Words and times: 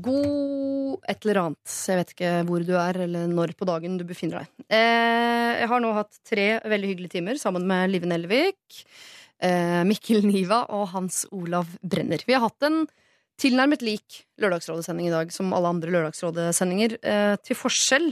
God 0.00 1.02
et 1.08 1.26
eller 1.26 1.40
annet. 1.42 1.72
Jeg 1.88 1.98
vet 2.00 2.12
ikke 2.14 2.32
hvor 2.48 2.64
du 2.64 2.72
er, 2.80 2.98
eller 3.04 3.28
når 3.28 3.52
på 3.58 3.68
dagen 3.68 3.98
du 4.00 4.06
befinner 4.08 4.42
deg. 4.42 4.66
Eh, 4.72 5.50
jeg 5.60 5.68
har 5.68 5.82
nå 5.84 5.92
hatt 5.96 6.20
tre 6.28 6.46
veldig 6.64 6.92
hyggelige 6.92 7.16
timer 7.18 7.40
sammen 7.40 7.66
med 7.68 7.92
Live 7.92 8.08
Nelvik, 8.08 8.82
eh, 9.44 9.82
Mikkel 9.88 10.24
Niva 10.24 10.62
og 10.72 10.88
Hans 10.94 11.26
Olav 11.30 11.74
Brenner. 11.82 12.24
Vi 12.24 12.36
har 12.36 12.44
hatt 12.46 12.68
en 12.68 12.86
tilnærmet 13.40 13.84
lik 13.84 14.22
Lørdagsrådesending 14.40 15.10
i 15.10 15.14
dag 15.14 15.32
som 15.34 15.52
alle 15.52 15.74
andre 15.74 15.92
Lørdagsrådesendinger. 15.92 16.96
Eh, 17.02 17.36
til 17.44 17.58
forskjell 17.58 18.08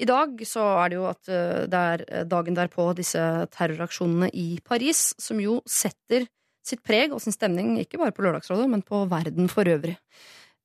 i 0.00 0.08
dag 0.08 0.34
så 0.48 0.66
er 0.80 0.90
det 0.90 0.98
jo 0.98 1.06
at 1.10 1.30
det 1.70 1.80
er 1.94 2.24
dagen 2.24 2.56
derpå 2.56 2.86
disse 2.96 3.20
terroraksjonene 3.52 4.30
i 4.32 4.54
Paris, 4.64 5.10
som 5.20 5.42
jo 5.42 5.58
setter 5.68 6.24
sitt 6.64 6.80
preg 6.86 7.12
og 7.12 7.20
sin 7.20 7.34
stemning 7.36 7.74
ikke 7.82 8.00
bare 8.00 8.14
på 8.16 8.24
Lørdagsrådet, 8.24 8.68
men 8.72 8.82
på 8.82 9.04
verden 9.10 9.50
for 9.52 9.68
øvrig. 9.68 9.98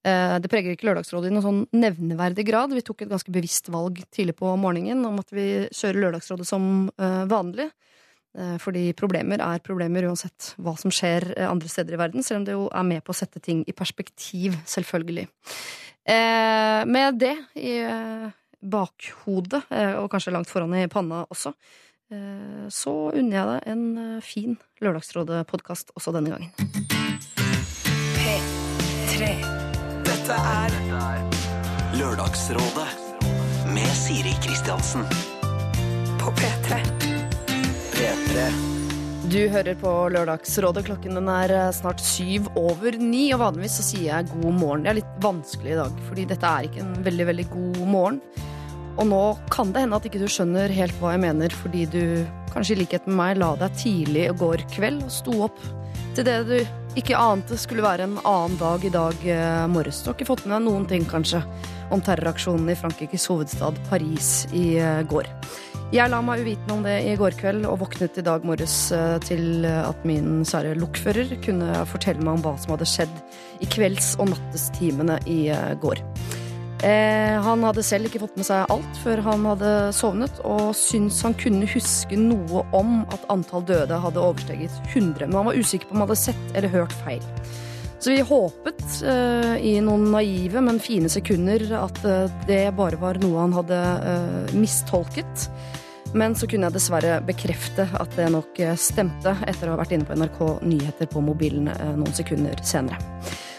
Eh, 0.05 0.39
Det 0.39 0.51
preger 0.51 0.75
ikke 0.75 0.85
Lørdagsrådet 0.91 1.31
i 1.31 1.33
noen 1.33 1.45
sånn 1.45 1.63
nevneverdig 1.73 2.45
grad. 2.45 2.73
Vi 2.75 2.83
tok 2.85 3.01
et 3.01 3.11
ganske 3.11 3.31
bevisst 3.33 3.71
valg 3.73 4.03
tidlig 4.13 4.35
på 4.37 4.51
morgenen 4.59 5.01
om 5.07 5.17
at 5.19 5.33
vi 5.33 5.65
kjører 5.73 6.01
Lørdagsrådet 6.03 6.45
som 6.45 6.91
eh, 7.01 7.23
vanlig. 7.31 7.71
Eh, 8.37 8.57
Fordi 8.61 8.91
problemer 8.93 9.41
er 9.41 9.63
problemer 9.65 10.05
uansett 10.05 10.53
hva 10.61 10.75
som 10.77 10.93
skjer 10.93 11.31
andre 11.47 11.71
steder 11.71 11.97
i 11.97 12.01
verden, 12.03 12.25
selv 12.25 12.43
om 12.43 12.45
det 12.45 12.53
jo 12.53 12.67
er 12.69 12.85
med 12.85 13.01
på 13.03 13.15
å 13.15 13.17
sette 13.17 13.41
ting 13.41 13.63
i 13.65 13.73
perspektiv, 13.73 14.59
selvfølgelig. 14.69 15.27
Med 16.05 17.15
det 17.17 17.33
i 17.57 17.79
bakhodet, 18.61 19.63
og 19.97 20.05
kanskje 20.13 20.35
langt 20.35 20.51
foran 20.51 20.75
i 20.77 20.83
panna 20.85 21.23
også, 21.33 21.55
så 22.69 22.93
unner 23.09 23.39
jeg 23.39 23.47
deg 23.49 23.71
en 23.73 24.21
fin 24.21 24.53
Lørdagsrådet-podkast 24.85 25.95
også 25.97 26.13
denne 26.13 26.35
gangen. 26.35 26.53
P3. 28.21 29.54
Dette 30.25 30.41
er 30.41 30.71
Lørdagsrådet 31.99 32.85
med 33.69 33.89
Siri 33.93 34.31
Kristiansen. 34.41 35.03
på 36.17 36.31
P3. 36.39 36.79
P3. 37.93 38.45
Du 39.29 39.37
hører 39.53 39.75
på 39.77 39.91
Lørdagsrådet. 40.15 40.87
Klokken 40.87 41.19
den 41.19 41.29
er 41.29 41.53
eh, 41.53 41.69
snart 41.77 42.01
syv 42.01 42.49
over 42.57 42.97
ni. 42.97 43.27
Og 43.35 43.43
vanligvis 43.43 43.77
så 43.77 43.85
sier 43.85 44.07
jeg 44.07 44.31
god 44.31 44.57
morgen. 44.57 44.87
Det 44.87 44.89
er 44.95 44.97
litt 45.03 45.19
vanskelig 45.21 45.75
i 45.75 45.77
dag, 45.83 45.99
fordi 46.07 46.25
dette 46.31 46.53
er 46.55 46.69
ikke 46.71 46.81
en 46.81 46.95
veldig, 47.05 47.27
veldig 47.29 47.45
god 47.51 47.77
morgen. 47.85 48.17
Og 48.95 49.05
nå 49.11 49.21
kan 49.53 49.75
det 49.75 49.83
hende 49.85 49.99
at 49.99 50.07
ikke 50.09 50.23
du 50.23 50.25
skjønner 50.25 50.73
helt 50.73 50.97
hva 51.03 51.13
jeg 51.13 51.21
mener, 51.27 51.53
fordi 51.61 51.85
du 51.85 52.01
kanskje 52.49 52.73
i 52.73 52.81
likhet 52.81 53.05
med 53.05 53.19
meg 53.21 53.37
la 53.43 53.51
deg 53.61 53.77
tidlig 53.77 54.25
i 54.25 54.35
går 54.41 54.65
kveld 54.73 55.05
og 55.05 55.13
sto 55.19 55.37
opp 55.51 55.61
til 56.17 56.25
det 56.25 56.39
du 56.49 56.57
ikke 56.99 57.17
ante 57.19 57.57
skulle 57.59 57.83
være 57.83 58.07
en 58.07 58.17
annen 58.23 58.55
dag 58.59 58.83
i 58.87 58.91
dag 58.93 59.27
eh, 59.27 59.65
morges. 59.71 60.01
Du 60.01 60.09
har 60.09 60.15
ikke 60.15 60.29
fått 60.29 60.45
med 60.45 60.55
deg 60.55 60.65
noen 60.67 60.85
ting, 60.87 61.03
kanskje, 61.09 61.41
om 61.93 62.01
terroraksjonen 62.03 62.71
i 62.71 62.77
Frankrikes 62.79 63.27
hovedstad 63.31 63.79
Paris 63.89 64.45
i 64.55 64.77
eh, 64.79 65.01
går. 65.11 65.27
Jeg 65.93 66.09
la 66.09 66.21
meg 66.25 66.41
uvitende 66.41 66.73
om 66.73 66.85
det 66.87 66.95
i 67.05 67.17
går 67.19 67.35
kveld 67.37 67.67
og 67.69 67.77
våknet 67.83 68.17
i 68.19 68.25
dag 68.25 68.47
morges 68.47 68.77
eh, 68.95 69.17
til 69.27 69.67
at 69.67 70.07
min 70.07 70.41
kjære 70.47 70.77
lokfører 70.79 71.35
kunne 71.45 71.83
fortelle 71.91 72.23
meg 72.23 72.39
om 72.39 72.47
hva 72.47 72.55
som 72.63 72.73
hadde 72.75 72.89
skjedd 72.89 73.21
i 73.59 73.69
kvelds- 73.75 74.15
og 74.15 74.31
nattestimene 74.31 75.19
i 75.27 75.41
går. 75.83 76.01
Eh, 76.83 77.41
han 77.41 77.63
hadde 77.63 77.83
selv 77.85 78.09
ikke 78.09 78.19
fått 78.25 78.35
med 78.39 78.47
seg 78.47 78.71
alt 78.73 78.97
før 78.99 79.21
han 79.23 79.45
hadde 79.47 79.71
sovnet, 79.95 80.41
og 80.43 80.73
syntes 80.77 81.21
han 81.23 81.35
kunne 81.39 81.69
huske 81.71 82.19
noe 82.19 82.65
om 82.75 82.97
at 83.15 83.23
antall 83.31 83.63
døde 83.67 83.99
hadde 84.03 84.21
oversteget 84.21 84.75
100. 84.91 85.29
Men 85.29 85.39
han 85.39 85.49
var 85.51 85.59
usikker 85.59 85.87
på 85.87 85.95
om 85.95 86.03
han 86.03 86.09
hadde 86.09 86.25
sett 86.25 86.51
eller 86.53 86.73
hørt 86.73 86.95
feil. 87.05 87.23
Så 87.95 88.11
vi 88.11 88.19
håpet 88.27 88.83
eh, 89.07 89.55
i 89.65 89.77
noen 89.81 90.09
naive, 90.13 90.61
men 90.61 90.83
fine 90.83 91.09
sekunder 91.09 91.63
at 91.79 92.03
eh, 92.05 92.35
det 92.49 92.61
bare 92.77 92.99
var 93.01 93.21
noe 93.23 93.47
han 93.47 93.55
hadde 93.55 93.79
mistolket. 94.53 95.47
Men 96.15 96.35
så 96.37 96.47
kunne 96.47 96.69
jeg 96.69 96.77
dessverre 96.77 97.17
bekrefte 97.27 97.87
at 97.97 98.13
det 98.15 98.29
nok 98.31 98.59
stemte, 98.79 99.33
etter 99.47 99.67
å 99.67 99.73
ha 99.73 99.81
vært 99.81 99.95
inne 99.95 100.07
på 100.07 100.15
NRK 100.15 100.37
Nyheter 100.63 101.09
på 101.11 101.23
mobilen 101.23 101.67
noen 101.97 102.13
sekunder 102.15 102.61
senere. 102.63 103.01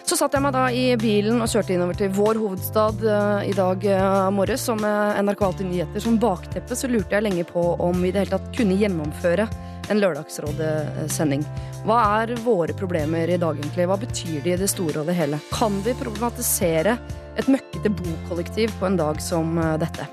Så 0.06 0.14
satt 0.14 0.36
jeg 0.36 0.42
meg 0.44 0.52
da 0.54 0.68
i 0.70 0.84
bilen 1.02 1.40
og 1.42 1.48
kjørte 1.50 1.72
innover 1.74 1.96
til 1.98 2.12
vår 2.14 2.38
hovedstad 2.38 3.00
eh, 3.10 3.48
i 3.50 3.54
dag 3.58 3.82
eh, 3.90 4.28
morges. 4.30 4.68
Og 4.70 4.78
med 4.78 5.18
NRK 5.26 5.40
Alltid 5.42 5.66
Nyheter 5.66 6.04
som 6.04 6.18
bakteppe 6.22 6.78
så 6.78 6.86
lurte 6.86 7.16
jeg 7.16 7.26
lenge 7.26 7.42
på 7.48 7.64
om 7.82 7.98
vi 7.98 8.12
i 8.12 8.14
det 8.14 8.22
hele 8.22 8.36
tatt 8.36 8.52
kunne 8.54 8.78
gjennomføre 8.78 9.48
en 9.90 10.02
Lørdagsrådet-sending. 10.02 11.42
Hva 11.86 11.98
er 12.20 12.36
våre 12.46 12.74
problemer 12.78 13.30
i 13.34 13.38
dag, 13.38 13.58
egentlig? 13.58 13.88
Hva 13.90 13.98
betyr 13.98 14.38
de 14.44 14.54
i 14.54 14.60
det 14.62 14.70
store 14.70 15.02
og 15.02 15.10
det 15.10 15.18
hele? 15.18 15.42
Kan 15.50 15.82
vi 15.82 15.94
problematisere 15.98 16.94
et 17.34 17.50
møkkete 17.50 17.90
bokollektiv 17.98 18.78
på 18.78 18.86
en 18.86 19.02
dag 19.02 19.18
som 19.22 19.58
eh, 19.58 19.74
dette? 19.82 20.06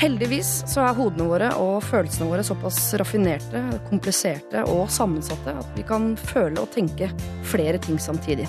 Heldigvis 0.00 0.62
så 0.70 0.86
er 0.86 0.94
hodene 0.96 1.26
våre 1.28 1.50
og 1.60 1.82
følelsene 1.84 2.30
våre 2.30 2.46
såpass 2.46 2.78
raffinerte, 3.02 3.60
kompliserte 3.90 4.62
og 4.70 4.86
sammensatte 4.88 5.58
at 5.60 5.74
vi 5.76 5.82
kan 5.84 6.14
føle 6.16 6.62
og 6.62 6.70
tenke 6.72 7.10
flere 7.50 7.82
ting 7.82 7.98
samtidig. 8.00 8.46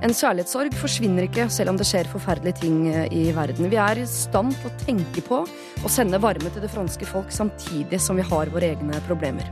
En 0.00 0.14
kjærlighetssorg 0.16 0.72
forsvinner 0.80 1.26
ikke 1.26 1.44
selv 1.52 1.74
om 1.74 1.76
det 1.76 1.84
skjer 1.84 2.08
forferdelige 2.08 2.62
ting 2.62 2.76
eh, 2.88 3.10
i 3.12 3.26
verden. 3.36 3.68
Vi 3.68 3.76
er 3.76 3.98
i 4.00 4.06
stand 4.08 4.54
til 4.56 4.70
å 4.70 4.78
tenke 4.80 5.24
på 5.26 5.42
og 5.44 5.92
sende 5.92 6.20
varme 6.22 6.48
til 6.48 6.64
det 6.64 6.70
franske 6.72 7.04
folk 7.08 7.28
samtidig 7.34 8.00
som 8.00 8.16
vi 8.16 8.24
har 8.24 8.48
våre 8.54 8.70
egne 8.72 9.02
problemer. 9.04 9.50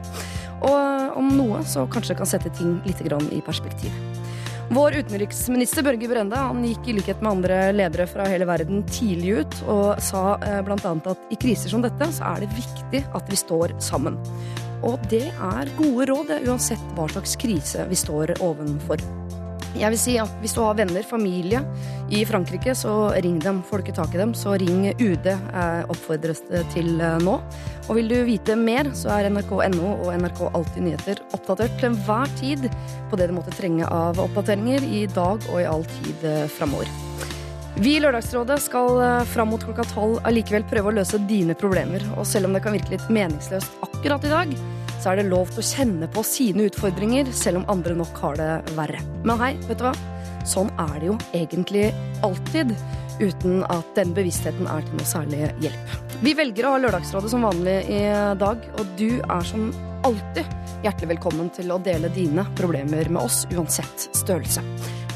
Og 0.63 0.73
eh, 0.73 1.19
om 1.21 1.29
noe 1.37 1.61
så 1.69 1.85
kanskje 1.93 2.17
kan 2.17 2.31
sette 2.31 2.53
ting 2.57 2.79
litt 2.89 3.05
i 3.05 3.43
perspektiv. 3.45 3.93
Vår 4.73 4.99
utenriksminister 5.03 5.85
Børge 5.85 6.09
Brende 6.09 6.41
han 6.41 6.65
gikk 6.65 6.89
i 6.89 6.97
likhet 6.97 7.21
med 7.21 7.31
andre 7.35 7.61
ledere 7.77 8.09
fra 8.09 8.25
hele 8.29 8.49
verden 8.49 8.83
tidlig 8.89 9.43
ut 9.43 9.61
og 9.69 10.01
sa 10.05 10.37
bl.a. 10.41 10.65
blant 10.65 10.85
annet 10.89 11.13
at 11.13 11.33
i 11.33 11.41
kriser 11.41 11.73
som 11.73 11.85
dette 11.85 12.09
så 12.13 12.35
er 12.35 12.45
det 12.45 12.57
viktig 12.57 13.05
at 13.17 13.33
vi 13.33 13.41
står 13.41 13.77
sammen. 13.85 14.17
Og 14.81 14.97
det 15.13 15.27
er 15.29 15.77
gode 15.77 16.09
råd 16.09 16.37
uansett 16.41 16.93
hva 16.97 17.09
slags 17.13 17.37
krise 17.41 17.85
vi 17.89 17.97
står 17.97 18.39
ovenfor. 18.45 19.05
Jeg 19.77 19.93
vil 19.93 20.01
si 20.01 20.17
at 20.21 20.33
Hvis 20.43 20.55
du 20.57 20.63
har 20.65 20.77
venner, 20.79 21.05
familie 21.07 21.63
i 22.09 22.23
Frankrike, 22.25 22.73
så 22.73 23.11
ring 23.21 23.37
dem. 23.43 23.61
Får 23.69 23.83
du 23.83 23.85
ikke 23.85 23.97
tak 23.99 24.15
i 24.17 24.21
dem, 24.21 24.33
så 24.33 24.55
ring 24.57 24.87
UD, 24.97 25.27
eh, 25.29 25.83
oppfordres 25.93 26.41
det 26.49 26.63
til 26.73 27.03
eh, 27.05 27.19
nå. 27.21 27.35
Og 27.89 27.99
vil 27.99 28.09
du 28.09 28.17
vite 28.25 28.57
mer, 28.57 28.89
så 28.97 29.13
er 29.19 29.29
nrk.no 29.29 29.91
og 29.99 30.09
NRK 30.17 30.41
Alltid 30.49 30.87
nyheter 30.87 31.21
oppdatert 31.37 31.77
til 31.77 31.91
enhver 31.91 32.33
tid 32.41 32.65
på 33.11 33.19
det 33.21 33.29
du 33.29 33.37
måtte 33.37 33.53
trenge 33.59 33.85
av 33.93 34.21
oppdateringer 34.25 34.89
i 34.89 35.05
dag 35.13 35.45
og 35.51 35.61
i 35.61 35.69
all 35.69 35.85
tid 35.99 36.25
eh, 36.25 36.47
framover. 36.57 36.89
Vi 37.79 37.99
i 37.99 38.01
Lørdagsrådet 38.03 38.57
skal 38.65 38.97
fram 39.31 39.53
mot 39.53 39.63
klokka 39.63 39.85
tolv 39.93 40.17
allikevel 40.27 40.65
prøve 40.67 40.91
å 40.91 40.97
løse 40.97 41.21
dine 41.29 41.55
problemer. 41.55 42.03
Og 42.17 42.27
selv 42.27 42.49
om 42.49 42.57
det 42.57 42.65
kan 42.65 42.75
virke 42.75 42.97
litt 42.97 43.13
meningsløst 43.13 43.85
akkurat 43.85 44.25
i 44.27 44.33
dag, 44.33 44.57
så 44.99 45.13
er 45.13 45.21
det 45.21 45.29
lov 45.31 45.51
til 45.53 45.63
å 45.63 45.69
kjenne 45.69 46.09
på 46.11 46.25
sine 46.27 46.69
utfordringer, 46.69 47.31
selv 47.37 47.63
om 47.63 47.69
andre 47.71 47.97
nok 47.99 48.23
har 48.23 48.39
det 48.41 48.53
verre. 48.79 49.03
Men 49.27 49.43
hei, 49.43 49.53
vet 49.69 49.81
du 49.81 49.87
hva? 49.87 49.95
Sånn 50.49 50.71
er 50.81 50.95
det 50.99 51.11
jo 51.11 51.19
egentlig 51.37 51.89
alltid, 52.27 52.73
uten 53.19 53.65
at 53.67 53.89
den 53.99 54.13
bevisstheten 54.15 54.69
er 54.71 54.85
til 54.87 54.99
noe 54.99 55.09
særlig 55.09 55.49
hjelp. 55.63 55.97
Vi 56.23 56.35
velger 56.39 56.67
å 56.67 56.75
ha 56.75 56.83
Lørdagsrådet 56.83 57.31
som 57.31 57.47
vanlig 57.47 57.77
i 57.91 58.03
dag, 58.39 58.63
og 58.79 58.95
du 58.99 59.21
er 59.21 59.47
som 59.47 59.69
alltid 60.07 60.47
hjertelig 60.85 61.13
velkommen 61.17 61.51
til 61.55 61.73
å 61.75 61.81
dele 61.83 62.11
dine 62.15 62.47
problemer 62.59 63.11
med 63.11 63.23
oss, 63.23 63.45
uansett 63.55 64.09
størrelse. 64.17 64.63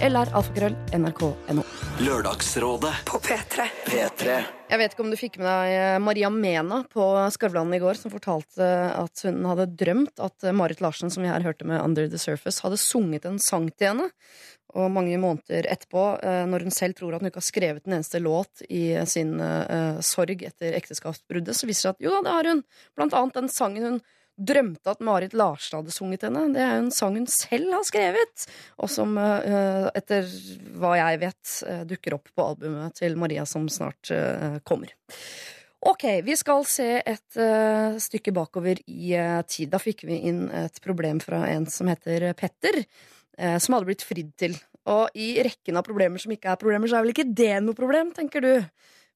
LR 0.03 0.33
alfakrøll 0.35 0.75
nrk.no. 0.99 1.63
Lørdagsrådet 2.03 2.91
På 3.07 3.21
P3. 3.23 3.69
P3. 3.87 4.39
Jeg 4.73 4.81
vet 4.81 4.95
ikke 4.95 5.05
om 5.05 5.13
du 5.13 5.19
fikk 5.21 5.37
med 5.39 5.47
deg 5.47 5.75
eh, 5.77 5.99
Maria 6.03 6.31
Mena 6.35 6.81
på 6.91 7.05
Skavlan 7.31 7.71
i 7.77 7.79
går, 7.79 8.01
som 8.01 8.11
fortalte 8.11 8.67
at 8.97 9.23
hun 9.29 9.45
hadde 9.47 9.69
drømt 9.79 10.19
at 10.27 10.49
Marit 10.59 10.83
Larsen, 10.83 11.12
som 11.12 11.23
vi 11.23 11.31
her 11.31 11.47
hørte 11.47 11.69
med 11.69 11.79
Under 11.85 12.11
the 12.11 12.19
Surface, 12.19 12.65
hadde 12.65 12.81
sunget 12.83 13.29
en 13.31 13.39
sang 13.39 13.69
til 13.71 13.93
henne. 13.93 14.09
Og 14.75 14.91
mange 14.91 15.21
måneder 15.23 15.69
etterpå, 15.71 16.09
eh, 16.19 16.43
når 16.51 16.67
hun 16.67 16.75
selv 16.75 16.99
tror 16.99 17.15
at 17.15 17.23
hun 17.23 17.31
ikke 17.31 17.39
har 17.39 17.51
skrevet 17.53 17.87
en 17.87 17.95
eneste 18.01 18.19
låt 18.25 18.65
i 18.67 18.88
sin 19.06 19.37
uh, 19.38 20.03
sorg 20.03 20.43
etter 20.49 20.75
ekteskapsbruddet, 20.81 21.55
så 21.55 21.71
viser 21.71 21.93
det 21.93 21.93
seg 21.93 21.94
at 21.94 22.09
jo 22.09 22.17
da, 22.17 22.25
det 22.26 22.35
har 22.41 22.50
hun. 22.50 22.67
Blant 22.99 23.15
annet 23.21 23.38
den 23.38 23.53
sangen 23.55 23.87
hun 23.87 24.03
drømte 24.37 24.94
at 24.94 25.02
Marit 25.05 25.34
Larsen 25.37 25.81
hadde 25.81 25.94
sunget 25.94 26.26
henne. 26.26 26.46
Det 26.55 26.62
er 26.62 26.75
jo 26.76 26.82
en 26.87 26.93
sang 26.94 27.17
hun 27.19 27.29
selv 27.31 27.73
har 27.75 27.87
skrevet, 27.87 28.46
og 28.81 28.90
som 28.90 29.17
eh, 29.20 29.88
etter 29.99 30.29
hva 30.81 30.94
jeg 30.99 31.23
vet 31.23 31.56
eh, 31.69 31.82
dukker 31.88 32.17
opp 32.19 32.32
på 32.32 32.46
albumet 32.52 32.96
til 32.99 33.19
Maria 33.20 33.46
som 33.49 33.69
snart 33.73 34.12
eh, 34.14 34.58
kommer. 34.69 34.94
Ok, 35.82 36.05
vi 36.23 36.37
skal 36.38 36.62
se 36.70 37.00
et 37.02 37.38
stykke 38.05 38.31
bakover 38.37 38.79
i 38.87 39.17
tid. 39.50 39.73
Da 39.73 39.81
fikk 39.82 40.05
vi 40.06 40.20
inn 40.31 40.44
et 40.55 40.76
problem 40.85 41.19
fra 41.19 41.40
en 41.50 41.67
som 41.67 41.90
heter 41.90 42.28
Petter, 42.38 42.85
som 43.35 43.75
hadde 43.75 43.88
blitt 43.88 44.05
fridd 44.06 44.31
til. 44.38 44.55
Og 44.94 45.11
i 45.19 45.32
rekken 45.43 45.81
av 45.81 45.82
problemer 45.82 46.23
som 46.23 46.31
ikke 46.31 46.52
er 46.55 46.61
problemer, 46.61 46.87
så 46.87 47.00
er 47.00 47.02
vel 47.02 47.17
ikke 47.17 47.26
det 47.35 47.56
noe 47.67 47.75
problem, 47.75 48.14
tenker 48.14 48.46
du? 48.46 48.52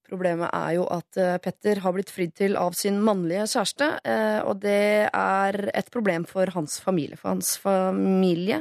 Problemet 0.06 0.52
er 0.54 0.76
jo 0.76 0.86
at 0.92 1.18
eh, 1.18 1.36
Petter 1.42 1.80
har 1.82 1.94
blitt 1.96 2.12
fridd 2.14 2.36
til 2.38 2.56
av 2.60 2.76
sin 2.78 3.00
mannlige 3.04 3.48
kjæreste, 3.50 3.88
eh, 4.06 4.38
og 4.46 4.62
det 4.62 5.08
er 5.10 5.60
et 5.74 5.90
problem 5.94 6.26
for 6.28 6.50
hans 6.54 6.78
familie. 6.82 7.18
For 7.18 7.34
hans 7.34 7.56
familie 7.62 8.60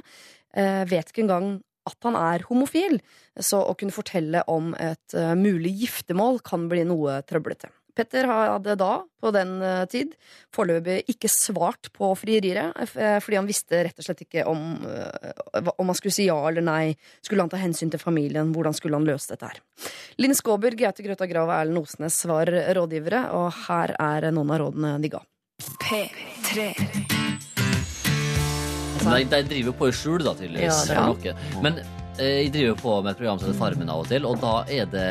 eh, 0.56 0.84
vet 0.90 1.14
ikke 1.14 1.26
engang 1.28 1.56
at 1.86 1.98
han 2.02 2.18
er 2.18 2.48
homofil, 2.50 2.98
så 3.38 3.62
å 3.62 3.76
kunne 3.78 3.94
fortelle 3.94 4.42
om 4.50 4.72
et 4.82 5.14
mulig 5.38 5.76
giftermål 5.84 6.40
kan 6.42 6.64
bli 6.72 6.82
noe 6.90 7.20
trøblete. 7.30 7.70
Petter 7.96 8.28
hadde 8.28 8.76
da, 8.80 8.92
på 9.22 9.32
den 9.32 9.56
eh, 9.64 9.86
tid, 9.92 10.16
foreløpig 10.54 10.98
ikke 11.16 11.30
svart 11.32 11.90
på 11.96 12.10
frieriet, 12.20 12.76
eh, 12.96 13.18
fordi 13.24 13.40
han 13.40 13.48
visste 13.48 13.84
rett 13.88 14.02
og 14.02 14.08
slett 14.08 14.26
ikke 14.26 14.44
om, 14.52 14.66
eh, 14.84 15.72
om 15.78 15.92
han 15.92 15.98
skulle 15.98 16.16
si 16.16 16.28
ja 16.28 16.38
eller 16.50 16.66
nei. 16.66 16.96
Skulle 17.24 17.46
han 17.46 17.52
ta 17.54 17.62
hensyn 17.62 17.94
til 17.94 18.02
familien? 18.02 18.52
Hvordan 18.56 18.76
skulle 18.76 19.00
han 19.00 19.08
løse 19.08 19.32
dette 19.32 19.54
her? 19.54 19.64
Linn 20.20 20.36
Skåber, 20.36 20.76
Gaute 20.76 21.06
Grøtta 21.06 21.30
Grav 21.32 21.48
og 21.48 21.56
Erlend 21.56 21.86
Osnes 21.86 22.20
var 22.28 22.52
rådgivere, 22.52 23.30
og 23.38 23.50
her 23.66 23.96
er 23.96 24.32
noen 24.36 24.52
av 24.52 24.66
rådene 24.66 24.98
de 25.04 25.16
ga. 25.16 25.24
P3. 25.86 26.74
De, 29.06 29.24
de 29.30 29.42
driver 29.48 29.76
på 29.78 29.88
i 29.88 29.94
skjul, 29.96 30.24
da, 30.26 30.34
tydeligvis. 30.36 30.90
Ja. 30.90 31.36
Men 31.64 31.80
eh, 32.18 32.42
jeg 32.44 32.54
driver 32.56 32.80
på 32.82 33.00
med 33.02 33.14
et 33.14 33.20
program 33.22 33.40
som 33.40 33.50
heter 33.50 33.60
Farmen 33.60 33.92
av 33.92 34.04
og 34.04 34.10
til, 34.10 34.26
og 34.28 34.40
da 34.42 34.56
er 34.72 34.90
det 34.92 35.10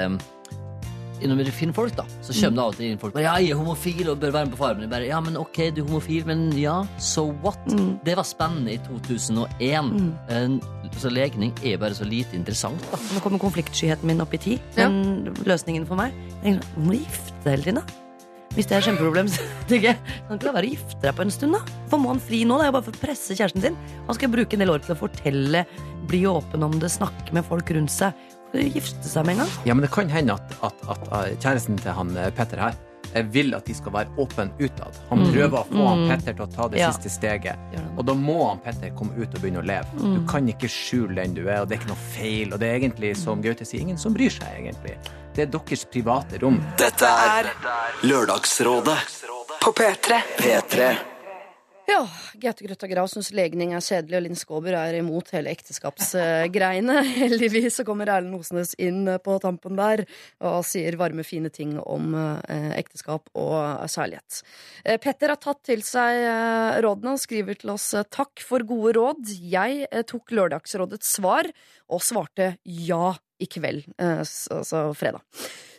Innom 1.23 1.39
det 1.39 1.53
finner 1.55 1.73
folk, 1.77 1.95
da. 1.97 2.05
Så 2.25 2.35
kommer 2.35 2.57
det 2.59 2.63
av 2.65 2.73
og 2.73 2.77
til 2.77 2.87
inn 2.91 2.99
folk 3.01 3.15
bare, 3.15 3.23
Ja, 3.25 3.35
jeg 3.41 3.53
er 3.55 3.61
homofil 3.61 4.09
og 4.11 4.19
bør 4.21 4.33
være 4.35 4.49
med 4.49 4.55
på 4.57 4.61
Farmen. 4.61 4.83
Jeg 4.85 4.91
bare, 4.91 5.07
ja, 5.07 5.21
men 5.25 5.37
ok, 5.41 5.61
du 5.77 5.83
er 5.83 5.87
homofil, 5.89 6.27
men 6.27 6.47
ja, 6.59 6.81
so 6.99 7.29
what? 7.45 7.59
Det 8.05 8.17
var 8.19 8.27
spennende 8.29 8.75
i 8.75 8.79
2001. 8.89 9.93
Eh, 10.29 10.59
Så 10.99 11.11
legning 11.11 11.51
er 11.65 11.77
bare 11.79 11.95
så 11.97 12.05
lite 12.07 12.37
interessant, 12.37 12.79
da. 12.93 12.99
Nå 13.15 13.21
kommer 13.25 13.39
konfliktskyheten 13.43 14.07
min 14.07 14.21
opp 14.23 14.35
i 14.35 14.39
tid. 14.39 14.61
Men 14.77 15.33
løsningen 15.47 15.87
for 15.89 15.97
meg 15.99 16.13
tenker, 16.43 16.63
sånn, 16.63 16.85
Må 16.85 16.93
du 16.93 16.99
gifte 16.99 17.33
deg 17.45 17.53
hele 17.57 17.63
tiden, 17.65 17.81
da? 17.83 18.01
Hvis 18.55 18.69
det 18.71 18.77
er 18.77 18.85
kjempeproblem, 18.87 19.27
så 19.35 19.43
tenker 19.67 19.89
jeg 19.89 19.99
kan 20.29 20.37
ikke 20.39 20.47
la 20.47 20.53
være 20.55 20.69
å 20.69 20.75
gifte 20.77 21.01
deg 21.03 21.17
på 21.19 21.25
en 21.25 21.31
stund, 21.35 21.57
da. 21.57 21.63
Hvorfor 21.89 22.03
må 22.05 22.13
han 22.13 22.21
fri 22.23 22.45
nå? 22.47 22.59
Det 22.61 22.67
er 22.67 22.71
jo 22.71 22.77
bare 22.77 22.87
for 22.91 22.95
å 22.99 23.03
presse 23.03 23.35
kjæresten 23.35 23.65
sin. 23.65 23.79
Han 24.07 24.15
skal 24.19 24.31
bruke 24.31 24.55
en 24.55 24.63
del 24.63 24.71
år 24.71 24.85
til 24.85 24.95
å 24.95 25.01
fortelle, 25.01 25.65
bli 26.07 26.21
åpen 26.31 26.63
om 26.63 26.77
det, 26.79 26.93
snakke 26.95 27.35
med 27.35 27.47
folk 27.49 27.71
rundt 27.75 27.91
seg. 27.91 28.13
Gifte 28.55 29.09
seg 29.11 29.27
med 29.27 29.35
en 29.39 29.45
gang. 29.45 29.53
Ja, 29.67 29.75
men 29.75 29.83
det 29.83 29.91
kan 29.95 30.09
hende 30.13 30.35
at, 30.39 30.57
at, 30.63 30.83
at 30.95 31.07
uh, 31.13 31.31
kjæresten 31.43 31.79
til 31.83 31.93
han 31.97 32.13
eh, 32.17 32.31
Petter 32.37 32.61
her 32.63 32.77
eh, 33.15 33.25
vil 33.35 33.55
at 33.57 33.67
de 33.67 33.75
skal 33.75 33.93
være 33.97 34.15
åpne 34.23 34.47
utad. 34.63 34.99
Han 35.11 35.25
prøver 35.27 35.57
å 35.59 35.65
få 35.71 35.87
han 35.89 36.05
Petter 36.11 36.37
til 36.39 36.45
å 36.47 36.51
ta 36.55 36.69
det 36.71 36.79
Ja. 36.83 36.91
siste 36.95 37.11
steget. 37.11 37.59
Og 37.97 38.05
da 38.07 38.15
må 38.19 38.37
han 38.49 38.59
Petter 38.65 38.91
komme 38.99 39.15
ut 39.19 39.35
og 39.35 39.41
begynne 39.43 39.63
å 39.63 39.67
leve. 39.67 39.87
Du 39.99 40.21
kan 40.31 40.47
ikke 40.51 40.71
skjule 40.71 41.17
den 41.23 41.35
du 41.35 41.43
er, 41.49 41.63
og 41.65 41.69
det 41.71 41.77
er 41.79 41.83
ikke 41.83 41.93
noe 41.95 42.07
feil. 42.15 42.53
Og 42.55 42.61
det 42.63 42.69
er 42.71 42.79
egentlig, 42.83 43.15
som 43.19 43.43
Gaute 43.43 43.67
sier, 43.67 43.81
ingen 43.87 43.99
som 43.99 44.15
bryr 44.15 44.31
seg, 44.35 44.51
egentlig. 44.61 44.97
Det 45.35 45.49
er 45.49 45.51
deres 45.55 45.83
private 45.91 46.39
rom. 46.43 46.61
Dette 46.79 47.11
er 47.11 47.51
Lørdagsrådet 48.07 48.99
På 49.65 49.73
P3. 49.75 50.21
P3. 50.39 50.93
Ja, 51.85 52.01
Gaute 52.41 52.65
Grøtta 52.65 52.89
Grav 52.89 53.11
syns 53.13 53.29
legning 53.37 53.75
er 53.77 53.83
kjedelig, 53.85 54.17
og 54.17 54.23
Linn 54.25 54.39
Skåber 54.41 54.77
er 54.79 54.97
imot 54.97 55.29
hele 55.35 55.53
ekteskapsgreiene. 55.53 57.03
Heldigvis 57.21 57.77
så 57.77 57.85
kommer 57.85 58.09
Erlend 58.09 58.39
Osnes 58.39 58.73
inn 58.81 59.03
på 59.25 59.35
tampen 59.43 59.77
der 59.77 60.07
og 60.41 60.63
sier 60.65 60.97
varme, 61.01 61.27
fine 61.29 61.53
ting 61.53 61.75
om 61.83 62.17
eh, 62.17 62.71
ekteskap 62.79 63.29
og 63.37 63.85
særlighet. 63.93 64.41
Eh, 64.85 64.97
Petter 65.03 65.35
har 65.35 65.43
tatt 65.43 65.61
til 65.69 65.85
seg 65.85 66.23
eh, 66.23 66.81
rådene 66.87 67.19
og 67.19 67.21
skriver 67.21 67.61
til 67.61 67.75
oss 67.75 67.91
takk 68.09 68.41
for 68.41 68.65
gode 68.65 68.97
råd. 68.97 69.35
Jeg 69.45 69.85
tok 70.09 70.33
Lørdagsrådets 70.33 71.13
svar 71.19 71.51
og 71.93 72.01
svarte 72.01 72.55
ja 72.65 73.13
i 73.43 73.51
kveld, 73.51 73.85
altså 74.01 74.87
fredag. 74.97 75.21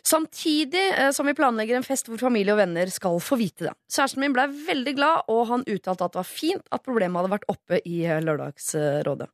Samtidig 0.06 0.98
eh, 0.98 1.10
som 1.10 1.26
vi 1.26 1.34
planlegger 1.34 1.76
en 1.76 1.84
fest 1.86 2.06
hvor 2.06 2.20
familie 2.20 2.54
og 2.54 2.60
venner 2.60 2.90
skal 2.94 3.16
få 3.22 3.38
vite 3.40 3.66
det. 3.66 3.72
Kjæresten 3.90 4.22
min 4.22 4.36
ble 4.36 4.44
veldig 4.68 4.94
glad, 4.94 5.26
og 5.32 5.48
han 5.50 5.66
uttalte 5.66 6.06
at 6.06 6.14
det 6.14 6.20
var 6.20 6.28
fint 6.30 6.70
at 6.70 6.84
problemet 6.86 7.18
hadde 7.18 7.32
vært 7.32 7.48
oppe 7.50 7.80
i 7.82 7.96
eh, 8.06 8.22
Lørdagsrådet. 8.22 9.26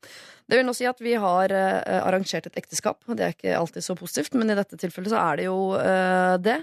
Det 0.48 0.56
vil 0.56 0.64
nå 0.64 0.72
si 0.76 0.88
at 0.88 1.04
vi 1.04 1.12
har 1.20 1.52
eh, 1.52 1.98
arrangert 1.98 2.48
et 2.48 2.56
ekteskap. 2.62 3.02
og 3.04 3.20
Det 3.20 3.26
er 3.26 3.36
ikke 3.36 3.58
alltid 3.58 3.84
så 3.84 3.98
positivt, 4.00 4.40
men 4.40 4.48
i 4.48 4.56
dette 4.56 4.80
tilfellet 4.80 5.12
så 5.12 5.20
er 5.20 5.42
det 5.42 5.48
jo 5.50 5.60
det. 6.40 6.58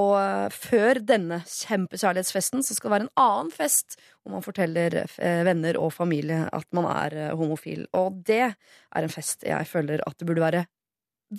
Og 0.00 0.16
før 0.56 1.02
denne 1.04 1.42
kjempekjærlighetsfesten 1.44 2.64
så 2.64 2.72
skal 2.72 2.88
det 2.88 2.94
være 2.94 3.08
en 3.10 3.16
annen 3.20 3.52
fest 3.52 3.98
hvor 4.22 4.32
man 4.32 4.44
forteller 4.44 5.02
venner 5.44 5.76
og 5.76 5.92
familie 5.92 6.46
at 6.48 6.68
man 6.72 6.88
er 6.88 7.34
homofil. 7.36 7.84
Og 8.00 8.22
det 8.24 8.46
er 8.48 9.04
en 9.04 9.12
fest 9.12 9.44
jeg 9.44 9.68
føler 9.68 10.00
at 10.08 10.16
det 10.16 10.28
burde 10.30 10.46
være 10.46 10.64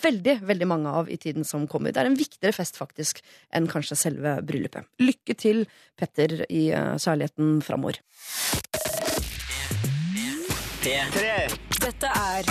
veldig 0.03 0.39
veldig 0.43 0.67
mange 0.69 0.93
av 1.01 1.09
i 1.11 1.17
tiden 1.21 1.47
som 1.47 1.67
kommer. 1.69 1.93
Det 1.93 2.01
er 2.03 2.11
en 2.11 2.19
viktigere 2.19 2.55
fest 2.55 2.77
faktisk 2.79 3.21
enn 3.53 3.69
kanskje 3.71 3.97
selve 3.99 4.37
bryllupet. 4.45 4.89
Lykke 5.01 5.37
til, 5.39 5.65
Petter, 5.99 6.43
i 6.49 6.67
særligheten 6.73 7.13
kjærligheten 7.13 7.61
framover. 7.63 7.99
Dette 11.83 12.09
er 12.09 12.43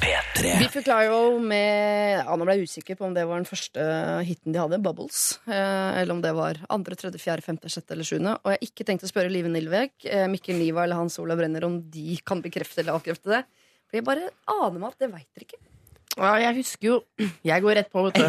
P3. 0.00 0.58
Biffy 0.58 0.80
Clyro 0.82 1.38
med 1.42 2.22
ja, 2.22 2.36
Nå 2.36 2.46
ble 2.46 2.54
jeg 2.56 2.68
usikker 2.70 2.96
på 2.96 3.04
om 3.04 3.14
det 3.16 3.26
var 3.28 3.40
den 3.40 3.48
første 3.48 3.82
hiten 4.24 4.54
de 4.54 4.60
hadde, 4.60 4.78
Bubbles. 4.80 5.38
Eh, 5.44 6.00
eller 6.00 6.14
om 6.14 6.22
det 6.24 6.32
var 6.36 6.60
andre, 6.72 6.96
tredje, 6.96 7.20
fjerde, 7.20 7.44
femte, 7.44 7.68
sjette 7.72 7.92
eller 7.94 8.08
sjuende. 8.08 8.36
Og 8.40 8.54
jeg 8.54 8.60
har 8.60 8.70
ikke 8.70 8.86
tenkt 8.88 9.04
å 9.04 9.10
spørre 9.10 9.32
Live 9.32 9.50
Nilvek, 9.52 9.92
eh, 10.08 10.24
Mikkel 10.32 10.56
Niva 10.60 10.86
eller 10.86 11.02
Hans 11.02 11.18
Olav 11.22 11.42
Brenner 11.42 11.66
om 11.68 11.76
de 11.92 12.16
kan 12.24 12.40
bekrefte 12.44 12.82
eller 12.82 12.96
avkrefte 12.96 13.34
det. 13.34 13.42
For 13.94 14.00
jeg 14.00 14.06
bare 14.08 14.30
aner 14.50 14.80
meg 14.82 14.88
at 14.90 15.02
det 15.04 15.08
veit 15.12 15.28
dere 15.36 15.44
ikke. 15.46 15.58
Ja, 16.14 16.30
jeg 16.42 16.56
husker 16.56 16.88
jo 16.88 16.96
Jeg 17.50 17.62
går 17.62 17.76
rett 17.78 17.90
på, 17.92 18.02
vet 18.08 18.16
du. 18.18 18.24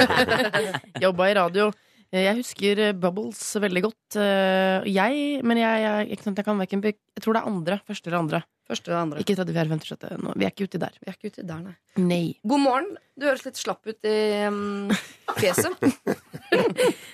Jobba 1.04 1.26
i 1.28 1.34
radio. 1.36 1.66
Jeg 2.14 2.36
husker 2.38 2.78
eh, 2.78 2.92
Bubbles 2.94 3.40
veldig 3.58 3.82
godt. 3.88 4.16
Eh, 4.22 4.84
Jeg, 4.94 5.40
men 5.42 5.58
jeg, 5.58 5.80
jeg, 5.82 6.08
jeg, 6.14 6.18
jeg 6.38 6.44
kan 6.46 6.58
verken 6.60 6.84
Jeg 6.86 6.94
tror 7.24 7.34
det 7.34 7.40
er 7.42 7.50
andre. 7.50 7.80
Første 7.88 8.06
eller 8.10 8.20
andre. 8.22 8.40
Første 8.70 8.88
eller 8.90 9.00
andre. 9.02 9.18
Ikke 9.20 9.34
34, 9.36 9.68
56. 9.82 10.22
No, 10.24 10.30
vi 10.40 10.44
er 10.46 10.50
ikke 10.54 10.64
uti 10.70 10.78
der. 10.80 10.94
Vi 11.02 11.10
er 11.10 11.14
ikke 11.18 11.32
uti 11.34 11.42
der, 11.44 11.58
nei. 11.66 11.74
Nei. 12.00 12.26
God 12.48 12.60
morgen. 12.62 12.94
Du 13.18 13.26
høres 13.26 13.42
litt 13.44 13.58
slapp 13.60 13.82
ut 13.90 14.06
i 14.08 14.14
um, 14.48 14.88
fjeset. 15.36 15.74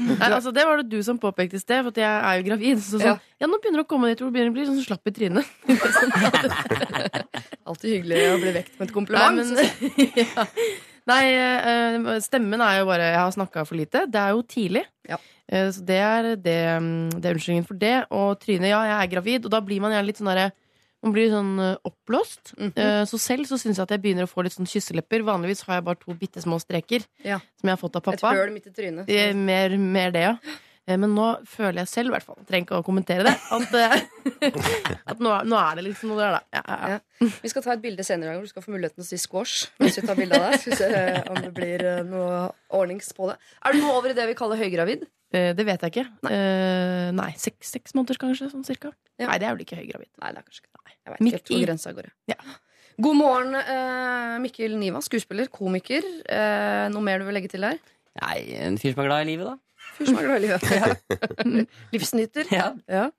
Nei, 0.01 0.29
altså 0.31 0.51
Det 0.53 0.65
var 0.69 0.77
det 0.81 0.89
du 0.93 1.01
som 1.05 1.19
påpekte 1.21 1.57
i 1.59 1.63
sted, 1.63 1.83
for 1.85 1.93
jeg 1.97 2.07
er 2.07 2.39
jo 2.39 2.45
gravid. 2.47 2.79
Så 2.85 2.99
sånn, 3.01 3.07
Ja. 3.09 3.15
ja. 3.43 3.47
nå 3.51 3.57
begynner 3.61 3.79
det 3.83 3.87
å 3.87 3.91
komme 3.91 4.09
dit 4.13 4.21
hvor 4.23 4.31
du 4.31 4.35
begynner 4.37 4.53
å 4.53 4.57
bli 4.57 4.69
sånn 4.69 4.85
slapp 4.85 5.05
i 5.11 5.13
trynet. 5.17 5.47
Alltid 7.71 7.91
hyggelig 7.97 8.21
å 8.35 8.39
bli 8.43 8.53
vekt 8.57 8.75
med 8.79 8.85
et 8.89 8.95
kompliment. 8.95 9.37
Nei, 9.37 9.45
men, 9.45 9.51
ja. 10.23 10.47
Nei, 11.07 11.25
eh, 11.35 12.21
stemmen 12.21 12.61
er 12.61 12.79
jo 12.81 12.87
bare 12.87 13.11
Jeg 13.13 13.19
har 13.19 13.31
snakka 13.33 13.67
for 13.67 13.75
lite. 13.77 14.07
Det 14.11 14.21
er 14.21 14.31
jo 14.31 14.43
tidlig. 14.43 14.85
Ja. 15.09 15.17
Eh, 15.49 15.71
Så 15.73 15.85
det 15.85 15.97
er, 15.99 16.35
det, 16.37 16.59
mm, 16.83 17.11
det 17.21 17.25
er 17.25 17.35
unnskyldningen 17.35 17.67
for 17.67 17.75
det. 17.75 18.07
Og 18.11 18.39
trynet, 18.41 18.69
ja, 18.69 18.83
jeg 18.85 18.99
er 19.09 19.15
gravid, 19.17 19.45
og 19.45 19.51
da 19.51 19.61
blir 19.61 19.81
man 19.81 19.93
gjerne 19.93 20.07
litt 20.07 20.19
sånn 20.19 20.27
derre 20.35 20.53
man 21.03 21.13
blir 21.15 21.31
sånn 21.33 21.59
eh, 21.59 21.77
oppblåst. 21.89 22.53
Mm 22.59 22.73
-hmm. 22.77 23.07
Så 23.09 23.19
selv 23.19 23.47
så 23.47 23.57
syns 23.59 23.77
jeg 23.79 23.83
at 23.83 23.91
jeg 23.91 24.03
begynner 24.03 24.25
å 24.25 24.29
få 24.29 24.43
litt 24.45 24.53
sånn 24.53 24.67
kysselepper. 24.69 25.23
Vanligvis 25.25 25.63
har 25.65 25.77
jeg 25.77 25.85
bare 25.85 25.97
to 25.97 26.13
bitte 26.13 26.43
små 26.43 26.61
streker 26.61 27.01
Ja. 27.25 27.39
som 27.57 27.69
jeg 27.69 27.71
har 27.71 27.77
fått 27.89 27.97
av 27.97 28.03
Et 28.13 28.21
pappa. 28.21 28.35
høl 28.37 28.53
midt 28.53 28.67
i 28.67 28.71
trynet. 28.71 29.09
Eh, 29.09 29.33
Mer, 29.35 29.79
mer 29.79 30.11
det, 30.11 30.21
ja. 30.21 30.37
Eh, 30.91 30.97
Men 30.99 31.13
nå 31.15 31.27
føler 31.47 31.85
jeg 31.85 31.91
selv, 31.93 32.11
i 32.11 32.15
hvert 32.17 32.27
fall, 32.27 32.41
trenger 32.49 32.67
ikke 32.67 32.81
å 32.81 32.87
kommentere 32.87 33.23
det, 33.29 33.35
at, 33.55 33.75
eh, 33.79 33.95
at 35.15 35.23
nå, 35.23 35.31
er- 35.37 35.47
nå 35.47 35.59
er 35.61 35.79
det 35.79 35.85
liksom 35.87 36.11
noe 36.11 36.19
der, 36.25 36.39
da. 36.39 36.43
Ja, 36.59 36.63
ja, 36.67 36.97
ja. 36.97 37.29
Vi 37.45 37.51
skal 37.53 37.63
ta 37.67 37.75
et 37.77 37.83
bilde 37.85 38.03
senere 38.07 38.27
i 38.27 38.33
dag 38.33 38.41
hvor 38.41 38.49
du 38.49 38.53
skal 38.55 38.65
få 38.67 38.75
muligheten 38.75 38.99
til 38.99 39.07
å 39.07 39.11
si 39.13 39.21
squash. 39.23 39.69
Mens 39.79 39.99
vi 40.01 40.05
tar 40.09 40.19
bilde 40.19 40.39
av 40.41 40.49
deg 40.51 40.61
Skal 40.65 40.73
vi 40.75 40.81
se 40.81 41.23
om 41.31 41.41
det 41.45 41.53
blir 41.57 41.85
eh, 41.95 42.03
noe 42.09 42.41
ordnings 42.81 43.13
på 43.17 43.31
det. 43.31 43.37
Er 43.63 43.77
du 43.77 43.83
nå 43.85 43.93
over 43.95 44.11
i 44.13 44.17
det 44.19 44.27
vi 44.33 44.37
kaller 44.41 44.59
høygravid? 44.61 45.07
Eh, 45.37 45.53
Det 45.55 45.67
vet 45.69 45.85
jeg 45.87 45.95
ikke. 45.95 46.07
Nei, 46.27 46.41
nei 47.21 47.31
seks, 47.39 47.71
seks 47.77 47.95
måneder 47.95 48.19
kanskje, 48.19 48.51
sånn 48.51 48.67
cirka. 48.67 48.91
Ja. 49.21 49.29
Nei, 49.31 49.39
det 49.39 49.47
er 49.47 49.55
vel 49.55 49.63
ikke 49.67 49.79
høygravid. 49.79 50.11
Nei, 50.25 50.33
det 50.35 50.43
er 50.43 50.49
kanskje 50.49 50.65
ikke 50.65 50.75
det. 50.75 50.97
Jeg 51.01 51.13
vet 51.15 51.21
ikke 51.23 51.37
helt 51.39 51.53
hvor 51.55 51.65
grensa 51.69 51.93
går. 51.97 52.11
Ja. 52.33 52.41
God 53.01 53.17
morgen, 53.17 53.55
uh, 53.57 54.35
Mikkel 54.43 54.75
Niva, 54.77 55.01
skuespiller, 55.05 55.47
komiker. 55.49 56.05
Uh, 56.29 56.89
noe 56.93 57.01
mer 57.07 57.23
du 57.23 57.25
vil 57.29 57.37
legge 57.39 57.49
til 57.55 57.63
der? 57.65 57.79
Nei, 58.21 58.35
en 58.61 58.77
fyr 58.83 58.93
som 58.93 59.05
er 59.05 59.09
glad 59.09 59.23
i 59.25 59.29
livet, 59.31 59.47
da. 59.49 59.55
Fyr 60.01 60.09
som 60.11 60.19
er 60.19 60.27
glad 60.27 60.41
i 60.41 60.47
livet. 60.49 60.63
Ja. 60.73 61.65
Livsnyter. 61.95 62.49
Ja. 62.51 63.11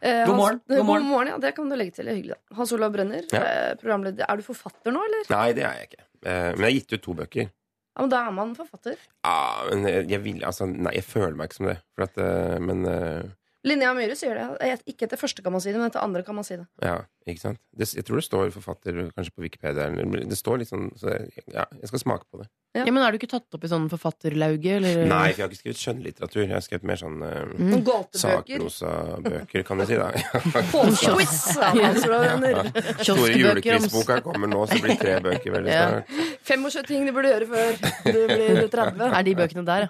Eh, 0.00 0.26
God 0.26 0.36
morgen, 0.36 0.60
Hans, 0.60 0.62
God 0.68 0.86
morgen. 0.86 1.06
morgen, 1.08 1.28
ja, 1.32 1.38
Det 1.40 1.52
kan 1.56 1.68
du 1.70 1.76
legge 1.78 1.94
til. 1.96 2.10
Hyggelig. 2.12 2.36
Hans 2.58 2.72
Olav 2.76 2.92
Brenner, 2.92 3.22
Ja. 3.32 3.42
eh, 3.44 3.74
programleder. 3.80 4.26
Er 4.28 4.36
du 4.36 4.42
forfatter 4.44 4.92
nå, 4.92 5.00
eller? 5.06 5.24
Nei, 5.32 5.52
det 5.56 5.64
er 5.64 5.78
jeg 5.78 5.88
ikke. 5.90 6.02
Eh, 6.26 6.50
Men 6.52 6.58
jeg 6.58 6.66
har 6.66 6.76
gitt 6.80 6.92
ut 6.98 7.02
to 7.06 7.14
bøker. 7.14 7.48
Ja, 7.96 8.02
men 8.02 8.10
Da 8.12 8.26
er 8.26 8.32
man 8.36 8.54
forfatter. 8.58 8.96
Ja, 9.24 9.64
men 9.70 9.86
jeg, 9.88 10.08
jeg 10.10 10.20
vil 10.26 10.42
altså 10.44 10.66
Nei, 10.68 10.92
jeg 10.98 11.04
føler 11.08 11.34
meg 11.38 11.48
ikke 11.48 11.56
som 11.62 11.66
det. 11.70 11.78
At, 11.98 12.18
eh, 12.18 12.58
men 12.60 12.84
eh, 12.86 13.22
Linnea 13.64 13.94
Myhre 13.96 14.14
sier 14.18 14.34
det. 14.36 14.48
Eh, 14.60 14.76
Ikke 14.92 15.06
etter 15.08 15.16
første 15.18 15.42
kan 15.42 15.50
man 15.56 15.60
si 15.64 15.72
det, 15.72 15.78
men 15.80 15.88
etter 15.88 16.02
andre 16.04 16.22
kan 16.22 16.34
man 16.36 16.44
si 16.44 16.56
det. 16.60 16.66
ja, 16.84 16.98
ikke 17.34 17.42
sant? 17.42 17.58
Det, 17.74 17.88
jeg 17.96 18.04
tror 18.06 18.20
det 18.20 18.24
står 18.26 18.50
forfatter 18.54 19.00
kanskje 19.16 19.32
på 19.34 19.42
Wikipedia. 19.42 19.88
Eller, 19.90 20.22
det 20.30 20.38
står 20.38 20.60
litt 20.62 20.70
sånn 20.70 20.92
så 21.00 21.10
jeg, 21.10 21.42
Ja, 21.52 21.64
jeg 21.80 21.88
skal 21.90 21.98
smake 22.04 22.24
på 22.30 22.38
det. 22.42 22.46
Ja. 22.76 22.84
Ja, 22.84 22.92
men 22.92 23.00
Er 23.02 23.10
du 23.10 23.16
ikke 23.16 23.30
tatt 23.32 23.54
opp 23.56 23.62
i 23.64 23.68
sånn 23.72 23.86
forfatterlauge? 23.88 24.74
Eller? 24.76 25.06
Nei, 25.08 25.30
for 25.32 25.40
jeg 25.40 25.46
har 25.46 25.52
ikke 25.54 25.60
skrevet 25.62 25.80
skjønnlitteratur. 25.80 26.42
Jeg 26.44 26.52
har 26.52 26.64
skrevet 26.66 26.84
mer 26.90 26.98
sånn 27.00 27.22
eh, 27.24 27.42
Mm. 27.56 27.82
Gåtebøker. 27.86 28.20
sakprosa-bøker, 28.20 29.62
kan 29.64 29.78
du 29.80 29.86
si. 29.88 29.96
da! 29.96 30.10
Ja, 31.76 31.92
Brenner. 32.04 32.68
Store 33.00 33.32
julekvissboka 33.32 33.32
julequizboka 33.32 34.20
kommer 34.26 34.50
nå, 34.52 34.60
så 34.68 34.76
blir 34.82 34.92
det 34.92 34.98
tre 35.00 35.14
bøker 35.24 35.54
veldig 35.56 35.72
Ja. 35.72 35.86
snart. 35.88 36.04
25 36.46 36.86
ting 36.90 37.06
du 37.08 37.12
burde 37.16 37.32
gjøre 37.32 37.48
før 37.48 37.80
du 38.12 38.20
blir 38.28 38.68
30. 38.68 39.08
Er 39.08 39.22
de 39.26 39.34
bøkene 39.40 39.64
der, 39.66 39.86
ja? 39.86 39.88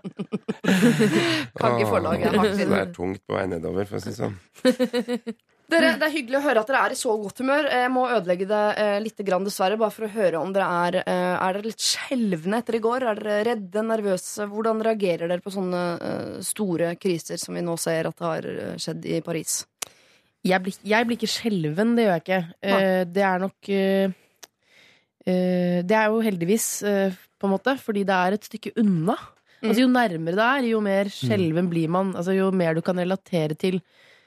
Kagge 1.59 1.87
forlag 1.91 2.23
det 2.23 2.71
er 2.71 2.93
tungt 2.95 3.21
på 3.27 3.35
vei 3.37 3.47
nedover, 3.51 3.85
for 3.91 3.99
å 3.99 4.03
si 4.05 4.15
det 4.15 4.19
sånn. 4.23 4.39
Dere, 5.67 5.97
det 5.99 6.07
er 6.07 6.13
hyggelig 6.15 6.39
å 6.39 6.45
høre 6.45 6.63
at 6.63 6.69
dere 6.71 6.81
er 6.87 6.93
i 6.95 6.99
så 6.99 7.13
godt 7.19 7.41
humør. 7.43 7.67
Jeg 7.73 7.91
må 7.91 8.05
ødelegge 8.07 8.47
det 8.47 8.65
eh, 8.79 8.99
litt, 9.03 9.23
grann, 9.27 9.47
dessverre, 9.47 9.79
bare 9.81 9.95
for 9.95 10.07
å 10.07 10.11
høre 10.15 10.39
om 10.39 10.53
dere 10.55 10.67
er 10.87 10.99
eh, 11.01 11.33
Er 11.35 11.57
dere 11.57 11.73
litt 11.73 11.83
skjelvne 11.83 12.61
etter 12.63 12.79
i 12.79 12.83
går? 12.85 13.07
Er 13.11 13.19
dere 13.19 13.39
redde, 13.49 13.83
nervøse? 13.89 14.47
Hvordan 14.53 14.85
reagerer 14.87 15.27
dere 15.27 15.43
på 15.43 15.55
sånne 15.55 15.83
eh, 15.97 16.37
store 16.47 16.93
kriser 17.03 17.43
som 17.43 17.59
vi 17.59 17.65
nå 17.67 17.75
ser 17.83 18.13
at 18.13 18.23
har 18.29 18.47
eh, 18.53 18.77
skjedd 18.79 19.11
i 19.11 19.19
Paris? 19.27 19.65
Jeg 20.47 20.63
blir, 20.63 20.79
jeg 20.87 21.09
blir 21.09 21.19
ikke 21.19 21.33
skjelven, 21.35 21.97
det 21.99 22.07
gjør 22.07 22.15
jeg 22.15 22.25
ikke. 22.27 22.41
Eh, 22.71 23.03
det 23.11 23.27
er 23.27 23.43
nok 23.43 23.75
eh, 23.75 24.17
eh, 25.27 25.79
Det 25.83 25.99
er 25.99 26.13
jo 26.15 26.23
heldigvis, 26.31 26.69
eh, 26.87 27.23
på 27.37 27.51
en 27.51 27.57
måte, 27.57 27.75
fordi 27.83 28.07
det 28.07 28.23
er 28.23 28.39
et 28.39 28.47
stykke 28.53 28.77
unna. 28.79 29.19
Altså, 29.65 29.81
jo 29.83 29.91
nærmere 29.91 30.37
det 30.37 30.47
er, 30.47 30.67
jo 30.71 30.81
mer 30.85 31.11
skjelven 31.11 31.67
blir 31.73 31.91
man. 31.91 32.15
Altså, 32.15 32.37
jo 32.37 32.53
mer 32.55 32.77
du 32.77 32.85
kan 32.87 33.03
relatere 33.03 33.57
til 33.59 33.81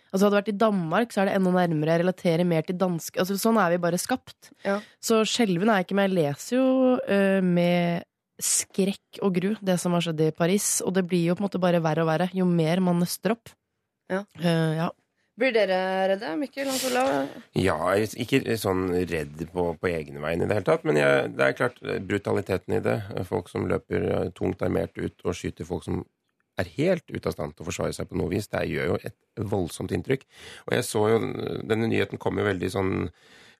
Altså, 0.10 0.25
Hadde 0.25 0.34
det 0.34 0.39
vært 0.39 0.54
i 0.54 0.60
Danmark, 0.63 1.13
så 1.13 1.22
er 1.22 1.30
det 1.30 1.38
enda 1.38 1.54
nærmere. 1.54 1.96
Jeg 1.96 2.04
relaterer 2.04 2.48
mer 2.48 2.66
til 2.66 2.78
dansk 2.82 3.20
altså, 3.22 3.38
Sånn 3.39 3.60
er 3.62 3.74
vi 3.75 3.82
bare 3.82 4.01
skapt. 4.01 4.54
Ja. 4.66 4.80
Så 5.04 5.22
skjelven 5.30 5.70
er 5.70 5.82
jeg 5.82 5.89
ikke, 5.89 6.00
men 6.00 6.10
jeg 6.10 6.18
leser 6.18 6.56
jo 6.58 6.70
uh, 6.98 7.42
med 7.46 8.08
skrekk 8.39 9.20
og 9.25 9.36
gru 9.36 9.50
det 9.66 9.75
som 9.82 9.94
har 9.96 10.06
skjedd 10.06 10.24
i 10.30 10.32
Paris. 10.36 10.80
Og 10.86 10.96
det 10.96 11.06
blir 11.10 11.28
jo 11.28 11.38
på 11.38 11.44
en 11.44 11.50
måte 11.50 11.62
bare 11.62 11.84
verre 11.84 12.06
og 12.06 12.10
verre 12.10 12.32
jo 12.36 12.48
mer 12.50 12.82
man 12.84 13.01
nøster 13.04 13.36
opp. 13.36 13.54
Ja. 14.10 14.24
Uh, 14.42 14.74
ja. 14.80 14.89
Blir 15.39 15.54
dere 15.56 15.75
redde, 16.12 16.34
Mikkel? 16.36 16.68
Hans 16.68 16.84
Olav? 16.89 17.30
Ja, 17.56 17.78
ikke 17.96 18.58
sånn 18.60 18.89
redd 19.08 19.46
på, 19.54 19.70
på 19.80 19.88
egne 19.88 20.20
vegne 20.20 20.44
i 20.44 20.50
det 20.50 20.58
hele 20.58 20.68
tatt. 20.68 20.84
Men 20.88 21.00
jeg, 21.00 21.30
det 21.38 21.46
er 21.46 21.56
klart, 21.56 21.78
brutaliteten 22.10 22.75
i 22.75 22.82
det. 22.84 22.98
Folk 23.30 23.48
som 23.48 23.70
løper 23.70 24.34
tungt 24.36 24.66
armert 24.66 25.00
ut 25.00 25.24
og 25.24 25.38
skyter 25.38 25.70
folk 25.70 25.86
som 25.86 26.01
er 26.62 26.72
helt 26.78 27.06
ute 27.12 27.30
av 27.30 27.36
stand 27.36 27.56
til 27.56 27.66
å 27.66 27.70
forsvare 27.70 27.96
seg 27.96 28.10
på 28.10 28.18
noe 28.20 28.32
vis. 28.32 28.50
Det 28.51 28.66
gjør 28.70 28.94
jo 28.94 28.98
et 29.10 29.44
voldsomt 29.51 29.94
inntrykk. 29.96 30.25
Og 30.68 30.74
jeg 30.78 30.88
så 30.88 31.06
jo 31.13 31.20
Denne 31.70 31.89
nyheten 31.89 32.22
kom 32.22 32.39
jo 32.39 32.48
veldig 32.48 32.70
sånn 32.74 32.94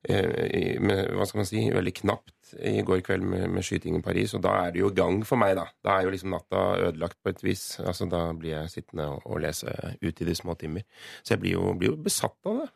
eh, 0.08 0.80
med, 0.82 1.12
hva 1.16 1.28
skal 1.28 1.42
man 1.42 1.50
si, 1.50 1.64
veldig 1.74 1.96
knapt 2.02 2.56
i 2.66 2.80
går 2.86 3.04
kveld 3.06 3.28
med, 3.30 3.46
med 3.54 3.66
skyting 3.66 4.00
i 4.00 4.04
Paris, 4.04 4.34
og 4.34 4.42
da 4.46 4.56
er 4.64 4.74
det 4.74 4.82
jo 4.82 4.90
i 4.90 4.98
gang 4.98 5.22
for 5.28 5.42
meg, 5.42 5.54
da. 5.60 5.68
Da 5.86 5.98
er 5.98 6.08
jo 6.08 6.14
liksom 6.16 6.34
natta 6.34 6.64
ødelagt 6.88 7.20
på 7.22 7.34
et 7.34 7.44
vis. 7.46 7.66
Altså, 7.84 8.10
Da 8.10 8.26
blir 8.34 8.56
jeg 8.56 8.74
sittende 8.74 9.10
og, 9.14 9.24
og 9.26 9.44
lese 9.46 9.74
ut 10.02 10.22
i 10.22 10.30
de 10.30 10.38
små 10.38 10.58
timer. 10.60 10.88
Så 11.22 11.36
jeg 11.36 11.44
blir 11.46 11.58
jo, 11.58 11.74
blir 11.78 11.94
jo 11.94 12.04
besatt 12.10 12.38
av 12.50 12.64
det. 12.64 12.70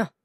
For 0.00 0.21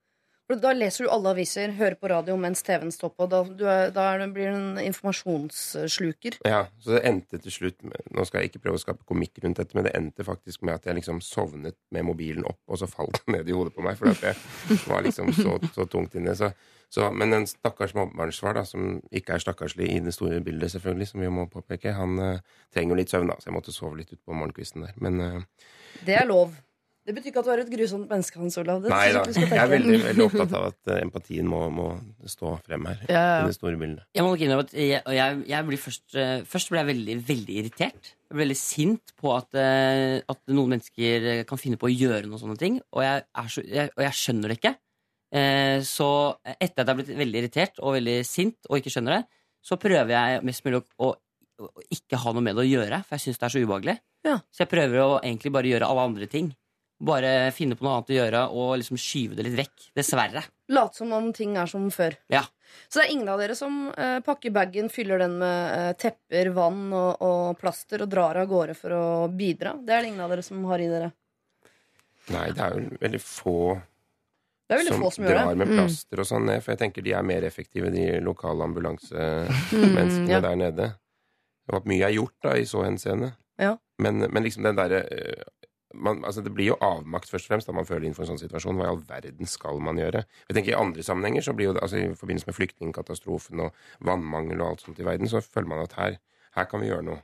Da 0.48 0.70
leser 0.72 1.04
du 1.04 1.10
alle 1.12 1.34
aviser, 1.34 1.74
hører 1.75 1.98
på 2.00 2.08
radio 2.08 2.38
mens 2.39 2.62
TV-en 2.63 2.92
står 2.96 3.10
på. 3.20 3.25
Da, 3.27 3.42
du 3.44 3.66
er, 3.68 3.89
da 3.92 4.06
er 4.13 4.22
det, 4.22 4.27
blir 4.32 4.54
du 4.54 4.56
en 4.56 4.77
informasjonssluker. 4.80 6.38
Ja, 6.48 6.62
så 6.80 6.94
det 6.96 7.01
endte 7.10 7.39
til 7.44 7.51
slutt 7.51 7.84
med, 7.84 8.06
Nå 8.16 8.24
skal 8.27 8.46
jeg 8.46 8.54
ikke 8.54 8.62
prøve 8.63 8.80
å 8.80 8.84
skape 8.86 9.04
komikk 9.10 9.42
rundt 9.44 9.60
dette, 9.60 9.75
men 9.75 9.84
det 9.89 9.92
endte 10.00 10.24
faktisk 10.24 10.63
med 10.63 10.77
at 10.77 10.88
jeg 10.88 10.96
liksom 11.01 11.20
sovnet 11.25 11.75
med 11.92 12.08
mobilen 12.08 12.48
opp, 12.48 12.62
og 12.72 12.80
så 12.80 12.88
falt 12.88 13.20
den 13.25 13.36
ned 13.36 13.51
i 13.51 13.58
hodet 13.58 13.75
på 13.75 13.84
meg, 13.84 14.00
for 14.00 14.08
jeg 14.08 14.80
var 14.88 15.04
liksom 15.04 15.34
så, 15.36 15.58
så 15.75 15.88
tungt 15.92 16.16
inne. 16.16 16.32
Så, 16.39 16.54
så, 16.96 17.10
men 17.12 17.36
en 17.36 17.48
stakkars 17.51 17.92
mobbebarnsfar, 17.98 18.62
som 18.70 19.01
ikke 19.12 19.36
er 19.36 19.44
stakkarslig 19.44 19.89
i 19.98 20.00
det 20.06 20.16
store 20.16 20.39
bildet, 20.46 20.72
selvfølgelig, 20.77 21.10
som 21.12 21.25
vi 21.25 21.34
må 21.42 21.50
påpeke, 21.51 21.92
han 21.98 22.16
uh, 22.24 22.62
trenger 22.72 22.96
jo 22.96 23.01
litt 23.01 23.12
søvn, 23.12 23.34
da, 23.34 23.36
så 23.44 23.51
jeg 23.51 23.58
måtte 23.58 23.75
sove 23.75 24.00
litt 24.00 24.16
utpå 24.16 24.32
morgenkvisten 24.32 24.88
der. 24.88 24.96
Men 25.04 25.20
uh, 25.20 25.68
Det 26.08 26.16
er 26.22 26.32
lov. 26.32 26.56
Det 27.08 27.14
betyr 27.16 27.32
ikke 27.32 27.40
at 27.40 27.48
du 27.48 27.52
er 27.54 27.62
et 27.64 27.70
grusomt 27.72 28.10
menneske, 28.12 28.36
Hans 28.42 28.58
Olav. 28.60 28.82
Det 28.84 28.90
nei 28.92 29.06
da, 29.16 29.22
jeg 29.32 29.60
er 29.62 29.70
veldig, 29.72 30.00
veldig 30.10 30.24
opptatt 30.26 30.56
av 30.60 30.66
at 30.74 30.92
eh, 30.92 30.98
empatien 31.06 31.48
må, 31.48 31.62
må 31.72 31.86
stå 32.28 32.50
frem 32.66 32.84
her, 32.90 32.98
Ja, 33.08 33.22
ja. 33.22 33.38
i 33.46 33.48
det 33.48 33.56
store 33.56 33.80
bildet. 33.80 34.04
Jeg 34.18 34.26
må 34.26 34.34
nok 34.34 34.44
innrømme 34.44 34.66
at 34.68 34.74
jeg, 34.76 35.00
jeg, 35.16 35.38
jeg 35.54 35.68
blir 35.70 35.80
først, 35.86 36.04
eh, 36.20 36.34
først 36.52 36.74
ble 36.74 36.82
jeg 36.84 36.90
veldig, 36.90 37.16
veldig 37.30 37.56
irritert. 37.62 38.12
Jeg 38.28 38.36
ble 38.36 38.44
veldig 38.44 38.58
sint 38.60 39.14
på 39.24 39.32
at, 39.38 39.56
eh, 39.56 40.18
at 40.36 40.42
noen 40.52 40.74
mennesker 40.76 41.30
kan 41.48 41.62
finne 41.64 41.80
på 41.80 41.88
å 41.88 41.94
gjøre 41.96 42.28
noen 42.28 42.44
sånne 42.44 42.60
ting. 42.60 42.82
Og 42.92 43.06
jeg, 43.08 43.24
er 43.40 43.54
så, 43.56 43.64
jeg, 43.72 43.94
og 43.96 44.04
jeg 44.04 44.20
skjønner 44.20 44.52
det 44.52 44.60
ikke. 44.60 44.74
Eh, 45.40 45.80
Så 45.88 46.10
etter 46.44 46.84
at 46.84 46.84
jeg 46.84 46.92
har 46.92 47.00
blitt 47.02 47.16
veldig 47.24 47.42
irritert 47.46 47.80
og 47.84 47.96
veldig 48.02 48.18
sint 48.28 48.68
og 48.68 48.82
ikke 48.82 48.92
skjønner 48.98 49.22
det, 49.22 49.24
så 49.64 49.80
prøver 49.80 50.12
jeg 50.12 50.44
mest 50.48 50.64
mulig 50.68 50.84
å, 50.84 50.86
å, 51.08 51.16
å 51.64 51.88
ikke 51.92 52.20
ha 52.28 52.36
noe 52.36 52.44
med 52.46 52.60
det 52.60 52.68
å 52.68 52.70
gjøre, 52.70 53.00
for 53.08 53.16
jeg 53.16 53.26
syns 53.30 53.40
det 53.42 53.48
er 53.48 53.56
så 53.56 53.64
ubehagelig. 53.64 53.98
Ja. 54.28 54.38
Så 54.52 54.64
jeg 54.68 54.72
prøver 54.76 55.04
å 55.04 55.10
egentlig 55.24 55.56
bare 55.56 55.72
gjøre 55.72 55.88
alle 55.88 56.06
andre 56.12 56.28
ting. 56.32 56.52
Bare 56.98 57.51
finne 57.54 57.75
på 57.77 57.86
noe 57.86 58.00
annet 58.00 58.10
å 58.10 58.16
gjøre 58.16 58.39
og 58.58 58.72
liksom 58.82 58.98
skyve 58.98 59.36
det 59.38 59.44
litt 59.46 59.58
vekk. 59.60 59.89
Dessverre. 59.98 60.42
Late 60.74 60.98
som 60.98 61.12
om 61.13 61.27
ting 61.36 61.54
er 61.62 61.70
som 61.70 61.86
før. 61.94 62.16
Ja. 62.34 62.42
Så 62.89 63.00
det 63.00 63.06
er 63.06 63.13
ingen 63.13 63.30
av 63.30 63.39
dere 63.42 63.56
som 63.56 63.92
eh, 63.94 64.18
pakker 64.25 64.51
bagen, 64.56 64.89
fyller 64.89 65.22
den 65.22 65.38
med 65.39 65.75
eh, 65.75 65.92
tepper, 66.01 66.50
vann 66.56 66.88
og, 66.89 67.22
og 67.22 67.60
plaster 67.62 68.01
og 68.04 68.10
drar 68.12 68.39
av 68.42 68.50
gårde 68.50 68.75
for 68.80 68.96
å 68.98 69.06
bidra? 69.30 69.75
Det 69.77 69.94
er 69.94 70.04
det 70.04 70.12
ingen 70.12 70.25
av 70.25 70.34
dere 70.34 70.46
som 70.46 70.66
har 70.72 70.82
i 70.82 70.89
dere. 70.89 71.12
Nei, 72.34 72.48
det 72.51 72.63
er 72.66 72.74
jo 72.75 72.98
veldig 73.00 73.22
få 73.24 73.58
Det 74.68 74.75
er 74.75 74.82
veldig 74.82 74.96
som 74.96 75.04
få 75.06 75.12
som 75.16 75.27
gjør 75.27 75.38
drar 75.38 75.51
det. 75.51 75.60
med 75.62 75.68
Mm. 75.70 75.77
plaster 75.77 76.20
og 76.24 76.27
sånn 76.27 76.48
ned, 76.50 76.63
for 76.63 76.74
jeg 76.74 76.82
tenker 76.82 77.06
de 77.06 77.13
er 77.13 77.24
mer 77.24 77.46
effektive, 77.48 77.92
de 77.94 78.08
lokale 78.20 78.66
ambulansemenneskene 78.68 80.34
ja. 80.34 80.42
der 80.44 80.58
nede. 80.60 80.89
Og 81.70 81.82
at 81.82 81.88
mye 81.88 82.10
er 82.10 82.18
gjort 82.18 82.36
da, 82.44 82.58
i 82.58 82.66
så 82.66 82.84
henseende. 82.84 83.36
Ja. 83.60 83.77
Men, 84.00 84.25
men 84.32 84.44
liksom 84.44 84.63
den 84.68 84.75
derre 84.77 85.06
eh, 85.12 85.46
man, 85.94 86.24
altså 86.25 86.41
Det 86.44 86.51
blir 86.53 86.74
jo 86.74 86.77
avmakt 86.84 87.29
først 87.32 87.48
og 87.48 87.53
fremst 87.53 87.70
da 87.70 87.75
man 87.75 87.88
føler 87.88 88.08
inn 88.08 88.15
for 88.17 88.25
en 88.25 88.34
sånn 88.34 88.41
situasjon. 88.41 88.75
Hva 88.79 88.89
i 88.89 88.91
all 88.91 89.01
verden 89.08 89.50
skal 89.50 89.79
man 89.84 90.00
gjøre? 90.01 90.25
Jeg 90.50 90.58
tenker 90.58 90.74
I 90.74 90.79
andre 90.82 91.06
sammenhenger, 91.06 91.46
så 91.46 91.56
blir 91.56 91.70
jo 91.70 91.77
det, 91.77 91.84
altså 91.86 92.01
i 92.01 92.12
forbindelse 92.17 92.50
med 92.50 92.58
flyktningkatastrofen 92.58 93.65
og 93.65 93.82
vannmangel 94.10 94.62
og 94.62 94.74
alt 94.74 94.86
sånt 94.86 95.01
i 95.01 95.08
verden, 95.08 95.32
så 95.32 95.44
føler 95.44 95.72
man 95.72 95.86
at 95.86 95.98
her, 96.00 96.20
her 96.60 96.70
kan 96.70 96.84
vi 96.84 96.91
gjøre 96.91 97.08
noe. 97.08 97.24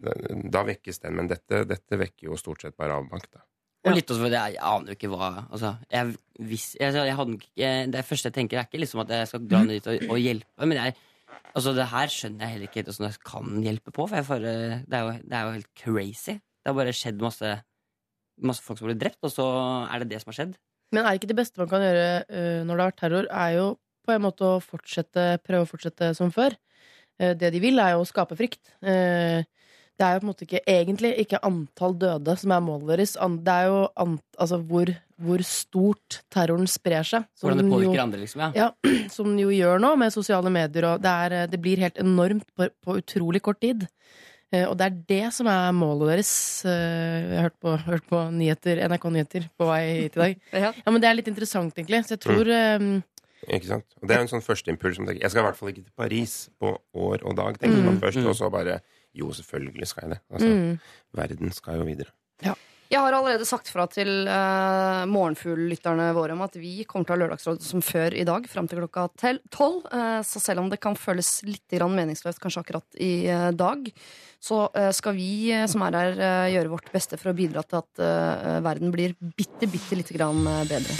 Da 0.00 0.62
vekkes 0.64 1.02
den, 1.02 1.16
men 1.18 1.28
dette, 1.30 1.64
dette 1.68 1.98
vekker 1.98 2.30
jo 2.30 2.38
stort 2.38 2.62
sett 2.62 2.78
bare 2.78 3.00
avmakt. 3.00 3.32
da. 3.34 3.42
Og 3.88 3.96
litt 3.96 4.10
også 4.12 4.20
for 4.20 4.34
jeg, 4.34 4.56
jeg 4.58 4.64
aner 4.68 4.92
jo 4.92 4.96
ikke 4.98 5.08
hva 5.08 5.28
altså, 5.40 5.70
jeg, 5.88 6.16
hvis, 6.50 6.66
jeg, 6.76 6.92
jeg 7.08 7.16
hadde 7.16 7.70
Det 7.94 8.02
første 8.04 8.28
jeg 8.28 8.36
tenker, 8.36 8.60
er 8.60 8.68
ikke 8.68 8.82
liksom 8.82 9.00
at 9.06 9.14
jeg 9.14 9.30
skal 9.30 9.46
dra 9.48 9.62
ned 9.64 9.78
dit 9.78 9.88
og, 9.88 10.04
og 10.12 10.20
hjelpe. 10.20 10.68
Men 10.68 10.76
jeg, 10.76 10.96
altså, 11.54 11.72
det 11.76 11.88
her 11.94 12.12
skjønner 12.12 12.44
jeg 12.44 12.54
heller 12.54 12.68
ikke 12.68 12.82
helt 12.82 13.02
jeg 13.06 13.24
kan 13.24 13.64
hjelpe 13.64 13.94
på. 13.96 14.06
For 14.10 14.28
får, 14.28 14.44
det, 14.44 14.98
er 14.98 15.06
jo, 15.06 15.14
det 15.24 15.38
er 15.38 15.46
jo 15.46 15.56
helt 15.56 15.72
crazy. 15.82 16.36
Det 16.60 16.68
har 16.68 16.76
bare 16.76 16.96
skjedd 16.96 17.24
masse, 17.24 17.54
masse 18.46 18.64
folk 18.64 18.80
som 18.80 18.88
blir 18.88 18.98
drept, 19.00 19.20
og 19.26 19.32
så 19.34 19.46
er 19.90 20.02
det 20.02 20.10
det 20.12 20.22
som 20.22 20.32
har 20.32 20.38
skjedd. 20.38 20.58
Men 20.94 21.06
er 21.06 21.18
ikke 21.18 21.30
det 21.30 21.38
beste 21.38 21.60
man 21.60 21.70
kan 21.70 21.84
gjøre 21.84 22.08
uh, 22.26 22.60
når 22.66 22.72
det 22.72 22.82
har 22.82 22.90
vært 22.90 23.00
terror, 23.04 23.30
er 23.30 23.54
jo 23.58 23.68
på 24.06 24.14
en 24.14 24.24
måte 24.24 24.46
å 24.46 24.58
fortsette, 24.64 25.26
prøve 25.46 25.66
å 25.66 25.70
fortsette 25.70 26.12
som 26.18 26.32
før. 26.34 26.56
Uh, 27.20 27.32
det 27.38 27.52
de 27.54 27.62
vil, 27.62 27.78
er 27.78 27.94
jo 27.94 28.02
å 28.02 28.08
skape 28.08 28.38
frykt. 28.38 28.62
Uh, 28.82 29.46
det 30.00 30.06
er 30.06 30.16
jo 30.16 30.22
på 30.22 30.24
en 30.24 30.30
måte 30.30 30.46
ikke 30.46 30.62
egentlig 30.64 31.10
ikke 31.20 31.42
antall 31.44 31.94
døde 32.00 32.34
som 32.40 32.54
er 32.56 32.62
målet 32.64 32.88
deres. 32.94 33.12
Det 33.20 33.52
er 33.52 33.66
jo 33.68 33.80
ant, 34.00 34.22
altså 34.40 34.58
hvor, 34.70 34.92
hvor 35.20 35.44
stort 35.44 36.22
terroren 36.32 36.70
sprer 36.70 37.04
seg. 37.04 37.26
som 37.36 37.50
Hvordan 37.50 37.60
det 37.60 37.74
påvirker 37.74 37.98
jo, 37.98 38.04
andre, 38.06 38.20
liksom. 38.22 38.44
Ja. 38.46 38.70
Ja, 38.70 38.94
som 39.16 39.28
den 39.28 39.42
jo 39.42 39.52
gjør 39.52 39.82
nå 39.84 39.92
med 40.00 40.14
sosiale 40.16 40.52
medier. 40.54 40.88
Og 40.94 41.04
det, 41.04 41.12
er, 41.26 41.52
det 41.52 41.60
blir 41.60 41.84
helt 41.84 42.00
enormt 42.00 42.48
på, 42.56 42.70
på 42.80 42.96
utrolig 43.02 43.44
kort 43.44 43.60
tid. 43.60 43.84
Eh, 44.52 44.66
Og 44.68 44.76
det 44.78 44.86
er 44.88 44.96
det 45.08 45.32
som 45.36 45.46
er 45.50 45.70
målet 45.76 46.14
deres. 46.16 46.32
Eh, 46.64 47.30
Jeg 47.30 47.36
har 47.36 47.48
hørt 47.48 47.58
på, 47.62 47.76
hørt 47.86 48.06
på 48.10 48.22
nyheter, 48.34 48.82
NRK 48.88 49.04
Nyheter 49.14 49.48
på 49.58 49.68
vei 49.70 49.82
hit 50.02 50.16
i 50.16 50.20
dag. 50.24 50.40
Ja. 50.64 50.72
Ja, 50.74 50.90
men 50.90 51.00
Det 51.00 51.08
er 51.10 51.14
litt 51.18 51.28
interessant, 51.30 51.74
egentlig. 51.78 52.02
Så 52.06 52.16
jeg 52.16 52.24
tror 52.26 52.50
eh, 52.50 52.86
Ikke 53.48 53.70
sant? 53.70 53.86
Og 54.02 54.08
det 54.08 54.16
er 54.16 54.24
en 54.24 54.32
sånn 54.32 54.44
førsteimpuls 54.44 54.96
som 54.98 55.06
Jeg 55.08 55.30
skal 55.30 55.42
i 55.44 55.46
hvert 55.48 55.56
fall 55.60 55.70
ikke 55.72 55.84
til 55.86 55.94
Paris 55.96 56.34
på 56.60 56.74
år 56.94 57.22
og 57.24 57.36
dag, 57.38 57.58
tenker 57.60 57.84
man 57.86 58.00
først. 58.02 58.20
Og 58.26 58.36
så 58.36 58.50
bare 58.50 58.80
Jo, 59.14 59.30
selvfølgelig 59.34 59.86
skal 59.90 60.06
jeg 60.08 60.16
det. 60.16 60.20
Altså, 60.30 60.48
mm. 60.48 60.74
Verden 61.18 61.52
skal 61.52 61.80
jo 61.80 61.86
videre. 61.88 62.12
Jeg 62.90 62.98
har 63.04 63.14
allerede 63.14 63.46
sagt 63.46 63.68
fra 63.70 63.84
til 63.86 64.26
uh, 64.26 65.06
morgenfugllytterne 65.06 66.08
våre 66.16 66.34
om 66.34 66.40
at 66.42 66.56
vi 66.58 66.82
kommer 66.90 67.06
til 67.06 67.14
å 67.14 67.14
ha 67.14 67.20
Lørdagsrådet 67.20 67.62
som 67.62 67.84
før 67.86 68.16
i 68.18 68.24
dag, 68.26 68.48
fram 68.50 68.66
til 68.66 68.80
klokka 68.80 69.04
tolv. 69.54 69.84
Eh, 69.94 70.16
så 70.26 70.42
selv 70.42 70.64
om 70.64 70.70
det 70.72 70.80
kan 70.82 70.98
føles 70.98 71.28
litt 71.46 71.70
meningsløst 71.70 72.42
kanskje 72.42 72.64
akkurat 72.64 72.98
i 72.98 73.30
uh, 73.30 73.52
dag, 73.54 73.86
så 74.42 74.64
skal 74.96 75.14
vi 75.14 75.52
som 75.68 75.82
er 75.84 75.98
her, 75.98 76.20
gjøre 76.48 76.72
vårt 76.72 76.88
beste 76.94 77.18
for 77.20 77.30
å 77.30 77.36
bidra 77.36 77.60
til 77.60 77.76
at 77.82 78.00
verden 78.64 78.88
blir 78.88 79.12
bitte, 79.20 79.68
bitte 79.68 79.98
lite 80.00 80.16
grann 80.16 80.40
bedre. 80.64 80.96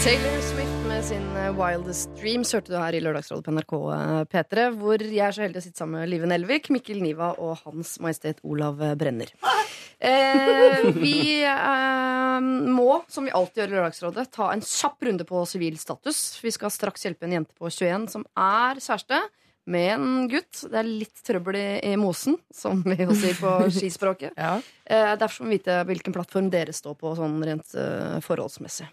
Taylor 0.00 0.40
Swift 0.40 0.77
sin 1.04 1.36
eh, 1.36 1.52
Wildest 1.54 2.10
Dreams 2.18 2.50
hørte 2.54 2.72
du 2.72 2.76
her 2.78 2.96
i 2.96 3.00
Lørdagsrådet 3.02 3.44
på 3.46 3.52
NRK 3.54 3.74
eh, 3.94 4.20
P3, 4.32 4.64
hvor 4.80 5.02
jeg 5.04 5.22
er 5.22 5.34
så 5.36 5.44
heldig 5.44 5.60
å 5.60 5.64
sitte 5.64 5.80
sammen 5.82 6.00
med 6.00 6.10
Live 6.10 6.28
Nelvik, 6.30 6.70
Mikkel 6.74 6.98
Niva 7.02 7.30
og 7.38 7.60
Hans 7.62 7.96
Majestet 8.02 8.40
Olav 8.42 8.80
Brenner. 8.98 9.30
Eh, 9.98 10.88
vi 10.96 11.44
eh, 11.46 12.38
må, 12.42 12.88
som 13.10 13.28
vi 13.28 13.34
alltid 13.34 13.62
gjør 13.62 13.70
i 13.72 13.76
Lørdagsrådet, 13.76 14.26
ta 14.34 14.50
en 14.54 14.64
kjapp 14.64 15.08
runde 15.08 15.28
på 15.28 15.44
sivil 15.50 15.78
status. 15.78 16.22
Vi 16.42 16.54
skal 16.54 16.74
straks 16.74 17.06
hjelpe 17.06 17.28
en 17.28 17.38
jente 17.38 17.54
på 17.54 17.70
21 17.70 18.10
som 18.16 18.26
er 18.34 18.82
kjæreste 18.82 19.22
med 19.68 19.90
en 19.94 20.28
gutt. 20.32 20.64
Det 20.66 20.82
er 20.82 20.88
litt 20.88 21.24
trøbbel 21.26 21.60
i, 21.60 21.66
i 21.92 21.96
mosen, 22.00 22.40
som 22.54 22.82
vi 22.86 22.98
jo 23.04 23.14
sier 23.14 23.38
på 23.38 23.54
skispråket. 23.78 24.34
Ja. 24.34 24.56
Eh, 24.84 25.14
derfor 25.20 25.44
må 25.44 25.52
vi 25.52 25.60
vite 25.60 25.82
hvilken 25.88 26.16
plattform 26.16 26.50
dere 26.54 26.74
står 26.74 26.98
på 26.98 27.14
sånn 27.18 27.38
rent 27.46 27.76
eh, 27.78 28.18
forholdsmessig. 28.24 28.88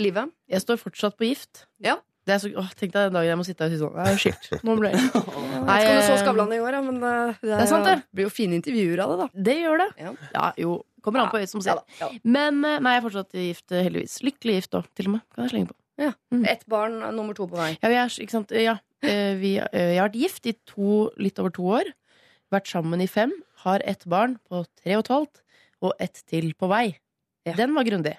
Livet? 0.00 0.32
Jeg 0.50 0.64
står 0.64 0.80
fortsatt 0.80 1.16
på 1.18 1.28
gift. 1.28 1.66
Ja. 1.82 1.98
Det 2.24 2.32
er 2.32 2.40
så, 2.40 2.48
åh, 2.56 2.70
tenk 2.72 2.94
deg 2.94 3.10
den 3.10 3.16
dagen 3.18 3.28
jeg 3.28 3.36
må 3.36 3.44
sitte 3.44 3.66
her 3.66 3.68
og 3.68 3.74
si 3.74 3.80
sånn 3.82 3.96
Jeg 4.00 4.14
er 4.16 4.20
skilt. 4.22 4.64
Nå 4.64 4.74
ble 4.78 4.90
jeg 4.94 5.00
Jeg 5.04 5.90
om 5.90 5.98
du 5.98 6.04
så 6.06 6.14
Skavlan 6.22 6.54
i 6.56 6.60
år, 6.64 6.76
ja, 6.78 6.80
men 6.86 6.96
er, 7.04 7.34
det, 7.42 7.50
er 7.58 7.68
sant, 7.68 7.84
det. 7.84 7.98
blir 8.16 8.24
jo 8.24 8.32
fine 8.32 8.56
intervjuer 8.56 9.02
av 9.04 9.12
det, 9.12 9.18
da. 9.20 9.44
Det 9.50 9.56
gjør 9.60 9.82
det. 9.82 9.88
Ja. 10.00 10.12
Ja, 10.32 10.46
jo. 10.64 10.78
Kommer 11.04 11.20
an 11.20 11.28
på 11.34 11.42
øyet 11.42 11.52
som 11.52 11.60
Ja 11.60 11.74
ser. 11.76 11.82
da, 11.82 11.98
ja. 12.00 12.08
Men 12.24 12.62
eh, 12.64 12.78
nei, 12.80 12.94
jeg 12.96 13.02
er 13.02 13.04
fortsatt 13.04 13.36
gift, 13.36 13.66
eh, 13.76 13.84
heldigvis. 13.84 14.16
Lykkelig 14.24 14.56
gift 14.56 14.78
òg, 14.80 14.88
til 14.96 15.10
og 15.10 15.16
med. 15.18 15.24
Kan 15.36 15.44
jeg 15.44 15.52
slenge 15.52 15.70
på. 15.74 15.78
Ett 16.48 16.64
barn, 16.72 16.96
nummer 17.14 17.36
to 17.36 17.44
på 17.50 17.60
vei. 17.60 17.74
Ja, 17.82 17.92
vi 17.92 18.00
er, 18.00 18.16
ikke 18.24 18.38
sant? 18.38 18.56
Ja, 18.56 18.78
eh, 19.04 19.34
vi, 19.38 19.52
eh, 19.60 19.92
jeg 19.92 20.00
har 20.00 20.08
vært 20.08 20.20
gift 20.24 20.48
i 20.48 20.56
to, 20.72 21.10
litt 21.20 21.38
over 21.44 21.52
to 21.54 21.68
år. 21.76 21.92
Vært 22.54 22.72
sammen 22.72 23.04
i 23.04 23.10
fem. 23.10 23.36
Har 23.68 23.84
ett 23.84 24.08
barn 24.08 24.38
på 24.48 24.64
tre 24.80 24.96
og 24.96 25.04
et 25.04 25.12
halvt, 25.12 25.44
og 25.84 25.92
ett 26.00 26.24
til 26.24 26.54
på 26.56 26.72
vei. 26.72 26.86
Ja. 27.44 27.52
Den 27.60 27.76
var 27.76 27.84
grundig. 27.84 28.16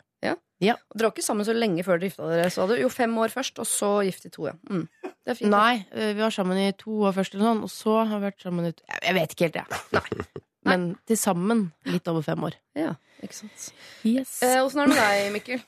Og 0.63 0.95
Dere 0.95 1.09
var 1.09 1.11
ikke 1.11 1.25
sammen 1.25 1.45
så 1.47 1.53
lenge 1.55 1.83
før 1.83 1.99
dere 1.99 2.07
gifta 2.09 2.29
dere. 2.31 2.47
Så 2.53 2.63
hadde 2.63 2.77
jo 2.79 2.89
fem 2.93 3.11
år 3.19 3.33
først, 3.33 3.59
og 3.59 3.67
så 3.67 3.89
gift 4.07 4.25
i 4.25 4.31
to, 4.31 4.47
ja. 4.47 4.53
Mm. 4.69 4.85
Det 5.03 5.33
er 5.33 5.37
fint. 5.39 5.51
Nei, 5.51 5.85
eh, 5.91 6.13
vi 6.15 6.23
var 6.23 6.31
sammen 6.33 6.59
i 6.61 6.69
to 6.79 7.01
år 7.09 7.15
først, 7.17 7.35
eller 7.35 7.49
sånn, 7.49 7.63
og 7.65 7.71
så 7.73 7.97
har 8.05 8.21
vi 8.21 8.29
vært 8.29 8.45
sammen 8.45 8.69
i 8.69 8.71
to 8.77 8.85
Jeg 9.03 9.17
vet 9.17 9.35
ikke 9.35 9.49
helt, 9.49 9.59
jeg. 9.61 10.25
Men 10.65 10.87
til 11.05 11.19
sammen 11.19 11.65
litt 11.91 12.07
over 12.09 12.23
fem 12.25 12.47
år. 12.47 12.55
Ja, 12.77 12.95
ikke 13.21 13.37
sant. 13.41 13.67
Yes. 14.07 14.39
Eh, 14.45 14.57
Åssen 14.63 14.81
er 14.81 14.89
det 14.89 14.95
med 14.95 15.03
deg, 15.03 15.31
Mikkel? 15.35 15.65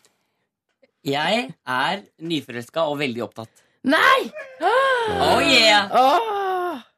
Jeg 1.08 1.44
er 1.77 2.01
nyforelska 2.32 2.88
og 2.89 2.98
veldig 3.03 3.27
opptatt. 3.27 3.63
Nei! 3.88 4.32
Oh 4.62 5.39
yeah! 5.44 5.91
Åh! 5.94 6.37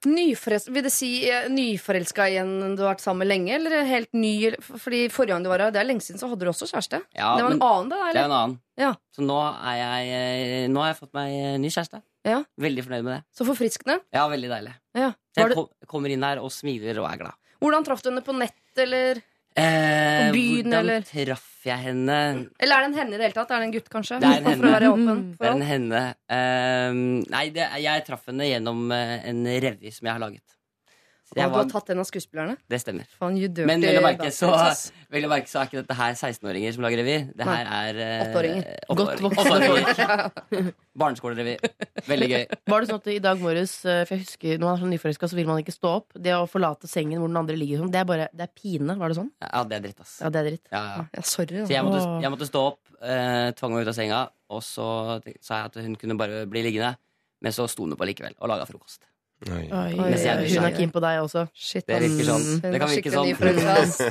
Nyforelska, 0.07 0.71
vil 0.71 0.85
det 0.85 0.91
si 0.95 1.09
eh, 1.27 1.49
nyforelska 1.51 2.29
igjen 2.31 2.51
du 2.77 2.83
har 2.85 2.93
vært 2.93 3.01
sammen 3.03 3.25
med 3.25 3.29
lenge, 3.33 3.51
eller 3.57 3.83
helt 3.87 4.11
ny? 4.15 4.31
Fordi 4.63 5.01
forrige 5.11 5.33
gang 5.33 5.43
du 5.43 5.49
var 5.51 5.63
her, 5.65 5.73
det 5.75 5.81
er 5.81 5.89
lenge 5.89 6.05
siden, 6.05 6.21
så 6.21 6.29
hadde 6.31 6.47
du 6.47 6.51
også 6.53 6.69
kjæreste. 6.69 7.01
Ja, 7.17 7.33
det 7.35 7.43
var 7.43 7.55
en 7.55 7.65
annen, 7.67 7.89
det, 7.91 7.99
det 8.15 8.21
er 8.21 8.29
en 8.29 8.35
annen. 8.37 8.55
Ja. 8.79 8.93
Så 9.15 9.25
nå, 9.25 9.39
er 9.43 9.79
jeg, 9.81 10.13
eh, 10.15 10.69
nå 10.71 10.85
har 10.85 10.93
jeg 10.93 10.99
fått 11.01 11.11
meg 11.19 11.35
eh, 11.35 11.57
ny 11.59 11.71
kjæreste. 11.73 11.99
Ja. 12.27 12.39
Veldig 12.63 12.85
fornøyd 12.85 13.03
med 13.09 13.13
det. 13.17 13.19
Så 13.35 13.47
forfriskende. 13.47 13.97
Ja, 14.15 14.23
veldig 14.31 14.53
deilig. 14.53 14.77
Ja. 14.99 15.11
Jeg 15.39 15.51
du... 15.51 15.59
kommer 15.91 16.15
inn 16.15 16.23
her 16.23 16.39
og 16.43 16.53
smiler 16.53 17.03
og 17.03 17.09
er 17.11 17.19
glad. 17.25 17.37
hvordan 17.59 17.87
traff 17.87 18.03
du 18.05 18.09
henne 18.13 18.23
på 18.23 18.35
nett, 18.39 18.55
eller? 18.79 19.19
Eh, 19.57 20.29
byen, 20.31 20.69
hvordan 20.69 20.79
eller? 20.79 21.01
traff 21.09 21.47
jeg 21.65 21.77
henne? 21.83 22.17
Eller 22.59 22.75
er 22.75 22.85
det 22.85 22.89
en 22.91 22.97
henne 22.99 23.15
i 23.15 23.17
det 23.17 23.25
hele 23.27 23.35
tatt? 23.35 23.49
Er 23.51 23.59
det 23.63 23.67
en 23.69 23.73
gutt, 23.73 23.89
kanskje? 23.91 24.19
Det 24.21 24.29
er 24.29 24.37
en 24.37 24.45
For 24.45 24.51
å 24.51 24.53
henne. 24.53 24.71
være 24.75 24.91
åpen 24.93 25.23
Det 25.39 25.47
er 25.49 25.55
en 25.57 25.65
henne. 25.69 26.03
Eh, 26.37 26.99
nei, 27.33 27.43
det, 27.55 27.65
jeg 27.83 28.05
traff 28.07 28.29
henne 28.31 28.47
gjennom 28.47 28.85
eh, 28.95 29.17
en 29.31 29.43
revy 29.65 29.91
som 29.91 30.07
jeg 30.07 30.13
har 30.15 30.21
laget. 30.23 30.45
Og 31.29 31.37
du 31.37 31.57
har 31.59 31.67
tatt 31.69 31.91
en 31.93 32.01
av 32.01 32.07
skuespillerne? 32.09 32.55
det 32.69 32.79
stemmer. 32.81 33.05
Fan, 33.19 33.35
Men 33.69 33.83
vel 33.83 33.99
å 33.99 34.03
merke 34.03 34.31
så, 34.33 34.49
vel 35.13 35.27
å 35.27 35.29
merke 35.29 35.49
så 35.51 35.61
er 35.61 35.69
ikke 35.69 35.81
dette 35.81 35.97
her 35.99 36.15
16-åringer 36.17 36.73
som 36.73 36.85
lager 36.85 37.01
revy. 37.03 37.17
Det 37.37 37.45
her 37.45 37.69
er 37.69 37.99
eh, 38.05 38.23
Åtteåringer. 38.23 38.69
Godt 38.97 39.21
voksne 39.25 40.71
Barneskolerevy. 40.99 41.55
Veldig 42.09 42.29
gøy. 42.31 42.45
Var 42.73 42.81
det 42.81 42.89
sånn 42.89 43.01
at 43.01 43.09
i 43.13 43.19
dag 43.23 43.43
morges 43.43 43.75
eh, 43.85 44.01
For 44.07 44.15
jeg 44.17 44.25
husker 44.25 44.57
Når 44.57 44.65
man 44.65 44.73
er 44.73 44.81
sånn 44.83 44.93
nyforelska, 44.95 45.29
så 45.31 45.37
vil 45.37 45.49
man 45.49 45.61
ikke 45.61 45.75
stå 45.75 45.91
opp. 46.01 46.17
Det 46.17 46.33
å 46.35 46.47
forlate 46.49 46.89
sengen 46.91 47.21
hvor 47.21 47.31
den 47.31 47.39
andre 47.39 47.57
ligger 47.59 47.83
sånn, 47.83 47.91
det 47.93 48.01
er 48.01 48.07
bare 48.09 48.29
Det 48.33 48.47
er 48.47 48.53
pine. 48.55 48.97
Var 48.99 49.13
det 49.13 49.19
sånn? 49.19 49.29
Ja, 49.45 49.63
det 49.69 49.77
er 49.77 49.85
dritt, 49.85 50.01
ass. 50.03 50.15
Ja, 50.23 50.31
det 50.33 50.41
er 50.41 50.49
dritt. 50.49 50.65
Ja, 50.73 50.81
ja. 50.95 51.05
Ja, 51.19 51.25
sorry. 51.35 51.61
Så 51.65 51.75
jeg 51.75 51.85
måtte, 51.85 52.01
jeg 52.25 52.33
måtte 52.33 52.49
stå 52.49 52.65
opp, 52.71 52.81
eh, 53.03 53.51
tvang 53.59 53.75
meg 53.77 53.85
ut 53.85 53.93
av 53.93 53.97
senga, 53.97 54.23
og 54.49 54.65
så 54.65 54.89
sa 55.45 55.61
jeg 55.61 55.69
at 55.69 55.79
hun 55.85 55.95
kunne 55.99 56.17
bare 56.19 56.43
bli 56.49 56.65
liggende. 56.65 56.95
Men 57.39 57.55
så 57.55 57.69
sto 57.71 57.85
hun 57.85 57.95
på 57.95 58.07
likevel 58.09 58.35
og 58.39 58.51
laga 58.51 58.65
frokost. 58.67 59.05
Oi. 59.47 59.61
Oi, 59.71 59.91
hun 59.95 60.65
er 60.67 60.73
keen 60.75 60.91
på 60.91 60.99
deg 61.03 61.21
også. 61.23 61.45
Shit, 61.55 61.85
Det 61.87 62.01
virker 62.03 62.27
sånn. 62.27 62.47
Hun 62.59 62.73
Det 62.73 62.81
kan 62.81 62.91
virke 62.91 63.13
sånn. 63.13 63.29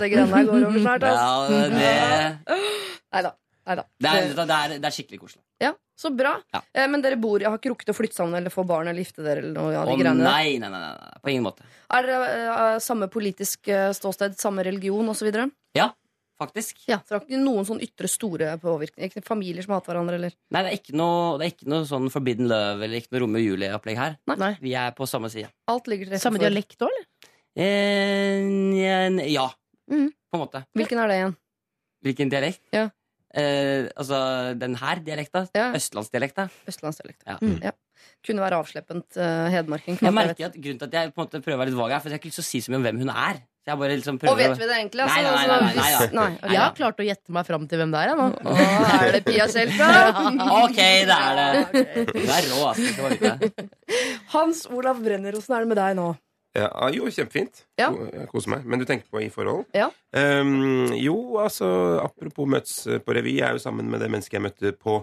Det 0.00 0.08
grønne 0.14 0.44
går 0.49 0.64
over 0.70 0.80
snart, 0.87 1.04
ass. 1.11 1.18
Ja, 1.52 3.20
det, 3.23 3.35
Nei 3.68 3.76
da. 3.76 3.85
Det, 4.00 4.08
er, 4.08 4.30
det, 4.32 4.44
er, 4.49 4.75
det 4.80 4.88
er 4.88 4.94
skikkelig 4.94 5.18
koselig. 5.20 5.42
Ja, 5.61 5.75
så 5.99 6.08
bra. 6.16 6.38
Ja. 6.54 6.62
Eh, 6.73 6.87
men 6.88 7.02
dere 7.04 7.18
bor, 7.20 7.42
jeg 7.42 7.50
har 7.50 7.58
ikke 7.61 7.75
rukket 7.75 7.92
å 7.92 7.97
flytte 7.97 8.16
sammen 8.16 8.38
eller 8.38 8.52
få 8.54 8.64
barn 8.68 8.88
eller 8.88 9.04
gifte 9.04 9.20
dere? 9.26 9.42
eller 9.42 9.52
noe 9.58 9.75
ja, 9.75 9.82
de 9.85 9.97
greiene 9.99 10.25
nei, 10.25 10.54
nei, 10.62 10.70
nei, 10.73 10.80
nei, 10.80 10.94
nei, 10.97 11.20
på 11.20 11.32
ingen 11.35 11.44
måte. 11.44 11.66
Er 11.92 12.08
dere 12.08 12.30
uh, 12.49 12.76
samme 12.80 13.11
politisk 13.12 13.68
eh, 13.68 13.90
ståsted, 13.97 14.38
samme 14.40 14.64
religion 14.64 15.12
osv.? 15.12 15.28
Ja, 15.76 15.90
faktisk. 16.38 16.85
Ja, 16.88 16.99
så 17.02 17.14
det 17.14 17.16
var 17.18 17.25
ikke 17.28 17.40
noen 17.45 17.66
sånn 17.68 17.80
ytre 17.83 18.09
store 18.09 18.52
påvirkninger? 18.62 19.11
Ikke 19.11 19.25
familier 19.26 19.62
som 19.66 19.75
hater 19.76 19.92
hverandre, 19.92 20.14
eller? 20.21 20.37
Nei, 20.54 20.62
det 20.62 20.71
er 20.73 20.78
ikke 20.78 20.97
noe, 20.97 21.38
det 21.38 21.47
er 21.49 21.52
ikke 21.57 21.71
noe 21.73 21.85
sånn 21.90 22.09
Forbidden 22.14 22.49
Love 22.50 22.85
eller 22.87 23.00
ikke 23.02 23.12
noe 23.16 23.23
Romeo 23.25 23.42
og 23.42 23.49
Julie-opplegg 23.49 23.99
her. 23.99 24.17
Nei. 24.30 24.52
Vi 24.62 24.75
er 24.78 24.95
på 24.99 25.06
samme 25.10 25.30
side. 25.34 25.50
Alt 25.69 25.91
ligger 25.91 26.06
til 26.08 26.15
rette 26.17 26.23
Samme 26.25 26.39
for. 26.41 26.47
dialekt 26.49 26.78
òg, 26.86 26.95
eller? 26.95 27.32
Eh, 27.58 29.30
ja, 29.32 29.49
Mm. 29.91 30.10
på 30.30 30.36
en 30.36 30.41
måte. 30.45 30.65
Hvilken 30.76 30.99
er 31.02 31.08
det 31.08 31.17
igjen? 31.17 31.36
Hvilken 32.04 32.30
dialekt? 32.30 32.60
Ja. 32.73 32.89
Eh, 33.36 33.88
altså 33.93 34.54
den 34.56 34.78
her 34.80 35.02
dialekta. 35.04 35.45
Ja. 35.56 35.69
Østlandsdialekta. 35.76 36.49
Østlandsdialekta. 36.71 37.34
Ja. 37.34 37.36
Mm. 37.43 37.60
Ja. 37.69 37.75
Kunne 38.25 38.43
være 38.43 38.58
avsleppent 38.58 39.19
uh, 39.19 39.47
hedmarking. 39.52 39.99
Jeg 40.02 40.14
merker 40.14 40.49
at 40.49 40.56
Grunnen 40.56 40.78
til 40.80 40.88
at 40.88 40.95
jeg 40.97 41.12
på 41.14 41.21
en 41.21 41.26
måte 41.26 41.41
prøver 41.43 41.58
å 41.58 41.60
være 41.60 41.71
litt 41.71 41.78
vag 41.78 41.95
her, 41.95 42.02
for 42.02 42.10
jeg 42.10 42.17
har 42.17 42.23
ikke 42.23 42.30
lyst 42.30 42.41
til 42.41 42.47
å 42.47 42.49
si 42.49 42.60
så 42.64 42.73
mye 42.73 42.80
om 42.80 42.86
hvem 42.86 43.00
hun 43.02 43.10
er. 43.12 43.41
Så 43.43 43.73
jeg 43.73 43.80
bare 43.82 43.97
liksom 43.99 44.19
Og 44.23 44.38
vet 44.38 44.54
vi 44.56 44.69
det 44.69 44.76
egentlig? 44.78 45.04
Altså, 45.04 45.17
nei, 45.19 45.25
nei, 45.28 45.47
nei, 45.49 45.73
nei, 45.76 45.88
nei. 46.00 46.28
nei. 46.41 46.52
Jeg 46.54 46.60
har 46.62 46.76
klart 46.78 47.02
å 47.02 47.06
gjette 47.08 47.34
meg 47.36 47.49
fram 47.49 47.67
til 47.71 47.82
hvem 47.82 47.95
det 47.95 48.00
er, 48.00 48.12
jeg 48.12 48.19
nå. 48.19 48.28
Åh, 48.54 48.95
er 48.99 49.12
det 49.19 49.23
Pia 49.26 49.49
Tjelta? 49.52 49.91
Ok, 50.62 50.78
det 51.10 51.19
er 51.19 51.43
det. 51.43 51.82
Du 52.14 52.32
er 52.38 52.49
rå, 52.49 52.62
altså. 52.73 53.34
Hans 54.32 54.64
Olav 54.73 55.02
Brenner, 55.04 55.36
åssen 55.38 55.58
er 55.58 55.67
det 55.67 55.73
med 55.75 55.80
deg 55.82 55.99
nå? 56.00 56.08
Ja, 56.58 56.68
ah, 56.75 56.90
jo, 56.94 57.06
kjempefint. 57.12 57.62
Ja. 57.78 57.92
Jeg 57.92 58.26
koser 58.32 58.54
meg. 58.56 58.66
Men 58.66 58.80
du 58.80 58.86
tenker 58.88 59.06
på 59.12 59.23
i 59.23 59.30
forhold? 59.32 59.66
Ja. 59.76 59.90
Um, 60.16 60.90
jo, 60.97 61.14
altså, 61.42 61.68
apropos 62.02 62.49
møtes 62.50 62.80
på 63.04 63.14
revy. 63.14 63.36
Jeg 63.38 63.47
er 63.49 63.58
jo 63.58 63.62
sammen 63.62 63.90
med 63.92 64.02
det 64.02 64.10
mennesket 64.10 64.38
jeg 64.38 64.47
møtte 64.49 64.75
på 64.75 65.00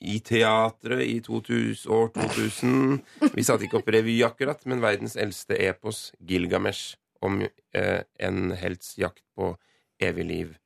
i 0.00 0.16
teatret 0.24 1.02
i 1.04 1.18
2000, 1.24 1.92
år 1.92 2.08
2000. 2.16 3.32
Vi 3.36 3.44
satte 3.44 3.66
ikke 3.66 3.80
opp 3.80 3.90
revy 3.92 4.16
akkurat, 4.24 4.62
men 4.68 4.80
verdens 4.84 5.16
eldste 5.20 5.58
epos, 5.60 6.08
Gilgamesh, 6.24 6.96
om 7.24 7.42
eh, 7.44 8.00
en 8.20 8.54
helts 8.56 8.96
jakt 9.00 9.24
på 9.36 9.52
evig 10.00 10.26
liv. 10.28 10.56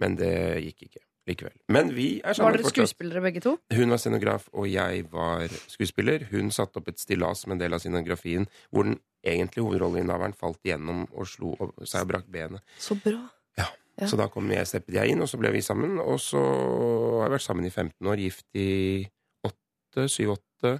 Men 0.00 0.16
det 0.16 0.32
gikk 0.64 0.88
ikke 0.88 1.04
likevel. 1.28 1.52
Men 1.68 1.90
vi 1.94 2.20
er 2.24 2.34
Var 2.34 2.52
dere 2.56 2.62
fortsatt. 2.64 2.72
skuespillere 2.90 3.20
begge 3.22 3.40
to? 3.44 3.56
Hun 3.72 3.90
var 3.90 3.98
scenograf, 3.98 4.48
og 4.52 4.68
jeg 4.70 5.04
var 5.12 5.48
skuespiller. 5.68 6.24
Hun 6.30 6.50
satte 6.50 6.80
opp 6.80 6.88
et 6.88 6.98
stillas 6.98 7.40
som 7.44 7.52
en 7.52 7.58
del 7.60 7.72
av 7.76 7.80
scenografien, 7.80 8.46
hvor 8.70 8.84
den 8.88 8.98
egentlige 9.26 9.64
hovedrolleinnehaveren 9.66 10.32
falt 10.34 10.58
igjennom 10.64 11.06
og 11.12 11.26
slo 11.28 11.52
seg 11.84 12.02
og 12.06 12.08
brakk 12.14 12.26
benet. 12.32 12.62
Så 12.78 12.96
bra. 12.96 13.20
Ja. 13.58 13.66
Så 14.08 14.16
da 14.16 14.28
kom 14.32 14.48
jeg, 14.50 14.64
steppet 14.66 14.94
jeg 14.96 15.12
inn, 15.12 15.20
og 15.20 15.28
så 15.28 15.36
ble 15.36 15.50
vi 15.52 15.60
sammen. 15.60 15.98
Og 16.00 16.16
så 16.24 16.40
har 16.40 17.26
jeg 17.28 17.34
vært 17.36 17.44
sammen 17.44 17.66
i 17.68 17.70
15 17.74 18.08
år, 18.08 18.16
gift 18.22 18.46
i 18.56 19.04
åtte, 19.44 20.06
syv-åtte. 20.08 20.78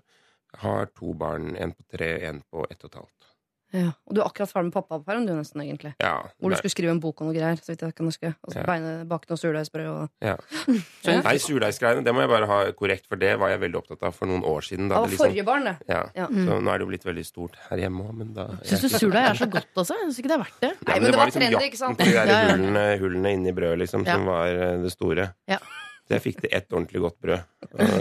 Har 0.65 0.87
to 0.97 1.13
barn, 1.15 1.53
en 1.61 1.73
på 1.77 1.85
tre, 1.93 2.09
en 2.31 2.41
på 2.51 2.65
ett 2.71 2.81
og 2.83 2.89
et 2.91 2.97
halvt. 3.03 3.30
Ja. 3.73 3.93
Og 4.09 4.15
du 4.17 4.21
er 4.21 4.27
akkurat 4.27 4.51
ferdig 4.51 4.71
med 4.71 4.75
pappaperm, 4.75 5.27
du 5.27 5.33
nesten, 5.37 5.61
egentlig. 5.63 5.93
Ja, 6.03 6.17
Hvor 6.41 6.51
du 6.51 6.57
skulle 6.59 6.73
skrive 6.75 6.91
en 6.91 7.01
bok 7.01 7.21
og 7.23 7.29
noe 7.29 7.35
greier. 7.37 7.57
Så 7.63 7.71
vidt 7.73 7.85
jeg 7.87 7.95
kan 7.95 8.07
huske. 8.11 8.35
Og 8.43 8.53
så 8.53 8.59
Ja. 8.61 8.65
beine 8.67 9.05
bake 9.07 9.31
noe 9.31 9.39
surdeigsbrød 9.39 9.89
og 9.91 10.09
ja. 10.21 10.37
Nei, 11.27 11.37
surdeigsgreiene, 11.39 12.03
det 12.05 12.15
må 12.15 12.21
jeg 12.25 12.31
bare 12.33 12.47
ha 12.51 12.59
korrekt, 12.73 13.07
for 13.09 13.17
det 13.17 13.39
var 13.39 13.51
jeg 13.53 13.61
veldig 13.61 13.79
opptatt 13.83 14.03
av 14.09 14.15
for 14.17 14.27
noen 14.31 14.43
år 14.45 14.61
siden. 14.67 14.89
Da 14.91 14.97
Det 14.97 15.01
var 15.01 15.07
det 15.07 15.15
liksom, 15.15 15.27
forrige 15.27 15.45
barn, 15.47 15.65
det. 15.71 15.77
ja. 15.89 16.03
Ja. 16.17 16.27
Så 16.27 16.59
nå 16.61 16.73
er 16.75 16.79
det 16.79 16.87
jo 16.87 16.91
blitt 16.91 17.07
veldig 17.07 17.27
stort 17.27 17.57
her 17.71 17.79
hjemme 17.85 18.05
òg, 18.09 18.15
men 18.19 18.35
da 18.35 18.49
Syns 18.65 18.83
du 18.83 18.89
surdeig 18.99 19.31
er 19.31 19.35
så 19.39 19.47
godt 19.51 19.71
altså? 19.77 19.95
Jeg 20.01 20.09
syns 20.11 20.19
ikke 20.23 20.33
det 20.33 20.39
er 20.39 20.43
verdt 20.45 20.61
det. 20.61 20.73
Nei, 20.89 20.99
men 21.01 21.11
det 21.11 21.17
var 21.21 21.31
liksom 21.31 21.41
trendy, 21.41 21.65
jakten 21.71 21.97
på 21.97 22.05
de 22.05 22.13
der 22.19 22.51
hullene, 22.51 22.85
hullene 23.01 23.33
inni 23.39 23.53
brødet, 23.57 23.79
liksom, 23.85 24.05
som 24.07 24.27
var 24.27 24.49
eh, 24.51 24.77
det 24.83 24.91
store. 24.93 25.31
Ja. 25.49 25.59
Så 26.11 26.17
jeg 26.17 26.23
fikk 26.25 26.41
til 26.43 26.51
ett 26.57 26.73
ordentlig 26.75 27.01
godt 27.05 27.21
brød. 27.23 27.43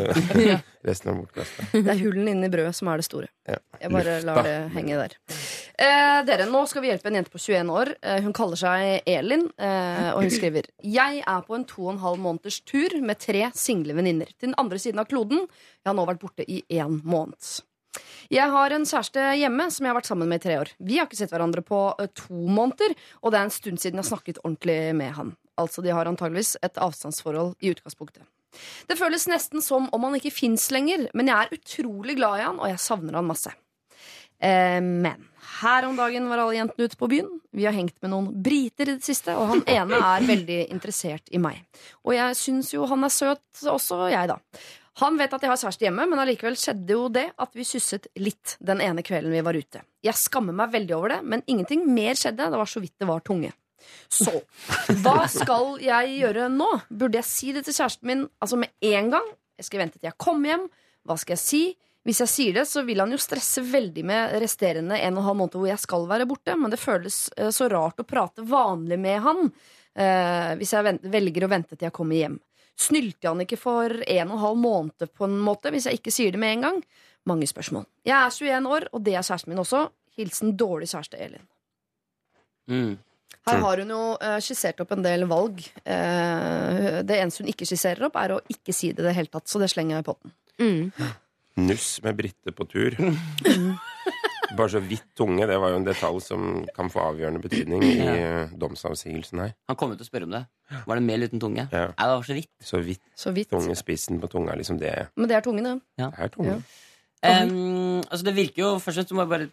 Resten 0.89 1.12
var 1.12 1.17
bortkasta. 1.19 1.65
Det 1.76 1.91
er 1.93 2.00
hullene 2.00 2.32
inni 2.34 2.48
brødet 2.50 2.72
som 2.74 2.89
er 2.89 2.98
det 2.98 3.06
store. 3.06 3.28
Ja. 3.45 3.60
Jeg 3.84 3.91
bare 3.93 4.15
lar 4.26 4.39
det 4.48 4.56
henge 4.74 4.98
der. 4.98 5.13
Eh, 5.78 6.15
dere, 6.26 6.48
Nå 6.50 6.63
skal 6.72 6.82
vi 6.82 6.89
hjelpe 6.89 7.12
en 7.12 7.19
jente 7.19 7.30
på 7.30 7.38
21 7.43 7.69
år. 7.69 7.93
Eh, 8.02 8.17
hun 8.26 8.34
kaller 8.34 8.58
seg 8.58 9.06
Elin, 9.13 9.45
eh, 9.62 10.10
og 10.15 10.24
hun 10.24 10.34
skriver 10.34 10.72
Jeg 10.82 11.22
er 11.22 11.45
på 11.45 11.60
en 11.60 11.67
to 11.69 11.86
og 11.86 11.93
en 11.93 12.02
halv 12.08 12.17
måneders 12.26 12.58
tur 12.65 12.98
med 13.06 13.22
tre 13.22 13.45
single 13.54 13.93
venninner 14.02 14.34
til 14.34 14.50
den 14.50 14.58
andre 14.58 14.82
siden 14.82 15.06
av 15.06 15.12
kloden. 15.13 15.45
Jeg 15.45 15.91
har 15.91 16.00
nå 16.02 16.10
vært 16.10 16.26
borte 16.26 16.50
i 16.50 16.63
én 16.82 16.98
måned. 17.06 17.38
Jeg 18.30 18.54
har 18.54 18.73
en 18.75 18.86
kjæreste 18.86 19.23
hjemme 19.39 19.65
som 19.73 19.86
jeg 19.86 19.91
har 19.91 19.97
vært 19.97 20.10
sammen 20.12 20.30
med 20.30 20.41
i 20.41 20.43
tre 20.43 20.58
år. 20.62 20.73
Vi 20.78 20.99
har 20.99 21.08
ikke 21.10 21.17
sett 21.17 21.32
hverandre 21.34 21.63
på 21.65 21.80
eh, 21.97 22.12
to 22.17 22.36
måneder, 22.38 22.93
og 23.23 23.34
det 23.34 23.39
er 23.39 23.47
en 23.47 23.56
stund 23.56 23.82
siden 23.82 23.97
jeg 23.97 24.06
har 24.06 24.12
snakket 24.12 24.41
ordentlig 24.43 24.82
med 24.99 25.15
han. 25.17 25.32
Altså, 25.60 25.82
De 25.84 25.93
har 25.93 26.08
antageligvis 26.10 26.56
et 26.63 26.78
avstandsforhold 26.78 27.56
i 27.65 27.73
utgangspunktet. 27.73 28.28
Det 28.89 28.97
føles 28.97 29.28
nesten 29.30 29.62
som 29.62 29.89
om 29.93 30.06
han 30.08 30.17
ikke 30.17 30.34
fins 30.34 30.69
lenger, 30.73 31.08
men 31.17 31.30
jeg 31.30 31.38
er 31.38 31.58
utrolig 31.58 32.15
glad 32.17 32.39
i 32.39 32.45
han, 32.47 32.62
og 32.62 32.69
jeg 32.71 32.82
savner 32.82 33.19
han 33.19 33.28
masse. 33.28 33.52
Eh, 34.39 34.80
men 34.82 35.25
her 35.60 35.86
om 35.88 35.97
dagen 35.97 36.30
var 36.30 36.41
alle 36.43 36.56
jentene 36.56 36.88
ute 36.88 36.97
på 36.99 37.10
byen. 37.12 37.32
Vi 37.56 37.65
har 37.67 37.75
hengt 37.75 37.97
med 38.02 38.13
noen 38.13 38.30
briter 38.45 38.88
i 38.88 38.97
det 38.97 39.06
siste, 39.06 39.36
og 39.36 39.49
han 39.54 39.63
ene 39.67 39.99
er 39.99 40.28
veldig 40.28 40.60
interessert 40.69 41.34
i 41.34 41.41
meg. 41.41 41.63
Og 42.06 42.13
jeg 42.15 42.38
syns 42.39 42.73
jo 42.75 42.88
han 42.89 43.04
er 43.06 43.13
søt 43.13 43.65
også, 43.65 44.06
jeg, 44.13 44.30
da. 44.32 44.39
Han 44.99 45.17
vet 45.19 45.33
at 45.35 45.43
jeg 45.43 45.51
har 45.51 45.59
kjæreste 45.62 45.85
hjemme, 45.85 46.05
men 46.12 46.21
allikevel 46.21 46.57
skjedde 46.59 46.95
jo 46.95 47.07
det 47.13 47.29
at 47.39 47.55
vi 47.55 47.65
sysset 47.67 48.09
litt 48.19 48.57
den 48.59 48.81
ene 48.83 49.03
kvelden 49.05 49.33
vi 49.33 49.43
var 49.45 49.55
ute. 49.55 49.83
Jeg 50.05 50.19
skammer 50.19 50.55
meg 50.55 50.73
veldig 50.73 50.95
over 50.97 51.15
det, 51.15 51.19
men 51.23 51.43
ingenting 51.47 51.85
mer 51.88 52.19
skjedde. 52.19 52.49
Det 52.51 52.62
var 52.62 52.69
så 52.69 52.83
vidt 52.83 52.97
det 52.99 53.07
var 53.09 53.23
tunge. 53.25 53.53
Så 54.12 54.33
hva 55.03 55.23
skal 55.31 55.77
jeg 55.81 56.17
gjøre 56.19 56.49
nå? 56.51 56.67
Burde 56.89 57.21
jeg 57.21 57.29
si 57.29 57.53
det 57.55 57.63
til 57.67 57.77
kjæresten 57.77 58.09
min 58.09 58.25
altså 58.43 58.59
med 58.59 58.73
en 58.91 59.13
gang? 59.13 59.29
Jeg 59.59 59.69
skal 59.69 59.83
vente 59.83 59.99
til 59.99 60.09
jeg 60.09 60.19
kommer 60.19 60.53
hjem. 60.53 60.65
Hva 61.07 61.17
skal 61.19 61.38
jeg 61.38 61.43
si? 61.43 61.63
Hvis 62.07 62.21
jeg 62.23 62.31
sier 62.31 62.59
det, 62.59 62.65
så 62.67 62.83
vil 62.88 63.01
han 63.03 63.12
jo 63.12 63.19
stresse 63.21 63.62
veldig 63.65 64.03
med 64.07 64.35
resterende 64.41 64.97
en 64.97 65.17
og 65.17 65.21
en 65.21 65.27
halv 65.27 65.39
måned 65.41 65.57
hvor 65.59 65.69
jeg 65.69 65.81
skal 65.83 66.07
være 66.09 66.27
borte, 66.29 66.55
men 66.57 66.71
det 66.71 66.79
føles 66.79 67.25
eh, 67.35 67.51
så 67.53 67.67
rart 67.71 67.99
å 67.99 68.07
prate 68.07 68.45
vanlig 68.47 68.97
med 68.99 69.19
han 69.25 69.41
eh, 69.45 70.55
hvis 70.59 70.73
jeg 70.75 70.95
velger 71.12 71.45
å 71.45 71.51
vente 71.51 71.75
til 71.75 71.89
jeg 71.89 71.95
kommer 71.95 72.19
hjem. 72.19 72.39
Snylte 72.79 73.27
han 73.27 73.43
ikke 73.43 73.59
for 73.59 73.91
en 73.91 74.29
og 74.31 74.37
en 74.37 74.43
halv 74.45 74.59
måned 74.61 75.11
på 75.11 75.27
en 75.27 75.37
måte 75.43 75.71
hvis 75.73 75.89
jeg 75.89 75.99
ikke 75.99 76.13
sier 76.15 76.35
det 76.35 76.39
med 76.39 76.57
en 76.57 76.65
gang? 76.67 76.81
Mange 77.27 77.47
spørsmål. 77.49 77.85
Jeg 78.07 78.15
er 78.15 78.31
21 78.31 78.71
år, 78.71 78.87
og 78.93 79.03
det 79.03 79.15
er 79.15 79.25
kjæresten 79.25 79.51
min 79.51 79.61
også. 79.61 79.83
Hilsen 80.19 80.55
dårlig 80.57 80.87
kjæreste 80.91 81.19
Elin. 81.19 81.45
Mm. 82.69 82.97
Her 83.49 83.61
har 83.63 83.81
hun 83.81 83.91
jo 83.93 84.01
uh, 84.19 84.37
skissert 84.43 84.79
opp 84.83 84.93
en 84.95 85.03
del 85.03 85.25
valg. 85.29 85.61
Uh, 85.83 86.99
det 87.03 87.19
eneste 87.19 87.43
hun 87.43 87.51
ikke 87.51 87.67
skisserer 87.67 88.07
opp, 88.07 88.17
er 88.19 88.35
å 88.35 88.41
ikke 88.51 88.75
si 88.75 88.93
det 88.93 89.03
i 89.03 89.09
det 89.09 89.15
hele 89.17 89.31
tatt, 89.33 89.49
så 89.49 89.61
det 89.61 89.71
slenger 89.73 89.97
jeg 89.97 90.05
i 90.05 90.09
potten. 90.09 90.35
Mm. 90.59 91.13
Nuss 91.67 91.87
med 92.05 92.19
Britte 92.19 92.55
på 92.55 92.67
tur. 92.69 92.95
Bare 94.57 94.69
så 94.73 94.79
vidt 94.81 95.03
tunge. 95.15 95.45
Det 95.45 95.57
var 95.62 95.69
jo 95.73 95.77
en 95.77 95.85
detalj 95.85 96.21
som 96.25 96.45
kan 96.75 96.89
få 96.89 97.03
avgjørende 97.12 97.41
betydning 97.43 97.83
i 97.85 97.91
Ja. 97.99 98.13
eh, 98.15 98.49
domsavsigelsen 98.57 99.39
her. 99.43 99.53
Han 99.69 99.75
kom 99.77 99.91
ut 99.93 100.01
og 100.01 100.07
spør 100.07 100.23
om 100.25 100.31
det. 100.31 100.45
Var 100.88 100.95
det 100.95 101.03
mel 101.05 101.23
uten 101.27 101.39
tunge? 101.39 101.67
Ja. 101.71 101.85
Nei, 101.93 102.07
det 102.09 102.15
var 102.17 102.23
så 102.25 102.33
vidt. 102.38 102.49
Så 102.62 102.81
vidt 102.83 103.01
Så 103.15 103.31
vidt. 103.33 103.49
tunge 103.49 103.75
spissen 103.77 104.19
på 104.21 104.29
tunga, 104.29 104.55
liksom 104.55 104.79
det 104.79 105.09
Men 105.15 105.27
det 105.29 105.35
er 105.38 105.41
tungen, 105.41 105.63
det. 105.97 106.09
er 106.17 106.27
tunge. 106.29 106.63
Ja. 107.23 107.43
Um, 107.43 107.99
altså 108.09 108.23
det 108.23 108.33
virker 108.35 108.62
jo 108.63 108.75
Først 108.79 108.88
og 108.88 108.93
fremst 109.03 109.09
så 109.09 109.15
må 109.15 109.25
jeg 109.27 109.29
bare 109.29 109.49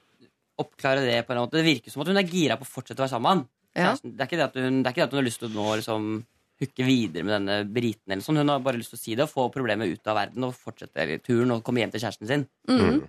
oppklare 0.58 1.00
det 1.04 1.26
på 1.26 1.32
en 1.34 1.38
måte. 1.42 1.58
Det 1.58 1.64
virker 1.66 1.90
som 1.92 2.00
at 2.02 2.08
hun 2.08 2.16
er 2.16 2.22
gira 2.30 2.56
på 2.56 2.64
å 2.64 2.70
fortsette 2.70 3.00
å 3.02 3.04
være 3.04 3.10
sammen 3.10 3.22
med 3.22 3.30
han. 3.36 3.48
Ja. 3.76 3.90
Kjæresten. 3.92 4.16
Det, 4.16 4.20
er 4.20 4.26
ikke 4.30 4.38
det, 4.40 4.46
at 4.48 4.54
hun, 4.56 4.82
det 4.82 4.86
er 4.86 4.92
ikke 4.94 5.02
det 5.02 5.08
at 5.08 5.10
hun 5.12 5.20
har 5.20 5.26
lyst 5.28 5.38
til 5.42 5.48
å 5.48 5.52
nå 5.52 5.76
liksom 5.76 6.24
hooke 6.62 6.84
videre 6.86 7.24
med 7.26 7.34
denne 7.36 7.56
briten. 7.68 8.08
Eller 8.14 8.22
sånn. 8.24 8.38
Hun 8.40 8.48
har 8.48 8.60
bare 8.64 8.78
lyst 8.80 8.94
til 8.94 8.96
å 8.96 9.02
si 9.02 9.14
det 9.18 9.26
og 9.26 9.32
få 9.34 9.50
problemet 9.52 9.92
ut 9.92 10.06
av 10.08 10.16
verden 10.16 10.44
og 10.48 10.54
fortsette 10.56 11.20
turen 11.26 11.50
og 11.52 11.62
komme 11.66 11.82
hjem 11.84 11.92
til 11.92 12.00
kjæresten 12.00 12.26
sin. 12.30 12.46
Mm. 12.70 13.02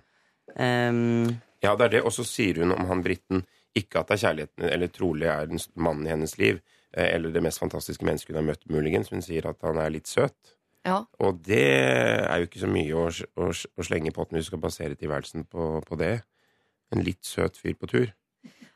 Um, 0.58 1.40
Ja, 1.64 1.74
det 1.74 1.88
er 1.88 1.94
det. 1.96 2.02
Og 2.06 2.14
så 2.14 2.26
sier 2.26 2.62
hun 2.62 2.74
om 2.74 2.86
han 2.90 3.02
briten 3.04 3.44
ikke 3.78 4.00
at 4.00 4.10
det 4.10 4.18
er 4.18 4.24
kjærligheten, 4.26 4.68
eller 4.72 4.92
trolig 4.94 5.28
er 5.30 5.48
den 5.50 5.62
mannen 5.78 6.06
i 6.06 6.12
hennes 6.12 6.36
liv, 6.40 6.60
eh, 6.94 7.10
eller 7.14 7.34
det 7.34 7.42
mest 7.44 7.62
fantastiske 7.62 8.06
mennesket 8.06 8.34
hun 8.34 8.42
har 8.42 8.48
møtt, 8.52 8.68
muligens. 8.70 9.12
Hun 9.14 9.24
sier 9.24 9.46
at 9.50 9.60
han 9.66 9.80
er 9.82 9.92
litt 9.94 10.10
søt. 10.10 10.54
Ja. 10.86 11.02
Og 11.20 11.42
det 11.44 11.64
er 11.68 12.38
jo 12.40 12.48
ikke 12.48 12.62
så 12.62 12.70
mye 12.70 12.96
å, 12.96 13.08
å, 13.10 13.50
å 13.50 13.86
slenge 13.86 14.14
på 14.14 14.24
at 14.24 14.32
vi 14.32 14.40
du 14.40 14.46
skal 14.46 14.62
basere 14.62 14.98
tilværelsen 14.98 15.44
på, 15.50 15.70
på 15.84 15.98
det. 16.00 16.14
En 16.94 17.04
litt 17.04 17.26
søt 17.26 17.58
fyr 17.60 17.76
på 17.76 17.90
tur. 17.90 18.08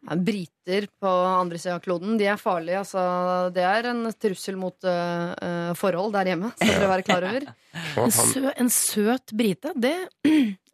Ja, 0.03 0.16
Briter 0.18 0.88
på 1.01 1.11
andre 1.11 1.61
sida 1.62 1.77
av 1.79 1.85
kloden, 1.85 2.16
de 2.18 2.27
er 2.27 2.40
farlige. 2.40 2.81
Altså, 2.83 3.03
det 3.55 3.62
er 3.64 3.88
en 3.92 4.09
trussel 4.18 4.59
mot 4.59 4.88
eh, 4.88 5.29
eh, 5.47 5.71
forhold 5.79 6.12
der 6.16 6.33
hjemme, 6.33 6.51
skal 6.59 6.75
dere 6.75 6.90
være 6.90 7.07
klar 7.07 7.29
over. 7.29 7.47
En, 8.03 8.12
sø, 8.12 8.42
en 8.51 8.73
søt 8.73 9.35
brite, 9.38 9.73
det 9.79 9.95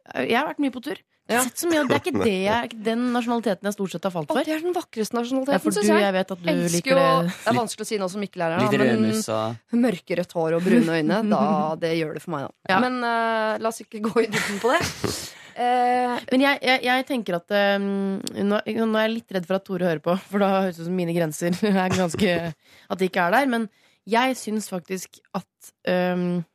Jeg 0.09 0.33
har 0.33 0.47
vært 0.47 0.61
mye 0.63 0.73
på 0.73 0.81
tur. 0.81 0.97
Ja. 1.29 1.43
Sett 1.45 1.61
så 1.61 1.69
mye, 1.69 1.83
det 1.85 1.93
er 1.93 2.01
ikke 2.01 2.23
det 2.23 2.35
jeg, 2.41 2.69
den 2.85 3.01
nasjonaliteten 3.13 3.67
jeg 3.69 3.75
stort 3.75 3.91
sett 3.93 4.05
har 4.07 4.13
falt 4.15 4.31
Å, 4.31 4.33
for. 4.33 4.47
det 4.47 4.53
er 4.55 4.63
den 4.65 4.73
vakreste 4.73 5.13
Ja, 5.13 5.19
nasjonaliteten, 5.21 5.61
for 5.61 5.69
du, 5.75 5.77
syns 5.77 5.91
jeg. 5.91 6.01
jeg 6.01 6.15
vet 6.15 6.31
at 6.33 6.39
du 6.41 6.49
Elsker 6.49 6.73
liker 6.75 6.99
det. 6.99 7.33
Det 7.35 7.51
er 7.51 7.57
vanskelig 7.59 7.85
å 7.85 7.89
si 7.91 7.99
noe 8.01 8.13
som 8.15 8.23
ikke 8.25 8.41
lærer 8.41 8.63
da, 8.63 8.87
men 8.89 9.19
og 9.19 9.83
mørkerødt 9.85 10.33
hår 10.39 10.55
og 10.57 10.63
brune 10.65 10.95
øyne, 10.99 11.19
da, 11.33 11.41
det 11.83 11.91
gjør 11.99 12.17
det 12.17 12.23
for 12.25 12.33
meg, 12.33 12.47
da. 12.47 12.73
Ja. 12.73 12.79
Men 12.81 12.97
uh, 13.05 13.59
la 13.61 13.69
oss 13.69 13.83
ikke 13.85 14.01
gå 14.09 14.25
i 14.25 14.31
dybden 14.31 14.63
på 14.63 14.73
det. 14.73 14.81
Eh, 15.59 16.19
Men 16.31 16.39
jeg, 16.39 16.59
jeg, 16.63 16.79
jeg 16.85 17.05
tenker 17.09 17.35
at 17.35 17.51
um, 17.81 17.87
nå, 18.23 18.59
nå 18.63 18.85
er 18.95 19.07
jeg 19.09 19.11
litt 19.11 19.33
redd 19.35 19.47
for 19.49 19.57
at 19.57 19.65
Tore 19.67 19.89
hører 19.89 19.99
på, 20.05 20.13
for 20.29 20.39
da 20.39 20.47
høres 20.53 20.77
det 20.77 20.85
ut 20.85 20.87
som 20.87 20.95
mine 20.95 21.11
grenser 21.11 21.57
er 21.83 21.91
ganske 21.97 22.35
At 22.53 23.01
de 23.01 23.09
ikke 23.09 23.25
er 23.25 23.33
der. 23.35 23.49
Men 23.51 23.65
jeg 24.07 24.37
syns 24.39 24.69
faktisk 24.71 25.19
at 25.35 25.73
um, 26.15 26.45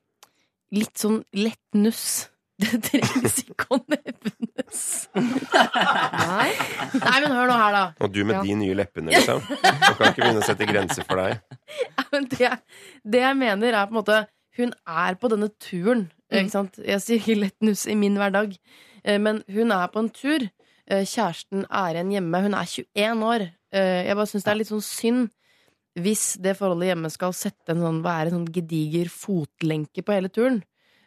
litt 0.73 0.97
sånn 1.03 1.21
lett 1.37 1.61
nuss 1.77 2.31
det 2.63 2.79
trengs 2.87 3.39
ikke 3.43 3.67
å 3.75 3.79
nevnes. 3.91 4.83
nei. 5.15 6.51
Nei, 6.95 7.17
men 7.25 7.33
hør 7.35 7.49
nå 7.51 7.57
her, 7.59 7.73
da. 7.75 7.83
og 8.01 8.13
du 8.15 8.21
med 8.25 8.37
Ja. 8.37 8.43
de 8.47 8.55
nye 8.61 8.77
leppene, 8.79 9.11
liksom. 9.15 9.41
Man 9.49 9.97
kan 9.99 10.07
ikke 10.13 10.23
begynne 10.23 10.43
å 10.43 10.47
sette 10.47 10.69
grenser 10.71 11.07
for 11.09 11.19
deg. 11.23 11.41
Men 12.13 12.29
det, 12.31 12.51
det 13.05 13.23
jeg 13.25 13.37
mener, 13.41 13.75
er 13.75 13.87
på 13.91 13.95
en 13.97 14.01
måte 14.03 14.21
Hun 14.55 14.71
er 14.87 15.17
på 15.19 15.27
denne 15.33 15.49
turen. 15.59 16.05
Mm. 16.31 16.37
Ikke 16.45 16.53
sant? 16.55 16.77
Jeg 16.79 17.01
sier 17.03 17.19
ikke 17.19 17.35
lett 17.41 17.57
nuss 17.67 17.89
i 17.91 17.97
min 17.99 18.15
hverdag, 18.21 18.53
eh, 19.03 19.19
men 19.19 19.41
hun 19.51 19.73
er 19.75 19.89
på 19.91 19.99
en 20.05 20.11
tur. 20.15 20.45
Eh, 20.87 21.03
Kjæresten 21.11 21.65
er 21.67 21.97
igjen 21.97 22.13
hjemme. 22.15 22.41
Hun 22.45 22.55
er 22.55 22.69
21 22.71 23.25
år. 23.27 23.49
Eh, 23.75 24.05
Jeg 24.07 24.15
bare 24.15 24.31
syns 24.31 24.45
det 24.47 24.53
er 24.53 24.61
litt 24.61 24.71
sånn 24.71 24.85
synd 24.87 25.33
hvis 25.99 26.37
det 26.43 26.57
forholdet 26.59 26.89
hjemme 26.93 27.11
skal 27.11 27.33
sette 27.35 27.71
en 27.75 27.83
sånn, 27.83 27.99
være 28.03 28.31
en 28.31 28.37
sånn 28.39 28.47
gediger 28.55 29.11
fotlenke 29.11 30.03
på 30.07 30.15
hele 30.15 30.31
turen. 30.31 30.63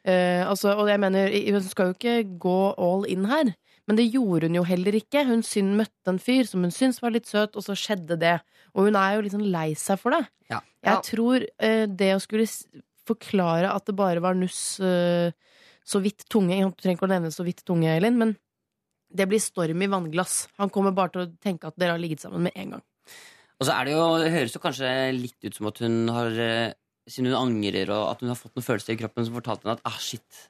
Eh, 0.08 0.44
altså, 0.48 0.72
og 0.80 0.88
jeg 0.88 1.02
mener, 1.04 1.34
hun 1.52 1.66
skal 1.68 1.90
jo 1.92 1.98
ikke 1.98 2.18
gå 2.40 2.60
all 2.80 3.06
in 3.12 3.26
her. 3.28 3.54
Men 3.88 4.00
det 4.00 4.10
gjorde 4.12 4.50
hun 4.50 4.58
jo 4.60 4.66
heller 4.68 4.96
ikke. 5.00 5.24
Hun 5.28 5.44
syn, 5.48 5.74
møtte 5.80 6.12
en 6.12 6.20
fyr 6.20 6.48
som 6.48 6.64
hun 6.66 6.74
syntes 6.76 7.00
var 7.04 7.14
litt 7.16 7.28
søt, 7.30 7.56
og 7.56 7.64
så 7.64 7.76
skjedde 7.78 8.18
det. 8.20 8.38
Og 8.76 8.90
hun 8.90 8.98
er 9.00 9.16
jo 9.16 9.32
sånn 9.32 9.48
lei 9.52 9.70
seg 9.80 10.00
for 10.02 10.16
det. 10.16 10.26
Ja. 10.52 10.60
Jeg 10.84 10.94
Ja. 10.94 11.02
tror 11.04 11.44
uh, 11.44 11.86
det 11.88 12.10
å 12.16 12.20
skulle 12.24 12.48
forklare 13.08 13.72
at 13.72 13.88
det 13.88 13.96
bare 13.96 14.20
var 14.24 14.36
nuss 14.36 14.80
uh, 14.84 15.32
så 15.88 16.02
vidt 16.04 16.26
tunge 16.28 16.60
Du 16.60 16.76
trenger 16.84 16.98
ikke 17.00 17.08
å 17.08 17.14
nevne 17.14 17.32
så 17.32 17.46
vidt 17.48 17.64
tunge, 17.68 17.88
Elin, 17.96 18.18
men 18.20 18.36
det 19.08 19.28
blir 19.32 19.40
storm 19.40 19.82
i 19.82 19.88
vannglass. 19.88 20.48
Han 20.60 20.70
kommer 20.70 20.92
bare 20.96 21.14
til 21.14 21.24
å 21.24 21.32
tenke 21.40 21.68
at 21.70 21.78
dere 21.80 21.96
har 21.96 22.02
ligget 22.04 22.26
sammen 22.26 22.44
med 22.44 22.56
en 22.60 22.76
gang. 22.76 22.84
Og 23.58 23.66
så 23.66 23.74
er 23.74 23.88
det 23.88 23.94
jo, 23.96 24.04
det 24.20 24.34
høres 24.36 24.54
jo 24.56 24.60
kanskje 24.62 24.90
litt 25.16 25.48
ut 25.48 25.56
som 25.56 25.70
at 25.72 25.80
hun 25.80 25.96
har 26.12 26.36
Siden 27.08 27.32
hun 27.32 27.40
angrer, 27.40 27.90
og 27.96 28.12
at 28.12 28.22
hun 28.24 28.32
har 28.34 28.40
fått 28.40 28.54
noen 28.58 28.66
følelser 28.66 28.96
i 28.96 29.00
kroppen 29.00 29.28
som 29.28 29.36
fortalte 29.38 29.64
henne 29.64 29.78
at 29.80 29.86
ah, 29.88 30.00
shit, 30.04 30.42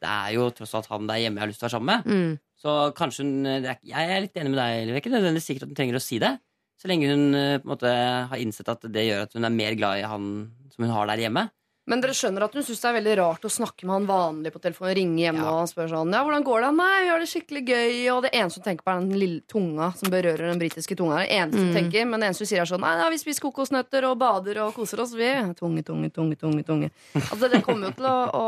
det 0.00 0.08
er 0.08 0.34
jo 0.36 0.48
tross 0.56 0.74
alt 0.76 0.88
han 0.88 1.08
der 1.08 1.20
hjemme 1.20 1.40
jeg 1.40 1.44
har 1.44 1.50
lyst 1.52 1.60
til 1.60 1.66
å 1.66 1.68
være 1.68 1.76
sammen 1.76 1.92
med. 1.92 2.08
Mm. 2.08 2.34
Så 2.56 2.74
kanskje 2.96 3.24
hun 3.26 3.48
er, 3.50 3.66
Jeg 3.84 4.12
er 4.12 4.22
litt 4.24 4.38
enig 4.40 4.52
med 4.52 4.60
deg, 4.62 4.76
det 4.88 4.94
er 4.94 5.00
ikke 5.02 5.12
nødvendigvis 5.12 5.48
sikkert 5.50 5.66
at 5.66 5.72
hun 5.72 5.78
trenger 5.78 5.98
å 5.98 6.04
si 6.04 6.20
det. 6.22 6.32
Så 6.76 6.90
lenge 6.90 7.08
hun 7.08 7.36
eh, 7.36 7.56
på 7.60 7.66
en 7.66 7.72
måte 7.72 7.92
har 8.32 8.40
innsett 8.40 8.68
at 8.68 8.82
det 8.92 9.06
gjør 9.06 9.24
at 9.24 9.36
hun 9.36 9.48
er 9.48 9.54
mer 9.54 9.76
glad 9.78 10.00
i 10.00 10.08
han 10.08 10.26
som 10.72 10.84
hun 10.84 10.92
har 10.92 11.08
der 11.08 11.22
hjemme. 11.24 11.46
Men 11.86 12.00
dere 12.02 12.14
skjønner 12.18 12.42
at 12.42 12.54
hun 12.58 12.64
syns 12.66 12.80
det 12.82 12.88
er 12.90 12.96
veldig 12.98 13.12
rart 13.20 13.44
å 13.46 13.50
snakke 13.52 13.86
med 13.86 13.94
han 13.94 14.06
vanlig 14.08 14.50
på 14.52 14.58
telefonen. 14.62 14.94
Ringe 14.98 15.20
hjemme 15.22 15.38
Ja. 15.44 15.50
og 15.52 15.58
han 15.60 15.68
spør 15.70 15.88
sånn 15.92 16.12
Ja, 16.12 16.24
hvordan 16.26 16.42
går 16.44 16.60
det? 16.64 16.70
Nei, 16.74 17.02
vi 17.04 17.08
har 17.12 17.20
det 17.22 17.28
skikkelig 17.30 17.62
gøy. 17.68 17.92
Og 18.16 18.22
det 18.26 18.32
eneste 18.34 18.58
hun 18.58 18.64
tenker 18.66 18.82
på, 18.82 18.90
er 18.96 19.00
den 19.06 19.18
lille 19.20 19.40
tunga 19.46 19.92
som 19.94 20.10
berører 20.10 20.50
den 20.50 20.58
britiske 20.58 20.96
tunga. 20.98 21.20
Det 21.22 21.30
eneste 21.30 21.60
hun 21.62 21.70
Mm. 21.70 21.76
tenker, 21.78 22.06
Men 22.10 22.20
det 22.20 22.26
eneste 22.30 22.42
hun 22.42 22.50
sier, 22.50 22.60
er 22.62 22.66
sånn 22.66 22.80
Nei, 22.80 22.96
ja, 22.98 23.08
vi 23.10 23.18
spiser 23.22 23.40
kokosnøtter 23.46 24.04
og 24.10 24.18
bader 24.18 24.58
og 24.66 24.74
koser 24.74 25.00
oss, 25.00 25.14
vi. 25.14 25.30
Tunge, 25.54 25.84
tunge, 25.84 26.10
tunge, 26.12 26.36
tunge. 26.36 26.64
tunge. 26.66 26.90
Altså, 27.14 27.48
det 27.50 27.62
kommer 27.62 27.88
jo 27.88 27.92
til 27.94 28.06
å, 28.06 28.18
å, 28.34 28.46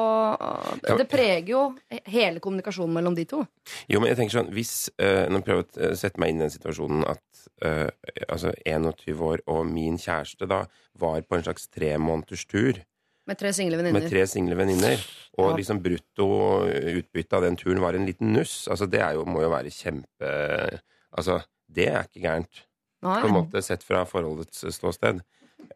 å 0.92 0.98
Det 0.98 1.08
preger 1.08 1.48
jo 1.48 1.62
hele 2.06 2.40
kommunikasjonen 2.40 2.92
mellom 2.92 3.14
de 3.14 3.24
to. 3.24 3.46
Jo, 3.88 4.00
men 4.00 4.08
jeg 4.10 4.16
tenker 4.18 4.40
sånn, 4.42 4.50
hvis 4.52 4.90
eh, 4.98 5.28
Nå 5.30 5.42
prøver 5.46 5.64
jeg 5.76 5.92
å 5.92 5.96
sette 5.96 6.18
meg 6.18 6.30
inn 6.30 6.40
i 6.42 6.46
den 6.48 6.50
situasjonen 6.58 7.06
at 7.06 7.22
eh, 7.62 7.90
altså 8.28 8.52
21 8.66 9.22
år 9.22 9.38
og 9.46 9.66
min 9.66 9.96
kjæreste 9.96 10.48
da 10.48 10.64
var 10.98 11.20
på 11.22 11.36
en 11.38 11.42
slags 11.46 11.68
tremåneders 11.68 12.44
tur 12.50 12.82
Med 13.28 13.36
tre 13.36 13.52
single 13.52 13.92
med 13.92 14.08
tre 14.08 14.24
single 14.26 14.56
venninner, 14.56 15.02
og 15.38 15.50
Ja. 15.50 15.56
liksom 15.60 15.82
brutto 15.84 16.28
utbytte 16.66 17.36
av 17.36 17.44
den 17.44 17.56
turen 17.60 17.80
var 17.84 17.94
en 17.94 18.06
liten 18.08 18.32
nuss, 18.32 18.66
altså 18.72 18.88
det 18.88 19.02
jo, 19.14 19.24
må 19.28 19.42
jo 19.44 19.50
være 19.52 19.72
kjempe 19.74 20.80
Altså, 21.08 21.38
det 21.72 21.86
er 21.88 22.04
ikke 22.04 22.20
gærent, 22.20 22.64
Nei. 23.02 23.20
på 23.22 23.28
en 23.30 23.32
måte, 23.32 23.62
sett 23.64 23.82
fra 23.82 24.02
forholdets 24.04 24.60
ståsted. 24.76 25.22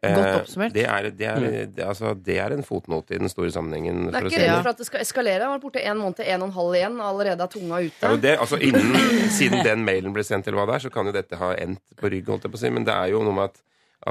Eh, 0.03 0.15
Godt 0.15 0.41
oppsummert. 0.43 0.73
Det 0.75 0.83
er, 0.85 1.09
det, 1.09 1.27
er, 1.27 1.65
det, 1.71 1.83
altså, 1.83 2.13
det 2.13 2.37
er 2.39 2.53
en 2.55 2.63
fotnote 2.63 3.15
i 3.15 3.19
den 3.21 3.31
store 3.31 3.51
sammenhengen. 3.51 4.07
Det 4.11 4.19
er 4.19 4.27
ikke 4.27 4.39
redd 4.41 4.49
det. 4.51 4.61
for 4.61 4.71
at 4.73 4.81
det 4.81 4.87
skal 4.87 5.03
eskalere. 5.03 5.43
Han 5.43 5.55
var 5.55 5.61
borte 5.63 5.83
en 5.83 5.99
måned 5.99 6.17
til 6.19 6.29
en 6.33 6.45
og 6.45 6.49
en 6.49 6.55
halv 6.57 6.77
igjen, 6.79 6.97
allerede 7.09 7.45
er 7.45 7.51
tunga 7.53 7.81
ute. 7.83 8.01
Ja, 8.05 8.15
det, 8.25 8.33
altså 8.45 8.59
innen, 8.61 9.29
Siden 9.39 9.63
den 9.65 9.85
mailen 9.87 10.15
ble 10.15 10.25
sendt, 10.27 10.47
eller 10.47 10.61
hva 10.61 10.67
det 10.71 10.77
er, 10.79 10.85
så 10.87 10.93
kan 10.93 11.09
jo 11.09 11.15
dette 11.15 11.39
ha 11.39 11.53
endt 11.55 11.81
på 11.99 12.11
rygg. 12.13 12.27
holdt 12.31 12.47
jeg 12.47 12.55
på 12.55 12.59
å 12.59 12.63
si, 12.63 12.73
Men 12.73 12.87
det 12.87 12.95
er 12.95 13.13
jo 13.13 13.23
noe 13.25 13.37
med 13.37 13.51
at, 13.51 13.63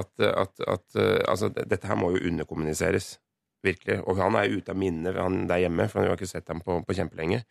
at, 0.03 0.13
at, 0.29 0.65
at 0.77 0.87
uh, 0.99 1.19
altså, 1.29 1.53
dette 1.53 1.89
her 1.89 2.01
må 2.01 2.13
jo 2.17 2.25
underkommuniseres. 2.31 3.15
Virkelig. 3.63 4.01
Og 4.07 4.19
han 4.19 4.35
er 4.39 4.51
ute 4.57 4.73
av 4.75 4.79
minnet 4.79 5.19
han 5.19 5.45
der 5.51 5.63
hjemme, 5.65 5.87
for 5.91 6.01
han 6.03 6.11
har 6.11 6.19
ikke 6.19 6.31
sett 6.31 6.49
ham 6.51 6.61
på, 6.65 6.81
på 6.87 6.97
kjempelenge. 6.99 7.43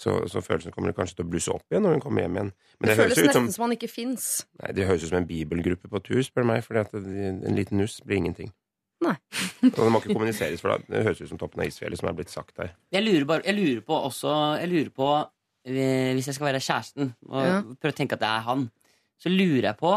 Så, 0.00 0.14
så 0.32 0.40
følelsen 0.40 0.72
kommer 0.72 0.94
kanskje 0.96 1.18
til 1.18 1.26
å 1.26 1.30
blusse 1.30 1.52
opp 1.52 1.66
igjen 1.68 1.84
når 1.84 1.98
hun 1.98 2.02
kommer 2.06 2.24
hjem 2.24 2.38
igjen. 2.38 2.52
Men 2.80 2.88
det 2.88 2.94
det, 2.94 3.02
høres 3.02 3.18
føles 3.18 3.26
nesten 3.28 3.48
som 3.50 3.52
som 3.58 3.64
han 3.66 3.74
ikke 3.76 3.90
fins. 3.92 4.28
Nei, 4.62 4.70
det 4.78 4.86
høres 4.88 5.04
ut 5.04 5.10
som 5.10 5.18
en 5.20 5.28
bibelgruppe 5.28 5.90
på 5.92 6.00
tur, 6.06 6.22
spør 6.24 6.46
du 6.46 6.48
meg. 6.48 6.62
for 6.64 6.80
en 6.80 7.58
liten 7.58 7.78
nuss 7.82 7.98
blir 8.06 8.16
ingenting. 8.22 8.48
Nei. 9.04 9.14
og 9.74 9.76
det 9.76 9.90
må 9.92 10.00
ikke 10.00 10.14
kommuniseres, 10.16 10.60
for 10.64 10.80
det 10.88 11.04
høres 11.04 11.20
ut 11.20 11.28
som 11.28 11.40
toppen 11.40 11.62
av 11.62 11.68
isfjellet 11.68 12.00
som 12.00 12.08
er 12.08 12.16
blitt 12.16 12.32
sagt 12.32 12.56
der. 12.56 12.72
Jeg 12.96 13.04
lurer, 13.04 13.28
bare, 13.28 13.44
jeg 13.48 13.56
lurer 13.60 13.84
på 13.84 13.96
også 14.08 14.32
Jeg 14.60 14.72
lurer 14.72 14.90
på 14.96 15.06
eh, 15.20 16.10
Hvis 16.16 16.28
jeg 16.28 16.36
skal 16.36 16.48
være 16.50 16.64
kjæresten 16.64 17.12
og 17.28 17.44
Ja. 17.46 17.60
prøve 17.76 17.94
å 17.94 17.98
tenke 18.00 18.16
at 18.16 18.24
det 18.24 18.32
er 18.32 18.44
han, 18.48 18.66
så 19.20 19.32
lurer 19.32 19.70
jeg 19.70 19.78
på 19.80 19.94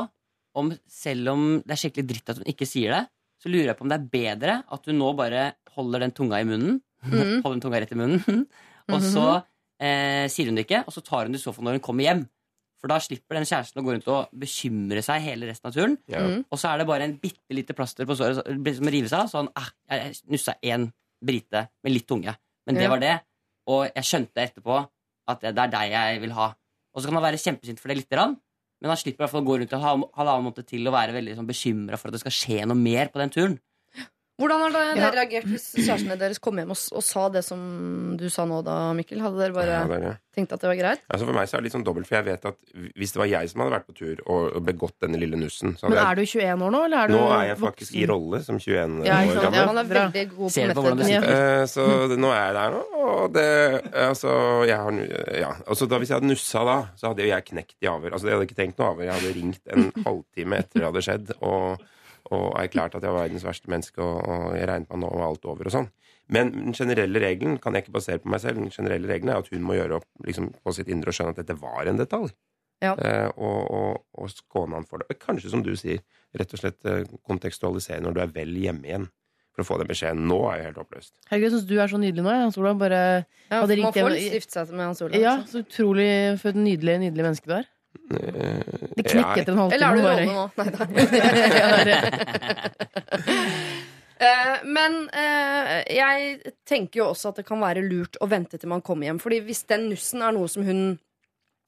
om 0.60 0.70
selv 0.88 1.32
om 1.32 1.46
det 1.64 1.74
er 1.74 1.80
skikkelig 1.82 2.08
dritt 2.12 2.30
at 2.30 2.40
hun 2.44 2.52
ikke 2.52 2.68
sier 2.70 2.92
det, 2.94 3.04
så 3.42 3.50
lurer 3.52 3.72
jeg 3.72 3.78
på 3.80 3.88
om 3.88 3.92
det 3.92 3.98
er 4.00 4.12
bedre 4.14 4.58
at 4.72 4.86
hun 4.92 5.00
nå 5.00 5.10
bare 5.18 5.48
holder 5.76 6.06
den 6.06 6.12
tunga 6.16 6.40
i 6.42 6.48
munnen. 6.48 6.80
Mm. 7.04 7.42
holder 7.44 7.58
den 7.58 7.64
tunga 7.66 7.82
rett 7.84 7.92
i 7.96 8.00
munnen. 8.00 8.46
og 8.94 9.02
så 9.04 9.26
eh, 9.82 10.26
sier 10.32 10.50
hun 10.50 10.56
det 10.60 10.66
ikke, 10.68 10.84
og 10.88 10.96
så 10.96 11.04
tar 11.06 11.26
hun 11.28 11.36
det 11.36 11.42
i 11.42 11.44
sofaen 11.44 11.68
når 11.70 11.80
hun 11.80 11.86
kommer 11.90 12.08
hjem. 12.08 12.24
For 12.84 12.92
da 12.92 12.98
slipper 13.00 13.38
den 13.40 13.46
kjæresten 13.48 13.80
å 13.80 13.84
gå 13.86 13.94
rundt 13.96 14.08
og 14.12 14.32
bekymre 14.36 15.00
seg 15.06 15.22
hele 15.24 15.48
resten 15.48 15.70
av 15.70 15.76
turen. 15.76 15.94
Ja. 16.12 16.20
Mhm. 16.20 16.42
Og 16.52 16.60
så 16.60 16.68
er 16.74 16.82
det 16.82 16.88
bare 16.90 17.06
en 17.08 17.14
bitte 17.22 17.56
lite 17.56 17.76
plaster 17.78 18.08
på 18.10 18.18
såret 18.20 18.42
som 18.44 18.90
rives 18.92 19.14
av. 19.16 19.30
Sånn, 19.32 19.48
ah, 19.56 19.70
jeg 19.88 20.18
nussa 20.34 20.58
én 20.60 20.90
brite 21.24 21.70
med 21.84 21.94
litt 21.96 22.08
tunge. 22.10 22.34
Men 22.68 22.76
det 22.76 22.84
Ja. 22.84 22.90
var 22.92 23.00
det. 23.00 23.14
og 23.66 23.86
jeg 23.96 24.04
skjønte 24.04 24.42
etterpå 24.44 24.82
at 25.32 25.40
det 25.40 25.56
er 25.58 25.70
deg 25.72 25.92
jeg 25.94 26.20
vil 26.20 26.34
ha. 26.36 26.50
Og 26.94 27.00
så 27.02 27.08
kan 27.08 27.16
han 27.16 27.24
være 27.24 27.40
kjempesint 27.40 27.80
for 27.80 27.88
det 27.88 27.96
lite 28.02 28.12
grann, 28.12 28.34
men 28.82 28.90
han 28.92 28.98
slipper 29.00 29.24
i 29.24 29.24
hvert 29.24 29.32
fall 29.32 29.42
å 29.42 29.48
gå 29.48 29.56
rundt 29.62 29.72
en 29.72 29.80
ha 29.80 29.94
halvannen 30.20 30.44
måned 30.44 30.68
til 30.68 30.86
og 30.90 30.94
være 30.98 31.16
veldig 31.16 31.38
sånn, 31.38 31.48
bekymra 31.48 31.96
for 31.98 32.10
at 32.12 32.18
det 32.18 32.20
skal 32.26 32.36
skje 32.36 32.66
noe 32.68 32.76
mer 32.76 33.08
på 33.08 33.22
den 33.24 33.32
turen. 33.32 33.56
Hvordan 34.41 34.62
har 34.63 34.72
dere 34.74 34.98
Ja. 34.98 35.10
reagert 35.13 35.46
hvis 35.46 35.76
kjærestene 35.78 36.15
deres 36.17 36.39
kom 36.41 36.58
hjem 36.58 36.72
og, 36.74 36.78
og 36.98 37.04
sa 37.06 37.28
det 37.30 37.43
som 37.46 38.17
du 38.17 38.24
sa 38.34 38.46
nå 38.50 38.63
da, 38.65 38.91
Mikkel? 38.98 39.22
Hadde 39.22 39.38
dere 39.38 39.54
bare 39.54 39.67
Ja, 39.76 39.84
det 39.86 40.00
er 40.10 40.15
tenkt 40.34 40.52
at 40.56 40.60
det 40.63 40.72
var 40.72 40.80
greit? 40.80 41.04
Altså 41.13 41.28
For 41.28 41.34
meg 41.38 41.46
så 41.48 41.54
er 41.54 41.62
det 41.62 41.67
litt 41.67 41.76
sånn 41.76 41.84
dobbelt, 41.86 42.08
for 42.10 42.15
jeg 42.17 42.26
vet 42.26 42.48
at 42.50 42.58
hvis 42.98 43.13
det 43.13 43.19
var 43.22 43.30
jeg 43.30 43.52
som 43.52 43.62
hadde 43.62 43.76
vært 43.76 43.86
på 43.91 43.93
tur 44.00 44.24
og 44.26 44.56
og 44.58 44.65
begått 44.65 44.96
denne 45.06 45.19
lille 45.22 45.38
nussen 45.38 45.76
så 45.78 45.88
Men 45.93 46.00
er 46.02 46.15
du 46.17 46.24
21 46.26 46.65
år 46.65 46.74
nå, 46.74 46.82
eller 46.88 46.98
er 47.04 47.08
du 47.08 47.13
Nå 47.13 47.28
er 47.30 47.46
jeg 47.52 47.58
faktisk 47.62 47.91
voksen? 47.93 48.02
i 48.02 48.08
rolle 48.10 48.41
som 48.43 48.58
21 48.58 49.06
Ja, 49.06 49.19
år 49.22 49.38
gammel. 49.46 49.60
ja. 49.62 49.67
Han 49.69 49.78
er 49.78 49.88
veldig 49.93 50.26
god 50.34 50.50
på 50.50 50.50
på 50.50 51.06
sitter? 51.06 51.30
Eh, 51.30 51.65
Så 51.69 51.86
det, 52.10 52.17
nå 52.26 52.34
er 52.34 52.43
jeg 52.50 52.54
der 52.58 52.72
nå, 52.74 52.84
og 53.06 53.34
det 53.38 53.48
Altså, 53.93 54.65
jeg 54.65 54.78
har 54.82 54.91
Ja. 55.43 55.54
Altså, 55.69 55.86
da, 55.88 55.98
hvis 56.02 56.10
jeg 56.10 56.17
hadde 56.17 56.32
nussa 56.34 56.65
da, 56.65 56.78
så 56.98 57.08
hadde 57.13 57.22
jo 57.22 57.30
jeg 57.30 57.46
knekt 57.54 57.76
i 57.82 57.86
avhør. 57.86 58.13
Altså, 58.17 58.26
jeg 58.28 58.34
hadde 58.34 58.48
ikke 58.50 58.62
tenkt 58.65 58.78
noe 58.82 58.89
avhør. 58.89 59.06
Jeg 59.06 59.13
hadde 59.13 59.36
ringt 59.38 59.62
en 59.69 59.91
halvtime 60.04 60.58
etter 60.58 60.80
det 60.82 60.89
hadde 60.89 61.06
skjedd, 61.06 61.32
og, 61.46 61.78
og 62.34 62.56
erklært 62.60 62.96
at 62.98 63.04
jeg 63.06 63.13
var 63.13 63.26
verdens 63.28 63.46
verste 63.48 63.69
menneske, 63.72 64.02
og, 64.04 64.19
og 64.28 64.56
jeg 64.58 64.67
regnet 64.69 64.89
meg 64.91 65.02
nå 65.04 65.12
var 65.13 65.28
alt 65.30 65.46
over 65.50 65.69
og 65.69 65.76
sånn. 65.76 65.89
Men 66.34 66.52
den 66.56 66.74
generelle 66.78 67.19
regelen 67.19 67.58
kan 67.62 67.76
jeg 67.76 67.86
ikke 67.86 67.98
basere 67.98 68.22
på 68.24 68.32
meg 68.32 68.41
selv. 68.43 68.60
Den 68.62 68.72
generelle 68.74 69.10
regelen 69.12 69.34
er 69.34 69.41
at 69.43 69.50
hun 69.52 69.63
må 69.67 69.76
gjøre 69.78 69.98
opp 70.00 70.08
liksom, 70.26 70.52
på 70.63 70.74
sitt 70.76 70.89
indre 70.93 71.12
og 71.12 71.17
skjønne 71.17 71.34
at 71.36 71.41
dette 71.43 71.58
var 71.60 71.89
en 71.91 72.00
detalj. 72.00 72.32
Ja. 72.84 72.93
Eh, 73.00 73.28
og, 73.39 73.60
og, 73.72 74.00
og 74.19 74.32
skåne 74.32 74.80
han 74.80 74.88
for 74.88 75.04
det. 75.04 75.17
Kanskje, 75.22 75.52
som 75.54 75.62
du 75.63 75.72
sier, 75.80 76.00
rett 76.36 76.56
og 76.56 76.60
slett 76.63 76.88
eh, 76.89 77.04
kontekstualisere 77.28 78.02
når 78.04 78.15
du 78.17 78.24
er 78.24 78.34
vel 78.39 78.56
hjemme 78.60 78.88
igjen. 78.89 79.10
For 79.54 79.62
å 79.62 79.67
få 79.67 79.76
den 79.78 79.89
beskjeden. 79.91 80.24
Nå 80.26 80.39
er 80.50 80.56
jeg 80.58 80.67
helt 80.72 80.80
oppløst. 80.82 81.12
Herregud, 81.30 81.46
jeg 81.46 81.54
syns 81.54 81.67
du 81.69 81.76
er 81.78 81.91
så 81.91 82.00
nydelig 82.02 82.24
nå. 82.26 82.32
Hans 82.41 82.56
Olav 82.58 82.80
bare 82.82 83.02
Ja, 83.22 83.60
Hadde 83.60 83.67
man 83.67 83.78
ringt 83.78 83.91
får 83.93 84.00
hjem- 84.02 84.15
litt 84.15 84.32
stifte 84.32 84.56
seg 84.56 84.72
med 84.74 84.86
Hans 84.88 85.02
Olav. 85.06 85.19
Ja, 85.22 85.34
altså. 85.43 85.60
så 85.60 85.62
utrolig 85.67 86.08
for 86.41 86.50
et 86.50 86.58
nydelig, 86.63 86.96
nydelig 87.04 87.28
menneske 87.28 87.52
du 87.52 87.54
er. 87.60 87.67
Eh, 88.13 88.62
Det 88.97 89.06
knekket 89.10 89.49
en 89.53 89.58
halvtime. 89.63 89.75
Eller 89.75 89.88
er 89.88 89.95
du 89.95 90.25
nå? 90.32 90.41
Nei. 90.58 90.67
Eh, 94.23 94.60
men 94.69 94.93
eh, 95.12 95.82
jeg 95.97 96.51
tenker 96.69 97.01
jo 97.01 97.08
også 97.12 97.32
at 97.34 97.41
det 97.41 97.45
kan 97.47 97.60
være 97.60 97.82
lurt 97.84 98.15
å 98.23 98.27
vente 98.32 98.60
til 98.60 98.69
man 98.71 98.84
kommer 98.86 99.10
hjem. 99.10 99.19
Fordi 99.19 99.41
hvis 99.43 99.65
den 99.67 99.89
nussen 99.91 100.23
er 100.23 100.36
noe 100.36 100.47
som 100.51 100.63
hun 100.63 100.82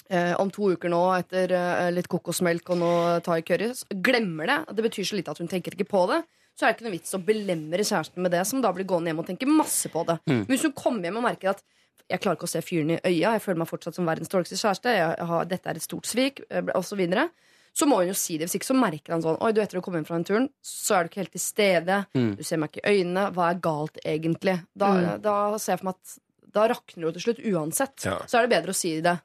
eh, 0.07 0.33
om 0.39 0.51
to 0.53 0.69
uker 0.75 0.93
nå, 0.93 1.01
etter 1.17 1.51
litt 1.91 2.07
kokosmelk 2.11 2.69
og 2.71 2.79
noe 2.79 3.17
thai 3.25 3.41
curry, 3.43 3.71
glemmer 4.05 4.51
det, 4.51 4.59
det 4.77 4.87
betyr 4.87 5.09
så 5.09 5.19
lite 5.19 5.35
at 5.35 5.41
hun 5.43 5.51
tenker 5.51 5.75
ikke 5.75 5.89
på 5.89 6.05
det, 6.13 6.21
så 6.55 6.63
er 6.63 6.71
det 6.71 6.77
ikke 6.77 6.87
noe 6.87 6.95
vits 6.95 7.17
å 7.17 7.23
belemre 7.27 7.83
kjæresten 7.83 8.23
med 8.23 8.31
det, 8.31 8.45
som 8.47 8.61
da 8.63 8.71
blir 8.71 8.87
gående 8.87 9.11
hjem 9.11 9.23
og 9.25 9.27
tenke 9.27 9.49
masse 9.49 9.91
på 9.91 10.05
det. 10.07 10.21
Men 10.29 10.45
hvis 10.47 10.63
hun 10.69 10.77
kommer 10.77 11.09
hjem 11.09 11.19
og 11.19 11.25
merker 11.25 11.51
at 11.51 11.65
jeg 12.11 12.21
klarer 12.21 12.37
ikke 12.37 12.47
å 12.47 12.53
se 12.53 12.61
fyren 12.61 12.93
i 12.95 12.99
øya, 13.01 13.35
jeg 13.35 13.43
føler 13.43 13.63
meg 13.63 13.69
fortsatt 13.69 13.97
som 13.97 14.07
verdens 14.07 14.31
dårligste 14.31 14.59
kjæreste, 14.59 14.93
jeg 14.93 15.27
har, 15.31 15.49
dette 15.49 15.71
er 15.71 15.79
et 15.79 15.85
stort 15.85 16.09
svik, 16.09 16.43
osv. 16.49 16.71
og 16.75 16.85
så 16.85 17.29
så 17.75 17.87
må 17.89 17.99
hun 17.99 18.07
jo 18.07 18.15
si 18.15 18.37
det. 18.39 18.47
Hvis 18.47 18.61
ikke 18.61 18.69
så 18.69 18.77
merker 18.77 19.15
han 19.15 19.23
sånn 19.23 19.39
Oi, 19.43 19.51
du, 19.51 19.59
etter 19.59 19.81
å 19.81 19.83
komme 19.83 19.99
hjem 19.99 20.07
fra 20.07 20.15
den 20.15 20.27
turen, 20.27 20.45
så 20.63 20.95
er 20.95 21.03
du 21.03 21.09
ikke 21.09 21.25
helt 21.25 21.33
til 21.35 21.43
stede. 21.43 21.97
Mm. 22.15 22.29
Du 22.39 22.43
ser 22.47 22.61
meg 22.61 22.71
ikke 22.71 22.85
i 22.85 23.01
øynene. 23.01 23.25
Hva 23.35 23.49
er 23.51 23.59
galt, 23.65 23.99
egentlig? 24.07 24.53
Da, 24.79 24.91
da 25.19 25.35
ser 25.59 25.75
jeg 25.75 25.81
for 25.81 25.89
meg 25.89 25.97
at 25.99 26.13
da 26.55 26.67
rakner 26.71 27.01
det 27.01 27.09
jo 27.09 27.13
til 27.17 27.25
slutt 27.25 27.41
uansett. 27.51 28.05
Ja. 28.07 28.15
Så 28.31 28.39
er 28.39 28.47
det 28.47 28.53
bedre 28.55 28.71
å 28.71 28.79
si 28.79 28.93
det 29.03 29.17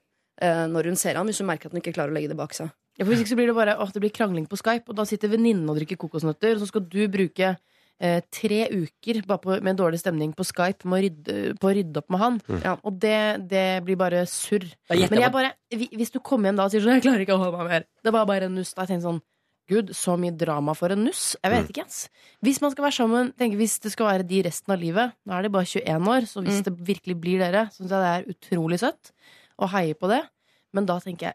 eh, 0.42 0.64
når 0.72 0.90
hun 0.90 0.98
ser 0.98 1.20
han, 1.20 1.30
hvis 1.30 1.38
hun 1.42 1.46
merker 1.52 1.70
at 1.70 1.76
hun 1.76 1.82
ikke 1.82 1.94
klarer 1.94 2.10
å 2.10 2.16
legge 2.16 2.32
det 2.32 2.40
bak 2.40 2.56
seg. 2.58 2.74
Ja, 2.98 3.04
for 3.04 3.14
Hvis 3.14 3.22
ikke 3.22 3.32
så 3.32 3.38
blir 3.38 3.52
det 3.52 3.56
bare 3.56 3.78
åh, 3.80 3.94
det 3.94 4.02
blir 4.02 4.12
krangling 4.18 4.50
på 4.50 4.58
Skype, 4.58 4.90
og 4.90 4.98
da 4.98 5.06
sitter 5.08 5.30
venninnen 5.30 5.70
og 5.70 5.78
drikker 5.78 6.00
kokosnøtter, 6.00 6.56
og 6.56 6.64
så 6.64 6.72
skal 6.72 6.82
du 6.90 7.04
bruke 7.12 7.54
eh, 8.00 8.20
tre 8.32 8.62
uker 8.72 9.22
bare 9.28 9.42
på, 9.44 9.56
med 9.62 9.76
dårlig 9.76 10.00
stemning 10.00 10.32
på 10.36 10.44
Skype 10.48 10.84
med 10.88 10.98
å 10.98 11.02
rydde, 11.06 11.38
på 11.60 11.70
å 11.70 11.74
rydde 11.76 12.00
opp 12.02 12.10
med 12.10 12.20
han. 12.24 12.38
Ja. 12.64 12.76
Og 12.82 12.98
det, 13.02 13.16
det 13.50 13.66
blir 13.86 13.96
bare 14.00 14.24
surr. 14.26 14.64
Men 14.90 15.20
jeg 15.20 15.32
bare, 15.34 15.52
hvis 15.70 16.10
du 16.14 16.20
kommer 16.20 16.48
hjem 16.50 16.56
da 16.60 16.64
og 16.68 16.72
sier 16.72 16.80
sånn 16.84 16.96
'Jeg 16.98 17.04
klarer 17.06 17.20
ikke 17.26 17.36
å 17.36 17.42
holde 17.44 17.58
meg 17.58 17.68
mer', 17.68 17.86
det 18.04 18.12
var 18.12 18.26
bare 18.26 18.48
en 18.48 18.54
nuss, 18.56 18.72
da 18.74 18.82
jeg 18.82 18.94
tenkte 18.96 19.08
sånn 19.10 19.22
Gud, 19.70 19.92
så 19.94 20.16
mye 20.18 20.34
drama 20.34 20.74
for 20.74 20.90
en 20.90 21.04
nuss. 21.04 21.36
Jeg 21.44 21.52
vet 21.52 21.68
ikke, 21.70 21.84
ass. 21.86 22.08
Hvis 22.42 22.58
man 22.60 22.72
skal 22.72 22.82
være 22.88 22.96
sammen, 22.96 23.32
tenker, 23.38 23.56
hvis 23.56 23.78
det 23.78 23.92
skal 23.92 24.06
være 24.08 24.26
de 24.26 24.42
resten 24.42 24.72
av 24.74 24.80
livet 24.80 25.12
Nå 25.24 25.32
er 25.38 25.42
de 25.46 25.48
bare 25.48 25.62
21 25.64 26.08
år, 26.10 26.26
så 26.26 26.42
hvis 26.42 26.58
Mm. 26.58 26.64
det 26.64 26.74
virkelig 26.88 27.20
blir 27.20 27.38
dere, 27.38 27.70
syns 27.70 27.86
jeg 27.90 28.00
det 28.02 28.10
er 28.10 28.26
utrolig 28.34 28.80
søtt 28.80 29.12
å 29.62 29.68
heie 29.70 29.94
på 29.94 30.08
det. 30.10 30.24
Men 30.74 30.86
da 30.86 30.98
tenker 30.98 31.30
jeg 31.30 31.34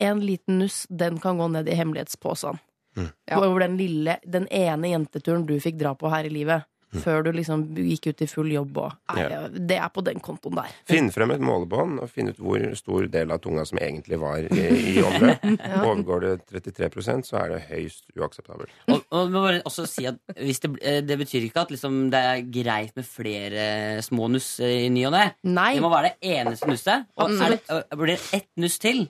en 0.00 0.18
liten 0.20 0.58
nuss, 0.58 0.86
den 0.90 1.18
kan 1.20 1.38
gå 1.38 1.46
ned 1.48 1.68
i 1.68 1.76
hemmelighetsposen. 1.78 2.58
Mm. 2.96 3.10
Ja. 3.28 3.42
Over 3.42 3.66
den 3.66 3.76
lille, 3.80 4.18
den 4.24 4.48
ene 4.48 4.94
jenteturen 4.94 5.46
du 5.48 5.58
fikk 5.60 5.78
dra 5.80 5.94
på 5.98 6.10
her 6.12 6.28
i 6.28 6.32
livet. 6.32 6.66
Før 7.02 7.24
du 7.26 7.32
liksom 7.34 7.64
gikk 7.74 8.10
ut 8.12 8.22
i 8.22 8.28
full 8.30 8.50
jobb 8.52 8.78
og 8.78 9.16
Ja. 9.16 9.46
Det 9.48 9.78
er 9.78 9.88
på 9.92 10.02
den 10.04 10.20
kontoen 10.20 10.58
der. 10.58 10.72
Finn 10.88 11.10
frem 11.12 11.32
et 11.34 11.42
målebånd 11.42 12.00
og 12.02 12.10
finn 12.10 12.30
ut 12.30 12.38
hvor 12.38 12.62
stor 12.78 13.06
del 13.10 13.32
av 13.32 13.40
tunga 13.42 13.64
som 13.66 13.80
egentlig 13.82 14.18
var 14.20 14.44
i, 14.44 14.66
i 14.92 15.02
omløp. 15.02 15.44
Overgår 15.88 16.24
det 16.24 16.32
33% 16.52 17.26
så 17.26 17.40
er 17.42 17.54
det 17.54 17.60
høyst 17.70 18.06
uakseptabelt. 18.16 18.72
Og, 18.92 19.02
og 19.10 19.32
må 19.32 19.44
bare 19.48 19.64
også 19.66 19.86
si 19.90 20.06
at 20.08 20.20
hvis 20.36 20.62
det, 20.62 20.72
eh, 20.82 21.00
det 21.06 21.18
betyr 21.18 21.48
ikke 21.48 21.66
at 21.66 21.74
liksom, 21.74 21.98
det 22.12 22.22
er 22.30 22.44
greit 22.54 22.96
med 22.96 23.08
flere 23.08 23.66
små 24.06 24.30
nuss 24.32 24.56
i 24.60 24.88
ny 24.92 25.06
og 25.08 25.16
ne. 25.16 25.28
Det 25.42 25.82
må 25.84 25.92
være 25.92 26.12
det 26.12 26.34
eneste 26.36 26.70
nusset. 26.70 27.10
Og 27.16 27.34
er 27.34 27.56
det, 27.56 27.62
øh, 27.72 27.98
blir 27.98 28.14
det 28.14 28.20
ett 28.36 28.50
nuss 28.62 28.78
til, 28.82 29.06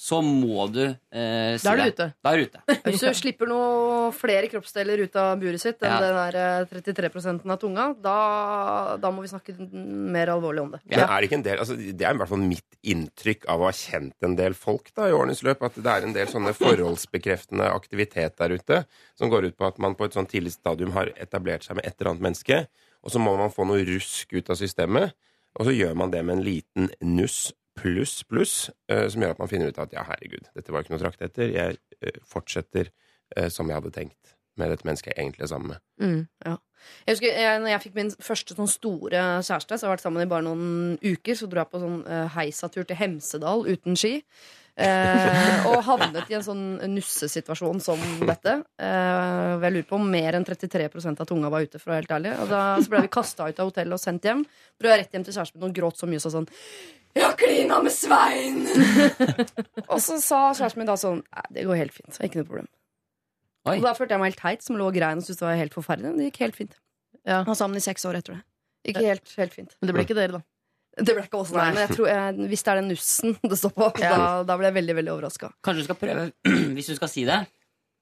så 0.00 0.22
må 0.24 0.64
du 0.72 0.80
eh, 0.86 1.58
si 1.60 1.66
Da 1.66 1.74
er 1.74 1.80
du 1.82 1.90
ute. 1.92 2.04
Da 2.24 2.30
er 2.32 2.40
du 2.40 2.46
ute. 2.48 2.76
Hvis 2.86 3.02
du 3.04 3.10
slipper 3.18 3.50
noe 3.50 4.06
flere 4.16 4.48
kroppsdeler 4.48 5.02
ut 5.04 5.18
av 5.20 5.34
buret 5.42 5.60
sitt 5.60 5.82
enn 5.84 5.92
Ja. 5.92 5.98
den 6.00 6.16
der 6.16 6.38
eh, 6.40 6.70
33% 6.72 7.44
av 7.44 7.58
tunga, 7.60 7.84
da, 8.00 8.14
da 9.02 9.10
må 9.12 9.20
vi 9.26 9.28
snakke 9.28 9.52
mer 9.60 10.32
alvorlig 10.32 10.64
om 10.64 10.72
det. 10.72 10.80
Men 10.88 11.04
er 11.04 11.12
det 11.20 11.28
ikke 11.28 11.38
en 11.42 11.44
del, 11.44 11.60
altså 11.60 11.76
Det 11.76 12.00
er 12.08 12.16
i 12.16 12.22
hvert 12.22 12.32
fall 12.32 12.46
mitt 12.46 12.78
inntrykk 12.94 13.44
av 13.52 13.60
å 13.60 13.68
ha 13.68 13.74
kjent 13.76 14.16
en 14.24 14.38
del 14.40 14.56
folk 14.56 14.88
da 14.96 15.10
i 15.10 15.14
årenes 15.18 15.44
løp, 15.44 15.66
at 15.68 15.76
det 15.76 15.92
er 15.92 16.08
en 16.08 16.16
del 16.16 16.32
sånne 16.32 16.56
forholdsbekreftende 16.56 17.68
aktivitet 17.76 18.38
der 18.40 18.56
ute 18.56 18.82
som 19.20 19.28
går 19.28 19.50
ut 19.50 19.58
på 19.60 19.68
at 19.68 19.78
man 19.84 19.94
på 20.00 20.08
et 20.08 20.16
sånn 20.16 20.28
tidlig 20.30 20.54
stadium 20.56 20.96
har 20.96 21.12
etablert 21.20 21.68
seg 21.68 21.76
med 21.76 21.84
et 21.84 21.96
eller 22.00 22.14
annet 22.14 22.24
menneske, 22.30 22.62
og 23.04 23.12
så 23.12 23.20
må 23.20 23.36
man 23.36 23.52
få 23.52 23.68
noe 23.68 23.84
rusk 23.84 24.32
ut 24.32 24.48
av 24.48 24.56
systemet, 24.60 25.12
og 25.60 25.68
så 25.68 25.76
gjør 25.76 25.92
man 25.98 26.12
det 26.12 26.24
med 26.24 26.38
en 26.38 26.46
liten 26.46 26.88
nuss 27.04 27.50
pluss 27.78 28.22
pluss, 28.28 28.54
eh, 28.90 29.06
som 29.10 29.22
gjør 29.22 29.36
at 29.36 29.42
man 29.42 29.50
finner 29.50 29.70
ut 29.70 29.78
at 29.82 29.94
ja, 29.94 30.04
herregud, 30.08 30.50
dette 30.56 30.72
var 30.72 30.84
ikke 30.84 30.94
noe 30.94 31.02
trakt 31.02 31.22
etter, 31.24 31.52
jeg 31.54 31.78
eh, 32.00 32.20
fortsetter 32.28 32.90
eh, 33.36 33.48
som 33.52 33.70
jeg 33.70 33.80
hadde 33.80 33.94
tenkt 33.94 34.36
med 34.60 34.72
dette 34.72 34.84
mennesket 34.84 35.14
jeg 35.14 35.22
egentlig 35.22 35.46
er 35.46 35.52
sammen 35.52 35.72
med. 35.72 35.82
Mm, 36.02 36.24
ja. 36.44 36.56
Jeg 37.06 37.14
husker, 37.14 37.36
jeg, 37.44 37.60
når 37.60 37.70
jeg 37.70 37.82
fikk 37.84 37.96
min 37.96 38.10
første 38.24 38.56
sånn 38.56 38.68
store 38.68 39.22
kjæreste, 39.44 39.76
så 39.76 39.86
har 39.86 39.90
jeg 39.90 39.94
vært 39.94 40.04
sammen 40.04 40.24
i 40.24 40.28
bare 40.28 40.44
noen 40.44 40.96
uker, 41.04 41.36
så 41.36 41.48
dro 41.48 41.62
jeg 41.62 41.70
på 41.72 41.80
sånn 41.80 41.98
heisatur 42.34 42.88
til 42.88 42.98
Hemsedal 42.98 43.64
uten 43.68 43.96
ski. 44.00 44.14
Eh, 44.76 45.66
og 45.68 45.80
havnet 45.88 46.30
i 46.30 46.36
en 46.38 46.44
sånn 46.44 46.64
nussesituasjon 46.92 47.82
som 47.84 48.00
dette. 48.22 48.56
Eh, 48.80 49.64
jeg 49.64 49.74
lurer 49.74 49.88
på 49.88 49.98
om 49.98 50.06
mer 50.12 50.38
enn 50.38 50.46
33% 50.46 51.20
av 51.20 51.28
tunga 51.28 51.50
var 51.52 51.66
ute, 51.66 51.80
for 51.80 51.90
å 51.90 51.94
være 51.94 52.04
helt 52.04 52.16
ærlig. 52.18 52.34
Og 52.44 52.52
da 52.52 52.62
så 52.80 52.92
ble 52.92 53.04
vi 53.04 53.12
kasta 53.12 53.48
ut 53.50 53.60
av 53.60 53.70
hotellet 53.70 53.96
og 53.96 54.02
sendt 54.02 54.28
hjem. 54.28 54.44
Dro 54.80 54.92
jeg 54.92 55.02
rett 55.02 55.16
hjem 55.16 55.26
til 55.26 55.36
kjæresten 55.36 55.60
min 55.60 55.70
og 55.70 55.78
gråt 55.80 56.00
så 56.00 56.10
mye 56.10 56.22
så 56.22 56.32
sånn 56.32 56.48
Jeg 57.16 57.26
har 57.26 57.38
klina 57.38 57.80
med 57.84 57.94
Svein! 57.94 58.62
og 59.92 59.98
så 60.02 60.20
sa 60.22 60.42
kjæresten 60.54 60.82
min 60.82 60.92
da 60.92 60.98
sånn 61.00 61.24
det 61.50 61.66
går 61.68 61.82
helt 61.84 61.96
fint. 61.96 62.20
Ikke 62.22 62.42
noe 62.42 62.50
problem. 62.50 62.70
Oi. 63.68 63.76
Og 63.76 63.84
da 63.84 63.92
følte 63.96 64.16
jeg 64.16 64.22
meg 64.22 64.32
helt 64.32 64.40
teit 64.40 64.64
som 64.64 64.78
lå 64.80 64.86
og 64.88 64.96
grein 64.96 65.20
og 65.20 65.26
syntes 65.26 65.42
det 65.42 65.50
var 65.50 65.58
helt 65.60 65.76
forferdelig. 65.76 66.14
Men 66.14 66.22
det 66.22 66.30
gikk 66.30 66.40
helt 66.46 66.56
fint. 66.62 66.78
Ja. 67.26 67.42
Vi 67.42 67.50
var 67.50 67.58
sammen 67.58 67.76
i 67.76 67.84
seks 67.84 68.06
år 68.08 68.22
etter 68.22 68.38
det. 68.38 68.44
Gikk 68.88 69.02
helt, 69.04 69.34
helt 69.36 69.52
fint. 69.52 69.74
Men 69.76 69.90
det 69.90 69.96
ble 69.96 70.04
ikke 70.06 70.16
dere, 70.16 70.38
da. 70.38 70.46
Det 70.98 71.14
ble 71.14 71.22
ikke 71.22 71.38
oss, 71.38 71.52
nei. 71.54 71.68
Men 71.70 71.84
jeg 71.84 71.94
tror 71.94 72.08
jeg, 72.10 72.48
hvis 72.50 72.64
det 72.66 72.72
er 72.72 72.78
den 72.80 72.90
nussen 72.90 73.36
det 73.46 73.58
står 73.60 73.72
på, 73.76 73.88
da, 74.00 74.42
da 74.46 74.56
blir 74.58 74.68
jeg 74.70 74.76
veldig 74.80 74.96
veldig 74.98 75.12
overraska. 75.14 75.52
Kanskje 75.64 75.84
du 75.84 75.88
skal 75.88 75.98
prøve, 76.00 76.24
hvis 76.76 76.90
du 76.90 76.96
skal 76.98 77.12
si 77.12 77.24
det 77.28 77.40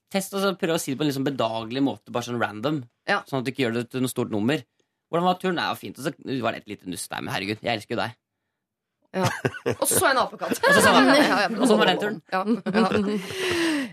Test 0.09 0.33
og 0.33 0.41
så 0.41 0.55
prøv 0.57 0.73
å 0.73 0.81
si 0.81 0.95
det 0.95 0.97
på 0.97 1.05
en 1.05 1.11
litt 1.11 1.19
sånn 1.19 1.27
bedagelig 1.27 1.83
måte, 1.85 2.13
bare 2.15 2.25
sånn 2.25 2.41
random. 2.41 2.79
Ja. 3.05 3.19
Sånn 3.29 3.43
at 3.43 3.45
du 3.45 3.51
ikke 3.53 3.67
gjør 3.67 3.75
det 3.77 3.83
til 3.93 4.01
noe 4.01 4.09
stort 4.09 4.33
nummer. 4.33 4.63
Hvordan 5.13 5.27
var 5.27 5.37
turen? 5.41 5.59
Det 5.61 5.67
var 5.69 5.81
fint. 5.81 5.99
Og 6.01 6.07
så 6.07 6.41
var 6.41 6.57
det 6.57 6.63
et 6.63 6.71
lite 6.73 6.89
nuss 6.89 7.05
der, 7.13 7.21
men 7.21 7.33
herregud, 7.35 7.61
jeg 7.61 7.75
elsker 7.75 7.93
jo 7.93 8.01
deg. 8.01 8.15
Og 9.17 9.87
så 9.89 10.11
en 10.11 10.21
apekatt. 10.21 10.59
Og 10.61 10.75
så 10.77 10.83
så 10.85 10.93
Ja, 11.19 11.39
ja, 11.47 11.77
var 11.81 11.89
den 11.89 12.01
turen. 12.01 12.19
Ja, 12.33 12.43
ja. 12.45 12.89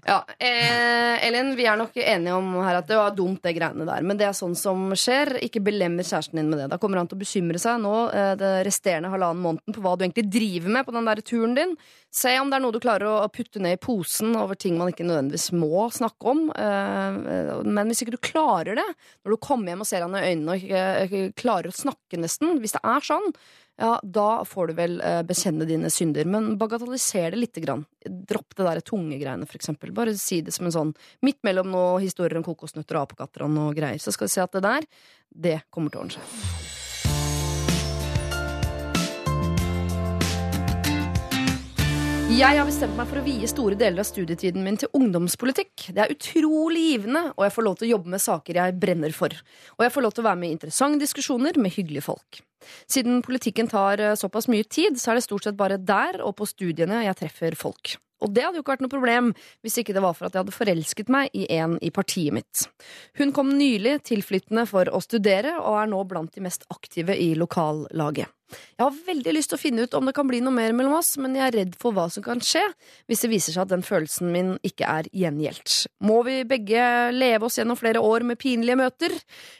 ja. 0.06 0.17
Eh, 0.38 1.28
Elin, 1.28 1.54
vi 1.56 1.67
er 1.69 1.80
nok 1.80 1.95
enige 1.95 2.36
om 2.36 2.49
her 2.65 2.82
at 2.82 2.89
det 2.89 2.97
var 2.99 3.15
dumt, 3.15 3.39
det 3.45 3.56
greiene 3.56 3.88
der. 3.88 4.04
Men 4.06 4.19
det 4.19 4.28
er 4.28 4.36
sånn 4.36 4.58
som 4.60 4.89
skjer. 4.97 5.38
Ikke 5.47 5.63
belemmer 5.63 6.06
kjæresten 6.06 6.41
din 6.41 6.51
med 6.51 6.60
det. 6.62 6.69
Da 6.73 6.80
kommer 6.82 6.99
han 6.99 7.10
til 7.12 7.17
å 7.19 7.23
bekymre 7.23 7.62
seg 7.62 7.80
nå 7.84 7.93
eh, 8.12 8.34
det 8.39 8.54
resterende 8.67 9.12
halvannen 9.13 9.43
måneden 9.45 9.78
på 9.78 9.86
hva 9.86 9.95
du 9.95 10.06
egentlig 10.06 10.28
driver 10.36 10.75
med 10.78 10.88
på 10.88 10.95
den 10.97 11.10
der 11.10 11.23
turen 11.25 11.56
din. 11.58 11.75
Se 12.15 12.36
om 12.39 12.51
det 12.51 12.60
er 12.60 12.63
noe 12.63 12.75
du 12.75 12.80
klarer 12.84 13.10
å 13.12 13.32
putte 13.32 13.60
ned 13.63 13.75
i 13.75 13.82
posen 13.82 14.36
over 14.39 14.60
ting 14.60 14.78
man 14.80 14.91
ikke 14.91 15.08
nødvendigvis 15.08 15.49
må 15.56 15.88
snakke 15.95 16.32
om. 16.32 16.47
Eh, 16.51 17.63
Men 17.63 17.88
hvis 17.88 18.04
ikke 18.04 18.17
du 18.17 18.23
klarer 18.23 18.75
det, 18.80 18.89
når 19.23 19.36
du 19.36 19.43
kommer 19.47 19.71
hjem 19.71 19.84
og 19.84 19.89
ser 19.89 20.04
han 20.06 20.15
i 20.19 20.28
øynene 20.34 20.56
og 20.56 21.06
ikke 21.08 21.28
klarer 21.39 21.71
å 21.71 21.75
snakke 21.75 22.19
nesten, 22.19 22.60
hvis 22.60 22.75
det 22.75 22.84
er 22.84 23.04
sånn, 23.13 23.32
ja, 23.77 23.99
da 24.03 24.45
får 24.47 24.67
du 24.67 24.73
vel 24.77 24.99
eh, 25.03 25.21
bekjenne 25.27 25.67
dine 25.67 25.89
synder. 25.91 26.27
Men 26.31 26.53
bagatelliser 26.59 27.35
det 27.35 27.41
lite 27.41 27.63
grann. 27.63 27.83
Dropp 28.05 28.55
det 28.55 28.67
der 28.69 28.83
tunge 28.85 29.19
greiene, 29.19 29.47
for 29.49 29.59
eksempel. 29.59 29.91
Bare 29.95 30.15
si 30.19 30.39
det 30.45 30.55
som 30.55 30.69
en 30.69 30.75
sånn 30.75 30.93
midt 31.25 31.41
mellom 31.47 31.73
noen 31.73 32.05
historier 32.05 32.39
om 32.39 32.45
kokosnøtter 32.47 32.99
og 32.99 33.09
apekatter 33.09 33.47
og 33.47 33.51
noe 33.55 33.75
greier. 33.75 33.99
Så 33.99 34.15
skal 34.15 34.31
du 34.31 34.35
se 34.38 34.45
at 34.45 34.55
det 34.55 34.63
der, 34.65 34.88
det 35.47 35.59
kommer 35.69 35.91
til 35.91 36.01
å 36.01 36.07
ordne 36.07 36.19
seg. 36.19 36.64
Jeg 42.25 42.57
har 42.57 42.65
bestemt 42.65 42.95
meg 42.97 43.05
for 43.05 43.21
å 43.21 43.23
vie 43.23 43.45
store 43.45 43.75
deler 43.77 44.01
av 44.01 44.07
studietiden 44.07 44.63
min 44.65 44.79
til 44.81 44.89
ungdomspolitikk. 44.97 45.91
Det 45.93 46.01
er 46.01 46.09
utrolig 46.09 46.81
givende, 46.88 47.21
og 47.35 47.43
jeg 47.45 47.53
får 47.53 47.65
lov 47.67 47.75
til 47.77 47.85
å 47.85 47.89
jobbe 47.91 48.13
med 48.15 48.23
saker 48.23 48.57
jeg 48.57 48.75
brenner 48.81 49.13
for. 49.13 49.35
Og 49.77 49.83
jeg 49.85 49.93
får 49.93 50.03
lov 50.07 50.15
til 50.15 50.23
å 50.23 50.25
være 50.25 50.39
med 50.41 50.49
i 50.49 50.55
interessante 50.55 51.05
diskusjoner 51.05 51.59
med 51.61 51.75
hyggelige 51.75 52.07
folk. 52.07 52.39
Siden 52.89 53.21
politikken 53.21 53.69
tar 53.69 54.01
eh, 54.01 54.15
såpass 54.17 54.49
mye 54.49 54.65
tid, 54.65 54.97
så 54.97 55.13
er 55.13 55.19
det 55.19 55.27
stort 55.27 55.45
sett 55.45 55.59
bare 55.59 55.77
der 55.77 56.17
og 56.25 56.33
på 56.39 56.49
studiene 56.49 57.03
jeg 57.05 57.19
treffer 57.21 57.59
folk. 57.61 57.93
Og 58.23 58.32
det 58.32 58.45
hadde 58.45 58.60
jo 58.60 58.63
ikke 58.63 58.75
vært 58.75 58.86
noe 58.86 58.93
problem 58.93 59.34
hvis 59.65 59.80
ikke 59.82 59.95
det 59.95 60.04
var 60.06 60.15
for 60.17 60.28
at 60.28 60.36
jeg 60.36 60.45
hadde 60.45 60.56
forelsket 60.56 61.12
meg 61.12 61.34
i 61.36 61.47
en 61.58 61.75
i 61.84 61.91
partiet 61.93 62.36
mitt. 62.36 62.65
Hun 63.19 63.34
kom 63.36 63.51
nylig 63.58 63.97
tilflyttende 64.08 64.65
for 64.69 64.89
å 64.89 65.01
studere, 65.04 65.58
og 65.60 65.82
er 65.82 65.91
nå 65.91 65.99
blant 66.08 66.34
de 66.36 66.45
mest 66.45 66.65
aktive 66.73 67.17
i 67.17 67.34
lokallaget. 67.38 68.32
Jeg 68.78 68.84
har 68.84 68.97
veldig 69.08 69.32
lyst 69.34 69.49
til 69.51 69.58
å 69.58 69.62
finne 69.62 69.86
ut 69.86 69.95
om 69.97 70.06
det 70.06 70.13
kan 70.15 70.28
bli 70.30 70.39
noe 70.43 70.54
mer 70.54 70.73
mellom 70.78 70.99
oss, 70.99 71.15
men 71.21 71.34
jeg 71.36 71.47
er 71.47 71.56
redd 71.60 71.78
for 71.82 71.95
hva 71.95 72.06
som 72.13 72.23
kan 72.23 72.41
skje 72.43 72.62
hvis 73.10 73.23
det 73.25 73.32
viser 73.32 73.56
seg 73.56 73.63
at 73.65 73.71
den 73.73 73.86
følelsen 73.86 74.30
min 74.32 74.51
ikke 74.65 74.86
er 74.86 75.10
gjengjeldt. 75.10 75.78
Må 76.06 76.19
vi 76.28 76.43
begge 76.47 76.84
leve 77.15 77.49
oss 77.49 77.58
gjennom 77.58 77.80
flere 77.80 78.04
år 78.06 78.28
med 78.28 78.39
pinlige 78.41 78.78
møter? 78.80 79.15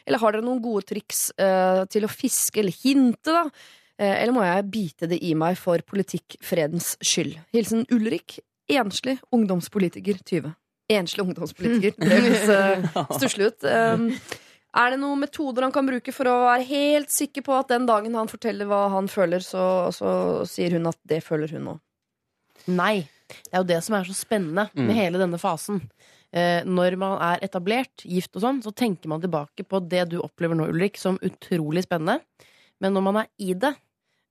Eller 0.06 0.22
har 0.22 0.36
dere 0.36 0.46
noen 0.46 0.62
gode 0.64 0.86
triks 0.92 1.28
uh, 1.34 1.82
til 1.90 2.06
å 2.06 2.12
fiske 2.12 2.62
eller 2.62 2.78
hinte, 2.84 3.34
da? 3.34 3.48
Eh, 3.96 4.22
eller 4.22 4.34
må 4.36 4.44
jeg 4.44 4.66
bite 4.72 5.08
det 5.08 5.18
i 5.24 5.32
meg 5.38 5.56
for 5.58 5.80
politikkfredens 5.88 6.94
skyld? 7.04 7.38
Hilsen 7.56 7.86
Ulrik, 7.94 8.38
enslig 8.68 9.18
ungdomspolitiker 9.34 10.18
20. 10.26 10.54
Enslig 10.96 11.24
ungdomspolitiker. 11.24 11.94
Det 11.98 12.20
høres 12.20 12.48
uh, 12.96 13.06
stusslig 13.18 13.48
ut. 13.52 13.64
Um, 13.66 14.08
er 14.76 14.92
det 14.92 15.00
noen 15.00 15.22
metoder 15.24 15.64
han 15.66 15.72
kan 15.74 15.86
bruke 15.88 16.12
for 16.14 16.28
å 16.30 16.36
være 16.44 16.66
helt 16.68 17.10
sikker 17.14 17.42
på 17.46 17.54
at 17.56 17.70
den 17.72 17.86
dagen 17.88 18.14
han 18.18 18.28
forteller 18.30 18.68
hva 18.70 18.84
han 18.92 19.08
føler, 19.08 19.40
så, 19.42 19.88
så 19.94 20.10
sier 20.50 20.76
hun 20.76 20.86
at 20.90 20.98
det 21.08 21.22
føler 21.24 21.50
hun 21.56 21.72
òg? 21.74 21.80
Nei. 22.68 23.06
Det 23.26 23.54
er 23.56 23.62
jo 23.62 23.68
det 23.72 23.80
som 23.82 23.96
er 23.98 24.04
så 24.06 24.14
spennende 24.14 24.68
med 24.74 24.90
Mm. 24.92 24.94
hele 24.98 25.18
denne 25.18 25.38
fasen. 25.42 25.80
Eh, 26.36 26.60
når 26.66 26.94
man 27.00 27.16
er 27.22 27.40
etablert, 27.46 28.04
gift 28.04 28.36
og 28.36 28.42
sånn, 28.44 28.60
så 28.62 28.70
tenker 28.74 29.08
man 29.10 29.22
tilbake 29.22 29.64
på 29.66 29.80
det 29.88 30.04
du 30.12 30.18
opplever 30.20 30.54
nå, 30.58 30.68
Ulrik, 30.70 30.98
som 31.00 31.18
utrolig 31.24 31.82
spennende. 31.86 32.20
Men 32.82 32.92
når 32.94 33.02
man 33.06 33.16
er 33.22 33.26
i 33.40 33.54
det, 33.54 33.72
eh, 33.72 33.80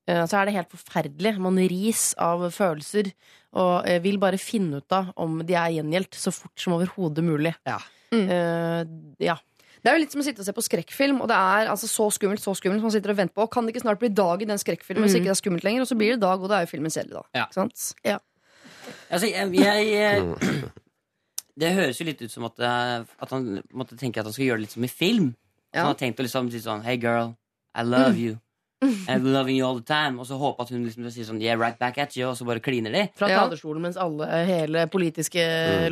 så 0.06 0.38
er 0.38 0.46
det 0.46 0.54
helt 0.54 0.70
forferdelig. 0.70 1.32
Man 1.42 1.58
ris 1.58 2.12
av 2.22 2.44
følelser 2.54 3.10
og 3.56 3.88
eh, 3.88 4.02
vil 4.04 4.20
bare 4.22 4.40
finne 4.42 4.82
ut 4.82 4.96
av 4.96 5.12
om 5.22 5.40
de 5.46 5.56
er 5.56 5.78
gjengjeldt 5.78 6.18
så 6.20 6.34
fort 6.36 6.60
som 6.60 6.76
overhodet 6.76 7.24
mulig. 7.26 7.54
Ja. 7.68 7.80
Mm. 8.12 8.26
Eh, 8.30 8.82
ja. 9.30 9.38
Det 9.80 9.92
er 9.92 9.98
jo 9.98 10.02
litt 10.02 10.16
som 10.16 10.24
å 10.24 10.26
sitte 10.26 10.42
og 10.42 10.48
se 10.48 10.54
på 10.56 10.64
skrekkfilm, 10.66 11.20
og 11.22 11.30
det 11.30 11.38
er 11.38 11.70
altså 11.70 11.88
så 11.90 12.08
skummelt, 12.14 12.42
så 12.42 12.56
skummelt. 12.58 12.84
Man 12.84 12.94
sitter 12.94 13.14
og 13.14 13.20
venter 13.20 13.38
på 13.38 13.46
Kan 13.54 13.68
det 13.68 13.76
ikke 13.76 13.84
snart 13.84 14.02
bli 14.02 14.10
dag 14.18 14.42
i 14.42 14.48
den 14.50 14.60
skrekkfilmen, 14.62 15.04
mm. 15.04 15.08
hvis 15.08 15.18
ikke 15.20 15.30
det 15.30 15.36
er 15.36 15.42
skummelt 15.42 15.68
lenger? 15.68 15.86
Og 15.86 15.92
så 15.92 15.98
blir 16.00 16.16
det 16.16 16.24
dag, 16.24 16.42
og 16.42 16.50
det 16.50 16.58
er 16.58 16.66
jo 16.66 16.72
filmen 16.74 16.94
selv, 16.94 17.14
da. 17.20 17.22
Ja. 17.38 17.46
Ikke 17.46 17.60
sant? 17.60 17.86
Altså, 19.14 19.30
jeg, 19.30 19.54
jeg, 19.62 19.88
jeg 19.94 20.74
Det 21.62 21.70
høres 21.72 22.02
jo 22.02 22.08
litt 22.10 22.20
ut 22.20 22.34
som 22.34 22.44
at, 22.50 22.58
eh, 22.60 23.06
at 23.24 23.32
han 23.32 23.62
måtte 23.72 23.96
tenke 23.96 24.20
at 24.20 24.28
han 24.28 24.36
skal 24.36 24.50
gjøre 24.50 24.60
det 24.60 24.66
litt 24.66 24.76
som 24.76 24.84
i 24.84 24.92
film. 24.92 25.30
Ja. 25.70 25.86
Han 25.86 25.94
har 25.94 26.00
tenkt 26.02 26.20
å 26.20 26.26
liksom 26.26 26.50
si 26.52 26.60
sånn 26.64 26.84
Hey 26.84 27.00
girl, 27.00 27.32
I 27.72 27.86
love 27.88 28.18
you. 28.20 28.36
I'm 29.10 29.24
loving 29.34 29.56
you 29.58 29.66
all 29.68 29.80
the 29.80 29.86
time. 29.86 30.20
Og 30.20 30.26
så 30.30 30.38
håpe 30.40 30.62
at 30.66 30.70
hun 30.74 30.84
liksom 30.86 31.08
sier 31.12 31.26
sånn 31.28 31.42
Yeah, 31.42 31.58
right 31.60 31.78
back 31.80 31.98
at 31.98 32.16
you, 32.18 32.28
og 32.30 32.36
så 32.38 32.46
bare 32.48 32.60
kliner 32.64 32.92
de. 32.92 33.04
Fra 33.16 33.28
talerstolen 33.30 33.82
mens 33.82 33.98
alle, 33.98 34.28
hele 34.48 34.86
politiske 34.92 35.42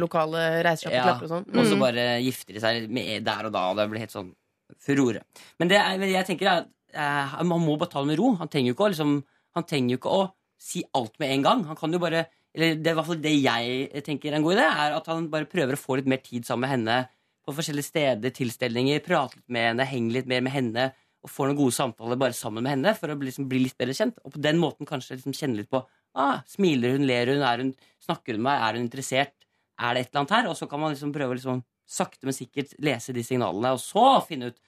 lokale 0.02 0.64
reiser 0.66 0.88
seg 0.88 0.92
opp 0.92 0.98
Ja. 0.98 1.04
klapper 1.10 1.24
og 1.28 1.34
sånn. 1.34 1.48
Og 1.58 1.66
så 1.66 1.76
Mm. 1.76 1.80
bare 1.80 2.06
gifter 2.24 2.54
de 2.54 2.60
seg 2.60 2.90
med 2.90 3.24
der 3.26 3.46
og 3.46 3.52
da, 3.54 3.70
og 3.72 3.78
det 3.78 3.90
blir 3.90 4.00
helt 4.00 4.12
sånn 4.12 4.32
furore. 4.80 5.22
Men 5.60 5.68
det 5.70 5.78
er, 5.78 5.98
jeg 6.00 6.26
tenker 6.26 6.48
at 6.52 6.68
eh, 6.94 7.44
man 7.44 7.62
må 7.62 7.78
bare 7.78 7.90
ta 7.90 8.00
det 8.02 8.08
med 8.08 8.20
ro. 8.20 8.36
Han 8.36 8.48
trenger 8.48 8.70
jo 8.74 8.76
ikke 8.76 8.88
å 8.90 8.94
liksom, 8.94 9.24
Han 9.56 9.64
trenger 9.70 9.92
jo 9.92 9.98
ikke 9.98 10.10
å 10.10 10.32
si 10.58 10.84
alt 10.96 11.20
med 11.20 11.30
en 11.30 11.44
gang. 11.44 11.64
Han 11.66 11.76
kan 11.76 11.92
jo 11.94 12.00
bare 12.00 12.26
Eller 12.56 12.76
det 12.76 12.88
er 12.88 12.92
i 12.92 12.96
hvert 12.96 13.06
fall 13.08 13.22
det 13.22 13.42
jeg 13.42 14.04
tenker 14.06 14.32
er 14.32 14.36
en 14.36 14.44
god 14.44 14.54
idé, 14.58 14.62
er 14.62 14.94
at 14.96 15.06
han 15.08 15.28
bare 15.28 15.46
prøver 15.50 15.74
å 15.74 15.78
få 15.82 15.96
litt 15.98 16.06
mer 16.06 16.18
tid 16.18 16.44
sammen 16.46 16.62
med 16.62 16.70
henne 16.70 17.08
på 17.48 17.52
forskjellige 17.56 17.84
steder, 17.90 18.30
tilstelninger, 18.30 19.00
prate 19.04 19.36
litt 19.38 19.50
med 19.50 19.64
henne, 19.80 19.88
henge 19.90 20.12
litt 20.14 20.28
mer 20.28 20.42
med 20.42 20.54
henne. 20.54 20.94
Og 21.24 21.32
får 21.32 21.50
noen 21.50 21.60
gode 21.60 21.76
samtaler 21.76 22.20
bare 22.20 22.36
sammen 22.36 22.66
med 22.66 22.76
henne 22.76 22.94
for 22.98 23.12
å 23.12 23.18
liksom, 23.20 23.48
bli 23.52 23.62
litt 23.64 23.78
bedre 23.80 23.96
kjent. 23.96 24.18
Og 24.28 24.36
på 24.36 24.42
den 24.44 24.60
måten 24.60 24.88
kanskje 24.90 25.18
liksom 25.18 25.36
kjenne 25.38 25.62
litt 25.62 25.72
på 25.72 25.84
ah, 26.20 26.42
Smiler 26.50 26.98
hun, 26.98 27.08
ler 27.08 27.32
hun, 27.32 27.44
hun, 27.44 27.72
snakker 28.04 28.36
hun 28.36 28.44
med 28.44 28.50
meg, 28.50 28.66
er 28.66 28.78
hun 28.78 28.86
interessert? 28.86 29.36
Er 29.80 29.96
det 29.96 30.04
et 30.04 30.12
eller 30.12 30.24
annet 30.24 30.36
her? 30.36 30.50
Og 30.52 30.60
så 30.60 30.68
kan 30.70 30.84
man 30.84 30.94
liksom 30.94 31.14
prøve 31.16 31.36
å 31.36 31.40
liksom, 31.40 31.64
sakte, 31.90 32.28
men 32.28 32.36
sikkert 32.36 32.76
lese 32.84 33.16
de 33.16 33.24
signalene, 33.26 33.74
og 33.76 33.82
så 33.82 34.22
finne 34.28 34.52
ut 34.52 34.62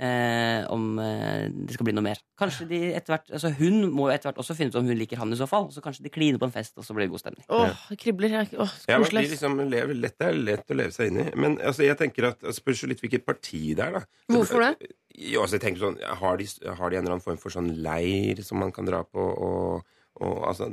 eh, 0.00 0.64
om 0.72 0.98
eh, 1.02 1.46
det 1.52 1.76
skal 1.76 1.86
bli 1.88 1.94
noe 1.96 2.04
mer. 2.06 2.20
Kanskje 2.40 2.66
de 2.70 2.80
etter 2.96 3.12
hvert 3.14 3.32
altså 3.36 3.50
Hun 3.58 3.82
må 3.92 4.08
jo 4.08 4.14
etter 4.14 4.30
hvert 4.30 4.40
også 4.42 4.56
finne 4.58 4.72
ut 4.72 4.78
om 4.80 4.88
hun 4.88 4.98
liker 4.98 5.20
han 5.20 5.34
i 5.34 5.38
så 5.38 5.48
fall. 5.50 5.68
Så 5.74 5.82
kanskje 5.84 6.06
de 6.06 6.12
kliner 6.14 6.40
på 6.40 6.48
en 6.48 6.54
fest, 6.54 6.72
og 6.80 6.86
så 6.86 6.96
blir 6.96 7.06
det 7.06 7.12
god 7.14 7.24
stemning. 7.24 7.44
Åh, 7.52 7.84
det 7.90 7.98
kribler. 8.00 8.38
Åh, 8.40 8.74
Ja, 8.88 8.98
de 8.98 9.24
liksom 9.26 9.60
lever, 9.70 9.94
lett 9.98 10.24
er 10.24 10.38
lett 10.38 10.72
å 10.72 10.78
leve 10.80 10.96
seg 10.96 11.12
inn 11.12 11.22
i. 11.24 11.28
Men 11.36 11.58
altså, 11.58 11.84
jeg 11.86 11.98
tenker 12.00 12.30
at 12.32 12.40
altså, 12.40 12.62
spørs 12.62 12.86
litt 12.90 13.04
hvilket 13.04 13.26
parti 13.28 13.62
det 13.78 13.86
er, 13.86 14.00
da. 14.00 14.04
Hvorfor 14.32 14.64
det? 14.64 14.90
Jo, 15.20 15.44
altså, 15.44 15.58
jeg 15.58 15.66
tenker 15.66 15.84
sånn, 15.84 15.98
har 16.22 16.40
de, 16.40 16.46
har 16.64 16.92
de 16.92 16.96
en 16.98 17.04
eller 17.04 17.16
annen 17.18 17.24
form 17.24 17.40
for 17.40 17.52
sånn 17.52 17.72
leir 17.84 18.40
som 18.46 18.62
man 18.62 18.72
kan 18.72 18.88
dra 18.88 19.02
på? 19.04 19.20
Og, 19.20 19.96
og, 20.20 20.36
altså, 20.48 20.68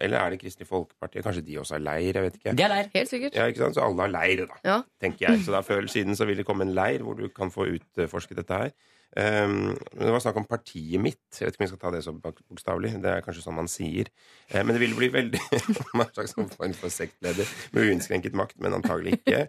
eller 0.00 0.18
er 0.20 0.30
det 0.34 0.40
Kristelig 0.42 0.68
Folkeparti? 0.68 1.22
Kanskje 1.24 1.42
de 1.46 1.58
også 1.62 1.76
har 1.78 1.82
leir? 1.86 2.12
Jeg 2.18 2.22
vet 2.26 2.38
ikke. 2.40 2.54
De 2.58 2.62
er 2.66 2.72
leir. 2.74 2.90
Helt 2.94 3.08
sikkert. 3.10 3.34
Ja, 3.38 3.46
ikke 3.50 3.64
sant? 3.64 3.74
Så 3.78 3.84
alle 3.86 4.06
har 4.06 4.12
leir, 4.14 4.46
da, 4.46 4.60
Ja. 4.64 4.78
tenker 5.00 5.28
jeg. 5.30 5.44
Så 5.46 5.52
da 5.56 5.60
før 5.66 5.78
eller 5.82 5.88
siden 5.92 6.16
så 6.18 6.26
vil 6.28 6.36
det 6.42 6.46
komme 6.46 6.66
en 6.68 6.74
leir 6.76 7.00
hvor 7.06 7.16
du 7.18 7.28
kan 7.28 7.50
få 7.50 7.66
utforsket 7.74 8.36
dette 8.42 8.52
her. 8.64 8.72
Um, 9.16 9.72
men 9.96 10.04
det 10.06 10.12
var 10.14 10.20
snakk 10.22 10.36
om 10.38 10.44
partiet 10.46 11.00
mitt. 11.02 11.18
Jeg 11.34 11.48
vet 11.48 11.56
ikke 11.56 11.62
om 11.62 11.64
jeg 11.64 11.70
skal 11.72 11.80
ta 11.82 11.90
det 11.96 12.04
så 12.06 12.12
bok- 12.14 12.44
bokstavelig. 12.46 12.92
Det 13.02 13.10
er 13.10 13.24
kanskje 13.26 13.42
sånn 13.42 13.56
man 13.56 13.66
sier. 13.66 14.06
Uh, 14.54 14.60
men 14.62 14.76
det 14.76 14.82
ville 14.84 14.94
bli 14.94 15.08
veldig 15.10 15.40
en 15.96 16.04
slags 16.14 16.36
form 16.38 16.76
for 16.78 16.88
sektleder 16.94 17.48
med 17.74 17.88
uinnskrenket 17.90 18.36
makt, 18.38 18.60
men 18.62 18.76
antagelig 18.78 19.16
ikke. 19.18 19.48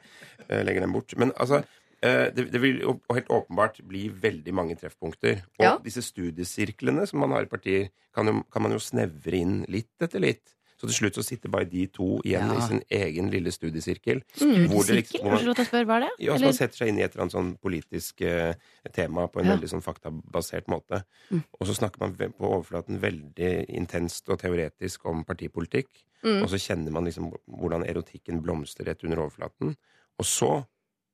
Uh, 0.50 0.64
legger 0.66 0.82
den 0.88 0.96
bort. 0.96 1.14
Men 1.22 1.32
altså 1.38 1.62
det, 2.34 2.48
det 2.52 2.62
vil 2.62 2.80
jo 2.82 2.96
helt 3.14 3.28
åpenbart 3.30 3.82
bli 3.88 4.08
veldig 4.10 4.54
mange 4.54 4.76
treffpunkter. 4.80 5.44
Og 5.60 5.66
Ja. 5.66 5.78
disse 5.78 6.02
studiesirklene 6.02 7.06
som 7.08 7.20
man 7.20 7.32
har 7.32 7.44
i 7.44 7.52
partier, 7.52 7.90
kan, 8.14 8.26
jo, 8.28 8.44
kan 8.52 8.62
man 8.64 8.72
jo 8.74 8.80
snevre 8.80 9.38
inn 9.38 9.66
litt 9.70 9.92
etter 10.02 10.20
litt. 10.20 10.56
Så 10.82 10.88
til 10.90 10.96
slutt 10.98 11.14
så 11.20 11.24
sitter 11.24 11.52
bare 11.54 11.66
de 11.70 11.84
to 11.94 12.20
igjen 12.26 12.48
Ja. 12.50 12.58
i 12.58 12.62
sin 12.68 12.82
egen 12.90 13.30
lille 13.30 13.52
studiesirkel. 13.54 14.24
Studiesirkel? 14.34 14.68
Hvor 14.72 14.84
det 14.88 14.96
liksom- 14.96 15.22
hvor 15.22 15.32
man- 15.32 15.86
hva 15.86 15.96
er 15.98 16.00
det? 16.02 16.10
ja, 16.26 16.34
så 16.38 16.42
man 16.42 16.54
setter 16.54 16.76
seg 16.78 16.88
inn 16.88 16.98
i 16.98 17.04
et 17.04 17.12
eller 17.14 17.22
annet 17.22 17.34
sånn 17.34 17.58
politisk 17.60 18.22
eh, 18.22 18.56
tema 18.92 19.28
på 19.28 19.40
en 19.42 19.46
Ja. 19.46 19.56
veldig 19.58 19.70
sånn 19.70 19.84
faktabasert 19.84 20.66
måte. 20.68 21.04
Mm. 21.30 21.44
Og 21.60 21.68
så 21.68 21.76
snakker 21.78 22.00
man 22.00 22.16
på 22.16 22.34
overflaten 22.42 23.00
veldig 23.00 23.70
intenst 23.70 24.28
og 24.30 24.40
teoretisk 24.40 25.06
om 25.06 25.24
partipolitikk. 25.24 25.86
Mm. 26.24 26.42
Og 26.42 26.50
så 26.50 26.58
kjenner 26.58 26.92
man 26.92 27.06
liksom 27.06 27.32
hvordan 27.48 27.86
erotikken 27.88 28.42
blomstrer 28.42 28.88
rett 28.88 29.04
under 29.04 29.18
overflaten. 29.18 29.76
Og 30.18 30.26
så, 30.26 30.66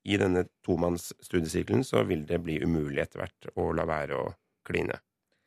i 0.07 0.17
denne 0.19 0.45
tomannsstudiesirkelen, 0.65 1.83
så 1.85 2.03
vil 2.07 2.23
det 2.29 2.39
bli 2.45 2.59
umulig 2.63 3.01
etter 3.03 3.23
hvert 3.25 3.49
å 3.59 3.69
la 3.75 3.85
være 3.89 4.17
å 4.17 4.29
kline. 4.67 4.97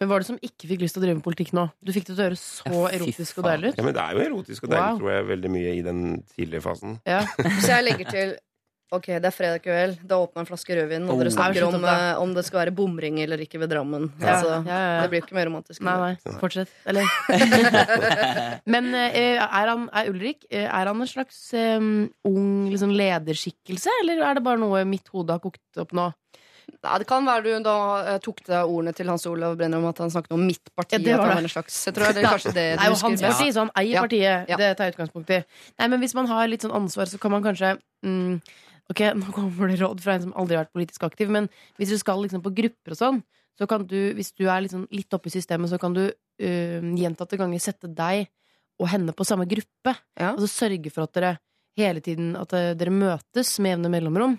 Men 0.00 0.08
var 0.08 0.22
det 0.22 0.30
som 0.30 0.38
ikke 0.40 0.68
fikk 0.70 0.80
lyst 0.80 0.96
til 0.96 1.02
å 1.02 1.04
drive 1.04 1.18
med 1.18 1.24
politikk 1.26 1.50
nå? 1.56 1.66
Du 1.84 1.90
fikk 1.92 2.06
det 2.08 2.14
til 2.14 2.22
å 2.22 2.26
høres 2.30 2.44
så 2.62 2.70
Ja, 2.72 2.84
erotisk 2.96 3.40
og 3.42 3.44
deilig 3.50 3.72
ut. 3.74 3.80
Ja, 3.80 3.84
men 3.84 3.96
det 3.98 4.04
er 4.06 4.14
jo 4.16 4.22
erotisk 4.30 4.64
og 4.64 4.70
deilig, 4.72 4.86
Wow. 4.94 5.00
tror 5.02 5.10
jeg, 5.12 5.26
veldig 5.28 5.50
mye 5.52 5.74
i 5.76 5.82
den 5.84 6.00
tidlige 6.32 6.62
fasen. 6.64 6.94
Ja. 7.04 7.18
Så 7.60 7.68
jeg 7.74 7.84
legger 7.84 8.08
til 8.14 8.32
Ok, 8.90 9.04
det 9.06 9.22
er 9.28 9.30
fredag 9.30 9.60
kveld, 9.62 10.00
da 10.02 10.16
åpner 10.18 10.42
en 10.42 10.46
flaske 10.48 10.74
rødvin, 10.74 11.04
og 11.06 11.12
Oh. 11.14 11.18
dere 11.20 11.30
snakker 11.30 11.62
om, 11.68 11.84
eh, 11.84 12.18
om 12.18 12.32
det 12.34 12.42
skal 12.44 12.64
være 12.64 12.72
bomring 12.74 13.20
eller 13.22 13.38
ikke 13.38 13.60
ved 13.62 13.70
Drammen. 13.70 14.08
Ja, 14.18 14.32
Altså, 14.34 14.48
ja, 14.66 14.78
ja, 14.78 14.96
ja. 14.96 15.02
Det 15.02 15.10
blir 15.12 15.20
jo 15.20 15.26
ikke 15.26 15.36
mer 15.38 15.46
romantisk. 15.46 15.80
Nei, 15.86 15.94
nei, 16.00 16.38
fortsett. 16.40 16.68
Eller 16.90 17.06
Men 18.66 18.94
eh, 18.94 19.38
er, 19.38 19.70
han, 19.70 19.88
er 19.94 20.10
Ulrik 20.10 20.44
eh, 20.50 20.66
Er 20.66 20.90
han 20.90 21.00
en 21.00 21.06
slags 21.10 21.38
eh, 21.54 21.78
ung 21.78 22.48
liksom, 22.70 22.90
lederskikkelse, 22.96 23.90
eller 24.02 24.24
er 24.26 24.34
det 24.40 24.44
bare 24.46 24.58
noe 24.62 24.82
mitt 24.88 25.06
hode 25.14 25.36
har 25.36 25.42
kokt 25.44 25.82
opp 25.84 25.94
nå? 25.96 26.10
Nei, 26.70 26.98
det 27.02 27.06
kan 27.10 27.24
være 27.26 27.42
du 27.46 27.64
da 27.66 27.76
eh, 28.14 28.18
tok 28.22 28.42
til 28.46 28.54
ordene 28.58 28.92
til 28.96 29.08
Hans 29.10 29.26
Olav 29.26 29.56
Brenner 29.58 29.78
om 29.82 29.88
at 29.90 29.98
han 30.02 30.10
snakket 30.12 30.34
om 30.36 30.42
mitt 30.46 30.70
parti. 30.78 30.98
Ja, 30.98 31.02
det 31.02 31.12
at 31.14 31.18
var 31.18 31.26
han 31.26 31.30
det. 31.30 31.42
var 31.42 31.48
en 31.48 31.54
slags, 31.56 31.78
jeg 31.86 31.94
tror 31.96 32.10
det 32.14 32.22
er 32.24 32.28
kanskje 32.30 32.52
det 32.54 32.54
Det 32.54 32.78
du 32.78 32.82
er 32.84 32.86
jo 32.90 32.94
husker 32.96 33.08
hans 33.08 33.22
best. 33.22 33.38
parti, 33.38 33.52
så 33.54 33.64
han 33.64 33.72
eier 33.82 33.94
Ja. 33.96 34.02
partiet. 34.06 34.48
Ja. 34.52 34.56
Det 34.60 34.68
tar 34.78 34.84
jeg 34.90 34.94
utgangspunkt 34.96 35.30
i. 35.34 35.40
Nei, 35.78 35.88
men 35.94 36.00
hvis 36.02 36.14
man 36.14 36.26
har 36.30 36.46
litt 36.50 36.62
sånn 36.66 36.74
ansvar, 36.78 37.06
så 37.10 37.18
kan 37.20 37.30
man 37.34 37.42
kanskje 37.42 37.74
mm, 38.06 38.40
Ok, 38.90 39.04
nå 39.20 39.34
kommer 39.34 39.70
det 39.70 39.80
råd 39.82 40.02
fra 40.04 40.16
en 40.16 40.26
som 40.26 40.34
aldri 40.38 40.58
har 40.58 40.66
vært 40.66 40.76
politisk 40.76 41.06
aktiv, 41.06 41.30
men 41.32 41.48
hvis 41.78 41.94
du 41.94 42.00
skal 42.00 42.22
liksom 42.24 42.42
på 42.44 42.54
grupper 42.56 42.96
og 42.96 43.00
sånn, 43.00 43.22
så 43.60 43.68
kan 43.68 43.84
du, 43.84 43.98
hvis 44.16 44.32
du 44.38 44.46
er 44.48 44.64
liksom 44.64 44.86
litt 44.94 45.12
oppe 45.12 45.28
i 45.28 45.34
systemet, 45.34 45.68
så 45.68 45.78
kan 45.80 45.92
du 45.96 46.06
uh, 46.08 46.90
gjentatte 46.96 47.36
ganger 47.40 47.60
sette 47.60 47.90
deg 47.92 48.30
og 48.80 48.88
henne 48.88 49.12
på 49.12 49.26
samme 49.28 49.44
gruppe. 49.48 49.92
Ja. 50.16 50.32
Altså 50.32 50.48
sørge 50.48 50.92
for 50.94 51.04
at 51.04 51.16
dere 51.16 51.34
hele 51.78 52.00
tiden 52.04 52.32
At 52.36 52.52
eh, 52.56 52.72
dere 52.76 52.92
møtes 52.92 53.52
med 53.62 53.74
jevne 53.74 53.90
mellomrom. 53.92 54.38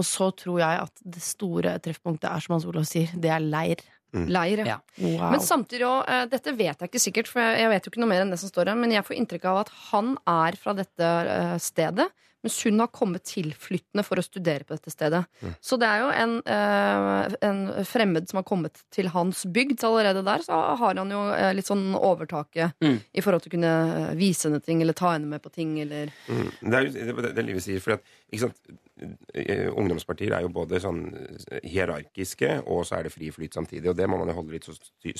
Og 0.00 0.06
så 0.08 0.30
tror 0.36 0.62
jeg 0.62 0.80
at 0.86 1.02
det 1.14 1.20
store 1.24 1.74
treffpunktet 1.84 2.26
er, 2.30 2.40
som 2.42 2.56
Hans 2.56 2.66
Olav 2.68 2.86
sier, 2.88 3.12
det 3.12 3.30
er 3.32 3.44
leir. 3.44 3.84
Leir, 4.12 4.62
ja. 4.64 4.74
Ja. 4.74 4.78
Wow. 4.96 5.26
Men 5.34 5.44
samtidig 5.44 5.86
òg 5.88 6.08
uh, 6.08 6.24
dette 6.32 6.52
vet 6.56 6.80
jeg 6.80 6.90
ikke 6.90 7.00
sikkert, 7.04 7.28
for 7.28 7.44
jeg, 7.44 7.60
jeg 7.62 7.72
vet 7.72 7.86
jo 7.86 7.92
ikke 7.92 8.02
noe 8.02 8.10
mer 8.10 8.24
enn 8.24 8.32
det 8.32 8.40
som 8.40 8.50
står 8.52 8.72
her, 8.72 8.80
men 8.80 8.92
jeg 8.96 9.04
får 9.08 9.18
inntrykk 9.20 9.46
av 9.52 9.60
at 9.62 9.72
han 9.92 10.10
er 10.32 10.58
fra 10.60 10.74
dette 10.76 11.12
uh, 11.28 11.54
stedet 11.60 12.08
mens 12.42 12.56
hun 12.66 12.80
har 12.82 12.90
kommet 12.90 13.24
tilflyttende 13.28 14.04
for 14.04 14.18
å 14.18 14.24
studere 14.26 14.64
på 14.66 14.74
dette 14.76 14.90
stedet. 14.90 15.22
Mm. 15.42 15.54
Så 15.62 15.78
det 15.78 15.88
er 15.88 16.02
jo 16.02 16.08
en, 16.10 16.34
eh, 16.46 17.36
en 17.48 17.60
fremmed 17.88 18.28
som 18.28 18.40
har 18.40 18.46
kommet 18.48 18.82
til 18.90 19.08
hans 19.14 19.44
bygd. 19.46 19.78
Så 19.80 19.92
allerede 19.92 20.24
der 20.26 20.42
så 20.44 20.58
har 20.80 20.94
han 20.98 21.10
jo 21.14 21.22
eh, 21.32 21.52
litt 21.54 21.68
sånn 21.70 21.92
overtaket 21.98 22.72
Mm. 22.82 22.98
i 23.14 23.20
forhold 23.20 23.42
til 23.42 23.50
å 23.52 23.56
kunne 23.56 23.74
eh, 24.10 24.14
vise 24.18 24.48
henne 24.48 24.62
ting, 24.62 24.82
eller 24.82 24.92
ta 24.98 25.12
henne 25.12 25.26
med 25.30 25.42
på 25.42 25.52
ting, 25.52 25.78
eller 25.80 26.10
Mm. 26.28 26.50
Det 26.62 26.74
er 26.74 26.84
jo 26.86 26.92
det, 26.92 27.22
det, 27.22 27.34
det 27.36 27.44
livet 27.46 27.62
sier. 27.62 27.80
For 27.80 27.92
at, 27.96 28.02
ikke 28.32 28.46
sant? 28.48 28.78
Eh, 29.34 29.68
Ungdomspartier 29.68 30.34
er 30.36 30.44
jo 30.44 30.52
både 30.54 30.80
sånn 30.82 31.02
eh, 31.18 31.60
hierarkiske, 31.68 32.50
og 32.70 32.84
så 32.88 32.98
er 32.98 33.06
det 33.06 33.14
fri 33.14 33.30
flyt 33.34 33.58
samtidig. 33.58 33.90
Og 33.90 33.98
det 33.98 34.08
må 34.10 34.18
man 34.20 34.30
jo 34.32 34.36
holde 34.38 34.56
litt 34.56 34.68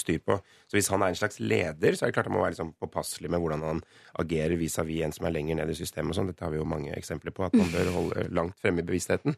styr 0.01 0.23
på. 0.25 0.39
Så 0.71 0.79
hvis 0.79 0.91
han 0.93 1.05
er 1.05 1.13
en 1.13 1.19
slags 1.19 1.41
leder, 1.43 1.97
så 1.97 2.07
er 2.07 2.13
det 2.13 2.17
klart 2.19 2.31
han 2.31 2.37
må 2.37 2.45
være 2.45 2.55
liksom 2.57 2.75
påpasselig 2.83 3.33
med 3.33 3.43
hvordan 3.43 3.67
han 3.69 3.85
agerer 4.23 4.57
vis-à-vis 4.61 5.07
en 5.07 5.17
som 5.17 5.29
er 5.29 5.37
lenger 5.37 5.61
ned 5.61 5.73
i 5.73 5.79
systemet. 5.79 6.15
og 6.15 6.21
sånn. 6.21 6.33
Dette 6.33 6.47
har 6.47 6.55
vi 6.55 6.61
jo 6.61 6.69
mange 6.69 6.95
eksempler 6.97 7.35
på, 7.37 7.47
at 7.47 7.57
man 7.59 7.73
bør 7.75 7.93
holde 7.97 8.27
langt 8.35 8.59
fremme 8.63 8.85
i 8.85 8.89
bevisstheten. 8.89 9.37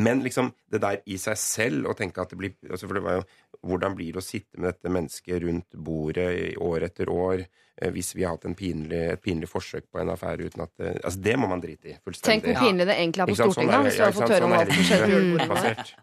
Men 0.00 0.24
liksom 0.24 0.52
det 0.72 0.82
der 0.84 1.02
i 1.06 1.18
seg 1.20 1.40
selv, 1.40 1.90
å 1.90 1.96
tenke 1.98 2.22
at 2.22 2.32
det 2.32 2.40
blir 2.40 2.54
altså 2.68 2.88
For 2.88 2.96
det 2.96 3.04
var 3.04 3.20
jo 3.20 3.26
hvordan 3.62 3.94
blir 3.94 4.14
det 4.14 4.22
å 4.22 4.24
sitte 4.24 4.58
med 4.58 4.72
dette 4.72 4.90
mennesket 4.90 5.42
rundt 5.44 5.76
bordet 5.76 6.56
år 6.58 6.88
etter 6.88 7.10
år? 7.12 7.44
Eh, 7.82 7.90
Hvis 7.94 8.12
vi 8.14 8.24
har 8.24 8.36
hatt 8.36 8.46
en 8.48 8.56
pinlig, 8.58 9.00
et 9.14 9.22
pinlig 9.22 9.48
forsøk 9.50 9.88
på 9.92 10.00
en 10.02 10.12
affære 10.14 10.48
uten 10.48 10.64
at 10.64 10.72
det, 10.78 10.94
Altså, 11.02 11.18
det 11.26 11.36
må 11.40 11.50
man 11.50 11.62
drite 11.62 11.92
i. 11.92 11.96
Tenk 12.22 12.48
hvor 12.48 12.60
pinlig 12.62 12.86
det 12.88 12.96
egentlig 12.96 13.24
er 13.24 13.32
på? 13.32 13.38
Stortinget, 13.40 13.74
Sånn 13.74 13.88
hvis 13.88 13.98
du 13.98 14.04
har 14.04 14.16
fått 14.16 14.34
høre 14.34 14.48
om 14.48 14.54
Sånn 14.54 14.62
alt 14.62 14.74
som 14.76 14.88
skjedde 14.90 15.12
julebordet. 15.12 15.94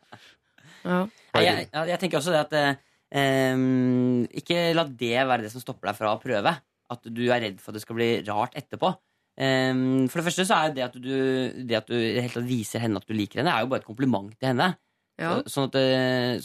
Ja. 0.80 1.02
Jeg, 1.36 1.68
jeg 1.92 2.00
tenker 2.02 2.22
også 2.22 2.32
det 2.34 2.42
at 2.46 2.54
eh, 2.56 2.78
ehm, 3.20 4.24
Ikke 4.42 4.62
la 4.78 4.86
det 4.88 5.14
være 5.28 5.44
det 5.46 5.54
som 5.54 5.64
stopper 5.64 5.92
deg 5.92 6.00
fra 6.00 6.16
å 6.16 6.22
prøve. 6.24 6.56
At 6.90 7.06
du 7.06 7.24
er 7.28 7.44
redd 7.44 7.60
for 7.62 7.74
at 7.74 7.78
det 7.78 7.84
skal 7.84 8.00
bli 8.00 8.10
rart 8.26 8.56
etterpå. 8.58 8.94
Ehm, 9.40 10.08
for 10.10 10.20
det 10.20 10.28
første 10.30 10.46
så 10.48 10.56
er 10.58 10.70
jo 10.70 10.78
det 10.78 10.86
at 10.88 10.96
du, 11.00 11.12
det 11.70 11.78
at 11.78 11.92
du 11.92 11.98
helt 12.00 12.34
tatt 12.36 12.48
viser 12.48 12.82
henne 12.84 13.00
at 13.00 13.06
du 13.08 13.14
liker 13.14 13.44
henne, 13.44 13.54
er 13.54 13.66
jo 13.66 13.72
bare 13.72 13.84
et 13.84 13.90
kompliment 13.92 14.32
til 14.36 14.52
henne. 14.52 14.72
Ja. 15.20 15.36
Så, 15.44 15.52
sånn 15.54 15.70
at, 15.70 15.78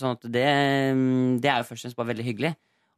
sånn 0.00 0.16
at 0.18 0.28
det, 0.34 0.46
det 1.42 1.50
er 1.50 1.62
jo 1.62 1.68
først 1.70 1.84
og 1.84 1.86
fremst 1.86 1.98
bare 2.00 2.10
veldig 2.10 2.26
hyggelig. 2.26 2.52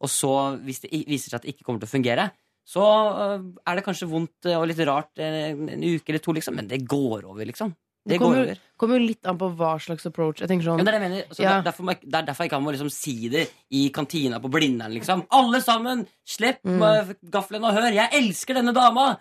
Og 0.04 0.10
så, 0.12 0.32
hvis 0.64 0.80
det 0.84 0.90
viser 1.08 1.30
seg 1.30 1.38
at 1.40 1.42
det 1.46 1.54
ikke 1.54 1.64
kommer 1.64 1.80
til 1.80 1.88
å 1.88 1.94
fungere, 1.96 2.30
så 2.66 2.82
øh, 2.82 3.42
er 3.66 3.76
det 3.78 3.84
kanskje 3.86 4.08
vondt 4.10 4.48
øh, 4.50 4.58
og 4.60 4.66
litt 4.68 4.80
rart 4.86 5.14
øh, 5.22 5.50
en 5.72 5.84
uke 5.86 6.10
eller 6.10 6.18
to, 6.24 6.32
liksom, 6.36 6.54
men 6.58 6.66
det 6.68 6.82
går 6.88 7.24
over, 7.24 7.44
liksom. 7.46 7.70
Det 8.06 8.12
Det 8.14 8.18
går 8.20 8.26
kommer, 8.26 8.42
over. 8.46 8.58
kommer 8.78 8.98
jo 9.00 9.06
litt 9.06 9.26
an 9.26 9.38
på 9.38 9.48
hva 9.58 9.70
slags 9.82 10.06
approach. 10.06 10.38
Jeg 10.40 10.46
tenker 10.48 10.62
sånn 10.68 10.78
Ja, 10.78 10.84
det, 10.86 10.92
er 10.94 10.98
det, 10.98 11.02
jeg 11.02 11.10
mener. 11.10 11.34
Så 11.34 11.42
Ja. 11.42 11.58
er 11.58 11.62
derfor, 11.66 11.86
det 11.90 12.14
er 12.14 12.22
derfor 12.28 12.44
jeg 12.44 12.50
ikke 12.52 12.60
må 12.62 12.70
liksom 12.74 12.90
si 12.94 13.28
det 13.32 13.48
i 13.74 13.88
kantina 13.90 14.38
på 14.38 14.50
Blindern. 14.50 14.92
Liksom. 14.94 15.24
Alle 15.30 15.60
sammen! 15.60 16.06
Slipp 16.24 16.60
Mm. 16.62 17.16
gaffelen 17.30 17.64
og 17.64 17.74
hør! 17.74 17.90
Jeg 17.90 18.08
elsker 18.12 18.54
denne 18.54 18.72
dama! 18.74 19.16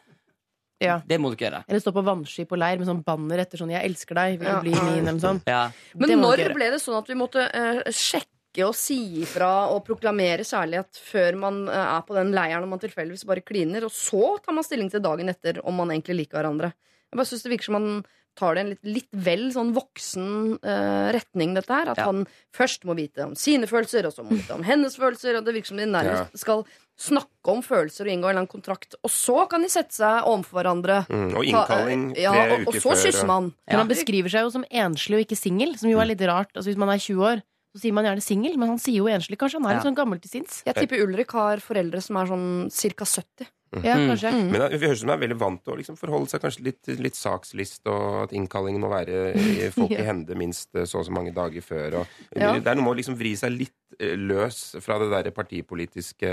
Ja. 0.83 0.99
Det 1.07 1.17
må 1.21 1.29
du 1.31 1.37
ikke 1.37 1.47
gjøre. 1.49 1.63
Eller 1.69 1.79
stå 1.81 1.93
på 1.95 2.03
vannski 2.03 2.45
på 2.45 2.57
leir 2.59 2.77
med 2.77 2.85
sånn 2.89 3.03
banner 3.03 3.39
etter 3.39 3.57
sånn 3.57 3.71
'Jeg 3.71 3.85
elsker 3.89 4.13
deg, 4.13 4.39
vil 4.39 4.47
Ja. 4.47 4.59
du 4.59 4.61
bli 4.69 4.71
min?' 4.75 5.07
eller 5.07 5.19
sånn. 5.23 5.41
Ja. 5.47 5.71
Men 5.95 6.09
når 6.19 6.53
ble 6.53 6.69
det 6.69 6.81
sånn 6.81 6.97
at 6.97 7.07
vi 7.07 7.13
måtte 7.15 7.41
uh, 7.47 7.81
sjekke 7.89 8.27
og 8.63 8.75
si 8.79 9.19
ifra 9.25 9.67
og 9.73 9.83
proklamere 9.85 10.45
kjærlighet 10.47 10.95
før 10.95 11.35
man 11.35 11.67
eh, 11.67 11.75
er 11.97 12.01
på 12.07 12.15
den 12.15 12.31
leiren 12.31 12.63
og 12.63 12.69
man 12.69 12.79
tilfeldigvis 12.79 13.25
bare 13.27 13.43
kliner, 13.43 13.83
og 13.83 13.91
så 13.91 14.37
tar 14.45 14.53
man 14.55 14.63
stilling 14.63 14.89
til 14.89 15.03
dagen 15.03 15.27
etter 15.29 15.59
om 15.67 15.75
man 15.75 15.91
egentlig 15.91 16.15
liker 16.23 16.39
hverandre? 16.39 16.71
Jeg 17.11 17.17
bare 17.19 17.25
synes 17.27 17.43
Det 17.43 17.51
virker 17.51 17.65
som 17.65 17.73
man 17.81 18.05
tar 18.35 18.55
det 18.55 18.59
i 18.59 18.63
en 18.65 18.69
litt, 18.73 18.83
litt 18.83 19.13
vel 19.23 19.43
sånn 19.55 19.69
voksen 19.71 20.57
uh, 20.59 21.07
retning, 21.15 21.53
dette 21.55 21.71
her. 21.71 21.87
At 21.93 21.97
Ja. 22.01 22.05
han 22.09 22.25
først 22.51 22.83
må 22.83 22.91
vite 22.97 23.23
om 23.23 23.35
sine 23.39 23.63
følelser, 23.69 24.03
og 24.09 24.11
så 24.11 24.25
må 24.27 24.35
vite 24.35 24.51
om 24.57 24.63
hennes 24.67 24.97
følelser. 24.99 25.37
Og 25.39 25.45
det 25.45 25.53
virker 25.55 25.71
som 25.71 25.77
de 25.79 25.85
nærmest 25.87 26.35
skal 26.41 26.65
snakke 26.99 27.47
om 27.53 27.61
følelser 27.63 28.03
og 28.03 28.11
inngå 28.11 28.27
en 28.27 28.33
eller 28.35 28.41
annen 28.43 28.51
kontrakt. 28.51 28.95
Og 29.07 29.11
så 29.11 29.45
kan 29.47 29.63
de 29.63 29.69
sette 29.71 29.95
seg 29.95 30.27
overfor 30.27 30.59
hverandre. 30.59 30.97
Mm, 31.07 31.31
og 31.31 31.45
Ta- 31.45 31.47
innkalling 31.53 32.03
ja, 32.19 32.33
tre 32.35 32.57
og, 32.59 32.67
og 32.67 32.75
så 32.83 32.97
kysser 33.05 33.25
man. 33.31 33.53
Men 33.71 33.79
han 33.85 33.87
beskriver 33.93 34.27
seg 34.35 34.43
jo 34.49 34.51
som 34.57 34.65
enslig 34.67 35.15
og 35.21 35.23
ikke 35.29 35.39
singel, 35.39 35.77
som 35.79 35.87
jo 35.89 35.99
er 36.03 36.11
litt 36.11 36.25
rart. 36.27 36.51
Altså 36.55 36.73
Hvis 36.73 36.81
man 36.83 36.91
er 36.91 36.99
20 36.99 37.23
år, 37.31 37.45
så 37.75 37.81
sier 37.83 37.95
man 37.95 38.07
gjerne 38.07 38.23
singel, 38.23 38.53
men 38.55 38.69
han 38.71 38.79
sier 38.79 39.01
jo 39.01 39.09
enslig. 39.11 39.35
Kanskje 39.41 39.59
han 39.59 39.67
er 39.67 39.75
litt 39.75 39.87
sånn 39.89 39.97
gammel 39.97 40.21
til 40.23 40.31
sinns. 40.31 40.61
Jeg 40.63 40.77
tipper 40.77 41.03
Ulrik 41.03 41.33
har 41.35 41.59
foreldre 41.63 41.99
som 42.03 42.15
er 42.21 42.29
sånn 42.31 42.45
ca. 42.71 43.07
70. 43.11 43.49
Ja, 43.83 43.95
Mm. 43.97 44.51
Men 44.51 44.61
vi 44.71 44.85
høres 44.87 45.01
ut 45.01 45.03
som 45.03 45.09
er 45.11 45.19
veldig 45.19 45.37
vant 45.39 45.63
til 45.63 45.73
å 45.73 45.77
liksom 45.77 45.97
forholde 45.99 46.29
seg 46.31 46.41
kanskje 46.43 46.63
litt 46.63 46.77
til 46.85 47.01
litt 47.03 47.17
sakslist, 47.17 47.81
og 47.91 48.23
at 48.23 48.31
innkallingen 48.37 48.79
må 48.79 48.87
være 48.91 49.33
i 49.35 49.69
folk 49.75 49.91
i 49.91 50.05
hende 50.05 50.37
minst 50.39 50.69
eh, 50.75 50.85
så 50.87 51.01
og 51.01 51.07
så 51.09 51.11
mange 51.15 51.33
dager 51.35 51.61
før. 51.65 51.97
Og 52.01 52.07
Ja. 52.35 52.53
Det 52.55 52.67
er 52.67 52.75
noe 52.77 52.85
med 52.85 52.93
å 52.93 52.99
liksom 53.01 53.17
vri 53.19 53.33
seg 53.35 53.51
litt 53.51 53.73
eh, 53.99 54.15
løs 54.15 54.75
fra 54.83 54.97
det 55.01 55.09
der 55.11 55.31
partipolitiske, 55.35 56.31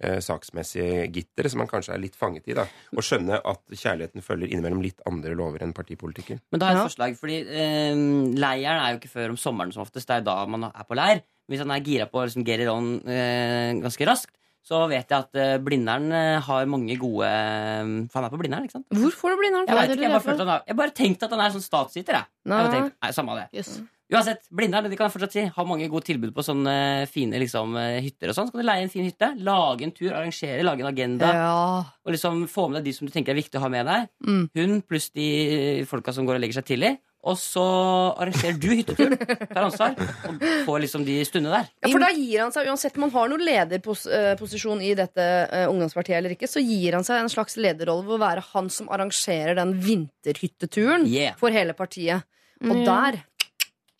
eh, 0.00 0.18
saksmessige 0.24 1.08
gitteret 1.12 1.52
som 1.52 1.60
man 1.62 1.68
kanskje 1.70 1.92
er 1.94 2.02
litt 2.02 2.16
fanget 2.16 2.48
i. 2.48 2.56
da 2.56 2.64
Og 2.96 3.02
skjønne 3.04 3.40
at 3.44 3.62
kjærligheten 3.68 4.24
følger 4.24 4.48
innimellom 4.48 4.82
litt 4.82 5.02
andre 5.08 5.34
lover 5.36 5.62
enn 5.66 5.74
partipolitikken. 5.76 6.40
Men 6.50 6.60
da 6.62 6.66
har 6.70 6.78
jeg 6.78 6.84
et 6.84 6.90
forslag, 6.92 7.18
fordi 7.20 7.40
eh, 7.44 7.94
leiren 8.38 8.80
er 8.80 8.94
jo 8.94 9.02
ikke 9.02 9.12
før 9.12 9.34
om 9.34 9.40
sommeren 9.40 9.74
som 9.74 9.84
oftest. 9.84 10.08
Det 10.08 10.16
er 10.16 10.24
jo 10.24 10.30
da 10.30 10.38
man 10.46 10.70
er 10.70 10.88
på 10.88 10.96
leir. 10.96 11.20
Hvis 11.48 11.62
han 11.64 11.70
er 11.72 11.80
gira 11.84 12.06
på 12.08 12.20
å 12.20 12.26
liksom, 12.26 12.44
get 12.44 12.60
it 12.60 12.68
on 12.68 12.98
eh, 13.08 13.72
ganske 13.80 14.04
raskt, 14.08 14.34
så 14.68 14.82
vet 14.90 15.08
jeg 15.08 15.16
at 15.16 15.38
eh, 15.40 15.58
Blindern 15.64 16.10
eh, 16.12 16.38
har 16.44 16.66
mange 16.68 16.96
gode 17.00 17.28
eh, 17.28 17.92
For 18.12 18.20
han 18.20 18.26
er 18.28 18.32
på 18.34 18.40
Blindern, 18.42 18.66
ikke 18.68 18.76
sant? 18.78 18.88
Hvor 18.92 19.14
får 19.16 19.32
du 19.32 19.42
blinderen 19.42 19.64
Jeg, 19.64 19.72
fra? 19.72 19.84
vet 19.84 19.94
ikke, 19.94 20.04
jeg, 20.04 20.12
bare 20.12 20.26
følte 20.26 20.44
han 20.44 20.52
har, 20.52 20.66
jeg 20.68 20.80
bare 20.82 20.96
tenkte 20.98 21.28
at 21.28 21.36
han 21.36 21.44
er 21.44 21.54
sånn 21.54 21.64
statsyter. 21.64 22.18
Jeg. 22.18 22.28
Jeg 22.52 22.74
tenkt, 22.74 22.98
Nei. 23.00 23.14
Samme 23.16 23.32
av 23.32 23.40
det. 23.40 23.46
Yes. 23.56 23.78
Uansett, 24.08 24.46
Blindern 24.56 24.88
de 24.88 24.96
kan 24.96 25.08
jeg 25.08 25.14
fortsatt 25.14 25.34
si, 25.36 25.44
har 25.52 25.66
mange 25.68 25.88
gode 25.92 26.06
tilbud 26.08 26.32
på 26.36 26.44
sånne 26.44 26.74
fine 27.12 27.40
liksom, 27.42 27.74
hytter. 28.04 28.30
og 28.30 28.38
sånn. 28.38 28.48
Så 28.48 28.54
kan 28.54 28.62
du 28.62 28.68
leie 28.68 28.84
en 28.84 28.92
fin 28.92 29.04
hytte, 29.04 29.28
lage 29.44 29.84
en 29.84 29.92
tur, 29.92 30.12
arrangere, 30.14 30.64
lage 30.64 30.84
en 30.84 30.88
agenda. 30.92 31.32
Ja. 31.36 31.58
Og 32.04 32.14
liksom 32.16 32.46
få 32.48 32.70
med 32.70 32.80
deg 32.80 32.88
de 32.88 32.96
som 32.96 33.08
du 33.08 33.12
tenker 33.12 33.34
er 33.34 33.40
viktig 33.40 33.60
å 33.60 33.64
ha 33.66 33.72
med 33.72 33.88
deg. 33.88 34.08
Mm. 34.24 34.46
Hun 34.56 34.80
pluss 34.88 35.10
de 35.16 35.28
folka 35.88 36.16
som 36.16 36.28
går 36.28 36.38
og 36.38 36.44
legger 36.44 36.60
seg 36.60 36.70
tidlig. 36.72 36.94
Og 37.26 37.34
så 37.36 37.62
arrangerer 38.14 38.54
du 38.62 38.68
hyttetur, 38.70 39.16
tar 39.18 39.64
ansvar, 39.64 39.96
og 40.28 40.42
får 40.64 40.82
liksom 40.84 41.02
de 41.04 41.16
stundene 41.26 41.56
der. 41.58 41.70
Ja, 41.82 41.90
for 41.90 42.04
da 42.04 42.10
gir 42.14 42.44
han 42.44 42.52
seg, 42.54 42.68
uansett 42.70 42.94
om 42.96 43.08
han 43.08 43.10
har 43.16 43.32
noen 43.32 43.42
lederposisjon 43.48 44.84
i 44.86 44.92
dette 44.96 45.24
eh, 45.50 45.64
ungdomspartiet 45.68 46.14
eller 46.20 46.36
ikke, 46.36 46.46
så 46.48 46.62
gir 46.62 46.94
han 46.94 47.04
seg 47.06 47.18
en 47.24 47.32
slags 47.32 47.58
lederrolle 47.58 48.06
ved 48.06 48.16
å 48.16 48.22
være 48.22 48.44
han 48.52 48.70
som 48.70 48.88
arrangerer 48.94 49.58
den 49.58 49.74
vinterhytteturen 49.82 51.08
Yeah. 51.10 51.34
for 51.40 51.50
hele 51.50 51.74
partiet. 51.74 52.22
Og 52.62 52.76
Mm. 52.76 52.84
der 52.86 53.24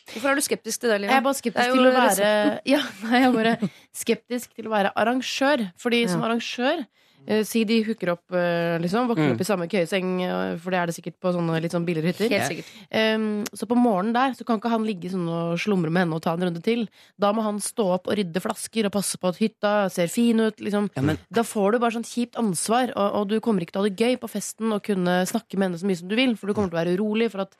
Hvorfor 0.08 0.30
er 0.30 0.34
du 0.36 0.40
skeptisk 0.40 0.80
til 0.80 0.88
det, 0.88 1.02
Jeg 1.02 1.18
er 1.18 1.20
bare 1.20 1.34
skeptisk 1.36 1.66
er 1.66 1.74
til 1.74 1.84
å 1.84 1.90
være 1.92 2.08
resepten. 2.08 2.60
ja, 2.72 2.78
nei, 3.02 3.18
jeg 3.20 3.28
er 3.28 3.32
bare 3.34 3.70
skeptisk 3.92 4.54
til 4.56 4.64
å 4.64 4.70
være 4.72 4.92
arrangør. 4.96 5.66
Fordi 5.76 6.08
som 6.08 6.22
arrangør 6.24 6.86
eh, 7.26 7.42
Si 7.44 7.64
de 7.64 7.82
hooker 7.84 8.10
opp, 8.14 8.24
eh, 8.32 8.78
liksom. 8.78 9.08
Våkner 9.08 9.28
Mm. 9.28 9.34
opp 9.34 9.40
i 9.40 9.44
samme 9.44 9.68
køyeseng, 9.68 10.22
eh, 10.22 10.56
for 10.58 10.70
det 10.70 10.78
er 10.78 10.86
det 10.86 10.94
sikkert 10.94 11.18
på 11.20 11.32
sånne 11.34 11.60
litt 11.60 11.72
sånn 11.72 11.84
billigere 11.84 12.12
hytter. 12.12 12.28
Helt 12.30 12.50
sikkert. 12.52 12.70
Em, 12.90 13.44
så 13.52 13.66
på 13.66 13.76
morgenen 13.76 14.12
der 14.12 14.30
så 14.34 14.44
kan 14.46 14.60
ikke 14.60 14.70
han 14.70 14.84
ligge 14.84 15.10
sånn 15.10 15.28
og 15.28 15.58
slumre 15.58 15.90
med 15.90 16.06
henne 16.06 16.14
og 16.14 16.22
ta 16.22 16.32
en 16.34 16.40
runde 16.40 16.62
til. 16.62 16.88
Da 17.18 17.32
må 17.32 17.42
han 17.42 17.58
stå 17.58 17.94
opp 17.94 18.06
og 18.08 18.16
rydde 18.16 18.40
flasker 18.40 18.86
og 18.86 18.92
passe 18.92 19.16
på 19.18 19.28
at 19.28 19.36
hytta 19.38 19.90
ser 19.90 20.06
fin 20.08 20.38
ut. 20.40 20.56
Liksom. 20.58 20.90
Ja, 20.96 21.02
men 21.02 21.18
Da 21.30 21.42
får 21.42 21.72
du 21.72 21.78
bare 21.78 21.92
sånn 21.92 22.04
kjipt 22.04 22.36
ansvar, 22.36 22.92
og, 22.96 23.14
og 23.14 23.28
du 23.28 23.40
kommer 23.40 23.60
ikke 23.62 23.72
til 23.72 23.80
å 23.80 23.84
ha 23.84 23.88
det 23.88 23.98
gøy 23.98 24.16
på 24.18 24.28
festen 24.30 24.72
og 24.72 24.82
kunne 24.82 25.24
snakke 25.26 25.56
med 25.58 25.70
henne 25.72 25.78
så 25.78 25.86
mye 25.86 25.96
som 25.98 26.08
du 26.08 26.16
vil, 26.16 26.36
for 26.36 26.46
du 26.46 26.54
kommer 26.54 26.70
til 26.70 26.78
å 26.78 26.84
være 26.84 26.96
urolig 26.98 27.30
for 27.30 27.40
at 27.42 27.54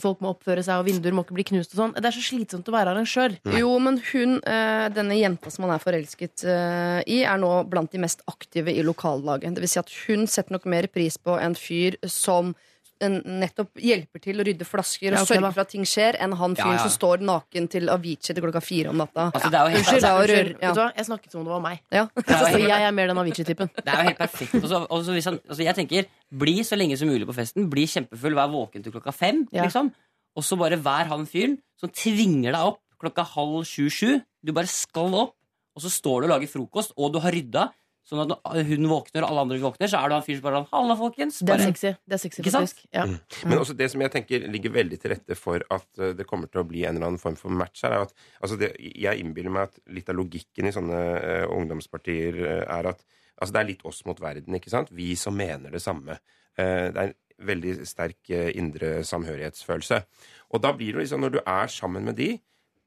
folk 0.00 0.22
må 0.24 0.32
oppføre 0.34 0.64
seg, 0.64 0.80
og 0.80 0.88
vinduer 0.88 1.14
må 1.14 1.24
ikke 1.24 1.36
bli 1.36 1.46
knust 1.52 1.74
og 1.74 1.80
sånn. 1.80 1.94
Det 1.96 2.08
er 2.08 2.16
så 2.16 2.24
slitsomt 2.24 2.68
å 2.70 2.74
være 2.74 2.94
arrangør. 2.94 3.36
Jo, 3.54 3.70
men 3.82 4.00
hun, 4.10 4.36
eh, 4.42 4.86
denne 4.94 5.18
jenta 5.18 5.52
som 5.54 5.66
han 5.66 5.74
er 5.76 5.82
forelsket 5.82 6.44
eh, 6.50 7.00
i, 7.06 7.22
er 7.22 7.40
nå 7.40 7.52
blant 7.70 7.92
de 7.94 8.02
mest 8.02 8.24
aktive 8.30 8.74
i 8.74 8.84
lokallaget. 8.86 9.54
Det 9.54 9.64
vil 9.64 9.74
si 9.74 9.82
at 9.82 9.92
hun 10.04 10.26
setter 10.30 10.56
nok 10.56 10.68
mer 10.70 10.90
pris 10.90 11.18
på 11.20 11.38
en 11.38 11.54
fyr 11.58 11.98
som 12.10 12.54
nettopp 13.02 13.80
hjelper 13.82 14.22
til 14.22 14.40
å 14.40 14.44
rydde 14.46 14.66
flasker 14.68 15.10
og 15.12 15.18
Ja, 15.18 15.22
okay, 15.24 15.36
sørger 15.36 15.54
for 15.56 15.62
at 15.64 15.70
ting 15.72 15.86
skjer, 15.88 16.18
enn 16.22 16.36
han 16.38 16.54
fyren 16.56 16.76
Ja, 16.76 16.78
ja. 16.78 16.84
som 16.86 16.92
står 16.94 17.24
naken 17.26 17.68
til 17.72 17.90
Avicii 17.92 18.34
til 18.36 18.44
klokka 18.44 18.62
fire 18.64 18.92
om 18.92 19.00
natta. 19.02 19.30
altså, 19.34 19.50
det 19.50 19.58
er 19.58 19.64
jo 19.64 19.74
helt, 19.74 19.80
Unnskyld, 19.84 20.04
altså, 20.04 20.22
Unnskyld, 20.22 20.52
ja. 20.54 20.68
vet 20.68 20.78
du 20.78 20.80
hva? 20.80 20.88
Jeg 20.96 21.08
snakket 21.10 21.32
som 21.32 21.40
om 21.40 21.48
det 21.48 21.54
var 21.54 21.64
meg. 21.64 21.82
Ja. 21.90 22.04
det 22.14 22.24
er 22.38 22.46
helt, 22.46 22.68
jeg 22.68 22.88
er 22.88 22.94
mer 23.00 23.12
den 23.12 23.22
Avicii-typen. 23.24 23.70
det 23.76 23.86
er 23.88 23.98
jo 24.00 24.08
helt 24.08 24.22
perfekt. 24.22 24.54
Også, 24.62 24.80
også 24.98 25.18
hvis 25.18 25.28
han, 25.30 25.40
altså, 25.48 25.62
jeg 25.62 25.74
tenker, 25.80 26.10
Bli 26.34 26.56
så 26.66 26.74
lenge 26.74 26.96
som 26.98 27.06
mulig 27.06 27.26
på 27.28 27.34
festen. 27.36 27.68
Bli 27.70 27.84
kjempefull, 27.86 28.34
vær 28.34 28.48
våken 28.50 28.82
til 28.82 28.94
klokka 28.94 29.12
fem. 29.14 29.44
Ja. 29.54 29.62
Liksom. 29.68 29.92
Og 30.34 30.42
så 30.42 30.56
bare 30.58 30.78
vær 30.82 31.06
han 31.12 31.28
fyren 31.30 31.58
som 31.78 31.92
tvinger 31.94 32.50
deg 32.50 32.72
opp 32.72 32.80
klokka 33.04 33.24
halv 33.34 33.62
sju-sju. 33.68 34.20
Du 34.44 34.52
bare 34.56 34.70
skal 34.70 35.14
opp, 35.14 35.34
og 35.74 35.82
så 35.84 35.90
står 35.92 36.22
du 36.22 36.28
og 36.28 36.32
lager 36.34 36.50
frokost, 36.50 36.94
og 36.96 37.12
du 37.14 37.20
har 37.22 37.34
rydda. 37.34 37.68
Sånn 38.04 38.20
at 38.20 38.28
når 38.28 38.66
hun 38.68 38.86
våkner 38.90 39.24
og 39.24 39.30
alle 39.30 39.42
andre 39.46 39.56
våkner, 39.62 39.88
så 39.88 40.02
er 40.02 40.10
du 40.10 40.14
han 40.18 40.24
fyren 40.26 40.40
som 40.40 40.44
bare 40.44 40.58
sånn 40.58 40.66
Halla, 40.74 40.96
folkens. 40.98 41.38
Det 41.40 41.54
er 41.54 41.62
sexy. 41.64 41.92
Det 42.04 42.16
er 42.16 42.20
sexy 42.20 42.42
Ikke 42.42 42.52
sant? 42.52 42.74
faktisk. 42.74 42.82
Mm. 42.92 43.14
Men 43.48 43.62
også 43.62 43.76
det 43.78 43.88
som 43.94 44.04
jeg 44.04 44.12
tenker 44.12 44.44
ligger 44.52 44.74
veldig 44.74 44.98
til 45.00 45.14
rette 45.14 45.38
for 45.38 45.64
at 45.72 46.02
eh, 46.02 46.12
det 46.18 46.26
kommer 46.28 46.50
til 46.52 46.60
å 46.60 46.66
bli 46.68 46.84
en 46.84 46.98
eller 46.98 47.08
annen 47.08 47.22
form 47.22 47.38
for 47.40 47.54
match 47.56 47.80
her, 47.86 47.96
er 47.96 48.04
at 48.04 48.12
altså 48.44 48.60
det, 48.60 48.74
jeg 48.76 49.24
innbiller 49.24 49.56
meg 49.56 49.70
at 49.70 49.80
litt 49.96 50.12
av 50.12 50.18
logikken 50.20 50.68
i 50.68 50.74
sånne 50.76 51.00
uh, 51.16 51.56
ungdomspartier 51.56 52.40
eh, 52.44 52.62
er 52.76 52.92
at 52.92 53.00
altså 53.40 53.56
det 53.56 53.62
er 53.62 53.70
litt 53.72 53.88
oss 53.88 54.04
mot 54.04 54.20
verden, 54.20 54.60
ikke 54.60 54.72
sant? 54.74 54.92
Vi 54.92 55.14
som 55.16 55.36
mener 55.40 55.72
det 55.72 55.80
samme. 55.84 56.20
Uh, 56.60 56.92
det 56.92 56.98
er 56.98 57.04
en 57.08 57.18
veldig 57.48 57.78
sterk 57.88 58.28
indre 58.30 58.98
samhørighetsfølelse. 59.08 60.04
Og 60.52 60.60
da 60.62 60.76
blir 60.76 60.92
det 60.92 61.06
liksom, 61.06 61.24
når 61.24 61.38
du 61.38 61.40
er 61.40 61.72
sammen 61.72 62.04
med 62.04 62.20
de, 62.20 62.34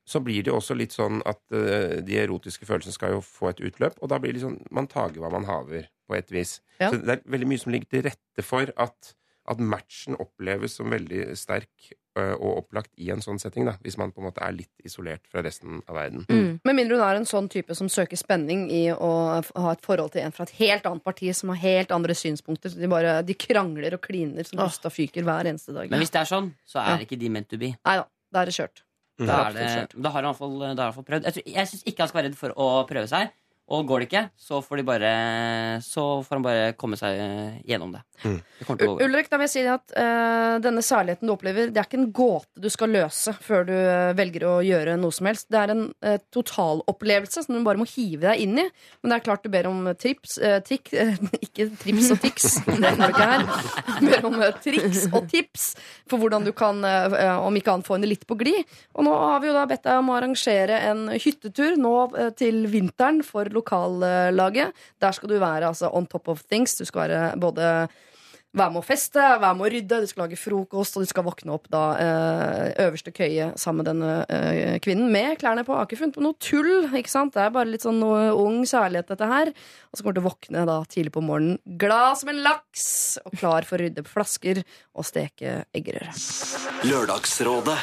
så 0.08 0.22
blir 0.24 0.46
det 0.48 0.54
også 0.56 0.78
litt 0.80 0.96
sånn 0.96 1.20
at 1.28 1.42
uh, 1.52 2.00
de 2.08 2.18
erotiske 2.24 2.68
følelsene 2.68 2.96
skal 2.96 3.18
jo 3.18 3.22
få 3.26 3.52
et 3.52 3.62
utløp, 3.68 4.00
og 4.02 4.12
da 4.14 4.22
blir 4.24 4.36
det 4.38 4.46
sånn 4.46 4.62
man 4.72 4.88
tager 4.92 5.20
hva 5.24 5.32
man 5.34 5.48
haver, 5.50 5.90
på 6.08 6.16
et 6.16 6.30
vis. 6.32 6.62
Ja. 6.80 6.88
Så 6.94 7.02
det 7.04 7.18
er 7.18 7.24
veldig 7.28 7.48
mye 7.52 7.60
som 7.60 7.74
ligger 7.74 7.92
til 7.92 8.06
rette 8.08 8.46
for 8.46 8.72
at 8.80 9.16
at 9.48 9.62
matchen 9.64 10.18
oppleves 10.20 10.76
som 10.76 10.92
veldig 10.92 11.30
sterk 11.40 11.92
uh, 12.20 12.34
og 12.36 12.64
opplagt 12.66 12.92
i 13.00 13.08
en 13.14 13.22
sånn 13.24 13.40
setting, 13.40 13.68
da, 13.70 13.78
hvis 13.84 13.96
man 14.00 14.12
på 14.12 14.20
en 14.20 14.28
måte 14.28 14.44
er 14.44 14.56
litt 14.58 14.84
isolert 14.88 15.24
fra 15.32 15.44
resten 15.46 15.80
av 15.88 15.96
verden. 15.96 16.26
Mm. 16.28 16.58
Med 16.68 16.76
mindre 16.76 16.98
hun 17.00 17.06
er 17.08 17.20
en 17.22 17.30
sånn 17.30 17.48
type 17.52 17.76
som 17.78 17.88
søker 17.92 18.20
spenning 18.20 18.66
i 18.74 18.84
å 18.92 19.12
ha 19.40 19.72
et 19.72 19.86
forhold 19.86 20.12
til 20.16 20.26
en 20.26 20.36
fra 20.36 20.48
et 20.50 20.56
helt 20.60 20.90
annet 20.90 21.06
parti 21.06 21.32
som 21.38 21.54
har 21.54 21.62
helt 21.64 21.94
andre 21.96 22.18
synspunkter. 22.18 22.74
Så 22.74 22.82
de 22.82 22.92
bare 22.92 23.22
de 23.28 23.38
krangler 23.40 23.96
og 23.96 24.04
kliner 24.04 24.48
som 24.48 24.60
Gustav 24.60 24.92
fyker 24.96 25.24
hver 25.28 25.48
eneste 25.54 25.76
dag. 25.76 25.88
Men 25.94 26.04
hvis 26.04 26.12
det 26.12 26.26
er 26.26 26.32
sånn, 26.34 26.52
så 26.68 26.84
er 26.84 26.98
Ja. 26.98 27.08
ikke 27.08 27.20
de 27.20 27.32
meant 27.32 27.48
to 27.50 27.58
be. 27.62 27.72
Nei 27.78 27.96
da, 28.02 28.08
da 28.34 28.44
er 28.44 28.52
det 28.52 28.58
kjørt. 28.60 28.84
Da, 29.18 29.48
er 29.50 29.54
det, 29.58 30.02
da 30.04 30.10
har 30.14 30.22
han 30.22 30.26
i 30.26 30.30
hvert 30.30 30.38
fall, 30.38 30.52
da 30.60 30.66
har 30.66 30.68
han 30.70 30.78
i 30.78 30.82
hvert 30.84 30.96
fall 31.00 31.08
prøvd. 31.08 31.24
Jeg, 31.26 31.34
tror- 31.34 31.54
jeg 31.56 31.68
syns 31.72 31.84
ikke 31.90 32.04
han 32.04 32.08
skal 32.12 32.20
være 32.22 32.28
redd 32.30 32.38
for 32.38 32.54
å 32.54 32.68
prøve 32.88 33.08
seg. 33.10 33.32
Og 33.68 33.84
går 33.88 34.00
det 34.00 34.08
ikke, 34.08 34.24
så 34.40 34.62
får, 34.64 34.80
de 34.80 34.84
bare, 34.88 35.10
så 35.84 36.04
får 36.24 36.38
han 36.38 36.44
bare 36.46 36.68
komme 36.80 36.96
seg 37.00 37.18
eh, 37.20 37.58
gjennom 37.68 37.92
det. 37.92 38.00
Mm. 38.24 38.38
Det 38.40 38.68
kommer 38.68 38.80
til 38.80 38.88
å 38.88 38.94
gå 38.94 39.00
bra. 39.00 39.08
Ulrik, 39.10 39.28
da 39.28 39.40
vil 39.42 39.48
jeg 39.50 39.54
si 39.54 39.64
at 39.68 39.96
uh, 40.00 40.56
denne 40.64 40.84
særligheten 40.86 41.28
du 41.28 41.34
opplever, 41.34 41.74
det 41.74 41.82
er 41.82 41.90
ikke 41.90 42.00
en 42.00 42.14
gåte 42.16 42.64
du 42.64 42.70
skal 42.72 42.94
løse 42.96 43.34
før 43.44 43.68
du 43.68 43.74
eh, 43.76 44.14
velger 44.18 44.48
å 44.48 44.54
gjøre 44.64 44.96
noe 45.02 45.16
som 45.16 45.28
helst. 45.28 45.50
Det 45.52 45.60
er 45.60 45.74
en 45.76 45.84
uh, 45.92 46.16
totalopplevelse 46.32 47.44
som 47.44 47.58
du 47.58 47.66
bare 47.68 47.82
må 47.82 47.90
hive 47.92 48.24
deg 48.30 48.46
inn 48.46 48.56
i. 48.64 48.66
Men 49.02 49.12
det 49.12 49.20
er 49.20 49.28
klart 49.28 49.44
du 49.44 49.52
ber 49.52 49.68
om 49.68 49.92
trips, 50.00 50.38
uh, 50.40 50.62
tikk, 50.64 50.94
eh, 50.96 51.20
ikke 51.50 51.68
trips 51.84 52.12
og 52.16 52.24
tics, 52.24 52.48
det 52.72 52.94
får 52.96 53.04
du 53.04 53.08
ikke 53.10 53.30
her. 53.34 53.46
Du 53.98 54.08
ber 54.08 54.30
om 54.32 54.40
eh, 54.48 54.56
triks 54.64 55.06
og 55.12 55.28
tips 55.32 55.68
for 56.10 56.22
hvordan 56.22 56.46
du 56.48 56.54
kan, 56.56 56.84
eh, 56.86 57.18
eh, 57.20 57.38
om 57.38 57.56
ikke 57.56 57.74
annet, 57.74 57.88
få 57.88 57.98
henne 57.98 58.10
litt 58.10 58.26
på 58.28 58.38
glid. 58.40 58.64
Og 58.96 59.08
nå 59.08 59.14
har 59.14 59.42
vi 59.44 59.52
jo 59.52 59.56
da 59.56 59.66
bedt 59.70 59.86
deg 59.88 60.02
om 60.02 60.12
å 60.12 60.18
arrangere 60.18 60.80
en 60.90 61.08
hyttetur 61.14 61.78
nå 61.80 61.94
eh, 62.16 62.32
til 62.38 62.66
vinteren 62.72 63.22
for 63.26 63.50
lokallaget. 63.58 64.86
Der 65.02 65.16
skal 65.18 65.34
du 65.34 65.40
være 65.42 65.72
altså 65.74 65.92
on 65.94 66.08
top 66.08 66.30
of 66.34 66.46
things. 66.48 66.78
Du 66.78 66.86
skal 66.86 67.08
være 67.08 67.34
både 67.42 67.72
være 68.58 68.74
med 68.74 68.82
å 68.82 68.86
feste, 68.86 69.22
være 69.22 69.54
med 69.58 69.66
å 69.66 69.72
rydde, 69.74 70.00
du 70.02 70.10
skal 70.10 70.24
lage 70.26 70.40
frokost, 70.40 70.98
og 70.98 71.04
du 71.04 71.10
skal 71.10 71.26
våkne 71.28 71.54
opp 71.56 71.68
da 71.74 71.84
eh, 72.02 72.64
øverste 72.88 73.14
køye 73.16 73.52
sammen 73.60 73.84
med 73.84 73.90
denne 73.92 74.14
eh, 74.34 74.78
kvinnen 74.84 75.12
med 75.14 75.38
klærne 75.42 75.66
på. 75.68 75.76
Jeg 75.76 75.82
Har 75.82 75.90
ikke 75.90 76.02
funnet 76.02 76.18
på 76.18 76.26
noe 76.26 76.40
tull, 76.42 76.72
ikke 77.02 77.14
sant? 77.14 77.36
Det 77.36 77.44
er 77.44 77.54
bare 77.56 77.72
litt 77.72 77.86
sånn 77.86 78.00
noe 78.02 78.32
ung 78.34 78.62
kjærlighet, 78.64 79.12
dette 79.12 79.30
her. 79.30 79.54
Og 79.92 80.00
så 80.00 80.04
kommer 80.04 80.18
du 80.18 80.22
til 80.22 80.26
å 80.26 80.30
våkne 80.30 80.66
da 80.70 80.78
tidlig 80.90 81.16
på 81.18 81.26
morgenen, 81.26 81.62
glad 81.80 82.22
som 82.22 82.34
en 82.34 82.44
laks, 82.46 82.88
og 83.26 83.38
klar 83.38 83.68
for 83.68 83.78
å 83.78 83.86
rydde 83.86 84.06
flasker 84.08 84.64
og 84.64 85.08
steke 85.08 85.62
eggerøre. 85.78 86.16
Lørdagsrådet 86.88 87.80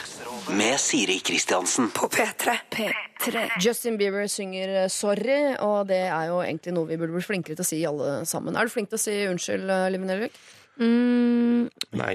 med 0.51 0.81
Siri 0.81 1.19
Kristiansen. 1.25 1.89
På 1.95 2.09
P3. 2.09 2.57
P3. 2.71 3.47
Justin 3.61 3.97
Bieber 3.99 4.27
synger 4.27 4.69
eh, 4.85 4.89
'Sorry', 4.89 5.57
og 5.61 5.89
det 5.89 6.03
er 6.09 6.29
jo 6.29 6.43
egentlig 6.43 6.75
noe 6.77 6.89
vi 6.89 6.99
burde 7.01 7.17
bli 7.17 7.25
flinkere 7.25 7.57
til 7.57 7.65
å 7.65 7.71
si 7.71 7.81
alle 7.89 8.13
sammen. 8.29 8.57
Er 8.57 8.67
du 8.69 8.75
flink 8.75 8.91
til 8.93 9.01
å 9.01 9.05
si 9.05 9.17
unnskyld, 9.31 9.73
Liven 9.95 10.11
Elvik? 10.11 10.37
Mm, 10.81 11.69
Nei. 11.97 12.15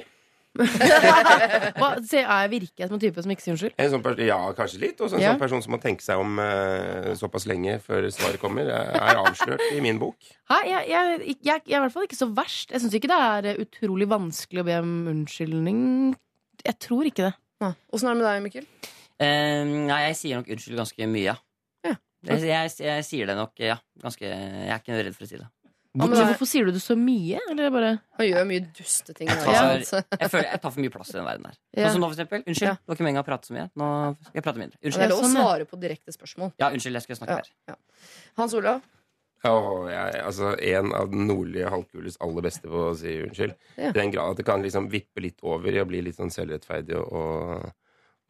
hva, 0.59 1.89
se, 2.03 2.19
er 2.19 2.41
jeg 2.43 2.49
virker 2.51 2.81
jeg 2.83 2.89
som 2.89 2.95
en 2.97 3.01
type 3.01 3.21
som 3.23 3.31
ikke 3.31 3.43
sier 3.45 3.53
unnskyld? 3.55 3.75
En 3.79 3.91
sånn 3.93 4.21
ja, 4.25 4.39
kanskje 4.57 4.81
litt. 4.81 5.01
Og 5.01 5.11
så 5.11 5.15
en 5.19 5.23
Ja. 5.23 5.33
sånn 5.33 5.41
person 5.41 5.61
som 5.63 5.71
må 5.75 5.79
tenke 5.81 6.03
seg 6.03 6.19
om 6.19 6.39
uh, 6.41 7.13
såpass 7.15 7.45
lenge 7.49 7.77
før 7.85 8.09
svaret 8.11 8.41
kommer, 8.41 8.67
er 8.67 9.21
avslørt 9.21 9.63
i 9.71 9.79
min 9.85 9.99
bok. 10.01 10.17
Ha, 10.51 10.61
Jeg, 10.67 10.89
jeg, 10.89 11.19
jeg, 11.21 11.37
jeg 11.45 11.75
er 11.77 11.77
i 11.77 11.83
hvert 11.85 11.93
fall 11.95 12.09
ikke 12.09 12.19
så 12.19 12.29
verst. 12.33 12.73
Jeg 12.73 12.81
syns 12.83 12.97
ikke 12.97 13.11
det 13.11 13.19
er 13.29 13.51
eh, 13.53 13.61
utrolig 13.63 14.09
vanskelig 14.09 14.63
å 14.65 14.67
be 14.67 14.79
om 14.81 14.95
unnskyldning. 15.13 15.79
Jeg 16.65 16.79
tror 16.83 17.07
ikke 17.07 17.29
det. 17.29 17.35
Åssen 17.59 18.07
er 18.09 18.15
det 18.15 18.21
med 18.21 18.27
deg, 18.27 18.41
Mikkel? 18.47 18.67
Eh, 19.19 19.63
nei, 19.67 20.01
jeg 20.07 20.15
sier 20.15 20.39
nok 20.39 20.47
unnskyld 20.55 20.77
ganske 20.79 21.07
mye, 21.11 21.23
ja. 21.33 21.37
Ja. 21.83 21.95
Jeg, 22.23 22.41
jeg, 22.47 22.71
jeg 22.87 23.05
sier 23.07 23.27
det 23.27 23.35
nok, 23.39 23.51
ja. 23.59 23.75
Ganske, 24.01 24.23
jeg 24.27 24.69
er 24.71 24.79
ikke 24.79 24.99
redd 25.03 25.15
for 25.17 25.25
å 25.25 25.29
si 25.29 25.37
det. 25.39 25.47
men 25.95 26.07
Hvorfor, 26.13 26.43
er- 26.45 26.47
sier 26.51 26.65
du 26.65 26.71
det 26.71 26.81
så 26.83 26.95
mye? 26.95 27.39
Eller 27.49 27.69
bare 27.73 27.89
Han 28.19 28.27
gjør 28.29 28.45
mye 28.47 28.63
dusteting. 28.77 29.27
Jeg 29.27 29.37
Ja. 29.47 29.73
jeg 29.75 30.29
føler 30.31 30.45
jeg 30.51 30.61
tar 30.61 30.71
for 30.71 30.79
mye 30.79 30.89
plass 30.93 31.09
i 31.09 31.17
den 31.17 31.25
verden 31.25 31.43
der. 31.49 31.57
Ja. 31.75 31.87
Sånn 31.89 31.93
som 31.97 32.01
nå, 32.01 32.09
for 32.11 32.15
eksempel. 32.15 32.43
Unnskyld, 32.47 32.67
Ja. 32.69 32.75
det 32.79 32.87
var 32.87 32.95
ikke 32.95 33.07
meningen 33.07 33.23
å 33.23 33.27
prate 33.27 33.47
så 33.49 33.53
mye. 33.57 33.69
Nå 33.75 33.89
skal 34.23 34.33
jeg 34.39 34.43
prate 34.43 34.57
mindre. 34.63 34.77
Det 34.81 34.95
er 34.95 35.09
lov 35.09 35.19
å 35.19 35.23
sånn, 35.27 35.35
svare 35.35 35.65
på 35.67 35.79
direkte 35.79 36.11
spørsmål. 36.15 36.53
Ja, 36.59 36.69
unnskyld, 36.71 36.93
jeg 36.95 37.03
skulle 37.03 37.19
snakke 37.19 37.41
Ja. 37.67 37.75
mer. 37.75 37.77
Hans 38.37 38.53
Olav? 38.53 38.81
Åh, 39.47 39.87
jeg, 39.87 40.21
altså, 40.27 40.53
en 40.59 40.93
av 40.95 41.11
den 41.11 41.27
nordlige 41.29 41.69
halvkules 41.71 42.19
aller 42.25 42.43
beste 42.43 42.67
på 42.67 42.89
å 42.89 42.95
si 42.97 43.21
unnskyld. 43.23 43.53
Ja. 43.77 43.91
I 43.91 43.95
den 43.95 44.11
grad 44.11 44.33
at 44.33 44.41
det 44.41 44.47
kan 44.47 44.63
liksom 44.63 44.89
vippe 44.91 45.23
litt 45.23 45.39
over 45.47 45.71
i 45.71 45.79
å 45.79 45.87
bli 45.87 46.01
litt 46.03 46.17
sånn 46.17 46.33
selvrettferdig 46.33 46.97
og, 46.99 47.69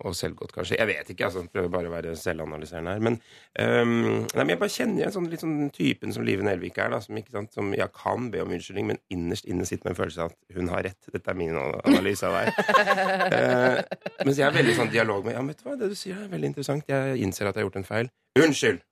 og 0.05 0.13
selvgodt, 0.15 0.53
kanskje. 0.53 0.77
Jeg 0.77 0.87
vet 0.91 1.09
ikke, 1.09 1.31
altså. 1.31 1.41
Prøver 1.49 1.71
bare 1.73 1.89
å 1.89 1.93
være 1.95 2.13
selvanalyserende 2.19 2.93
her. 2.93 3.01
Men, 3.07 3.17
um, 3.57 3.95
nei, 4.21 4.43
men 4.43 4.53
jeg 4.53 4.61
bare 4.61 4.75
kjenner 4.75 5.01
igjen 5.01 5.15
sånn, 5.15 5.29
litt 5.31 5.41
sånn 5.41 5.55
typen 5.73 6.13
som 6.13 6.27
Live 6.27 6.45
Nelvik 6.45 6.77
er, 6.77 6.93
da. 6.93 6.99
Som, 7.01 7.17
sant, 7.33 7.57
som 7.57 7.73
jeg 7.73 7.89
kan 7.97 8.29
be 8.29 8.43
om 8.43 8.53
unnskyldning, 8.53 8.91
men 8.91 9.01
innerst 9.15 9.49
inne 9.49 9.65
sitter 9.65 9.89
med 9.89 9.95
en 9.95 10.01
følelse 10.03 10.27
av 10.27 10.35
at 10.35 10.59
hun 10.59 10.69
har 10.75 10.85
rett. 10.91 11.09
Dette 11.09 11.33
er 11.33 11.39
min 11.41 11.57
analyse 11.57 12.29
av 12.29 12.37
deg. 12.37 12.53
uh, 13.33 13.81
mens 14.27 14.37
jeg 14.37 14.45
er 14.45 14.59
veldig 14.61 14.77
sånn 14.77 14.93
dialog 14.93 15.25
med 15.25 15.39
Ja, 15.39 15.41
vet 15.49 15.65
du 15.65 15.65
hva, 15.71 15.79
det 15.81 15.89
du 15.89 15.97
sier 15.97 16.21
er 16.21 16.29
veldig 16.29 16.53
interessant. 16.53 16.85
Jeg 16.93 17.17
innser 17.25 17.49
at 17.49 17.57
jeg 17.57 17.65
har 17.65 17.71
gjort 17.71 17.81
en 17.81 17.89
feil. 17.89 18.13
Unnskyld! 18.37 18.85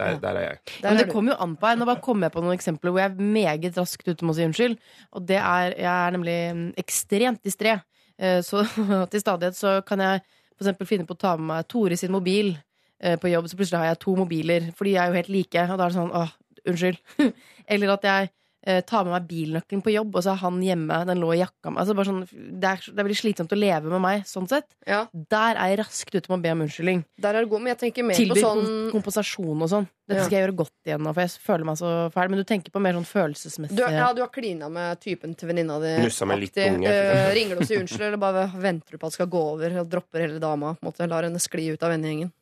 Der, 0.00 0.18
der 0.18 0.38
er 0.38 0.44
jeg. 0.46 0.58
Der 0.82 0.88
Men 0.90 0.98
det 0.98 1.12
kommer 1.12 1.32
jo 1.32 1.38
an 1.44 1.56
på. 1.56 1.72
Nå 1.78 1.86
bare 1.86 2.02
kom 2.02 2.22
jeg 2.24 2.32
på 2.34 2.42
noen 2.42 2.56
eksempler 2.56 2.90
hvor 2.90 3.02
jeg 3.02 3.12
er 3.12 3.32
meget 3.36 3.76
raskt 3.78 4.08
ute 4.08 4.24
med 4.24 4.34
å 4.34 4.36
si 4.38 4.46
unnskyld. 4.48 4.76
Og 5.12 5.26
det 5.28 5.38
er 5.38 5.74
Jeg 5.76 5.92
er 5.92 6.14
nemlig 6.16 6.36
mm, 6.56 6.68
ekstremt 6.80 7.42
distré. 7.44 7.76
Eh, 8.18 8.40
Så 8.42 8.64
til 9.12 9.20
stadighet 9.20 9.56
så 9.58 9.80
kan 9.86 10.00
jeg 10.00 10.22
for 10.56 10.64
eksempel 10.64 10.86
finne 10.86 11.06
på 11.06 11.14
å 11.16 11.22
ta 11.22 11.36
med 11.36 11.48
meg 11.48 11.68
Tore 11.68 11.96
sin 11.96 12.12
mobil 12.12 12.54
eh, 13.02 13.16
på 13.18 13.30
jobb, 13.30 13.48
så 13.48 13.56
plutselig 13.56 13.80
har 13.80 13.92
jeg 13.92 14.02
to 14.04 14.16
mobiler, 14.16 14.70
for 14.76 14.84
de 14.84 14.96
er 14.96 15.10
jo 15.10 15.18
helt 15.20 15.32
like. 15.32 15.64
Og 15.68 15.78
da 15.78 15.84
er 15.84 15.92
det 15.92 15.98
sånn 15.98 16.14
åh, 16.14 16.32
unnskyld. 16.68 16.98
Eller 17.72 17.94
at 17.96 18.04
jeg 18.08 18.30
eh, 18.66 18.80
tar 18.86 19.04
med 19.04 19.12
meg 19.16 19.24
bilnøkkelen 19.28 19.82
på 19.82 19.92
jobb, 19.92 20.14
og 20.16 20.22
så 20.22 20.32
er 20.32 20.40
han 20.42 20.60
hjemme. 20.62 21.00
Den 21.08 21.18
lå 21.22 21.32
i 21.34 21.40
jakka 21.40 21.70
mi. 21.72 21.78
Altså 21.82 21.96
sånn, 22.06 22.20
det, 22.30 22.68
er, 22.68 22.84
det 22.86 22.98
er 22.98 23.06
veldig 23.08 23.18
slitsomt 23.18 23.52
å 23.52 23.58
leve 23.58 23.90
med 23.90 24.00
meg, 24.04 24.22
sånn 24.28 24.48
sett. 24.48 24.68
Ja, 24.86 25.06
Der 25.12 25.56
er 25.58 25.72
jeg 25.74 25.80
raskt 25.82 26.14
ute 26.14 26.30
med 26.30 26.38
å 26.38 26.42
be 26.42 26.52
om 26.54 26.62
unnskyldning. 26.66 27.04
der 27.18 27.34
er 27.34 27.42
det 27.44 27.50
god, 27.50 27.60
men 27.62 27.72
jeg 27.74 27.80
tenker 27.84 28.06
mer 28.06 28.14
på 28.16 28.38
sånn 28.38 28.62
kom- 28.64 28.90
kompensasjon 28.96 29.62
og 29.66 29.68
sånn. 29.74 29.88
Dette 30.08 30.18
Ja. 30.18 30.24
skal 30.26 30.36
jeg 30.38 30.44
gjøre 30.48 30.56
godt 30.58 30.72
igjen 30.86 31.00
nå, 31.06 31.12
for 31.14 31.20
jeg 31.22 31.30
føler 31.46 31.64
meg 31.64 31.76
så 31.78 31.90
fæl. 32.12 32.28
Men 32.30 32.38
du 32.38 32.44
tenker 32.44 32.70
på 32.74 32.80
mer 32.82 32.92
sånn 32.98 33.06
følelsesmessig 33.06 33.76
du, 33.78 33.82
ja, 33.82 34.12
du 34.12 34.20
har 34.20 34.28
klina 34.34 34.68
med 34.68 35.00
typen 35.00 35.34
til 35.38 35.48
venninna 35.48 35.78
di. 35.80 35.92
Nussa 36.02 36.26
med 36.26 36.40
litt 36.42 36.56
unge, 36.58 36.86
for 36.86 37.18
Eh, 37.22 37.34
ringer 37.34 37.54
du 37.56 37.62
og 37.62 37.68
sier 37.68 37.80
unnskyld, 37.80 38.06
eller 38.08 38.18
bare 38.18 38.46
venter 38.60 38.90
du 38.92 38.98
på 38.98 39.06
at 39.06 39.12
det 39.12 39.18
skal 39.20 39.26
gå 39.30 39.42
over? 39.54 39.78
Og 39.80 39.88
dropper 39.88 40.20
hele 40.26 40.38
dama? 40.42 40.76
Måtte, 40.82 41.08
lar 41.08 41.22
henne 41.22 41.38
skli 41.40 41.70
ut 41.72 41.82
av 41.82 41.90
vennegjengen? 41.94 42.32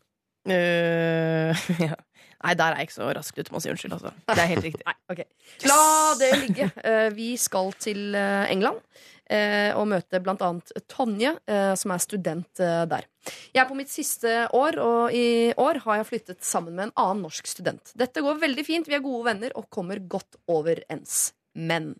Øh, 0.48 1.52
ja. 1.90 1.94
Nei, 2.40 2.54
der 2.56 2.72
er 2.72 2.80
jeg 2.80 2.88
ikke 2.88 2.96
så 2.96 3.08
raskt 3.12 3.38
ute 3.38 3.52
med 3.52 3.58
å 3.58 3.62
si 3.62 3.70
unnskyld, 3.72 3.94
altså. 3.98 4.10
Det 4.30 4.40
er 4.40 4.50
helt 4.54 4.64
riktig. 4.64 4.84
Nei, 4.88 4.94
ok. 5.12 5.22
La 5.68 5.80
det 6.20 6.30
ligge. 6.40 6.68
Eh, 6.88 7.08
Vi 7.16 7.30
skal 7.40 7.72
til 7.76 8.14
eh, 8.16 8.46
England 8.54 8.80
eh, 9.28 9.76
og 9.76 9.90
møte 9.92 10.22
blant 10.24 10.40
annet 10.46 10.72
Tonje, 10.88 11.34
som 11.76 11.92
er 11.92 12.02
student 12.02 12.62
der. 12.90 13.04
Jeg 13.52 13.60
er 13.62 13.68
på 13.68 13.76
mitt 13.76 13.92
siste 13.92 14.46
år, 14.56 14.80
og 14.80 15.14
i 15.16 15.52
år 15.60 15.82
har 15.84 16.00
jeg 16.00 16.08
flyttet 16.08 16.40
sammen 16.46 16.78
med 16.78 16.88
en 16.88 16.94
annen 17.04 17.26
norsk 17.28 17.50
student. 17.50 17.92
Dette 18.00 18.24
går 18.24 18.40
veldig 18.40 18.64
fint, 18.66 18.88
vi 18.88 18.96
er 18.96 19.04
gode 19.04 19.28
venner 19.28 19.52
og 19.60 19.68
kommer 19.72 20.00
godt 20.00 20.40
overens. 20.50 21.34
Men 21.54 21.92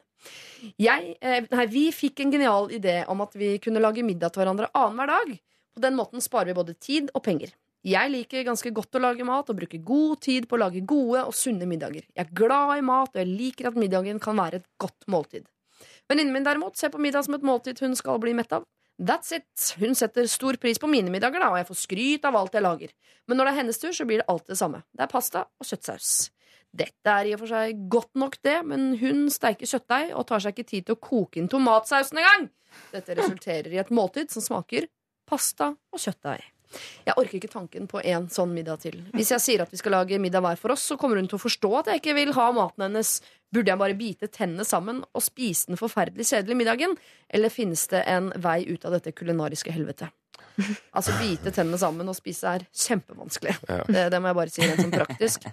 jeg, 0.81 1.15
nei, 1.21 1.67
vi 1.73 1.87
fikk 1.97 2.25
en 2.25 2.33
genial 2.33 2.73
idé 2.77 3.03
om 3.13 3.21
at 3.25 3.37
vi 3.37 3.55
kunne 3.63 3.83
lage 3.85 4.05
middag 4.07 4.33
til 4.33 4.43
hverandre 4.43 4.73
annenhver 4.73 5.13
dag. 5.13 5.37
På 5.77 5.85
den 5.85 5.97
måten 6.01 6.25
sparer 6.25 6.51
vi 6.51 6.59
både 6.59 6.75
tid 6.81 7.13
og 7.15 7.23
penger. 7.29 7.53
Jeg 7.87 8.13
liker 8.13 8.45
ganske 8.45 8.71
godt 8.77 8.99
å 8.99 9.01
lage 9.01 9.25
mat 9.25 9.49
og 9.49 9.57
bruker 9.57 9.81
god 9.81 10.19
tid 10.21 10.47
på 10.49 10.59
å 10.59 10.61
lage 10.61 10.83
gode 10.85 11.23
og 11.25 11.33
sunne 11.37 11.65
middager. 11.69 12.05
Jeg 12.13 12.27
er 12.27 12.35
glad 12.37 12.75
i 12.77 12.85
mat, 12.85 13.15
og 13.15 13.23
jeg 13.23 13.31
liker 13.31 13.71
at 13.71 13.79
middagen 13.81 14.21
kan 14.21 14.37
være 14.37 14.61
et 14.61 14.67
godt 14.81 15.09
måltid. 15.09 15.47
Venninnen 16.11 16.35
min 16.35 16.45
derimot 16.45 16.77
ser 16.77 16.93
på 16.93 17.01
middag 17.01 17.25
som 17.25 17.39
et 17.39 17.47
måltid 17.47 17.81
hun 17.81 17.97
skal 17.97 18.21
bli 18.21 18.35
mett 18.37 18.53
av. 18.53 18.67
That's 19.01 19.33
it. 19.33 19.49
Hun 19.81 19.97
setter 19.97 20.29
stor 20.29 20.59
pris 20.61 20.77
på 20.77 20.91
mine 20.93 21.09
middager, 21.09 21.41
da, 21.41 21.49
og 21.55 21.57
jeg 21.57 21.71
får 21.71 21.81
skryt 21.87 22.29
av 22.29 22.37
alt 22.37 22.59
jeg 22.59 22.67
lager. 22.67 22.93
Men 23.25 23.41
når 23.41 23.49
det 23.49 23.55
er 23.55 23.61
hennes 23.63 23.81
tur, 23.81 23.97
så 23.97 24.05
blir 24.05 24.21
det 24.21 24.29
alt 24.29 24.53
det 24.53 24.59
samme. 24.61 24.83
Det 24.93 25.07
er 25.07 25.13
pasta 25.15 25.47
og 25.49 25.71
kjøttsaus. 25.71 26.13
Dette 26.71 27.17
er 27.17 27.31
i 27.31 27.35
og 27.35 27.41
for 27.41 27.51
seg 27.55 27.81
godt 27.91 28.13
nok, 28.21 28.37
det, 28.45 28.61
men 28.69 28.93
hun 29.01 29.25
steiker 29.33 29.73
kjøttdeig 29.73 30.13
og 30.13 30.29
tar 30.29 30.45
seg 30.45 30.53
ikke 30.53 30.69
tid 30.69 30.91
til 30.91 30.99
å 30.99 31.03
koke 31.09 31.41
inn 31.41 31.49
tomatsausen 31.51 32.21
engang. 32.21 32.51
Dette 32.93 33.17
resulterer 33.17 33.73
i 33.73 33.81
et 33.81 33.91
måltid 33.95 34.31
som 34.31 34.45
smaker 34.45 34.87
pasta 35.27 35.73
og 35.73 36.03
kjøttdeig. 36.03 36.45
Jeg 37.07 37.17
orker 37.17 37.39
ikke 37.41 37.53
tanken 37.53 37.89
på 37.91 38.03
en 38.07 38.29
sånn 38.33 38.53
middag 38.55 38.83
til. 38.85 39.01
Hvis 39.17 39.33
jeg 39.35 39.45
sier 39.45 39.65
at 39.65 39.73
vi 39.73 39.81
skal 39.81 39.97
lage 39.97 40.21
middag 40.23 40.45
hver 40.45 40.61
for 40.61 40.75
oss, 40.75 40.85
så 40.91 40.99
kommer 41.01 41.19
hun 41.21 41.29
til 41.31 41.41
å 41.41 41.43
forstå 41.43 41.71
at 41.81 41.91
jeg 41.91 42.03
ikke 42.03 42.17
vil 42.19 42.33
ha 42.37 42.47
maten 42.57 42.87
hennes. 42.87 43.17
Burde 43.51 43.73
jeg 43.73 43.83
bare 43.83 43.99
bite 43.99 44.31
tennene 44.31 44.67
sammen 44.69 45.03
og 45.11 45.25
spise 45.27 45.73
den 45.73 45.81
forferdelig 45.81 46.29
kjedelige 46.31 46.61
middagen? 46.61 46.95
Eller 47.29 47.53
finnes 47.53 47.83
det 47.91 48.05
en 48.11 48.31
vei 48.39 48.63
ut 48.71 48.87
av 48.87 48.95
dette 48.99 49.15
kulinariske 49.17 49.75
helvete? 49.75 50.13
Altså 50.93 51.15
Bite 51.21 51.53
tennene 51.55 51.79
sammen 51.81 52.09
og 52.11 52.17
spise 52.19 52.57
er 52.59 52.65
kjempevanskelig. 52.77 53.55
Ja. 53.69 53.83
Det, 53.89 54.07
det 54.13 54.21
må 54.21 54.31
jeg 54.31 54.39
bare 54.41 54.53
si 54.53 54.65
rent 54.67 54.83
sånn 54.83 54.93
praktisk. 54.95 55.47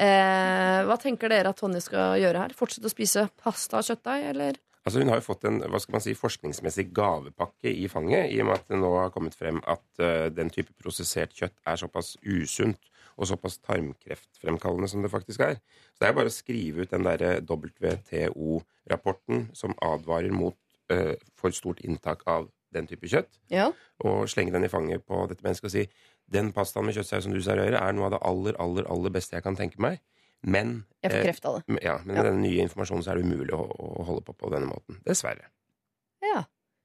Eh, 0.00 0.80
hva 0.86 0.96
tenker 1.00 1.32
dere 1.32 1.50
at 1.52 1.58
Tonje 1.60 1.82
skal 1.84 2.18
gjøre 2.20 2.44
her? 2.44 2.52
Fortsette 2.56 2.88
å 2.88 2.92
spise 2.92 3.26
pasta 3.42 3.80
og 3.80 3.88
kjøttdeig, 3.88 4.28
eller? 4.30 4.60
Altså 4.86 5.02
Hun 5.02 5.10
har 5.12 5.18
jo 5.20 5.26
fått 5.26 5.44
en 5.44 5.58
hva 5.68 5.76
skal 5.82 5.92
man 5.98 6.04
si, 6.04 6.14
forskningsmessig 6.16 6.86
gavepakke 6.96 7.68
i 7.68 7.84
fanget, 7.92 8.30
i 8.32 8.38
og 8.40 8.46
med 8.48 8.56
at 8.56 8.70
det 8.70 8.78
nå 8.80 8.88
har 8.96 9.10
kommet 9.12 9.36
frem 9.36 9.58
at 9.68 9.84
uh, 10.00 10.30
den 10.32 10.48
type 10.52 10.72
prosessert 10.80 11.34
kjøtt 11.36 11.58
er 11.68 11.76
såpass 11.82 12.14
usunt 12.24 12.80
og 13.20 13.28
såpass 13.28 13.58
tarmkreftfremkallende 13.66 14.88
som 14.88 15.02
det 15.04 15.10
faktisk 15.12 15.42
er. 15.44 15.58
Så 15.92 16.00
det 16.00 16.08
er 16.08 16.16
bare 16.16 16.32
å 16.32 16.34
skrive 16.34 16.86
ut 16.86 16.94
den 16.94 17.04
derre 17.04 17.34
WTO-rapporten 17.44 19.50
som 19.56 19.76
advarer 19.84 20.32
mot 20.32 20.56
uh, 20.92 21.12
for 21.36 21.52
stort 21.52 21.82
inntak 21.84 22.24
av 22.30 22.48
den 22.72 22.86
type 22.86 23.08
kjøtt, 23.10 23.34
Ja. 23.50 23.72
og 24.06 24.28
slenge 24.30 24.52
den 24.54 24.64
i 24.64 24.70
fanget 24.70 25.02
på 25.04 25.24
dette 25.28 25.42
mennesket 25.42 25.66
og 25.66 25.72
si 25.74 25.88
den 26.30 26.52
pastaen 26.54 26.86
med 26.86 26.94
kjøttsaus 26.94 27.24
som 27.26 27.34
du 27.34 27.42
serverer, 27.42 27.74
er 27.74 27.92
noe 27.92 28.06
av 28.06 28.12
det 28.14 28.20
aller, 28.22 28.54
aller, 28.62 28.86
aller 28.86 29.10
beste 29.10 29.34
jeg 29.34 29.42
kan 29.42 29.56
tenke 29.58 29.80
meg, 29.82 29.98
men 30.42 30.84
Jeg 31.02 31.12
får 31.12 31.18
eh, 31.18 31.24
kreft 31.24 31.44
av 31.48 31.58
det. 31.60 31.82
Ja, 31.82 31.98
men 32.04 32.16
Ja. 32.16 32.22
med 32.22 32.32
den 32.32 32.40
nye 32.42 32.62
informasjonen 32.64 33.04
så 33.04 33.10
er 33.12 33.20
det 33.20 33.24
umulig 33.24 33.52
å, 33.56 33.64
å 33.68 34.04
holde 34.04 34.22
på 34.24 34.32
på 34.36 34.50
denne 34.52 34.66
måten. 34.70 34.98
Dessverre. 35.06 35.48
Ja. 36.22 36.44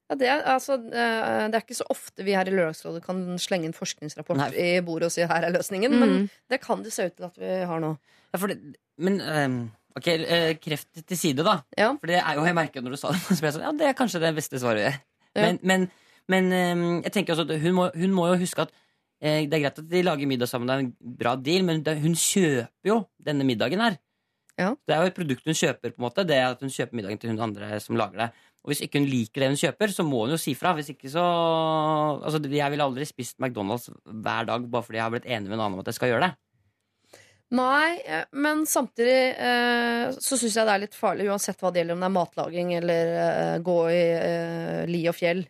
Ja, 0.10 0.16
det, 0.22 0.28
er, 0.30 0.42
altså, 0.54 0.74
eh, 0.78 1.48
det 1.50 1.56
er 1.58 1.64
ikke 1.64 1.76
så 1.80 1.88
ofte 1.90 2.24
vi 2.24 2.36
her 2.38 2.46
i 2.46 2.52
Lørdagsrådet 2.54 3.02
kan 3.04 3.24
slenge 3.42 3.66
en 3.66 3.74
forskningsrapport 3.74 4.38
Nei. 4.38 4.50
i 4.54 4.82
bordet 4.86 5.08
og 5.08 5.12
si 5.12 5.22
'her 5.26 5.44
er 5.48 5.52
løsningen', 5.56 5.90
Mm. 5.92 6.00
men 6.00 6.30
det 6.50 6.62
kan 6.62 6.84
det 6.84 6.94
se 6.94 7.06
ut 7.08 7.16
til 7.18 7.26
at 7.26 7.38
vi 7.38 7.66
har 7.66 7.80
nå. 7.80 7.98
Ja, 8.34 8.38
for 8.38 8.48
det, 8.48 8.76
men 9.00 9.20
um, 9.22 9.72
ok, 9.96 10.08
eh, 10.08 10.54
kreft 10.62 10.88
til 11.08 11.18
side, 11.18 11.44
da. 11.44 11.62
Ja. 11.78 11.96
For 11.98 12.06
det 12.08 12.22
er 12.22 12.36
jo, 12.36 12.46
jeg 12.46 12.54
merker 12.56 12.82
når 12.82 12.92
du 12.92 12.98
sa 12.98 13.08
det, 13.08 13.18
så 13.34 13.40
ble 13.42 13.48
jeg 13.50 13.54
sånn, 13.54 13.62
ja, 13.66 13.72
det 13.72 13.88
er 13.88 13.94
kanskje 13.94 14.20
det 14.22 14.36
beste 14.36 14.60
svaret. 14.60 14.94
Ja. 15.36 15.42
Men, 15.42 15.60
men, 15.64 15.92
men 16.28 16.46
um, 16.78 17.02
jeg 17.04 17.12
tenker 17.12 17.34
også 17.34 17.50
at 17.50 17.60
hun 17.62 17.74
må, 17.74 17.90
hun 17.96 18.12
må 18.14 18.28
jo 18.28 18.38
huske 18.38 18.62
at 18.62 18.70
det 19.26 19.58
er 19.58 19.64
greit 19.64 19.80
at 19.82 19.92
de 19.92 20.02
lager 20.06 20.30
middag 20.30 20.50
sammen, 20.52 20.70
det 20.70 20.76
er 20.76 20.84
en 20.86 21.16
bra 21.22 21.36
deal, 21.40 21.66
men 21.68 21.82
hun 22.04 22.18
kjøper 22.20 22.92
jo 22.92 23.00
denne 23.26 23.48
middagen 23.48 23.84
her. 23.84 23.98
Ja. 24.56 24.72
Det 24.88 24.96
er 24.96 25.04
jo 25.04 25.12
et 25.12 25.18
produkt 25.18 25.48
hun 25.48 25.58
kjøper, 25.58 25.92
på 25.92 26.00
en 26.00 26.06
måte. 26.06 26.24
Det 26.28 26.38
er 26.38 26.54
at 26.54 26.62
hun 26.64 26.72
kjøper 26.72 26.96
middagen 26.96 27.20
til 27.20 27.34
hun 27.34 27.42
andre 27.44 27.80
som 27.84 27.98
lager 28.00 28.22
det. 28.24 28.30
Og 28.66 28.72
hvis 28.72 28.82
ikke 28.86 29.02
hun 29.02 29.10
liker 29.10 29.44
det 29.44 29.52
hun 29.52 29.60
kjøper, 29.62 29.92
så 29.94 30.06
må 30.08 30.24
hun 30.24 30.34
jo 30.34 30.40
si 30.42 30.56
fra. 30.58 30.72
Hvis 30.78 30.94
ikke 30.96 31.12
så 31.12 31.26
Altså, 31.26 32.40
jeg 32.42 32.72
ville 32.72 32.88
aldri 32.88 33.06
spist 33.06 33.38
McDonald's 33.38 33.92
hver 34.06 34.48
dag 34.48 34.66
bare 34.72 34.88
fordi 34.88 34.98
jeg 34.98 35.06
har 35.06 35.14
blitt 35.14 35.30
enig 35.30 35.50
med 35.52 35.60
en 35.60 35.66
annen 35.66 35.78
om 35.78 35.84
at 35.84 35.92
jeg 35.92 36.00
skal 36.00 36.14
gjøre 36.14 36.30
det. 36.30 36.34
Nei, 37.56 38.02
eh, 38.10 38.24
men 38.42 38.64
samtidig 38.66 39.20
eh, 39.38 40.16
så 40.18 40.38
syns 40.40 40.56
jeg 40.58 40.66
det 40.66 40.74
er 40.74 40.82
litt 40.82 40.98
farlig, 40.98 41.28
uansett 41.30 41.62
hva 41.62 41.70
det 41.70 41.84
gjelder, 41.84 41.94
om 41.94 42.02
det 42.02 42.08
er 42.08 42.16
matlaging 42.16 42.72
eller 42.80 43.12
eh, 43.22 43.58
gå 43.68 43.78
i 43.94 44.02
eh, 44.16 44.82
li 44.90 45.04
og 45.12 45.18
fjell. 45.20 45.44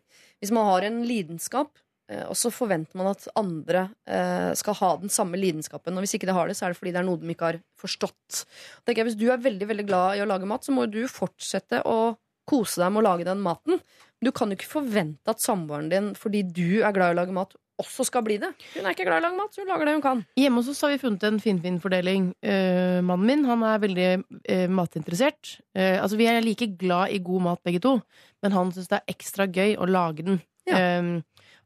Hvis 0.43 0.51
man 0.55 0.67
har 0.67 0.89
en 0.89 0.99
lidenskap, 1.07 1.71
eh, 1.79 1.84
og 2.29 2.35
så 2.37 2.51
forventer 2.53 2.99
man 2.99 3.09
at 3.09 3.23
andre 3.39 3.87
eh, 4.05 4.51
skal 4.57 4.77
ha 4.77 4.91
den 5.01 5.13
samme 5.13 5.39
lidenskapen, 5.41 5.95
og 5.95 6.05
hvis 6.05 6.15
ikke 6.17 6.29
de 6.29 6.35
har 6.37 6.49
det, 6.49 6.57
så 6.57 6.67
er 6.67 6.73
det 6.73 6.79
fordi 6.79 6.93
det 6.93 7.01
er 7.01 7.07
noe 7.07 7.21
de 7.21 7.33
ikke 7.33 7.49
har 7.49 7.59
forstått. 7.81 8.43
Jeg, 8.85 9.07
hvis 9.07 9.17
du 9.17 9.25
er 9.33 9.41
veldig 9.41 9.69
veldig 9.71 9.87
glad 9.89 10.19
i 10.19 10.23
å 10.23 10.29
lage 10.29 10.49
mat, 10.49 10.65
så 10.65 10.75
må 10.75 10.85
du 10.91 11.01
fortsette 11.09 11.81
å 11.89 12.15
kose 12.45 12.81
deg 12.81 12.93
med 12.93 13.01
å 13.01 13.07
lage 13.07 13.25
den 13.27 13.41
maten. 13.41 13.81
Du 14.21 14.31
kan 14.35 14.51
jo 14.51 14.57
ikke 14.57 14.75
forvente 14.77 15.33
at 15.33 15.41
samboeren 15.41 15.89
din, 15.89 16.13
fordi 16.17 16.43
du 16.45 16.83
er 16.85 16.93
glad 16.93 17.13
i 17.13 17.17
å 17.17 17.21
lage 17.23 17.35
mat, 17.35 17.57
også 17.81 18.05
skal 18.07 18.23
bli 18.23 18.37
det. 18.39 18.53
Hun 18.75 18.85
er 18.85 18.93
ikke 18.93 19.07
glad 19.07 19.19
i 19.19 19.23
å 19.23 19.25
lage 19.25 19.39
mat, 19.39 19.51
så 19.51 19.63
hun 19.63 19.71
lager 19.73 19.89
det 19.89 19.95
hun 19.97 20.05
kan. 20.05 20.23
Hjemme 20.39 20.61
hos 20.61 20.71
oss 20.71 20.85
har 20.85 20.93
vi 20.93 21.01
funnet 21.01 21.25
en 21.27 21.41
finfin 21.43 21.81
fordeling. 21.83 22.29
Uh, 22.45 23.01
mannen 23.03 23.27
min 23.27 23.45
han 23.49 23.65
er 23.67 23.81
veldig 23.83 24.09
uh, 24.21 24.67
matinteressert. 24.71 25.57
Uh, 25.75 25.97
altså 25.99 26.21
Vi 26.21 26.29
er 26.31 26.45
like 26.45 26.69
glad 26.79 27.17
i 27.17 27.19
god 27.25 27.49
mat 27.49 27.63
begge 27.67 27.83
to, 27.83 27.97
men 28.45 28.55
han 28.55 28.71
syns 28.75 28.91
det 28.91 29.01
er 29.01 29.15
ekstra 29.17 29.49
gøy 29.49 29.75
å 29.81 29.89
lage 29.89 30.27
den. 30.27 30.39
Ja. 30.65 30.79
Eh, 30.79 31.09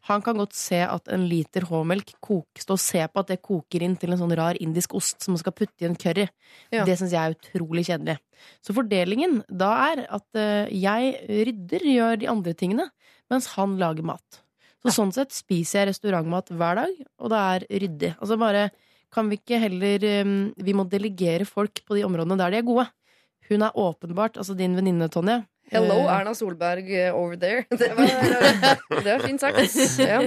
han 0.08 0.24
kan 0.24 0.38
godt 0.39 0.56
se 0.56 0.80
at 0.86 1.10
en 1.12 1.26
liter 1.28 1.66
H-melk 1.68 2.14
koker, 2.24 2.62
stå 2.64 2.76
og 2.78 2.82
se 2.82 3.02
på 3.12 3.22
at 3.22 3.32
det 3.32 3.41
koker 3.45 3.84
inn 3.84 3.97
til 4.00 4.14
en 4.14 4.22
sånn 4.22 4.36
rar 4.39 4.58
indisk 4.64 4.95
ost 4.97 5.20
som 5.24 5.36
man 5.36 5.41
skal 5.41 5.56
putte 5.56 5.84
i 5.84 5.89
en 5.89 5.97
curry. 6.00 6.28
Ja. 6.72 6.86
Det 6.88 6.95
syns 7.00 7.16
jeg 7.16 7.20
er 7.20 7.36
utrolig 7.36 7.86
kjedelig. 7.89 8.16
Så 8.64 8.76
fordelingen 8.78 9.41
da 9.52 9.72
er 9.89 10.06
at 10.08 10.39
eh, 10.39 10.72
jeg 10.72 11.16
rydder, 11.28 11.88
gjør 11.95 12.22
de 12.22 12.30
andre 12.32 12.56
tingene, 12.58 12.88
mens 13.30 13.52
han 13.58 13.76
lager 13.82 14.08
mat. 14.08 14.43
Så 14.80 14.95
sånn 14.95 15.12
sett 15.12 15.36
spiser 15.36 15.82
jeg 15.82 15.91
restaurantmat 15.91 16.54
hver 16.56 16.80
dag, 16.80 17.02
og 17.20 17.34
det 17.34 17.41
er 17.54 17.68
ryddig. 17.84 18.14
Altså 18.22 18.39
bare 18.39 18.70
kan 19.14 19.28
vi 19.28 19.39
ikke 19.39 19.58
heller 19.58 20.04
um, 20.22 20.34
Vi 20.54 20.76
må 20.78 20.84
delegere 20.86 21.47
folk 21.50 21.82
på 21.82 21.97
de 21.97 22.04
områdene 22.06 22.38
der 22.39 22.54
de 22.54 22.60
er 22.62 22.68
gode. 22.68 22.86
Hun 23.50 23.66
er 23.66 23.78
åpenbart, 23.82 24.38
altså 24.38 24.54
din 24.54 24.76
venninne 24.78 25.10
Tonje 25.10 25.41
Hello, 25.72 25.99
eh, 26.05 26.13
Erna 26.15 26.34
Solberg 26.38 26.88
eh, 26.91 27.11
over 27.15 27.36
there. 27.39 27.65
Det 27.82 27.91
var, 27.97 28.09
det 29.03 29.09
var 29.11 29.26
fint 29.26 29.41
sagt. 29.43 29.59
Ja. 30.01 30.22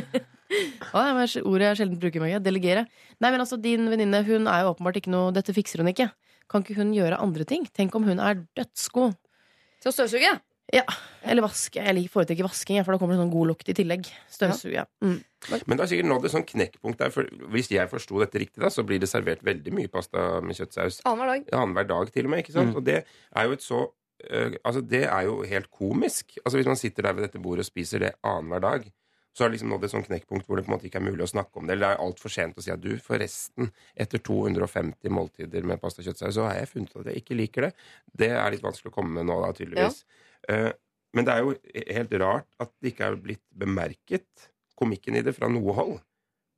Ja, 0.53 1.03
det 1.09 1.15
var 1.17 1.35
ordet 1.49 1.69
jeg 1.71 1.79
sjelden 1.81 1.99
bruker 2.03 2.21
meg. 2.21 2.37
Delegere. 2.45 2.85
Nei, 3.23 3.31
men 3.33 3.41
altså, 3.41 3.57
din 3.61 3.87
venninne 3.89 4.21
hun 4.27 4.47
er 4.53 4.63
jo 4.67 4.75
åpenbart 4.75 4.99
ikke 5.01 5.13
noe 5.15 5.33
Dette 5.33 5.55
fikser 5.57 5.81
hun 5.81 5.89
ikke. 5.93 6.11
Kan 6.53 6.65
ikke 6.67 6.77
hun 6.77 6.91
gjøre 6.93 7.19
andre 7.25 7.47
ting? 7.49 7.65
Tenk 7.73 7.95
om 7.97 8.05
hun 8.05 8.21
er 8.21 8.43
dødsgod. 8.59 9.15
Til 9.83 9.91
å 9.91 9.95
støvsuge? 9.97 10.35
Ja, 10.73 10.85
Eller 11.29 11.45
vaske. 11.45 11.81
Jeg 11.85 12.05
foretrekker 12.13 12.47
vasking, 12.47 12.79
for 12.85 12.95
da 12.95 13.01
kommer 13.01 13.17
det 13.17 13.21
sånn 13.21 13.33
god 13.33 13.51
lukt 13.51 13.69
i 13.69 13.75
tillegg. 13.77 14.07
Støvsuge. 14.33 14.85
Mm. 15.05 15.19
Men 15.67 15.75
det 15.75 15.85
er 15.85 15.91
sikkert 15.91 16.09
nådd 16.09 16.29
et 16.29 16.33
sånn 16.37 16.47
knekkpunkt 16.49 17.01
der. 17.03 17.11
For 17.13 17.29
hvis 17.53 17.69
jeg 17.73 17.91
forsto 17.91 18.21
dette 18.23 18.41
riktig, 18.41 18.61
da, 18.63 18.71
så 18.73 18.85
blir 18.87 19.01
det 19.03 19.09
servert 19.11 19.43
veldig 19.45 19.75
mye 19.77 19.91
pasta 19.93 20.39
med 20.45 20.57
kjøttsaus 20.57 21.01
Annenhver 21.09 21.33
dag. 21.35 21.51
annenhver 21.59 21.89
dag, 21.91 22.13
til 22.15 22.29
og 22.29 22.33
med. 22.33 22.45
ikke 22.45 22.55
sant? 22.57 22.77
Og 22.79 22.87
det 22.87 23.03
er 23.03 23.49
jo 23.49 23.57
et 23.59 23.65
så 23.65 23.83
Altså, 24.63 24.83
det 24.87 25.05
er 25.09 25.29
jo 25.29 25.41
helt 25.49 25.71
komisk. 25.71 26.37
Altså, 26.45 26.59
Hvis 26.59 26.71
man 26.71 26.79
sitter 26.81 27.09
der 27.09 27.17
ved 27.17 27.27
dette 27.27 27.43
bordet 27.43 27.67
og 27.67 27.71
spiser 27.71 28.05
det 28.05 28.13
annenhver 28.23 28.63
dag, 28.63 28.91
så 29.33 29.45
har 29.45 29.49
det 29.49 29.57
liksom 29.57 29.71
nådd 29.73 29.87
et 29.87 29.93
sånn 29.95 30.05
knekkpunkt 30.05 30.45
hvor 30.47 30.59
det 30.61 30.67
på 30.67 30.71
en 30.71 30.75
måte 30.75 30.87
ikke 30.89 31.01
er 31.01 31.07
mulig 31.07 31.25
å 31.25 31.31
snakke 31.31 31.57
om 31.57 31.65
det. 31.67 31.75
Eller 31.75 31.87
det 31.87 31.97
er 31.97 32.05
altfor 32.05 32.33
sent 32.33 32.59
å 32.61 32.65
si 32.65 32.73
at 32.75 32.83
du, 32.83 32.91
forresten, 33.01 33.71
etter 34.05 34.21
250 34.21 35.15
måltider 35.15 35.65
med 35.69 35.81
pasta 35.81 36.03
og 36.03 36.11
kjøttsaus, 36.11 36.35
så 36.37 36.45
har 36.51 36.59
jeg 36.61 36.69
funnet 36.75 36.99
at 37.01 37.09
jeg 37.09 37.23
ikke 37.23 37.39
liker 37.39 37.69
det. 37.69 37.73
Det 38.23 38.29
er 38.37 38.53
litt 38.53 38.65
vanskelig 38.65 38.93
å 38.93 38.97
komme 38.99 39.17
med 39.17 39.31
nå, 39.31 39.39
da, 39.41 39.53
tydeligvis. 39.57 40.03
Ja. 40.51 40.73
men 41.17 41.27
det 41.29 41.33
er 41.33 41.47
jo 41.47 41.55
helt 41.97 42.17
rart 42.21 42.49
at 42.61 42.73
det 42.83 42.93
ikke 42.93 43.09
er 43.09 43.17
blitt 43.25 43.45
bemerket, 43.57 44.51
komikken 44.77 45.17
i 45.17 45.25
det, 45.25 45.33
fra 45.37 45.49
noe 45.53 45.77
hold. 45.79 45.97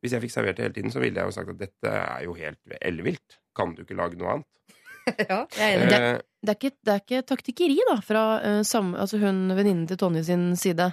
Hvis 0.03 0.17
jeg 0.17 0.25
fikk 0.27 0.35
servert 0.35 0.59
det 0.59 0.67
hele 0.67 0.77
tiden, 0.77 0.93
så 0.93 1.01
ville 1.01 1.21
jeg 1.21 1.31
jo 1.31 1.37
sagt 1.39 1.55
at 1.55 1.63
dette 1.63 1.95
er 1.95 2.27
jo 2.27 2.35
helt 2.37 2.75
ellevilt. 2.81 3.39
Kan 3.57 3.77
du 3.77 3.85
ikke 3.85 3.97
lage 3.97 4.19
noe 4.19 4.35
annet? 4.35 4.74
Ja. 5.31 5.45
Jeg 5.59 5.65
er 5.65 5.77
enig. 5.77 5.91
Det, 5.91 6.01
Eh, 6.01 6.19
det, 6.45 6.51
er 6.53 6.57
ikke, 6.59 6.77
det 6.85 6.93
er 6.95 7.03
ikke 7.03 7.23
taktikkeri, 7.29 7.77
da, 7.89 7.99
fra 8.05 8.23
uh, 8.45 8.63
samme, 8.67 8.99
altså 9.01 9.19
hun 9.23 9.47
venninnen 9.57 9.87
til 9.89 9.97
Tonje 10.01 10.25
sin 10.27 10.51
side. 10.61 10.91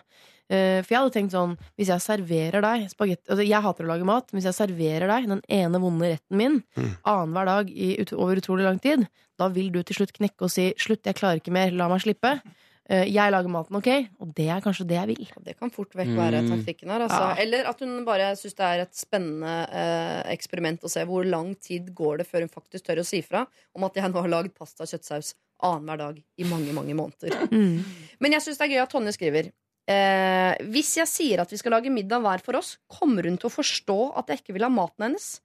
Uh, 0.52 0.80
for 0.84 0.92
jeg 0.92 1.00
hadde 1.00 1.14
tenkt 1.16 1.32
sånn 1.32 1.54
Hvis 1.80 1.88
jeg 1.94 2.04
serverer 2.04 2.60
deg 2.66 2.82
spagetti 2.92 3.30
altså 3.32 3.44
Jeg 3.46 3.64
hater 3.64 3.86
å 3.86 3.92
lage 3.94 4.08
mat, 4.10 4.26
men 4.34 4.42
hvis 4.42 4.50
jeg 4.50 4.58
serverer 4.58 5.08
deg 5.08 5.30
den 5.32 5.44
ene 5.48 5.80
vonde 5.80 6.10
retten 6.12 6.36
min 6.40 6.58
Mm. 6.76 6.90
annenhver 7.08 7.46
dag 7.48 7.70
i 7.72 7.94
ut, 8.02 8.12
over 8.18 8.36
utrolig 8.42 8.66
lang 8.68 8.80
tid, 8.84 9.06
da 9.40 9.48
vil 9.48 9.72
du 9.72 9.80
til 9.84 9.96
slutt 10.02 10.12
knekke 10.18 10.44
og 10.44 10.52
si 10.52 10.74
'slutt, 10.76 11.06
jeg 11.08 11.16
klarer 11.16 11.40
ikke 11.40 11.56
mer, 11.56 11.72
la 11.72 11.88
meg 11.88 12.04
slippe'. 12.04 12.42
Eh, 12.90 13.06
jeg 13.14 13.32
lager 13.32 13.48
maten, 13.54 13.76
ok? 13.78 13.88
Og 14.20 14.32
det 14.36 14.48
er 14.50 14.60
kanskje 14.64 14.88
det 14.90 14.96
jeg 14.98 15.08
vil. 15.12 15.28
Det 15.46 15.54
kan 15.60 15.70
fort 15.72 15.94
vekk 15.96 16.16
være 16.18 16.42
Mm. 16.42 16.50
taktikken 16.50 16.90
her. 16.90 17.02
Altså. 17.06 17.20
Ja. 17.30 17.36
Eller 17.44 17.68
at 17.70 17.80
hun 17.80 18.04
bare 18.06 18.32
syns 18.36 18.56
det 18.58 18.66
er 18.66 18.82
et 18.82 18.94
spennende 18.98 19.54
eh, 19.72 20.34
eksperiment 20.34 20.82
å 20.84 20.90
se 20.90 21.06
hvor 21.06 21.24
lang 21.24 21.54
tid 21.62 21.94
går 21.96 22.18
det 22.18 22.28
før 22.28 22.42
hun 22.42 22.50
faktisk 22.50 22.86
tør 22.90 23.00
å 23.04 23.06
si 23.06 23.22
fra 23.22 23.46
om 23.76 23.84
at 23.86 23.94
jeg 23.96 24.10
nå 24.12 24.20
har 24.22 24.28
lagd 24.34 24.54
pasta 24.58 24.84
og 24.84 24.90
kjøttsaus 24.90 25.34
annenhver 25.62 25.98
dag 26.02 26.24
i 26.42 26.44
mange, 26.50 26.74
mange 26.74 26.96
måneder. 26.98 27.48
Mm. 27.54 27.84
Men 28.20 28.32
jeg 28.34 28.42
syns 28.42 28.58
det 28.58 28.66
er 28.68 28.74
gøy 28.76 28.82
at 28.84 28.90
Tonje 28.92 29.14
skriver. 29.14 29.52
Eh, 29.88 30.56
hvis 30.74 30.96
jeg 30.98 31.08
sier 31.08 31.40
at 31.42 31.50
vi 31.54 31.58
skal 31.58 31.72
lage 31.78 31.90
middag 31.94 32.22
hver 32.22 32.42
for 32.42 32.58
oss, 32.58 32.78
kommer 32.90 33.24
hun 33.30 33.38
til 33.38 33.50
å 33.50 33.54
forstå 33.54 34.18
at 34.18 34.28
jeg 34.34 34.42
ikke 34.42 34.54
vil 34.58 34.64
ha 34.66 34.70
maten 34.74 35.06
hennes? 35.06 35.40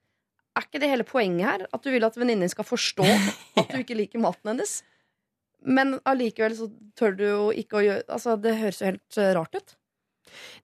Er 0.57 0.64
ikke 0.64 0.80
det 0.80 0.89
hele 0.89 1.05
poenget 1.05 1.45
her? 1.47 1.66
At 1.72 1.82
du 1.84 1.91
vil 1.93 2.05
at 2.09 2.16
venninnen 2.16 2.49
skal 2.49 2.64
forstå 2.64 3.05
at 3.61 3.68
du 3.68 3.78
ikke 3.84 3.97
liker 3.99 4.18
maten 4.24 4.55
hennes? 4.55 4.78
Men 5.67 5.97
allikevel 6.07 6.55
så 6.59 6.69
tør 6.99 7.17
du 7.19 7.25
jo 7.27 7.43
ikke 7.59 7.81
å 7.81 7.85
gjøre 7.85 8.05
Altså, 8.14 8.37
det 8.39 8.55
høres 8.61 8.81
jo 8.81 8.91
helt 8.91 9.19
eh, 9.19 9.33
rart 9.37 9.59
ut. 9.59 9.75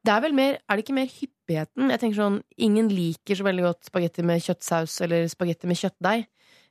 Det 0.02 0.12
er 0.14 0.22
vel 0.24 0.34
mer, 0.36 0.58
er 0.66 0.78
det 0.78 0.84
ikke 0.84 0.96
mer 0.96 1.10
hyppigheten? 1.10 1.90
Jeg 1.94 2.02
tenker 2.02 2.18
sånn, 2.18 2.40
Ingen 2.66 2.90
liker 2.92 3.38
så 3.38 3.46
veldig 3.46 3.66
godt 3.68 3.88
spagetti 3.90 4.24
med 4.26 4.42
kjøttsaus 4.42 4.96
eller 5.06 5.28
spagetti 5.30 5.70
med 5.70 5.78
kjøttdeig. 5.80 6.26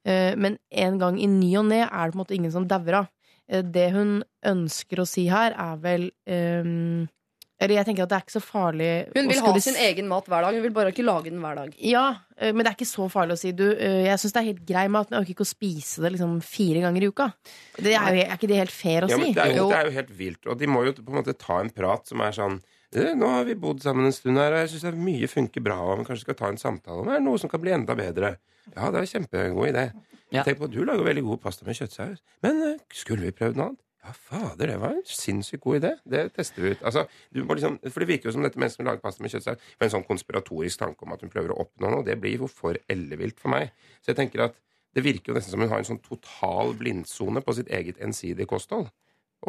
Eh, 0.08 0.34
Men 0.40 0.58
en 0.72 1.00
gang 1.02 1.20
i 1.22 1.28
ny 1.32 1.54
og 1.60 1.68
ne 1.72 1.84
er 1.86 1.90
det 1.90 2.14
på 2.14 2.20
en 2.20 2.24
måte 2.24 2.38
ingen 2.38 2.54
som 2.54 2.68
dauer 2.68 3.04
av. 3.04 3.10
Eh, 3.50 3.62
Det 3.64 3.90
hun 3.96 4.22
ønsker 4.46 5.04
å 5.04 5.08
si 5.08 5.28
her, 5.32 5.56
er 5.56 5.78
vel 5.84 6.12
Eller 6.28 7.08
jeg 7.70 7.86
tenker 7.86 8.04
at 8.04 8.10
det 8.10 8.16
er 8.18 8.24
ikke 8.26 8.34
så 8.34 8.42
farlig 8.42 8.90
Hun 9.14 9.28
vil 9.30 9.38
ha 9.38 9.44
skulle 9.46 9.62
sin 9.62 9.76
egen 9.76 10.08
mat 10.10 10.26
hver 10.26 10.42
dag. 10.42 10.54
Hun 10.58 10.64
vil 10.64 10.72
bare 10.74 10.90
ikke 10.90 11.06
lage 11.06 11.30
den 11.30 11.40
hver 11.44 11.56
dag. 11.56 11.76
Ja, 11.78 12.06
eh, 12.38 12.52
men 12.54 12.64
det 12.66 12.72
er 12.72 12.78
ikke 12.80 12.90
så 12.90 13.06
farlig 13.14 13.34
å 13.38 13.38
si. 13.38 13.52
Du, 13.52 13.68
eh, 13.76 14.08
jeg 14.08 14.18
syns 14.18 14.34
det 14.34 14.42
er 14.42 14.48
helt 14.50 14.66
grei 14.66 14.88
mat, 14.90 15.10
men 15.12 15.20
jeg 15.20 15.26
orker 15.28 15.36
ikke 15.36 15.46
å 15.46 15.52
spise 15.54 16.02
det 16.02 16.12
liksom 16.16 16.42
fire 16.42 16.82
ganger 16.82 17.04
i 17.06 17.08
uka. 17.14 17.28
Det 17.78 17.94
er, 17.94 18.10
jo, 18.18 18.26
er 18.26 18.34
ikke 18.40 18.48
det 18.50 18.58
helt 18.64 18.72
fair 18.74 19.06
å 19.06 19.10
Ja, 19.12 19.16
si? 19.18 19.22
men 19.22 19.34
det, 19.38 19.46
er 19.46 19.58
jo, 19.60 19.70
det 19.70 19.78
er 19.78 19.86
jo 19.92 19.96
helt 20.00 20.14
vilt. 20.18 20.48
Og 20.48 20.58
de 20.58 20.68
må 20.74 20.86
jo 20.88 20.94
på 20.98 21.12
en 21.14 21.20
måte 21.22 21.38
ta 21.38 21.60
en 21.62 21.70
prat 21.70 22.08
som 22.10 22.22
er 22.26 22.32
sånn 22.34 22.58
«Eh, 22.92 23.14
Nå 23.16 23.28
har 23.32 23.46
vi 23.48 23.54
bodd 23.56 23.80
sammen 23.86 24.04
en 24.10 24.12
stund 24.12 24.36
her, 24.42 24.52
og 24.52 24.66
jeg 24.66 24.74
syns 24.82 24.98
mye 25.00 25.28
funker 25.32 25.62
bra. 25.64 25.78
Og 25.94 26.02
vi 26.02 26.08
kanskje 26.10 26.26
skal 26.26 26.36
ta 26.42 26.50
en 26.52 26.58
samtale 26.60 27.00
om 27.06 27.08
det 27.08 27.20
er 27.22 27.24
noe 27.24 27.38
som 27.40 27.48
kan 27.54 27.62
bli 27.64 27.72
enda 27.72 27.96
bedre. 27.96 28.34
Ja, 28.74 28.90
det 28.92 28.98
er 28.98 29.06
en 29.06 29.12
kjempegod 29.14 29.70
idé. 29.70 29.86
Ja. 30.32 30.44
Tenk 30.48 30.60
på, 30.60 30.68
Du 30.72 30.82
lager 30.88 31.04
veldig 31.04 31.24
god 31.28 31.42
pasta 31.44 31.66
med 31.68 31.76
kjøttsaus. 31.76 32.20
Men 32.44 32.60
eh, 32.68 32.78
skulle 32.96 33.28
vi 33.30 33.32
prøvd 33.36 33.56
noe 33.60 33.70
annet? 33.72 33.80
Ja, 34.02 34.14
fader, 34.18 34.72
det 34.72 34.80
var 34.82 34.96
en 34.96 35.04
sinnssykt 35.06 35.62
god 35.62 35.78
idé. 35.78 35.92
Det 36.10 36.24
tester 36.34 36.64
vi 36.64 36.72
ut. 36.74 36.84
Altså, 36.90 37.04
du 37.30 37.44
må 37.46 37.54
liksom, 37.58 37.78
for 37.86 38.02
det 38.02 38.10
virker 38.10 38.30
jo 38.30 38.34
som 38.34 38.46
dette 38.46 38.58
mennesket 38.58 38.82
som 38.82 38.88
lager 38.90 39.04
pasta 39.04 39.22
med 39.22 39.34
kjøttsaus, 39.34 39.68
med 39.78 39.88
en 39.88 39.94
sånn 39.94 40.08
konspiratorisk 40.08 40.82
tanke 40.82 41.06
om 41.06 41.14
at 41.14 41.22
hun 41.22 41.34
prøver 41.34 41.54
å 41.54 41.60
oppnå 41.66 41.92
noe. 41.94 42.06
Det 42.08 42.18
blir 42.22 42.42
jo 42.42 42.50
for 42.50 42.80
ellevilt 42.90 43.38
for 43.42 43.54
meg. 43.54 43.70
Så 44.02 44.14
jeg 44.14 44.18
tenker 44.24 44.48
at 44.48 44.58
det 44.98 45.06
virker 45.06 45.32
jo 45.32 45.38
nesten 45.38 45.54
som 45.54 45.62
hun 45.62 45.70
har 45.72 45.84
en 45.84 45.88
sånn 45.88 46.02
total 46.04 46.74
blindsone 46.80 47.44
på 47.46 47.56
sitt 47.56 47.70
eget 47.72 48.02
ensidige 48.04 48.50
kosthold. 48.50 48.90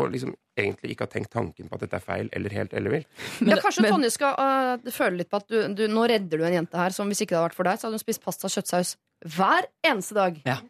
Og 0.01 0.13
liksom 0.13 0.35
egentlig 0.57 0.95
ikke 0.95 1.05
har 1.05 1.13
tenkt 1.13 1.33
tanken 1.33 1.69
på 1.69 1.77
at 1.77 1.83
dette 1.85 1.99
er 1.99 2.05
feil 2.05 2.29
eller 2.37 2.55
helt 2.57 2.77
ellevilt. 2.77 3.09
ja, 3.41 3.57
kanskje 3.61 3.89
Tonje 3.89 4.13
skal 4.13 4.37
uh, 4.37 4.93
føle 4.93 5.21
litt 5.21 5.33
på 5.33 5.41
at 5.41 5.49
du, 5.49 5.59
du, 5.77 5.85
nå 5.89 6.07
redder 6.13 6.41
du 6.41 6.47
en 6.49 6.61
jente 6.61 6.81
her 6.81 6.95
som 6.97 7.09
hvis 7.09 7.25
ikke 7.25 7.35
det 7.35 7.41
hadde 7.41 7.49
vært 7.51 7.59
for 7.59 7.69
deg, 7.69 7.81
så 7.81 7.89
hadde 7.89 8.01
hun 8.01 8.05
spist 8.05 8.25
pasta 8.25 8.49
og 8.49 8.55
kjøttsaus 8.55 8.95
hver 9.37 9.69
eneste 9.89 10.17
dag. 10.17 10.41
Ja. 10.49 10.61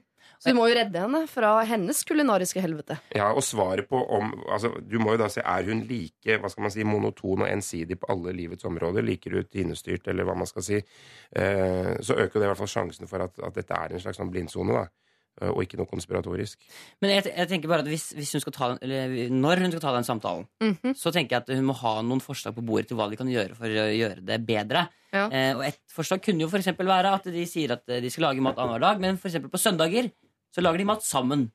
Så 0.43 0.51
vi 0.51 0.57
må 0.59 0.65
jo 0.67 0.75
redde 0.75 0.99
henne 0.99 1.21
fra 1.31 1.53
hennes 1.71 2.01
kulinariske 2.09 2.59
helvete. 2.65 2.97
Ja, 3.15 3.29
og 3.31 3.45
svaret 3.47 3.87
på 3.89 4.01
om 4.17 4.33
altså, 4.51 4.73
Du 4.83 4.97
må 4.99 5.13
jo 5.15 5.21
da 5.23 5.29
se, 5.31 5.41
er 5.47 5.69
hun 5.71 5.85
like 5.87 6.39
hva 6.43 6.51
skal 6.51 6.67
man 6.67 6.73
si, 6.75 6.83
monoton 6.83 7.45
og 7.45 7.49
ensidig 7.49 8.01
på 8.03 8.11
alle 8.11 8.35
livets 8.35 8.67
områder? 8.67 9.07
Liker 9.07 9.37
du 9.39 9.43
tinestyrt, 9.47 10.09
eller 10.11 10.27
hva 10.27 10.35
man 10.37 10.51
skal 10.51 10.67
si? 10.67 10.81
Eh, 11.37 11.93
så 12.03 12.17
øker 12.19 12.41
det 12.41 12.49
i 12.49 12.51
hvert 12.51 12.59
fall 12.65 12.73
sjansen 12.75 13.07
for 13.11 13.23
at, 13.23 13.39
at 13.39 13.55
dette 13.55 13.79
er 13.79 13.95
en 13.95 14.03
slags 14.03 14.19
sånn 14.19 14.33
blindsone, 14.35 14.75
da. 14.75 14.89
Eh, 15.41 15.49
Og 15.49 15.63
ikke 15.65 15.79
noe 15.81 15.87
konspiratorisk. 15.89 16.59
Men 17.01 17.15
jeg, 17.15 17.31
jeg 17.37 17.49
tenker 17.49 17.71
bare 17.71 17.81
at 17.87 17.89
hvis, 17.89 18.11
hvis 18.19 18.35
hun 18.37 18.43
skal 18.45 18.53
ta 18.57 18.69
den, 18.75 18.83
eller 18.85 19.31
når 19.33 19.63
hun 19.65 19.71
skal 19.73 19.85
ta 19.87 19.95
den 19.95 20.05
samtalen, 20.11 20.49
Mhm. 20.61 20.93
så 20.99 21.13
tenker 21.15 21.39
jeg 21.39 21.45
at 21.47 21.55
hun 21.57 21.65
må 21.71 21.77
ha 21.81 21.95
noen 22.03 22.21
forslag 22.21 22.55
på 22.59 22.67
bordet 22.67 22.89
til 22.91 22.99
hva 22.99 23.07
de 23.09 23.17
kan 23.17 23.31
gjøre 23.31 23.55
for 23.57 23.71
å 23.71 23.87
gjøre 23.89 24.21
det 24.27 24.43
bedre. 24.45 24.89
Ja. 25.15 25.29
Eh, 25.31 25.55
og 25.57 25.63
et 25.71 25.79
forslag 25.93 26.21
kunne 26.27 26.43
jo 26.45 26.51
for 26.53 26.59
eksempel 26.61 26.91
være 26.91 27.15
at 27.15 27.31
de 27.31 27.47
sier 27.47 27.73
at 27.79 27.87
de 27.87 28.11
skal 28.11 28.27
lage 28.29 28.43
mat 28.45 28.59
annenhver 28.59 28.81
dag, 28.89 29.01
men 29.01 29.17
for 29.17 29.29
eksempel 29.31 29.49
på 29.53 29.61
søndager 29.63 30.11
så 30.55 30.63
lager 30.65 30.79
de 30.83 30.85
mat 30.93 31.03
sammen. 31.07 31.47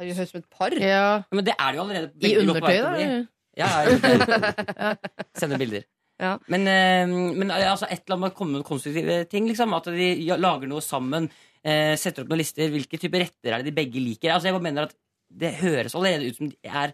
Herregud, 0.00 0.16
høres 0.16 0.30
ut 0.30 0.32
som 0.32 0.40
et 0.40 0.50
par. 0.58 0.72
Ja. 0.80 0.86
Ja, 0.88 1.22
Men 1.36 1.44
det 1.44 1.54
er 1.58 1.70
det 1.70 1.76
jo 1.76 1.82
allerede 1.84 2.10
I 2.24 2.36
undertøy, 2.40 2.78
da? 2.80 2.90
Ja, 3.60 3.68
ja. 3.90 4.94
Sender 5.36 5.60
bilder. 5.60 5.84
Ja. 6.20 6.34
Men, 6.52 6.66
eh, 6.68 7.08
men 7.36 7.50
eh, 7.50 7.66
altså, 7.70 7.86
et 7.88 8.02
eller 8.04 8.16
annet 8.16 8.24
med 8.26 8.32
å 8.34 8.36
komme 8.38 8.58
med 8.60 8.66
konstruktive 8.68 9.20
ting. 9.32 9.46
Liksom, 9.48 9.72
at 9.76 9.88
de 9.92 10.08
lager 10.40 10.68
noe 10.70 10.82
sammen. 10.84 11.28
Eh, 11.64 11.94
setter 12.00 12.24
opp 12.24 12.32
noen 12.32 12.40
lister. 12.42 12.68
Hvilke 12.72 13.00
typer 13.00 13.24
retter 13.26 13.52
er 13.56 13.62
det 13.62 13.70
de 13.70 13.76
begge 13.76 14.00
liker? 14.04 14.32
Altså, 14.34 14.48
jeg 14.50 14.56
bare 14.56 14.66
mener 14.68 14.88
at 14.88 14.96
Det 15.30 15.52
høres 15.60 15.94
allerede 15.94 16.26
ut 16.26 16.36
som 16.40 16.48
de 16.50 16.56
er 16.66 16.90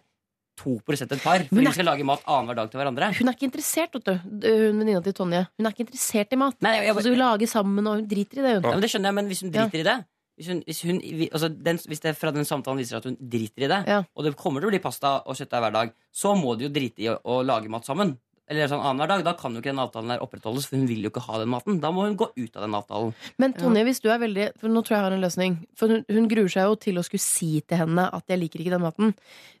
2 0.61 0.75
et 0.93 1.21
par. 1.23 1.39
Men 1.39 1.47
Fordi 1.49 1.63
er- 1.63 1.69
de 1.69 1.73
skal 1.73 1.85
lage 1.85 2.05
mat 2.05 2.21
annenhver 2.27 2.55
dag 2.55 2.69
til 2.71 2.77
hverandre. 2.79 3.07
Hun 3.17 3.27
er 3.29 3.33
ikke 3.33 3.47
interessert, 3.49 3.93
vet 3.93 4.05
du. 4.05 4.13
Hun 4.45 4.79
venninna 4.81 5.01
til 5.01 5.13
Tonje. 5.13 5.47
Hun 5.57 5.65
er 5.65 5.71
ikke 5.73 5.85
interessert 5.87 6.33
i 6.33 6.35
mat. 6.37 6.55
Nei, 6.61 6.75
jeg, 6.77 6.85
jeg, 6.87 7.03
så 7.03 7.09
hun 7.13 7.17
lager 7.17 7.47
sammen, 7.49 7.87
og 7.87 7.95
hun 7.97 8.07
driter 8.07 8.37
i 8.39 8.45
det, 8.45 8.53
hun. 8.57 8.63
ja, 8.67 8.73
men 8.75 8.81
det 8.85 8.89
skjønner 8.91 9.09
jeg, 9.09 9.15
men 9.17 9.27
hvis 9.31 9.41
hun 9.41 9.51
Ja. 9.53 9.65
driter 9.65 9.79
i 9.79 9.87
det 9.89 9.97
hvis, 10.37 10.47
hun, 10.51 10.61
hvis, 10.67 10.81
hun, 10.85 11.01
altså 11.31 11.49
den, 11.49 11.79
hvis 11.89 12.03
det 12.03 12.13
fra 12.17 12.31
den 12.35 12.45
samtalen 12.45 12.77
viser 12.79 12.99
at 12.99 13.07
hun 13.09 13.17
driter 13.17 13.65
i 13.65 13.71
det, 13.71 13.81
Ja. 13.89 14.03
og 14.15 14.23
det 14.23 14.35
kommer 14.37 14.61
til 14.61 14.69
å 14.69 14.73
bli 14.75 14.79
pasta 14.83 15.17
og 15.25 15.35
kjøttdeig 15.35 15.63
hver 15.65 15.73
dag, 15.73 15.93
så 16.13 16.35
må 16.37 16.55
de 16.57 16.67
jo 16.67 16.73
drite 16.73 17.01
i 17.03 17.09
å, 17.09 17.17
å 17.25 17.41
lage 17.45 17.69
mat 17.73 17.85
sammen. 17.89 18.17
Eller 18.47 18.69
sånn 18.71 18.79
annenhver 18.79 19.09
dag. 19.11 19.23
Da 19.25 19.33
kan 19.35 19.51
jo 19.51 19.59
ikke 19.59 19.73
den 19.73 19.81
avtalen 19.83 20.13
der 20.13 20.21
opprettholdes, 20.23 20.69
for 20.69 20.79
hun 20.79 20.87
vil 20.87 21.03
jo 21.03 21.09
ikke 21.11 21.25
ha 21.25 21.39
den 21.41 21.49
maten. 21.51 21.81
Da 21.83 21.89
må 21.91 22.05
hun 22.05 22.15
gå 22.15 22.29
ut 22.31 22.55
av 22.55 22.63
den 22.63 22.77
avtalen. 22.77 23.09
Men 23.43 23.51
Tonje, 23.57 23.83
hvis 23.83 23.99
du 23.99 24.07
er 24.13 24.21
veldig 24.23 24.45
For 24.61 24.71
nå 24.71 24.83
tror 24.85 24.95
jeg 24.95 25.01
jeg 25.01 25.07
har 25.09 25.15
en 25.17 25.25
løsning. 25.25 25.57
For 25.75 25.91
hun, 25.91 26.05
hun 26.07 26.29
gruer 26.31 26.53
seg 26.53 26.69
jo 26.69 26.77
til 26.79 27.01
å 27.01 27.03
skulle 27.03 27.25
si 27.25 27.59
til 27.67 27.81
henne 27.81 28.07
at 28.07 28.23
'jeg 28.27 28.39
liker 28.39 28.63
ikke 28.63 28.71
den 28.77 28.85
maten'. 28.85 29.13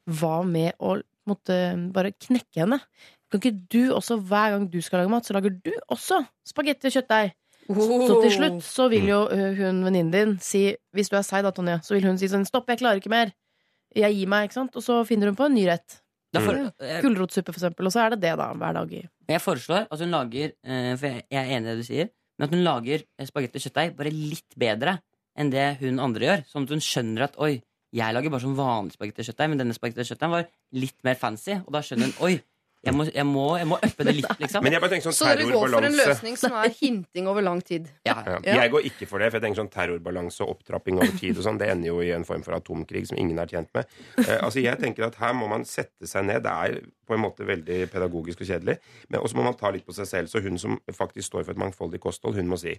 Hva 0.07 0.45
med 0.47 0.71
å 0.79 1.01
måtte 1.27 1.91
bare 1.91 2.13
knekke 2.15 2.63
henne? 2.63 2.79
Kan 3.29 3.41
ikke 3.41 3.67
du 3.67 3.91
også, 3.91 4.21
hver 4.23 4.55
gang 4.55 4.69
du 4.71 4.79
skal 4.81 5.01
lage 5.01 5.11
mat, 5.11 5.25
så 5.27 5.35
lager 5.35 5.51
du 5.51 5.73
også 5.91 6.21
spagetti 6.47 6.87
og 6.87 6.95
kjøttdeig? 6.95 7.33
Så 7.67 8.21
til 8.23 8.31
slutt 8.31 8.61
så 8.63 8.87
vil 8.91 9.09
jo 9.11 9.21
hun 9.27 9.83
venninnen 9.83 10.11
din 10.13 10.35
si 10.39 10.69
Hvis 10.95 11.11
du 11.11 11.17
er 11.19 11.25
seig 11.27 11.43
da, 11.43 11.51
Tonje, 11.51 11.81
så 11.83 11.97
vil 11.97 12.07
hun 12.07 12.17
si 12.17 12.29
sånn 12.31 12.47
'stopp, 12.47 12.69
jeg 12.71 12.79
klarer 12.79 13.01
ikke 13.01 13.11
mer'. 13.11 13.33
Jeg 13.95 14.15
gir 14.15 14.27
meg, 14.27 14.47
ikke 14.47 14.59
sant? 14.59 14.75
Og 14.75 14.83
så 14.83 15.01
finner 15.07 15.31
hun 15.31 15.35
på 15.35 15.47
en 15.47 15.55
ny 15.55 15.65
rett. 15.67 15.99
Mm. 16.35 16.71
eh, 16.79 17.01
Gulrotsuppe, 17.01 17.53
for 17.53 17.59
eksempel. 17.59 17.87
Og 17.87 17.93
så 17.93 18.03
er 18.03 18.15
det 18.15 18.21
det, 18.21 18.33
da, 18.37 18.51
hver 18.53 18.73
dag. 18.73 18.93
i 18.93 19.07
jeg 19.27 19.43
foreslår 19.43 19.87
at 19.91 19.99
hun 19.99 20.13
lager 20.13 20.53
eh, 20.63 20.93
For 20.99 21.07
jeg 21.07 21.39
er 21.39 21.53
enig 21.57 21.67
i 21.67 21.69
det 21.71 21.77
du 21.81 21.87
sier, 21.87 22.11
men 22.37 22.47
at 22.47 22.55
hun 22.55 22.63
lager 22.63 23.03
eh, 23.03 23.27
spagetti 23.27 23.59
og 23.59 23.65
kjøttdeig 23.65 23.95
bare 23.97 24.13
litt 24.13 24.59
bedre 24.59 24.97
enn 25.37 25.51
det 25.53 25.65
hun 25.81 25.99
andre 26.01 26.29
gjør. 26.29 26.45
Sånn 26.49 26.67
at 26.67 26.75
hun 26.75 26.83
skjønner 26.83 27.27
at 27.27 27.39
oi, 27.43 27.57
jeg 27.95 28.15
lager 28.15 28.33
bare 28.33 28.43
sånn 28.43 28.57
vanlig 28.57 28.95
spagetti 28.95 29.23
og 29.23 29.29
kjøttdeig, 29.29 29.51
men 29.51 29.61
denne 29.61 29.75
spagetti 29.75 30.03
og 30.03 30.09
kjøttdeigen 30.11 30.35
var 30.35 30.47
litt 30.83 30.97
mer 31.07 31.19
fancy. 31.19 31.57
Og 31.59 31.75
da 31.75 31.83
skjønner 31.85 32.09
hun 32.09 32.29
oi, 32.29 32.37
jeg 32.87 32.95
må, 32.97 33.05
jeg 33.11 33.27
må, 33.27 33.45
jeg 33.59 33.67
må 33.69 33.77
uppe 33.87 34.05
det 34.07 34.13
litt, 34.17 34.29
liksom. 34.41 34.63
Men 34.65 34.75
jeg 34.75 34.83
bare 34.83 34.93
tenker 34.95 35.07
Så 35.09 35.13
sånn 35.19 35.31
dere 35.33 35.47
går 35.51 35.73
for 35.75 35.87
en 35.87 35.97
løsning 35.99 36.37
som 36.39 36.55
er 36.61 36.73
hinting 36.79 37.29
over 37.31 37.45
lang 37.45 37.61
tid. 37.65 37.89
Ja. 38.07 38.15
Ja. 38.23 38.37
Ja. 38.45 38.53
Jeg 38.63 38.71
går 38.73 38.85
ikke 38.87 39.07
for 39.09 39.19
det, 39.19 39.27
for 39.33 39.37
jeg 39.39 39.45
tenker 39.47 39.61
sånn 39.61 39.71
terrorbalanse 39.73 40.45
og 40.45 40.55
opptrapping 40.55 40.99
over 41.01 41.11
tid 41.19 41.37
og 41.37 41.43
sånn, 41.45 41.59
det 41.59 41.67
ender 41.73 41.91
jo 41.91 41.97
i 42.05 42.13
en 42.15 42.25
form 42.27 42.45
for 42.45 42.55
atomkrig 42.57 43.05
som 43.09 43.19
ingen 43.19 43.39
er 43.43 43.49
tjent 43.51 43.69
med. 43.75 43.89
Eh, 44.23 44.37
altså 44.37 44.63
jeg 44.63 44.79
tenker 44.81 45.07
at 45.09 45.17
her 45.19 45.35
må 45.35 45.49
man 45.51 45.65
sette 45.67 46.07
seg 46.07 46.25
ned. 46.29 46.45
Det 46.47 46.53
er 46.53 46.79
på 47.07 47.15
en 47.15 47.23
måte 47.23 47.45
veldig 47.47 47.81
pedagogisk 47.91 48.43
og 48.43 48.49
kjedelig. 48.51 48.77
Men 49.11 49.21
også 49.23 49.39
må 49.39 49.45
man 49.47 49.57
ta 49.59 49.71
litt 49.75 49.85
på 49.87 49.95
seg 49.95 50.07
selv. 50.09 50.31
Så 50.31 50.41
hun 50.45 50.59
som 50.61 50.79
faktisk 50.95 51.29
står 51.29 51.43
for 51.47 51.55
et 51.55 51.61
mangfoldig 51.61 51.99
kosthold, 52.03 52.39
hun 52.39 52.49
må 52.51 52.59
si 52.61 52.77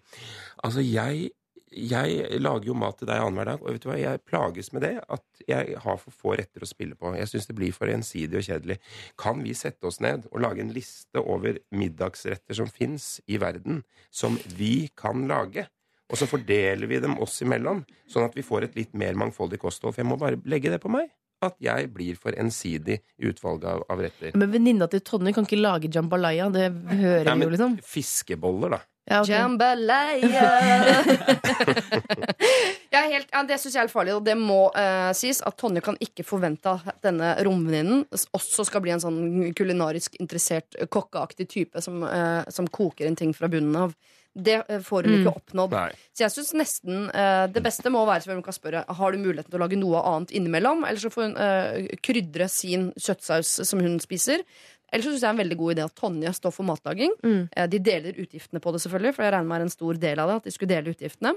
Altså, 0.64 0.80
jeg 0.84 1.30
jeg 1.72 2.40
lager 2.40 2.70
jo 2.70 2.76
mat 2.78 2.98
til 3.00 3.08
deg 3.10 3.20
annenhver 3.20 3.50
dag, 3.52 3.62
og 3.62 3.74
vet 3.74 3.84
du 3.84 3.88
hva, 3.90 3.96
jeg 4.00 4.22
plages 4.26 4.70
med 4.74 4.84
det. 4.86 4.92
At 5.12 5.42
jeg 5.48 5.78
har 5.84 5.98
for 6.00 6.14
få 6.14 6.34
retter 6.40 6.64
å 6.64 6.68
spille 6.68 6.96
på. 6.98 7.12
Jeg 7.18 7.30
syns 7.30 7.48
det 7.50 7.56
blir 7.58 7.74
for 7.76 7.90
ensidig 7.92 8.40
og 8.40 8.46
kjedelig. 8.46 8.78
Kan 9.20 9.42
vi 9.44 9.56
sette 9.58 9.88
oss 9.88 10.00
ned 10.04 10.28
og 10.30 10.42
lage 10.44 10.64
en 10.64 10.72
liste 10.74 11.22
over 11.22 11.60
middagsretter 11.74 12.56
som 12.58 12.70
fins 12.72 13.18
i 13.28 13.40
verden, 13.42 13.82
som 14.10 14.38
vi 14.56 14.88
kan 14.98 15.26
lage? 15.30 15.68
Og 16.08 16.16
så 16.16 16.28
fordeler 16.28 16.88
vi 16.88 17.02
dem 17.04 17.18
oss 17.20 17.36
imellom, 17.44 17.82
sånn 18.08 18.24
at 18.24 18.36
vi 18.36 18.44
får 18.46 18.68
et 18.68 18.76
litt 18.78 18.94
mer 18.96 19.18
mangfoldig 19.20 19.60
kosthold. 19.60 19.92
For 19.92 20.02
jeg 20.04 20.08
må 20.08 20.16
bare 20.20 20.40
legge 20.48 20.72
det 20.72 20.80
på 20.80 20.92
meg. 20.92 21.10
At 21.44 21.54
jeg 21.62 21.92
blir 21.94 22.16
for 22.18 22.34
ensidig 22.34 22.96
i 22.98 23.28
utvalget 23.28 23.68
av, 23.70 23.82
av 23.92 24.00
retter. 24.02 24.32
Men 24.34 24.50
venninna 24.50 24.88
til 24.90 25.04
Tonje 25.06 25.30
kan 25.36 25.44
ikke 25.46 25.60
lage 25.60 25.90
jambalaya. 25.94 26.48
Det 26.50 26.64
hører 26.72 27.28
Nei, 27.28 27.36
vi 27.38 27.46
jo, 27.46 27.52
liksom. 27.52 27.76
Fiskeboller, 27.86 28.74
da. 28.74 28.80
Ja, 29.08 29.22
okay. 29.22 29.34
Jambalaya! 29.34 30.48
helt, 33.18 33.32
ja, 33.32 33.42
det 33.46 33.58
syns 33.60 33.74
jeg 33.74 33.80
er 33.80 33.86
helt 33.86 33.94
farlig, 33.94 34.14
og 34.16 34.26
det 34.26 34.36
må 34.38 34.60
uh, 34.74 35.10
sies 35.16 35.40
at 35.46 35.56
Tonje 35.60 35.82
kan 35.84 35.98
ikke 36.04 36.26
forvente 36.26 36.76
at 36.76 37.00
denne 37.04 37.34
romvenninnen 37.46 38.04
også 38.36 38.66
skal 38.68 38.84
bli 38.84 38.94
en 38.94 39.02
sånn 39.02 39.18
kulinarisk 39.58 40.18
interessert, 40.22 40.76
eh, 40.78 40.90
kokkeaktig 40.90 41.48
type 41.50 41.82
som, 41.84 42.02
uh, 42.04 42.44
som 42.52 42.68
koker 42.68 43.08
en 43.08 43.18
ting 43.18 43.34
fra 43.36 43.50
bunnen 43.52 43.76
av. 43.86 43.96
Det 44.38 44.60
får 44.86 45.08
hun 45.08 45.14
Mm. 45.14 45.18
ikke 45.18 45.36
oppnådd. 45.40 45.72
Nei. 45.72 45.92
Så 46.14 46.22
jeg 46.22 46.30
synes 46.30 46.52
nesten 46.54 47.08
uh, 47.10 47.48
det 47.50 47.62
beste 47.64 47.90
må 47.90 48.04
være 48.06 48.22
som 48.22 48.36
hun 48.36 48.44
kan 48.44 48.54
spørre 48.54 48.84
Har 48.86 49.10
du 49.10 49.18
muligheten 49.18 49.50
til 49.50 49.58
å 49.58 49.64
lage 49.64 49.80
noe 49.80 50.02
annet 50.04 50.30
innimellom. 50.30 50.84
Eller 50.86 51.00
så 51.00 51.10
får 51.10 51.24
hun 51.26 51.34
uh, 51.34 51.96
krydre 52.04 52.46
sin 52.46 52.92
kjøttsaus 52.94 53.66
som 53.66 53.82
hun 53.82 53.98
spiser. 53.98 54.44
Eller 54.92 55.04
så 55.04 55.10
syns 55.12 55.20
jeg 55.20 55.26
det 55.26 55.28
er 55.28 55.36
en 55.36 55.42
veldig 55.44 55.58
god 55.60 55.74
idé 55.74 55.84
at 55.84 55.94
Tonje 55.98 56.32
står 56.38 56.54
for 56.54 56.64
matlaging. 56.68 57.12
Mm. 57.24 57.42
Eh, 57.52 57.66
de 57.68 57.78
deler 57.90 58.16
utgiftene 58.24 58.60
på 58.64 58.72
det, 58.72 58.80
selvfølgelig, 58.86 59.14
for 59.16 59.26
jeg 59.26 59.34
regner 59.36 59.50
med 59.52 59.66
en 59.66 59.74
stor 59.74 60.00
del 60.00 60.22
av 60.22 60.30
det. 60.32 60.36
At 60.40 60.48
de 60.48 60.54
skulle 60.54 60.72
dele 60.72 60.94
utgiftene. 60.94 61.34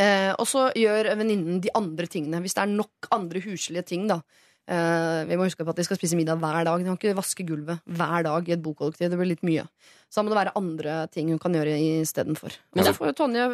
Eh, 0.00 0.32
og 0.40 0.46
så 0.48 0.70
gjør 0.80 1.10
venninnen 1.18 1.60
de 1.60 1.72
andre 1.76 2.08
tingene. 2.08 2.40
Hvis 2.40 2.56
det 2.56 2.62
er 2.64 2.72
nok 2.72 3.10
andre 3.12 3.42
huslige 3.44 3.84
ting, 3.84 4.06
da. 4.08 4.22
Eh, 4.64 5.26
vi 5.28 5.36
må 5.36 5.44
huske 5.44 5.60
på 5.60 5.74
at 5.74 5.76
de 5.76 5.84
skal 5.84 5.98
spise 5.98 6.16
middag 6.16 6.40
hver 6.40 6.64
dag. 6.64 6.80
De 6.80 6.88
kan 6.88 6.96
ikke 6.96 7.18
vaske 7.18 7.44
gulvet 7.44 7.82
hver 7.84 8.24
dag 8.24 8.48
i 8.48 8.54
et 8.56 8.62
bokollektiv. 8.64 9.10
Det 9.12 9.18
blir 9.20 9.28
litt 9.34 9.44
mye. 9.44 9.66
Så 10.08 10.22
da 10.22 10.24
må 10.24 10.32
det 10.32 10.40
være 10.40 10.54
andre 10.56 10.94
ting 11.12 11.28
hun 11.34 11.42
kan 11.42 11.52
gjøre 11.52 11.76
istedenfor. 12.00 12.56
Men 12.72 12.88
så 12.88 12.94
får 12.96 13.10
jo 13.12 13.16
Tonje 13.20 13.44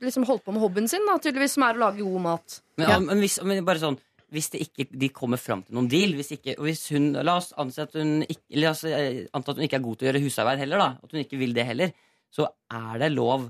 liksom 0.00 0.24
holdt 0.24 0.46
på 0.46 0.54
med 0.56 0.64
hobbyen 0.64 0.88
sin, 0.88 1.04
da, 1.04 1.18
tydeligvis, 1.20 1.58
som 1.58 1.66
er 1.68 1.76
å 1.76 1.84
lage 1.84 2.00
god 2.00 2.24
mat. 2.30 2.60
Men, 2.80 2.88
Ja. 2.88 2.98
men, 3.04 3.20
hvis, 3.20 3.36
men 3.44 3.60
bare 3.68 3.82
sånn 3.82 4.00
hvis 4.34 4.50
det 4.52 4.60
ikke, 4.66 4.86
de 5.00 5.08
kommer 5.14 5.38
fram 5.40 5.62
til 5.64 5.76
noen 5.78 5.88
deal 5.90 6.14
hvis, 6.18 6.32
ikke, 6.36 6.56
og 6.58 6.66
hvis 6.68 6.84
hun, 6.94 7.12
La 7.24 7.36
oss 7.40 7.52
anta 7.60 7.86
at 7.86 7.94
altså, 7.96 8.90
eh, 8.90 9.20
anta 9.32 9.54
at 9.54 9.60
hun 9.60 9.66
ikke 9.68 9.78
er 9.78 9.84
god 9.84 10.00
til 10.00 10.06
å 10.06 10.10
gjøre 10.12 10.24
husarbeid 10.24 10.62
heller. 10.64 10.82
da 10.82 10.88
At 11.02 11.14
hun 11.14 11.22
ikke 11.22 11.38
vil 11.40 11.54
det 11.56 11.66
heller. 11.68 11.92
Så 12.34 12.48
er 12.74 12.98
det 13.04 13.12
lov 13.14 13.46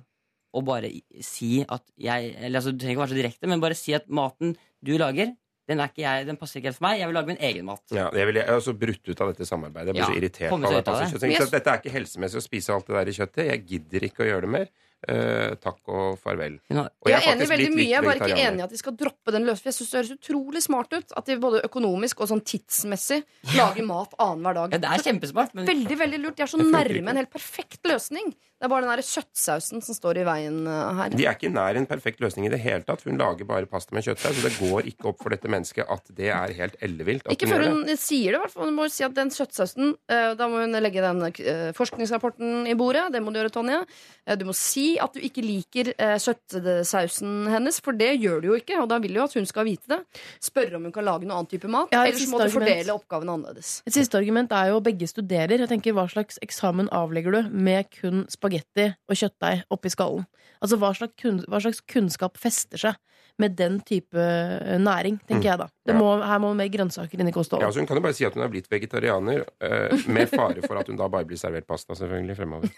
å 0.55 0.63
bare 0.63 0.91
si 1.25 1.65
at 1.65 1.83
jeg 1.99 2.35
eller, 2.37 2.61
altså, 2.61 2.71
Du 2.75 2.79
trenger 2.79 2.95
ikke 2.95 3.05
være 3.07 3.15
så 3.17 3.23
direkte, 3.23 3.51
men 3.51 3.63
bare 3.65 3.79
si 3.79 3.97
at 3.97 4.07
maten 4.07 4.53
du 4.85 4.93
lager, 5.01 5.33
den, 5.65 5.81
er 5.81 5.89
ikke 5.89 6.05
jeg, 6.05 6.27
den 6.29 6.37
passer 6.37 6.61
ikke 6.61 6.69
helt 6.69 6.77
for 6.79 6.85
meg. 6.87 6.99
Jeg 7.01 7.09
vil 7.09 7.17
lage 7.17 7.31
min 7.33 7.41
egen 7.49 7.65
mat. 7.65 7.83
Ja, 7.91 8.11
jeg, 8.13 8.29
vil, 8.29 8.39
jeg 8.39 8.45
er 8.53 8.59
også 8.61 8.75
brutt 8.77 9.09
ut 9.09 9.23
av 9.25 9.31
dette 9.33 9.47
samarbeidet. 9.49 9.91
Jeg 9.91 9.97
blir 9.97 10.05
Ja, 10.05 10.11
så 10.11 10.19
irritert 10.21 10.53
av 10.53 10.61
det. 10.61 10.83
av 10.85 10.99
det. 11.01 11.07
Så 11.09 11.47
at 11.49 11.55
Dette 11.57 11.73
er 11.73 11.81
ikke 11.81 11.95
helsemessig 11.95 12.39
å 12.39 12.45
spise 12.45 12.75
alt 12.77 12.91
det 12.91 12.99
der 12.99 13.11
i 13.11 13.15
kjøttet. 13.17 13.47
Jeg 13.49 13.65
gidder 13.71 14.05
ikke 14.11 14.27
å 14.27 14.29
gjøre 14.29 14.45
det 14.45 14.53
mer. 14.59 14.69
Eh, 15.09 15.55
takk 15.61 15.91
og 15.93 16.19
farvel. 16.23 16.59
Ja. 16.73 16.87
Og 17.03 17.11
Jeg 17.11 17.21
er 17.21 17.33
enig 17.35 17.47
i 17.47 17.51
veldig 17.51 17.71
mye, 17.75 17.89
jeg 17.91 17.99
er 17.99 18.07
bare 18.07 18.21
ikke 18.23 18.47
enig 18.47 18.63
i 18.63 18.65
at 18.65 18.73
de 18.73 18.81
skal 18.81 18.97
droppe 18.97 19.35
den 19.35 19.45
løsningen. 19.49 19.71
Jeg 19.73 19.77
synes 19.79 19.91
det 19.91 19.99
høres 20.01 20.13
utrolig 20.17 20.63
smart 20.65 20.97
ut 20.97 21.15
at 21.17 21.27
de 21.29 21.37
både 21.43 21.61
økonomisk 21.67 22.23
og 22.25 22.31
sånn 22.33 22.43
tidsmessig 22.45 23.21
lager 23.57 23.85
mat 23.89 24.17
annenhver 24.19 24.55
dag. 24.61 24.77
ja, 24.77 24.83
det 24.85 24.91
er 24.95 25.05
kjempesmart, 25.11 25.55
men 25.55 25.69
Veldig, 25.69 25.99
veldig 26.01 26.21
lurt. 26.25 26.37
De 26.37 26.43
er 26.47 26.53
så 26.55 26.61
nærme 26.63 27.11
en 27.13 27.21
helt 27.21 27.33
perfekt 27.33 27.85
løsning. 27.85 28.33
Det 28.65 28.71
er 28.71 28.73
bare 28.73 28.87
den 28.87 28.95
der 28.97 29.05
kjøttsausen 29.05 29.83
som 29.85 29.93
står 29.93 30.23
i 30.23 30.23
veien 30.25 30.55
uh, 30.65 30.95
her. 30.97 31.13
De 31.13 31.27
er 31.27 31.35
ikke 31.37 31.51
nær 31.53 31.77
en 31.77 31.85
perfekt 31.85 32.23
løsning 32.25 32.47
i 32.49 32.51
det 32.55 32.63
hele 32.63 32.81
tatt. 32.89 33.03
Hun 33.05 33.19
lager 33.21 33.45
bare 33.45 33.69
pasta 33.69 33.93
med 33.93 34.07
kjøttsaus, 34.07 34.39
så 34.39 34.45
det 34.47 34.53
går 34.57 34.87
ikke 34.89 35.11
opp 35.11 35.19
for 35.21 35.35
dette 35.35 35.51
mennesket 35.53 35.85
at 35.93 36.09
det 36.17 36.31
er 36.33 36.55
helt 36.57 36.79
ellevilt. 36.81 37.27
at 37.27 37.35
Ikke 37.35 37.51
før 37.51 37.67
hun 37.67 37.83
det. 37.85 37.99
sier 38.01 38.33
det, 38.33 38.39
i 38.39 38.41
hvert 38.41 38.55
fall. 38.55 38.71
Hun 38.71 38.79
må 38.79 38.87
si 38.89 39.05
at 39.05 39.13
den 39.19 39.29
kjøttsausen 39.35 39.91
eh, 40.09 40.31
Da 40.39 40.49
må 40.49 40.63
hun 40.63 40.79
legge 40.81 41.03
den 41.05 41.21
eh, 41.29 41.75
forskningsrapporten 41.77 42.71
i 42.73 42.77
bordet. 42.81 43.11
Det 43.13 43.21
må 43.21 43.35
du 43.35 43.43
gjøre, 43.43 43.53
Tonje. 43.53 43.83
Eh, 44.25 44.39
du 44.41 44.47
må 44.49 44.57
si 44.57 44.87
at 44.97 45.13
du 45.13 45.21
ikke 45.29 45.45
liker 45.45 45.93
eh, 45.99 46.15
kjøttsausen 46.25 47.53
hennes, 47.53 47.83
for 47.85 48.01
det 48.01 48.15
gjør 48.17 48.41
du 48.41 48.49
jo 48.55 48.59
ikke. 48.63 48.81
Og 48.81 48.89
da 48.95 48.97
vil 49.05 49.13
du 49.13 49.21
jo 49.21 49.29
at 49.29 49.37
hun 49.37 49.51
skal 49.53 49.69
vite 49.69 49.93
det. 49.93 50.01
Spørre 50.41 50.81
om 50.81 50.89
hun 50.89 50.97
kan 50.97 51.05
lage 51.05 51.29
noe 51.29 51.43
annen 51.43 51.53
type 51.53 51.69
mat. 51.69 51.93
Ja, 51.93 52.07
Ellers 52.09 52.33
må 52.33 52.41
du 52.41 52.49
fordele 52.57 52.97
oppgavene 52.97 53.37
annerledes. 53.37 53.77
Et 53.85 54.01
siste 54.01 54.17
argument 54.17 54.57
er 54.57 54.73
jo 54.73 54.81
begge 54.89 55.13
studerer. 55.13 55.59
Jeg 55.67 55.75
tenker, 55.77 55.93
Hva 56.01 56.09
slags 56.09 56.41
eksamen 56.41 56.89
avlegger 56.97 57.43
du 57.43 57.53
med 57.53 57.93
kun 58.01 58.25
spagetti 58.33 58.54
spagetti 58.55 58.87
og 59.09 59.17
kjøttdeig 59.19 59.65
oppi 59.75 59.91
skallen. 59.91 60.27
Altså 60.63 60.79
hva 60.81 60.93
slags, 60.97 61.15
kun, 61.21 61.41
hva 61.49 61.61
slags 61.61 61.81
kunnskap 61.91 62.39
fester 62.41 62.79
seg 62.79 62.95
med 63.39 63.57
den 63.59 63.81
type 63.83 64.15
eh, 64.17 64.77
næring, 64.79 65.17
tenker 65.27 65.49
jeg 65.51 65.59
da. 65.59 65.67
Det 65.85 65.95
Ja. 65.95 65.99
må, 65.99 66.23
her 66.23 66.39
må 66.39 66.53
mer 66.55 66.69
grønnsaker 66.71 67.19
inn 67.19 67.29
i 67.29 67.33
Ja, 67.35 67.67
altså 67.67 67.81
Hun 67.81 67.87
kan 67.87 67.97
jo 67.97 68.03
bare 68.03 68.15
si 68.15 68.25
at 68.25 68.35
hun 68.35 68.45
er 68.45 68.49
blitt 68.49 68.69
vegetarianer, 68.71 69.45
eh, 69.61 69.97
med 70.07 70.29
fare 70.31 70.63
for 70.63 70.77
at 70.79 70.87
hun 70.87 70.97
da 70.97 71.09
bare 71.09 71.25
blir 71.25 71.37
servert 71.37 71.67
pasta 71.67 71.95
selvfølgelig 71.95 72.37
fremover. 72.37 72.71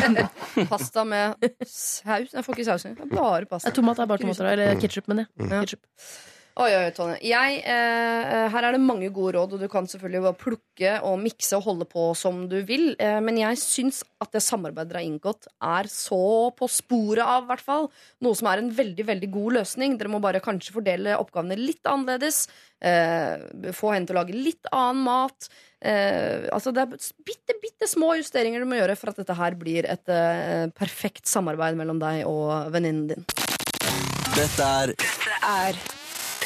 Pasta 0.68 1.04
med 1.04 1.34
saus. 1.64 2.32
Jeg 2.34 2.44
får 2.44 2.54
ikke 2.54 2.64
sausen. 2.64 2.94
Det 2.96 3.08
er 3.08 3.16
Bare 3.16 3.46
pasta. 3.46 3.70
Tomat 3.72 3.98
er 3.98 4.06
bare 4.06 4.18
tomater, 4.18 4.44
eller 4.52 4.80
ketsjup, 4.80 5.08
men 5.08 5.24
ja. 5.24 5.62
Ja. 5.64 5.64
Oi, 6.56 6.70
oi, 6.72 6.84
Tonje. 6.96 7.18
Jeg, 7.20 7.58
eh, 7.68 8.46
her 8.48 8.64
er 8.64 8.72
det 8.72 8.80
mange 8.80 9.10
gode 9.12 9.34
råd, 9.36 9.52
og 9.52 9.60
du 9.60 9.68
kan 9.68 9.84
selvfølgelig 9.84 10.22
bare 10.24 10.38
plukke 10.40 10.92
og 11.04 11.18
mikse 11.20 11.58
og 11.58 11.66
holde 11.66 11.84
på 11.90 12.06
som 12.16 12.46
du 12.48 12.54
vil. 12.64 12.94
Eh, 12.96 13.18
men 13.20 13.36
jeg 13.36 13.58
syns 13.60 13.98
at 14.24 14.32
det 14.32 14.40
samarbeidet 14.40 14.88
dere 14.88 15.02
har 15.02 15.08
inngått, 15.10 15.50
er 15.60 15.90
så 15.92 16.48
på 16.56 16.64
sporet 16.72 17.20
av, 17.20 17.44
hvert 17.50 17.60
fall. 17.60 17.90
Noe 18.24 18.38
som 18.40 18.48
er 18.48 18.62
en 18.62 18.70
veldig, 18.72 19.04
veldig 19.04 19.28
god 19.34 19.56
løsning. 19.58 19.98
Dere 20.00 20.08
må 20.14 20.22
bare 20.24 20.40
kanskje 20.40 20.72
fordele 20.78 21.18
oppgavene 21.20 21.58
litt 21.60 21.84
annerledes. 21.92 22.46
Eh, 22.80 23.36
få 23.76 23.92
henne 23.92 24.08
til 24.08 24.16
å 24.16 24.22
lage 24.22 24.40
litt 24.48 24.72
annen 24.72 25.04
mat. 25.04 25.50
Eh, 25.84 26.48
altså 26.56 26.72
det 26.72 26.86
er 26.86 26.96
bitte, 27.20 27.58
bitte 27.60 27.90
små 27.92 28.14
justeringer 28.16 28.64
du 28.64 28.70
må 28.72 28.80
gjøre 28.80 28.96
for 28.96 29.12
at 29.12 29.20
dette 29.20 29.36
her 29.36 29.60
blir 29.60 29.84
et 29.92 30.08
eh, 30.08 30.72
perfekt 30.72 31.28
samarbeid 31.28 31.76
mellom 31.76 32.00
deg 32.00 32.24
og 32.24 32.72
venninnen 32.72 33.12
din. 33.12 33.28
Dette 34.32 34.72
er 34.80 34.96
Dette 34.96 35.38
er 35.44 35.84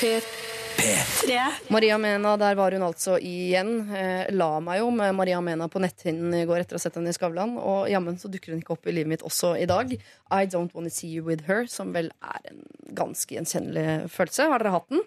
P3. 0.00 1.40
Maria 1.68 1.98
Mena, 1.98 2.36
der 2.40 2.54
var 2.56 2.72
hun 2.72 2.84
altså 2.86 3.18
igjen. 3.20 3.82
Eh, 3.92 4.30
la 4.32 4.48
meg 4.64 4.80
jo 4.80 4.88
med 4.94 5.12
Maria 5.18 5.40
Mena 5.44 5.66
på 5.68 5.82
netthinnen 5.82 6.32
i 6.38 6.46
går 6.48 6.62
etter 6.62 6.78
å 6.78 6.80
ha 6.80 6.84
sett 6.86 6.96
henne 6.96 7.12
i 7.12 7.16
Skavlan, 7.16 7.52
og 7.60 7.90
jammen 7.92 8.16
så 8.20 8.30
dukker 8.32 8.54
hun 8.54 8.62
ikke 8.62 8.78
opp 8.78 8.88
i 8.88 8.94
livet 8.96 9.12
mitt 9.12 9.26
også 9.26 9.52
i 9.60 9.68
dag. 9.68 9.92
I 9.92 10.48
Don't 10.48 10.72
Wanna 10.76 10.92
See 10.94 11.10
You 11.12 11.26
With 11.26 11.44
Her, 11.50 11.68
som 11.68 11.92
vel 11.96 12.08
er 12.24 12.48
en 12.48 12.64
ganske 12.96 13.36
gjenkjennelig 13.36 14.08
følelse. 14.14 14.48
Har 14.48 14.64
dere 14.64 14.74
hatt 14.78 14.88
den? 14.94 15.04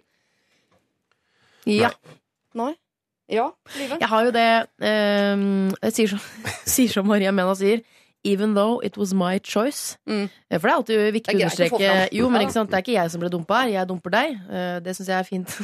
Ja. 1.74 1.90
Nei? 2.60 2.76
Ja? 3.32 3.50
livet. 3.80 3.98
Jeg 4.04 4.10
har 4.12 4.26
jo 4.28 4.32
det 4.36 4.48
eh, 4.84 5.44
Jeg 5.88 5.94
sier 5.96 6.14
som, 6.14 6.24
sier 6.76 6.94
som 7.00 7.10
Maria 7.10 7.34
Mena 7.34 7.58
sier. 7.58 7.82
Even 8.26 8.54
though 8.56 8.80
it 8.80 8.96
was 8.98 9.14
my 9.14 9.38
choice. 9.40 9.98
Mm. 10.08 10.30
Eh, 10.50 10.58
For 10.58 10.70
det 10.70 10.72
er 10.72 10.78
alltid 10.78 11.14
viktig 11.14 11.34
å 11.34 11.36
er 11.36 11.44
understreke. 11.44 11.90
Jo, 12.16 12.30
men 12.30 12.42
ikke 12.46 12.54
sant, 12.56 12.70
Det 12.72 12.78
er 12.78 12.84
ikke 12.86 12.94
jeg 12.96 13.12
som 13.12 13.20
ble 13.20 13.30
dumpa 13.34 13.58
her, 13.64 13.70
jeg 13.74 13.88
dumper 13.90 14.12
deg. 14.16 14.38
Eh, 14.50 14.80
Det 14.80 14.94
syns 14.96 15.10
jeg 15.12 15.20
er 15.20 15.28
fint. 15.28 15.58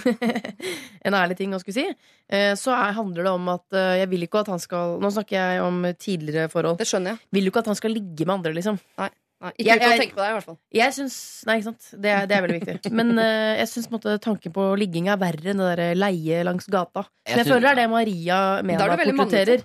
en 1.07 1.13
ærlig 1.21 1.37
ting 1.39 1.53
å 1.55 1.59
skulle 1.61 1.77
si. 1.79 1.85
Eh, 2.29 2.51
Så 2.59 2.73
er, 2.75 2.91
handler 2.97 3.23
det 3.29 3.31
om 3.31 3.47
at 3.55 3.79
jeg 4.01 4.09
vil 4.11 4.27
ikke 4.27 4.41
at 4.43 4.51
han 4.51 4.59
skal 4.59 4.99
Nå 4.99 5.11
snakker 5.15 5.37
jeg 5.39 5.63
om 5.63 5.81
tidligere 5.95 6.49
forhold. 6.51 6.77
Det 6.83 6.87
skjønner 6.89 7.15
jeg. 7.15 7.23
Vil 7.31 7.47
jo 7.47 7.53
ikke 7.55 7.63
at 7.63 7.71
han 7.71 7.79
skal 7.79 7.95
ligge 7.95 8.27
med 8.27 8.35
andre, 8.39 8.53
liksom. 8.59 8.79
Nei, 8.99 9.09
ikke 9.55 9.63
Jeg- 9.69 9.79
uten 9.79 9.87
å 9.87 9.91
jeg- 9.93 9.99
tenke 10.03 10.15
på 10.17 10.19
deg, 10.19 10.29
i 10.29 10.35
hvert 10.35 10.43
fall. 10.49 10.57
Jeg 10.75 10.91
syns 10.99 11.17
Nei, 11.47 11.55
ikke 11.61 11.63
sant. 11.69 11.83
Det 11.95 12.27
det 12.27 12.35
er 12.35 12.41
veldig 12.43 12.59
viktig. 12.59 12.91
Men 12.91 13.17
uh, 13.17 13.55
jeg 13.55 13.67
syns 13.71 13.87
tanken 14.19 14.51
på 14.51 14.77
ligging 14.77 15.07
er 15.07 15.15
verre 15.15 15.53
enn 15.53 15.57
det 15.63 15.77
der 15.79 15.95
leie 15.95 16.43
langs 16.43 16.67
gata. 16.67 17.05
Jeg 17.25 17.37
Men 17.37 17.45
jeg 17.45 17.53
føler 17.53 17.61
det 17.61 17.71
er 17.71 17.75
det 17.79 17.89
Maria 17.89 18.39
Mena 18.63 18.83
er 18.83 18.97
portretterer. 19.15 19.63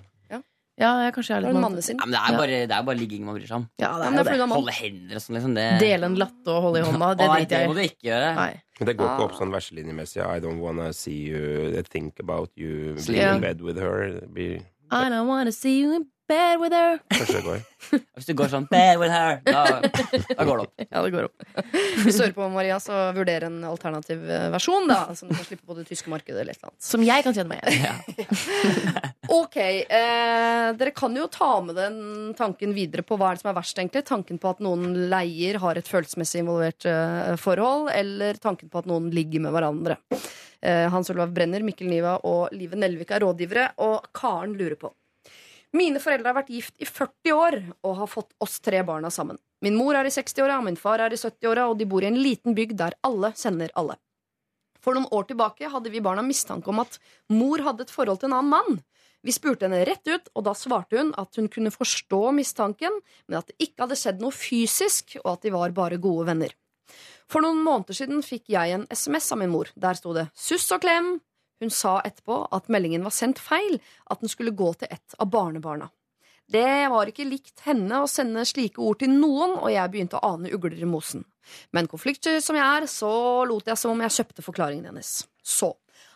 Ja. 0.77 0.89
Jeg 1.05 1.13
kanskje 1.15 1.31
jeg 1.31 1.37
er 1.39 1.45
litt 1.47 1.61
mannesinn. 1.63 1.97
Ja, 2.01 2.05
men 2.05 2.11
det 2.15 2.19
er 2.21 2.33
jo 2.33 2.39
bare, 2.41 2.59
det 2.67 2.75
er 2.75 2.83
bare 2.89 2.99
ligging 2.99 3.23
man 3.25 3.37
bryr 3.37 3.47
seg 3.47 3.57
om. 3.61 3.67
Ja, 3.79 3.91
det 3.95 4.07
er 4.09 4.11
det 4.11 4.33
er 4.33 4.37
det. 4.43 4.47
Holde 4.55 4.73
hender 4.75 5.15
og 5.15 5.23
sånn, 5.23 5.35
liksom. 5.37 5.53
Det, 5.55 5.65
Dele 5.79 6.09
en 6.09 6.15
latte 6.19 6.51
og 6.51 6.61
holde 6.67 6.81
i 6.81 6.85
hånda, 6.89 7.11
det 7.15 7.25
Å, 7.25 7.31
nei, 7.31 7.37
driter 7.39 7.55
det 7.55 7.61
jeg 7.61 7.69
må 7.69 7.75
i. 7.75 7.75
du 7.75 7.83
ikke 7.89 8.07
gjøre. 8.09 8.31
Nei. 8.35 8.51
Men 8.79 8.87
det 8.89 8.97
går 8.99 9.05
ikke 9.07 9.21
Ah. 9.21 9.25
opp 9.29 9.35
sånn 9.39 9.53
verselinjemessig. 9.55 10.21
I 10.25 10.39
don't 10.43 10.59
wanna 10.59 10.91
see 10.93 11.19
you 11.31 11.81
think 11.89 12.19
about 12.19 12.51
you 12.55 12.97
Sleep. 12.97 13.19
being 13.21 13.35
in 13.35 13.41
bed 13.41 13.61
with 13.61 13.77
her. 13.79 14.19
Be... 14.33 14.61
I 14.91 15.09
don't 15.09 15.27
wanna 15.27 15.51
see 15.53 15.79
you 15.79 15.93
in 15.95 16.05
bed 16.27 16.59
with 16.61 16.75
her. 16.75 16.99
kanskje 17.13 17.35
det 17.37 17.43
går. 17.45 17.63
Hvis 18.17 18.27
du 18.29 18.33
går 18.37 18.49
sånn 18.51 18.65
bad 18.69 18.99
with 19.01 19.13
her, 19.13 19.39
da, 19.45 19.63
da 19.83 20.45
går 20.47 20.61
det 20.61 20.65
opp. 20.65 20.85
Ja, 20.85 21.03
det 21.05 21.11
går 21.13 21.27
opp. 21.27 21.45
Hvis 22.01 22.17
du 22.17 22.23
hører 22.23 22.35
på 22.37 22.47
Maria, 22.53 22.79
så 22.81 23.01
vurder 23.15 23.45
en 23.47 23.59
alternativ 23.67 24.23
eh, 24.25 24.47
versjon, 24.53 24.87
da. 24.89 24.99
Som 25.17 25.29
du 25.29 25.35
kan 25.37 25.47
slippe 25.47 25.67
på 25.67 25.77
det 25.77 25.85
tyske 25.89 26.11
markedet 26.11 26.41
eller 26.41 26.55
et 26.55 26.61
eller 26.61 26.71
annet. 26.71 26.87
Som 26.89 27.05
jeg 27.05 27.25
kan 27.25 27.37
tjene 27.37 27.51
meg 27.51 27.61
igjen. 27.71 29.11
Ok, 29.35 29.55
eh, 29.57 30.67
dere 30.77 30.91
kan 30.95 31.15
jo 31.17 31.25
ta 31.33 31.55
med 31.65 31.77
den 31.79 31.95
tanken 32.37 32.75
videre 32.77 33.01
på 33.05 33.17
hva 33.17 33.31
er 33.31 33.37
det 33.37 33.41
som 33.41 33.49
er 33.51 33.57
verst, 33.57 33.79
egentlig. 33.81 34.03
Tanken 34.05 34.37
på 34.41 34.51
at 34.53 34.61
noen 34.63 35.07
leier 35.11 35.57
har 35.63 35.79
et 35.79 35.89
følelsesmessig 35.89 36.43
involvert 36.43 36.85
eh, 36.89 37.33
forhold, 37.41 37.89
eller 37.93 38.37
tanken 38.41 38.69
på 38.69 38.83
at 38.83 38.89
noen 38.89 39.09
ligger 39.13 39.41
med 39.47 39.55
hverandre. 39.55 39.97
Eh, 40.61 40.85
Hans 40.93 41.09
Olav 41.13 41.33
Brenner, 41.33 41.65
Mikkel 41.65 41.89
Niva 41.89 42.19
og 42.25 42.53
Live 42.55 42.77
Nelvik 42.79 43.11
er 43.13 43.25
rådgivere, 43.25 43.71
og 43.85 44.07
Karen 44.15 44.55
lurer 44.57 44.77
på. 44.79 44.93
Mine 45.75 45.99
foreldre 45.99 46.29
har 46.31 46.37
vært 46.37 46.53
gift 46.53 46.77
i 46.79 46.87
40 46.87 47.35
år 47.35 47.57
og 47.83 47.97
har 47.99 48.07
fått 48.07 48.31
oss 48.43 48.61
tre 48.63 48.79
barna 48.87 49.09
sammen. 49.11 49.39
Min 49.65 49.75
mor 49.75 49.97
er 49.97 50.07
i 50.07 50.13
60-åra, 50.13 50.61
min 50.63 50.77
far 50.79 51.01
er 51.03 51.11
i 51.11 51.19
70-åra, 51.19 51.67
og 51.71 51.79
de 51.79 51.87
bor 51.89 52.03
i 52.03 52.07
en 52.07 52.19
liten 52.19 52.55
bygd 52.55 52.77
der 52.79 52.95
alle 53.03 53.33
kjenner 53.35 53.73
alle. 53.75 53.97
For 54.79 54.95
noen 54.95 55.09
år 55.15 55.25
tilbake 55.31 55.71
hadde 55.73 55.91
vi 55.91 56.03
barna 56.05 56.23
mistanke 56.23 56.69
om 56.71 56.83
at 56.83 56.99
mor 57.33 57.63
hadde 57.65 57.87
et 57.87 57.91
forhold 57.91 58.21
til 58.21 58.29
en 58.29 58.37
annen 58.37 58.53
mann. 58.53 58.83
Vi 59.25 59.33
spurte 59.33 59.65
henne 59.65 59.81
rett 59.89 60.05
ut, 60.05 60.29
og 60.37 60.45
da 60.45 60.53
svarte 60.55 60.99
hun 60.99 61.09
at 61.17 61.39
hun 61.39 61.49
kunne 61.51 61.73
forstå 61.73 62.21
mistanken, 62.37 62.99
men 63.25 63.39
at 63.41 63.49
det 63.49 63.57
ikke 63.67 63.87
hadde 63.87 63.97
skjedd 63.99 64.21
noe 64.21 64.35
fysisk, 64.35 65.17
og 65.23 65.31
at 65.33 65.47
de 65.47 65.55
var 65.55 65.73
bare 65.75 65.99
gode 65.99 66.29
venner. 66.29 66.53
For 67.25 67.41
noen 67.41 67.63
måneder 67.65 67.97
siden 67.97 68.21
fikk 68.23 68.51
jeg 68.53 68.75
en 68.75 68.85
SMS 68.93 69.31
av 69.33 69.41
min 69.41 69.51
mor. 69.51 69.71
Der 69.73 69.97
sto 69.97 70.13
det 70.13 70.29
'suss 70.37 70.69
og 70.77 70.85
klem'. 70.85 71.17
Hun 71.63 71.71
sa 71.71 71.99
etterpå 72.03 72.41
at 72.55 72.71
meldingen 72.71 73.05
var 73.05 73.15
sendt 73.15 73.39
feil, 73.39 73.79
at 74.11 74.23
den 74.23 74.31
skulle 74.31 74.55
gå 74.55 74.73
til 74.79 74.91
et 74.91 75.15
av 75.19 75.29
barnebarna. 75.31 75.89
Det 76.51 76.89
var 76.93 77.09
ikke 77.09 77.25
likt 77.25 77.63
henne 77.65 78.03
å 78.03 78.09
sende 78.09 78.43
slike 78.45 78.81
ord 78.83 78.99
til 79.01 79.09
noen, 79.09 79.55
og 79.57 79.71
jeg 79.73 79.91
begynte 79.91 80.19
å 80.19 80.35
ane 80.35 80.51
ugler 80.53 80.77
i 80.77 80.89
mosen. 80.89 81.23
Men 81.73 81.89
konfliktsky 81.89 82.37
som 82.43 82.57
jeg 82.57 82.65
er, 82.65 82.85
så 82.89 83.09
lot 83.49 83.65
jeg 83.69 83.79
som 83.81 83.93
om 83.93 84.03
jeg 84.05 84.13
kjøpte 84.19 84.45
forklaringen 84.45 84.91
hennes. 84.91 85.23
Så. 85.41 85.73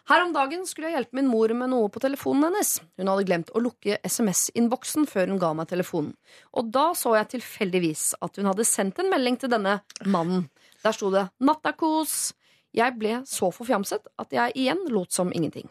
Her 0.10 0.24
om 0.26 0.32
dagen 0.34 0.64
skulle 0.66 0.90
jeg 0.90 0.98
hjelpe 0.98 1.20
min 1.20 1.30
mor 1.30 1.52
med 1.54 1.70
noe 1.70 1.90
på 1.94 2.02
telefonen 2.02 2.48
hennes. 2.48 2.80
Hun 2.98 3.12
hadde 3.12 3.26
glemt 3.30 3.52
å 3.54 3.62
lukke 3.62 4.00
SMS-innboksen 4.06 5.06
før 5.10 5.30
hun 5.30 5.42
ga 5.42 5.52
meg 5.58 5.70
telefonen. 5.70 6.16
Og 6.58 6.72
da 6.74 6.88
så 6.98 7.14
jeg 7.18 7.36
tilfeldigvis 7.36 8.16
at 8.18 8.40
hun 8.42 8.50
hadde 8.50 8.66
sendt 8.66 9.02
en 9.02 9.12
melding 9.14 9.38
til 9.42 9.54
denne 9.54 9.80
mannen. 10.10 10.48
Der 10.82 10.98
sto 10.98 11.12
det 11.14 11.28
'nattakos'. 11.38 12.34
Jeg 12.76 12.96
ble 13.00 13.22
så 13.28 13.50
forfjamset 13.54 14.10
at 14.22 14.36
jeg 14.36 14.56
igjen 14.56 14.84
lot 14.94 15.14
som 15.16 15.32
ingenting. 15.34 15.70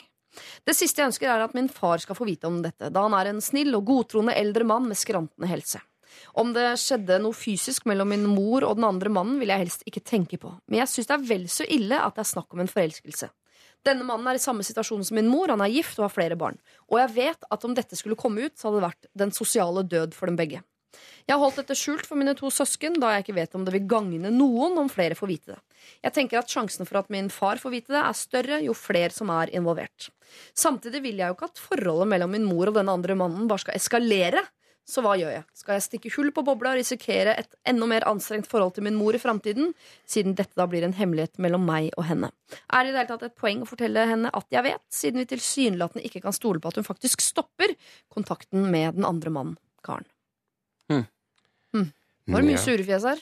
Det 0.66 0.74
siste 0.76 1.00
jeg 1.00 1.10
ønsker, 1.12 1.30
er 1.30 1.44
at 1.44 1.54
min 1.56 1.70
far 1.72 2.02
skal 2.02 2.16
få 2.18 2.26
vite 2.28 2.48
om 2.48 2.60
dette, 2.62 2.90
da 2.92 3.04
han 3.06 3.16
er 3.16 3.30
en 3.30 3.42
snill 3.42 3.74
og 3.78 3.86
godtroende 3.88 4.36
eldre 4.38 4.66
mann 4.68 4.86
med 4.90 4.98
skrantende 4.98 5.50
helse. 5.50 5.80
Om 6.38 6.52
det 6.54 6.66
skjedde 6.80 7.18
noe 7.22 7.36
fysisk 7.36 7.86
mellom 7.88 8.10
min 8.12 8.26
mor 8.28 8.64
og 8.66 8.78
den 8.78 8.86
andre 8.88 9.12
mannen, 9.12 9.38
vil 9.40 9.52
jeg 9.52 9.64
helst 9.64 9.84
ikke 9.88 10.04
tenke 10.04 10.38
på, 10.40 10.52
men 10.66 10.82
jeg 10.82 10.92
syns 10.92 11.10
det 11.10 11.16
er 11.16 11.26
vel 11.28 11.44
så 11.52 11.66
ille 11.68 11.98
at 12.00 12.16
det 12.16 12.24
er 12.24 12.32
snakk 12.32 12.54
om 12.54 12.64
en 12.64 12.70
forelskelse. 12.70 13.30
Denne 13.86 14.04
mannen 14.06 14.26
er 14.26 14.38
i 14.38 14.42
samme 14.42 14.64
situasjon 14.66 15.04
som 15.06 15.18
min 15.18 15.28
mor, 15.30 15.52
han 15.52 15.62
er 15.62 15.70
gift 15.70 16.00
og 16.00 16.08
har 16.08 16.14
flere 16.14 16.38
barn. 16.38 16.58
Og 16.90 16.98
jeg 16.98 17.14
vet 17.14 17.46
at 17.54 17.64
om 17.64 17.76
dette 17.76 17.96
skulle 17.96 18.18
komme 18.18 18.48
ut, 18.48 18.56
så 18.58 18.68
hadde 18.68 18.80
det 18.80 18.88
vært 18.88 19.10
den 19.22 19.34
sosiale 19.36 19.84
død 19.86 20.16
for 20.16 20.30
dem 20.30 20.38
begge. 20.40 20.64
Jeg 21.28 21.36
har 21.36 21.42
holdt 21.42 21.58
dette 21.60 21.76
skjult 21.76 22.06
for 22.08 22.16
mine 22.16 22.32
to 22.38 22.48
søsken, 22.52 22.94
da 23.02 23.10
jeg 23.12 23.26
ikke 23.26 23.36
vet 23.36 23.56
om 23.56 23.64
det 23.66 23.74
vil 23.74 23.88
gagne 23.90 24.30
noen 24.32 24.78
om 24.80 24.86
flere 24.88 25.16
får 25.18 25.28
vite 25.28 25.52
det. 25.52 25.58
Jeg 26.06 26.14
tenker 26.16 26.40
at 26.40 26.52
sjansen 26.52 26.88
for 26.88 27.02
at 27.02 27.10
min 27.12 27.28
far 27.32 27.60
får 27.60 27.74
vite 27.74 27.92
det, 27.92 28.00
er 28.00 28.16
større 28.16 28.60
jo 28.64 28.76
flere 28.76 29.12
som 29.12 29.32
er 29.34 29.52
involvert. 29.56 30.08
Samtidig 30.56 31.02
vil 31.04 31.20
jeg 31.20 31.28
jo 31.28 31.36
ikke 31.36 31.50
at 31.50 31.60
forholdet 31.60 32.08
mellom 32.14 32.32
min 32.32 32.48
mor 32.48 32.70
og 32.70 32.78
denne 32.80 32.94
andre 32.96 33.18
mannen 33.18 33.44
bare 33.50 33.66
skal 33.66 33.76
eskalere. 33.76 34.46
Så 34.88 35.02
hva 35.04 35.18
gjør 35.20 35.34
jeg? 35.34 35.44
Skal 35.52 35.76
jeg 35.76 35.84
stikke 35.84 36.10
hull 36.14 36.30
på 36.32 36.42
bobla 36.46 36.72
og 36.72 36.78
risikere 36.80 37.34
et 37.36 37.58
enda 37.68 37.84
mer 37.90 38.06
anstrengt 38.08 38.48
forhold 38.48 38.78
til 38.78 38.86
min 38.86 38.96
mor 38.96 39.12
i 39.12 39.20
framtiden, 39.20 39.74
siden 40.08 40.32
dette 40.38 40.56
da 40.56 40.64
blir 40.64 40.86
en 40.86 40.96
hemmelighet 40.96 41.36
mellom 41.44 41.68
meg 41.68 41.90
og 42.00 42.06
henne? 42.08 42.32
Er 42.72 42.86
det 42.86 42.94
i 42.94 42.96
det 42.96 43.02
hele 43.02 43.10
tatt 43.10 43.26
et 43.28 43.36
poeng 43.36 43.66
å 43.66 43.68
fortelle 43.68 44.08
henne 44.08 44.32
at 44.32 44.48
jeg 44.54 44.64
vet, 44.64 44.86
siden 44.88 45.20
vi 45.20 45.28
tilsynelatende 45.34 46.08
ikke 46.08 46.24
kan 46.24 46.36
stole 46.36 46.64
på 46.64 46.72
at 46.72 46.80
hun 46.80 46.88
faktisk 46.88 47.20
stopper 47.20 47.76
kontakten 48.08 48.70
med 48.72 48.96
den 48.96 49.04
andre 49.04 49.34
mannen, 49.34 49.58
Karen? 49.84 50.08
Var 52.28 52.42
det 52.42 52.48
mye 52.50 52.60
sure 52.60 52.76
surefjes 52.76 53.06
her? 53.08 53.20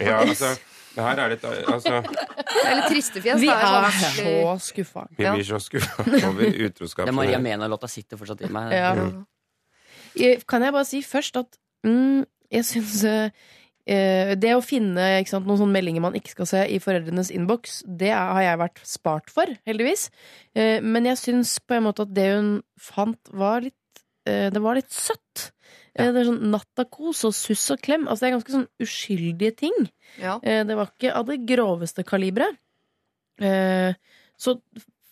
Ja, 0.00 0.16
altså, 0.24 0.54
det 0.94 1.04
her 1.04 1.20
er 1.22 1.32
litt 1.34 1.44
altså, 1.44 2.00
Eller 2.64 2.86
tristefjes? 2.90 3.40
Vi 3.42 3.50
er 3.52 3.62
er 3.62 3.92
så 4.16 4.56
skuffa. 4.64 5.06
Vi 5.18 5.26
blir 5.26 5.46
så 5.46 5.60
skuffa 5.62 6.06
over 6.28 6.58
utroskap. 6.66 7.06
Det 7.06 7.14
Maria 7.14 7.38
Mena-låta 7.42 7.90
sitter 7.90 8.18
fortsatt 8.18 8.42
i 8.46 8.50
meg. 8.52 8.74
Ja. 8.74 8.94
Jeg- 10.18 10.46
Kan 10.46 10.62
jeg 10.62 10.72
bare 10.74 10.84
si 10.88 11.02
først 11.02 11.36
at 11.36 11.58
mm, 11.86 12.24
jeg 12.50 12.64
syns 12.66 13.04
eh, 13.04 13.30
eh, 13.86 14.34
det 14.34 14.54
å 14.56 14.62
finne 14.64 15.20
ikke 15.20 15.30
sant, 15.30 15.46
noen 15.46 15.60
sånne 15.60 15.76
meldinger 15.76 16.02
man 16.02 16.18
ikke 16.18 16.34
skal 16.34 16.46
se 16.50 16.64
i 16.66 16.80
foreldrenes 16.82 17.30
innboks, 17.30 17.84
det 17.86 18.10
har 18.10 18.42
jeg 18.42 18.58
vært 18.58 18.82
spart 18.82 19.30
for, 19.30 19.46
heldigvis. 19.66 20.08
Uh, 20.56 20.80
men 20.82 21.06
jeg 21.06 21.20
syns 21.22 21.58
på 21.62 21.78
en 21.78 21.86
måte 21.86 22.02
at 22.02 22.14
det 22.14 22.26
hun 22.34 22.50
fant, 22.80 23.20
var 23.30 23.62
litt 23.62 24.02
uh, 24.26 24.50
Det 24.50 24.62
var 24.62 24.74
litt 24.74 24.90
søtt. 24.90 25.52
Eh, 25.96 26.12
Det 26.12 26.20
er 26.22 26.28
sånn 26.30 26.50
nattakos 26.52 27.24
og 27.26 27.34
suss 27.34 27.70
og 27.74 27.80
klem. 27.82 28.06
Altså 28.08 28.20
Det 28.20 28.28
er 28.30 28.36
ganske 28.38 28.54
sånn 28.56 28.68
uskyldige 28.80 29.56
ting. 29.56 29.90
Ja. 30.20 30.38
Eh, 30.42 30.64
Det 30.64 30.76
var 30.76 30.86
ikke 30.92 31.14
av 31.14 31.26
det 31.26 31.40
groveste 31.46 32.04
kaliberet. 32.04 32.56
Eh, 33.40 33.94
Så 34.40 34.60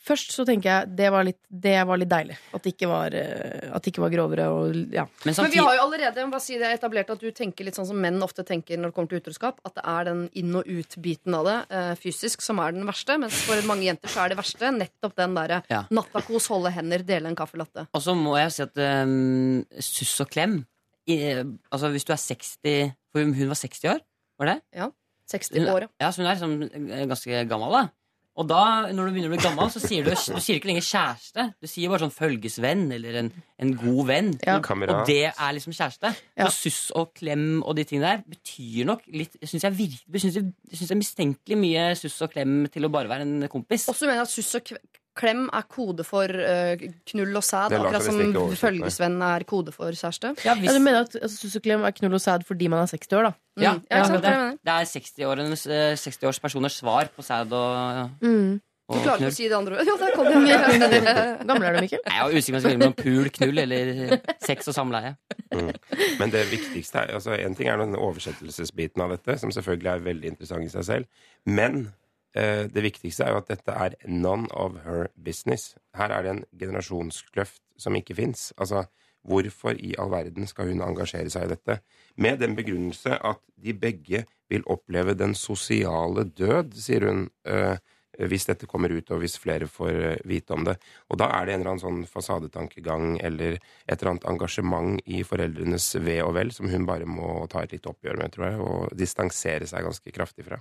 først 0.09 0.33
så 0.35 0.45
tenker 0.49 0.69
jeg 0.71 0.91
det 0.99 1.09
var 1.13 1.27
litt, 1.29 1.39
det 1.49 1.75
var 1.89 2.01
litt 2.01 2.11
deilig. 2.11 2.37
At 2.57 2.65
det 2.65 2.73
ikke 2.75 2.89
var, 2.91 3.15
eh, 3.15 3.69
at 3.75 3.85
det 3.85 3.93
ikke 3.93 4.03
var 4.05 4.13
grovere 4.15 4.47
og 4.51 4.95
ja. 4.95 5.05
Men 5.29 5.37
Men 5.39 5.53
vi 5.53 5.61
har 5.63 5.77
jo 5.77 5.83
allerede 5.85 6.25
bare 6.33 6.41
si 6.45 6.57
det, 6.61 6.71
etablert 6.79 7.13
at 7.15 7.21
du 7.23 7.29
tenker 7.37 7.69
litt 7.69 7.77
sånn 7.79 7.87
som 7.91 8.01
menn 8.01 8.19
ofte 8.25 8.45
tenker 8.49 8.81
når 8.81 8.91
det 8.93 8.97
kommer 8.97 9.13
til 9.13 9.21
utroskap. 9.23 9.61
At 9.69 9.77
det 9.79 9.85
er 9.85 10.09
den 10.11 10.25
inn- 10.41 10.57
og 10.59 10.65
ut-biten 10.67 11.37
av 11.39 11.45
det 11.49 11.59
eh, 11.71 11.93
fysisk 12.01 12.43
som 12.45 12.59
er 12.65 12.73
den 12.77 12.89
verste. 12.89 13.19
Mens 13.21 13.39
for 13.47 13.61
mange 13.69 13.85
jenter 13.89 14.09
så 14.13 14.25
er 14.25 14.33
det 14.35 14.41
verste 14.41 14.73
nettopp 14.75 15.15
den 15.21 15.35
derre 15.39 15.63
Ja. 15.71 15.85
nattakos, 15.91 16.49
holde 16.49 16.73
hender, 16.73 17.05
dele 17.05 17.29
en 17.29 17.37
kaffelatte. 17.39 17.87
Og 17.93 18.03
så 18.03 18.17
må 18.17 18.37
jeg 18.41 18.53
si 18.57 18.63
at 18.65 18.77
um, 19.05 19.65
suss 19.79 20.17
og 20.25 20.31
klem 20.33 20.63
i, 21.09 21.19
Altså 21.73 21.89
hvis 21.93 22.05
du 22.05 22.13
er 22.13 22.21
60 22.21 22.93
For 23.13 23.25
hun 23.25 23.49
var 23.49 23.57
60 23.57 23.85
år, 23.93 24.01
var 24.39 24.47
det? 24.53 24.59
Ja. 24.77 24.91
60 25.29 25.69
år, 25.69 25.85
ja. 25.85 25.89
Ja, 26.01 26.09
så 26.13 26.23
hun 26.23 26.27
er 26.29 26.37
liksom 26.37 27.09
ganske 27.09 27.43
gammel, 27.49 27.73
da. 27.75 27.83
Og 28.39 28.47
da, 28.47 28.87
når 28.95 29.09
du 29.09 29.15
begynner 29.17 29.33
å 29.33 29.35
bli 29.35 29.43
gammel, 29.43 29.71
så 29.75 29.81
sier 29.83 30.07
du, 30.07 30.13
du 30.15 30.39
sier 30.39 30.61
ikke 30.61 30.71
lenger 30.71 30.85
kjæreste. 30.87 31.47
Du 31.59 31.67
sier 31.71 31.91
bare 31.91 32.05
sånn 32.05 32.15
følgesvenn 32.15 32.85
eller 32.95 33.19
en, 33.25 33.31
en 33.59 33.73
god 33.81 34.03
venn. 34.13 34.31
Ja. 34.47 34.61
Og 34.63 35.03
det 35.09 35.25
er 35.33 35.57
liksom 35.57 35.75
kjæreste. 35.75 36.13
Ja. 36.39 36.47
Så 36.47 36.69
suss 36.69 36.93
og 36.99 37.11
klem 37.19 37.65
og 37.65 37.75
de 37.79 37.87
tingene 37.89 38.13
der 38.13 38.23
betyr 38.31 38.87
nok 38.87 39.03
litt 39.11 39.35
Jeg 39.41 39.51
syns 39.51 39.67
jeg, 39.67 39.89
jeg, 40.07 40.23
synes 40.23 40.39
jeg, 40.39 40.53
jeg 40.71 40.81
synes 40.81 40.95
er 40.95 41.01
mistenkelig 41.01 41.59
mye 41.59 41.89
suss 41.99 42.21
og 42.27 42.31
klem 42.37 42.61
til 42.71 42.87
å 42.87 42.93
bare 42.95 43.11
være 43.11 43.27
en 43.27 43.51
kompis. 43.51 43.89
Og 43.91 43.99
så 43.99 44.07
mener 44.07 44.23
jeg 44.23 44.29
at 44.29 44.35
suss 44.37 44.55
og 44.61 44.73
klem 45.19 45.49
er 45.53 45.67
kode 45.71 46.05
for 46.07 46.31
eh, 46.31 46.85
knull 47.11 47.41
og 47.41 47.45
sæd. 47.47 47.75
Akkurat 47.79 48.07
som 48.07 48.21
følgesvenn 48.61 49.19
er 49.27 49.45
kode 49.49 49.75
for 49.75 49.91
kjæreste. 49.91 50.35
Ja, 50.47 50.55
Ja, 50.55 50.73
du 50.77 50.79
mener 50.85 51.03
at 51.07 51.19
altså, 51.19 51.51
er 51.59 51.99
knull 51.99 52.15
og 52.15 52.23
sæd 52.23 52.47
fordi 52.49 52.71
man 52.71 52.85
er 52.85 52.93
60 52.95 53.19
år, 53.19 53.29
da? 53.31 53.35
Mm. 53.59 53.63
Ja, 53.63 53.75
ja, 53.91 54.03
det, 54.07 54.09
Det 54.09 54.15
er 54.15 54.21
det 54.23 54.31
jeg 54.31 54.41
mener. 54.45 54.57
det 54.65 54.73
er 54.79 54.89
60-årenes, 54.95 55.67
eh, 55.67 55.93
60-årspersoners 55.99 56.79
svar 56.81 57.11
på 57.17 57.23
sæd 57.27 57.53
og, 57.53 58.11
Mm. 58.23 58.61
Du 58.89 58.97
klarer 59.05 59.21
ikke 59.21 59.29
å 59.29 59.37
si 59.37 59.45
det 59.51 59.53
andre 59.53 59.77
ordet. 59.77 59.87
Jo, 59.91 59.97
der 60.01 60.15
kom 60.17 60.25
det. 60.33 60.37
Gammel 61.49 61.67
er 61.69 61.75
du, 61.77 61.81
Mikkel? 61.85 62.01
Jeg 62.07 62.23
er 62.25 62.39
usikker 62.39 62.39
på 62.41 62.49
om 62.49 62.57
jeg 62.57 62.63
skal 62.63 62.71
velge 62.71 62.81
mellom 62.81 62.97
pul, 62.97 63.31
knull 63.37 63.59
eller 63.65 63.91
sex 64.47 64.71
og 64.73 64.77
samleie. 64.79 65.11
Men 66.19 66.33
det 66.33 66.47
viktigste 66.49 67.03
er 67.03 67.13
altså 67.19 67.37
En 67.37 67.57
ting 67.59 67.69
er 67.69 67.77
den 67.83 67.93
oversettelsesbiten 67.99 69.05
av 69.05 69.13
dette, 69.13 69.37
som 69.43 69.53
selvfølgelig 69.53 69.93
er 69.93 70.07
veldig 70.09 70.33
interessant 70.33 70.65
i 70.65 70.73
seg 70.73 70.87
selv. 70.89 71.05
Men 71.45 71.91
det 72.35 72.83
viktigste 72.85 73.25
er 73.25 73.33
jo 73.33 73.39
at 73.41 73.49
dette 73.49 73.73
er 73.73 73.95
none 74.07 74.47
of 74.53 74.77
her 74.85 75.09
business. 75.17 75.73
Her 75.97 76.13
er 76.15 76.23
det 76.23 76.33
en 76.35 76.43
generasjonskløft 76.61 77.63
som 77.81 77.97
ikke 77.97 78.15
fins. 78.19 78.53
Altså, 78.61 78.85
hvorfor 79.27 79.77
i 79.79 79.95
all 79.99 80.11
verden 80.13 80.47
skal 80.47 80.71
hun 80.71 80.85
engasjere 80.85 81.33
seg 81.33 81.49
i 81.49 81.53
dette? 81.55 81.79
Med 82.21 82.41
den 82.43 82.57
begrunnelse 82.59 83.17
at 83.17 83.41
de 83.57 83.75
begge 83.75 84.25
vil 84.51 84.67
oppleve 84.71 85.17
den 85.19 85.35
sosiale 85.35 86.29
død, 86.29 86.77
sier 86.79 87.09
hun. 87.09 87.31
eh, 87.45 87.79
hvis 88.19 88.49
dette 88.49 88.67
kommer 88.67 88.91
ut, 88.91 89.11
og 89.15 89.21
hvis 89.23 89.37
flere 89.39 89.69
får 89.71 89.99
eh, 90.03 90.23
vite 90.27 90.55
om 90.57 90.65
det. 90.67 90.75
Og 91.13 91.21
da 91.21 91.29
er 91.37 91.47
det 91.47 91.55
en 91.55 91.61
eller 91.63 91.75
annen 91.75 91.85
sånn 91.85 92.01
fasadetankegang 92.11 93.19
eller 93.23 93.59
et 93.59 93.95
eller 93.95 94.15
annet 94.15 94.27
engasjement 94.33 94.99
i 95.07 95.23
foreldrenes 95.27 95.87
ve 96.03 96.19
og 96.25 96.35
vel 96.39 96.51
som 96.55 96.71
hun 96.73 96.87
bare 96.89 97.07
må 97.07 97.45
ta 97.53 97.63
et 97.63 97.77
litt 97.77 97.87
oppgjør 97.87 98.19
med, 98.19 98.35
tror 98.35 98.49
jeg, 98.49 98.63
og 98.65 98.97
distansere 98.99 99.69
seg 99.71 99.87
ganske 99.87 100.15
kraftig 100.15 100.49
fra. 100.49 100.59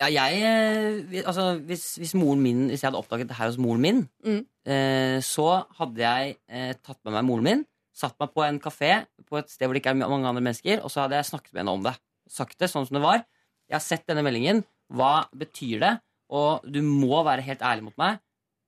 Ja, 0.00 0.08
jeg 0.12 0.42
eh, 0.44 1.22
Altså, 1.24 1.54
hvis, 1.64 1.94
hvis 1.96 2.14
moren 2.18 2.42
min 2.44 2.66
Hvis 2.68 2.82
jeg 2.82 2.90
hadde 2.90 2.98
oppdaget 3.00 3.30
det 3.30 3.36
her 3.38 3.48
hos 3.48 3.56
moren 3.58 3.80
min, 3.80 4.02
Mm. 4.24 4.42
eh, 4.68 5.20
så 5.24 5.64
hadde 5.78 6.02
jeg 6.02 6.36
eh, 6.48 6.74
tatt 6.84 6.98
med 7.04 7.14
meg 7.16 7.24
moren 7.24 7.44
min, 7.48 7.62
satt 7.96 8.16
meg 8.20 8.32
på 8.34 8.44
en 8.44 8.58
kafé 8.60 9.06
på 9.26 9.38
et 9.38 9.48
sted 9.50 9.66
hvor 9.66 9.72
det 9.74 9.80
ikke 9.82 9.94
er 9.94 10.02
mange 10.08 10.28
andre 10.28 10.42
mennesker, 10.44 10.82
og 10.84 10.90
så 10.92 11.04
hadde 11.06 11.16
jeg 11.16 11.30
snakket 11.30 11.52
med 11.54 11.62
henne 11.62 11.72
om 11.78 11.82
det. 11.86 11.94
Sagt 12.28 12.58
det 12.60 12.68
sånn 12.68 12.84
som 12.86 12.98
det 12.98 13.02
var. 13.06 13.22
Jeg 13.70 13.76
har 13.78 13.84
sett 13.86 14.04
denne 14.06 14.22
meldingen. 14.26 14.60
Hva 14.92 15.26
betyr 15.34 15.80
det? 15.80 15.94
Og 16.30 16.66
du 16.70 16.82
må 16.84 17.22
være 17.24 17.42
helt 17.46 17.62
ærlig 17.64 17.86
mot 17.88 17.96
meg. 17.98 18.18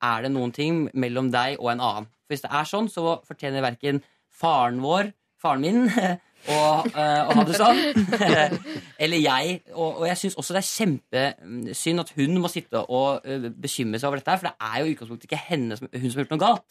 Er 0.02 0.22
det 0.24 0.30
noen 0.32 0.52
ting 0.54 0.88
mellom 0.94 1.28
deg 1.34 1.58
og 1.60 1.72
en 1.74 1.80
annen? 1.82 2.06
For 2.24 2.34
hvis 2.34 2.44
det 2.46 2.50
er 2.54 2.66
sånn, 2.70 2.88
så 2.90 3.18
fortjener 3.26 3.62
verken 3.66 4.00
faren 4.30 4.80
vår, 4.80 5.12
faren 5.42 5.60
min, 5.60 5.88
og, 6.48 6.88
eh, 6.90 7.20
å 7.28 7.36
ha 7.38 7.44
det 7.48 7.58
sånn. 7.58 7.80
Eller 9.04 9.22
jeg. 9.22 9.60
Og, 9.74 10.02
og 10.02 10.08
jeg 10.08 10.20
syns 10.22 10.38
også 10.40 10.56
det 10.56 10.62
er 10.62 10.70
kjempesynd 10.72 12.04
at 12.04 12.12
hun 12.16 12.40
må 12.42 12.50
sitte 12.52 12.82
og 12.86 13.28
eh, 13.28 13.48
bekymre 13.52 14.00
seg 14.00 14.10
over 14.10 14.22
dette. 14.22 14.36
For 14.40 14.50
det 14.50 14.56
er 14.70 14.82
jo 14.82 14.88
i 14.90 14.96
utgangspunktet 14.96 15.30
ikke 15.30 15.44
henne 15.50 15.78
som, 15.78 15.90
hun 15.92 16.08
som 16.08 16.18
har 16.18 16.26
gjort 16.26 16.36
noe 16.36 16.44
galt. 16.46 16.66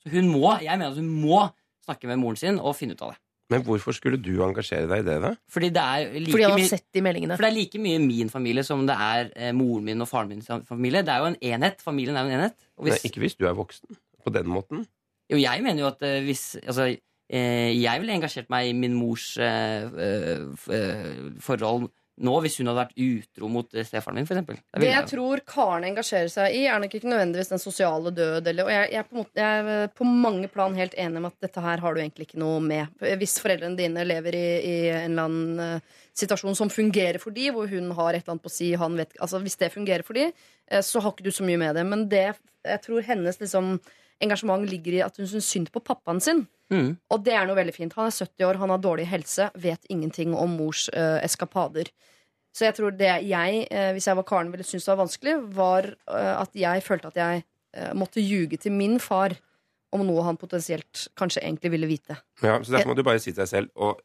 Så 0.00 0.12
hun 0.14 0.30
må, 0.32 0.46
jeg 0.64 0.76
mener 0.80 0.94
at 0.94 1.00
hun 1.00 1.10
må 1.22 1.42
snakke 1.86 2.08
med 2.10 2.20
moren 2.22 2.38
sin 2.40 2.60
og 2.60 2.76
finne 2.78 2.96
ut 2.96 3.04
av 3.06 3.14
det. 3.14 3.20
Men 3.50 3.64
hvorfor 3.66 3.94
skulle 3.96 4.18
du 4.22 4.30
engasjere 4.46 4.86
deg 4.86 5.00
i 5.02 5.06
det, 5.08 5.16
da? 5.24 5.32
Fordi 5.50 5.72
det 5.74 5.82
er 5.82 6.12
like 6.14 6.30
Fordi 6.30 6.44
han 6.46 6.52
har 6.54 6.68
sett 6.70 6.86
de 6.94 7.02
meldingene. 7.02 7.34
for 7.34 7.42
det 7.42 7.50
er 7.50 7.56
like 7.56 7.80
mye 7.82 7.98
min 8.04 8.30
familie 8.30 8.62
som 8.66 8.84
det 8.86 8.94
er 8.94 9.32
eh, 9.34 9.50
moren 9.56 9.88
min 9.88 10.04
og 10.04 10.08
faren 10.08 10.30
min 10.30 10.44
sin 10.46 10.62
familie. 10.68 11.02
Det 11.02 11.10
er 11.10 11.24
jo 11.24 11.30
en 11.32 11.38
enhet. 11.50 11.82
Familien 11.82 12.14
er 12.14 12.28
jo 12.28 12.30
en 12.30 12.36
enhet. 12.38 12.56
Og 12.78 12.86
Nei, 12.86 13.00
ikke 13.10 13.24
hvis 13.24 13.34
du 13.34 13.48
er 13.50 13.56
voksen. 13.58 13.98
På 14.22 14.30
den 14.30 14.46
måten. 14.52 14.84
jo, 15.32 15.38
jeg 15.40 15.62
mener 15.64 15.82
jo 15.82 15.88
at 15.88 16.02
eh, 16.06 16.20
hvis 16.26 16.58
Altså, 16.62 16.90
jeg 17.30 18.02
ville 18.02 18.16
engasjert 18.16 18.50
meg 18.50 18.70
i 18.70 18.74
min 18.74 18.96
mors 18.98 19.32
eh, 19.38 19.86
eh, 19.86 20.46
eh, 20.74 21.10
forhold 21.38 21.90
nå 22.20 22.34
hvis 22.44 22.58
hun 22.60 22.68
hadde 22.68 22.82
vært 22.82 23.00
utro 23.00 23.48
mot 23.52 23.74
eh, 23.74 23.86
stefaren 23.86 24.18
min, 24.18 24.26
for 24.28 24.36
eksempel. 24.36 24.58
Det 24.76 24.90
jeg 24.90 25.08
tror 25.08 25.42
Karen 25.48 25.86
engasjerer 25.88 26.30
seg 26.32 26.56
i, 26.56 26.64
er 26.68 26.80
nok 26.82 26.94
ikke 26.96 27.08
nødvendigvis 27.08 27.52
den 27.52 27.62
sosiale 27.62 28.12
død. 28.14 28.50
Eller, 28.50 28.66
og 28.66 28.72
jeg, 28.74 28.90
jeg, 28.92 29.04
er 29.04 29.08
på 29.08 29.20
måte, 29.20 29.40
jeg 29.40 29.64
er 29.76 29.92
på 29.96 30.08
mange 30.08 30.50
plan 30.52 30.76
helt 30.76 30.96
enig 31.00 31.22
med 31.22 31.32
at 31.32 31.48
dette 31.48 31.64
her 31.64 31.84
har 31.84 31.96
du 31.96 32.02
egentlig 32.02 32.28
ikke 32.28 32.42
noe 32.42 32.60
med. 32.64 32.92
Hvis 33.20 33.38
foreldrene 33.42 33.78
dine 33.78 34.04
lever 34.08 34.36
i, 34.36 34.46
i 34.58 34.76
en 34.92 35.14
eller 35.14 35.30
annen 35.30 35.64
eh, 35.64 36.02
situasjon 36.20 36.58
som 36.58 36.72
fungerer 36.72 37.20
for 37.22 37.36
de, 37.36 37.48
hvor 37.54 37.70
hun 37.70 37.88
har 37.96 38.12
et 38.12 38.22
eller 38.24 38.36
annet 38.36 38.44
på 38.44 38.52
å 38.52 38.58
si, 38.58 38.72
han 38.76 39.00
vet, 39.00 39.16
altså 39.20 39.40
Hvis 39.40 39.56
det 39.60 39.72
fungerer 39.72 40.06
for 40.06 40.18
de, 40.18 40.28
eh, 40.28 40.84
så 40.84 41.00
har 41.00 41.14
ikke 41.14 41.28
du 41.30 41.32
så 41.34 41.46
mye 41.48 41.62
med 41.62 41.78
det. 41.78 41.86
Men 41.88 42.04
det, 42.12 42.26
jeg 42.68 42.84
tror 42.84 43.06
hennes 43.06 43.40
liksom, 43.40 43.78
engasjement 44.24 44.64
ligger 44.68 44.98
i 44.98 45.02
at 45.04 45.16
hun 45.20 45.28
syns 45.28 45.48
synd 45.48 45.70
på 45.72 45.82
pappaen 45.84 46.20
sin. 46.22 46.44
Mm. 46.70 46.94
Og 47.10 47.24
det 47.26 47.34
er 47.34 47.48
noe 47.48 47.58
veldig 47.58 47.74
fint. 47.74 47.96
Han 47.98 48.10
er 48.10 48.14
70 48.14 48.46
år, 48.46 48.60
han 48.62 48.72
har 48.74 48.82
dårlig 48.82 49.08
helse, 49.10 49.50
vet 49.58 49.90
ingenting 49.90 50.36
om 50.38 50.54
mors 50.60 50.86
uh, 50.94 51.18
eskapader. 51.24 51.90
Så 52.54 52.66
jeg 52.66 52.76
tror 52.78 52.94
det 52.98 53.10
jeg, 53.26 53.66
uh, 53.70 53.90
hvis 53.96 54.08
jeg 54.10 54.18
var 54.18 54.26
Karen, 54.28 54.50
ville 54.54 54.66
synes 54.66 54.86
det 54.86 54.92
var 54.92 55.02
vanskelig, 55.04 55.36
var 55.56 55.92
uh, 56.10 56.34
at 56.40 56.58
jeg 56.58 56.86
følte 56.86 57.12
at 57.14 57.22
jeg 57.24 57.46
måtte 57.94 58.18
ljuge 58.18 58.58
til 58.58 58.72
min 58.74 58.96
far 58.98 59.36
om 59.94 60.02
noe 60.02 60.24
han 60.26 60.38
potensielt 60.38 61.04
kanskje 61.18 61.44
egentlig 61.44 61.70
ville 61.70 61.86
vite. 61.86 62.16
Ja, 62.42 62.56
så 62.58 62.72
Derfor 62.74 62.90
må 62.90 62.96
du 62.98 63.04
bare 63.06 63.20
si 63.22 63.30
til 63.30 63.44
deg 63.44 63.50
selv 63.50 63.70
og, 63.78 64.00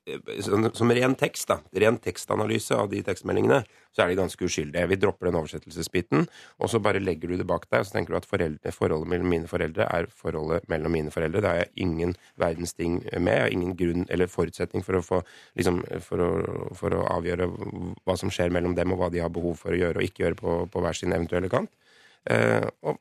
sånn- 0.45 0.69
Som 0.77 0.93
ren 0.93 1.15
tekst, 1.17 1.47
da, 1.49 1.57
ren 1.73 1.97
tekstanalyse 1.97 2.77
av 2.77 2.91
de 2.91 3.01
tekstmeldingene, 3.01 3.63
så 3.95 4.03
er 4.03 4.11
de 4.11 4.17
ganske 4.19 4.47
uskyldige. 4.47 4.87
Vi 4.91 4.97
dropper 4.99 5.29
den 5.29 5.37
oversettelsesbiten, 5.39 6.25
og 6.59 6.71
så 6.71 6.81
bare 6.83 6.99
legger 6.99 7.31
du 7.31 7.37
det 7.39 7.47
bak 7.47 7.67
deg, 7.69 7.81
og 7.81 7.87
så 7.87 7.95
tenker 7.95 8.15
du 8.15 8.19
at 8.19 8.27
foreldre, 8.27 8.73
forholdet 8.75 9.11
mellom 9.13 9.31
mine 9.31 9.49
foreldre 9.51 9.87
er 9.87 10.09
forholdet 10.11 10.67
mellom 10.71 10.91
mine 10.97 11.13
foreldre. 11.15 11.41
Det 11.41 11.51
har 11.51 11.61
jeg 11.61 11.87
ingen 11.87 12.15
verdens 12.41 12.75
ting 12.75 12.99
med. 13.13 13.31
Jeg 13.31 13.45
har 13.45 13.55
ingen 13.55 13.77
grunn 13.79 14.05
eller 14.11 14.31
forutsetning 14.31 14.83
for 14.85 14.99
å, 14.99 15.03
få, 15.05 15.21
liksom, 15.55 15.81
for 16.03 16.25
å, 16.25 16.29
for 16.75 16.97
å 16.97 17.05
avgjøre 17.15 17.47
hva 18.03 18.17
som 18.19 18.33
skjer 18.33 18.51
mellom 18.53 18.75
dem, 18.75 18.91
og 18.91 19.01
hva 19.01 19.11
de 19.13 19.23
har 19.23 19.33
behov 19.33 19.57
for 19.63 19.71
å 19.71 19.79
gjøre 19.79 20.01
og 20.01 20.09
ikke 20.09 20.25
gjøre 20.25 20.39
på, 20.43 20.59
på 20.71 20.83
hver 20.83 20.99
sin 20.99 21.15
eventuelle 21.15 21.51
kant. 21.51 21.71
Eh, 22.29 22.67
og 22.83 22.99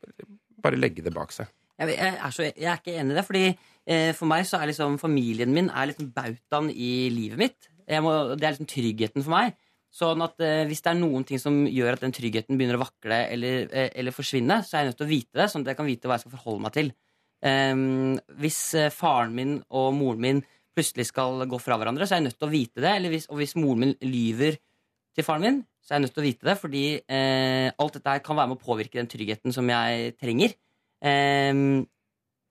bare 0.63 0.79
legge 0.79 1.03
det 1.05 1.13
bak 1.15 1.35
seg. 1.35 1.51
Jeg, 1.75 1.97
er 1.99 2.31
så, 2.31 2.47
jeg 2.47 2.71
er 2.71 2.79
ikke 2.79 2.95
enig 2.95 3.11
i 3.11 3.17
det, 3.17 3.25
fordi 3.27 3.45
eh, 3.51 4.11
for 4.15 4.31
meg 4.31 4.45
så 4.47 4.61
er 4.61 4.71
liksom 4.71 4.95
familien 5.01 5.51
min 5.51 5.67
er 5.67 5.91
liksom 5.91 6.13
bautaen 6.15 6.71
i 6.71 7.09
livet 7.11 7.41
mitt. 7.41 7.71
Må, 8.01 8.13
det 8.33 8.47
er 8.47 8.55
liksom 8.55 8.69
tryggheten 8.69 9.25
for 9.25 9.35
meg. 9.35 9.57
Sånn 9.95 10.23
at 10.25 10.41
eh, 10.43 10.65
Hvis 10.67 10.83
det 10.83 10.91
er 10.91 10.99
noen 10.99 11.23
ting 11.27 11.39
som 11.39 11.63
gjør 11.69 11.95
at 11.95 12.03
den 12.03 12.15
tryggheten 12.15 12.57
begynner 12.59 12.79
å 12.79 12.83
vakle 12.83 13.21
eller, 13.31 13.69
eh, 13.71 13.91
eller 13.95 14.15
forsvinne, 14.15 14.59
så 14.65 14.75
er 14.75 14.83
jeg 14.83 14.91
nødt 14.91 14.99
til 14.99 15.07
å 15.07 15.13
vite 15.13 15.39
det, 15.39 15.49
sånn 15.51 15.63
at 15.63 15.71
jeg 15.71 15.79
kan 15.79 15.87
vite 15.87 16.09
hva 16.09 16.17
jeg 16.17 16.25
skal 16.25 16.35
forholde 16.35 16.65
meg 16.65 16.75
til. 16.75 16.91
Ehm, 17.45 18.17
hvis 18.41 18.59
eh, 18.79 18.91
faren 18.93 19.35
min 19.37 19.55
og 19.69 19.93
moren 19.95 20.23
min 20.25 20.43
plutselig 20.75 21.07
skal 21.11 21.45
gå 21.47 21.59
fra 21.63 21.77
hverandre, 21.79 22.07
så 22.07 22.15
er 22.15 22.21
jeg 22.21 22.27
nødt 22.27 22.39
til 22.41 22.49
å 22.49 22.51
vite 22.51 22.83
det. 22.83 22.93
Hvis, 23.13 23.29
og 23.31 23.39
hvis 23.39 23.55
moren 23.55 23.85
min 23.85 23.95
lyver 24.03 24.59
til 25.15 25.27
faren 25.27 25.45
min, 25.45 25.63
så 25.79 25.93
er 25.93 25.99
jeg 25.99 26.05
nødt 26.07 26.15
til 26.17 26.23
å 26.23 26.27
vite 26.27 26.49
det, 26.49 26.57
fordi 26.59 26.85
eh, 26.99 27.71
alt 27.71 27.95
dette 27.95 28.15
her 28.17 28.23
kan 28.25 28.39
være 28.39 28.51
med 28.51 28.59
å 28.59 28.65
påvirke 28.65 28.99
den 28.99 29.11
tryggheten 29.11 29.55
som 29.55 29.69
jeg 29.71 30.15
trenger. 30.19 30.57
Ehm, 31.05 31.85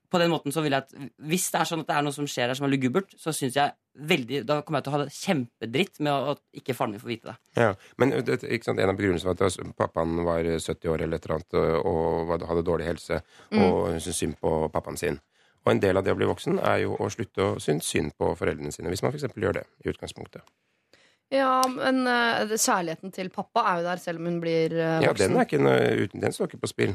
på 0.09 0.21
den 0.23 0.33
måten 0.33 0.55
så 0.55 0.63
vil 0.63 0.77
jeg 0.77 0.85
at 0.85 0.93
Hvis 1.27 1.49
det 1.51 1.59
er 1.59 1.67
sånn 1.67 1.81
at 1.83 1.89
det 1.89 1.95
er 1.97 2.05
noe 2.07 2.15
som 2.15 2.29
skjer 2.29 2.49
her 2.49 2.57
som 2.57 2.69
er 2.69 2.73
lugubert, 2.73 3.13
så 3.19 3.35
synes 3.35 3.57
jeg 3.59 3.75
veldig 3.95 4.43
Da 4.49 4.61
kommer 4.63 4.81
jeg 4.81 4.87
til 4.87 4.93
å 4.93 4.97
ha 4.97 5.03
det 5.05 5.15
kjempedritt 5.15 6.01
med 6.03 6.31
at 6.33 6.41
ikke 6.61 6.75
faren 6.75 6.95
min 6.95 7.03
får 7.03 7.13
vite 7.13 7.31
det. 7.31 7.37
Ja, 7.61 7.75
men 8.01 8.15
det, 8.27 8.41
ikke 8.43 8.71
sant, 8.71 8.81
En 8.83 8.91
av 8.91 8.99
begrunnelsene 8.99 9.35
var 9.35 9.47
at 9.47 9.77
pappaen 9.79 10.25
var 10.27 10.43
70 10.43 10.91
år 10.91 11.05
eller 11.05 11.21
et 11.21 11.29
eller 11.29 11.37
annet 11.39 11.59
og 11.85 12.35
hadde 12.49 12.67
dårlig 12.67 12.89
helse 12.89 13.21
og 13.53 13.79
hun 13.93 14.01
syntes 14.01 14.19
synd 14.19 14.37
på 14.43 14.57
pappaen 14.75 14.99
sin. 15.01 15.21
Og 15.65 15.73
en 15.73 15.81
del 15.81 15.97
av 15.97 16.05
det 16.05 16.13
å 16.13 16.19
bli 16.19 16.29
voksen 16.29 16.59
er 16.61 16.83
jo 16.83 16.99
å 17.01 17.09
slutte 17.13 17.45
å 17.45 17.55
synes 17.63 17.89
synd 17.89 18.13
på 18.21 18.35
foreldrene 18.37 18.73
sine, 18.75 18.91
hvis 18.93 19.03
man 19.05 19.15
f.eks. 19.15 19.31
gjør 19.33 19.61
det 19.61 19.65
i 19.85 19.89
utgangspunktet. 19.95 20.45
Ja, 21.33 21.63
men 21.73 22.03
uh, 22.07 22.53
kjærligheten 22.53 23.13
til 23.15 23.31
pappa 23.33 23.65
er 23.71 23.81
jo 23.81 23.87
der, 23.89 24.03
selv 24.03 24.21
om 24.21 24.29
hun 24.29 24.37
blir 24.43 24.75
voksen 24.75 25.07
Ja, 25.07 25.15
den, 25.19 25.39
er 25.39 25.49
ikke 25.49 25.63
noe, 25.63 25.89
uten, 26.05 26.23
den 26.23 26.37
står 26.37 26.51
ikke 26.51 26.61
på 26.67 26.71
spill. 26.71 26.93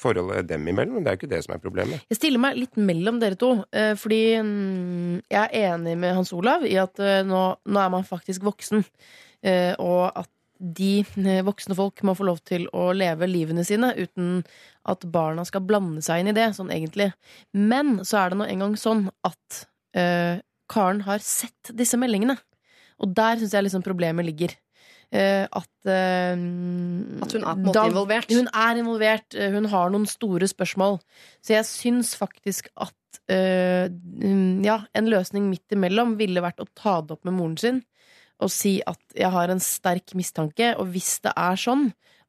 Forholdet 0.00 0.48
dem 0.52 0.68
imellom, 0.70 1.02
det 1.02 1.10
er 1.10 1.16
jo 1.16 1.22
ikke 1.22 1.32
det 1.34 1.42
som 1.44 1.56
er 1.56 1.64
problemet. 1.64 2.06
Jeg 2.12 2.20
stiller 2.20 2.42
meg 2.46 2.60
litt 2.60 2.78
mellom 2.78 3.20
dere 3.22 3.38
to. 3.40 3.52
uh, 3.66 3.92
Fordi 3.98 4.22
um, 4.40 5.18
jeg 5.26 5.42
er 5.42 5.74
enig 5.74 5.96
med 5.98 6.16
Hans 6.16 6.32
Olav 6.36 6.64
i 6.68 6.76
at 6.80 7.02
nå, 7.26 7.42
nå 7.66 7.82
er 7.82 7.92
man 7.92 8.06
faktisk 8.06 8.46
voksen. 8.46 8.86
Og 9.46 10.00
at 10.08 10.30
de 10.58 11.04
voksne 11.44 11.76
folk 11.76 12.00
må 12.06 12.14
få 12.16 12.26
lov 12.26 12.40
til 12.48 12.64
å 12.74 12.88
leve 12.96 13.28
livene 13.28 13.64
sine 13.66 13.92
uten 13.98 14.40
at 14.88 15.04
barna 15.12 15.44
skal 15.46 15.64
blande 15.66 16.02
seg 16.04 16.22
inn 16.22 16.30
i 16.32 16.36
det, 16.36 16.48
sånn 16.56 16.72
egentlig. 16.72 17.10
Men 17.52 17.98
så 18.06 18.22
er 18.22 18.32
det 18.32 18.40
nå 18.40 18.48
engang 18.48 18.76
sånn 18.80 19.06
at 19.26 19.64
eh, 19.98 20.38
Karen 20.72 21.02
har 21.06 21.22
sett 21.24 21.72
disse 21.76 21.98
meldingene. 22.00 22.38
Og 23.02 23.12
der 23.16 23.40
syns 23.40 23.52
jeg 23.56 23.66
liksom 23.66 23.84
problemet 23.84 24.24
ligger. 24.28 24.54
Uh, 25.14 25.46
at 25.46 25.68
uh, 25.86 26.34
At 27.22 27.34
hun 27.36 27.44
er 27.44 27.54
på 27.54 27.60
en 27.60 27.66
måte 27.68 27.84
involvert. 27.90 28.30
Hun 28.32 28.48
er 28.50 28.80
involvert. 28.80 29.34
eh, 29.38 29.52
Hun 29.54 29.68
har 29.70 29.90
noen 29.94 30.06
store 30.10 30.48
spørsmål. 30.50 30.98
Så 31.44 31.54
jeg 31.54 31.68
syns 31.68 32.14
faktisk 32.18 32.68
at 32.76 32.94
mm, 33.30 34.64
ja, 34.66 34.80
en 34.94 35.08
løsning 35.10 35.48
midt 35.50 35.72
imellom 35.74 36.16
ville 36.18 36.42
vært 36.44 36.60
å 36.62 36.66
ta 36.78 37.00
det 37.02 37.16
opp 37.16 37.24
med 37.26 37.34
moren 37.38 37.56
sin 37.58 37.82
og 38.36 38.50
si 38.52 38.74
at 38.84 39.00
jeg 39.16 39.30
har 39.32 39.48
en 39.48 39.62
sterk 39.64 40.12
mistanke, 40.18 40.74
og 40.76 40.90
hvis 40.92 41.22
det 41.24 41.32
er 41.40 41.56
sånn 41.56 41.86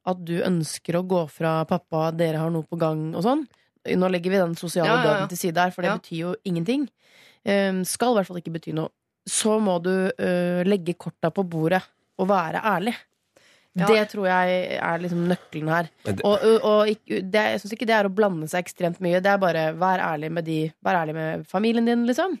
at 0.08 0.22
du 0.24 0.38
ønsker 0.40 0.96
å 0.96 1.02
gå 1.04 1.26
fra 1.28 1.58
pappa, 1.68 2.06
dere 2.16 2.40
har 2.40 2.48
noe 2.54 2.64
på 2.64 2.78
gang 2.80 3.10
og 3.12 3.26
sånn 3.26 3.42
Nå 3.88 4.08
legger 4.10 4.32
vi 4.32 4.40
den 4.40 4.56
sosiale 4.58 4.88
Ja, 4.88 4.94
ja, 4.96 5.02
ja. 5.04 5.10
døden 5.12 5.28
til 5.30 5.38
side 5.38 5.60
her, 5.62 5.70
for 5.72 5.84
det 5.84 5.92
betyr 6.00 6.18
jo 6.18 6.32
ingenting. 6.48 6.88
Eh, 7.46 7.70
skal 7.88 8.10
i 8.12 8.16
hvert 8.18 8.28
fall 8.28 8.40
ikke 8.40 8.52
bety 8.56 8.74
noe. 8.76 8.90
Så 9.28 9.58
må 9.60 9.76
du 9.84 9.92
uh, 10.08 10.62
legge 10.66 10.94
korta 10.98 11.30
på 11.34 11.44
bordet 11.48 11.82
og 12.18 12.28
være 12.30 12.62
ærlig. 12.64 12.94
Ja. 13.78 13.86
Det 13.86 14.08
tror 14.10 14.26
jeg 14.26 14.78
er 14.82 14.98
liksom 15.04 15.26
nøkkelen 15.30 15.68
her. 15.70 15.88
Det- 16.04 16.24
Og, 16.26 16.40
og, 16.42 16.64
og 16.66 16.88
det, 17.06 17.30
jeg 17.52 17.60
syns 17.62 17.74
ikke 17.76 17.86
det 17.86 17.94
er 17.94 18.08
å 18.08 18.14
blande 18.14 18.48
seg 18.50 18.64
ekstremt 18.64 18.98
mye. 19.04 19.20
Det 19.22 19.30
er 19.30 19.38
bare 19.38 19.68
vær 19.78 20.02
ærlig 20.02 20.32
med 20.34 20.48
de 20.48 20.56
Vær 20.82 20.98
ærlig 21.04 21.14
med 21.14 21.44
familien 21.46 21.86
din, 21.86 22.02
liksom. 22.08 22.34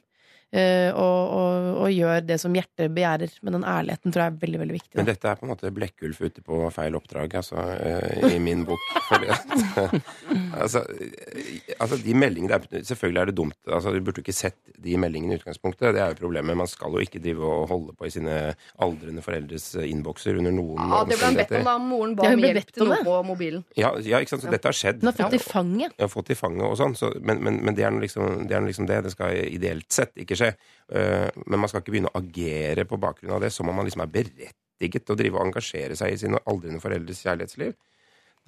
Eh, 0.48 0.88
og, 0.96 1.32
og, 1.36 1.66
og 1.82 1.90
gjør 1.92 2.22
det 2.24 2.38
som 2.40 2.54
hjertet 2.56 2.88
begjærer. 2.96 3.34
Men 3.44 3.58
den 3.58 3.66
ærligheten 3.68 4.14
tror 4.14 4.24
jeg 4.24 4.32
er 4.32 4.38
veldig 4.44 4.60
veldig 4.62 4.76
viktig. 4.78 4.94
Men 4.96 5.08
dette 5.10 5.28
er 5.28 5.36
på 5.36 5.44
en 5.44 5.52
måte 5.52 5.72
Blekkulf 5.76 6.22
ute 6.24 6.44
på 6.44 6.60
feil 6.72 6.96
oppdrag, 6.96 7.34
altså, 7.42 7.64
eh, 7.76 8.32
i 8.32 8.38
min 8.40 8.64
bok. 8.68 8.86
Fordi 9.10 9.28
at, 9.34 9.52
altså, 10.62 10.84
altså, 11.76 11.98
de 12.00 12.16
meldingene 12.16 12.56
er, 12.56 12.84
Selvfølgelig 12.88 13.20
er 13.20 13.30
det 13.30 13.36
dumt. 13.36 13.58
Altså, 13.66 13.92
du 13.92 14.00
burde 14.04 14.24
ikke 14.24 14.36
sett 14.36 14.56
de 14.78 14.96
meldingene 15.00 15.36
i 15.36 15.40
utgangspunktet. 15.42 15.92
Det 15.96 16.00
er 16.00 16.14
jo 16.14 16.20
problemet. 16.22 16.56
Man 16.56 16.70
skal 16.70 16.96
jo 16.96 17.04
ikke 17.04 17.20
drive 17.20 17.44
og 17.44 17.68
holde 17.74 17.96
på 17.98 18.08
i 18.08 18.14
sine 18.14 18.38
aldrende 18.80 19.24
foreldres 19.24 19.68
eh, 19.76 19.90
innbokser 19.92 20.40
under 20.40 20.54
noen 20.56 20.80
Ja, 20.80 21.02
det 21.04 21.20
ble 21.20 21.28
han 21.28 21.38
bedt 21.42 21.54
om 21.60 21.68
da 21.68 21.76
moren 21.82 22.16
ba 22.16 22.30
Ja, 22.30 22.32
om 22.38 22.48
hjelp 22.48 22.72
til 22.72 22.88
noe 22.88 23.02
på 23.04 23.20
mobilen. 23.34 23.66
Ja, 23.76 23.92
ja, 24.00 24.22
ikke 24.24 24.36
sant? 24.36 24.46
Så 24.46 24.56
dette 24.56 24.72
har 24.72 24.80
skjedd. 24.80 25.04
Hun 25.04 25.12
har 25.12 25.18
fått 25.20 25.36
det 25.36 25.42
i 25.42 25.44
fanget. 25.44 26.00
Ja, 26.00 26.08
fått 26.08 26.32
i 26.32 26.38
fanget 26.38 26.64
og 26.70 26.76
sånn, 26.80 26.96
så, 26.96 27.12
men, 27.20 27.44
men, 27.44 27.60
men 27.68 27.76
det 27.76 27.84
er 27.84 27.92
nå 27.92 28.00
liksom, 28.00 28.48
det 28.48 28.56
er 28.56 28.64
liksom 28.64 28.88
det. 28.88 29.02
Det 29.04 29.12
skal 29.12 29.36
ideelt 29.44 29.92
sett 29.92 30.16
ikke 30.16 30.37
skje. 30.38 30.54
Eh, 30.94 31.28
men 31.44 31.60
man 31.60 31.70
skal 31.70 31.82
ikke 31.82 31.94
begynne 31.94 32.12
å 32.12 32.22
agere 32.22 32.86
på 32.88 33.00
bakgrunn 33.00 33.36
av 33.36 33.44
det 33.44 33.52
som 33.54 33.68
om 33.68 33.76
man 33.76 33.88
liksom 33.88 34.04
er 34.04 34.14
berettiget 34.14 35.04
til 35.04 35.14
å 35.14 35.18
drive 35.18 35.38
og 35.38 35.48
engasjere 35.48 35.98
seg 35.98 36.14
i 36.14 36.20
sine 36.20 36.40
aldrende 36.48 36.82
foreldres 36.82 37.22
kjærlighetsliv. 37.26 37.76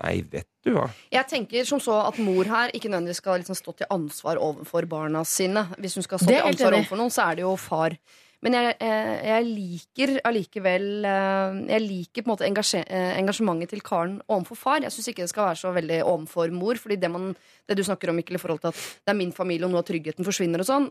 Nei, 0.01 0.15
vet 0.33 0.49
du 0.65 0.73
hva. 0.79 0.87
Jeg 1.13 1.29
tenker 1.29 1.67
som 1.69 1.81
så 1.83 1.99
at 2.07 2.17
mor 2.25 2.49
her 2.49 2.73
ikke 2.73 2.89
nødvendigvis 2.89 3.21
skal 3.21 3.43
liksom 3.43 3.59
stå 3.59 3.75
til 3.83 3.91
ansvar 3.93 4.41
overfor 4.41 4.89
barna 4.89 5.27
sine. 5.29 5.67
Hvis 5.77 5.99
hun 5.99 6.07
skal 6.07 6.23
stå 6.23 6.31
til 6.31 6.47
ansvar 6.47 6.79
overfor 6.79 7.01
noen, 7.03 7.13
så 7.13 7.27
er 7.27 7.41
det 7.41 7.45
jo 7.45 7.53
far. 7.61 7.97
Men 8.41 8.55
jeg, 8.57 8.77
jeg, 8.81 9.17
jeg 9.29 9.47
liker 9.51 10.11
allikevel 10.25 10.85
eh, 11.05 11.57
Jeg 11.75 11.83
liker 11.85 12.25
på 12.25 12.31
en 12.31 12.33
måte 12.33 12.47
eh, 12.81 13.11
engasjementet 13.21 13.69
til 13.75 13.83
Karen 13.85 14.15
overfor 14.33 14.57
far. 14.57 14.81
Jeg 14.81 14.95
syns 14.95 15.11
ikke 15.13 15.27
det 15.27 15.33
skal 15.35 15.51
være 15.51 15.61
så 15.61 15.73
veldig 15.77 15.99
overfor 16.09 16.55
mor. 16.57 16.81
Fordi 16.81 16.97
det, 17.03 17.11
man, 17.13 17.35
det 17.69 17.77
du 17.77 17.83
snakker 17.85 18.09
om, 18.09 18.17
Mikkel, 18.17 18.39
i 18.39 18.41
forhold 18.41 18.63
til 18.63 18.71
at 18.73 18.79
det 18.81 19.13
er 19.13 19.19
min 19.19 19.35
familie, 19.37 19.67
og 19.69 19.75
nå 19.75 19.83
tryggheten 19.85 20.25
forsvinner 20.25 20.63
og 20.65 20.69
sånn 20.71 20.87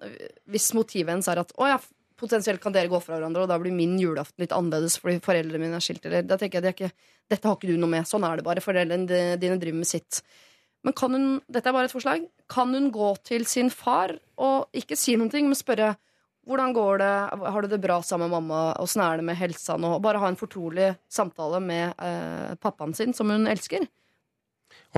Hvis 0.51 0.69
motivet 0.77 1.09
hennes 1.15 1.29
er 1.33 1.41
at 1.41 1.55
å 1.57 1.69
ja, 1.71 1.79
potensielt 2.19 2.61
kan 2.61 2.75
dere 2.75 2.91
gå 2.91 2.99
fra 3.01 3.15
hverandre, 3.17 3.45
og 3.45 3.49
da 3.49 3.57
blir 3.61 3.73
min 3.73 3.95
julaften 3.97 4.43
litt 4.43 4.53
annerledes 4.53 4.97
fordi 4.99 5.21
foreldrene 5.23 5.61
mine 5.63 5.79
er 5.79 5.85
skilt, 5.85 6.05
eller 6.05 6.27
Da 6.27 6.37
tenker 6.37 6.59
jeg 6.59 6.65
det 6.67 6.73
ikke, 6.75 6.91
dette 7.33 7.47
har 7.49 7.57
ikke 7.57 7.71
du 7.71 7.79
noe 7.79 7.89
med. 7.95 8.05
Sånn 8.09 8.25
er 8.27 8.37
det 8.37 8.45
bare. 8.45 8.61
Foreldrene 8.61 9.07
di- 9.09 9.39
dine 9.41 9.57
driver 9.61 9.79
med 9.81 9.89
sitt. 9.89 10.21
Men 10.85 10.93
kan 10.95 11.15
hun, 11.17 11.25
dette 11.49 11.65
er 11.71 11.75
bare 11.75 11.89
et 11.89 11.95
forslag, 11.95 12.27
kan 12.51 12.77
hun 12.77 12.91
gå 12.93 13.09
til 13.27 13.45
sin 13.49 13.71
far 13.73 14.13
og 14.37 14.69
ikke 14.77 14.95
si 14.99 15.17
ting, 15.33 15.49
men 15.49 15.57
spørre 15.57 15.95
hvordan 16.49 16.73
går 16.73 17.01
det, 17.03 17.13
har 17.53 17.61
du 17.61 17.67
det 17.69 17.81
bra 17.83 17.99
sammen 18.03 18.29
med 18.29 18.39
mamma, 18.39 18.73
åssen 18.81 19.03
er 19.05 19.21
det 19.21 19.27
med 19.27 19.37
helsa 19.37 19.77
nå? 19.77 19.93
Bare 20.01 20.21
ha 20.21 20.31
en 20.31 20.39
fortrolig 20.39 20.91
samtale 21.11 21.61
med 21.61 21.93
eh, 22.01 22.55
pappaen 22.61 22.95
sin, 22.97 23.13
som 23.13 23.29
hun 23.29 23.45
elsker. 23.49 23.85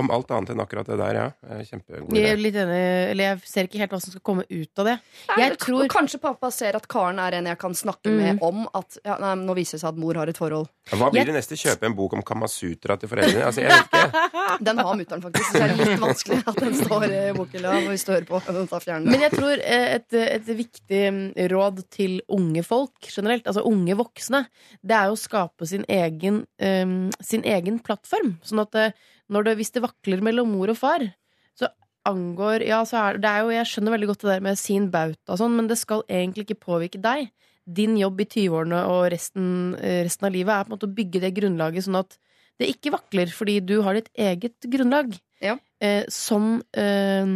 Om 0.00 0.08
alt 0.10 0.30
annet 0.32 0.48
enn 0.54 0.60
akkurat 0.62 0.86
det 0.88 0.96
der, 0.96 1.14
ja. 1.18 1.24
Kjempegod 1.68 2.08
idé. 2.14 2.20
Jeg 2.22 2.32
er 2.32 2.38
litt 2.40 2.54
enig, 2.56 2.76
eller 3.12 3.24
jeg 3.26 3.40
ser 3.44 3.66
ikke 3.68 3.78
helt 3.82 3.90
hva 3.92 3.98
som 4.00 4.10
skal 4.14 4.22
komme 4.24 4.44
ut 4.48 4.78
av 4.80 4.86
det. 4.88 4.94
Nei, 5.28 5.36
Jeg 5.42 5.58
tror- 5.60 5.88
Kanskje 5.92 6.18
pappa 6.22 6.50
ser 6.50 6.76
at 6.76 6.86
Karen 6.88 7.18
er 7.20 7.34
en 7.36 7.44
jeg 7.46 7.58
kan 7.58 7.72
snakke 7.76 8.08
Mm. 8.08 8.16
med 8.22 8.38
om 8.42 8.68
at 8.74 8.96
ja, 9.04 9.18
nei, 9.20 9.34
nå 9.44 9.54
viser 9.54 9.72
det 9.76 9.80
seg 9.82 9.88
at 9.92 9.98
mor 10.00 10.14
har 10.14 10.26
et 10.32 10.36
forhold. 10.38 10.66
Hva 10.90 11.10
blir 11.12 11.20
Jeg- 11.20 11.26
det 11.26 11.34
neste? 11.34 11.56
Kjøpe 11.60 11.84
en 11.84 11.94
bok 11.94 12.14
om 12.14 12.22
Kamasutra 12.22 12.96
til 12.98 13.08
foreldrene? 13.08 13.44
Altså, 13.44 13.60
jeg 13.60 13.68
vet 13.68 13.92
ikke. 13.92 14.64
Den 14.64 14.78
har 14.78 14.94
mutter'n 14.96 15.22
faktisk, 15.22 15.50
så 15.52 15.52
det 15.52 15.70
er 15.70 15.84
litt 15.84 16.00
vanskelig 16.00 16.42
at 16.48 16.56
den 16.56 16.74
står 16.74 17.04
i 17.04 17.32
bokhylla 17.36 17.70
hvis 17.88 18.04
du 18.04 18.12
hører 18.12 18.26
på. 18.26 18.40
Den 18.52 18.66
tar 18.68 18.80
fjern. 18.80 19.04
Men 19.04 19.20
jeg 19.20 19.30
tror 19.32 19.52
eh, 19.62 19.94
et, 19.96 20.12
et 20.14 20.46
viktig 20.46 21.02
mm, 21.12 21.48
råd 21.52 21.84
til 21.90 22.20
unge 22.28 22.64
folk 22.64 22.92
generelt, 23.12 23.44
altså 23.46 23.62
unge 23.64 23.94
voksne, 23.96 24.46
det 24.82 24.96
er 24.96 25.08
å 25.12 25.16
skape 25.18 25.66
sin 25.68 25.84
egen, 25.88 26.46
um, 26.60 27.10
sin 27.20 27.42
egen 27.44 27.78
plattform. 27.78 28.38
Sånn 28.42 28.60
at 28.64 28.74
eh, 28.74 28.90
det, 29.28 29.56
hvis 29.58 29.72
det 29.74 29.84
vakler 29.84 30.24
mellom 30.24 30.50
mor 30.54 30.72
og 30.72 30.78
far, 30.78 31.04
så 31.58 31.70
angår 32.08 32.66
Ja, 32.66 32.82
så 32.88 32.98
er 32.98 33.20
det 33.22 33.30
er 33.30 33.44
jo 33.44 33.54
Jeg 33.54 33.68
skjønner 33.70 33.94
veldig 33.94 34.08
godt 34.10 34.24
det 34.24 34.32
der 34.32 34.44
med 34.48 34.58
sin 34.58 34.90
bauta 34.90 35.34
og 35.34 35.38
sånn, 35.38 35.56
men 35.56 35.70
det 35.70 35.78
skal 35.78 36.04
egentlig 36.08 36.48
ikke 36.48 36.64
påvirke 36.66 37.00
deg. 37.02 37.30
Din 37.62 37.94
jobb 37.96 38.20
i 38.20 38.26
20-årene 38.26 38.82
og 38.90 39.06
resten, 39.12 39.76
eh, 39.78 40.02
resten 40.02 40.26
av 40.26 40.34
livet 40.34 40.52
er 40.54 40.64
på 40.64 40.72
en 40.72 40.76
måte 40.76 40.88
å 40.90 40.96
bygge 40.96 41.22
det 41.22 41.34
grunnlaget 41.36 41.86
sånn 41.86 42.00
at 42.00 42.18
det 42.60 42.68
ikke 42.68 42.92
vakler, 42.94 43.30
fordi 43.32 43.60
du 43.64 43.80
har 43.82 43.96
ditt 43.96 44.10
eget 44.18 44.66
grunnlag. 44.70 45.14
Ja. 45.42 45.56
Eh, 45.82 46.04
sånn, 46.12 46.60
eh, 46.78 47.26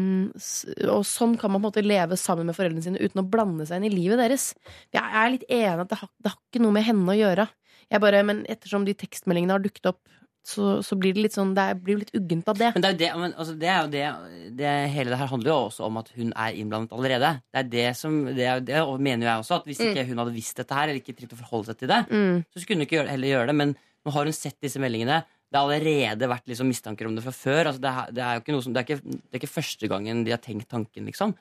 og 0.87 1.07
sånn 1.09 1.35
kan 1.39 1.51
man 1.51 1.63
på 1.63 1.65
en 1.65 1.69
måte 1.71 1.87
leve 1.87 2.19
sammen 2.21 2.47
med 2.47 2.57
foreldrene 2.59 2.85
sine 2.85 3.01
uten 3.03 3.23
å 3.23 3.29
blande 3.31 3.67
seg 3.67 3.81
inn 3.81 3.89
i 3.89 3.95
livet 3.95 4.21
deres. 4.23 4.53
Jeg 4.95 5.03
er 5.03 5.33
litt 5.33 5.47
enig 5.49 5.87
at 5.87 5.91
det 5.91 6.01
har, 6.03 6.11
det 6.23 6.33
har 6.33 6.39
ikke 6.39 6.63
noe 6.63 6.77
med 6.77 6.87
henne 6.87 7.11
å 7.11 7.19
gjøre. 7.19 7.49
Jeg 7.91 8.03
bare, 8.03 8.23
men 8.27 8.45
ettersom 8.51 8.87
de 8.87 8.95
tekstmeldingene 8.99 9.57
har 9.57 9.63
dukket 9.63 9.91
opp, 9.91 10.03
så, 10.47 10.77
så 10.87 10.95
blir 10.95 11.17
det 11.17 11.25
litt 11.25 11.35
sånn 11.35 11.57
Det 11.57 11.65
blir 11.83 11.99
litt 12.05 12.13
uggent 12.15 12.47
av 12.53 12.59
det. 12.61 12.69
Men 12.77 12.85
det 12.85 12.89
er 12.89 12.95
jo 12.95 12.99
det, 13.01 13.09
men, 13.19 13.33
altså, 13.35 13.55
det, 13.59 13.71
er 13.73 13.81
jo 13.83 13.91
det, 13.91 14.03
det 14.61 14.75
Hele 14.95 15.11
det 15.11 15.19
her 15.19 15.31
handler 15.33 15.51
jo 15.51 15.57
også 15.67 15.87
om 15.89 15.99
at 15.99 16.13
hun 16.15 16.31
er 16.33 16.59
innblandet 16.61 16.95
allerede. 16.95 17.31
Det 17.51 17.63
er 17.63 17.71
det 17.73 17.87
som 17.99 18.21
Det, 18.29 18.47
er, 18.47 18.63
det 18.63 18.83
mener 19.03 19.27
jo 19.27 19.31
jeg 19.33 19.43
også. 19.43 19.59
At 19.59 19.67
hvis 19.67 19.83
ikke 19.83 20.05
hun 20.11 20.23
hadde 20.23 20.35
visst 20.37 20.61
dette 20.63 20.79
her, 20.79 20.87
eller 20.93 21.03
ikke 21.03 21.17
trengt 21.19 21.35
å 21.35 21.41
forholde 21.41 21.73
seg 21.73 21.81
til 21.83 21.91
det, 21.91 22.03
Mm. 22.07 22.45
så 22.55 22.63
skulle 22.63 22.79
hun 22.79 22.87
ikke 22.87 22.99
gjøre, 23.01 23.11
heller 23.11 23.33
gjøre 23.33 23.51
det. 23.51 23.57
Men 23.59 23.75
nå 24.07 24.15
har 24.15 24.29
hun 24.31 24.37
sett 24.37 24.61
disse 24.63 24.79
meldingene. 24.83 25.25
Det 25.51 25.59
har 25.59 25.67
allerede 25.67 26.29
vært 26.31 26.47
liksom 26.51 26.71
mistanker 26.71 27.09
om 27.11 27.17
det 27.19 27.25
fra 27.27 27.35
før. 27.35 27.73
Altså, 27.73 27.83
det, 27.83 27.91
er, 27.91 28.13
det, 28.15 28.23
er 28.23 28.37
jo 28.39 28.45
ikke 28.45 28.55
noe 28.55 28.65
som, 28.67 28.77
det, 28.77 28.83
er 28.83 28.87
ikke, 28.87 29.19
det 29.19 29.35
er 29.35 29.41
ikke 29.43 29.55
første 29.57 29.91
gangen 29.91 30.23
de 30.27 30.35
har 30.35 30.43
tenkt 30.43 30.71
tanken, 30.71 31.11
liksom. 31.11 31.35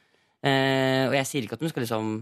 Eh, 0.46 1.06
og 1.10 1.16
jeg 1.18 1.30
sier 1.30 1.46
ikke 1.46 1.58
at 1.58 1.66
hun 1.66 1.72
skal 1.74 1.86
liksom 1.86 2.16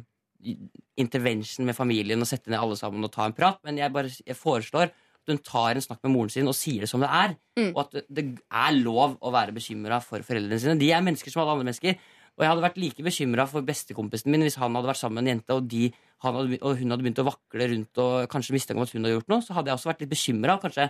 intervention 1.00 1.68
med 1.68 1.76
familien 1.78 2.20
og 2.20 2.28
sette 2.28 2.52
ned 2.52 2.60
alle 2.60 2.76
sammen 2.80 3.04
og 3.08 3.12
ta 3.14 3.28
en 3.28 3.36
prat, 3.36 3.60
men 3.64 3.80
jeg 3.80 3.94
bare 3.96 4.12
jeg 4.12 4.36
foreslår 4.36 4.92
at 5.24 5.34
hun 5.34 5.39
tar 5.43 5.78
en 5.80 5.86
snakk 5.86 6.01
med 6.03 6.13
moren 6.13 6.32
sin 6.34 6.47
og 6.51 6.55
sier 6.57 6.84
det 6.84 6.89
som 6.91 7.01
det 7.03 7.09
er. 7.09 7.36
Mm. 7.59 7.69
Og 7.74 7.80
at 7.86 7.95
det, 7.95 8.03
det 8.11 8.26
er 8.51 8.76
lov 8.82 9.15
å 9.24 9.32
være 9.34 9.55
bekymra 9.55 10.01
for 10.03 10.24
foreldrene 10.28 10.59
sine. 10.61 10.76
De 10.80 10.91
er 10.91 11.03
mennesker 11.05 11.32
som 11.34 11.43
alle 11.43 11.55
andre 11.57 11.69
mennesker. 11.71 11.97
Og 12.34 12.41
jeg 12.41 12.49
hadde 12.49 12.63
vært 12.65 12.80
like 12.82 13.03
bekymra 13.05 13.43
for 13.45 13.61
bestekompisen 13.67 14.32
min 14.34 14.41
hvis 14.41 14.55
han 14.57 14.74
hadde 14.74 14.89
vært 14.89 14.97
sammen 15.03 15.19
med 15.21 15.28
en 15.28 15.36
jente, 15.36 15.53
og, 15.53 15.67
de, 15.69 15.84
han 16.26 16.34
hadde, 16.39 16.57
og 16.65 16.80
hun 16.80 16.89
hadde 16.95 17.05
begynt 17.05 17.21
å 17.21 17.28
vakle 17.28 17.67
rundt 17.76 18.01
og 18.01 18.13
kanskje 18.32 18.55
mistenke 18.55 18.82
om 18.82 18.88
at 18.88 18.93
hun 18.95 19.05
hadde 19.05 19.15
gjort 19.19 19.30
noe. 19.30 19.45
Så 19.45 19.53
hadde 19.53 19.69
jeg 19.69 19.78
også 19.78 19.91
vært 19.91 20.01
litt 20.01 20.13
bekymra 20.15 20.55
og 20.57 20.63
kanskje 20.65 20.88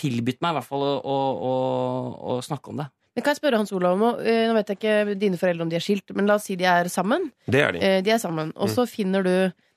tilbudt 0.00 0.40
meg 0.42 0.54
i 0.54 0.58
hvert 0.58 0.66
fall 0.66 0.82
å, 0.82 0.92
å, 1.06 1.16
å, 1.48 1.54
å 2.34 2.38
snakke 2.42 2.72
om 2.72 2.82
det. 2.82 2.88
Men 3.14 3.22
kan 3.22 3.30
jeg 3.30 3.38
spørre 3.38 3.58
Hans 3.60 3.70
Olav 3.76 3.94
om? 3.94 4.02
Eh, 4.26 4.48
Nå 4.50 4.56
vet 4.56 4.72
jeg 4.72 4.80
ikke 4.80 5.14
dine 5.22 5.38
foreldre 5.38 5.62
om 5.62 5.70
de 5.70 5.78
er 5.78 5.84
skilt, 5.84 6.10
men 6.18 6.26
la 6.26 6.34
oss 6.40 6.48
si 6.50 6.56
de 6.58 6.66
er 6.66 6.90
sammen. 6.90 7.28
Det 7.46 7.60
er 7.62 7.76
de. 7.76 7.82
Eh, 7.86 8.00
De 8.02 8.10
er 8.10 8.18
sammen, 8.18 8.50
og 8.58 8.72
så 8.74 8.88
finner 8.90 9.22
du 9.22 9.34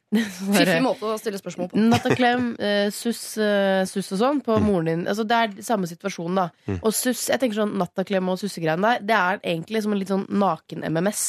Fiffig 0.18 0.82
måte 0.86 1.10
å 1.10 1.18
stille 1.20 1.40
spørsmål 1.42 1.70
på. 1.72 1.80
Nattaklem, 1.92 2.52
uh, 2.62 2.88
suss, 2.96 3.22
uh, 3.42 3.82
suss 3.90 4.14
og 4.16 4.22
sånn 4.22 4.38
på 4.46 4.56
moren 4.64 4.88
din. 4.92 5.02
Altså, 5.12 5.26
det 5.28 5.40
er 5.40 5.58
samme 5.68 5.90
situasjon, 5.90 6.38
da. 6.40 6.46
Mm. 6.70 6.78
Og 6.80 6.94
suss, 6.96 7.26
jeg 7.32 7.42
tenker 7.42 7.60
sånn 7.60 7.74
nattaklem 7.82 8.30
og 8.32 8.40
sussegreiene 8.40 8.94
der, 8.96 9.04
det 9.10 9.18
er 9.18 9.42
egentlig 9.56 9.84
som 9.84 9.96
en 9.96 10.00
litt 10.00 10.14
sånn 10.14 10.24
naken-MMS 10.32 11.26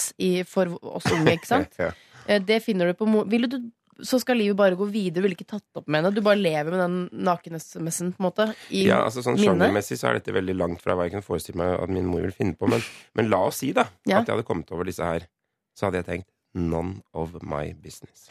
for 0.51 0.77
oss 0.95 1.11
unge, 1.15 1.35
ikke 1.41 1.51
sant? 1.55 1.75
Ja. 1.83 1.91
uh, 2.29 2.39
Det 2.45 2.61
finner 2.63 2.93
du 2.93 2.99
på 2.99 3.09
mor... 3.11 3.27
Ville 3.31 3.51
du 3.51 3.59
så 3.99 4.21
skal 4.23 4.39
livet 4.39 4.55
bare 4.55 4.77
gå 4.79 4.87
videre, 4.87 5.19
du 5.19 5.25
ville 5.25 5.35
ikke 5.35 5.49
tatt 5.57 5.65
opp 5.81 5.89
med 5.91 5.99
henne. 6.05 6.13
Du 6.15 6.21
bare 6.23 6.39
lever 6.39 6.71
med 6.71 6.79
den 6.85 7.25
naken-SMS-en, 7.27 8.13
på 8.15 8.23
en 8.23 8.27
måte. 8.29 8.45
I 8.71 8.85
Ja, 8.87 9.01
altså 9.09 9.25
sånn. 9.27 9.39
Sjangermessig 9.43 9.99
så 9.99 10.13
er 10.13 10.21
dette 10.21 10.35
veldig 10.37 10.55
langt 10.55 10.85
fra 10.85 10.95
hva 10.95 11.09
jeg 11.09 11.17
kunne 11.17 11.27
forestille 11.27 11.59
meg 11.59 11.75
at 11.81 11.91
min 11.91 12.07
mor 12.07 12.23
vil 12.23 12.35
finne 12.37 12.55
på. 12.55 12.71
Men, 12.71 12.85
men 13.19 13.31
la 13.33 13.43
oss 13.49 13.59
si 13.65 13.73
da 13.75 13.89
Ja. 14.07 14.21
at 14.21 14.29
jeg 14.31 14.37
hadde 14.37 14.47
kommet 14.47 14.71
over 14.71 14.87
disse 14.87 15.03
her. 15.03 15.27
Så 15.75 15.89
hadde 15.89 15.99
jeg 16.05 16.11
tenkt 16.13 16.29
none 16.55 17.01
of 17.13 17.35
my 17.43 17.73
business. 17.75 18.29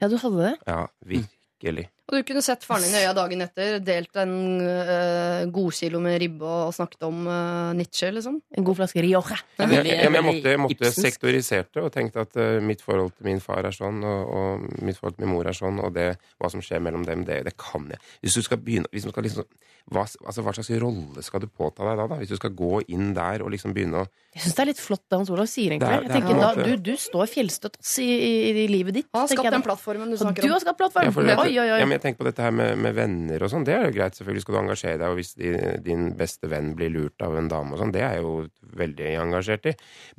Ja, 0.00 0.08
du 0.08 0.16
hadde 0.22 0.42
det? 0.42 0.56
Ja, 0.66 0.86
virkelig. 1.00 1.88
Og 2.08 2.14
du 2.16 2.22
kunne 2.24 2.40
sett 2.40 2.64
faren 2.64 2.86
din 2.86 2.94
i 2.96 3.02
øya 3.02 3.10
dagen 3.12 3.42
etter, 3.44 3.74
delt 3.84 4.16
en 4.16 4.30
uh, 4.64 5.42
godkilo 5.52 6.00
med 6.00 6.16
ribbe 6.22 6.48
og 6.48 6.72
snakket 6.72 7.04
om 7.04 7.26
uh, 7.28 7.74
Nietzsche, 7.76 8.08
liksom. 8.16 8.38
En 8.56 8.64
god 8.64 8.78
flaske 8.80 9.02
Rioja. 9.04 9.36
Ja, 9.60 9.68
jeg 9.84 10.24
måtte, 10.24 10.54
jeg 10.54 10.62
måtte 10.62 10.78
Ibsensk. 10.78 11.04
sektorisert 11.04 11.68
det 11.76 11.84
og 11.84 11.92
tenkte 11.92 12.24
at 12.24 12.38
uh, 12.40 12.58
mitt 12.64 12.80
forhold 12.84 13.12
til 13.18 13.28
min 13.28 13.42
far 13.44 13.68
er 13.68 13.76
sånn, 13.76 14.00
og, 14.08 14.32
og 14.40 14.82
mitt 14.88 14.96
forhold 14.96 15.18
til 15.18 15.26
min 15.26 15.34
mor 15.36 15.52
er 15.52 15.58
sånn, 15.60 15.82
og 15.84 15.92
det, 16.00 16.14
hva 16.40 16.48
som 16.52 16.64
skjer 16.64 16.80
mellom 16.88 17.04
dem, 17.04 17.26
det, 17.28 17.42
det 17.50 17.56
kan 17.60 17.84
jeg. 17.92 18.00
Hvis 18.24 18.40
du 18.40 18.46
skal 18.48 18.62
begynne 18.64 18.88
hvis 18.88 19.04
du 19.04 19.12
skal 19.12 19.28
liksom, 19.28 19.44
hva, 19.92 20.02
altså, 20.04 20.42
hva 20.44 20.52
slags 20.56 20.68
rolle 20.82 21.22
skal 21.24 21.40
du 21.44 21.46
påta 21.48 21.84
deg 21.84 21.96
da, 22.00 22.08
da? 22.08 22.16
Hvis 22.20 22.32
du 22.32 22.36
skal 22.40 22.52
gå 22.56 22.82
inn 22.92 23.12
der 23.16 23.44
og 23.44 23.52
liksom 23.52 23.72
begynne 23.76 24.02
å 24.02 24.08
Jeg 24.36 24.42
syns 24.44 24.56
det 24.56 24.64
er 24.64 24.68
litt 24.72 24.80
flott 24.84 25.04
det 25.08 25.16
Hans 25.20 25.30
Olav 25.32 25.48
sier, 25.48 25.72
egentlig. 25.76 25.88
Det 25.88 25.96
er- 25.96 26.02
jeg 26.02 26.08
det 26.08 26.16
er 26.16 26.26
tenker, 26.26 26.40
da, 26.40 26.66
du, 26.68 26.90
du 26.90 26.96
står 27.00 27.30
fjellstøtt 27.32 27.78
i, 28.04 28.08
i, 28.08 28.32
i 28.64 28.66
livet 28.68 28.98
ditt. 28.98 29.08
Han 29.16 29.24
har 29.24 29.30
skapt 29.32 29.54
den 29.56 29.64
plattformen 29.64 30.12
du 30.12 30.18
Og 30.18 30.26
om. 30.28 30.34
du 30.36 30.48
har 30.52 30.60
skapt 30.64 30.80
plattformen. 30.80 31.32
Ja, 31.32 31.38
oi, 31.40 31.56
oi, 31.56 31.68
oi. 31.78 31.97
Jeg 31.98 32.04
tenker 32.04 32.22
på 32.22 32.28
dette 32.28 32.44
her 32.44 32.52
med, 32.54 32.76
med 32.78 32.94
venner 32.94 33.42
og 33.42 33.50
sånn, 33.50 33.64
det 33.66 33.74
er 33.74 33.88
jo 33.88 33.94
greit. 33.96 34.14
Selvfølgelig 34.14 34.44
skal 34.44 34.54
du 34.54 34.58
engasjere 34.60 34.98
deg, 35.00 35.08
og 35.10 35.18
hvis 35.18 35.32
de, 35.34 35.52
din 35.82 36.12
beste 36.18 36.50
venn 36.50 36.70
blir 36.78 36.92
lurt 36.94 37.24
av 37.26 37.34
en 37.34 37.50
dame 37.50 37.74
og 37.74 37.80
sånn, 37.82 37.90
det 37.94 38.04
er 38.06 38.18
jeg 38.18 38.22
jo 38.22 38.34
veldig 38.78 39.08
engasjert 39.24 39.66
i. 39.66 39.72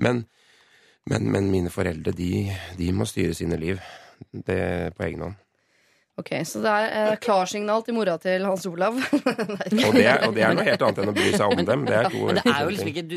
Men, 0.03 0.26
men, 1.07 1.30
men 1.31 1.47
mine 1.53 1.72
foreldre, 1.72 2.11
de, 2.18 2.49
de 2.76 2.89
må 2.95 3.07
styre 3.07 3.38
sine 3.38 3.60
liv. 3.61 3.80
Det 4.19 4.60
på 4.97 5.06
egen 5.07 5.23
hånd. 5.23 5.38
Ok, 6.19 6.34
Så 6.43 6.60
det 6.60 6.72
er 6.81 6.89
eh, 6.97 7.14
klarsignal 7.23 7.85
til 7.88 7.95
mora 7.95 8.18
til 8.19 8.43
Hans 8.43 8.65
Olav. 8.68 8.97
Og 9.88 9.95
det, 9.95 10.03
er, 10.03 10.26
og 10.27 10.35
det 10.35 10.43
er 10.43 10.57
noe 10.57 10.65
helt 10.68 10.84
annet 10.84 10.99
enn 10.99 11.14
å 11.14 11.15
bry 11.15 11.30
seg 11.31 11.56
om 11.56 11.61
dem. 11.64 11.85
Det 11.88 11.95
er 11.95 12.10
to 12.11 12.26
det 12.35 12.43
er 12.43 12.60
jo 12.65 12.73
liksom 12.73 12.89
ikke 12.91 13.06
du, 13.07 13.15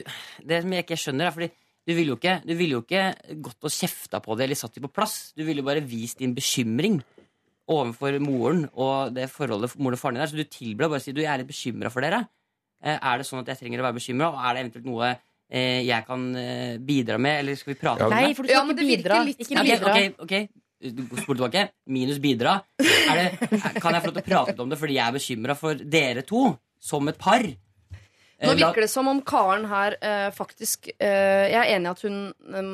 Det 0.52 0.60
som 0.62 0.76
jeg 0.76 0.86
ikke 0.86 1.01
skjønner, 1.02 1.26
er 1.26 1.34
fordi 1.34 1.51
du 1.82 1.97
ville 1.97 2.12
jo 2.12 2.18
ikke, 2.20 2.36
jo 2.47 2.78
ikke 2.78 3.02
gått 3.43 3.66
og 3.66 3.74
kjefta 3.74 4.22
på 4.22 4.36
det 4.39 4.47
eller 4.47 4.60
satt 4.60 4.78
dem 4.78 4.86
på 4.86 4.93
plass. 4.94 5.16
Du 5.34 5.43
ville 5.43 5.64
jo 5.64 5.66
bare 5.66 5.82
vist 5.82 6.22
din 6.22 6.36
bekymring 6.36 7.01
overfor 7.70 8.18
moren 8.20 8.64
og 8.74 9.12
det 9.14 9.28
forholdet 9.30 9.76
moren 9.78 9.94
og 9.94 10.01
faren 10.01 10.16
din 10.18 10.22
er. 10.24 10.30
Så 10.32 10.36
du 10.36 10.44
tilbød 10.44 10.89
bare 10.90 10.98
å 11.01 11.05
si 11.05 11.12
du 11.14 11.20
jeg 11.22 11.30
er 11.32 11.43
litt 11.44 11.51
bekymra 11.52 11.90
for 11.94 12.02
dere. 12.02 12.24
Eh, 12.82 12.98
Er 12.98 13.18
det 13.18 13.26
sånn 13.28 13.40
at 13.44 13.52
jeg 13.52 13.60
trenger 13.62 13.80
å 13.80 13.86
være 13.86 13.98
bekymra, 14.01 14.32
og 14.32 14.40
er 14.43 14.55
det 14.59 14.64
eventuelt 14.64 14.89
noe 14.90 15.10
eh, 15.12 15.82
jeg 15.86 16.05
kan 16.09 16.24
eh, 16.36 16.78
bidra 16.82 17.18
med, 17.22 17.39
eller 17.44 17.55
skal 17.60 17.74
vi 17.74 17.78
prate 17.80 18.02
Ja, 18.02 18.06
om 18.09 18.16
Nei, 18.16 18.32
for 18.34 18.43
du 18.43 18.51
skal 18.51 18.59
ja, 18.59 18.64
ikke 18.66 18.80
det 18.80 18.89
bidra. 18.90 19.22
litt 19.28 19.40
Ikke 19.47 19.62
bidra. 19.62 19.76
ok, 19.78 19.93
okay, 19.93 20.12
okay. 20.26 20.48
Du 20.82 21.05
spurte 21.14 21.36
tilbake. 21.39 21.60
Minus 21.94 22.18
bidra. 22.18 22.56
Er 22.82 23.20
det, 23.20 23.26
kan 23.78 23.94
jeg 23.94 24.02
få 24.02 24.09
lov 24.10 24.16
til 24.16 24.22
å 24.24 24.26
prate 24.26 24.56
om 24.64 24.68
det 24.72 24.78
fordi 24.80 24.97
jeg 24.97 25.05
er 25.06 25.14
bekymra 25.14 25.55
for 25.55 25.78
dere 25.78 26.24
to 26.26 26.40
som 26.82 27.06
et 27.12 27.18
par? 27.22 27.44
Eh, 28.43 28.48
Nå 28.48 28.56
virker 28.59 28.82
det 28.82 28.90
som 28.90 29.06
om 29.10 29.20
Karen 29.23 29.69
her 29.70 29.94
eh, 30.02 30.28
faktisk 30.35 30.89
eh, 30.97 31.47
Jeg 31.52 31.59
er 31.60 31.74
enig 31.77 31.86
i 31.86 31.93
at 31.93 32.01
hun 32.02 32.16
eh, 32.51 32.70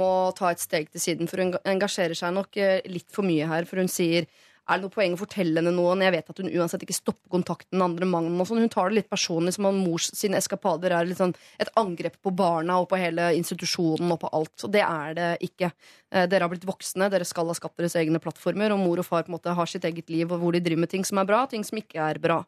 må 0.00 0.12
ta 0.38 0.50
et 0.50 0.62
steg 0.62 0.90
til 0.90 1.04
siden, 1.04 1.30
for 1.30 1.42
hun 1.42 1.54
engasjerer 1.62 2.18
seg 2.18 2.34
nok 2.34 2.58
eh, 2.58 2.80
litt 2.90 3.06
for 3.14 3.26
mye 3.26 3.46
her. 3.46 3.68
For 3.70 3.82
hun 3.82 3.90
sier 3.92 4.26
er 4.62 4.78
det 4.78 4.86
noe 4.86 4.94
poeng 4.94 5.14
å 5.16 5.18
fortelle 5.18 5.58
henne 5.58 5.72
noe 5.74 5.94
når 5.96 6.06
jeg 6.06 6.14
vet 6.14 6.28
at 6.32 6.40
hun 6.42 6.50
uansett 6.52 6.84
ikke 6.86 6.94
stopper 6.94 7.32
kontakten 7.34 7.78
med 7.80 7.86
andre 7.88 8.08
mannen? 8.08 8.38
og 8.40 8.46
sånn? 8.46 8.60
Hun 8.62 8.70
tar 8.72 8.90
det 8.90 9.00
litt 9.00 9.10
personlig, 9.10 9.56
som 9.56 9.66
om 9.68 9.80
mors 9.82 10.06
sine 10.14 10.38
eskapader 10.38 10.94
er 10.94 11.10
sånn 11.18 11.34
et 11.62 11.72
angrep 11.80 12.20
på 12.22 12.30
barna 12.38 12.78
og 12.78 12.86
på 12.92 13.00
hele 13.00 13.32
institusjonen 13.38 14.14
og 14.14 14.20
på 14.22 14.30
alt. 14.38 14.54
Og 14.62 14.72
det 14.74 14.84
er 14.86 15.18
det 15.18 15.28
ikke. 15.48 15.72
Eh, 16.14 16.28
Dere 16.30 16.46
har 16.46 16.52
blitt 16.52 16.68
voksne, 16.68 17.10
dere 17.10 17.26
skal 17.26 17.50
ha 17.50 17.58
skapt 17.58 17.82
deres 17.82 17.98
egne 17.98 18.22
plattformer, 18.22 18.74
og 18.74 18.82
mor 18.84 19.02
og 19.02 19.08
far 19.08 19.26
på 19.26 19.32
en 19.32 19.38
måte 19.38 19.56
har 19.58 19.70
sitt 19.70 19.86
eget 19.88 20.12
liv, 20.14 20.30
og 20.30 20.38
hvor 20.44 20.54
de 20.54 20.62
driver 20.62 20.86
med 20.86 20.94
ting 20.94 21.06
som 21.08 21.18
er 21.18 21.28
bra, 21.28 21.42
ting 21.50 21.66
som 21.66 21.82
ikke 21.82 21.98
er 21.98 22.22
bra. 22.22 22.38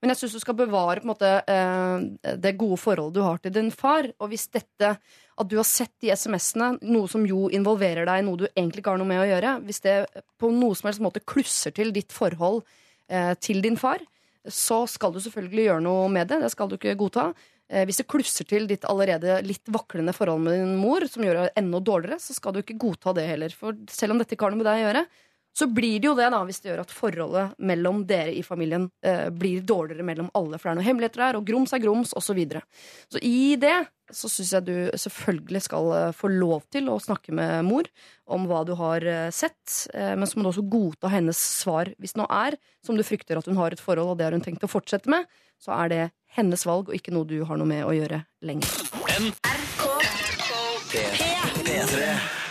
Men 0.00 0.14
jeg 0.14 0.22
syns 0.22 0.38
du 0.38 0.42
skal 0.46 0.56
bevare 0.58 1.02
på 1.02 1.08
en 1.08 1.12
måte 1.12 1.32
eh, 1.44 2.34
det 2.40 2.56
gode 2.60 2.80
forholdet 2.80 3.18
du 3.18 3.24
har 3.26 3.42
til 3.44 3.54
din 3.54 3.72
far. 3.74 4.08
Og 4.22 4.32
hvis 4.32 4.48
dette, 4.54 4.96
at 5.38 5.48
du 5.50 5.56
har 5.58 5.66
sett 5.66 5.92
de 6.02 6.10
SMS-ene, 6.10 6.72
noe 6.90 7.08
som 7.10 7.24
jo 7.26 7.46
involverer 7.54 8.08
deg 8.08 8.24
noe 8.26 8.40
du 8.40 8.46
egentlig 8.48 8.82
ikke 8.82 8.94
har 8.94 9.00
noe 9.00 9.10
med 9.10 9.22
å 9.22 9.28
gjøre, 9.28 9.54
hvis 9.68 9.82
det 9.84 9.96
på 10.40 10.50
noe 10.54 10.78
som 10.78 10.90
helst 10.90 11.04
måte 11.04 11.22
klusser 11.22 11.74
til 11.76 11.92
ditt 11.94 12.14
forhold 12.14 12.64
eh, 13.06 13.34
til 13.42 13.62
din 13.64 13.78
far, 13.78 14.02
så 14.48 14.82
skal 14.90 15.14
du 15.14 15.20
selvfølgelig 15.22 15.68
gjøre 15.68 15.84
noe 15.84 16.08
med 16.12 16.30
det. 16.30 16.40
Det 16.42 16.50
skal 16.54 16.70
du 16.70 16.76
ikke 16.78 16.96
godta. 16.98 17.28
Eh, 17.68 17.84
hvis 17.88 18.00
det 18.00 18.08
klusser 18.08 18.48
til 18.48 18.66
ditt 18.70 18.86
allerede 18.88 19.40
litt 19.44 19.68
vaklende 19.72 20.14
forhold 20.16 20.42
med 20.46 20.56
din 20.56 20.76
mor, 20.80 21.04
som 21.10 21.24
gjør 21.24 21.42
det 21.42 21.56
enda 21.60 21.82
dårligere, 21.84 22.20
så 22.22 22.36
skal 22.36 22.56
du 22.56 22.62
ikke 22.62 22.78
godta 22.80 23.14
det 23.16 23.28
heller. 23.28 23.54
For 23.54 23.76
selv 23.92 24.14
om 24.14 24.22
dette 24.22 24.34
ikke 24.34 24.48
har 24.48 24.54
noe 24.54 24.62
med 24.62 24.70
deg 24.70 24.80
å 24.80 24.86
gjøre, 24.86 25.04
så 25.58 25.66
blir 25.66 25.98
det 25.98 26.06
jo 26.06 26.14
det 26.14 26.28
da 26.30 26.40
hvis 26.46 26.60
det 26.62 26.70
gjør 26.70 26.84
at 26.84 26.94
forholdet 26.94 27.54
mellom 27.66 28.04
dere 28.06 28.30
i 28.36 28.44
familien 28.46 28.86
eh, 29.02 29.26
blir 29.34 29.64
dårligere 29.66 30.06
mellom 30.06 30.30
alle. 30.38 30.58
For 30.58 30.68
det 30.68 30.74
er 30.74 30.78
noen 30.78 30.86
hemmeligheter 30.86 31.24
der, 31.24 31.38
og 31.40 31.46
grums 31.48 31.74
er 31.74 31.82
grums, 31.82 32.14
osv. 32.14 32.28
Så, 32.28 32.36
videre. 32.36 32.60
så 33.10 33.22
i 33.24 33.56
det 33.58 33.78
så 34.14 34.28
syns 34.30 34.52
jeg 34.54 34.66
du 34.68 34.76
selvfølgelig 35.00 35.62
skal 35.66 35.90
eh, 35.96 36.14
få 36.16 36.30
lov 36.32 36.62
til 36.72 36.88
å 36.92 36.98
snakke 37.02 37.34
med 37.34 37.66
mor 37.66 37.88
om 38.30 38.46
hva 38.48 38.62
du 38.68 38.74
har 38.78 39.04
eh, 39.04 39.28
sett, 39.34 39.88
eh, 39.94 40.14
men 40.14 40.28
så 40.28 40.38
må 40.38 40.46
du 40.46 40.52
også 40.52 40.66
godta 40.70 41.10
hennes 41.12 41.40
svar. 41.62 41.90
Hvis 41.98 42.14
det 42.14 42.22
nå 42.22 42.28
er 42.30 42.58
som 42.84 42.98
du 42.98 43.04
frykter 43.06 43.40
at 43.40 43.50
hun 43.50 43.58
har 43.60 43.74
et 43.74 43.82
forhold, 43.82 44.14
og 44.14 44.20
det 44.20 44.28
har 44.28 44.36
hun 44.36 44.44
tenkt 44.44 44.64
å 44.64 44.70
fortsette 44.70 45.10
med, 45.10 45.28
så 45.58 45.74
er 45.82 45.92
det 45.92 46.02
hennes 46.38 46.66
valg 46.68 46.92
og 46.92 46.96
ikke 46.96 47.14
noe 47.16 47.28
du 47.28 47.40
har 47.48 47.58
noe 47.58 47.68
med 47.68 47.82
å 47.88 47.94
gjøre 47.96 48.22
lenger. 48.46 49.97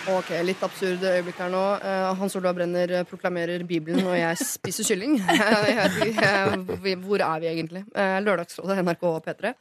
Ok, 0.08 0.30
Litt 0.48 0.62
absurd 0.64 1.02
øyeblikk 1.04 1.40
her 1.42 1.50
nå. 1.52 1.62
Eh, 1.84 2.06
Hans 2.20 2.36
Olav 2.40 2.56
Brenner 2.56 2.92
eh, 3.02 3.04
proklamerer 3.10 3.64
Bibelen, 3.68 4.06
og 4.08 4.16
jeg 4.16 4.38
spiser 4.40 4.88
kylling. 4.88 5.18
Eh, 5.28 6.56
vi- 6.84 6.96
Hvor 6.96 7.20
er 7.26 7.40
vi 7.44 7.50
egentlig? 7.52 7.84
Lørdagsrådet, 8.24 8.78
NRK 8.86 9.04
og 9.10 9.26
P3. 9.26 9.52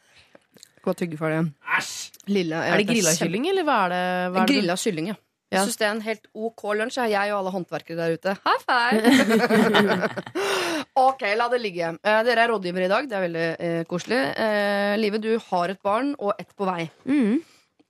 Gå 0.84 0.92
og 0.92 0.96
tygge 1.00 1.18
ferdig. 1.18 1.40
Lille, 2.30 2.56
Er 2.62 2.76
det 2.78 2.86
grilla 2.86 3.12
kylling, 3.18 3.48
eller 3.50 3.66
hva 3.66 3.78
er 3.86 3.90
det? 3.94 4.02
Hva 4.06 4.42
er 4.42 4.46
det 4.46 4.54
Grilla 4.54 4.76
kylling, 4.78 5.08
ja. 5.12 5.16
Jeg 5.54 5.62
syns 5.62 5.76
det 5.78 5.86
er 5.86 5.92
en 5.94 6.00
helt 6.02 6.24
OK 6.34 6.62
lunsj. 6.74 6.96
Jeg 6.98 7.10
jeg 7.14 7.32
og 7.32 7.38
alle 7.40 7.52
håndverkere 7.54 7.96
der 8.00 8.14
ute. 8.16 8.32
High 8.46 8.62
five! 8.66 10.06
ok, 11.06 11.22
la 11.38 11.46
det 11.52 11.60
ligge. 11.62 11.92
Eh, 12.02 12.22
dere 12.26 12.46
er 12.46 12.50
rådgivere 12.54 12.88
i 12.88 12.92
dag. 12.92 13.06
Det 13.10 13.16
er 13.18 13.24
veldig 13.26 13.46
eh, 13.68 13.82
koselig. 13.90 14.18
Eh, 14.42 14.94
Live, 14.98 15.20
du 15.22 15.30
har 15.50 15.70
et 15.74 15.82
barn 15.86 16.14
og 16.18 16.34
ett 16.38 16.50
på 16.58 16.66
vei. 16.68 16.88
Mm. 17.06 17.38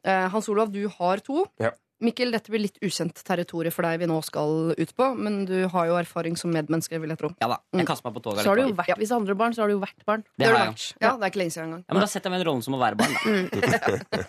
Eh, 0.04 0.26
Hans 0.34 0.48
Olav, 0.52 0.68
du 0.72 0.82
har 0.98 1.22
to. 1.24 1.46
Ja. 1.62 1.72
Mikkel, 2.04 2.28
dette 2.34 2.52
blir 2.52 2.60
litt 2.60 2.76
ukjent 2.84 3.16
territorium 3.24 3.72
for 3.72 3.86
deg 3.86 4.02
vi 4.02 4.06
nå 4.10 4.18
skal 4.24 4.74
ut 4.76 4.90
på, 4.98 5.06
men 5.16 5.46
du 5.48 5.54
har 5.72 5.86
jo 5.88 5.94
erfaring 5.96 6.34
som 6.36 6.52
medmenneske, 6.52 6.98
vil 7.00 7.08
jeg 7.14 7.20
tro. 7.22 7.30
Ja 7.40 7.48
da, 7.54 7.56
jeg 7.72 7.86
kaster 7.88 8.10
meg 8.10 8.18
på 8.18 8.22
toget 8.26 8.44
Så 8.44 8.52
har 8.52 8.60
du 8.60 8.66
jo 8.66 8.74
vært, 8.76 8.90
ja. 8.92 8.98
Hvis 9.00 9.12
det 9.14 9.16
andre 9.16 9.36
barn, 9.40 9.56
så 9.56 9.64
har 9.64 9.72
du 9.72 9.78
jo 9.78 9.80
vært 9.80 10.04
barn. 10.04 10.26
Det 10.36 10.44
har 10.50 10.58
har 10.58 10.66
jeg 10.66 10.74
vært. 10.74 10.84
Ja, 11.00 11.14
det 11.16 11.24
er 11.24 11.32
ikke 11.32 11.40
lenge 11.40 11.54
siden 11.56 11.70
engang. 11.70 11.86
Ja, 11.86 11.96
men 11.96 12.04
Da 12.04 12.10
setter 12.12 12.28
jeg 12.28 12.34
meg 12.36 12.44
i 12.44 12.48
rollen 12.50 12.66
som 12.66 12.76
å 12.76 12.82
være 12.82 13.00
barn, 13.00 13.16
da. 13.16 13.22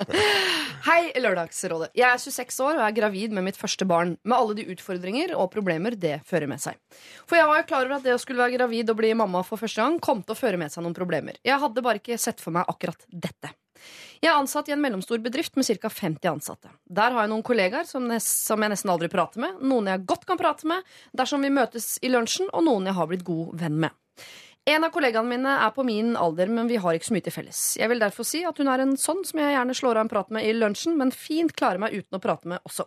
Hei, 0.88 1.02
Lørdagsrådet. 1.20 1.92
Jeg 1.98 2.08
er 2.08 2.24
26 2.24 2.64
år 2.64 2.80
og 2.80 2.86
er 2.88 2.96
gravid 2.96 3.36
med 3.36 3.50
mitt 3.50 3.60
første 3.60 3.84
barn, 3.90 4.16
med 4.24 4.38
alle 4.38 4.56
de 4.62 4.68
utfordringer 4.72 5.36
og 5.36 5.52
problemer 5.52 5.98
det 6.00 6.22
fører 6.30 6.48
med 6.48 6.64
seg. 6.64 6.80
For 7.28 7.36
jeg 7.36 7.52
var 7.52 7.60
jo 7.60 7.68
klar 7.68 7.84
over 7.90 8.00
at 8.00 8.08
det 8.08 8.16
å 8.16 8.22
skulle 8.24 8.46
være 8.46 8.56
gravid 8.62 8.96
og 8.96 9.02
bli 9.02 9.12
mamma 9.20 9.44
for 9.44 9.60
første 9.60 9.84
gang 9.84 10.00
kom 10.00 10.24
til 10.24 10.38
å 10.38 10.40
føre 10.40 10.62
med 10.62 10.72
seg 10.72 10.88
noen 10.88 10.96
problemer. 10.96 11.36
Jeg 11.44 11.60
hadde 11.60 11.84
bare 11.84 12.00
ikke 12.00 12.16
sett 12.22 12.40
for 12.40 12.56
meg 12.56 12.70
akkurat 12.72 13.04
dette. 13.12 13.52
Jeg 14.22 14.32
er 14.32 14.40
ansatt 14.40 14.70
i 14.70 14.74
en 14.74 14.82
mellomstor 14.82 15.22
bedrift 15.22 15.58
med 15.60 15.68
ca. 15.68 15.90
50 15.94 16.30
ansatte. 16.32 16.72
Der 16.90 17.14
har 17.14 17.26
jeg 17.26 17.32
noen 17.34 17.46
kollegaer 17.46 17.86
som, 17.86 18.10
som 18.24 18.64
jeg 18.64 18.74
nesten 18.74 18.92
aldri 18.94 19.12
prater 19.14 19.44
med, 19.44 19.62
noen 19.62 19.92
jeg 19.92 20.06
godt 20.10 20.26
kan 20.30 20.40
prate 20.40 20.68
med 20.70 20.86
dersom 21.18 21.46
vi 21.46 21.54
møtes 21.54 21.96
i 22.02 22.12
lunsjen, 22.12 22.50
og 22.54 22.66
noen 22.66 22.90
jeg 22.90 22.98
har 22.98 23.10
blitt 23.12 23.26
god 23.28 23.54
venn 23.62 23.78
med. 23.86 23.96
En 24.68 24.84
av 24.84 24.92
kollegaene 24.92 25.32
mine 25.32 25.52
er 25.64 25.70
på 25.72 25.86
min 25.88 26.18
alder, 26.20 26.50
men 26.52 26.68
vi 26.68 26.80
har 26.84 26.98
ikke 26.98 27.08
så 27.08 27.16
mye 27.16 27.24
til 27.24 27.36
felles. 27.38 27.62
Jeg 27.80 27.88
vil 27.88 28.02
derfor 28.04 28.28
si 28.28 28.42
at 28.44 28.58
hun 28.60 28.68
er 28.68 28.84
en 28.84 28.98
sånn 29.00 29.22
som 29.28 29.40
jeg 29.40 29.54
gjerne 29.54 29.76
slår 29.80 30.00
av 30.00 30.04
en 30.04 30.12
prat 30.12 30.34
med 30.36 30.44
i 30.44 30.52
lunsjen, 30.58 30.98
men 31.00 31.14
fint 31.16 31.54
klarer 31.56 31.80
meg 31.80 31.96
uten 31.96 32.18
å 32.18 32.24
prate 32.24 32.52
med 32.52 32.60
også. 32.68 32.84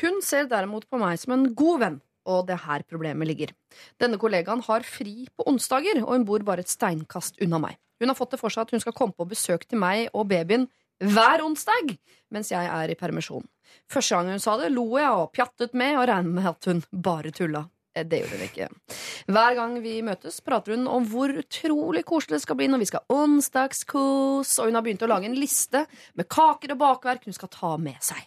Hun 0.00 0.22
ser 0.24 0.48
derimot 0.48 0.86
på 0.88 1.00
meg 1.02 1.20
som 1.20 1.34
en 1.36 1.50
god 1.58 1.82
venn, 1.82 1.98
og 2.26 2.46
det 2.48 2.54
er 2.56 2.64
her 2.66 2.84
problemet 2.88 3.28
ligger. 3.28 3.52
Denne 4.00 4.18
kollegaen 4.20 4.62
har 4.66 4.84
fri 4.86 5.26
på 5.36 5.46
onsdager, 5.50 6.02
og 6.04 6.14
hun 6.14 6.24
bor 6.28 6.44
bare 6.46 6.64
et 6.64 6.70
steinkast 6.72 7.40
unna 7.42 7.58
meg. 7.62 7.78
Hun 8.02 8.10
har 8.10 8.18
fått 8.18 8.34
det 8.34 8.40
for 8.40 8.50
seg 8.50 8.66
at 8.66 8.72
hun 8.74 8.82
skal 8.82 8.94
komme 8.98 9.14
på 9.14 9.28
besøk 9.30 9.66
til 9.70 9.78
meg 9.78 10.08
og 10.12 10.26
babyen 10.30 10.68
hver 11.02 11.42
onsdag 11.42 11.96
mens 12.34 12.50
jeg 12.52 12.66
er 12.66 12.90
i 12.90 12.96
permisjon. 12.98 13.44
Første 13.90 14.16
gang 14.16 14.30
hun 14.34 14.42
sa 14.42 14.56
det, 14.60 14.70
lo 14.74 14.84
jeg 14.98 15.10
og 15.10 15.30
pjattet 15.34 15.74
med 15.74 15.96
og 15.98 16.08
regnet 16.10 16.34
med 16.36 16.46
at 16.50 16.66
hun 16.70 16.82
bare 16.90 17.30
tulla. 17.34 17.64
Eh, 17.94 18.04
Det 18.04 18.22
gjorde 18.22 18.38
hun 18.38 18.46
ikke. 18.48 18.68
Hver 19.28 19.54
gang 19.58 19.74
vi 19.82 19.94
møtes, 20.02 20.40
prater 20.40 20.76
hun 20.76 20.86
om 20.88 21.04
hvor 21.06 21.28
utrolig 21.42 22.04
koselig 22.08 22.38
det 22.38 22.42
skal 22.46 22.56
bli 22.56 22.68
når 22.72 22.82
vi 22.82 22.88
skal 22.90 23.04
onsdagskos, 23.12 24.58
og 24.58 24.66
hun 24.70 24.74
har 24.78 24.82
begynt 24.86 25.04
å 25.04 25.10
lage 25.10 25.28
en 25.28 25.36
liste 25.38 25.84
med 26.18 26.28
kaker 26.32 26.72
og 26.74 26.78
bakverk 26.82 27.26
hun 27.28 27.36
skal 27.36 27.52
ta 27.52 27.76
med 27.76 28.00
seg. 28.00 28.22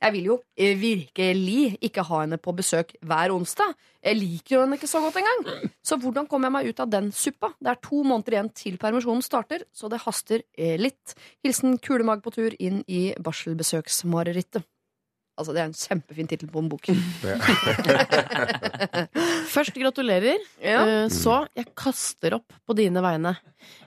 Jeg 0.00 0.14
vil 0.16 0.28
jo 0.30 0.36
eh, 0.56 0.74
virkelig 0.78 1.76
ikke 1.84 2.04
ha 2.08 2.22
henne 2.24 2.38
på 2.40 2.54
besøk 2.56 2.94
hver 3.06 3.34
onsdag. 3.34 3.74
Jeg 4.00 4.16
liker 4.16 4.56
jo 4.56 4.62
henne 4.64 4.78
ikke 4.78 4.90
så 4.90 5.02
godt 5.04 5.20
engang. 5.20 5.70
Så 5.84 5.98
hvordan 6.00 6.28
kommer 6.30 6.48
jeg 6.48 6.56
meg 6.56 6.70
ut 6.72 6.82
av 6.82 6.90
den 6.92 7.10
suppa? 7.14 7.52
Det 7.60 7.72
er 7.74 7.82
to 7.84 8.02
måneder 8.06 8.36
igjen 8.36 8.52
til 8.56 8.80
permisjonen 8.80 9.24
starter, 9.24 9.66
så 9.72 9.90
det 9.92 10.02
haster 10.06 10.44
eh, 10.56 10.76
litt. 10.80 11.16
Hilsen 11.44 11.78
kulemag 11.82 12.24
på 12.24 12.34
tur 12.34 12.56
inn 12.58 12.82
i 12.88 13.10
barselbesøksmarerittet. 13.20 14.64
Altså, 15.40 15.54
det 15.56 15.62
er 15.62 15.70
en 15.70 15.78
kjempefin 15.80 16.28
tittel 16.30 16.50
på 16.52 16.60
en 16.60 16.68
bok. 16.70 16.84
Først 19.50 19.74
gratulerer. 19.80 20.38
Ja. 20.62 20.82
Eh, 20.84 21.08
Så 21.12 21.40
jeg 21.56 21.66
kaster 21.78 22.36
opp 22.38 22.52
på 22.66 22.76
dine 22.78 23.02
vegne. 23.04 23.32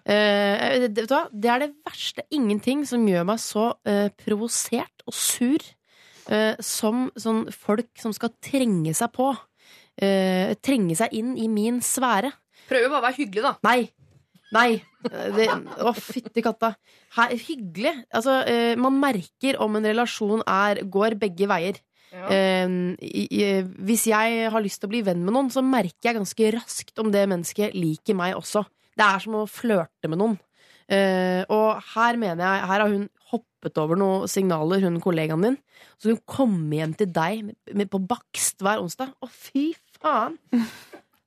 Uh, 0.04 0.80
det- 0.84 0.92
vet 0.98 1.08
du 1.10 1.14
hva? 1.16 1.24
Det 1.32 1.50
er 1.50 1.60
det 1.64 1.72
verste. 1.86 2.22
Ingenting 2.32 2.84
som 2.88 3.06
gjør 3.08 3.26
meg 3.26 3.40
så 3.42 3.70
uh, 3.88 4.10
provosert 4.20 5.04
og 5.08 5.14
sur 5.16 5.60
uh, 6.30 6.56
som 6.60 7.08
sånn 7.18 7.46
folk 7.54 7.90
som 8.02 8.14
skal 8.14 8.30
trenge 8.44 8.94
seg 8.96 9.12
på. 9.16 9.32
eh, 10.02 10.56
trenge 10.66 10.96
seg 10.98 11.12
inn 11.14 11.36
i 11.38 11.46
min 11.48 11.76
sfære. 11.86 12.32
Prøver 12.66 12.90
bare 12.90 12.98
å 12.98 13.04
være 13.06 13.18
hyggelig, 13.20 13.44
da. 13.46 13.52
Nei. 13.64 13.92
Nei. 14.54 14.84
Det, 15.04 15.48
å, 15.84 15.92
fytti 15.98 16.44
katta. 16.46 16.74
Her, 17.18 17.34
hyggelig. 17.48 17.96
Altså, 18.14 18.38
eh, 18.50 18.76
man 18.80 19.00
merker 19.02 19.58
om 19.64 19.80
en 19.80 19.90
relasjon 19.90 20.44
er, 20.46 20.84
går 20.86 21.18
begge 21.22 21.50
veier. 21.50 21.82
Eh, 22.14 22.70
i, 23.02 23.26
i, 23.26 23.44
hvis 23.90 24.06
jeg 24.12 24.48
har 24.54 24.64
lyst 24.64 24.82
til 24.82 24.90
å 24.90 24.94
bli 24.94 25.02
venn 25.06 25.24
med 25.26 25.34
noen, 25.36 25.52
så 25.54 25.66
merker 25.66 26.12
jeg 26.12 26.20
ganske 26.20 26.54
raskt 26.60 27.02
om 27.02 27.12
det 27.14 27.26
mennesket 27.32 27.78
liker 27.78 28.18
meg 28.18 28.38
også. 28.38 28.66
Det 28.94 29.06
er 29.06 29.24
som 29.24 29.40
å 29.40 29.48
flørte 29.50 30.12
med 30.12 30.22
noen. 30.22 30.38
Eh, 30.92 31.42
og 31.54 31.80
her 31.94 32.18
mener 32.20 32.44
jeg 32.44 32.66
Her 32.68 32.82
har 32.84 32.92
hun 32.92 33.06
hoppet 33.32 33.80
over 33.80 33.98
noen 33.98 34.28
signaler, 34.30 34.84
hun 34.84 35.02
kollegaen 35.02 35.46
din. 35.48 35.60
Så 35.98 36.12
hun 36.12 36.22
kommer 36.30 36.78
hjem 36.82 36.98
til 37.00 37.10
deg 37.16 37.46
med, 37.48 37.58
med, 37.74 37.90
på 37.90 38.02
bakst 38.04 38.62
hver 38.62 38.84
onsdag. 38.84 39.16
Å, 39.24 39.32
fy 39.32 39.72
faen! 39.98 40.38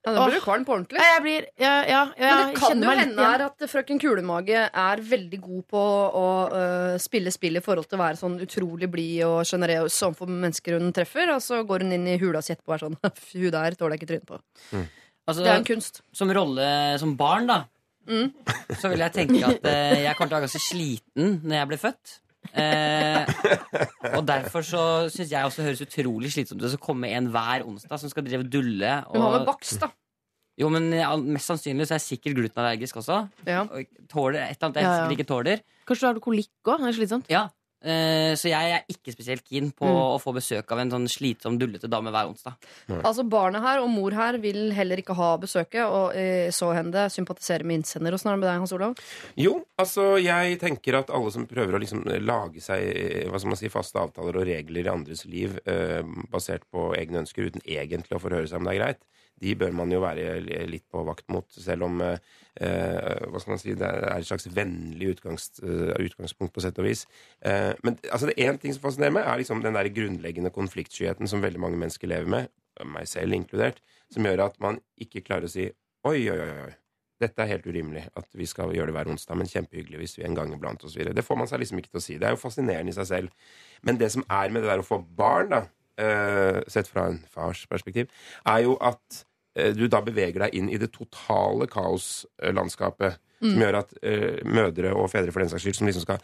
Ja, 0.07 0.13
da 0.15 0.25
blir 0.29 0.39
du 0.39 0.45
kvalm 0.45 0.65
på 0.65 0.75
ordentlig. 0.77 1.01
Jeg 1.03 1.23
blir 1.25 1.47
Ja, 1.59 1.73
ja, 1.83 2.01
ja 2.15 2.29
Men 2.31 2.53
det 2.53 2.61
kan 2.61 2.83
jo 2.85 2.93
hende 2.95 3.25
her 3.27 3.43
at 3.49 3.65
frøken 3.73 3.99
Kulemage 3.99 4.61
er 4.71 5.03
veldig 5.03 5.41
god 5.43 5.65
på 5.73 5.83
å 6.21 6.27
øh, 6.55 6.99
spille 7.03 7.33
spill 7.35 7.59
i 7.59 7.63
forhold 7.65 7.89
til 7.91 7.99
å 7.99 8.03
være 8.05 8.21
sånn 8.21 8.37
utrolig 8.45 8.89
blid 8.93 9.25
og 9.27 9.41
sjenerøs 9.51 9.97
overfor 10.07 10.31
mennesker 10.31 10.79
hun 10.79 10.95
treffer, 10.95 11.33
og 11.35 11.43
så 11.43 11.65
går 11.67 11.83
hun 11.83 11.97
inn 11.99 12.07
i 12.13 12.19
hula 12.23 12.43
si 12.45 12.55
etterpå 12.55 12.71
og 12.71 12.77
er 12.79 12.85
sånn 12.87 13.01
Hun 13.35 13.51
der 13.59 13.79
tåler 13.81 13.97
jeg 13.97 14.05
ikke 14.05 14.13
trynet 14.13 14.31
på. 14.31 14.39
Altså, 15.27 15.43
Det 15.43 15.51
er 15.51 15.59
en 15.59 15.67
kunst. 15.67 16.01
Som 16.15 16.31
rolle 16.31 16.69
som 17.03 17.17
barn, 17.19 17.51
da, 17.51 17.65
Mm. 18.07 18.29
så 18.79 18.87
vil 18.93 19.01
jeg 19.03 19.13
tenke 19.17 19.41
at 19.43 19.65
eh, 19.67 20.05
jeg 20.05 20.15
kommer 20.15 20.31
til 20.31 20.37
å 20.37 20.39
være 20.39 20.47
ganske 20.47 20.63
sliten 20.63 21.33
når 21.43 21.57
jeg 21.57 21.69
blir 21.73 21.81
født. 21.83 22.13
Eh, 22.53 23.27
og 24.17 24.25
derfor 24.29 24.65
så 24.67 24.83
syns 25.13 25.31
jeg 25.33 25.45
også 25.49 25.65
høres 25.67 25.83
utrolig 25.85 26.31
slitsomt 26.35 26.63
ut 26.63 26.77
å 26.77 26.81
komme 26.83 27.11
en 27.17 27.31
hver 27.35 27.65
onsdag 27.67 27.99
som 28.03 28.13
skal 28.13 28.27
drive 28.27 28.45
og 28.47 28.51
dulle. 28.53 28.93
Hun 29.11 29.21
har 29.23 29.29
Og, 29.31 29.39
vel 29.39 29.47
baks, 29.49 29.77
da. 29.83 29.91
jo, 30.63 30.71
men 30.73 30.91
ja, 30.95 31.11
mest 31.21 31.51
sannsynlig 31.51 31.89
så 31.89 31.97
er 31.97 32.01
jeg 32.03 32.07
sikkert 32.21 32.39
glutenallergisk 32.41 33.01
også. 33.03 33.21
Ja. 33.49 33.65
Og 33.67 33.87
tåler 34.13 34.45
et 34.47 34.57
eller 34.57 34.69
annet 34.71 34.81
jeg 34.81 34.87
Ja, 34.87 34.93
ja. 34.93 34.99
sikkert 35.03 35.19
ikke 35.19 35.31
tåler. 35.35 35.65
Kanskje 35.87 36.07
du 36.07 36.09
har 36.13 36.21
kolikk 36.25 36.51
òg? 36.73 36.81
Det 36.83 36.89
er 36.93 36.97
slitsomt. 37.01 37.29
Ja, 37.31 37.45
så 37.83 38.49
jeg 38.51 38.73
er 38.73 38.85
ikke 38.91 39.13
spesielt 39.15 39.45
keen 39.47 39.69
på 39.71 39.87
Mm. 39.87 39.97
å 40.17 40.19
få 40.19 40.33
besøk 40.35 40.73
av 40.73 40.79
en 40.81 40.91
sånn 40.91 41.05
slitsom, 41.09 41.59
dullete 41.59 41.89
dame 41.89 42.11
hver 42.11 42.27
onsdag. 42.27 42.55
Altså 43.05 43.23
Barnet 43.29 43.63
her 43.63 43.79
og 43.83 43.91
mor 43.91 44.11
her 44.17 44.39
vil 44.43 44.73
heller 44.73 44.97
ikke 44.99 45.15
ha 45.15 45.37
besøket, 45.39 45.85
og 45.85 46.17
øh, 46.17 46.51
så 46.51 46.73
hende 46.75 47.05
sympatisere 47.13 47.63
med 47.65 47.83
innsender. 47.83 48.13
Åssen 48.17 48.31
er 48.33 48.37
det 48.37 48.41
med 48.41 48.49
deg, 48.49 48.59
Hans 48.65 48.73
Olav? 48.73 48.97
Jo, 49.37 49.65
altså 49.79 50.17
jeg 50.19 50.59
tenker 50.59 50.99
at 50.99 51.11
alle 51.11 51.31
som 51.31 51.47
prøver 51.47 51.77
å 51.77 51.83
liksom 51.83 52.03
lage 52.25 52.61
seg 52.65 53.29
hva 53.31 53.39
skal 53.39 53.53
man 53.53 53.61
si, 53.61 53.69
faste 53.69 54.01
avtaler 54.01 54.41
og 54.41 54.47
regler 54.49 54.87
i 54.89 54.93
andres 54.93 55.25
liv 55.27 55.59
eh, 55.67 56.03
basert 56.33 56.65
på 56.73 56.91
egne 56.97 57.23
ønsker 57.23 57.47
uten 57.53 57.63
egentlig 57.67 58.17
å 58.17 58.23
forhøre 58.23 58.49
seg 58.49 58.59
om 58.59 58.67
det 58.67 58.75
er 58.75 58.81
greit, 58.83 59.05
de 59.43 59.53
bør 59.59 59.75
man 59.77 59.93
jo 59.93 60.01
være 60.01 60.39
litt 60.71 60.87
på 60.93 61.03
vakt 61.07 61.27
mot, 61.33 61.47
selv 61.53 61.87
om 61.89 62.01
eh, 62.05 62.21
eh, 62.65 63.27
hva 63.29 63.43
skal 63.43 63.55
man 63.55 63.61
si, 63.61 63.75
det 63.77 63.89
er 63.89 64.15
et 64.15 64.29
slags 64.29 64.49
vennlig 64.57 65.13
utgangs, 65.13 65.51
eh, 65.61 65.93
utgangspunkt 66.07 66.55
på 66.55 66.65
sett 66.65 66.81
og 66.81 66.89
vis. 66.89 67.05
Eh, 67.45 67.73
men 67.85 67.99
altså, 68.09 68.31
det 68.31 68.39
én 68.41 68.61
ting 68.63 68.73
som 68.75 68.87
fascinerer 68.87 69.19
meg, 69.19 69.29
er 69.29 69.43
liksom 69.43 69.61
den 69.65 69.77
der 69.77 69.93
grunnleggende 69.93 70.55
konfliktskyheten 70.55 71.29
som 71.29 71.45
veldig 71.45 71.61
mange 71.63 71.81
mennesker 71.83 72.11
lever 72.13 72.33
med, 72.33 72.51
meg 72.97 73.09
selv 73.09 73.37
inkludert, 73.37 73.85
som 74.13 74.25
gjør 74.25 74.49
at 74.49 74.59
man 74.63 74.81
ikke 75.01 75.25
klarer 75.27 75.49
å 75.49 75.53
si 75.53 75.69
oi, 76.07 76.19
oi, 76.31 76.41
oi. 76.41 76.51
oi. 76.67 76.75
Dette 77.17 77.41
er 77.41 77.49
helt 77.49 77.65
urimelig 77.65 78.03
at 78.21 78.27
vi 78.37 78.45
skal 78.45 78.75
gjøre 78.77 78.91
det 78.91 78.95
hver 78.99 79.09
onsdag, 79.09 79.39
men 79.41 79.49
kjempehyggelig 79.49 80.03
hvis 80.03 80.19
vi 80.19 80.27
en 80.29 80.35
gang 80.37 80.51
iblant 80.53 80.83
osv. 80.85 81.01
Det 81.17 81.25
får 81.25 81.39
man 81.41 81.49
seg 81.49 81.63
liksom 81.63 81.81
ikke 81.81 81.95
til 81.95 82.01
å 82.01 82.05
si. 82.05 82.17
Det 82.21 82.29
er 82.29 82.35
jo 82.35 82.41
fascinerende 82.43 82.93
i 82.93 82.97
seg 82.97 83.09
selv. 83.09 83.47
Men 83.89 83.97
det 84.01 84.11
som 84.13 84.25
er 84.29 84.53
med 84.53 84.65
det 84.65 84.69
der 84.69 84.83
å 84.83 84.85
få 84.85 84.99
barn, 85.17 85.49
da, 85.55 85.63
sett 86.69 86.91
fra 86.91 87.09
en 87.11 87.21
fars 87.33 87.67
perspektiv, 87.71 88.11
er 88.47 88.65
jo 88.67 88.77
at 88.85 89.23
eh, 89.57 89.73
du 89.77 89.87
da 89.89 90.03
beveger 90.05 90.47
deg 90.47 90.57
inn 90.59 90.71
i 90.73 90.81
det 90.81 90.93
totale 90.95 91.69
kaoslandskapet. 91.73 93.23
Som 93.37 93.61
gjør 93.61 93.77
at 93.83 93.91
eh, 94.01 94.41
mødre 94.49 94.95
og 94.97 95.11
fedre 95.13 95.33
for 95.33 95.45
den 95.45 95.51
saks 95.53 95.67
skyld, 95.67 95.77
som 95.77 95.89
liksom 95.91 96.07
skal 96.07 96.23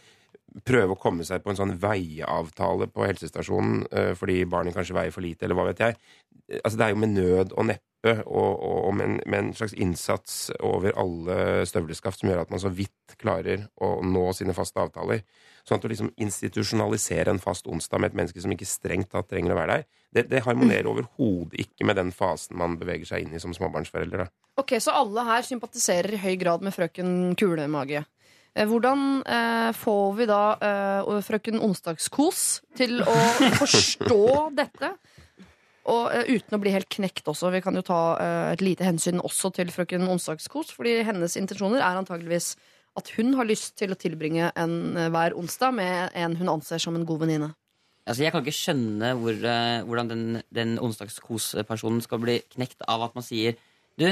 prøve 0.67 0.93
å 0.93 0.99
komme 0.99 1.25
seg 1.25 1.41
på 1.43 1.49
en 1.53 1.57
sånn 1.59 1.77
veieavtale 1.81 2.89
på 2.93 3.07
helsestasjonen 3.07 3.87
eh, 3.91 4.11
fordi 4.17 4.43
barnet 4.49 4.75
kanskje 4.75 4.97
veier 4.97 5.15
for 5.15 5.25
lite, 5.25 5.47
eller 5.47 5.57
hva 5.57 5.69
vet 5.71 5.81
jeg. 5.87 5.97
Eh, 5.97 6.59
Altså, 6.63 6.77
det 6.77 6.85
er 6.85 6.93
jo 6.93 6.99
med 7.01 7.15
nød 7.15 7.53
og 7.57 7.65
neppe 7.71 8.11
og, 8.27 8.51
og, 8.51 8.79
og 8.89 8.95
med, 8.99 9.05
en, 9.07 9.19
med 9.31 9.39
en 9.39 9.53
slags 9.55 9.73
innsats 9.79 10.51
over 10.59 10.91
alle 10.99 11.63
støvleskaft 11.65 12.19
som 12.19 12.29
gjør 12.29 12.41
at 12.43 12.51
man 12.51 12.59
så 12.59 12.69
vidt 12.69 13.15
klarer 13.17 13.63
å 13.79 13.93
nå 14.03 14.25
sine 14.35 14.53
faste 14.53 14.81
avtaler. 14.83 15.23
Sånn 15.63 15.79
at 15.79 15.87
å 15.87 15.91
liksom 15.93 16.11
institusjonalisere 16.19 17.31
en 17.31 17.39
fast 17.39 17.67
onsdag 17.71 18.03
med 18.03 18.11
et 18.11 18.17
menneske 18.19 18.43
som 18.43 18.51
ikke 18.51 18.67
strengt 18.67 19.09
tatt 19.13 19.29
trenger 19.31 19.55
å 19.55 19.59
være 19.61 19.77
der, 19.77 19.85
det, 20.13 20.25
det 20.33 20.43
harmonerer 20.43 20.89
overhodet 20.91 21.63
ikke 21.63 21.87
med 21.87 21.97
den 22.01 22.11
fasen 22.13 22.59
man 22.59 22.75
beveger 22.81 23.07
seg 23.07 23.23
inn 23.23 23.37
i 23.37 23.41
som 23.41 23.55
småbarnsforeldre. 23.55 24.27
Ok, 24.59 24.75
Så 24.83 24.93
alle 24.93 25.23
her 25.25 25.47
sympatiserer 25.47 26.13
i 26.13 26.21
høy 26.21 26.35
grad 26.43 26.61
med 26.61 26.75
frøken 26.75 27.33
Kulemage. 27.39 28.03
Eh, 28.53 28.67
Hvordan 28.69 29.23
eh, 29.25 29.71
får 29.73 30.13
vi 30.17 30.27
da 30.29 30.41
eh, 30.61 31.21
frøken 31.25 31.61
Onsdagskos 31.63 32.61
til 32.77 33.01
å 33.01 33.15
forstå 33.61 34.25
dette? 34.57 34.93
Og 35.83 36.13
uten 36.29 36.55
å 36.55 36.61
bli 36.63 36.71
helt 36.71 36.87
knekt 36.87 37.27
også. 37.27 37.49
Vi 37.51 37.59
kan 37.59 37.75
jo 37.75 37.81
ta 37.83 37.97
et 38.53 38.61
lite 38.63 38.85
hensyn 38.87 39.19
også 39.19 39.49
til 39.57 39.67
frøken 39.67 40.05
Onsdagskos, 40.07 40.69
fordi 40.71 41.01
hennes 41.03 41.35
intensjoner 41.35 41.83
er 41.83 41.99
antageligvis 41.99 42.53
at 42.95 43.09
hun 43.17 43.33
har 43.35 43.49
lyst 43.49 43.73
til 43.81 43.91
å 43.91 43.97
tilbringe 43.99 44.53
en, 44.55 44.77
hver 45.11 45.35
onsdag 45.35 45.75
med 45.75 46.15
en 46.15 46.37
hun 46.39 46.53
anser 46.53 46.79
som 46.79 46.95
en 46.95 47.03
god 47.09 47.25
venninne. 47.25 47.51
Altså, 48.07 48.23
jeg 48.23 48.31
kan 48.31 48.45
ikke 48.45 48.55
skjønne 48.55 49.11
hvor, 49.19 49.43
uh, 49.43 49.83
hvordan 49.89 50.13
den, 50.13 50.23
den 50.55 50.77
onsdagskos-personen 50.79 51.99
skal 52.05 52.23
bli 52.23 52.37
knekt 52.55 52.87
av 52.87 53.03
at 53.09 53.19
man 53.19 53.27
sier 53.27 53.59
Du, 53.99 54.07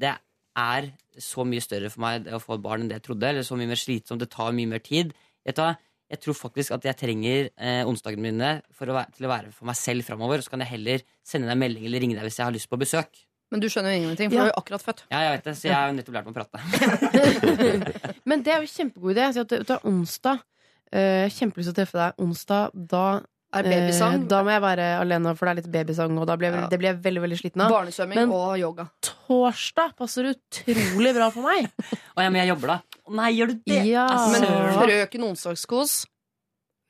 det 0.00 0.16
er 0.58 0.90
så 1.20 1.44
mye 1.48 1.60
større 1.64 1.90
for 1.92 2.00
meg 2.04 2.28
å 2.32 2.40
få 2.42 2.56
et 2.58 2.62
barn 2.64 2.82
enn 2.84 2.90
det 2.90 2.98
jeg 3.00 3.06
trodde. 3.10 3.28
Eller 3.30 3.46
så 3.46 3.56
mye 3.58 3.70
mer 3.70 3.80
slitsomt. 3.80 4.20
Det 4.22 4.30
tar 4.32 4.52
mye 4.56 4.68
mer 4.70 4.82
tid. 4.84 5.12
Vet 5.46 5.56
du 5.58 5.62
hva? 5.64 5.74
Jeg 6.12 6.20
tror 6.20 6.36
faktisk 6.36 6.74
at 6.76 6.84
jeg 6.84 6.96
trenger 7.00 7.46
eh, 7.56 7.82
onsdagene 7.88 8.20
mine 8.26 8.48
for 8.76 8.90
å 8.92 8.96
være, 8.98 9.14
til 9.16 9.24
å 9.24 9.30
være 9.32 9.52
for 9.56 9.64
meg 9.70 9.78
selv 9.80 10.04
framover. 10.04 10.42
Så 10.44 10.52
kan 10.52 10.60
jeg 10.60 10.74
heller 10.74 11.04
sende 11.24 11.48
deg 11.48 11.56
en 11.56 11.62
melding 11.64 11.86
eller 11.88 12.04
ringe 12.04 12.18
deg 12.18 12.26
hvis 12.28 12.36
jeg 12.40 12.44
har 12.48 12.52
lyst 12.52 12.68
på 12.68 12.76
besøk. 12.80 13.22
Men 13.52 13.60
du 13.60 13.66
skjønner 13.68 13.92
jo 13.92 14.00
ingenting, 14.02 14.30
for 14.30 14.36
Ja. 14.36 14.44
du 14.44 14.48
er 14.48 14.52
jo 14.52 14.60
akkurat 14.60 14.84
født. 14.84 15.00
Ja, 15.12 15.18
jeg 15.26 15.32
vet 15.38 15.44
det, 15.48 15.54
så 15.60 15.66
jeg 15.68 15.74
har 15.76 15.88
jo 15.90 15.96
nettopp 15.98 16.14
lært 16.16 16.28
meg 16.28 16.32
å 16.32 16.38
prate. 16.40 18.16
Men 18.28 18.42
det 18.44 18.52
er 18.54 18.62
jo 18.64 18.70
kjempegod 18.72 19.12
idé. 19.16 19.26
Så 19.36 19.44
at 19.44 19.52
det 19.52 19.74
er 19.76 19.88
onsdag. 19.88 20.40
Uh, 20.92 21.26
Kjempelyst 21.32 21.68
til 21.70 21.72
å 21.72 21.76
treffe 21.80 21.96
deg 22.00 22.22
onsdag. 22.24 22.72
Da, 22.92 23.04
Er 23.52 23.62
babysang, 23.68 24.14
eh, 24.22 24.28
da 24.28 24.42
må 24.42 24.50
jeg 24.54 24.62
være 24.64 24.86
alene, 25.02 25.36
for 25.36 25.44
det 25.46 25.52
er 25.52 25.60
litt 25.62 25.72
babysang, 25.72 26.18
og 26.18 26.26
da 26.26 26.36
blir 26.36 26.50
jeg, 26.50 26.60
Ja. 26.62 26.68
det 26.68 26.78
blir 26.80 26.88
jeg 26.92 27.02
veldig 27.02 27.22
veldig 27.22 27.38
sliten 27.40 27.60
av. 27.60 27.70
barnesvømming 27.70 28.14
Men- 28.14 28.30
og 28.32 28.58
yoga. 28.58 28.90
Torsdag 29.02 29.96
passer 29.96 30.24
utrolig 30.34 31.14
bra 31.14 31.28
for 31.30 31.42
meg. 31.42 31.68
Å 32.16 32.22
ja, 32.22 32.30
men 32.30 32.46
jeg 32.46 32.48
jobber 32.56 32.66
da. 32.66 32.80
Nei, 33.10 33.32
gjør 33.36 33.48
du 33.48 33.60
det? 33.66 33.84
Ja. 33.86 34.06
Ah, 34.08 34.30
Men 34.30 34.42
frøken 34.78 35.22
Onsdagskos 35.28 36.06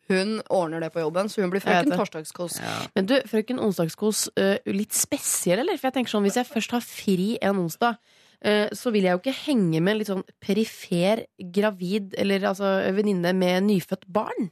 Hun 0.09 0.43
ordner 0.51 0.80
det 0.80 0.93
på 0.93 1.01
jobben, 1.01 1.28
så 1.30 1.40
hun 1.40 1.51
blir 1.51 1.62
frøken. 1.62 1.94
Torsdagskos. 1.97 2.59
Ja. 2.60 2.86
Men 2.94 3.06
du, 3.06 3.14
frøken 3.30 3.59
Onsdagskos, 3.62 4.28
eh, 4.36 4.59
litt 4.66 4.93
spesiell, 4.93 5.60
eller? 5.62 5.78
For 5.78 5.89
jeg 5.89 5.94
tenker 5.94 6.10
sånn, 6.10 6.24
Hvis 6.26 6.34
jeg 6.36 6.47
først 6.51 6.70
har 6.74 6.80
fri 6.80 7.39
en 7.40 7.56
onsdag, 7.62 7.97
eh, 8.43 8.68
så 8.76 8.93
vil 8.93 9.05
jeg 9.05 9.12
jo 9.14 9.20
ikke 9.22 9.39
henge 9.47 9.80
med 9.80 9.93
en 9.93 9.98
litt 9.98 10.09
sånn 10.09 10.24
perifer 10.43 11.24
gravid 11.40 12.14
eller 12.18 12.40
altså 12.40 12.93
venninne 12.93 13.32
med 13.34 13.62
nyfødt 13.62 14.05
barn. 14.12 14.51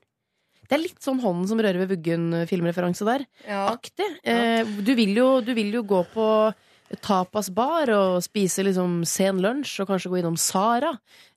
Det 0.71 0.77
er 0.77 0.85
litt 0.85 1.03
sånn 1.03 1.19
Hånden 1.19 1.49
som 1.51 1.59
rører 1.59 1.81
ved 1.83 1.91
vuggen-filmreferanse 1.97 3.07
der. 3.09 3.25
Ja. 3.43 3.65
Aktig. 3.73 4.07
Eh, 4.23 4.63
du, 4.63 4.93
vil 4.95 5.17
jo, 5.19 5.29
du 5.43 5.51
vil 5.57 5.73
jo 5.75 5.83
gå 5.83 6.05
på 6.13 6.27
tapasbar 7.03 7.91
og 7.95 8.21
spise 8.23 8.63
liksom 8.67 9.01
sen 9.07 9.43
lunsj 9.43 9.81
og 9.83 9.91
kanskje 9.91 10.13
gå 10.13 10.21
innom 10.21 10.39
Sara. 10.39 10.93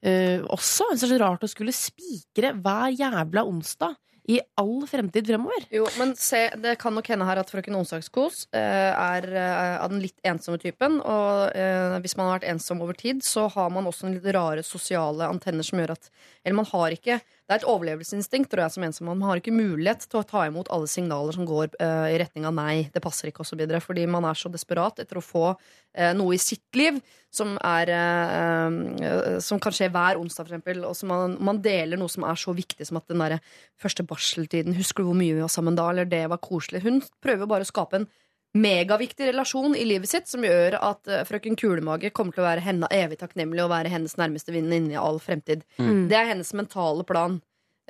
Eh, 0.05 0.45
også. 0.45 0.91
Så 0.93 1.09
er 1.09 1.15
det 1.15 1.19
rart 1.23 1.45
å 1.45 1.49
skulle 1.49 1.73
spikre 1.73 2.53
hver 2.61 2.93
jævla 2.93 3.45
onsdag 3.49 3.97
i 4.29 4.37
all 4.59 4.85
fremtid 4.87 5.27
fremover. 5.27 5.65
Jo, 5.73 5.83
men 5.99 6.13
se, 6.19 6.45
det 6.63 6.77
kan 6.79 6.95
nok 6.95 7.09
hende 7.11 7.27
her 7.27 7.41
at 7.41 7.49
frøken 7.51 7.75
Onsdagskos 7.75 8.45
eh, 8.55 8.93
er 8.93 9.27
eh, 9.27 9.75
av 9.83 9.91
den 9.91 10.03
litt 10.03 10.21
ensomme 10.23 10.61
typen. 10.61 11.01
Og 11.01 11.57
eh, 11.57 11.97
hvis 12.03 12.15
man 12.19 12.29
har 12.29 12.37
vært 12.37 12.51
ensom 12.53 12.83
over 12.85 12.97
tid, 12.97 13.23
så 13.25 13.49
har 13.51 13.73
man 13.73 13.89
også 13.89 14.07
en 14.07 14.15
litt 14.15 14.29
rare 14.35 14.63
sosiale 14.63 15.27
antenner 15.27 15.67
som 15.67 15.81
gjør 15.81 15.97
at 15.97 16.11
Eller 16.43 16.61
man 16.61 16.69
har 16.71 16.95
ikke 16.95 17.19
Det 17.43 17.51
er 17.51 17.59
et 17.59 17.65
overlevelsesinstinkt, 17.67 18.47
tror 18.53 18.63
jeg, 18.63 18.71
som 18.71 18.83
en 18.85 18.93
som 18.95 19.07
Man 19.09 19.23
har 19.27 19.39
ikke 19.39 19.51
mulighet 19.51 20.05
til 20.07 20.21
å 20.21 20.27
ta 20.27 20.45
imot 20.47 20.69
alle 20.71 20.87
signaler 20.87 21.35
som 21.35 21.43
går 21.47 21.73
uh, 21.75 22.07
i 22.07 22.15
retning 22.21 22.47
av 22.47 22.55
nei, 22.55 22.85
det 22.93 23.01
passer 23.03 23.27
ikke, 23.27 23.43
osv. 23.43 23.59
Fordi 23.83 24.05
man 24.07 24.23
er 24.29 24.39
så 24.39 24.51
desperat 24.53 25.01
etter 25.03 25.19
å 25.19 25.23
få 25.23 25.49
uh, 25.51 26.13
noe 26.15 26.37
i 26.37 26.39
sitt 26.39 26.79
liv 26.79 27.01
som 27.33 27.57
er 27.59 27.91
uh, 27.91 29.37
Som 29.43 29.59
kan 29.59 29.75
skje 29.75 29.91
hver 29.91 30.21
onsdag, 30.21 30.47
eksempel. 30.47 30.85
Og 30.87 30.95
som 30.95 31.11
man, 31.11 31.35
man 31.43 31.59
deler 31.65 31.99
noe 31.99 32.11
som 32.11 32.23
er 32.23 32.39
så 32.39 32.55
viktig 32.55 32.87
som 32.87 33.01
at 33.01 33.11
den 33.11 33.19
derre 33.19 33.41
første 33.81 34.07
barseltiden 34.07 34.77
Husker 34.79 35.03
du 35.03 35.11
hvor 35.11 35.19
mye 35.19 35.35
vi 35.35 35.43
var 35.43 35.51
sammen 35.51 35.75
da? 35.75 35.89
Eller 35.91 36.07
det 36.07 36.23
var 36.31 36.39
koselig. 36.39 36.85
Hun 36.87 37.03
prøver 37.23 37.49
bare 37.49 37.67
å 37.67 37.73
skape 37.73 37.99
en 37.99 38.07
megaviktig 38.53 39.31
relasjon 39.31 39.73
i 39.77 39.85
livet 39.87 40.11
sitt 40.11 40.29
som 40.29 40.43
gjør 40.45 40.77
at 40.77 41.09
uh, 41.09 41.23
frøken 41.27 41.57
Kulemage 41.59 42.11
kommer 42.13 42.35
til 42.35 42.43
å 42.43 42.49
være 42.49 42.65
henne 42.65 42.89
evig 42.93 43.17
takknemlig 43.21 43.63
og 43.63 43.71
være 43.73 43.91
hennes 43.93 44.13
nærmeste 44.19 44.53
venninne 44.53 44.93
i 44.93 44.99
all 44.99 45.17
fremtid. 45.23 45.65
Mm. 45.79 46.05
Det 46.11 46.19
er 46.19 46.29
hennes 46.33 46.53
mentale 46.57 47.05
plan. 47.07 47.39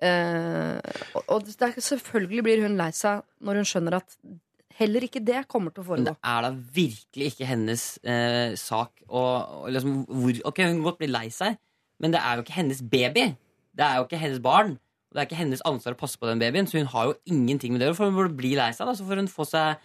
Uh, 0.04 0.80
og 1.14 1.28
og 1.36 1.46
det 1.46 1.68
er, 1.68 1.76
selvfølgelig 1.84 2.46
blir 2.48 2.64
hun 2.66 2.80
lei 2.80 2.90
seg 2.96 3.22
når 3.46 3.62
hun 3.62 3.70
skjønner 3.70 4.00
at 4.00 4.16
heller 4.80 5.06
ikke 5.06 5.22
det 5.22 5.44
kommer 5.52 5.74
til 5.74 5.84
å 5.84 5.94
Men 5.94 6.08
det 6.08 6.16
er 6.18 6.46
da 6.48 6.50
virkelig 6.80 7.28
ikke 7.34 7.50
hennes 7.50 7.84
uh, 8.08 8.56
sak 8.58 9.04
å 9.06 9.24
liksom, 9.70 10.00
hvor, 10.10 10.40
Ok, 10.50 10.64
hun 10.64 10.80
kan 10.80 10.88
godt 10.88 11.04
bli 11.04 11.12
lei 11.12 11.28
seg, 11.34 11.60
men 12.02 12.16
det 12.16 12.24
er 12.24 12.40
jo 12.40 12.46
ikke 12.46 12.58
hennes 12.58 12.82
baby. 12.82 13.28
Det 13.74 13.86
er 13.86 14.00
jo 14.00 14.08
ikke 14.08 14.22
hennes 14.22 14.42
barn. 14.44 14.78
Og 15.14 15.18
det 15.18 15.22
er 15.22 15.28
ikke 15.28 15.44
hennes 15.44 15.62
ansvar 15.70 15.94
å 15.94 16.00
passe 16.00 16.18
på 16.18 16.26
den 16.26 16.42
babyen, 16.42 16.66
så 16.66 16.80
hun 16.80 16.90
har 16.90 17.12
jo 17.12 17.18
ingenting 17.30 17.76
med 17.76 17.84
det 17.84 17.86
å 17.86 17.92
gjøre. 17.92 18.00
For 18.00 18.10
hun 18.10 18.18
burde 18.18 18.38
bli 18.40 18.56
lei 18.58 18.72
seg, 18.74 18.88
da, 18.90 18.96
så 18.98 19.06
får 19.06 19.22
hun 19.22 19.30
få 19.30 19.46
seg 19.46 19.84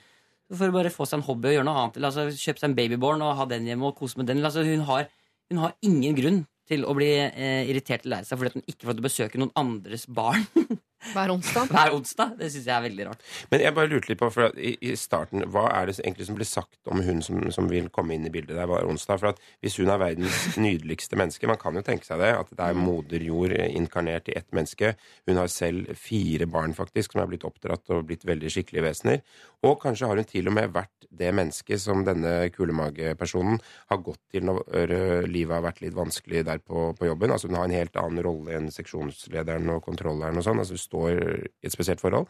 så 0.48 0.68
å 0.68 0.74
bare 0.74 0.92
få 0.92 1.04
seg 1.08 1.20
en 1.20 1.26
hobby 1.26 1.50
og 1.50 1.56
gjøre 1.58 1.68
noe 1.68 1.80
annet. 1.82 1.98
Altså, 2.08 2.28
kjøpe 2.32 2.62
seg 2.62 2.70
en 2.70 2.76
babyborn 2.78 3.24
og 3.24 3.36
ha 3.36 3.48
den 3.50 3.68
hjemme 3.68 3.90
og 3.90 3.98
kose 3.98 4.20
med 4.20 4.30
den. 4.30 4.40
Altså, 4.44 4.64
hun, 4.64 4.86
har, 4.88 5.10
hun 5.52 5.60
har 5.64 5.74
ingen 5.84 6.16
grunn 6.16 6.40
til 6.68 6.84
å 6.88 6.94
bli 6.96 7.10
eh, 7.26 7.68
irritert 7.68 8.04
eller 8.04 8.20
lei 8.20 8.28
seg 8.28 8.40
fordi 8.40 8.58
hun 8.58 8.68
ikke 8.68 8.90
får 8.90 9.04
besøke 9.04 9.40
noen 9.40 9.54
andres 9.58 10.04
barn 10.08 10.44
Hver 11.12 11.30
onsdag. 11.30 11.68
hver 11.74 11.94
onsdag. 11.94 12.34
Det 12.38 12.50
syns 12.52 12.66
jeg 12.66 12.74
er 12.74 12.84
veldig 12.88 13.06
rart. 13.08 13.22
Men 13.52 13.62
jeg 13.62 13.74
bare 13.76 13.90
lurte 13.90 14.10
litt 14.10 14.20
på, 14.20 14.30
for 14.34 14.54
i, 14.58 14.74
i 14.82 14.94
starten, 14.98 15.44
hva 15.52 15.68
er 15.76 15.88
det 15.88 15.98
egentlig 16.02 16.26
som 16.28 16.38
blir 16.38 16.48
sagt 16.48 16.90
om 16.90 17.02
hun 17.06 17.22
som, 17.24 17.40
som 17.54 17.70
vil 17.70 17.88
komme 17.94 18.16
inn 18.16 18.26
i 18.26 18.32
bildet 18.34 18.58
der 18.58 18.68
hver 18.70 18.88
onsdag? 18.88 19.20
For 19.22 19.32
at 19.32 19.42
hvis 19.64 19.78
hun 19.78 19.92
er 19.94 20.02
verdens 20.02 20.50
nydeligste 20.64 21.18
menneske, 21.20 21.50
man 21.50 21.60
kan 21.60 21.78
jo 21.78 21.84
tenke 21.86 22.08
seg 22.08 22.22
det, 22.22 22.32
at 22.40 22.50
det 22.52 22.66
er 22.66 22.78
moder 22.78 23.24
jord 23.24 23.54
inkarnert 23.68 24.30
i 24.32 24.36
ett 24.40 24.50
menneske. 24.56 24.94
Hun 25.30 25.40
har 25.40 25.52
selv 25.52 25.94
fire 25.98 26.48
barn, 26.50 26.74
faktisk, 26.76 27.14
som 27.14 27.22
er 27.22 27.30
blitt 27.30 27.46
oppdratt 27.46 27.94
og 27.94 28.08
blitt 28.10 28.26
veldig 28.28 28.52
skikkelige 28.52 28.88
vesener. 28.90 29.22
Og 29.66 29.78
kanskje 29.82 30.10
har 30.10 30.18
hun 30.18 30.28
til 30.28 30.50
og 30.50 30.54
med 30.54 30.74
vært 30.74 31.08
det 31.18 31.30
mennesket 31.34 31.80
som 31.82 32.04
denne 32.06 32.50
kulemagepersonen 32.54 33.58
har 33.90 34.00
gått 34.04 34.20
til 34.34 34.44
når 34.46 34.60
øh, 34.68 35.24
livet 35.26 35.56
har 35.56 35.64
vært 35.64 35.80
litt 35.82 35.96
vanskelig 35.96 36.44
der 36.46 36.60
på, 36.62 36.90
på 36.98 37.08
jobben. 37.08 37.32
Altså 37.32 37.48
hun 37.48 37.56
har 37.58 37.66
en 37.66 37.74
helt 37.74 37.96
annen 37.98 38.22
rolle 38.24 38.54
enn 38.58 38.68
seksjonslederen 38.72 39.72
og 39.72 39.82
kontrolleren 39.86 40.38
og 40.38 40.46
sånn. 40.46 40.60
Altså 40.62 40.78
står 40.88 41.12
i 41.12 41.68
et 41.68 41.74
spesielt 41.74 42.02
forhold. 42.02 42.26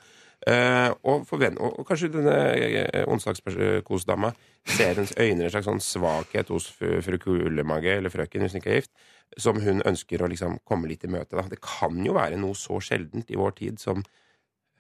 Uh, 0.47 0.93
og, 1.03 1.25
forven- 1.27 1.59
og, 1.59 1.81
og 1.81 1.87
kanskje 1.89 2.13
denne 2.15 2.35
eh, 2.55 3.03
onsdagskosdama 3.11 4.31
ser 4.71 4.93
hennes 4.93 5.17
øyne 5.19 5.49
en 5.49 5.51
slags 5.51 5.67
sånn 5.67 5.83
svakhet 5.83 6.53
hos 6.55 6.69
fru 6.79 7.19
Kulemage, 7.19 7.97
eller 7.97 8.13
frøken 8.13 8.45
hvis 8.45 8.55
hun 8.55 8.63
ikke 8.63 8.71
er 8.77 8.79
gift, 8.79 8.93
som 9.35 9.59
hun 9.65 9.83
ønsker 9.89 10.23
å 10.23 10.31
liksom 10.31 10.61
komme 10.69 10.91
litt 10.91 11.03
i 11.09 11.11
møte. 11.11 11.35
Da. 11.35 11.49
Det 11.51 11.59
kan 11.65 11.99
jo 12.07 12.15
være 12.15 12.39
noe 12.39 12.55
så 12.59 12.79
sjeldent 12.79 13.35
i 13.35 13.41
vår 13.41 13.57
tid 13.59 13.83
som 13.83 14.05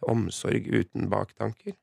omsorg 0.06 0.70
uten 0.70 1.10
baktanker. 1.10 1.74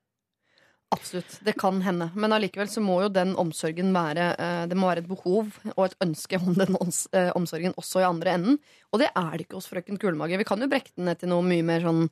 Absolutt. 0.95 1.37
Det 1.45 1.55
kan 1.59 1.81
hende. 1.85 2.09
Men 2.15 2.35
allikevel 2.35 2.69
så 2.71 2.83
må 2.83 3.01
jo 3.03 3.11
den 3.13 3.33
omsorgen 3.41 3.91
være 3.95 4.29
eh, 4.39 4.63
Det 4.71 4.77
må 4.79 4.89
være 4.89 5.03
et 5.03 5.11
behov 5.11 5.51
og 5.75 5.83
et 5.87 5.97
ønske 6.05 6.39
om 6.39 6.55
den 6.57 6.77
eh, 6.79 7.31
omsorgen 7.35 7.75
også 7.77 8.01
i 8.03 8.07
andre 8.07 8.37
enden. 8.39 8.57
Og 8.91 9.03
det 9.03 9.11
er 9.11 9.31
det 9.35 9.47
ikke 9.47 9.59
hos 9.59 9.69
frøken 9.71 9.99
Kulemage. 10.01 10.39
Vi 10.39 10.47
kan 10.47 10.63
jo 10.63 10.71
brekke 10.71 10.95
den 10.95 11.09
ned 11.09 11.21
til 11.21 11.31
noe 11.33 11.45
mye 11.45 11.65
mer 11.65 11.83
sånn 11.85 12.07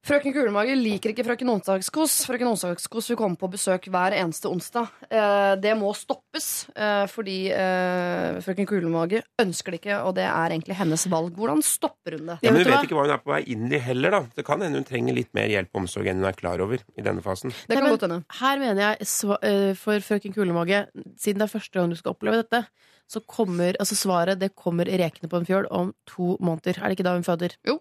Frøken 0.00 0.32
Kulemage 0.32 0.72
liker 0.80 1.12
ikke 1.12 1.24
frøken 1.26 1.50
Onsdagskos. 1.52 2.14
Frøken 2.24 2.48
Onsdagskos 2.48 3.10
vil 3.12 3.18
komme 3.20 3.36
på 3.36 3.50
besøk 3.52 3.84
hver 3.92 4.14
eneste 4.16 4.48
onsdag. 4.48 4.88
Eh, 5.12 5.52
det 5.60 5.74
må 5.76 5.90
stoppes, 5.94 6.46
eh, 6.72 7.04
fordi 7.12 7.34
eh, 7.52 8.38
frøken 8.40 8.68
Kulemage 8.70 9.20
ønsker 9.44 9.76
det 9.76 9.82
ikke, 9.82 9.98
og 10.08 10.14
det 10.16 10.24
er 10.24 10.54
egentlig 10.54 10.78
hennes 10.78 11.04
valg. 11.12 11.36
Hvordan 11.36 11.60
stopper 11.66 12.16
hun 12.16 12.32
det? 12.32 12.38
Ja, 12.40 12.48
men 12.48 12.62
Hun 12.62 12.64
du 12.64 12.70
vet 12.70 12.78
hva? 12.78 12.82
ikke 12.88 12.96
hva 12.96 13.04
hun 13.04 13.14
er 13.18 13.20
på 13.26 13.34
vei 13.34 13.42
inn 13.52 13.66
i 13.68 13.82
heller. 13.90 14.16
da 14.16 14.22
Det 14.40 14.46
kan 14.48 14.64
hende 14.64 14.80
hun 14.80 14.88
trenger 14.88 15.18
litt 15.20 15.32
mer 15.36 15.52
hjelp 15.52 15.68
og 15.74 15.82
omsorg 15.84 16.08
enn 16.08 16.24
hun 16.24 16.30
er 16.32 16.38
klar 16.40 16.64
over 16.64 16.80
i 16.80 17.04
denne 17.04 17.20
fasen. 17.26 17.52
Det 17.52 17.76
kan 17.76 17.84
Nei, 17.84 17.90
men 17.90 17.98
godt 17.98 18.08
hende. 18.08 18.22
Her 18.40 18.64
mener 18.64 18.86
jeg 18.86 19.76
for 19.84 20.06
frøken 20.08 20.32
Kulemage, 20.38 20.86
siden 21.20 21.44
det 21.44 21.50
er 21.50 21.58
første 21.58 21.76
gang 21.76 21.92
du 21.92 22.00
skal 22.00 22.16
oppleve 22.16 22.40
dette, 22.40 22.64
så 23.10 23.20
kommer 23.26 23.74
altså 23.82 23.96
svaret 23.98 24.38
det 24.38 24.52
kommer 24.58 24.86
rekende 24.86 25.30
på 25.30 25.40
en 25.40 25.46
fjøl 25.48 25.66
om 25.74 25.90
to 26.06 26.36
måneder. 26.38 26.78
Er 26.78 26.90
det 26.90 26.98
ikke 26.98 27.06
da 27.08 27.16
hun 27.16 27.26
føder? 27.26 27.56
Jo. 27.66 27.78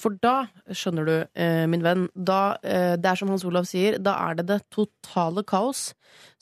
For 0.00 0.16
da, 0.22 0.48
skjønner 0.74 1.06
du, 1.06 1.14
eh, 1.38 1.66
min 1.70 1.84
venn, 1.84 2.08
da, 2.14 2.56
eh, 2.62 2.96
det 2.98 3.12
er 3.12 3.20
som 3.20 3.30
Hans 3.30 3.46
Olav 3.46 3.68
sier, 3.70 4.00
da 4.02 4.16
er 4.28 4.40
det 4.40 4.46
det 4.50 4.58
totale 4.74 5.44
kaos. 5.46 5.92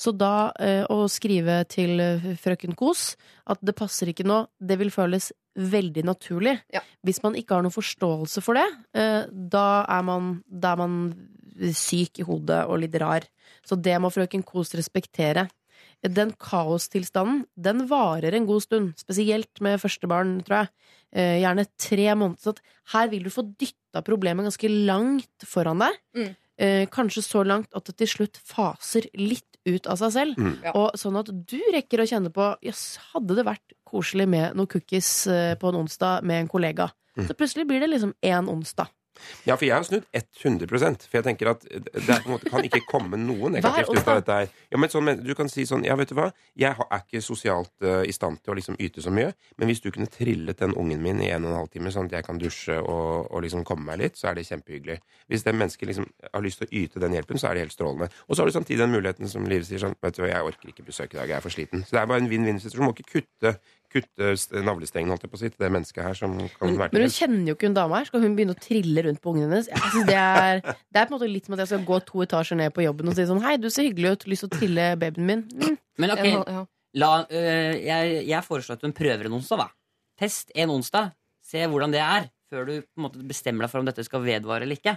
Så 0.00 0.16
da 0.16 0.52
eh, 0.58 0.86
å 0.88 1.04
skrive 1.12 1.60
til 1.68 2.00
frøken 2.40 2.74
Kos 2.74 3.14
at 3.46 3.60
det 3.60 3.76
passer 3.76 4.08
ikke 4.08 4.24
nå, 4.24 4.46
det 4.58 4.80
vil 4.80 4.90
føles 4.90 5.32
veldig 5.60 6.06
naturlig. 6.08 6.56
Ja. 6.72 6.80
Hvis 7.04 7.20
man 7.22 7.36
ikke 7.36 7.58
har 7.58 7.66
noen 7.66 7.74
forståelse 7.74 8.40
for 8.40 8.56
det, 8.56 8.68
da 9.52 9.66
er 9.84 10.02
man, 10.06 10.42
da 10.46 10.72
er 10.72 10.80
man 10.80 10.94
syk 11.76 12.22
i 12.22 12.24
hodet 12.24 12.62
og 12.70 12.80
litt 12.80 12.94
rar. 13.02 13.26
Så 13.66 13.76
det 13.76 13.98
må 14.00 14.08
frøken 14.14 14.46
Kos 14.46 14.72
respektere. 14.78 15.48
Den 16.06 16.32
kaostilstanden, 16.40 17.44
den 17.60 17.84
varer 17.90 18.32
en 18.36 18.46
god 18.48 18.64
stund. 18.64 18.92
Spesielt 19.00 19.60
med 19.60 19.80
første 19.82 20.08
barn, 20.08 20.38
tror 20.46 20.62
jeg. 20.62 20.70
Eh, 21.12 21.40
gjerne 21.42 21.66
tre 21.76 22.06
måneder. 22.14 22.40
Så 22.40 22.54
at 22.54 22.62
her 22.94 23.10
vil 23.12 23.26
du 23.26 23.32
få 23.34 23.44
dytta 23.44 24.02
problemet 24.06 24.46
ganske 24.46 24.70
langt 24.70 25.44
foran 25.44 25.82
deg. 25.82 25.98
Mm. 26.16 26.30
Eh, 26.60 26.86
kanskje 26.92 27.24
så 27.24 27.42
langt 27.44 27.72
at 27.76 27.86
det 27.88 27.96
til 28.00 28.10
slutt 28.14 28.40
faser 28.44 29.08
litt 29.16 29.46
ut 29.68 29.86
av 29.90 29.98
seg 30.00 30.14
selv. 30.14 30.40
Mm. 30.40 30.54
Og 30.74 30.96
sånn 31.00 31.18
at 31.20 31.28
du 31.32 31.58
rekker 31.74 32.02
å 32.02 32.08
kjenne 32.08 32.32
på 32.32 32.52
Jøss, 32.64 32.84
hadde 33.12 33.36
det 33.36 33.46
vært 33.48 33.76
koselig 33.88 34.28
med 34.30 34.56
noen 34.56 34.70
cookies 34.70 35.10
eh, 35.28 35.54
på 35.60 35.70
en 35.70 35.82
onsdag 35.82 36.24
med 36.24 36.44
en 36.44 36.50
kollega? 36.52 36.90
Mm. 37.18 37.26
Så 37.26 37.36
plutselig 37.36 37.66
blir 37.68 37.82
det 37.82 37.90
liksom 37.92 38.14
én 38.24 38.48
onsdag. 38.48 38.92
Ja, 39.44 39.56
for 39.56 39.66
jeg 39.66 39.74
har 39.74 39.84
snudd 39.84 40.06
100% 40.16 41.06
For 41.08 41.18
jeg 41.18 41.26
tenker 41.26 41.50
at 41.52 41.64
det 41.66 42.18
måte 42.28 42.50
kan 42.50 42.64
ikke 42.66 42.82
komme 42.88 43.18
noe 43.20 43.50
negativt 43.52 43.90
ut 43.92 44.08
av 44.08 44.20
dette 44.20 44.36
her. 44.36 44.52
Ja, 44.72 44.80
men 44.80 44.92
sånn, 44.92 45.10
du 45.24 45.32
kan 45.38 45.50
si 45.52 45.66
sånn 45.68 45.84
Ja, 45.86 45.96
vet 46.00 46.12
du 46.12 46.16
hva, 46.18 46.30
jeg 46.58 46.72
er 46.72 47.02
ikke 47.02 47.22
sosialt 47.24 47.72
uh, 47.84 48.00
i 48.06 48.14
stand 48.14 48.40
til 48.44 48.54
å 48.54 48.58
liksom 48.58 48.78
yte 48.80 49.02
så 49.04 49.12
mye, 49.14 49.32
men 49.60 49.70
hvis 49.70 49.82
du 49.84 49.90
kunne 49.94 50.10
trillet 50.10 50.60
den 50.60 50.74
ungen 50.78 51.02
min 51.02 51.22
i 51.24 51.30
en 51.34 51.46
og 51.46 51.52
en 51.52 51.58
halv 51.62 51.72
time, 51.72 51.92
sånn 51.92 52.10
at 52.10 52.18
jeg 52.18 52.26
kan 52.26 52.40
dusje 52.40 52.78
og, 52.80 53.28
og 53.30 53.44
liksom 53.44 53.64
komme 53.68 53.86
meg 53.88 54.00
litt, 54.02 54.20
så 54.20 54.30
er 54.30 54.38
det 54.38 54.46
kjempehyggelig. 54.48 54.98
Hvis 55.30 55.44
det 55.46 55.56
mennesket 55.56 55.90
liksom 55.90 56.08
har 56.26 56.44
lyst 56.44 56.62
til 56.62 56.70
å 56.70 56.74
yte 56.82 57.02
den 57.02 57.16
hjelpen, 57.16 57.40
så 57.40 57.50
er 57.50 57.58
det 57.58 57.66
helt 57.66 57.76
strålende. 57.76 58.10
Og 58.28 58.36
så 58.36 58.42
har 58.42 58.50
du 58.50 58.56
samtidig 58.56 58.82
den 58.82 58.94
muligheten 58.94 59.30
som 59.30 59.46
Liv 59.50 59.64
sier 59.66 59.82
sånn 59.82 59.96
Vet 60.00 60.16
du 60.16 60.22
hva, 60.22 60.30
jeg 60.30 60.46
orker 60.46 60.70
ikke 60.70 60.86
besøk 60.86 61.14
i 61.14 61.18
dag, 61.18 61.28
jeg 61.28 61.36
er 61.36 61.44
for 61.44 61.54
sliten. 61.54 61.84
Så 61.84 61.96
det 61.96 62.02
er 62.02 62.08
bare 62.10 62.22
en 62.22 62.30
vinn-vinn-situasjon. 62.30 62.80
Du 62.80 62.88
må 62.88 62.94
ikke 62.94 63.20
kutte 63.20 63.56
kutte 63.90 64.22
navlestengene 64.22 64.66
navlestengen 64.68 65.12
holdt 65.12 65.24
jeg 65.24 65.32
på 65.32 65.38
å 65.38 65.40
si, 65.40 65.50
til 65.50 65.64
det 65.64 65.70
mennesket 65.74 66.04
her 66.04 66.16
som 66.18 66.36
kan 66.56 66.76
være 66.78 66.94
Men 66.94 67.04
hun 67.04 67.14
kjenner 67.14 67.50
jo 67.50 67.56
ikke 67.56 67.68
hun 67.68 67.76
dama 67.76 68.00
her. 68.00 68.08
Skal 68.08 68.24
hun 68.24 68.36
begynne 68.38 68.54
å 68.54 68.60
trille 68.62 69.04
rundt 69.06 69.20
på 69.22 69.32
ungen 69.34 69.48
hennes? 69.48 69.70
Jeg 69.70 69.92
synes 69.94 70.08
det, 70.08 70.18
er, 70.20 70.62
det 70.62 71.00
er 71.00 71.08
på 71.08 71.10
en 71.10 71.16
måte 71.16 71.30
litt 71.30 71.48
som 71.48 71.56
at 71.56 71.62
jeg 71.64 71.72
skal 71.72 71.86
gå 71.88 72.00
to 72.08 72.24
etasjer 72.24 72.60
ned 72.60 72.74
på 72.76 72.84
jobben 72.86 73.10
og 73.10 73.18
si 73.18 73.26
sånn 73.28 73.42
Hei, 73.44 73.56
du 73.60 73.68
ser 73.72 73.88
hyggelig 73.88 74.14
ut. 74.14 74.26
Lyst 74.30 74.46
til 74.46 74.50
å 74.50 74.54
trille 74.54 74.86
babyen 75.00 75.26
min? 75.26 75.44
Mm. 75.50 75.76
Men 76.00 76.14
ok, 76.14 76.24
ja. 76.30 76.64
la, 77.02 77.10
øh, 77.26 77.74
jeg, 77.82 78.16
jeg 78.30 78.46
foreslår 78.46 78.78
at 78.78 78.86
hun 78.86 78.96
prøver 78.96 79.28
en 79.28 79.38
onsdag, 79.40 79.64
da. 79.64 79.68
Test 80.22 80.54
en 80.54 80.74
onsdag. 80.76 81.12
Se 81.50 81.66
hvordan 81.66 81.94
det 81.94 82.02
er, 82.04 82.30
før 82.52 82.66
du 82.68 82.74
på 82.84 83.00
en 83.00 83.06
måte 83.08 83.26
bestemmer 83.26 83.66
deg 83.66 83.72
for 83.72 83.82
om 83.82 83.88
dette 83.88 84.06
skal 84.06 84.22
vedvare 84.22 84.66
eller 84.66 84.78
ikke. 84.78 84.96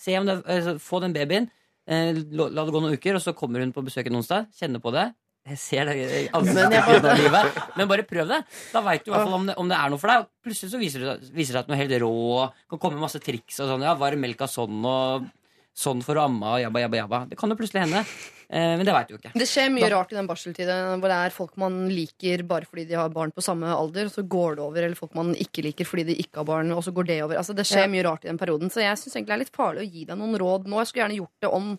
Se 0.00 0.16
om 0.16 0.28
det, 0.28 0.40
øh, 0.48 0.76
Få 0.80 1.02
den 1.04 1.12
babyen, 1.16 1.50
eh, 1.84 2.16
la 2.16 2.48
det 2.64 2.72
gå 2.72 2.80
noen 2.80 2.96
uker, 2.96 3.18
og 3.18 3.24
så 3.24 3.36
kommer 3.36 3.60
hun 3.60 3.76
på 3.76 3.84
besøk 3.84 4.08
en 4.08 4.22
onsdag. 4.22 4.48
Kjenner 4.56 4.80
på 4.80 4.94
det. 4.96 5.10
Jeg 5.48 5.56
ser 5.58 5.88
det 5.88 5.94
i 5.96 6.28
ansiktet 6.36 7.06
av 7.08 7.16
livet. 7.18 7.60
Men 7.78 7.88
bare 7.90 8.04
prøv 8.06 8.28
det. 8.28 8.40
Da 8.74 8.82
veit 8.84 9.04
du 9.06 9.10
i 9.10 9.14
hvert 9.14 9.24
fall 9.24 9.38
om 9.38 9.46
det, 9.48 9.56
om 9.58 9.70
det 9.70 9.78
er 9.78 9.90
noe 9.92 9.98
for 10.02 10.12
deg. 10.12 10.26
Og 10.26 10.46
plutselig 10.46 10.74
så 10.74 10.80
viser 10.82 11.06
det, 11.06 11.14
viser 11.34 11.56
det 11.56 11.62
at 11.64 11.72
er 11.72 11.80
helt 11.80 11.96
rå. 12.04 12.12
Kan 12.70 12.82
komme 12.82 12.98
med 12.98 13.06
masse 13.08 13.22
triks 13.24 13.58
og 13.64 13.70
sånn. 13.72 13.86
Ja, 13.88 13.96
varm 13.98 14.20
melk 14.20 14.44
av 14.44 14.52
sånn 14.52 14.84
og 14.84 15.30
sånn 15.80 16.02
for 16.04 16.18
å 16.20 16.26
amme 16.28 16.44
og 16.58 16.60
jabba, 16.60 16.82
jabba, 16.84 17.00
jabba. 17.00 17.20
Det 17.30 17.38
kan 17.40 17.50
jo 17.50 17.56
plutselig 17.56 17.86
hende. 17.86 18.04
Eh, 18.50 18.72
men 18.76 18.82
det 18.84 18.92
veit 18.92 19.08
du 19.08 19.14
jo 19.14 19.20
ikke. 19.20 19.30
Det 19.38 19.46
skjer 19.48 19.68
mye 19.72 19.88
rart 19.92 20.12
i 20.12 20.16
den 20.18 20.26
barseltiden 20.28 21.00
hvor 21.00 21.12
det 21.12 21.18
er 21.24 21.34
folk 21.34 21.52
man 21.62 21.76
liker 21.88 22.42
bare 22.50 22.66
fordi 22.66 22.84
de 22.90 22.98
har 22.98 23.12
barn 23.14 23.30
på 23.32 23.44
samme 23.46 23.70
alder, 23.70 24.10
og 24.10 24.16
så 24.16 24.24
går 24.26 24.58
det 24.58 24.64
over, 24.66 24.82
eller 24.82 24.98
folk 24.98 25.14
man 25.16 25.30
ikke 25.38 25.62
liker 25.64 25.86
fordi 25.88 26.08
de 26.10 26.16
ikke 26.20 26.42
har 26.42 26.48
barn, 26.50 26.72
og 26.74 26.82
så 26.84 26.92
går 26.92 27.06
det 27.12 27.20
over. 27.24 27.38
Altså, 27.40 27.54
det 27.56 27.64
skjer 27.70 27.86
Ja. 27.86 27.92
mye 27.94 28.04
rart 28.04 28.26
i 28.26 28.28
den 28.32 28.38
perioden, 28.42 28.68
så 28.74 28.82
jeg 28.82 28.98
syns 28.98 29.14
egentlig 29.14 29.30
det 29.32 29.38
er 29.38 29.44
litt 29.46 29.56
farlig 29.56 29.86
å 29.86 29.90
gi 29.94 30.04
deg 30.04 30.18
noen 30.18 30.36
råd 30.42 30.66
nå. 30.66 30.82
Jeg 30.82 30.90
skulle 30.90 31.04
gjerne 31.06 31.20
gjort 31.22 31.46
det 31.46 31.52
om 31.60 31.70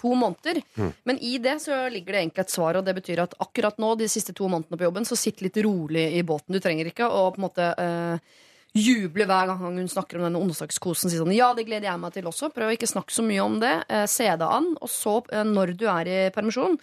to 0.00 0.14
måneder. 0.16 0.62
Men 1.04 1.20
i 1.20 1.36
det 1.44 1.58
så 1.62 1.84
ligger 1.92 2.16
det 2.16 2.22
egentlig 2.24 2.46
et 2.46 2.54
svar, 2.56 2.80
og 2.80 2.84
det 2.88 2.96
betyr 2.98 3.22
at 3.28 3.36
akkurat 3.44 3.78
nå, 3.82 3.94
de 4.00 4.08
siste 4.08 4.32
to 4.34 4.48
månedene 4.48 4.80
på 4.80 4.88
jobben, 4.88 5.04
så 5.08 5.18
sitt 5.20 5.42
litt 5.44 5.60
rolig 5.66 6.08
i 6.16 6.22
båten. 6.26 6.56
Du 6.56 6.60
trenger 6.64 6.88
ikke 6.90 7.06
å 7.10 7.26
på 7.34 7.40
en 7.42 7.46
måte 7.50 7.66
eh, 7.76 8.38
juble 8.80 9.26
hver 9.26 9.48
gang 9.50 9.58
hun 9.64 9.88
snakker 9.90 10.18
om 10.20 10.28
denne 10.28 10.40
onsdagskosen. 10.44 11.10
Si 11.10 11.18
sånn, 11.18 11.34
ja, 11.34 11.50
det 11.58 11.64
gleder 11.66 11.90
jeg 11.90 12.00
meg 12.02 12.14
til 12.14 12.28
også. 12.30 12.52
Prøv 12.54 12.70
å 12.70 12.76
ikke 12.76 12.86
snakke 12.90 13.14
så 13.14 13.24
mye 13.26 13.42
om 13.42 13.58
det. 13.62 13.74
Eh, 13.90 14.06
se 14.10 14.28
det 14.30 14.46
an. 14.46 14.72
Og 14.80 14.88
så, 14.92 15.16
eh, 15.34 15.42
når 15.44 15.76
du 15.80 15.86
er 15.90 16.10
i 16.10 16.18
permisjon, 16.34 16.78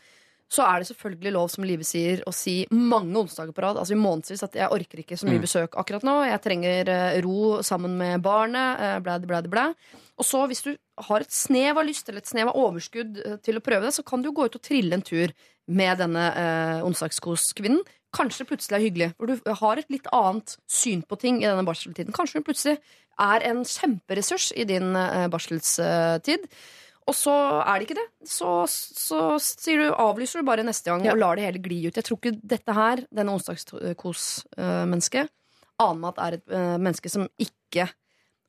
så 0.47 0.63
er 0.63 0.79
det 0.79 0.87
selvfølgelig 0.87 1.31
lov, 1.35 1.47
som 1.51 1.65
Live 1.67 1.83
sier, 1.83 2.21
å 2.23 2.31
si 2.31 2.61
mange 2.71 3.11
onsdager 3.19 3.51
på 3.51 3.63
rad, 3.65 3.75
altså 3.81 3.95
i 3.95 3.99
månedsvis, 3.99 4.43
at 4.45 4.53
jeg 4.55 4.69
orker 4.71 5.01
ikke 5.03 5.17
så 5.19 5.27
mye 5.27 5.41
besøk 5.43 5.75
akkurat 5.75 6.05
nå. 6.07 6.13
Jeg 6.23 6.39
trenger 6.45 6.87
eh, 6.93 7.17
ro 7.25 7.57
sammen 7.67 7.97
med 7.99 8.21
barnet. 8.23 8.79
eh, 8.79 8.99
Blæ, 9.03 9.17
blæ, 9.27 9.41
blæ. 9.51 9.65
Og 10.17 10.25
så, 10.25 10.39
hvis 10.49 10.63
du 10.65 10.71
har 11.07 11.21
et 11.21 11.33
snev 11.33 11.77
av 11.77 11.85
lyst 11.85 12.07
eller 12.09 12.23
et 12.23 12.29
snev 12.31 12.49
av 12.49 12.57
overskudd 12.57 13.19
eh, 13.21 13.35
til 13.45 13.59
å 13.59 13.61
prøve 13.65 13.85
det, 13.85 13.93
så 13.93 14.03
kan 14.07 14.23
du 14.25 14.31
gå 14.33 14.47
ut 14.47 14.57
og 14.57 14.63
trille 14.65 14.97
en 14.97 15.05
tur 15.05 15.29
med 15.67 15.99
denne 16.01 16.23
eh, 16.33 16.79
onsdagskoskvinnen. 16.87 17.83
Kanskje 18.17 18.47
plutselig 18.49 18.77
er 18.79 18.85
hyggelig, 18.87 19.09
for 19.19 19.29
du 19.29 19.51
har 19.61 19.77
et 19.81 19.91
litt 19.93 20.07
annet 20.15 20.55
syn 20.71 21.03
på 21.05 21.17
ting 21.21 21.41
i 21.43 21.47
denne 21.49 21.65
barseltiden. 21.67 22.15
Kanskje 22.15 22.39
hun 22.39 22.47
plutselig 22.47 22.77
er 23.19 23.45
en 23.49 23.61
kjemperessurs 23.67 24.49
i 24.57 24.65
din 24.69 24.95
eh, 24.97 25.27
barselstid. 25.33 26.47
Og 27.07 27.15
så 27.15 27.31
er 27.61 27.77
det 27.79 27.85
ikke 27.87 27.99
det. 28.01 28.07
Så, 28.27 28.49
så 28.67 29.19
sier 29.39 29.77
du, 29.79 29.85
avlyser 29.95 30.41
du 30.41 30.47
bare 30.49 30.65
neste 30.67 30.89
gang 30.91 31.05
Ja. 31.05 31.13
og 31.13 31.21
lar 31.21 31.37
det 31.39 31.45
hele 31.45 31.61
gli 31.63 31.77
ut. 31.85 31.95
Jeg 31.95 32.03
tror 32.09 32.17
ikke 32.19 32.33
dette 32.41 32.73
her, 32.75 33.05
denne 33.15 33.31
onsdagskos-mennesket, 33.37 35.29
aner 35.79 35.99
meg 36.01 36.09
at 36.15 36.19
er 36.25 36.31
et 36.39 36.47
eh, 36.57 36.75
menneske 36.81 37.09
som 37.13 37.27
ikke 37.39 37.85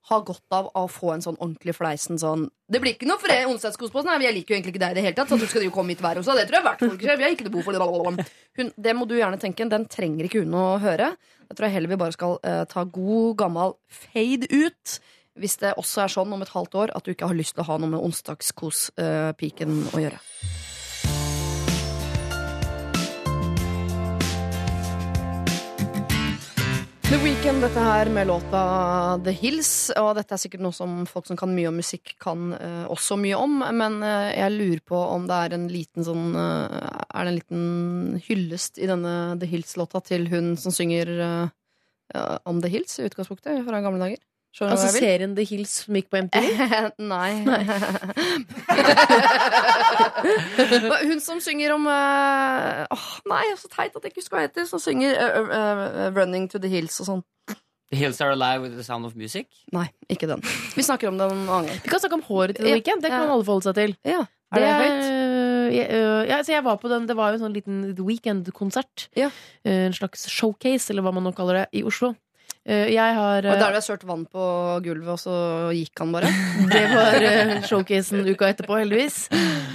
har 0.09 0.25
godt 0.27 0.55
av 0.57 0.71
å 0.77 0.85
få 0.91 1.13
en 1.15 1.25
sånn 1.25 1.37
ordentlig 1.39 1.75
fleisen 1.77 2.21
sånn 2.21 2.47
Det 2.69 2.81
blir 2.83 2.95
ikke 2.97 3.09
noe 3.09 3.21
for 3.21 3.33
onsdagskos 3.53 3.93
på 3.93 4.01
oss. 4.01 4.09
Jeg 4.09 4.35
liker 4.37 4.55
jo 4.55 4.59
egentlig 4.59 4.75
ikke 4.75 4.83
deg 4.85 4.95
i 4.95 4.99
det 4.99 5.05
hele 5.07 5.17
tatt. 5.17 5.31
Så 5.33 5.39
du 5.41 5.47
skal 5.49 5.65
jo 5.65 5.73
komme 5.75 5.95
hit 5.95 6.03
hver 6.05 6.21
også. 6.21 6.37
Det 6.37 6.47
tror 6.49 6.59
jeg 6.59 6.67
hvert 6.67 6.85
folk 6.85 7.05
gjør. 7.05 7.19
Vi 7.21 7.27
har 7.27 7.37
ikke 7.37 7.47
noe 7.47 7.55
behov 7.57 7.69
for 7.69 8.19
det. 8.19 8.27
Hun, 8.59 8.73
det 8.77 8.95
må 8.97 9.09
du 9.09 9.17
gjerne 9.17 9.41
tenke. 9.41 9.69
Den 9.73 9.89
trenger 9.91 10.29
ikke 10.29 10.45
hun 10.45 10.57
å 10.59 10.67
høre. 10.83 11.13
Jeg 11.49 11.57
tror 11.57 11.69
jeg 11.69 11.77
heller 11.79 11.95
vi 11.95 12.01
bare 12.05 12.17
skal 12.17 12.37
uh, 12.43 12.65
ta 12.69 12.85
god, 12.85 13.31
gammel 13.41 13.77
fade 13.89 14.51
ut. 14.53 14.99
Hvis 15.39 15.61
det 15.63 15.77
også 15.81 16.05
er 16.05 16.13
sånn 16.13 16.33
om 16.35 16.45
et 16.45 16.53
halvt 16.53 16.81
år 16.83 16.97
at 16.99 17.07
du 17.07 17.15
ikke 17.15 17.31
har 17.31 17.39
lyst 17.39 17.57
til 17.57 17.65
å 17.65 17.71
ha 17.71 17.79
noe 17.81 17.93
med 17.97 18.05
onsdagskospiken 18.05 19.77
uh, 19.87 19.95
å 19.95 20.03
gjøre. 20.05 20.21
The 27.09 27.17
Weeknd, 27.25 27.63
dette 27.65 27.81
her 27.81 28.11
med 28.13 28.27
låta 28.29 28.59
The 29.25 29.33
Hills. 29.33 29.71
Og 29.97 30.11
dette 30.19 30.35
er 30.37 30.41
sikkert 30.43 30.61
noe 30.61 30.77
som 30.77 31.07
folk 31.09 31.25
som 31.25 31.39
kan 31.41 31.49
mye 31.57 31.71
om 31.71 31.79
musikk, 31.81 32.11
kan 32.21 32.51
uh, 32.53 32.85
også 32.93 33.17
mye 33.17 33.39
om. 33.41 33.63
Men 33.65 33.97
uh, 34.05 34.29
jeg 34.29 34.53
lurer 34.53 34.83
på 34.85 34.99
om 35.15 35.25
det 35.25 35.39
er 35.47 35.55
en 35.57 35.65
liten 35.73 36.05
sånn 36.05 36.37
uh, 36.37 36.69
Er 37.09 37.25
det 37.25 37.31
en 37.31 37.39
liten 37.39 38.21
hyllest 38.27 38.77
i 38.77 38.91
denne 38.91 39.15
The 39.41 39.49
Hills-låta 39.49 40.03
til 40.05 40.29
hun 40.29 40.53
som 40.61 40.75
synger 40.75 41.15
om 42.45 42.61
The 42.61 42.69
Hills 42.73 43.01
i 43.01 43.09
utgangspunktet, 43.09 43.65
fra 43.65 43.81
gamle 43.85 44.05
dager? 44.05 44.21
Skjønner 44.57 44.73
Altså 44.75 44.89
serien 44.97 45.35
The 45.37 45.45
Hills 45.45 45.73
som 45.85 45.95
gikk 45.99 46.09
på 46.11 46.19
MTV? 46.25 46.47
Nei. 47.13 47.33
Hun 51.09 51.21
som 51.23 51.41
synger 51.45 51.75
om 51.77 51.87
uh, 51.87 52.87
Åh, 52.95 53.09
Nei, 53.31 53.43
så 53.61 53.69
teit 53.73 53.95
at 53.97 54.03
jeg 54.05 54.13
ikke 54.13 54.23
husker 54.23 54.37
hva 54.37 54.43
hun 54.45 54.49
heter. 54.49 54.69
Som 54.71 54.83
synger 54.83 55.19
uh, 55.21 55.51
uh, 55.53 56.09
'Running 56.17 56.49
to 56.53 56.59
the 56.63 56.71
Hills' 56.73 56.99
og 57.05 57.11
sånn. 57.11 57.23
The 57.93 57.97
Hills 57.97 58.21
Are 58.21 58.35
Alive 58.37 58.61
with 58.67 58.75
the 58.77 58.85
Sound 58.85 59.07
of 59.09 59.15
Music. 59.17 59.47
Nei, 59.73 59.87
ikke 60.13 60.29
den. 60.29 60.43
Vi 60.77 60.83
snakker 60.85 61.09
om 61.09 61.17
den 61.21 61.31
en 61.33 61.47
annen 61.49 61.71
gang. 61.71 61.81
Vi 61.85 61.89
kan 61.93 62.03
snakke 62.03 62.19
om 62.19 62.25
håret 62.27 62.59
til 62.59 62.67
The 62.69 62.75
weekend. 62.77 63.01
Det 63.05 63.09
kan 63.13 63.25
Ja. 63.25 63.33
alle 63.33 63.45
forholde 63.47 63.65
seg 63.71 63.79
til. 63.79 63.95
Ja, 64.05 64.27
Er 64.53 64.61
det 64.61 64.69
det 64.69 64.75
høyt? 64.83 66.29
ja, 66.29 66.43
så 66.45 66.53
jeg 66.53 66.65
var 66.65 66.77
på 66.77 66.89
den, 66.89 67.07
det 67.09 67.17
var 67.17 67.31
jo 67.33 67.39
en 67.39 67.45
sånn 67.47 67.55
liten 67.57 67.95
Weekend-konsert. 67.97 69.09
Ja. 69.17 69.31
En 69.65 69.93
slags 69.97 70.29
showcase, 70.29 70.91
eller 70.93 71.03
hva 71.05 71.13
man 71.15 71.25
nå 71.25 71.33
kaller 71.37 71.63
det, 71.63 71.67
i 71.81 71.83
Oslo. 71.85 72.15
Eh, 72.69 72.91
Jeg 72.93 73.15
har 73.17 73.47
Og 73.47 73.55
eh, 73.55 73.61
der 73.63 73.73
vi 73.73 73.81
har 73.81 73.87
kjørt 73.87 74.05
vann 74.05 74.27
på 74.29 74.45
gulvet, 74.85 75.09
og 75.15 75.21
så 75.23 75.35
gikk 75.73 76.03
han 76.03 76.13
bare. 76.13 76.29
Det 76.75 76.85
var 76.93 77.17
eh, 77.25 77.53
showcasen 77.65 78.27
uka 78.29 78.51
etterpå, 78.53 78.77
heldigvis. 78.83 79.23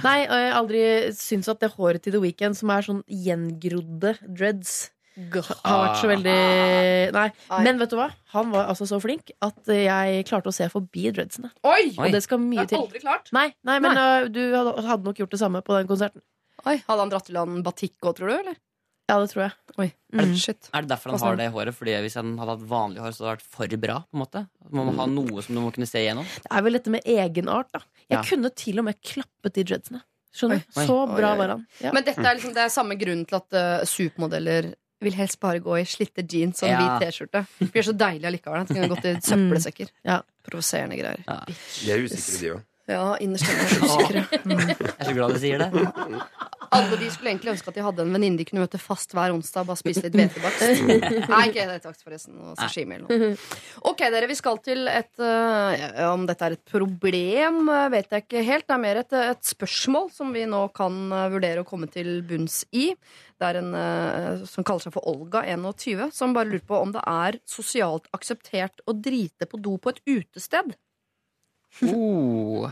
Nei, 0.04 0.20
og 0.28 0.34
jeg 0.38 0.50
har 0.52 0.58
aldri 0.60 0.82
syntes 1.18 1.50
at 1.50 1.62
det 1.64 1.72
håret 1.74 2.04
til 2.04 2.14
The 2.14 2.22
Weeknd, 2.22 2.58
som 2.58 2.70
er 2.70 2.86
sånn 2.86 3.02
gjengrodde 3.10 4.14
dreads 4.28 4.92
har 5.14 5.76
vært 5.78 6.00
så 6.00 6.08
veldig 6.10 6.32
Nei. 7.14 7.26
Nei. 7.30 7.58
Men 7.62 7.78
vet 7.78 7.92
du 7.92 7.96
hva? 8.00 8.08
Han 8.34 8.50
var 8.50 8.66
altså 8.72 8.86
så 8.90 8.98
flink 9.02 9.30
at 9.46 9.70
jeg 9.70 10.24
klarte 10.26 10.50
å 10.50 10.54
se 10.54 10.66
forbi 10.72 11.06
dreadsene. 11.14 11.52
Oi! 11.62 11.92
Og 11.94 12.10
det 12.14 12.24
skal 12.24 12.42
mye 12.42 12.66
til. 12.70 12.82
Nei, 13.36 13.48
nei 13.62 13.78
men 13.82 13.94
nei. 13.94 14.06
du 14.34 14.42
hadde, 14.56 15.02
nok 15.06 15.22
gjort 15.22 15.36
det 15.36 15.42
samme 15.42 15.62
på 15.66 15.76
den 15.78 15.90
konserten. 15.90 16.22
Oi, 16.64 16.78
Hadde 16.86 17.02
han 17.04 17.12
dratt 17.12 17.26
til 17.28 17.38
han 17.38 17.62
batikk 17.66 17.98
òg, 18.02 18.16
tror 18.18 18.30
du? 18.32 18.34
eller? 18.40 18.58
Ja, 19.10 19.18
det 19.20 19.30
tror 19.34 19.42
jeg. 19.44 19.52
Oi, 19.78 19.92
Mm. 20.14 20.34
shit. 20.38 20.70
Er 20.72 20.82
det 20.82 20.88
derfor 20.88 21.10
han 21.10 21.20
har 21.20 21.36
det 21.36 21.50
håret? 21.52 21.74
Fordi 21.74 21.92
Hvis 22.00 22.14
han 22.14 22.38
hadde 22.38 22.54
hatt 22.54 22.68
vanlig 22.70 23.00
hår, 23.02 23.10
så 23.12 23.24
hadde 23.26 23.36
det 23.36 23.44
vært 23.44 23.50
for 23.50 23.76
bra? 23.82 23.96
på 24.06 24.14
en 24.14 24.20
måte 24.22 24.48
Man 24.72 24.86
må 24.86 24.96
ha 25.02 25.06
noe 25.06 25.42
som 25.42 25.54
du 25.54 25.60
må 25.60 25.72
kunne 25.74 25.86
se 25.90 25.98
igjennom. 25.98 26.24
Det 26.24 26.50
er 26.50 26.62
vel 26.62 26.72
dette 26.78 26.90
med 26.90 27.02
egenart, 27.04 27.68
da. 27.72 27.80
Jeg 28.08 28.18
Ja. 28.18 28.22
kunne 28.22 28.50
til 28.54 28.78
og 28.78 28.84
med 28.84 28.96
klappet 29.02 29.52
de 29.54 29.64
dreadsene. 29.64 30.00
Skjønner 30.34 30.62
du? 30.64 30.80
Så 30.86 31.06
bra 31.16 31.34
var 31.36 31.48
han. 31.48 31.66
Ja. 31.80 31.92
Men 31.92 32.02
dette 32.04 32.18
er 32.24 32.34
liksom, 32.34 32.54
det 32.54 32.64
er 32.64 32.68
samme 32.68 32.96
grunn 32.98 33.26
til 33.26 33.36
at 33.36 33.52
uh, 33.52 33.84
supermodeller 33.84 34.74
vil 35.00 35.12
helst 35.12 35.38
bare 35.40 35.60
gå 35.60 35.74
i 35.80 35.84
slitte 35.84 36.22
jeans 36.26 36.62
og 36.62 36.68
en 36.70 36.80
Ja. 36.80 36.98
hvit 36.98 37.08
T-skjorte. 37.12 37.46
Det 37.60 37.72
blir 37.72 37.82
så 37.82 37.92
deilig 37.92 38.24
allikevel. 38.24 38.66
De 38.66 38.74
kunne 38.74 38.88
gått 38.88 39.04
i 39.04 39.14
søppelsekker. 39.20 39.90
Ja. 40.04 40.22
Provoserende 40.48 40.96
greier. 40.96 41.22
Ja. 41.28 41.44
De 41.44 41.90
er 41.92 41.98
usikre, 42.08 42.40
de 42.40 42.50
òg. 42.54 42.62
Ja, 42.88 43.16
innerst 43.16 43.48
inne 43.48 43.64
er 43.64 43.68
de 43.68 43.80
usikre. 43.88 44.78
Jeg 44.78 44.94
er 44.98 45.04
så 45.04 45.14
glad 45.14 45.32
du 45.32 45.38
sier 45.38 45.58
det. 45.58 45.70
Alle 46.74 46.98
de 46.98 47.08
skulle 47.12 47.30
egentlig 47.32 47.52
ønske 47.54 47.70
at 47.70 47.76
de 47.78 47.84
hadde 47.84 48.04
en 48.04 48.14
venninne 48.14 48.40
de 48.40 48.46
kunne 48.48 48.64
møte 48.64 48.80
fast 48.82 49.14
hver 49.14 49.34
onsdag 49.34 49.64
og 49.64 49.70
bare 49.70 49.80
spise 49.80 50.02
litt 50.06 50.16
hvetebakst. 50.18 50.84
Nei, 51.32 51.42
ikke 51.50 51.66
hvetebakst, 51.70 52.04
forresten. 52.06 52.38
Og 52.42 52.58
sashimi 52.58 52.98
eller 52.98 53.08
noe. 53.08 53.34
Ok, 53.90 54.04
dere, 54.14 54.28
vi 54.30 54.38
skal 54.38 54.60
til 54.64 54.88
et 54.90 55.22
uh, 55.22 56.08
Om 56.10 56.26
dette 56.28 56.48
er 56.48 56.56
et 56.56 56.64
problem, 56.74 57.60
eh, 57.72 57.86
vet 57.94 58.14
jeg 58.14 58.26
ikke 58.26 58.44
helt. 58.46 58.66
Det 58.68 58.76
er 58.76 58.82
mer 58.82 59.02
et, 59.02 59.16
et 59.34 59.52
spørsmål 59.54 60.10
som 60.14 60.32
vi 60.34 60.44
nå 60.50 60.64
kan 60.76 60.98
eh, 61.12 61.28
vurdere 61.34 61.62
å 61.64 61.68
komme 61.68 61.88
til 61.92 62.16
bunns 62.26 62.62
i. 62.74 62.90
Det 63.40 63.50
er 63.50 63.60
en 63.60 63.70
uh, 63.74 64.44
som 64.48 64.66
kaller 64.66 64.86
seg 64.86 64.94
for 64.94 65.06
Olga21, 65.10 66.08
som 66.14 66.34
bare 66.36 66.52
lurer 66.52 66.66
på 66.66 66.80
om 66.80 66.94
det 66.94 67.02
er 67.10 67.40
sosialt 67.50 68.10
akseptert 68.16 68.84
å 68.86 68.96
drite 68.96 69.48
på 69.50 69.60
do 69.62 69.76
på 69.78 69.94
et 69.94 70.02
utested. 70.06 70.74
Oh. 71.90 72.70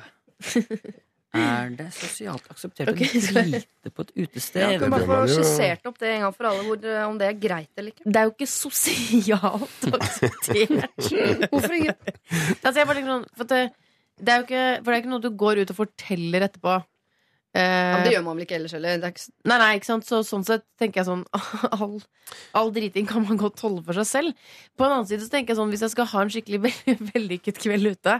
Er 1.33 1.71
det 1.79 1.87
sosialt 1.97 2.49
akseptert 2.53 2.91
å 2.93 2.97
drite 2.97 3.93
på 3.93 4.05
et 4.05 4.13
utested? 4.21 4.61
Jeg 4.65 4.81
kan 4.83 4.93
bare 4.93 5.09
få 5.09 5.21
skissert 5.31 5.89
opp 5.89 5.97
det 6.03 6.11
en 6.17 6.27
gang 6.27 6.35
for 6.37 6.51
alle, 6.51 6.65
hvor, 6.67 6.83
eh, 6.85 7.05
om 7.09 7.17
det 7.21 7.31
er 7.31 7.39
greit 7.41 7.71
eller 7.81 7.95
ikke. 7.95 8.05
Det 8.05 8.21
er 8.21 8.29
jo 8.29 8.35
ikke 8.35 8.51
sosialt 8.53 9.87
akseptert. 9.99 11.09
Hvorfor 11.49 11.77
ikke? 11.79 11.97
altså, 12.61 12.77
jeg 12.77 12.89
bare 12.91 12.99
tenker 13.01 13.13
sånn, 13.15 13.29
for, 13.41 13.53
det, 13.55 13.63
det 14.21 14.35
er 14.35 14.43
jo 14.43 14.49
ikke, 14.49 14.65
for 14.83 14.89
det 14.91 14.97
er 14.97 15.05
ikke 15.05 15.15
noe 15.15 15.25
du 15.25 15.31
går 15.45 15.63
ut 15.63 15.75
og 15.75 15.81
forteller 15.83 16.49
etterpå. 16.51 16.81
Ja, 17.53 17.61
Eh, 17.61 17.99
det 18.07 18.15
gjør 18.15 18.23
man 18.25 18.39
vel 18.39 18.47
ikke 18.47 18.57
ellers 18.57 18.73
heller. 18.73 18.97
Er 18.97 19.11
ikke, 19.13 19.27
Nei, 19.45 19.57
nei, 19.61 19.73
ikke 19.77 19.89
sant? 19.91 20.07
Så, 20.09 20.23
sånn 20.25 20.45
sett 20.49 20.65
tenker 20.81 21.03
jeg 21.03 21.09
sånn 21.11 21.25
all, 21.77 21.99
all 22.57 22.73
driting 22.73 23.09
kan 23.09 23.27
man 23.27 23.41
godt 23.41 23.61
holde 23.65 23.85
for 23.85 23.99
seg 24.01 24.09
selv. 24.09 24.47
På 24.79 24.87
en 24.87 24.97
annen 24.97 25.09
side 25.11 25.27
så 25.27 25.33
tenker 25.35 25.53
jeg 25.53 25.61
sånn 25.61 25.73
hvis 25.73 25.85
jeg 25.85 25.93
skal 25.93 26.09
ha 26.15 26.25
en 26.25 26.33
skikkelig 26.33 26.73
vellykket 27.13 27.61
kveld 27.61 27.93
ute, 27.93 28.17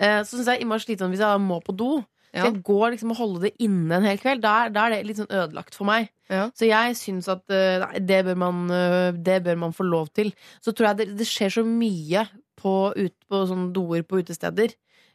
eh, 0.00 0.22
så 0.24 0.38
syns 0.38 0.48
jeg 0.54 0.64
innmari 0.64 0.86
slitsomt 0.86 1.12
hvis 1.12 1.24
jeg 1.24 1.44
må 1.44 1.60
på 1.64 1.76
do. 1.76 1.90
Ja. 2.32 2.46
Jeg 2.48 2.62
går 2.64 2.94
liksom 2.94 3.12
og 3.12 3.18
holde 3.18 3.42
det 3.44 3.52
inne 3.60 3.98
en 3.98 4.06
hel 4.08 4.20
kveld, 4.20 4.40
da 4.40 4.52
er, 4.64 4.70
da 4.72 4.86
er 4.86 4.94
det 4.94 5.02
litt 5.04 5.18
sånn 5.20 5.32
ødelagt 5.32 5.76
for 5.76 5.88
meg. 5.88 6.08
Ja. 6.32 6.46
Så 6.56 6.64
jeg 6.64 6.94
syns 6.96 7.28
at 7.28 7.44
nei, 7.52 8.00
det, 8.08 8.22
bør 8.24 8.38
man, 8.40 8.62
eh, 8.72 9.10
det 9.12 9.42
bør 9.44 9.58
man 9.66 9.76
få 9.76 9.84
lov 9.84 10.08
til. 10.16 10.32
Så 10.64 10.72
tror 10.72 10.90
jeg 10.90 11.02
det, 11.02 11.08
det 11.20 11.28
skjer 11.28 11.52
så 11.58 11.66
mye 11.66 12.24
på, 12.56 12.72
ut, 12.96 13.16
på 13.28 13.42
sånne 13.50 13.68
doer 13.76 14.06
på 14.08 14.22
utesteder. 14.22 14.72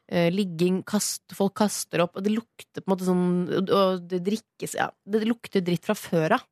Eh, 0.08 0.30
ligging, 0.32 0.84
kast, 0.88 1.26
folk 1.36 1.58
kaster 1.60 2.06
opp, 2.06 2.16
og 2.16 2.24
det 2.24 2.32
lukter 2.32 2.80
på 2.80 2.86
en 2.86 2.94
måte 2.94 3.08
sånn 3.08 3.26
og 3.66 4.06
det 4.08 4.22
drikkes 4.24 4.78
Ja, 4.78 4.86
det 5.04 5.26
lukter 5.28 5.66
dritt 5.66 5.84
fra 5.90 5.98
før 6.00 6.38
av. 6.38 6.46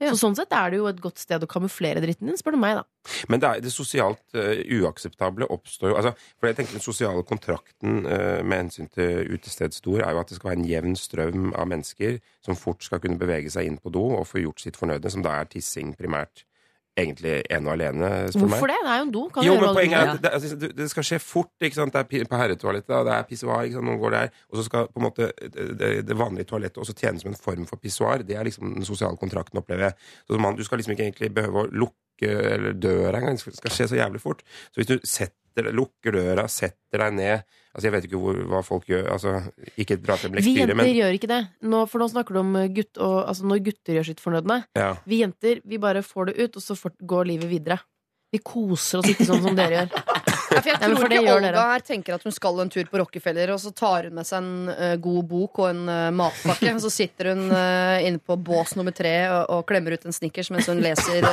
Så 0.00 0.16
sånn 0.18 0.36
sett 0.38 0.54
er 0.56 0.72
det 0.72 0.80
jo 0.80 0.88
et 0.90 1.00
godt 1.02 1.20
sted 1.22 1.42
å 1.44 1.48
kamuflere 1.50 2.02
dritten 2.02 2.30
din, 2.30 2.38
spør 2.38 2.56
du 2.56 2.60
meg, 2.62 2.80
da. 2.80 3.16
Men 3.30 3.42
det, 3.42 3.48
er, 3.48 3.64
det 3.64 3.72
sosialt 3.74 4.38
uh, 4.38 4.62
uakseptable 4.78 5.48
oppstår 5.50 5.90
jo 5.90 5.96
altså, 5.98 6.12
For 6.38 6.46
jeg 6.48 6.58
tenker 6.60 6.76
Den 6.76 6.84
sosiale 6.84 7.24
kontrakten 7.26 8.04
uh, 8.06 8.40
med 8.46 8.64
hensyn 8.64 8.90
til 8.94 9.34
utestedsdoer 9.34 10.04
er 10.06 10.14
jo 10.14 10.22
at 10.22 10.30
det 10.30 10.38
skal 10.38 10.52
være 10.52 10.60
en 10.60 10.70
jevn 10.70 10.96
strøm 10.98 11.50
av 11.50 11.68
mennesker 11.70 12.20
som 12.46 12.58
fort 12.58 12.86
skal 12.86 13.02
kunne 13.02 13.18
bevege 13.18 13.50
seg 13.52 13.68
inn 13.68 13.80
på 13.82 13.90
do 13.94 14.04
og 14.20 14.28
få 14.30 14.42
gjort 14.44 14.62
sitt 14.62 14.78
fornødne, 14.78 15.10
som 15.10 15.26
da 15.26 15.34
er 15.40 15.50
tissing 15.50 15.96
primært. 15.98 16.46
Egentlig 16.92 17.38
ene 17.48 17.70
og 17.70 17.72
alene, 17.72 18.08
spør 18.28 18.42
meg. 18.42 18.50
Hvorfor 18.52 18.68
det? 18.68 18.74
Det 18.84 18.90
er 18.92 18.98
jo 18.98 19.04
en 19.06 19.12
do. 19.14 19.22
Kan 19.32 19.46
Jo, 19.46 19.54
men 19.56 19.70
poenget 19.78 19.96
er 19.96 20.10
at 20.12 20.18
det, 20.20 20.32
altså, 20.36 20.56
det, 20.60 20.68
det 20.76 20.88
skal 20.92 21.06
skje 21.08 21.18
fort. 21.24 21.48
ikke 21.64 21.78
sant? 21.78 21.94
Det 21.94 22.20
er 22.20 22.28
på 22.28 22.40
herretoalettet, 22.42 22.92
og 22.98 23.06
det 23.08 23.14
er 23.16 23.22
pissoar. 23.30 23.64
Noen 23.78 24.00
går 24.02 24.10
der, 24.16 24.28
Og 24.50 24.60
så 24.60 24.66
skal 24.66 24.90
på 24.92 25.00
en 25.00 25.06
måte 25.06 25.30
det, 25.40 25.90
det 26.08 26.18
vanlige 26.18 26.50
toalettet 26.52 26.82
også 26.84 26.92
tjene 26.98 27.22
som 27.22 27.32
en 27.32 27.38
form 27.40 27.64
for 27.70 27.80
pissoar. 27.80 28.26
Det 28.28 28.36
er 28.36 28.44
liksom 28.44 28.74
den 28.76 28.84
sosiale 28.84 29.16
kontrakten, 29.16 29.58
opplever 29.62 29.88
jeg. 29.88 29.98
Så 30.28 30.38
man, 30.38 30.56
Du 30.56 30.64
skal 30.68 30.82
liksom 30.82 30.92
ikke 30.92 31.08
egentlig 31.08 31.32
behøve 31.34 31.64
å 31.64 31.70
lukke 31.72 31.96
eller 32.28 32.72
døra 32.74 33.18
engang. 33.18 33.36
Det 33.38 33.56
skal- 33.56 33.70
skje 33.70 33.88
så 33.88 33.96
jævlig 33.98 34.20
fort. 34.20 34.42
Så 34.70 34.80
hvis 34.80 34.86
du 34.86 34.98
setter, 35.04 35.72
lukker 35.72 36.12
døra, 36.12 36.48
setter 36.48 36.98
deg 36.98 37.12
ned 37.14 37.42
Altså, 37.72 37.86
Jeg 37.86 37.92
vet 37.92 38.04
ikke 38.04 38.18
hvor, 38.20 38.34
hva 38.52 38.60
folk 38.62 38.84
gjør. 38.84 39.06
altså, 39.12 39.30
Ikke 39.80 39.96
dra 39.96 40.16
frem 40.16 40.32
Vi 40.36 40.52
jenter 40.58 40.74
men 40.76 40.86
gjør 40.92 41.14
ikke 41.16 41.28
det. 41.28 41.48
Nå, 41.62 41.86
for 41.88 41.98
nå 42.00 42.08
snakker 42.12 42.34
du 42.34 42.40
om 42.40 42.54
uh, 42.56 42.66
gutt 42.68 42.98
og, 42.98 43.28
altså 43.28 43.44
når 43.48 43.62
gutter 43.64 43.94
gjør 43.96 44.04
sitt 44.10 44.20
fornødne. 44.20 44.64
ja. 44.76 44.96
Vi 45.06 45.22
jenter 45.22 45.62
vi 45.64 45.78
bare 45.78 46.02
får 46.02 46.26
det 46.26 46.36
ut, 46.38 46.56
og 46.56 46.62
så 46.62 46.76
går 47.00 47.24
livet 47.24 47.48
videre. 47.48 47.78
Vi 48.32 48.38
koser 48.44 48.98
oss 49.00 49.08
ikke 49.08 49.24
sånn 49.24 49.42
som 49.42 49.56
dere 49.56 49.70
gjør. 49.86 50.21
For 50.58 50.68
jeg 50.70 50.76
Ja, 50.82 50.88
tror 50.88 51.00
for 51.00 51.14
ikke 51.16 51.32
Olga 51.34 51.46
dere. 51.48 51.64
her 51.72 51.84
tenker 51.86 52.16
at 52.16 52.26
hun 52.26 52.34
skal 52.34 52.60
en 52.62 52.72
tur 52.72 52.90
på 52.90 53.00
Rockefeller, 53.00 53.52
og 53.54 53.60
så 53.62 53.72
tar 53.76 54.08
hun 54.08 54.16
med 54.18 54.28
seg 54.28 54.42
en 54.42 54.70
uh, 54.72 54.94
god 55.02 55.24
bok 55.30 55.62
og 55.64 55.70
en 55.70 55.82
uh, 55.88 56.10
matpakke. 56.18 56.74
Og 56.76 56.82
så 56.84 56.92
sitter 56.92 57.32
hun 57.32 57.46
uh, 57.50 57.98
inne 58.04 58.20
på 58.22 58.36
bås 58.36 58.76
nummer 58.78 58.94
tre 58.96 59.14
og, 59.32 59.42
og 59.56 59.66
klemmer 59.70 59.96
ut 59.96 60.06
en 60.08 60.16
Snickers 60.16 60.52
mens 60.54 60.68
hun 60.70 60.82
leser 60.84 61.26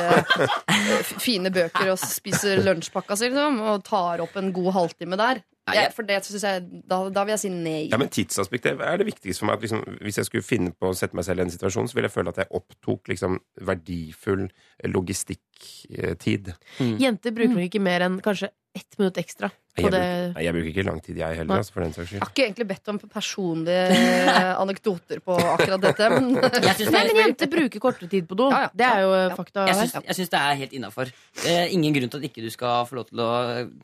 fine 1.20 1.52
bøker 1.54 1.92
og 1.92 2.00
spiser 2.00 2.62
lunsjpakka 2.64 3.16
si, 3.18 3.30
liksom, 3.30 3.60
og 3.72 3.84
tar 3.86 4.22
opp 4.24 4.36
en 4.40 4.52
god 4.56 4.72
halvtime 4.76 5.18
der. 5.20 5.42
Ja, 5.70 5.84
for 5.94 6.02
det 6.02 6.16
synes 6.26 6.42
jeg, 6.42 6.62
da, 6.90 6.96
da 7.14 7.22
vil 7.22 7.34
jeg 7.36 7.40
si 7.44 7.50
nei. 7.52 7.82
Ja, 7.92 7.98
men 8.00 8.08
Tidsaspektet 8.10 8.80
er 8.82 8.96
det 8.98 9.06
viktigste 9.06 9.44
for 9.44 9.50
meg. 9.50 9.60
At 9.60 9.66
liksom, 9.68 9.84
hvis 10.02 10.18
jeg 10.18 10.26
skulle 10.26 10.42
finne 10.46 10.72
på 10.74 10.90
å 10.90 10.96
sette 10.98 11.14
meg 11.14 11.26
selv 11.28 11.42
i 11.42 11.44
en 11.44 11.52
situasjon, 11.52 11.86
så 11.86 11.94
ville 11.94 12.08
jeg 12.10 12.14
føle 12.16 12.32
at 12.32 12.40
jeg 12.42 12.50
opptok 12.58 13.12
liksom, 13.12 13.36
verdifull 13.68 14.48
logistikktid. 14.90 16.52
Jenter 16.80 17.36
bruker 17.36 17.54
nok 17.54 17.68
ikke 17.68 17.82
mer 17.82 18.06
enn 18.08 18.18
kanskje 18.24 18.50
ett 18.74 18.98
minutt 18.98 19.16
ekstra. 19.18 19.48
På 19.74 19.82
jeg, 19.86 19.90
det. 19.94 20.00
bruker, 20.00 20.42
jeg 20.44 20.52
bruker 20.54 20.68
ikke 20.70 20.82
lang 20.86 20.98
tid, 21.02 21.16
jeg 21.18 21.36
heller, 21.40 21.60
altså, 21.62 21.72
for 21.74 21.82
den 21.84 21.92
saks 21.94 22.10
Jeg 22.12 22.20
har 22.22 22.30
ikke 22.30 22.42
egentlig 22.44 22.66
bedt 22.70 22.88
om 22.90 22.98
personlige 22.98 24.06
anekdoter 24.64 25.20
på 25.26 25.36
akkurat 25.38 25.82
dette, 25.84 26.08
men 26.14 26.28
Jeg 26.68 26.88
Nei, 26.90 27.02
men 27.08 27.20
jenter 27.22 27.50
bruker 27.50 27.82
kortere 27.82 28.08
tid 28.10 28.26
på 28.30 28.38
do. 28.38 28.48
Ja, 28.50 28.60
ja. 28.66 28.70
Det 28.74 28.86
er 28.86 29.02
jo 29.04 29.12
Ja. 29.16 29.28
fakta 29.38 29.64
jeg 29.70 29.90
syns, 30.18 30.30
det 30.34 30.40
er 30.40 30.58
helt 30.62 30.72
innafor. 30.78 31.10
Eh, 31.46 31.72
ingen 31.74 31.94
grunn 31.96 32.10
til 32.12 32.22
at 32.22 32.28
ikke 32.30 32.42
du 32.46 32.50
skal 32.54 32.86
få 32.90 32.98
lov 32.98 33.08
til 33.10 33.22
å 33.22 33.28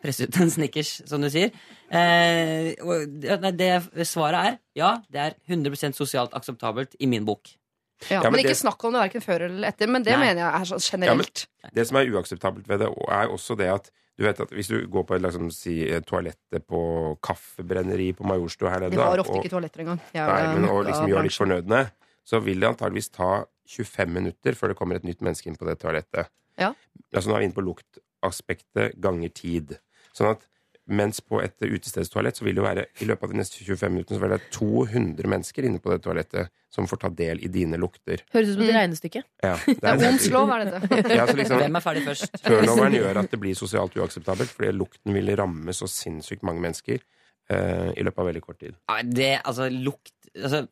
presse 0.02 0.26
ut 0.26 0.40
en 0.42 0.50
snickers, 0.54 0.92
som 1.06 1.22
du 1.22 1.30
sier. 1.34 1.50
Eh, 1.90 2.74
det, 3.22 3.52
det 3.58 4.06
svaret 4.10 4.40
er 4.52 4.58
ja, 4.78 4.90
det 5.10 5.22
er 5.22 5.36
100 5.48 5.94
sosialt 5.96 6.34
akseptabelt 6.36 6.94
i 7.00 7.06
min 7.10 7.24
bok. 7.26 7.54
Ja, 8.10 8.18
Ja, 8.18 8.22
men 8.28 8.32
men 8.36 8.40
ikke 8.44 8.52
det- 8.52 8.60
snakk 8.62 8.84
om 8.84 8.92
det 8.92 9.00
verken 9.06 9.22
før 9.24 9.46
eller 9.48 9.68
etter. 9.70 9.88
Men 9.88 10.02
det 10.04 10.12
Nei. 10.18 10.26
mener 10.26 10.42
jeg 10.42 10.60
er 10.60 10.64
sånn 10.68 10.82
generelt. 10.90 11.46
Det 11.72 11.86
som 11.88 11.96
er 11.96 12.10
uakseptabelt 12.12 12.66
ved 12.68 12.80
det, 12.84 12.90
er 13.08 13.28
også 13.32 13.56
det 13.56 13.70
at 13.72 13.90
du 14.16 14.24
vet 14.24 14.38
at 14.40 14.50
hvis 14.56 14.68
du 14.72 14.86
går 14.88 15.04
på 15.04 15.14
et 15.16 15.22
liksom, 15.22 15.50
si, 15.52 15.74
toalettet 16.08 16.64
på 16.66 16.80
kaffebrenneri 17.22 18.12
på 18.16 18.24
Majorstua 18.24 18.70
her 18.72 18.80
nede 18.86 18.96
De 18.96 19.02
har 19.02 19.18
ofte 19.20 19.32
og- 19.36 19.44
ikke 19.44 19.52
toaletter 19.52 19.80
engang. 19.84 20.00
Nei, 20.14 20.54
men 20.54 20.68
og 20.70 20.84
liksom 20.86 21.08
gjør 21.10 21.22
litt 21.26 21.36
fornødne, 21.36 21.82
så 22.24 22.40
vil 22.42 22.60
det 22.60 22.68
antageligvis 22.70 23.10
ta 23.12 23.44
25 23.68 24.08
minutter 24.14 24.52
før 24.56 24.68
det 24.72 24.76
kommer 24.78 24.96
et 24.96 25.04
nytt 25.04 25.20
menneske 25.20 25.46
inn 25.50 25.56
på 25.56 25.66
det 25.68 25.78
toalettet. 25.82 26.28
Ja. 26.58 26.72
Altså 27.14 27.28
Nå 27.28 27.34
er 27.36 27.40
vi 27.40 27.44
inne 27.50 27.54
på 27.58 27.66
luktaspektet 27.66 28.96
ganger 29.00 29.32
tid. 29.34 29.78
Sånn 30.16 30.30
at 30.32 30.46
mens 30.86 31.18
på 31.20 31.40
et 31.42 31.56
utestedstoalett 31.66 32.36
så 32.38 32.44
vil 32.46 32.54
det 32.54 32.60
jo 32.62 32.66
være 32.66 32.84
i 33.02 33.06
løpet 33.08 33.24
av 33.26 33.32
de 33.32 33.38
neste 33.40 33.58
25 33.64 33.90
minuttene 33.90 34.16
så 34.18 34.22
vil 34.22 34.30
det 34.30 34.36
være 34.38 34.50
200 34.54 35.30
mennesker 35.32 35.66
inne 35.66 35.80
på 35.82 35.90
det 35.90 35.98
toalettet 36.04 36.52
som 36.70 36.86
får 36.86 37.00
ta 37.02 37.08
del 37.10 37.40
i 37.42 37.48
dine 37.50 37.78
lukter. 37.80 38.22
Høres 38.34 38.52
ut 38.52 38.54
som 38.54 38.62
et 38.62 38.70
Mm. 38.70 38.76
regnestykke. 38.78 39.22
Ja, 39.42 39.56
det 39.66 39.82
er 39.82 40.04
Ohms 40.06 40.28
lov, 40.30 40.50
er 40.54 40.64
dette. 40.68 41.00
Ja, 41.18 41.26
så 41.26 41.34
liksom, 41.40 41.58
Hvem 41.64 41.76
er 41.80 41.84
ferdig 41.88 42.04
først? 42.06 42.30
Turnoveren 42.46 42.94
gjør 42.98 43.20
at 43.24 43.30
det 43.34 43.40
blir 43.42 43.58
sosialt 43.58 43.96
uakseptabelt, 43.98 44.52
fordi 44.54 44.70
lukten 44.76 45.14
vil 45.16 45.32
ramme 45.40 45.74
så 45.74 45.88
sinnssykt 45.90 46.44
mange 46.46 46.62
mennesker 46.62 47.00
uh, 47.02 47.90
i 47.96 48.02
løpet 48.06 48.22
av 48.22 48.30
veldig 48.30 48.44
kort 48.46 48.60
tid. 48.62 48.76
Ja, 48.90 49.02
det, 49.02 49.32
altså, 49.44 49.66
lukt 49.72 50.12
altså, 50.36 50.66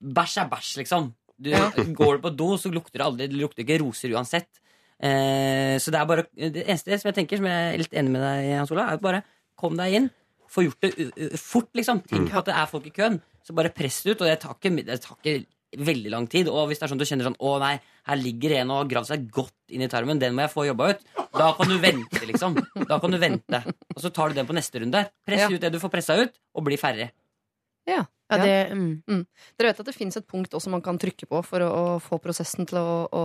Bæsj 0.00 0.38
er 0.40 0.48
bæsj, 0.48 0.72
liksom. 0.82 1.10
Du, 1.40 1.50
Ja. 1.54 1.70
Går 1.76 2.18
du 2.18 2.22
på 2.26 2.30
do, 2.36 2.50
så 2.60 2.68
lukter 2.72 2.98
det 2.98 3.04
aldri 3.06 3.26
Det 3.30 3.36
lukter 3.38 3.62
ikke 3.64 3.78
roser 3.84 4.12
uansett. 4.16 4.48
Uh, 5.00 5.76
så 5.80 5.92
det 5.92 6.00
er 6.00 6.08
bare 6.08 6.24
Det 6.36 6.64
eneste 6.66 6.98
som 7.00 7.08
jeg 7.08 7.16
tenker, 7.22 7.38
som 7.40 7.46
jeg 7.48 7.74
er 7.74 7.78
litt 7.80 7.94
enig 7.96 8.10
med 8.12 8.20
deg 8.24 8.48
i, 8.50 8.56
Hans 8.58 8.72
Ola, 8.74 8.88
er 8.90 8.98
at 8.98 9.04
bare 9.04 9.22
kom 9.60 9.76
deg 9.78 9.96
inn. 10.00 10.10
Få 10.50 10.64
gjort 10.66 10.82
det 10.82 11.36
fort, 11.38 11.68
liksom. 11.78 12.00
Tenk 12.10 12.32
på 12.32 12.40
at 12.42 12.48
det 12.50 12.56
er 12.58 12.66
folk 12.70 12.86
i 12.90 12.94
køen. 12.96 13.20
Så 13.46 13.54
bare 13.54 13.70
press 13.74 14.00
det 14.02 14.16
ut. 14.16 14.22
Og 14.24 14.30
det 14.32 14.40
tar 14.42 14.56
ikke, 14.56 14.72
det 14.88 14.96
tar 15.04 15.18
ikke 15.20 15.84
veldig 15.86 16.10
lang 16.10 16.26
tid. 16.26 16.48
Og 16.50 16.66
hvis 16.66 16.80
det 16.80 16.88
er 16.88 16.90
sånn 16.90 16.98
du 16.98 17.06
kjenner 17.06 17.28
sånn 17.28 17.36
Å 17.38 17.52
nei, 17.62 17.76
her 18.10 18.18
ligger 18.18 18.56
en 18.58 18.72
og 18.74 18.80
har 18.80 18.88
gravd 18.90 19.10
seg 19.12 19.28
godt 19.30 19.54
inn 19.76 19.84
i 19.86 19.90
tarmen. 19.92 20.18
Den 20.18 20.34
må 20.34 20.42
jeg 20.42 20.50
få 20.56 20.64
jobba 20.66 20.88
ut. 20.96 21.04
Da 21.36 21.52
kan 21.54 21.70
du 21.70 21.76
vente, 21.78 22.24
liksom. 22.26 22.58
Da 22.90 22.98
kan 22.98 23.14
du 23.14 23.20
vente. 23.22 23.62
Og 23.94 24.02
så 24.02 24.10
tar 24.16 24.32
du 24.34 24.40
den 24.40 24.48
på 24.50 24.56
neste 24.58 24.82
runde. 24.82 25.04
Press 25.28 25.44
Ja. 25.44 25.50
ut 25.54 25.60
det 25.62 25.70
du 25.70 25.78
får 25.78 25.92
pressa 25.94 26.18
ut, 26.18 26.34
og 26.58 26.66
bli 26.66 26.80
ferdig. 26.80 27.12
Ja. 27.90 28.06
Ja, 28.30 28.38
det, 28.38 28.74
mm. 29.10 29.24
Dere 29.58 29.72
vet 29.72 29.80
at 29.82 29.88
det 29.88 29.94
fins 29.96 30.14
et 30.20 30.26
punkt 30.30 30.52
også 30.54 30.70
man 30.70 30.82
kan 30.84 30.98
trykke 31.02 31.26
på 31.26 31.40
for 31.42 31.64
å, 31.66 31.70
å 31.70 31.96
få 32.02 32.20
prosessen 32.22 32.68
til 32.70 32.78
å, 32.78 32.92
å, 33.10 33.22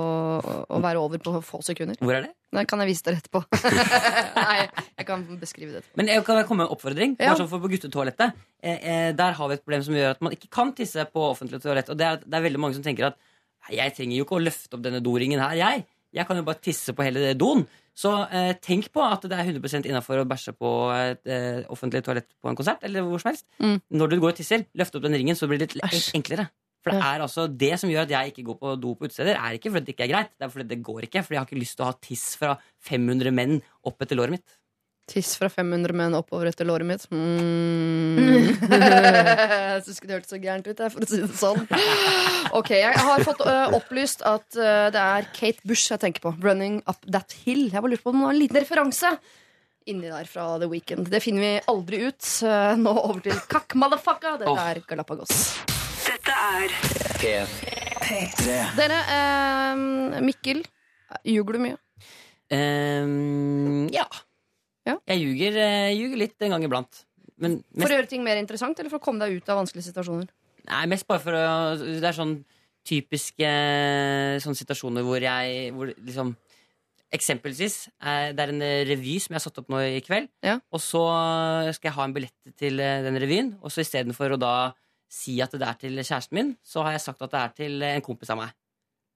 å 0.65 0.79
være 0.81 1.01
over 1.01 1.21
på 1.21 1.35
få 1.45 1.59
sekunder. 1.65 1.99
Hvor 2.01 2.17
er 2.17 2.25
det? 2.25 2.31
Det 2.55 2.63
kan 2.71 2.81
jeg 2.81 2.89
vise 2.89 3.05
dere 3.05 3.21
etterpå. 3.21 3.43
Nei, 4.39 4.65
jeg 4.95 5.07
kan 5.07 5.27
beskrive 5.37 5.75
det 5.75 5.83
etterpå. 5.83 5.99
Men 6.01 6.09
jeg 6.09 6.25
kan 6.25 6.41
komme 6.49 6.63
med 6.63 6.71
en 6.71 6.73
oppfordring. 6.73 7.15
Ja. 7.21 7.35
Sånn 7.37 7.51
for 7.51 7.61
På 7.61 7.69
guttetoalettet 7.69 8.33
eh, 8.63 8.79
eh, 8.79 9.09
Der 9.17 9.37
har 9.37 9.51
vi 9.51 9.59
et 9.59 9.65
problem 9.65 9.85
som 9.85 9.97
gjør 9.97 10.15
at 10.15 10.25
man 10.25 10.33
ikke 10.33 10.49
kan 10.57 10.73
tisse 10.77 11.05
på 11.11 11.29
offentlig 11.29 11.61
toalett. 11.61 11.91
Og 11.93 12.01
det 12.01 12.09
er, 12.09 12.21
det 12.25 12.39
er 12.39 12.47
veldig 12.47 12.63
mange 12.65 12.79
som 12.79 12.85
tenker 12.85 13.11
at 13.11 13.21
jeg 13.75 13.93
trenger 13.97 14.17
jo 14.17 14.25
ikke 14.25 14.39
å 14.39 14.45
løfte 14.45 14.77
opp 14.77 14.85
denne 14.85 15.01
doringen 15.05 15.41
her, 15.41 15.53
jeg. 15.57 15.85
Jeg 16.15 16.29
kan 16.29 16.37
jo 16.39 16.45
bare 16.47 16.61
tisse 16.63 16.93
på 16.95 17.05
hele 17.05 17.33
doen. 17.37 17.65
Så 17.95 18.11
eh, 18.27 18.51
tenk 18.59 18.89
på 18.91 18.99
at 19.05 19.23
det 19.23 19.37
er 19.37 19.47
100% 19.47 19.87
innafor 19.87 20.19
å 20.19 20.27
bæsje 20.27 20.51
på 20.59 20.71
et 20.91 21.31
eh, 21.31 21.63
offentlig 21.71 22.03
toalett 22.03 22.27
på 22.43 22.51
en 22.51 22.57
konsert. 22.59 22.83
Eller 22.83 23.05
hvor 23.07 23.21
som 23.23 23.31
helst 23.31 23.47
Mm. 23.61 23.79
Når 23.95 24.11
du 24.11 24.15
går 24.19 24.33
og 24.33 24.37
tisser, 24.37 24.65
løft 24.75 24.95
opp 24.97 25.03
den 25.05 25.15
ringen, 25.15 25.37
så 25.37 25.47
blir 25.47 25.61
det 25.61 25.71
litt 25.77 26.11
enklere. 26.17 26.49
For 26.85 26.93
det 26.93 27.01
er 27.01 27.23
altså 27.23 27.47
det 27.49 27.71
som 27.81 27.89
gjør 27.89 28.03
at 28.05 28.11
jeg 28.13 28.31
ikke 28.31 28.43
går 28.45 28.57
på 28.61 28.73
do 28.77 28.91
på 28.93 29.07
utesteder, 29.07 29.39
er 29.39 29.55
ikke 29.57 29.71
fordi 29.73 29.87
det 29.87 29.93
ikke 29.95 30.05
er 30.05 30.11
greit. 30.11 30.33
Det 30.37 30.45
er 30.45 30.51
fordi 30.53 30.67
det 30.69 30.83
går 30.85 31.07
ikke. 31.07 31.23
Fordi 31.25 31.33
jeg 31.33 31.41
har 31.41 31.47
ikke 31.49 31.63
lyst 31.63 31.77
til 31.79 31.85
å 31.85 31.89
ha 31.89 31.95
tiss 31.97 32.25
fra 32.37 32.51
500 32.85 33.33
menn 33.33 33.55
opp 33.89 34.05
etter 34.05 34.19
låret 34.19 34.35
mitt. 34.35 34.45
Tiss 35.05 35.35
fra 35.37 35.51
500 35.53 35.93
menn 35.93 36.15
oppover 36.17 36.49
etter 36.49 36.65
låret 36.65 36.87
mitt. 36.89 37.03
Mm. 37.13 38.55
jeg 38.65 39.83
syns 39.85 39.99
ikke 39.99 40.09
det 40.09 40.15
hørtes 40.15 40.33
så 40.33 40.39
gærent 40.41 40.65
ut, 40.65 40.81
for 40.81 41.05
å 41.05 41.09
si 41.09 41.21
det 41.21 41.29
sånn. 41.37 41.61
Ok, 42.57 42.71
Jeg 42.79 43.05
har 43.05 43.25
fått 43.25 43.43
uh, 43.45 43.75
opplyst 43.77 44.25
at 44.25 44.47
uh, 44.57 44.87
det 44.93 45.01
er 45.01 45.29
Kate 45.35 45.61
Bush 45.67 45.93
jeg 45.93 46.01
tenker 46.01 46.25
på. 46.25 46.33
'Running 46.41 46.81
Up 46.89 47.05
That 47.05 47.37
Hill'. 47.43 47.69
Jeg 47.69 47.77
bare 47.77 47.93
lurte 47.93 48.07
på 48.07 48.15
om 48.15 48.21
det 48.23 48.29
var 48.29 48.37
en 48.37 48.41
liten 48.41 48.61
referanse 48.63 49.13
inni 49.85 50.09
der 50.09 50.25
fra 50.25 50.47
The 50.57 50.69
Weekend. 50.71 51.09
Det 51.13 51.21
finner 51.21 51.45
vi 51.45 51.53
aldri 51.69 52.01
ut. 52.09 52.25
Uh, 52.41 52.73
Nå 52.81 52.95
over 52.97 53.21
til 53.25 53.37
Kakk 53.51 53.77
Motherfucka. 53.77 54.39
Dette 54.41 54.53
oh. 54.53 54.61
er 54.71 54.81
Galapagos. 54.89 55.45
Dette 56.05 56.33
er 56.33 56.73
P3. 58.05 58.57
Dere, 58.77 58.99
eh, 59.09 60.21
Mikkel, 60.21 60.61
ljuger 61.25 61.57
du 61.57 61.63
mye? 61.63 61.77
Um, 62.53 63.87
ja. 63.93 64.05
Ja. 64.85 64.97
Jeg 65.09 65.21
ljuger, 65.23 65.57
eh, 65.57 65.91
ljuger 65.97 66.17
litt 66.17 66.41
en 66.45 66.55
gang 66.55 66.63
iblant. 66.67 67.03
Men 67.37 67.63
For 67.75 67.89
å 67.91 67.97
gjøre 67.97 68.07
ting 68.07 68.23
mer 68.23 68.37
interessant, 68.37 68.79
eller 68.79 68.89
for 68.89 68.99
å 69.01 69.03
komme 69.03 69.19
deg 69.25 69.37
ut 69.41 69.49
av 69.49 69.57
vanskelige 69.63 69.91
situasjoner? 69.91 70.27
nei, 70.65 70.85
mest 70.89 71.05
bare 71.05 71.19
for 71.21 71.35
å 71.37 71.77
Det 71.77 72.03
er 72.03 72.15
sånn 72.17 72.43
typiske 72.85 73.49
sånne 74.41 74.57
situasjoner 74.57 75.03
hvor 75.05 75.21
jeg 75.21 75.71
hvor 75.75 75.91
liksom 75.93 76.35
Eksempelvis, 77.15 77.87
eh, 78.03 78.31
det 78.35 78.41
er 78.43 78.49
en 78.51 78.61
eh, 78.65 78.81
revy 78.89 79.13
som 79.21 79.31
jeg 79.31 79.37
har 79.39 79.43
satt 79.45 79.59
opp 79.61 79.69
nå 79.71 79.77
i 79.79 80.01
kveld. 80.03 80.25
Ja. 80.43 80.57
Og 80.73 80.81
så 80.83 80.99
skal 81.77 81.87
jeg 81.87 81.95
ha 81.95 82.03
en 82.03 82.15
billett 82.15 82.55
til 82.59 82.81
eh, 82.81 83.03
den 83.05 83.15
revyen. 83.21 83.51
Og 83.61 83.71
så 83.71 83.85
istedenfor 83.85 84.33
å 84.35 84.39
da 84.41 84.73
si 85.07 85.37
at 85.39 85.53
det 85.55 85.63
er 85.63 85.77
til 85.79 86.01
kjæresten 86.01 86.35
min, 86.35 86.49
så 86.65 86.83
har 86.83 86.97
jeg 86.97 87.05
sagt 87.05 87.21
at 87.23 87.31
det 87.31 87.39
er 87.39 87.53
til 87.55 87.85
en 87.87 88.03
kompis 88.03 88.33
av 88.33 88.41
meg. 88.41 88.51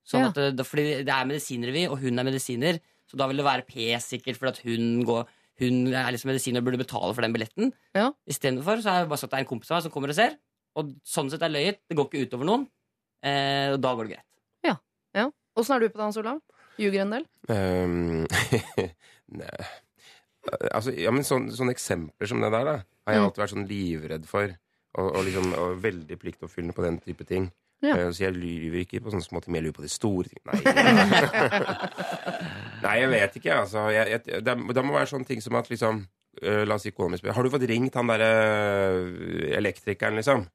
Sånn 0.07 0.21
Ja. 0.21 0.29
at 0.29 0.55
det, 0.55 0.65
fordi 0.69 0.85
det 1.03 1.11
er 1.11 1.27
medisinrevy, 1.27 1.89
og 1.89 1.99
hun 1.99 2.21
er 2.21 2.29
medisiner, 2.29 2.79
så 3.09 3.17
da 3.19 3.27
vil 3.27 3.41
det 3.41 3.47
være 3.49 3.67
P-sikkert 3.67 4.37
fordi 4.39 4.53
at 4.53 4.63
hun, 4.63 5.03
går, 5.03 5.27
hun 5.59 5.93
er 5.93 6.11
liksom 6.15 6.29
medisiner 6.31 6.61
og 6.61 6.65
burde 6.69 6.79
betale 6.81 7.13
for 7.13 7.21
den 7.25 7.33
billetten. 7.35 7.73
Ja. 7.95 8.09
Istedenfor 8.29 8.81
så 8.83 8.89
har 8.93 9.03
jeg 9.03 9.09
bare 9.11 9.19
sagt 9.21 9.29
at 9.33 9.37
det 9.37 9.41
er 9.41 9.45
en 9.47 9.51
kompis 9.51 9.71
av 9.71 9.77
meg 9.79 9.83
som 9.87 9.91
kommer 9.93 10.09
og 10.13 10.17
ser. 10.19 10.37
Og 10.79 10.93
sånn 11.03 11.29
sett 11.31 11.41
er 11.43 11.51
løyet. 11.51 11.81
Det 11.89 11.97
går 11.97 12.07
ikke 12.09 12.25
utover 12.29 12.47
noen. 12.47 12.67
Eh, 13.25 13.73
og 13.73 13.81
da 13.83 13.93
går 13.95 14.07
det 14.07 14.15
greit. 14.17 14.25
Åssen 15.59 15.75
er 15.75 15.81
du 15.81 15.89
på 15.89 15.97
det, 15.99 16.05
Hans 16.05 16.15
Olav? 16.21 16.37
Ljuger 16.79 17.01
en 17.03 17.09
del? 17.11 17.23
Um, 17.51 18.27
nei. 19.41 19.65
Altså, 20.71 20.93
ja, 20.95 21.11
men 21.11 21.25
sånn- 21.27 21.49
sånne 21.51 21.73
eksempler 21.75 22.29
som 22.31 22.39
det 22.39 22.51
der, 22.53 22.63
da, 22.69 22.75
har 23.09 23.13
jeg 23.15 23.19
Mm. 23.19 23.25
alltid 23.27 23.41
vært 23.43 23.53
sånn 23.53 23.67
livredd 23.67 24.25
for. 24.29 24.53
Og, 24.95 25.09
og 25.17 25.25
liksom 25.25 25.49
og 25.59 25.81
veldig 25.83 26.17
pliktoppfyllende 26.21 26.75
på 26.77 26.85
den 26.85 26.99
type 27.03 27.25
ting. 27.27 27.49
Ja. 27.81 27.95
Eh, 27.95 28.09
Så 28.11 28.25
jeg 28.25 28.33
lyver 28.35 28.81
ikke 28.83 28.99
på 29.05 29.11
sånn 29.13 29.23
som 29.23 29.37
at 29.39 29.45
jeg 29.47 29.63
lyver 29.63 29.77
på 29.79 29.85
de 29.85 29.91
store 29.93 30.27
tingene. 30.27 30.51
Nei, 30.59 31.69
Nei 32.83 32.95
jeg 33.01 33.11
vet 33.13 33.37
ikke, 33.39 33.53
altså. 33.63 33.85
Jeg, 33.93 34.09
jeg, 34.15 34.43
det, 34.45 34.55
det 34.75 34.83
må 34.85 34.95
være 34.97 35.11
sånne 35.13 35.27
ting 35.29 35.41
som 35.43 35.55
at 35.59 35.69
liksom 35.71 36.01
eh, 36.41 36.63
La 36.67 36.75
oss 36.79 36.85
si 36.87 36.91
kona 36.95 37.13
mi 37.13 37.19
spør 37.21 37.35
Har 37.37 37.43
du 37.47 37.51
fått 37.53 37.67
ringt 37.69 37.95
han 37.99 38.11
derre 38.11 38.29
eh, 38.35 39.55
elektrikeren, 39.59 40.19
liksom? 40.19 40.45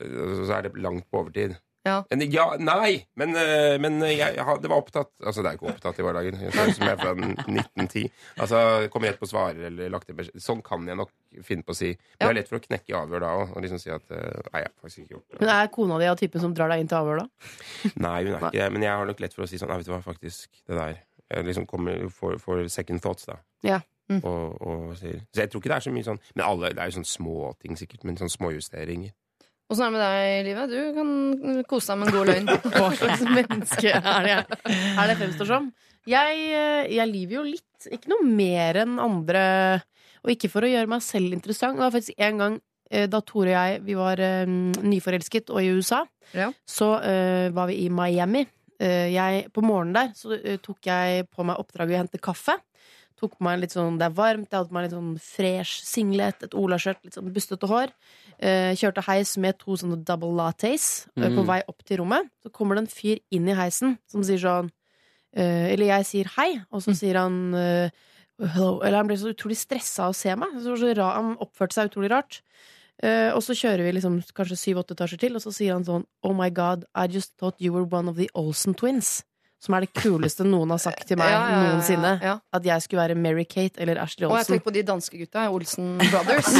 Eh, 0.00 0.34
Så 0.44 0.52
er 0.56 0.66
det 0.68 0.74
langt 0.80 1.06
på 1.10 1.22
overtid. 1.24 1.56
Ja. 1.84 1.98
En, 2.10 2.22
ja, 2.32 2.46
nei, 2.56 3.04
men, 3.20 3.34
eh, 3.36 3.74
men 3.82 3.98
jeg, 4.06 4.16
jeg, 4.38 4.60
det 4.62 4.70
var 4.72 4.80
opptatt 4.80 5.10
Altså, 5.20 5.42
det 5.44 5.50
er 5.50 5.58
ikke 5.58 5.68
opptatt 5.68 5.98
i 6.00 6.06
hverdagen. 6.06 6.38
Jeg 6.40 6.54
ser 6.54 6.70
ut 6.70 6.78
som 6.78 6.86
jeg 6.88 6.94
er 6.94 7.00
fra 7.02 7.12
1910. 7.12 8.04
Altså, 8.40 8.60
kommer 8.92 9.10
helt 9.10 9.20
på 9.20 9.28
svarer 9.28 9.66
eller 9.68 9.92
lagt 9.92 10.08
inn 10.08 10.16
beskjed. 10.16 10.40
Sånn 10.40 10.62
kan 10.64 10.88
jeg 10.88 10.96
nok 10.96 11.12
finne 11.44 11.66
på 11.66 11.74
å 11.74 11.78
si. 11.78 11.90
Men 11.92 12.24
det 12.24 12.30
er 12.30 12.38
lett 12.38 12.52
for 12.52 12.60
å 12.60 12.64
knekke 12.64 12.94
i 12.94 12.96
avhør 12.96 13.24
da 13.26 13.32
òg, 13.42 13.52
og 13.52 13.64
liksom 13.66 13.82
si 13.82 13.92
at 13.92 14.14
eh, 14.16 14.40
Nei, 14.48 14.62
jeg 14.64 14.70
har 14.70 14.76
faktisk 14.80 15.02
ikke 15.02 15.16
gjort 15.16 15.26
det. 15.28 15.40
Men 15.42 15.52
er 15.56 15.72
kona 15.76 15.98
di 16.00 16.08
av 16.08 16.20
typen 16.20 16.44
som 16.44 16.54
drar 16.56 16.72
deg 16.72 16.84
inn 16.84 16.92
til 16.92 17.00
avhør, 17.00 17.24
da? 17.24 17.50
Nei, 18.06 18.18
hun 18.22 18.30
er 18.30 18.38
ikke 18.38 18.54
det. 18.56 18.68
Men 18.76 18.86
jeg 18.86 18.94
har 18.94 19.10
nok 19.10 19.24
lett 19.24 19.36
for 19.36 19.44
å 19.44 19.50
si 19.50 19.60
sånn 19.60 19.72
Nei, 19.74 19.80
vet 19.82 19.90
du 19.90 19.92
hva, 19.92 20.04
faktisk, 20.04 20.62
det 20.64 20.78
der 20.78 21.02
Jeg 21.34 21.48
liksom 21.50 21.66
kommer 21.68 22.08
får, 22.12 22.38
får 22.40 22.64
second 22.72 23.04
thoughts, 23.04 23.28
da. 23.28 23.36
Ja. 23.64 23.82
Mm. 24.08 24.20
Og, 24.28 24.56
og 24.60 24.96
Så 25.00 25.12
jeg 25.40 25.48
tror 25.48 25.62
ikke 25.62 25.70
det 25.72 25.76
er 25.78 25.84
så 25.86 25.92
mye 25.94 26.04
sånn 26.04 26.18
Men 26.34 26.42
alle, 26.44 26.72
det 26.76 26.82
er 26.82 26.90
jo 26.90 26.98
sånn 26.98 27.08
småting, 27.08 27.78
sikkert, 27.80 28.02
men 28.04 28.18
sånn 28.20 28.32
småjusteringer. 28.32 29.14
Åssen 29.72 29.86
er 29.86 29.88
det 29.88 29.94
med 29.94 30.04
deg 30.04 30.46
livet? 30.48 30.72
Du 30.74 30.80
kan 30.96 31.62
kose 31.70 31.92
deg 31.92 32.00
med 32.00 32.10
en 32.10 32.16
god 32.18 32.30
løgn. 32.30 32.50
Hva 32.74 32.90
slags 32.98 33.24
menneske 33.24 33.94
er 33.96 34.26
det, 34.28 34.36
er 34.68 35.08
det 35.08 35.16
fremstår 35.22 35.48
som? 35.48 35.70
Jeg, 36.10 36.40
eh, 36.52 36.90
jeg 36.92 37.08
lyver 37.08 37.38
jo 37.38 37.44
litt. 37.48 37.88
Ikke 37.88 38.12
noe 38.12 38.26
mer 38.28 38.82
enn 38.82 38.98
andre. 39.00 39.44
Og 40.24 40.34
ikke 40.34 40.50
for 40.52 40.64
å 40.64 40.70
gjøre 40.70 40.90
meg 40.92 41.04
selv 41.04 41.32
interessant. 41.36 41.78
Det 41.78 41.84
var 41.86 41.94
faktisk 41.94 42.20
en 42.28 42.42
gang 42.42 42.58
eh, 42.90 43.06
da 43.08 43.22
Tore 43.24 43.54
og 43.54 43.56
jeg 43.56 43.80
vi 43.86 43.96
var 43.96 44.20
eh, 44.20 44.44
nyforelsket 44.84 45.52
og 45.54 45.62
i 45.62 45.72
USA. 45.72 46.02
Ja. 46.36 46.50
Så 46.68 46.90
uh, 47.00 47.48
var 47.54 47.68
vi 47.70 47.84
i 47.84 47.90
Miami. 47.92 48.44
Uh, 48.82 49.08
jeg, 49.12 49.48
på 49.54 49.62
morgenen 49.64 49.96
der 49.96 50.12
så 50.18 50.34
uh, 50.34 50.54
tok 50.60 50.88
jeg 50.88 51.28
på 51.32 51.44
meg 51.46 51.60
oppdraget 51.60 51.96
å 51.96 52.02
hente 52.02 52.20
kaffe. 52.20 52.56
Tok 53.24 53.38
på 53.38 53.46
meg 53.46 53.62
litt 53.62 53.72
sånn, 53.72 53.96
Det 54.00 54.04
er 54.10 54.16
varmt, 54.18 54.50
jeg 54.50 54.58
hadde 54.58 54.68
på 54.68 54.76
meg 54.76 54.86
litt 54.86 54.94
sånn 54.94 55.12
fresh 55.24 55.80
singlet, 55.88 56.44
et 56.44 56.56
olaskjørt, 56.60 57.00
litt 57.06 57.16
sånn 57.16 57.32
bustete 57.32 57.70
hår. 57.70 57.92
Eh, 58.38 58.72
kjørte 58.76 59.04
heis 59.06 59.36
med 59.40 59.56
to 59.62 59.78
sånne 59.80 60.02
double 60.04 60.34
lattes 60.36 61.06
mm. 61.16 61.22
på 61.24 61.42
Mm. 61.42 61.46
vei 61.48 61.60
opp 61.70 61.84
til 61.88 62.02
rommet. 62.02 62.28
Så 62.44 62.52
kommer 62.52 62.76
det 62.76 62.84
en 62.84 62.92
fyr 62.92 63.22
inn 63.32 63.48
i 63.48 63.56
heisen 63.56 63.96
som 64.10 64.24
sier 64.26 64.42
sånn 64.42 64.70
eh, 65.36 65.72
Eller 65.72 65.86
jeg 65.94 66.06
sier 66.10 66.30
hei, 66.36 66.50
og 66.70 66.82
så 66.84 66.92
sier 66.94 67.16
han 67.22 67.54
eh, 67.54 67.90
Hello. 68.34 68.80
Eller 68.82 68.98
han 68.98 69.06
ble 69.06 69.16
så 69.16 69.30
utrolig 69.30 69.56
stressa 69.56 70.08
av 70.08 70.10
å 70.10 70.16
se 70.18 70.32
meg. 70.34 70.56
Så, 70.58 70.74
så 70.80 70.88
ra, 70.98 71.12
han 71.14 71.36
oppførte 71.38 71.76
seg 71.76 71.92
utrolig 71.92 72.10
rart. 72.10 72.40
Eh, 73.02 73.30
og 73.30 73.40
så 73.46 73.54
kjører 73.54 73.86
vi 73.86 73.92
liksom 73.94 74.16
kanskje 74.34 74.58
syv-åtte 74.58 74.96
etasjer 74.96 75.20
til, 75.22 75.36
og 75.38 75.42
så 75.42 75.52
sier 75.54 75.72
han 75.76 75.86
sånn 75.86 76.02
Oh 76.26 76.34
my 76.34 76.50
god, 76.50 76.84
I 76.94 77.06
just 77.06 77.36
thought 77.38 77.62
you 77.62 77.72
were 77.72 77.86
one 77.86 78.10
of 78.10 78.18
the 78.18 78.28
Olsen 78.34 78.74
twins. 78.74 79.22
Som 79.64 79.76
er 79.78 79.86
det 79.86 79.94
kuleste 79.96 80.44
noen 80.44 80.74
har 80.74 80.80
sagt 80.82 81.06
til 81.08 81.16
meg 81.16 81.30
Ja, 81.34 81.38
ja, 81.40 81.48
ja, 81.48 81.56
ja, 81.56 81.68
noensinne. 81.72 82.12
ja. 82.20 82.34
At 82.52 82.66
jeg 82.68 82.84
skulle 82.84 83.00
være 83.00 83.16
Mary-Kate 83.16 83.80
eller 83.80 84.00
Ashley 84.02 84.26
Olsen. 84.28 84.34
Og 84.34 84.40
jeg 84.42 84.50
tenker 84.50 84.66
på 84.66 84.74
de 84.76 84.82
danske 84.90 85.20
gutta, 85.22 85.46
Olsen 85.54 85.94
Brothers. 86.12 86.50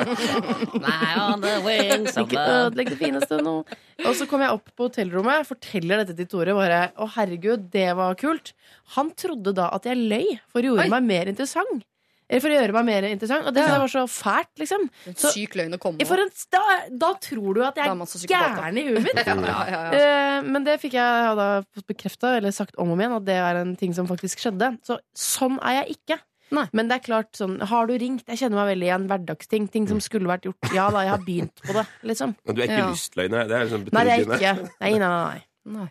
Nei, 0.86 1.10
on 1.22 1.44
the 1.44 1.54
wings 1.64 2.18
Ikke 2.18 2.42
ødelegg 2.42 2.90
det 2.92 2.98
fineste 3.00 3.38
nå. 3.46 3.56
Og 4.04 4.12
så 4.18 4.26
kom 4.28 4.42
jeg 4.44 4.58
opp 4.58 4.72
på 4.74 4.88
hotellrommet, 4.88 5.46
forteller 5.48 6.02
dette 6.02 6.16
til 6.18 6.28
Tore. 6.34 6.56
Bare, 6.56 6.80
å 6.98 7.08
herregud, 7.16 7.68
det 7.72 7.88
var 7.98 8.18
kult. 8.20 8.52
Han 8.96 9.12
trodde 9.18 9.54
da 9.56 9.70
at 9.76 9.86
jeg 9.88 10.00
løy, 10.02 10.34
for 10.50 10.60
å 10.66 10.74
gjøre 10.74 10.88
Oi. 10.88 10.92
meg 10.96 11.06
mer 11.06 11.30
interessant. 11.32 11.86
For 12.28 12.50
å 12.50 12.56
gjøre 12.58 12.72
meg 12.74 12.84
mer 12.88 13.02
interessant. 13.06 13.46
Og 13.46 13.54
det 13.54 13.62
Ja. 13.62 13.78
var 13.78 13.86
så 13.88 14.02
fælt, 14.10 14.50
liksom. 14.58 14.88
En 15.06 15.14
Så- 15.14 15.30
syk 15.32 15.54
løgn 15.54 15.74
å 15.74 15.78
komme 15.78 16.04
For 16.06 16.16
med. 16.16 16.26
en, 16.26 16.30
da, 16.50 16.62
da 16.90 17.14
tror 17.14 17.54
du 17.54 17.62
at 17.62 17.76
jeg 17.76 17.86
er 17.86 17.94
gæren 18.26 18.78
i 18.78 18.82
huet 18.88 19.02
mitt. 19.04 19.14
Ja, 19.26 19.34
ja, 19.34 19.66
ja, 19.70 19.90
ja. 19.92 20.38
Eh, 20.38 20.42
Men 20.42 20.64
det 20.64 20.80
fikk 20.80 20.92
jeg 20.98 21.36
da 21.36 21.62
bekrefta, 21.86 22.36
eller 22.36 22.50
sagt 22.50 22.74
om 22.78 22.88
og 22.90 22.92
om 22.94 23.00
igjen, 23.00 23.16
at 23.16 23.24
det 23.24 23.36
er 23.36 23.56
en 23.62 23.76
ting 23.76 23.94
som 23.94 24.06
faktisk 24.08 24.38
skjedde. 24.42 24.78
Så 24.82 24.98
sånn 25.16 25.58
er 25.62 25.84
jeg 25.84 25.96
ikke. 25.98 26.18
Nei. 26.50 26.68
Men 26.72 26.86
det 26.88 26.96
er 27.00 27.06
klart, 27.06 27.32
sånn, 27.34 27.60
har 27.60 27.86
du 27.86 27.94
ringt? 27.98 28.24
Jeg 28.26 28.38
kjenner 28.38 28.58
meg 28.64 28.76
veldig 28.76 28.86
igjen. 28.86 29.06
Hverdagsting. 29.08 29.70
Ting 29.70 29.86
som 29.88 29.98
skulle 29.98 30.26
vært 30.26 30.42
gjort. 30.46 30.74
Ja 30.74 30.90
da, 30.90 30.98
jeg 31.02 31.10
har 31.10 31.18
begynt 31.18 31.54
på 31.62 31.72
det, 31.74 31.86
liksom. 32.04 32.36
Men 32.46 32.54
du 32.54 32.62
er 32.62 32.66
ikke 32.66 32.78
Ja. 32.78 32.90
lystløgner? 32.90 33.48
Det 33.48 33.56
er 33.56 33.64
liksom 33.66 33.92
Nei, 33.92 34.04
det 34.04 34.12
er 34.12 34.24
betryggende. 34.24 34.62
ikke. 34.62 34.70
Nei, 34.80 34.90
nei, 34.98 34.98
nei. 34.98 35.42
nei. 35.66 35.88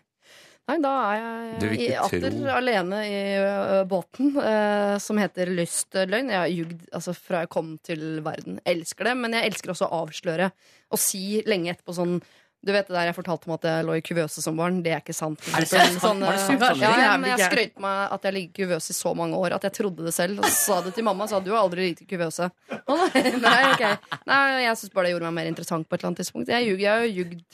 Nei. 0.66 0.76
Da 0.82 0.92
er 1.14 1.20
jeg 1.62 1.76
i 1.78 1.90
atter 1.94 2.24
tro. 2.34 2.46
alene 2.50 3.02
i 3.06 3.18
ø, 3.38 3.82
båten, 3.86 4.32
eh, 4.42 4.96
som 5.02 5.20
heter 5.22 5.52
Lystløgn. 5.54 6.32
Jeg 6.32 6.40
har 6.40 6.50
jugd 6.50 6.80
altså, 6.90 7.14
fra 7.14 7.44
jeg 7.44 7.52
kom 7.54 7.76
til 7.86 8.02
verden. 8.26 8.58
Jeg 8.64 8.80
elsker 8.80 9.06
det, 9.12 9.14
men 9.20 9.36
jeg 9.38 9.52
elsker 9.52 9.70
også 9.76 9.86
å 9.86 10.00
avsløre. 10.02 10.48
Og 10.90 10.98
si 10.98 11.40
lenge 11.46 11.70
etterpå 11.74 11.94
sånn 11.94 12.18
Du 12.66 12.72
vet 12.74 12.88
det 12.88 12.96
der 12.96 13.06
jeg 13.12 13.14
fortalte 13.14 13.46
om 13.46 13.52
at 13.54 13.66
jeg 13.68 13.84
lå 13.86 13.94
i 13.94 14.02
kuvøse 14.02 14.42
som 14.42 14.56
barn? 14.58 14.80
Det 14.82 14.90
er 14.90 15.02
ikke 15.04 15.14
sant. 15.14 15.38
Er 15.54 15.62
det 15.62 15.68
sant? 15.70 16.00
Sånn, 16.02 16.22
Var 16.24 16.34
det 16.34 16.40
sant, 16.48 16.64
ja, 16.66 16.70
ja, 16.80 16.94
ja, 17.04 17.10
men 17.20 17.30
jeg 17.30 17.46
skrøt 17.46 17.76
meg 17.84 18.14
at 18.16 18.24
jeg 18.26 18.34
ligger 18.34 18.50
i 18.50 18.64
kuvøse 18.64 18.90
i 18.90 18.96
så 18.96 19.12
mange 19.14 19.38
år 19.38 19.54
at 19.54 19.66
jeg 19.68 19.74
trodde 19.76 20.02
det 20.08 20.14
selv. 20.16 20.40
Og 20.40 20.48
så 20.48 20.56
sa 20.72 20.78
det 20.82 20.96
til 20.96 21.06
mamma. 21.06 21.28
Sa 21.30 21.38
du 21.38 21.52
har 21.52 21.60
aldri 21.62 21.84
ligget 21.84 22.02
i 22.02 22.08
kuvøse. 22.10 22.48
Å, 22.50 22.96
nei, 23.14 23.36
nei, 23.44 23.60
ok. 23.70 23.84
nei, 24.32 24.40
jeg 24.64 24.80
syns 24.82 24.94
bare 24.96 25.06
det 25.06 25.14
gjorde 25.14 25.30
meg 25.30 25.38
mer 25.38 25.52
interessant 25.52 25.86
på 25.86 25.94
et 25.94 26.00
eller 26.02 26.10
annet 26.10 26.24
tidspunkt. 26.24 26.50
Jeg 26.50 26.88
har 26.88 27.06
jo 27.06 27.12
jugd 27.20 27.44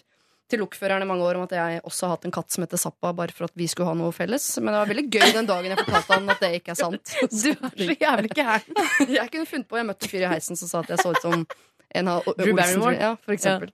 til 0.52 0.62
lokføreren 0.62 1.04
i 1.04 1.08
mange 1.08 1.26
år 1.26 1.40
om 1.40 1.46
at 1.46 1.56
jeg 1.56 1.82
også 1.88 2.06
har 2.06 2.16
hatt 2.16 2.28
en 2.28 2.34
katt 2.34 2.52
som 2.52 2.64
heter 2.66 2.80
Zappa, 2.80 3.12
bare 3.16 3.34
for 3.34 3.48
at 3.48 3.56
vi 3.58 3.68
skulle 3.70 3.88
ha 3.88 3.96
noe 3.98 4.12
felles. 4.14 4.46
Men 4.60 4.74
det 4.74 4.80
var 4.82 4.92
veldig 4.92 5.06
gøy 5.08 5.28
den 5.38 5.50
dagen 5.50 5.74
jeg 5.74 5.80
fortalte 5.82 6.18
han 6.18 6.32
at 6.36 6.42
det 6.44 6.54
ikke 6.60 6.74
er 6.76 6.80
sant. 6.80 7.14
Du 7.42 7.50
er 7.52 7.76
så 7.88 7.98
jævlig 7.98 8.32
gæren. 8.36 8.80
Jeg 9.08 9.28
kunne 9.32 9.48
funnet 9.48 9.68
på 9.68 9.78
Jeg 9.80 9.88
møtte 9.88 10.06
en 10.06 10.12
fyr 10.12 10.26
i 10.26 10.32
heisen 10.34 10.58
som 10.58 10.70
sa 10.70 10.82
at 10.82 10.92
jeg 10.92 11.02
så 11.02 11.14
ut 11.14 11.22
som 11.24 11.46
en 11.92 12.08
av 12.08 12.26
Drew 12.38 12.56
Barrymore? 12.56 12.96
Ja, 12.96 13.14
for 13.20 13.34
eksempel. 13.36 13.72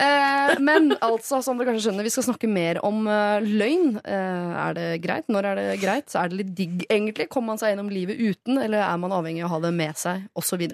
Eh, 0.00 0.52
men 0.64 0.94
altså, 1.04 1.42
som 1.44 1.58
dere 1.58 1.70
kanskje 1.70 1.88
skjønner, 1.88 2.06
vi 2.06 2.12
skal 2.14 2.24
snakke 2.30 2.48
mer 2.50 2.80
om 2.86 3.02
uh, 3.04 3.42
løgn. 3.44 3.98
Eh, 4.00 4.60
er 4.64 4.76
det 4.78 4.88
greit? 5.04 5.28
Når 5.28 5.50
er 5.50 5.60
det 5.60 5.80
greit? 5.82 6.08
Så 6.12 6.22
er 6.22 6.30
det 6.30 6.40
litt 6.40 6.54
digg, 6.56 6.84
egentlig. 6.88 7.28
Kommer 7.32 7.52
man 7.52 7.62
seg 7.62 7.74
gjennom 7.74 7.90
livet 7.92 8.20
uten, 8.20 8.60
eller 8.62 8.84
er 8.86 9.00
man 9.02 9.14
avhengig 9.16 9.44
av 9.44 9.50
å 9.50 9.54
ha 9.56 9.64
det 9.66 9.74
med 9.76 10.00
seg, 10.00 10.28
osv. 10.38 10.64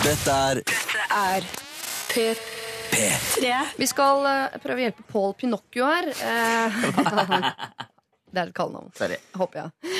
Dette 0.00 0.40
er 0.50 0.64
er 1.10 1.52
P3. 2.10 2.59
Vi 3.78 3.88
skal 3.88 4.26
uh, 4.26 4.58
prøve 4.62 4.80
å 4.80 4.84
hjelpe 4.86 5.06
Paul 5.10 5.34
Pinocchio 5.38 5.86
her. 5.88 6.10
Uh, 6.20 7.50
det 8.32 8.42
er 8.42 8.48
et 8.48 8.56
kallenavn. 8.56 8.90
Sorry. 8.98 9.18
Håper 9.38 9.62
jeg. 9.64 9.94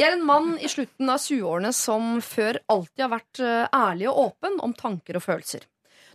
Jeg 0.00 0.06
er 0.06 0.16
en 0.16 0.24
mann 0.24 0.54
i 0.62 0.68
slutten 0.70 1.10
av 1.12 1.20
20-årene 1.20 1.72
som 1.76 2.20
før 2.24 2.60
alltid 2.72 3.02
har 3.04 3.10
vært 3.12 3.40
eh, 3.44 3.66
ærlig 3.74 4.06
og 4.08 4.20
åpen 4.22 4.54
om 4.64 4.72
tanker 4.76 5.18
og 5.18 5.24
følelser. 5.24 5.66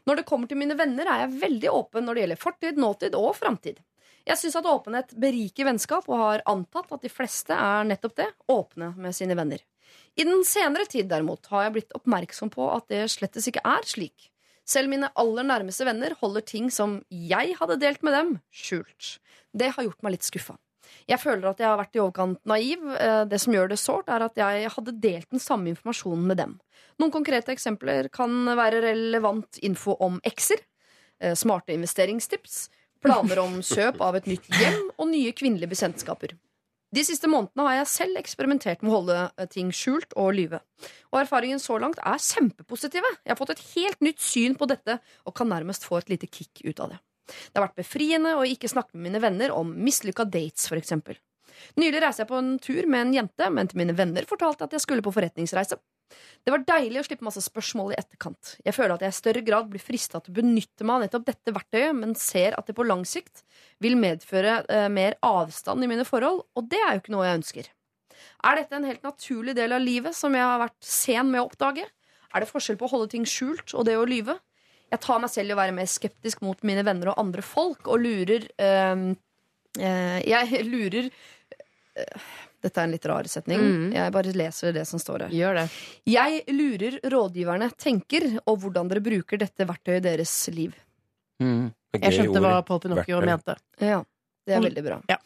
Når 0.10 0.22
det 0.22 0.26
kommer 0.30 0.50
til 0.50 0.58
mine 0.58 0.78
venner, 0.80 1.06
er 1.06 1.26
jeg 1.26 1.42
veldig 1.44 1.74
åpen 1.74 2.08
når 2.08 2.16
det 2.18 2.24
gjelder 2.24 2.42
fortid, 2.42 2.80
nåtid 2.82 3.18
og 3.20 3.36
framtid. 3.38 3.82
Jeg 4.26 4.42
syns 4.42 4.58
at 4.58 4.70
åpenhet 4.70 5.14
beriker 5.22 5.68
vennskap, 5.68 6.08
og 6.10 6.22
har 6.22 6.46
antatt 6.50 6.94
at 6.96 7.06
de 7.06 7.12
fleste 7.14 7.54
er 7.54 7.86
nettopp 7.86 8.16
det 8.18 8.30
åpne 8.50 8.94
med 8.98 9.14
sine 9.18 9.38
venner. 9.38 9.62
I 10.18 10.26
den 10.26 10.42
senere 10.48 10.88
tid 10.90 11.10
derimot 11.12 11.46
har 11.52 11.68
jeg 11.68 11.76
blitt 11.76 11.98
oppmerksom 11.98 12.50
på 12.54 12.70
at 12.72 12.88
det 12.90 13.04
slettes 13.14 13.50
ikke 13.52 13.66
er 13.68 13.86
slik. 13.86 14.32
Selv 14.66 14.90
mine 14.90 15.12
aller 15.16 15.46
nærmeste 15.46 15.86
venner 15.86 16.16
holder 16.20 16.42
ting 16.46 16.72
som 16.74 17.00
jeg 17.10 17.56
hadde 17.60 17.78
delt 17.82 18.02
med 18.06 18.16
dem, 18.18 18.32
skjult. 18.50 19.18
Det 19.56 19.72
har 19.76 19.86
gjort 19.86 20.02
meg 20.04 20.16
litt 20.18 20.26
skuffa. 20.26 20.58
Jeg 21.10 21.22
føler 21.22 21.50
at 21.50 21.62
jeg 21.62 21.68
har 21.70 21.78
vært 21.80 21.98
i 21.98 22.02
overkant 22.02 22.40
naiv. 22.50 22.82
Eh, 22.98 23.26
Det 23.30 23.40
som 23.42 23.54
gjør 23.54 23.70
det 23.70 23.80
sårt, 23.82 24.10
er 24.10 24.26
at 24.26 24.38
jeg 24.38 24.70
hadde 24.74 25.00
delt 25.02 25.30
den 25.30 25.42
samme 25.42 25.70
informasjonen 25.70 26.26
med 26.26 26.38
dem. 26.42 26.56
Noen 27.02 27.14
konkrete 27.14 27.54
eksempler 27.54 28.10
kan 28.14 28.32
være 28.58 28.82
relevant 28.82 29.60
info 29.62 29.98
om 30.00 30.20
ekser, 30.26 30.62
eh, 31.20 31.34
smarte 31.36 31.74
investeringstips, 31.74 32.70
planer 33.02 33.42
om 33.44 33.60
kjøp 33.74 34.02
av 34.02 34.16
et 34.16 34.26
nytt 34.30 34.50
hjem 34.50 34.90
og 34.98 35.10
nye 35.12 35.34
kvinnelige 35.34 35.70
bekjentskaper. 35.74 36.38
De 36.96 37.04
siste 37.04 37.28
månedene 37.28 37.66
har 37.68 37.80
jeg 37.82 37.92
selv 37.92 38.20
eksperimentert 38.22 38.84
med 38.84 38.92
å 38.92 39.00
holde 39.00 39.18
eh, 39.26 39.48
ting 39.52 39.72
skjult 39.76 40.14
og 40.20 40.32
lyve. 40.38 40.62
Og 41.12 41.20
erfaringen 41.20 41.60
så 41.60 41.76
langt 41.82 42.00
er 42.00 42.22
kjempepositive. 42.22 43.10
Jeg 43.26 43.34
har 43.34 43.40
fått 43.40 43.52
et 43.56 43.66
helt 43.74 44.06
nytt 44.06 44.24
syn 44.24 44.56
på 44.56 44.70
dette 44.72 45.02
og 45.26 45.36
kan 45.36 45.50
nærmest 45.52 45.88
få 45.88 46.00
et 46.00 46.14
lite 46.14 46.30
kick 46.32 46.64
ut 46.64 46.80
av 46.80 46.94
det. 46.94 47.02
Det 47.26 47.58
har 47.58 47.66
vært 47.68 47.82
befriende 47.82 48.36
å 48.38 48.46
ikke 48.48 48.70
snakke 48.72 48.96
med 48.96 49.10
mine 49.10 49.24
venner 49.24 49.52
om 49.56 49.74
mislykka 49.76 50.28
dates, 50.30 50.70
for 50.70 50.80
eksempel. 50.80 51.18
Nylig 51.80 52.04
reiste 52.04 52.24
jeg 52.24 52.30
på 52.30 52.40
en 52.40 52.56
tur 52.62 52.88
med 52.92 53.08
en 53.08 53.14
jente, 53.16 53.50
men 53.52 53.72
til 53.72 53.82
mine 53.82 53.96
venner 53.98 54.28
fortalte 54.30 54.64
jeg 54.64 54.70
at 54.70 54.78
jeg 54.78 54.86
skulle 54.86 55.04
på 55.04 55.14
forretningsreise. 55.16 55.80
Det 56.46 56.54
var 56.54 56.64
deilig 56.68 57.02
å 57.02 57.06
slippe 57.08 57.26
masse 57.26 57.42
spørsmål 57.42 57.94
i 57.94 57.98
etterkant. 57.98 58.56
Jeg 58.62 58.76
føler 58.78 58.96
at 58.96 59.06
jeg 59.06 59.14
i 59.14 59.18
større 59.18 59.42
grad 59.46 59.70
blir 59.72 59.82
frista 59.82 60.22
til 60.22 60.34
å 60.34 60.38
benytte 60.38 60.86
meg 60.86 61.00
av 61.00 61.06
nettopp 61.06 61.26
dette 61.32 61.54
verktøyet, 61.56 61.96
men 61.98 62.14
ser 62.20 62.58
at 62.58 62.70
det 62.70 62.76
på 62.78 62.86
lang 62.86 63.02
sikt 63.10 63.42
vil 63.84 63.98
medføre 63.98 64.60
eh, 64.70 64.88
mer 64.94 65.18
avstand 65.26 65.84
i 65.84 65.90
mine 65.90 66.06
forhold, 66.08 66.44
og 66.54 66.70
det 66.70 66.82
er 66.84 66.94
jo 66.94 67.04
ikke 67.04 67.16
noe 67.16 67.26
jeg 67.26 67.40
ønsker. 67.42 67.72
Er 68.46 68.60
dette 68.60 68.78
en 68.78 68.86
helt 68.86 69.06
naturlig 69.06 69.56
del 69.58 69.74
av 69.74 69.82
livet 69.82 70.16
som 70.18 70.36
jeg 70.38 70.46
har 70.46 70.62
vært 70.62 70.78
sen 70.86 71.32
med 71.32 71.42
å 71.42 71.48
oppdage? 71.50 71.88
Er 72.36 72.44
det 72.44 72.52
forskjell 72.52 72.78
på 72.78 72.88
å 72.88 72.94
holde 72.94 73.14
ting 73.16 73.26
skjult 73.28 73.74
og 73.74 73.88
det 73.88 73.98
å 73.98 74.06
lyve? 74.08 74.38
Jeg 74.92 75.02
tar 75.02 75.22
meg 75.22 75.32
selv 75.34 75.52
i 75.52 75.56
å 75.56 75.60
være 75.60 75.76
mer 75.76 75.90
skeptisk 75.90 76.44
mot 76.46 76.60
mine 76.68 76.84
venner 76.86 77.12
og 77.12 77.22
andre 77.22 77.44
folk, 77.46 77.88
og 77.90 78.04
lurer 78.04 78.46
eh, 78.62 79.06
eh, 79.82 80.20
Jeg 80.30 80.66
lurer 80.70 81.10
eh, 81.10 82.28
Dette 82.66 82.82
er 82.82 82.88
en 82.88 82.94
litt 82.96 83.06
rar 83.10 83.28
setning. 83.30 83.62
Mm. 83.62 83.86
Jeg 83.94 84.14
bare 84.16 84.34
leser 84.34 84.74
det 84.74 84.88
som 84.90 85.02
står 85.02 85.28
her. 85.28 85.36
Gjør 85.38 85.60
det. 85.60 85.66
Jeg 86.10 86.42
lurer 86.56 86.98
rådgiverne 87.14 87.70
tenker, 87.78 88.26
og 88.50 88.58
hvordan 88.64 88.90
dere 88.90 89.04
bruker 89.06 89.42
dette 89.42 89.68
verktøyet 89.70 90.02
i 90.02 90.06
deres 90.10 90.34
liv. 90.56 90.74
Mm. 91.44 91.70
Jeg 92.00 92.16
skjønte 92.18 92.42
hva. 92.44 92.58
Paul 92.68 92.82
Pinocchio 92.84 93.22
mente. 93.24 93.56
Ja, 93.84 94.02
det 94.48 94.58
er 94.58 94.66
veldig 94.66 94.84
bra. 94.88 94.98
ja. 95.12 95.20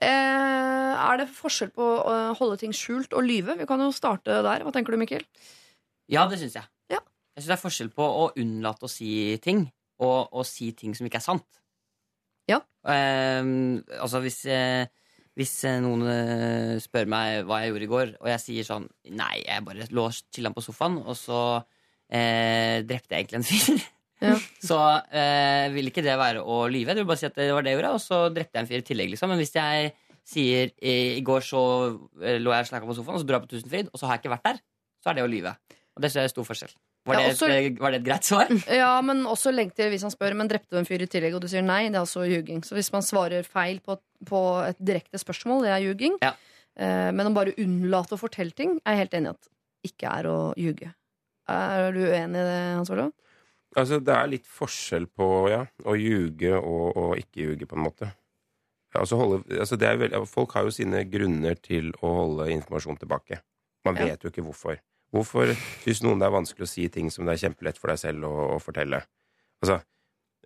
Eh, 0.00 0.92
er 1.00 1.18
det 1.20 1.26
forskjell 1.32 1.70
på 1.76 1.84
å 1.84 2.12
holde 2.38 2.56
ting 2.60 2.72
skjult 2.76 3.12
og 3.16 3.24
lyve? 3.26 3.56
Vi 3.58 3.66
kan 3.68 3.80
jo 3.82 3.90
starte 3.94 4.40
der. 4.44 4.64
Hva 4.64 4.72
tenker 4.74 4.94
du, 4.94 4.98
Mikkel? 5.00 5.24
Ja, 6.10 6.26
det 6.30 6.40
syns 6.40 6.56
jeg. 6.58 6.66
Ja. 6.92 7.00
Jeg 7.36 7.42
syns 7.44 7.50
det 7.52 7.56
er 7.56 7.62
forskjell 7.62 7.90
på 7.94 8.04
å 8.04 8.30
unnlate 8.40 8.88
å 8.88 8.90
si 8.90 9.36
ting, 9.44 9.66
og 10.02 10.32
å 10.32 10.44
si 10.48 10.70
ting 10.76 10.96
som 10.96 11.06
ikke 11.08 11.20
er 11.20 11.26
sant. 11.26 11.60
Ja. 12.50 12.58
Eh, 12.88 13.42
altså, 14.00 14.22
hvis, 14.24 14.40
eh, 14.50 14.88
hvis 15.40 15.54
eh, 15.68 15.78
noen 15.82 16.04
eh, 16.12 16.74
spør 16.82 17.08
meg 17.10 17.46
hva 17.48 17.62
jeg 17.62 17.72
gjorde 17.72 17.86
i 17.86 17.90
går, 17.94 18.12
og 18.20 18.28
jeg 18.34 18.42
sier 18.42 18.66
sånn 18.68 18.86
Nei, 19.16 19.40
jeg 19.46 19.64
bare 19.66 19.88
lå 19.96 20.04
og 20.10 20.18
chilla 20.34 20.52
på 20.52 20.64
sofaen, 20.64 21.00
og 21.00 21.16
så 21.18 21.40
eh, 22.12 22.82
drepte 22.86 23.16
jeg 23.16 23.24
egentlig 23.24 23.40
en 23.40 23.48
fyr. 23.48 23.80
Ja. 24.20 24.34
Så 24.68 24.76
eh, 25.16 25.70
vil 25.72 25.86
ikke 25.88 26.02
det 26.04 26.12
være 26.20 26.42
å 26.44 26.66
lyve. 26.68 26.92
Du 26.92 27.00
vil 27.00 27.06
bare 27.08 27.16
si 27.16 27.24
at 27.24 27.38
det 27.40 27.46
var 27.56 27.64
det 27.64 27.72
jeg 27.72 27.78
gjorde, 27.78 27.92
og 27.96 28.02
så 28.04 28.18
drepte 28.28 28.58
jeg 28.58 28.66
en 28.66 28.68
fyr 28.68 28.82
i 28.82 28.84
tillegg. 28.84 29.08
Liksom. 29.14 29.30
Men 29.32 29.40
hvis 29.40 29.54
jeg 29.54 29.94
sier 30.28 30.74
i, 30.76 30.96
i 31.16 31.22
går 31.24 31.46
så 31.46 31.62
eh, 32.20 32.36
lå 32.36 32.52
jeg 32.52 32.66
og 32.66 32.68
snakka 32.68 32.90
på 32.90 32.98
sofaen, 32.98 33.16
og 33.16 33.22
så 33.22 33.30
dro 33.30 33.38
jeg 33.38 33.46
på 33.46 33.52
Tusenfryd, 33.54 33.88
og 33.88 33.96
så 33.96 34.10
har 34.10 34.18
jeg 34.18 34.26
ikke 34.26 34.34
vært 34.34 34.44
der, 34.50 34.60
så 35.00 35.08
er 35.14 35.16
det 35.16 35.24
å 35.24 35.30
lyve. 35.32 35.54
Og 35.96 36.04
det 36.04 36.12
er 36.12 36.28
stor 36.34 36.48
forskjell. 36.50 36.76
Var 37.08 37.14
Ja, 37.16 37.20
det, 37.24 37.32
også- 37.34 37.48
et, 37.50 37.78
var 37.80 37.90
det 37.94 38.00
et 38.02 38.06
greit 38.06 38.24
svar? 38.28 38.48
Ja, 38.82 39.00
men 39.00 39.22
også 39.26 39.52
legg 39.54 39.72
til 39.74 39.88
hvis 39.90 40.02
han 40.04 40.12
spør 40.12 40.34
Men 40.36 40.48
drepte 40.50 40.74
du 40.74 40.78
en 40.82 40.84
fyr 40.88 41.00
i 41.00 41.06
tillegg, 41.08 41.34
og 41.34 41.40
du 41.40 41.48
sier 41.48 41.62
nei. 41.64 41.88
Det 41.88 41.96
er 41.96 42.04
altså 42.04 42.26
ljuging. 42.28 42.60
Så 42.66 42.76
hvis 42.76 42.92
man 42.92 43.02
svarer 43.06 43.42
feil 43.48 43.80
på, 43.80 43.96
på 44.28 44.42
et 44.68 44.76
direkte 44.78 45.18
spørsmål, 45.18 45.64
det 45.64 45.72
er 45.72 45.84
ljuging. 45.86 46.18
Ja. 46.20 46.34
Eh, 46.76 47.10
men 47.16 47.26
å 47.30 47.34
bare 47.34 47.54
unnlate 47.58 48.14
å 48.16 48.20
fortelle 48.20 48.52
ting, 48.56 48.76
er 48.84 48.94
jeg 48.98 49.06
helt 49.06 49.16
enig 49.18 49.32
i 49.32 49.36
at 49.36 49.48
ikke 49.90 50.12
er 50.20 50.28
å 50.28 50.36
ljuge. 50.60 50.92
Er 51.50 51.90
du 51.96 52.02
uenig 52.04 52.36
i 52.36 52.46
det, 52.46 52.58
Hans 52.76 52.90
Olav? 52.94 53.10
Altså, 53.78 53.98
det 54.04 54.12
er 54.14 54.26
litt 54.30 54.46
forskjell 54.50 55.06
på 55.14 55.26
ja, 55.50 55.64
å 55.88 55.94
ljuge 55.98 56.52
og, 56.58 56.96
og 57.00 57.12
ikke 57.18 57.44
ljuge, 57.46 57.66
på 57.70 57.78
en 57.78 57.84
måte. 57.86 58.08
Altså 58.98 59.16
holde, 59.20 59.44
altså 59.62 59.76
det 59.78 59.86
er 59.88 59.98
veldig, 60.00 60.20
folk 60.26 60.52
har 60.56 60.66
jo 60.66 60.72
sine 60.74 61.04
grunner 61.06 61.54
til 61.62 61.92
å 62.02 62.10
holde 62.16 62.48
informasjon 62.50 62.98
tilbake. 62.98 63.38
Man 63.86 63.96
Ja. 63.96 64.08
vet 64.10 64.24
jo 64.26 64.30
ikke 64.32 64.42
hvorfor. 64.44 64.80
Hvorfor 65.10 65.50
syns 65.82 66.02
noen 66.04 66.20
det 66.22 66.28
er 66.28 66.36
vanskelig 66.36 66.66
å 66.66 66.70
si 66.70 66.86
ting 66.92 67.08
som 67.10 67.26
det 67.26 67.34
er 67.34 67.48
kjempelett 67.48 67.80
for 67.80 67.90
deg 67.92 67.98
selv 68.02 68.28
å, 68.28 68.34
å 68.54 68.58
fortelle? 68.62 69.02
Altså, 69.62 69.80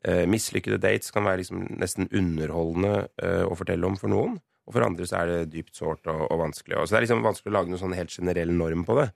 eh, 0.09 0.25
Mislykkede 0.31 0.81
dates 0.81 1.13
kan 1.15 1.27
være 1.29 1.43
liksom 1.43 1.67
nesten 1.83 2.09
underholdende 2.11 3.09
eh, 3.23 3.45
å 3.45 3.55
fortelle 3.59 3.87
om 3.87 3.99
for 4.01 4.13
noen. 4.13 4.39
Og 4.65 4.73
for 4.73 4.87
andre 4.87 5.05
så 5.05 5.19
er 5.21 5.29
det 5.29 5.53
dypt 5.53 5.77
sårt 5.77 6.09
og, 6.09 6.23
og 6.31 6.41
vanskelig. 6.41 6.79
Og 6.81 6.87
så 6.89 6.95
det 6.97 7.03
er 7.03 7.07
liksom 7.09 7.27
vanskelig 7.27 7.53
å 7.53 7.57
lage 7.59 7.73
noen 7.73 7.83
sånn 7.83 7.99
helt 7.99 8.15
generell 8.17 8.55
norm 8.57 8.87
på 8.89 8.97
det. 9.03 9.11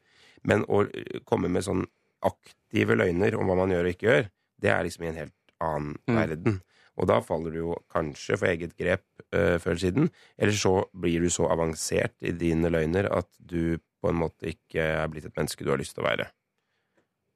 Men 0.44 0.66
å 0.68 0.84
eh, 0.84 1.22
komme 1.28 1.48
med 1.52 1.64
sånn 1.64 1.86
aktive 2.28 2.96
løgner 2.98 3.36
om 3.38 3.48
hva 3.48 3.56
man 3.62 3.72
gjør 3.72 3.88
og 3.88 3.94
ikke 3.94 4.08
gjør, 4.10 4.28
det 4.58 4.72
er 4.74 4.84
liksom 4.84 5.06
i 5.06 5.12
en 5.12 5.20
helt 5.24 5.34
annen 5.64 5.94
Mm. 6.08 6.16
verden. 6.18 6.60
Og 6.98 7.06
da 7.06 7.20
faller 7.22 7.54
du 7.54 7.58
jo 7.60 7.74
kanskje 7.94 8.36
for 8.38 8.50
eget 8.50 8.72
grep 8.78 9.04
øh, 9.30 9.56
før 9.62 9.70
eller 9.70 9.82
siden, 9.82 10.08
eller 10.38 10.56
så 10.58 10.72
blir 10.98 11.22
du 11.22 11.30
så 11.30 11.46
avansert 11.50 12.14
i 12.26 12.32
dine 12.34 12.70
løgner 12.74 13.06
at 13.14 13.28
du 13.38 13.78
på 14.02 14.10
en 14.10 14.20
måte 14.20 14.50
ikke 14.52 14.84
er 15.02 15.08
blitt 15.12 15.26
et 15.28 15.36
menneske 15.38 15.64
du 15.66 15.72
har 15.72 15.80
lyst 15.80 15.96
til 15.96 16.04
å 16.04 16.08
være. 16.08 16.28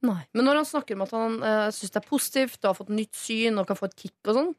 Nei. 0.02 0.20
Men 0.34 0.48
når 0.48 0.62
han 0.62 0.66
snakker 0.66 0.96
om 0.98 1.04
at 1.04 1.12
han 1.14 1.34
uh, 1.42 1.66
syns 1.74 1.92
det 1.94 2.00
er 2.00 2.08
positivt 2.08 2.62
og 2.64 2.72
har 2.72 2.78
fått 2.80 2.94
nytt 2.94 3.18
syn 3.18 3.60
og 3.60 3.68
kan 3.68 3.78
få 3.78 3.86
et 3.90 3.98
kick 3.98 4.30
og 4.30 4.38
sånn, 4.38 4.54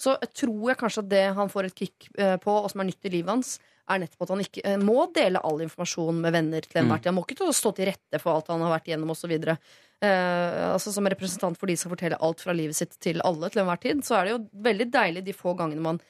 så 0.00 0.14
tror 0.34 0.70
jeg 0.72 0.80
kanskje 0.80 1.02
at 1.04 1.10
det 1.12 1.26
han 1.36 1.52
får 1.52 1.68
et 1.68 1.76
kick 1.78 2.08
uh, 2.18 2.36
på, 2.42 2.54
og 2.56 2.70
som 2.72 2.82
er 2.82 2.88
nytt 2.88 3.06
i 3.06 3.12
livet 3.14 3.30
hans, 3.34 3.58
er 3.90 4.00
nettopp 4.02 4.24
at 4.26 4.32
han 4.34 4.42
ikke 4.42 4.64
uh, 4.66 4.78
må 4.82 5.04
dele 5.14 5.42
all 5.46 5.62
informasjon 5.62 6.18
med 6.24 6.34
venner 6.34 6.66
til 6.66 6.82
enhver 6.82 6.98
Mm. 6.98 7.02
tid. 7.04 7.10
Han 7.12 7.18
må 7.20 7.26
ikke 7.26 7.52
stå 7.54 7.74
til 7.76 7.90
rette 7.90 8.22
for 8.22 8.34
alt 8.34 8.50
han 8.50 8.64
har 8.66 8.74
vært 8.74 8.90
igjennom 8.90 9.12
osv. 9.14 9.34
Uh, 10.00 10.72
altså 10.72 10.94
som 10.94 11.06
representant 11.12 11.58
for 11.60 11.70
de 11.70 11.76
som 11.76 11.92
forteller 11.92 12.18
alt 12.24 12.40
fra 12.40 12.54
livet 12.56 12.78
sitt 12.78 12.96
til 13.04 13.20
alle 13.22 13.50
til 13.52 13.62
enhver 13.62 13.82
tid, 13.82 14.02
så 14.06 14.16
er 14.18 14.24
det 14.26 14.34
jo 14.34 14.44
veldig 14.66 14.90
deilig 14.90 15.26
de 15.26 15.36
få 15.36 15.54
gangene 15.58 15.84
man 15.84 16.02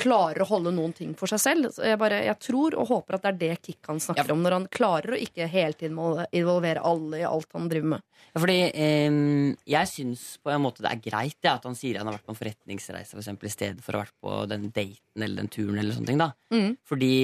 klarer 0.00 0.42
å 0.42 0.48
holde 0.48 0.72
noen 0.74 0.92
ting 0.96 1.12
for 1.18 1.30
seg 1.30 1.40
selv. 1.42 1.70
Så 1.74 1.84
jeg, 1.86 1.98
bare, 2.00 2.22
jeg 2.26 2.38
tror 2.42 2.76
og 2.80 2.88
håper 2.90 3.16
at 3.16 3.24
det 3.24 3.30
er 3.30 3.40
det 3.42 3.56
Kikk 3.64 3.90
han 3.92 4.02
snakker 4.02 4.34
om, 4.34 4.42
når 4.44 4.58
han 4.58 4.68
klarer 4.72 5.14
å 5.14 5.20
ikke 5.20 5.48
hele 5.50 5.78
tiden 5.78 5.98
involvere 6.34 6.84
alle 6.84 7.22
i 7.22 7.26
alt 7.28 7.50
han 7.56 7.70
driver 7.70 7.94
med. 7.94 8.06
Ja, 8.34 8.42
fordi 8.42 8.58
ehm, 8.70 9.50
jeg 9.70 9.90
syns 9.90 10.24
på 10.42 10.50
en 10.50 10.64
måte 10.64 10.82
det 10.84 10.90
er 10.90 11.02
greit 11.04 11.38
ja, 11.46 11.54
at 11.54 11.68
han 11.68 11.76
sier 11.78 12.00
han 12.00 12.10
har 12.10 12.18
vært 12.18 12.26
på 12.26 12.34
en 12.34 12.40
forretningsreise 12.40 13.14
for 13.14 13.22
eksempel, 13.22 13.50
i 13.50 13.54
stedet 13.54 13.84
for 13.84 13.94
å 13.94 14.00
ha 14.00 14.06
vært 14.06 14.18
på 14.24 14.38
den 14.50 14.70
daten 14.74 15.26
eller 15.26 15.42
den 15.42 15.52
turen. 15.52 15.78
eller 15.78 15.96
sånne 15.96 16.10
ting 16.10 16.22
da. 16.22 16.32
Mm. 16.54 16.72
Fordi 16.88 17.14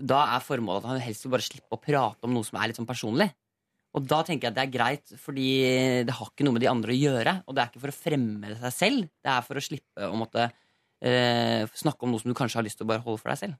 da 0.00 0.24
er 0.36 0.44
formålet 0.44 0.84
at 0.84 0.94
han 0.94 1.04
helst 1.04 1.26
vil 1.26 1.34
bare 1.34 1.46
slippe 1.46 1.76
å 1.76 1.80
prate 1.80 2.28
om 2.28 2.34
noe 2.34 2.46
som 2.46 2.58
er 2.60 2.70
litt 2.70 2.80
sånn 2.80 2.88
personlig. 2.88 3.30
Og 3.96 4.04
da 4.06 4.20
tenker 4.22 4.46
jeg 4.46 4.52
at 4.52 4.58
det 4.58 4.64
er 4.68 4.74
greit, 4.74 5.12
fordi 5.18 5.48
det 6.06 6.14
har 6.14 6.28
ikke 6.30 6.46
noe 6.46 6.54
med 6.54 6.62
de 6.62 6.70
andre 6.70 6.94
å 6.94 6.98
gjøre. 6.98 7.32
Og 7.46 7.56
det 7.56 7.62
er 7.62 7.70
ikke 7.72 7.82
for 7.82 7.92
å 7.92 7.96
fremme 7.96 8.52
seg 8.60 8.74
selv, 8.76 9.08
det 9.24 9.32
er 9.32 9.46
for 9.46 9.58
å 9.58 9.64
slippe 9.64 10.10
å 10.10 10.18
måtte 10.18 10.46
eh, 11.00 11.64
snakke 11.80 12.06
om 12.06 12.12
noe 12.12 12.22
som 12.22 12.30
du 12.30 12.36
kanskje 12.38 12.60
har 12.60 12.66
lyst 12.66 12.80
til 12.80 12.86
å 12.86 12.92
bare 12.92 13.04
holde 13.04 13.22
for 13.22 13.32
deg 13.32 13.40
selv. 13.40 13.58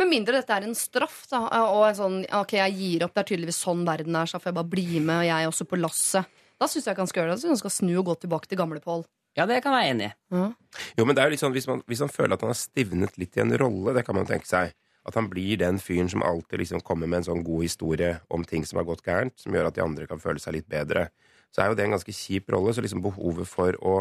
Med 0.00 0.08
mindre 0.10 0.40
dette 0.40 0.54
er 0.56 0.64
en 0.66 0.76
straff, 0.78 1.20
da, 1.30 1.42
og 1.68 1.84
en 1.90 1.96
sånn 1.98 2.18
Ok, 2.38 2.54
jeg 2.56 2.76
gir 2.78 3.04
opp, 3.04 3.12
det 3.14 3.22
er 3.22 3.30
tydeligvis 3.34 3.60
sånn 3.60 3.84
verden 3.86 4.16
er, 4.16 4.30
så 4.30 4.40
får 4.40 4.50
jeg 4.50 4.58
bare 4.58 4.72
bli 4.72 4.88
med, 4.96 5.14
og 5.20 5.28
jeg 5.28 5.36
er 5.36 5.52
også 5.52 5.68
på 5.68 5.80
lasset. 5.80 6.40
Da 6.58 6.66
syns 6.66 6.88
jeg 6.88 6.96
ikke 6.96 7.04
han 7.04 7.10
skal 7.10 7.22
gjøre 7.22 7.36
det. 7.36 7.52
Han 7.52 7.60
skal 7.60 7.74
snu 7.74 7.92
og 8.00 8.08
gå 8.08 8.18
tilbake 8.24 8.50
til 8.50 8.58
gamle 8.58 8.82
Pål. 8.82 9.04
Ja, 9.38 9.44
det 9.46 9.60
kan 9.62 9.76
jeg 9.76 9.84
være 9.84 9.94
enig 9.94 10.08
i. 10.08 10.14
Jo, 10.98 11.04
men 11.06 11.14
det 11.14 11.22
er 11.22 11.28
jo 11.28 11.34
litt 11.36 11.42
sånn, 11.44 11.54
hvis 11.54 11.68
man, 11.70 11.82
hvis 11.86 12.02
han 12.02 12.10
føler 12.10 12.34
at 12.34 12.42
han 12.42 12.50
har 12.50 12.58
stivnet 12.58 13.18
litt 13.20 13.36
i 13.38 13.42
en 13.44 13.54
rolle, 13.60 13.94
det 13.94 14.02
kan 14.06 14.16
man 14.18 14.26
tenke 14.26 14.48
seg. 14.48 14.72
At 15.06 15.14
han 15.14 15.28
blir 15.30 15.60
den 15.60 15.78
fyren 15.80 16.10
som 16.10 16.24
alltid 16.26 16.64
liksom 16.64 16.82
kommer 16.84 17.06
med 17.08 17.22
en 17.22 17.28
sånn 17.28 17.44
god 17.46 17.62
historie 17.64 18.16
om 18.34 18.42
ting 18.44 18.66
som 18.66 18.80
har 18.80 18.88
gått 18.88 19.04
gærent, 19.06 19.36
som 19.38 19.54
gjør 19.54 19.70
at 19.70 19.78
de 19.78 19.84
andre 19.84 20.08
kan 20.10 20.20
føle 20.20 20.42
seg 20.42 20.58
litt 20.58 20.66
bedre. 20.68 21.06
Så 21.54 21.62
er 21.62 21.70
jo 21.70 21.78
det 21.78 21.86
en 21.86 21.94
ganske 21.94 22.12
kjip 22.12 22.50
rolle. 22.52 22.74
Så 22.74 22.82
liksom 22.84 23.04
behovet 23.04 23.48
for 23.48 23.78
å, 23.78 23.94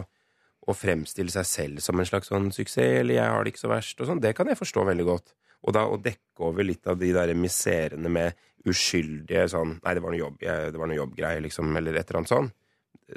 å 0.67 0.75
fremstille 0.75 1.31
seg 1.31 1.47
selv 1.47 1.83
som 1.83 1.99
en 1.99 2.07
slags 2.07 2.29
sånn 2.31 2.51
suksess, 2.51 3.01
eller 3.01 3.15
'jeg 3.15 3.31
har 3.31 3.43
det 3.43 3.53
ikke 3.53 3.65
så 3.65 3.71
verst', 3.71 4.01
og 4.01 4.07
sånn, 4.07 4.21
det 4.21 4.35
kan 4.35 4.47
jeg 4.47 4.59
forstå 4.59 4.85
veldig 4.85 5.05
godt. 5.05 5.33
Og 5.63 5.73
da 5.73 5.85
å 5.87 5.97
dekke 5.97 6.43
over 6.43 6.63
litt 6.63 6.85
av 6.87 6.99
de 6.99 7.11
der 7.13 7.33
miserene 7.33 8.09
med 8.09 8.35
uskyldige 8.67 9.47
sånn 9.49 9.79
'nei, 9.79 9.93
det 9.93 10.03
var 10.03 10.11
noe 10.11 10.19
jobb, 10.19 10.37
jeg, 10.41 10.71
det 10.71 10.79
var 10.79 10.87
noe 10.87 10.99
jobbgreier', 10.99 11.41
liksom, 11.41 11.75
eller 11.77 11.95
et 11.95 12.09
eller 12.09 12.19
annet 12.19 12.35
sånn. 12.35 12.51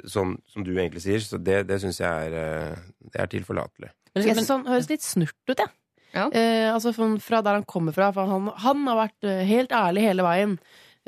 som, 0.07 0.37
som 0.47 0.63
du 0.63 0.71
egentlig 0.71 1.01
sier. 1.03 1.19
Så 1.19 1.37
det, 1.37 1.67
det 1.67 1.81
syns 1.81 1.99
jeg 1.99 2.07
er, 2.07 2.31
eh, 2.31 2.75
det 3.11 3.19
er 3.19 3.27
tilforlatelig. 3.27 3.89
Men, 4.15 4.23
men, 4.23 4.45
sånn, 4.45 4.63
høres 4.63 4.87
litt 4.87 5.03
snurt 5.03 5.35
ut, 5.49 5.57
jeg. 5.57 5.67
Ja. 6.13 6.29
Eh, 6.31 6.67
altså 6.71 6.93
fra, 6.95 7.07
fra 7.23 7.41
der 7.43 7.59
han 7.59 7.67
kommer 7.67 7.95
fra. 7.95 8.11
For 8.15 8.27
han, 8.27 8.47
han 8.65 8.87
har 8.87 8.99
vært 9.01 9.27
eh, 9.27 9.43
helt 9.47 9.75
ærlig 9.75 10.05
hele 10.07 10.23
veien. 10.23 10.55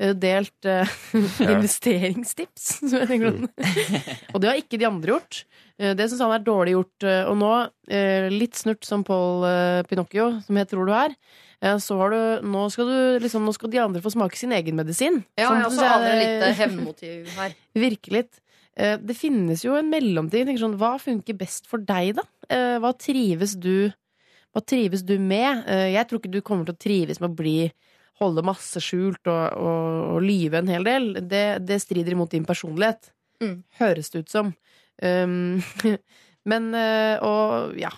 Eh, 0.01 0.15
delt 0.17 0.65
uh, 0.69 0.89
investeringstips, 1.45 2.79
som 2.81 2.95
jeg 2.97 3.09
tenker 3.11 3.35
og 4.33 4.39
det 4.41 4.49
har 4.49 4.57
ikke 4.57 4.79
de 4.81 4.87
andre 4.89 5.13
gjort. 5.13 5.43
Eh, 5.77 5.93
det 5.97 6.07
syns 6.09 6.23
han 6.25 6.33
er 6.33 6.45
dårlig 6.45 6.73
gjort. 6.73 7.05
Og 7.29 7.37
nå, 7.37 7.51
litt 8.33 8.57
snurt 8.57 8.85
som 8.87 9.03
Paul 9.05 9.45
Pinocchio, 9.89 10.31
som 10.45 10.57
jeg 10.57 10.69
tror 10.71 10.89
du 10.89 10.93
er, 10.97 11.13
så 11.79 11.95
har 12.01 12.11
du 12.11 12.47
nå, 12.49 12.65
skal 12.73 12.89
du 12.89 13.23
liksom, 13.23 13.45
nå 13.47 13.53
skal 13.55 13.71
de 13.71 13.79
andre 13.79 14.01
få 14.03 14.11
smake 14.11 14.35
sin 14.35 14.51
egen 14.51 14.75
medisin. 14.75 15.21
Ja, 15.39 15.47
Sånn 15.47 15.61
jeg 15.61 15.69
også 15.69 15.85
aner 15.87 16.17
litt 16.19 16.47
eh, 16.49 16.55
hevnmotiv 16.63 17.35
her. 17.37 17.53
Virke 17.85 18.17
litt. 18.17 18.39
Det 18.73 19.13
finnes 19.13 19.61
jo 19.61 19.75
en 19.77 19.91
mellomting. 19.93 20.49
Sånn, 20.57 20.79
hva 20.81 20.95
funker 20.99 21.37
best 21.37 21.69
for 21.69 21.83
deg, 21.85 22.15
da? 22.17 22.25
Eh, 22.49 22.79
Hva 22.81 22.95
trives 22.97 23.53
du 23.61 23.91
Hva 24.53 24.61
trives 24.65 25.05
du 25.05 25.19
med? 25.21 25.63
Eh, 25.69 25.91
Jeg 25.93 26.09
tror 26.09 26.19
ikke 26.19 26.33
du 26.33 26.41
kommer 26.41 26.65
til 26.65 26.73
å 26.75 26.81
trives 26.81 27.21
med 27.21 27.31
å 27.31 27.37
bli 27.37 27.57
holde 28.21 28.43
masse 28.45 28.81
skjult 28.83 29.25
og, 29.31 29.57
og, 29.57 29.99
og 30.15 30.23
lyve 30.25 30.61
en 30.61 30.71
hel 30.71 30.87
del. 30.87 31.11
Det, 31.21 31.45
det 31.65 31.79
strider 31.81 32.15
imot 32.15 32.33
din 32.33 32.45
personlighet. 32.47 33.11
Mm. 33.43 33.57
Høres 33.79 34.13
det 34.13 34.23
ut 34.23 34.33
som. 34.33 34.53
Um, 35.01 35.61
men 36.51 36.73
eh, 36.77 37.15
å 37.23 37.33
ja 37.79 37.91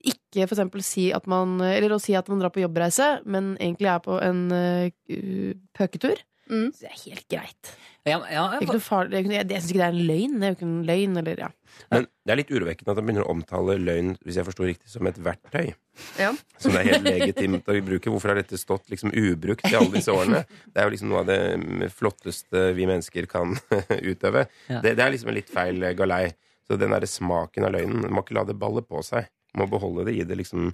ikke 0.00 0.46
for 0.48 0.56
eksempel 0.56 0.82
si 0.84 1.10
at 1.12 1.26
man 1.28 1.58
Eller 1.60 1.92
å 1.92 2.00
si 2.00 2.14
at 2.16 2.28
man 2.32 2.40
drar 2.40 2.52
på 2.54 2.62
jobbreise, 2.62 3.20
men 3.28 3.52
egentlig 3.58 3.90
er 3.92 3.98
på 4.00 4.16
en 4.24 4.46
uh, 4.48 5.56
pøketur. 5.76 6.22
Mm. 6.50 6.68
Så 6.74 6.84
det 6.84 6.90
er 6.90 7.00
helt 7.04 7.26
greit. 7.30 7.70
ja, 8.08 8.18
ja, 8.32 8.44
Det 8.58 8.74
er 8.74 8.82
far... 8.82 9.06
det 9.06 9.18
er 9.18 9.24
ikke 9.24 9.34
Jeg, 9.36 9.46
jeg 9.52 9.62
syns 9.62 9.72
ikke 9.72 9.80
det 9.80 9.86
er 9.86 9.94
en 9.94 10.08
løgn. 10.08 10.34
Det 10.34 10.46
er 10.46 10.52
jo 10.52 10.56
ikke 10.56 10.66
en 10.66 10.80
løgn, 10.88 11.16
eller 11.20 11.42
ja. 11.44 11.50
Men 11.92 12.06
det 12.10 12.32
er 12.32 12.40
litt 12.40 12.50
urovekkende 12.50 12.92
at 12.92 13.00
han 13.00 13.06
begynner 13.06 13.26
å 13.26 13.34
omtale 13.34 13.76
løgn 13.78 14.12
hvis 14.26 14.40
jeg 14.40 14.48
forstår 14.48 14.70
riktig, 14.72 14.90
som 14.90 15.08
et 15.10 15.20
verktøy. 15.22 15.72
Ja. 16.18 16.30
Som 16.58 16.74
det 16.74 16.82
er 16.82 16.90
helt 16.90 17.08
legitimt 17.08 17.70
å 17.70 17.76
bruke. 17.86 18.12
Hvorfor 18.12 18.32
har 18.32 18.40
dette 18.40 18.58
stått 18.60 18.90
liksom 18.92 19.14
ubrukt 19.14 19.66
i 19.70 19.76
alle 19.78 19.92
disse 19.94 20.14
årene? 20.14 20.42
Det 20.66 20.82
er 20.82 20.88
jo 20.88 20.94
liksom 20.96 21.12
noe 21.12 21.22
av 21.22 21.30
det 21.30 21.90
flotteste 21.96 22.70
vi 22.76 22.88
mennesker 22.90 23.30
kan 23.30 23.54
utøve. 24.12 24.46
Ja. 24.66 24.80
Det, 24.82 24.96
det 24.98 25.06
er 25.06 25.14
liksom 25.14 25.32
en 25.32 25.38
litt 25.38 25.52
feil 25.52 25.90
galei. 25.98 26.24
Så 26.66 26.78
den 26.78 26.92
derre 26.94 27.08
smaken 27.10 27.66
av 27.66 27.72
løgnen 27.74 28.04
Man 28.04 28.12
må 28.14 28.22
ikke 28.22 28.36
la 28.38 28.46
det 28.46 28.58
balle 28.58 28.82
på 28.86 29.02
seg. 29.02 29.26
Man 29.54 29.66
må 29.66 29.72
beholde 29.72 30.06
det 30.06 30.14
i 30.14 30.26
det 30.26 30.36
liksom 30.38 30.68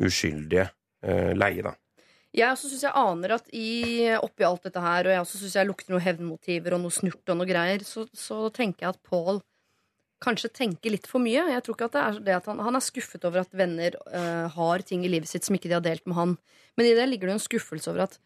uskyldige 0.00 0.70
uh, 1.04 1.32
leie, 1.36 1.60
da. 1.64 1.74
Jeg 2.32 2.48
også 2.48 2.70
synes 2.70 2.82
jeg 2.86 2.96
aner 2.96 3.34
at 3.36 3.48
i, 3.52 4.08
oppi 4.16 4.44
alt 4.48 4.64
dette 4.64 4.80
her, 4.80 5.04
og 5.04 5.12
jeg 5.12 5.24
også 5.24 5.40
synes 5.42 5.56
jeg 5.58 5.68
lukter 5.68 5.92
noen 5.92 6.04
hevnmotiver 6.04 6.76
og 6.76 6.80
noe 6.80 6.94
snurt 6.94 7.32
og 7.32 7.36
noe 7.38 7.48
greier, 7.48 7.84
så, 7.84 8.06
så 8.16 8.46
tenker 8.54 8.86
jeg 8.86 8.94
at 8.94 9.02
Paul 9.04 9.42
kanskje 10.22 10.52
tenker 10.54 10.94
litt 10.94 11.08
for 11.10 11.20
mye. 11.20 11.44
Jeg 11.50 11.64
tror 11.66 11.76
ikke 11.76 11.90
at 11.90 11.96
det 11.96 12.02
er 12.02 12.18
det 12.28 12.36
at 12.38 12.48
han, 12.48 12.62
han 12.64 12.78
er 12.78 12.84
skuffet 12.84 13.26
over 13.28 13.42
at 13.42 13.56
venner 13.56 13.98
uh, 14.06 14.48
har 14.54 14.84
ting 14.86 15.04
i 15.04 15.10
livet 15.12 15.28
sitt 15.28 15.44
som 15.44 15.58
ikke 15.58 15.68
de 15.68 15.76
har 15.76 15.84
delt 15.84 16.06
med 16.08 16.16
han. 16.16 16.36
Men 16.78 16.88
i 16.88 16.94
det 16.96 17.08
ligger 17.10 17.28
det 17.28 17.36
en 17.36 17.44
skuffelse 17.48 17.90
over 17.92 18.06
at 18.06 18.16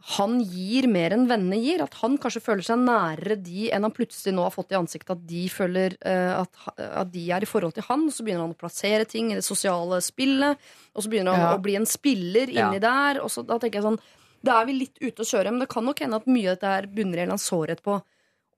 han 0.00 0.38
gir 0.40 0.86
mer 0.88 1.10
enn 1.12 1.26
vennene 1.28 1.58
gir. 1.60 1.82
At 1.82 1.94
han 2.02 2.16
kanskje 2.18 2.40
føler 2.44 2.62
seg 2.64 2.78
nærere 2.78 3.36
de 3.42 3.70
enn 3.74 3.82
han 3.82 3.92
plutselig 3.94 4.34
nå 4.34 4.42
har 4.46 4.54
fått 4.54 4.72
i 4.72 4.78
ansiktet. 4.78 5.10
At 5.16 5.26
de 5.26 5.42
føler 5.52 5.96
øh, 6.00 6.34
at, 6.42 6.60
at 6.78 7.10
de 7.12 7.24
er 7.34 7.42
i 7.42 7.48
forhold 7.50 7.74
til 7.74 7.82
han. 7.88 8.06
Og 8.06 8.12
Så 8.14 8.24
begynner 8.24 8.46
han 8.46 8.54
å 8.54 8.58
plassere 8.58 9.04
ting 9.08 9.32
i 9.32 9.38
det 9.38 9.44
sosiale 9.44 10.00
spillet. 10.04 10.58
Og 10.94 11.02
så 11.04 11.10
begynner 11.12 11.34
han 11.34 11.40
Ja. 11.48 11.56
å 11.56 11.62
bli 11.62 11.74
en 11.76 11.86
spiller 11.86 12.46
inni 12.48 12.78
Ja. 12.80 12.84
der. 12.84 13.20
Og 13.22 13.28
så 13.30 13.44
da 13.46 13.58
tenker 13.58 13.80
jeg 13.82 13.88
sånn 13.90 14.00
Da 14.44 14.60
er 14.60 14.66
vi 14.66 14.72
litt 14.78 14.98
ute 15.02 15.24
å 15.24 15.26
kjøre, 15.26 15.50
men 15.50 15.58
det 15.58 15.68
kan 15.68 15.84
nok 15.84 15.98
hende 15.98 16.14
at 16.14 16.26
mye 16.30 16.46
av 16.52 16.54
dette 16.60 16.70
her 16.70 16.86
bunner 16.86 17.18
i 17.18 17.22
en 17.22 17.26
eller 17.26 17.34
annen 17.34 17.42
sårhet 17.42 17.82
på 17.82 18.00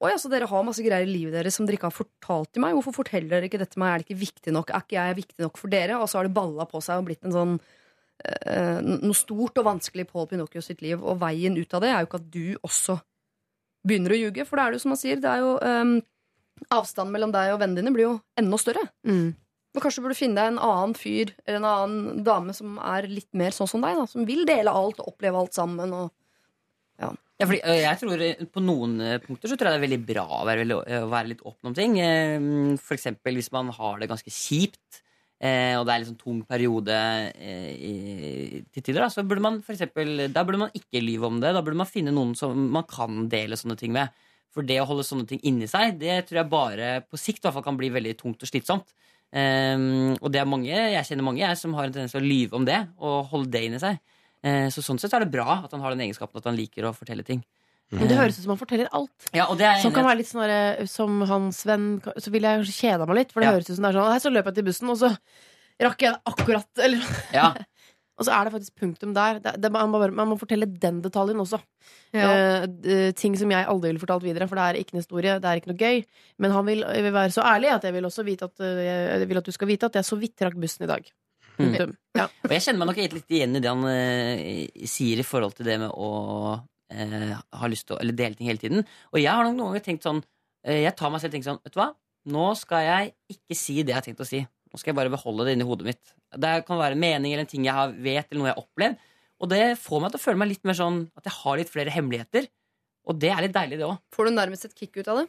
Oi, 0.03 0.11
altså 0.13 0.31
Dere 0.31 0.47
har 0.49 0.63
masse 0.65 0.81
greier 0.81 1.05
i 1.05 1.13
livet 1.13 1.33
deres 1.33 1.55
som 1.57 1.67
dere 1.67 1.77
ikke 1.77 1.89
har 1.91 1.97
fortalt 2.05 2.53
til 2.53 2.63
meg. 2.63 2.73
Hvorfor 2.73 2.95
forteller 3.05 3.29
dere 3.29 3.49
ikke 3.49 3.59
dette 3.61 3.73
til 3.75 3.81
meg? 3.81 3.89
Er 3.93 3.99
det 3.99 4.07
ikke 4.09 4.21
viktig 4.25 4.53
nok? 4.53 4.71
Er 4.73 4.81
ikke 4.81 4.97
jeg 4.97 5.17
viktig 5.19 5.41
nok 5.45 5.59
for 5.61 5.69
dere? 5.69 5.99
Og 6.01 6.09
så 6.09 6.17
har 6.17 6.25
det 6.25 6.33
balla 6.33 6.65
på 6.65 6.81
seg 6.81 6.97
og 7.01 7.05
blitt 7.11 7.25
en 7.25 7.33
sånn 7.33 7.61
eh, 7.61 7.67
noe 8.85 9.17
stort 9.17 9.59
og 9.61 9.67
vanskelig 9.67 10.07
på 10.11 10.25
Pinocchio 10.31 10.63
sitt 10.65 10.83
liv. 10.85 11.01
Og 11.01 11.21
veien 11.21 11.57
ut 11.57 11.77
av 11.77 11.85
det 11.85 11.91
er 11.93 12.03
jo 12.03 12.11
ikke 12.11 12.21
at 12.21 12.31
du 12.33 12.47
også 12.67 12.99
begynner 13.87 14.15
å 14.15 14.21
ljuge. 14.21 14.47
For 14.49 14.59
det 14.59 14.65
er 14.65 14.73
det 14.73 14.81
jo 14.81 14.85
som 14.85 14.95
han 14.95 15.01
sier, 15.01 15.21
det 15.21 15.31
er 15.31 15.45
jo 15.45 15.55
eh, 15.65 16.01
Avstanden 16.77 17.15
mellom 17.15 17.31
deg 17.33 17.55
og 17.55 17.63
vennene 17.63 17.81
dine 17.81 17.95
blir 17.95 18.05
jo 18.05 18.17
enda 18.37 18.59
større. 18.61 18.83
Mm. 19.09 19.31
Og 19.73 19.81
kanskje 19.81 20.03
du 20.03 20.05
burde 20.05 20.19
finne 20.19 20.37
deg 20.37 20.51
en 20.51 20.63
annen 20.67 20.93
fyr 20.99 21.31
eller 21.47 21.61
en 21.61 21.69
annen 21.71 22.25
dame 22.27 22.53
som 22.57 22.75
er 22.83 23.09
litt 23.09 23.31
mer 23.39 23.55
sånn 23.57 23.71
som 23.71 23.85
deg. 23.85 23.97
da 23.97 24.05
Som 24.11 24.27
vil 24.29 24.43
dele 24.49 24.75
alt 24.75 25.01
og 25.01 25.13
oppleve 25.15 25.41
alt 25.41 25.57
sammen. 25.57 25.95
Og 25.97 26.11
Ja, 27.01 27.47
fordi, 27.47 27.63
jeg 27.65 27.97
tror 28.03 28.25
På 28.53 28.61
noen 28.61 28.99
punkter 29.25 29.49
så 29.49 29.57
tror 29.57 29.71
jeg 29.71 29.79
det 29.79 29.81
er 29.81 29.87
veldig 29.87 30.01
bra 30.11 30.27
å 30.43 30.45
være, 30.45 30.67
å 31.01 31.09
være 31.09 31.31
litt 31.31 31.47
åpen 31.49 31.71
om 31.71 31.77
ting. 31.79 31.97
F.eks. 32.77 33.09
Hvis 33.25 33.53
man 33.57 33.73
har 33.79 34.03
det 34.03 34.11
ganske 34.11 34.35
kjipt, 34.35 35.01
eh, 35.41 35.75
og 35.79 35.87
det 35.87 35.93
er 35.93 35.97
en 35.97 36.03
liksom 36.05 36.19
tung 36.21 36.41
periode 36.47 36.95
eh, 37.35 37.71
i- 37.75 38.65
til 38.73 38.83
tider, 38.83 39.01
da, 39.01 39.09
så 39.09 39.25
burde 39.27 39.41
man 39.45 39.61
for 39.63 39.73
eksempel, 39.75 40.29
da 40.33 40.45
burde 40.45 40.59
man 40.67 40.71
ikke 40.77 41.03
lyve 41.03 41.27
om 41.27 41.41
det. 41.41 41.55
Da 41.57 41.63
burde 41.63 41.77
man 41.81 41.87
finne 41.91 42.13
noen 42.13 42.35
som 42.37 42.69
man 42.75 42.85
kan 42.85 43.29
dele 43.33 43.57
sånne 43.57 43.77
ting 43.81 43.93
med. 43.93 44.11
For 44.51 44.63
det 44.67 44.81
å 44.83 44.87
holde 44.89 45.05
sånne 45.07 45.29
ting 45.31 45.41
inni 45.47 45.69
seg, 45.71 45.99
det 46.01 46.27
tror 46.29 46.41
jeg 46.43 46.51
bare 46.51 46.89
på 47.07 47.17
sikt 47.21 47.39
i 47.39 47.47
hvert 47.47 47.55
fall 47.55 47.63
kan 47.69 47.77
bli 47.79 47.89
veldig 47.95 48.17
tungt 48.19 48.43
og 48.43 48.49
slitsomt. 48.51 48.89
Eh, 49.33 50.17
og 50.21 50.29
det 50.33 50.41
er 50.43 50.49
mange, 50.51 50.73
jeg 50.75 51.05
kjenner 51.07 51.23
mange 51.25 51.39
jeg, 51.45 51.57
som 51.61 51.75
har 51.79 51.87
en 51.87 51.93
tendens 51.95 52.13
til 52.17 52.21
å 52.23 52.27
lyve 52.27 52.59
om 52.59 52.65
det 52.67 52.81
og 52.99 53.29
holde 53.31 53.51
det 53.55 53.63
inni 53.69 53.79
seg. 53.83 54.01
Eh, 54.43 54.67
så 54.73 54.83
sånn 54.83 54.99
sett 54.99 55.13
er 55.15 55.21
det 55.25 55.31
bra 55.33 55.61
at 55.65 55.71
han 55.73 55.81
har 55.85 55.93
den 55.95 56.01
egenskapen 56.09 56.41
at 56.41 56.49
han 56.49 56.57
liker 56.59 56.89
å 56.89 56.95
fortelle 56.97 57.23
ting. 57.27 57.43
Men 57.91 58.07
det 58.07 58.17
høres 58.21 58.37
ut 58.39 58.45
som 58.45 58.53
han 58.55 58.61
forteller 58.61 58.91
alt. 58.95 59.31
Ja, 59.35 59.49
og 59.51 59.59
det 59.59 59.67
er 59.67 59.81
Som 59.83 59.93
kan 59.95 60.07
være 60.07 60.21
litt 60.21 60.29
sånn 60.31 60.87
Som 60.87 61.21
hans 61.27 61.65
venn 61.67 61.89
Så 62.23 62.31
vil 62.31 62.45
jeg 62.47 62.61
kanskje 62.61 62.77
kjeda 62.87 63.07
meg 63.11 63.17
litt, 63.19 63.33
for 63.35 63.43
det 63.43 63.49
Ja. 63.49 63.55
høres 63.57 63.71
ut 63.71 63.75
som 63.75 63.83
det 63.83 63.91
er 63.91 63.99
sånn 63.99 64.13
Her 64.13 64.23
så 64.23 64.31
løp 64.31 64.51
jeg 64.51 64.55
til 64.61 64.69
bussen, 64.69 64.93
og 64.95 64.99
så 65.01 65.11
rakk 65.81 66.05
jeg 66.07 66.15
det 66.15 66.21
akkurat 66.31 66.69
Eller 66.87 67.03
Ja, 67.35 67.49
Og 68.21 68.27
så 68.29 68.35
er 68.37 68.45
det 68.45 68.53
faktisk 68.53 68.75
punktum 68.77 69.15
der. 69.17 69.39
Det, 69.41 69.55
det, 69.65 69.71
man, 69.73 69.89
må 69.89 69.97
bare, 69.99 70.13
man 70.13 70.29
må 70.29 70.37
fortelle 70.37 70.67
den 70.69 70.99
detaljen 71.01 71.41
også. 71.41 71.57
Ja. 72.13 72.29
Eh, 72.69 73.15
ting 73.17 73.33
som 73.41 73.49
jeg 73.49 73.65
aldri 73.65 73.89
ville 73.89 74.03
fortalt 74.03 74.27
videre, 74.27 74.45
for 74.51 74.61
det 74.61 74.67
er 74.67 74.77
ikke 74.83 74.93
en 74.93 75.01
historie, 75.01 75.39
det 75.41 75.49
er 75.49 75.57
ikke 75.57 75.71
noe 75.73 75.81
gøy. 75.81 76.03
Men 76.45 76.53
han 76.53 76.67
vil, 76.69 76.85
vil 76.85 77.15
være 77.17 77.33
så 77.33 77.47
ærlig 77.49 77.71
at 77.73 77.87
jeg 77.89 77.97
vil 77.97 78.09
også 78.11 78.27
vite 78.29 78.51
at, 78.51 78.61
eh, 78.61 78.83
jeg 78.85 79.31
vil 79.31 79.41
at 79.41 79.49
du 79.49 79.57
skal 79.57 79.71
vite 79.73 79.89
at 79.89 79.97
jeg 79.97 80.05
så 80.05 80.21
vidt 80.21 80.45
rakk 80.45 80.59
bussen 80.61 80.85
i 80.85 80.91
dag. 80.91 81.09
Mm. 81.57 81.97
Ja. 82.17 82.27
Og 82.45 82.53
jeg 82.53 82.67
kjenner 82.67 82.83
meg 82.83 82.91
nok 82.93 83.01
litt 83.17 83.35
igjen 83.39 83.57
i 83.57 83.65
det 83.65 83.73
han 83.73 83.89
eh, 83.89 84.85
sier 84.85 85.25
i 85.25 85.27
forhold 85.27 85.57
til 85.57 85.71
det 85.73 85.79
med 85.81 85.89
å 85.97 86.13
eh, 86.91 87.35
har 87.35 87.73
lyst 87.73 87.89
til 87.89 87.97
å 87.97 88.01
Eller 88.03 88.17
dele 88.17 88.39
ting 88.39 88.51
hele 88.51 88.63
tiden. 88.63 88.87
Og 89.15 89.21
jeg 89.23 89.31
har 89.33 89.47
noen 89.47 89.59
ganger 89.63 89.85
tenkt 89.85 90.07
sånn 90.07 90.23
eh, 90.67 90.83
Jeg 90.85 90.97
tar 90.99 91.13
meg 91.13 91.23
selv 91.23 91.33
og 91.33 91.37
tenker 91.37 91.51
sånn 91.53 91.61
Vet 91.65 91.77
du 91.77 91.81
hva? 91.81 91.91
Nå 92.31 92.47
skal 92.61 92.85
jeg 92.85 93.13
ikke 93.33 93.57
si 93.57 93.79
det 93.81 93.95
jeg 93.95 93.99
har 93.99 94.07
tenkt 94.07 94.25
å 94.25 94.29
si. 94.29 94.43
Nå 94.45 94.79
skal 94.79 94.93
jeg 94.93 94.99
bare 95.01 95.13
beholde 95.13 95.47
det 95.49 95.55
inni 95.57 95.67
hodet 95.67 95.87
mitt. 95.89 96.13
Det 96.37 96.51
kan 96.67 96.79
være 96.79 96.95
en 96.95 97.03
mening 97.03 97.33
eller 97.33 97.47
en 97.47 97.51
ting 97.51 97.65
jeg 97.65 97.75
har 97.75 97.95
vet, 97.97 98.29
eller 98.29 98.43
noe 98.43 98.51
jeg 98.51 98.59
har 98.59 98.67
opplevd. 98.67 99.07
Og 99.41 99.49
det 99.51 99.63
får 99.81 100.03
meg 100.05 100.13
til 100.13 100.21
å 100.21 100.25
føle 100.27 100.41
meg 100.43 100.51
litt 100.53 100.67
mer 100.69 100.77
sånn 100.77 100.99
at 101.17 101.27
jeg 101.27 101.37
har 101.39 101.59
litt 101.59 101.73
flere 101.73 101.95
hemmeligheter. 101.95 102.51
Og 103.09 103.17
det 103.19 103.33
er 103.33 103.47
litt 103.47 103.57
deilig, 103.57 103.81
det 103.81 103.89
òg. 103.89 103.97
Får 104.13 104.29
du 104.29 104.37
nærmest 104.37 104.69
et 104.69 104.77
kick 104.77 105.01
ut 105.01 105.09
av 105.09 105.23
det? 105.23 105.27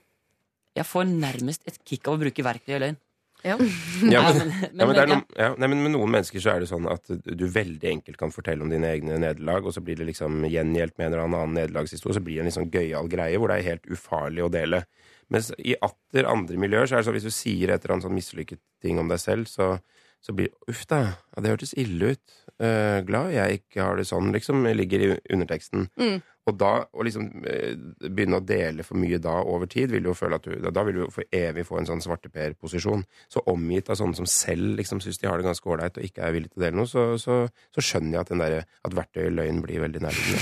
Jeg 0.77 0.87
får 0.87 1.07
nærmest 1.09 1.65
et 1.67 1.79
kick 1.87 2.07
av 2.07 2.17
å 2.17 2.21
bruke 2.21 2.45
verktøy 2.45 2.75
i 2.75 2.81
løgn. 2.83 2.99
Ja. 3.43 3.55
Ja, 4.11 4.21
men, 4.33 4.51
men- 4.51 4.79
ja, 4.79 4.85
men, 4.85 4.95
ja. 4.95 5.05
noen, 5.09 5.23
ja, 5.37 5.47
nei, 5.57 5.67
men 5.71 5.83
med 5.85 5.93
noen 5.95 6.11
mennesker 6.13 6.43
så 6.43 6.51
er 6.55 6.59
det 6.63 6.69
sånn 6.69 6.85
at 6.91 7.07
du 7.09 7.45
veldig 7.49 7.89
enkelt 7.95 8.19
kan 8.19 8.33
fortelle 8.33 8.61
om 8.65 8.69
dine 8.69 8.89
egne 8.91 9.17
nederlag, 9.21 9.65
og 9.65 9.73
så 9.73 9.81
blir 9.85 9.97
det 9.97 10.09
liksom 10.11 10.43
gjengjeldt 10.45 10.97
med 10.99 11.07
en 11.07 11.13
eller 11.15 11.25
annen 11.25 11.55
nederlagshistorie, 11.57 12.17
så 12.19 12.23
blir 12.25 12.37
det 12.37 12.43
en 12.45 12.51
litt 12.51 12.57
sånn 12.59 12.69
gøyal 12.73 13.09
greie 13.09 13.39
hvor 13.41 13.49
det 13.53 13.57
er 13.61 13.69
helt 13.71 13.89
ufarlig 13.97 14.45
å 14.45 14.51
dele. 14.53 14.83
Mens 15.31 15.49
i 15.63 15.73
atter 15.81 16.27
andre 16.27 16.59
miljøer 16.59 16.85
så 16.91 16.97
er 16.97 17.01
det 17.01 17.07
sånn 17.09 17.17
hvis 17.17 17.29
du 17.29 17.33
sier 17.33 17.71
et 17.71 17.81
eller 17.85 17.95
annet 17.97 18.05
sånn 18.09 18.17
mislykket 18.17 18.61
ting 18.83 18.99
om 19.01 19.07
deg 19.09 19.21
selv, 19.23 19.47
så, 19.49 19.71
så 20.21 20.35
blir 20.37 20.51
det 20.51 20.73
uff 20.75 20.83
da, 20.91 20.99
ja, 21.33 21.41
det 21.45 21.53
hørtes 21.55 21.73
ille 21.79 22.13
ut. 22.13 22.37
Uh, 22.61 22.99
glad 23.07 23.31
jeg 23.33 23.61
ikke 23.63 23.81
har 23.87 23.97
det 23.97 24.05
sånn, 24.09 24.29
liksom, 24.35 24.67
ligger 24.77 25.05
i 25.07 25.11
underteksten. 25.33 25.87
Mm. 25.97 26.19
Og 26.49 26.57
da 26.57 26.71
å 26.89 27.05
liksom 27.05 27.27
eh, 27.45 27.75
begynne 28.07 28.39
å 28.39 28.45
dele 28.45 28.85
for 28.85 28.97
mye 28.97 29.19
da 29.21 29.35
over 29.45 29.69
tid, 29.69 29.91
vil 29.93 30.03
du 30.05 30.09
jo 30.09 30.17
føle 30.17 30.39
at 30.39 30.47
du 30.47 30.55
Da, 30.71 30.83
vil 30.87 30.97
du 30.97 31.03
jo 31.03 31.11
for 31.13 31.23
evig 31.35 31.67
få 31.67 31.77
en 31.79 31.89
sånn 31.89 32.01
svarteper-posisjon. 32.01 33.05
Så 33.29 33.43
omgitt 33.51 33.91
av 33.91 33.99
sånne 33.99 34.17
som 34.17 34.29
selv 34.29 34.79
liksom 34.79 35.03
syns 35.03 35.21
de 35.21 35.29
har 35.29 35.37
det 35.37 35.45
ganske 35.45 35.69
ålreit 35.69 35.99
og 35.99 36.07
ikke 36.07 36.25
er 36.25 36.35
villige 36.35 36.55
til 36.55 36.63
å 36.63 36.65
dele 36.65 36.79
noe, 36.81 36.89
så, 36.89 37.05
så, 37.21 37.43
så 37.75 37.85
skjønner 37.85 38.17
jeg 38.17 38.25
at, 38.25 38.33
den 38.33 38.41
der, 38.41 38.57
at 38.87 38.97
verktøyet 38.97 39.37
løgn 39.37 39.61
blir 39.65 39.85
veldig 39.85 40.01
nærliggende. 40.07 40.41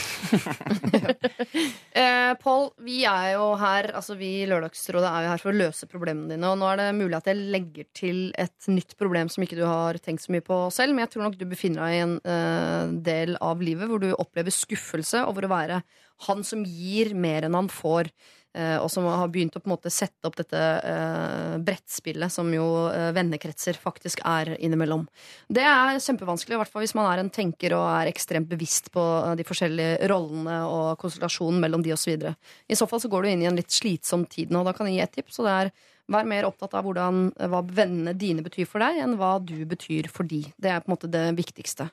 Eh, 1.89 2.33
Pål, 2.37 2.67
vi 2.85 2.99
er 3.09 3.31
jo 3.33 3.45
her 3.57 3.87
Altså 3.97 4.13
vi 4.13 4.27
i 4.43 4.47
Lørdagsrådet 4.49 5.09
er 5.09 5.23
jo 5.25 5.29
her 5.31 5.41
for 5.41 5.49
å 5.49 5.57
løse 5.57 5.87
problemene 5.89 6.35
dine. 6.35 6.51
Og 6.51 6.59
nå 6.61 6.67
er 6.69 6.81
det 6.81 6.89
mulig 6.99 7.17
at 7.17 7.29
jeg 7.31 7.47
legger 7.55 7.87
til 7.97 8.19
et 8.37 8.69
nytt 8.69 8.93
problem 8.99 9.31
som 9.31 9.45
ikke 9.45 9.57
du 9.57 9.63
har 9.65 9.97
tenkt 10.03 10.25
så 10.25 10.33
mye 10.35 10.45
på 10.45 10.59
selv. 10.75 10.93
Men 10.93 11.07
jeg 11.07 11.15
tror 11.15 11.25
nok 11.25 11.39
du 11.39 11.47
befinner 11.49 11.85
deg 11.87 11.95
i 11.95 12.03
en 12.05 12.17
eh, 12.21 12.93
del 13.09 13.39
av 13.41 13.63
livet 13.65 13.89
hvor 13.89 14.03
du 14.03 14.11
opplever 14.13 14.53
skuffelse 14.53 15.25
over 15.25 15.47
å 15.47 15.53
være 15.55 15.81
han 16.27 16.43
som 16.43 16.65
gir 16.67 17.13
mer 17.15 17.47
enn 17.47 17.55
han 17.57 17.71
får. 17.71 18.11
Eh, 18.59 18.75
og 18.77 18.89
som 18.91 19.07
har 19.07 19.31
begynt 19.31 19.55
å 19.57 19.61
på 19.63 19.69
en 19.69 19.73
måte 19.73 19.91
sette 19.93 20.27
opp 20.27 20.37
dette 20.39 20.59
eh, 20.59 21.55
brettspillet 21.65 22.33
som 22.33 22.49
jo 22.53 22.65
eh, 22.91 23.09
vennekretser 23.15 23.79
faktisk 23.79 24.23
er 24.27 24.53
innimellom. 24.59 25.05
Det 25.47 25.65
er 25.65 25.99
kjempevanskelig, 26.03 26.57
i 26.57 26.61
hvert 26.61 26.73
fall 26.73 26.85
hvis 26.85 26.95
man 26.99 27.09
er 27.11 27.23
en 27.23 27.31
tenker 27.33 27.75
og 27.77 27.85
er 27.87 28.11
ekstremt 28.11 28.49
bevisst 28.51 28.91
på 28.93 29.05
de 29.39 29.45
forskjellige 29.47 30.09
rollene 30.11 30.59
og 30.67 30.99
konsultasjonen 31.01 31.63
mellom 31.63 31.85
de 31.85 31.95
osv. 31.95 32.27
I 32.67 32.77
så 32.77 32.89
fall 32.89 33.01
så 33.03 33.11
går 33.11 33.25
du 33.25 33.31
inn 33.33 33.45
i 33.45 33.49
en 33.49 33.59
litt 33.59 33.73
slitsom 33.73 34.27
tid 34.29 34.53
nå. 34.53 34.65
Da 34.67 34.75
kan 34.75 34.89
jeg 34.89 34.99
gi 34.99 35.05
et 35.07 35.17
tips, 35.21 35.39
og 35.39 35.49
det 35.49 35.55
er 35.55 35.73
Vær 36.09 36.25
mer 36.25 36.47
opptatt 36.47 36.73
av 36.73 36.87
hvordan, 36.87 37.27
hva 37.51 37.59
vennene 37.69 38.15
dine 38.17 38.41
betyr 38.41 38.65
for 38.65 38.81
deg, 38.81 38.97
enn 39.03 39.11
hva 39.19 39.35
du 39.45 39.59
betyr 39.69 40.07
for 40.09 40.25
de. 40.25 40.39
Det 40.57 40.71
er 40.73 40.81
på 40.81 40.89
en 40.89 40.95
måte 40.95 41.09
det 41.13 41.21
viktigste. 41.37 41.85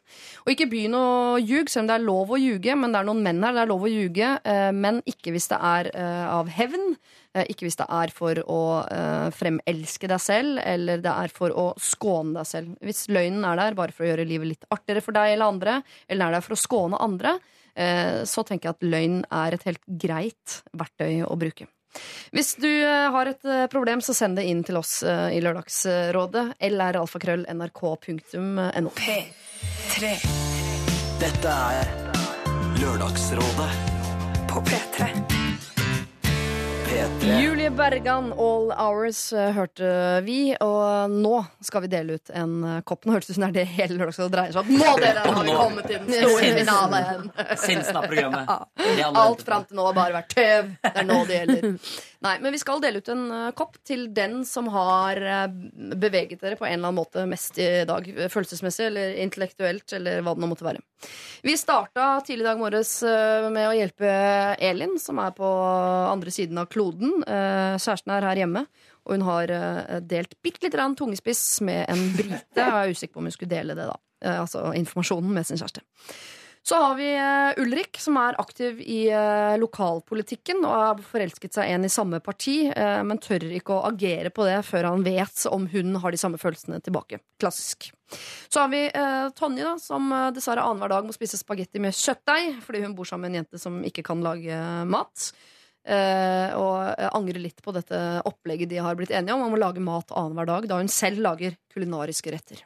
Og 0.46 0.52
ikke 0.54 0.68
begynn 0.72 0.96
å 0.96 1.36
ljuge, 1.36 1.68
selv 1.68 1.84
om 1.84 1.90
det 1.90 1.96
er 1.98 2.06
lov 2.06 2.32
å 2.32 2.38
ljuge. 2.40 2.76
Men 2.80 2.94
det 2.94 3.02
er 3.02 3.08
noen 3.10 3.20
menn 3.26 3.44
her, 3.44 3.52
det 3.52 3.62
er 3.66 3.70
lov 3.74 3.84
å 3.84 3.92
ljuge, 3.92 4.30
eh, 4.40 4.70
men 4.72 5.02
ikke 5.04 5.34
hvis 5.36 5.50
det 5.52 5.58
er 5.60 5.90
eh, 5.92 6.24
av 6.32 6.48
hevn. 6.48 6.96
eh, 7.36 7.44
Ikke 7.52 7.68
hvis 7.68 7.76
det 7.76 7.88
er 7.92 8.14
for 8.16 8.40
å 8.48 8.60
eh, 8.88 9.28
fremelske 9.36 10.08
deg 10.08 10.24
selv, 10.24 10.62
eller 10.64 11.04
det 11.04 11.12
er 11.12 11.28
for 11.36 11.52
å 11.52 11.66
skåne 11.76 12.38
deg 12.40 12.48
selv. 12.48 12.72
Hvis 12.80 13.04
løgnen 13.12 13.44
er 13.44 13.60
der 13.60 13.76
bare 13.76 13.92
for 13.92 14.06
å 14.06 14.10
gjøre 14.14 14.24
livet 14.32 14.54
litt 14.54 14.64
artigere 14.72 15.04
for 15.04 15.12
deg 15.12 15.34
eller 15.36 15.52
andre, 15.52 15.76
eller 16.08 16.26
er 16.30 16.38
der 16.38 16.46
for 16.48 16.56
å 16.56 16.62
skåne 16.64 17.04
andre, 17.04 17.36
eh, 17.76 18.24
så 18.24 18.48
tenker 18.48 18.70
jeg 18.70 18.78
at 18.80 18.90
løgn 18.96 19.24
er 19.28 19.52
et 19.60 19.68
helt 19.68 19.84
greit 19.86 20.62
verktøy 20.72 21.20
å 21.28 21.36
bruke. 21.36 21.68
Hvis 22.34 22.54
du 22.60 22.68
eh, 22.68 23.10
har 23.12 23.26
et 23.30 23.44
eh, 23.44 23.66
problem, 23.72 24.00
så 24.04 24.14
send 24.16 24.36
det 24.38 24.44
inn 24.50 24.62
til 24.66 24.76
oss 24.80 25.02
eh, 25.06 25.36
i 25.36 25.40
Lørdagsrådet. 25.44 26.44
lralfakrøll.nrk.no. 26.60 28.90
P3 28.98 30.02
Dette 31.22 31.50
er 31.80 31.86
Lørdagsrådet 32.82 33.70
på 34.52 34.56
P3. 34.68 35.35
P3. 36.96 37.40
Julie 37.42 37.70
Bergan, 37.70 38.32
All 38.32 38.72
Hours, 38.72 39.32
eh, 39.32 39.50
hørte 39.52 40.20
vi. 40.24 40.56
Og 40.64 41.10
nå 41.12 41.44
skal 41.60 41.84
vi 41.84 41.90
dele 41.92 42.16
ut 42.16 42.30
en 42.32 42.54
eh, 42.64 42.78
kopp. 42.88 43.04
Nå 43.04 43.12
hørtes 43.12 43.28
det 43.28 43.34
ut 43.34 43.36
som 43.36 43.44
det 43.44 43.50
er 43.50 43.56
det 43.58 43.64
hele 43.74 43.98
Lørdagsrådet 43.98 44.32
dreier 44.32 44.54
seg 44.56 44.62
om. 44.62 44.78
Nå, 44.80 44.94
dere, 45.02 45.24
har 45.26 45.44
vi 45.44 45.56
kommet 45.58 45.90
til 45.90 46.00
den 46.00 46.16
store 46.22 46.52
finalen! 46.56 47.28
Sinsen 47.66 48.00
av 48.00 48.08
programmet. 48.08 48.56
Ja. 48.96 49.10
Alt 49.12 49.42
fram 49.44 49.64
til 49.66 49.76
nå 49.76 49.84
har 49.90 49.96
bare 49.96 50.14
vært 50.14 50.30
tøv. 50.32 50.68
Det 50.80 50.92
er 51.02 51.04
nå 51.04 51.16
det 51.28 51.40
gjelder. 51.40 51.64
Nei, 52.24 52.38
men 52.40 52.54
vi 52.54 52.60
skal 52.60 52.80
dele 52.80 53.02
ut 53.02 53.08
en 53.12 53.24
uh, 53.28 53.50
kopp 53.56 53.76
til 53.86 54.06
den 54.16 54.40
som 54.48 54.70
har 54.72 55.20
uh, 55.20 55.44
beveget 56.00 56.40
dere 56.40 56.56
på 56.56 56.64
en 56.64 56.78
eller 56.78 56.88
annen 56.88 56.98
måte 56.98 57.26
mest 57.28 57.58
i 57.60 57.84
dag. 57.88 58.08
Følelsesmessig 58.32 58.86
eller 58.88 59.18
intellektuelt, 59.24 59.84
eller 59.98 60.24
hva 60.24 60.32
det 60.36 60.44
nå 60.44 60.48
måtte 60.50 60.66
være. 60.66 60.82
Vi 61.44 61.56
starta 61.60 62.08
tidlig 62.24 62.46
i 62.46 62.48
dag 62.48 62.60
morges 62.60 62.94
uh, 63.04 63.48
med 63.52 63.68
å 63.68 63.74
hjelpe 63.76 64.12
Elin, 64.64 64.96
som 65.02 65.20
er 65.22 65.36
på 65.36 65.50
andre 66.08 66.32
siden 66.32 66.62
av 66.62 66.70
kloden. 66.72 67.20
Kjæresten 67.26 68.14
er 68.16 68.30
her 68.30 68.42
hjemme. 68.44 68.64
Og 69.06 69.14
hun 69.14 69.26
har 69.28 69.50
delt 70.02 70.32
bitte 70.42 70.64
lite 70.64 70.74
grann 70.74 70.96
tungespiss 70.98 71.60
med 71.62 71.84
en 71.92 72.00
brite. 72.16 72.40
Jeg 72.58 72.66
er 72.66 72.90
usikker 72.90 73.14
på 73.14 73.20
om 73.22 73.28
hun 73.28 73.34
skulle 73.36 73.52
dele 73.52 73.76
det, 73.78 73.86
da. 73.86 74.32
Altså 74.40 74.64
informasjonen 74.74 75.30
med 75.36 75.46
sin 75.46 75.60
kjæreste. 75.60 75.84
Så 76.68 76.74
har 76.74 76.94
vi 76.94 77.14
eh, 77.14 77.62
Ulrik, 77.62 77.98
som 78.02 78.16
er 78.18 78.34
aktiv 78.42 78.80
i 78.82 79.04
eh, 79.14 79.52
lokalpolitikken 79.62 80.64
og 80.66 80.72
har 80.74 81.04
forelsket 81.12 81.54
seg 81.54 81.70
en 81.70 81.86
i 81.86 81.90
samme 81.92 82.18
parti, 82.18 82.56
eh, 82.66 83.02
men 83.06 83.20
tør 83.22 83.44
ikke 83.54 83.76
å 83.76 83.84
agere 83.86 84.32
på 84.34 84.42
det 84.48 84.56
før 84.66 84.88
han 84.88 85.04
vet 85.06 85.44
om 85.46 85.68
hun 85.70 85.94
har 86.02 86.10
de 86.10 86.18
samme 86.18 86.40
følelsene 86.42 86.80
tilbake. 86.82 87.20
Klassisk. 87.38 87.92
Så 88.50 88.64
har 88.64 88.72
vi 88.74 88.82
Tonje, 89.38 89.62
da, 89.62 89.76
som 89.78 90.10
dessverre 90.34 90.64
annenhver 90.66 90.90
dag 90.90 91.06
må 91.06 91.14
spise 91.14 91.38
spagetti 91.38 91.82
med 91.82 91.94
kjøttdeig 91.94 92.58
fordi 92.66 92.82
hun 92.82 92.98
bor 92.98 93.06
sammen 93.06 93.28
med 93.28 93.36
en 93.36 93.44
jente 93.44 93.62
som 93.62 93.78
ikke 93.86 94.02
kan 94.06 94.26
lage 94.26 94.58
mat. 94.90 95.30
Og 95.86 97.02
angrer 97.14 97.42
litt 97.42 97.62
på 97.62 97.74
dette 97.74 97.98
opplegget 98.26 98.70
de 98.70 98.82
har 98.82 98.98
blitt 98.98 99.14
enige 99.14 99.34
om, 99.34 99.42
om 99.46 99.54
å 99.54 99.60
lage 99.68 99.82
mat 99.82 100.10
annenhver 100.14 100.50
dag, 100.50 100.70
da 100.70 100.78
hun 100.82 100.90
selv 100.90 101.22
lager 101.26 101.58
kulinariske 101.74 102.34
retter. 102.34 102.62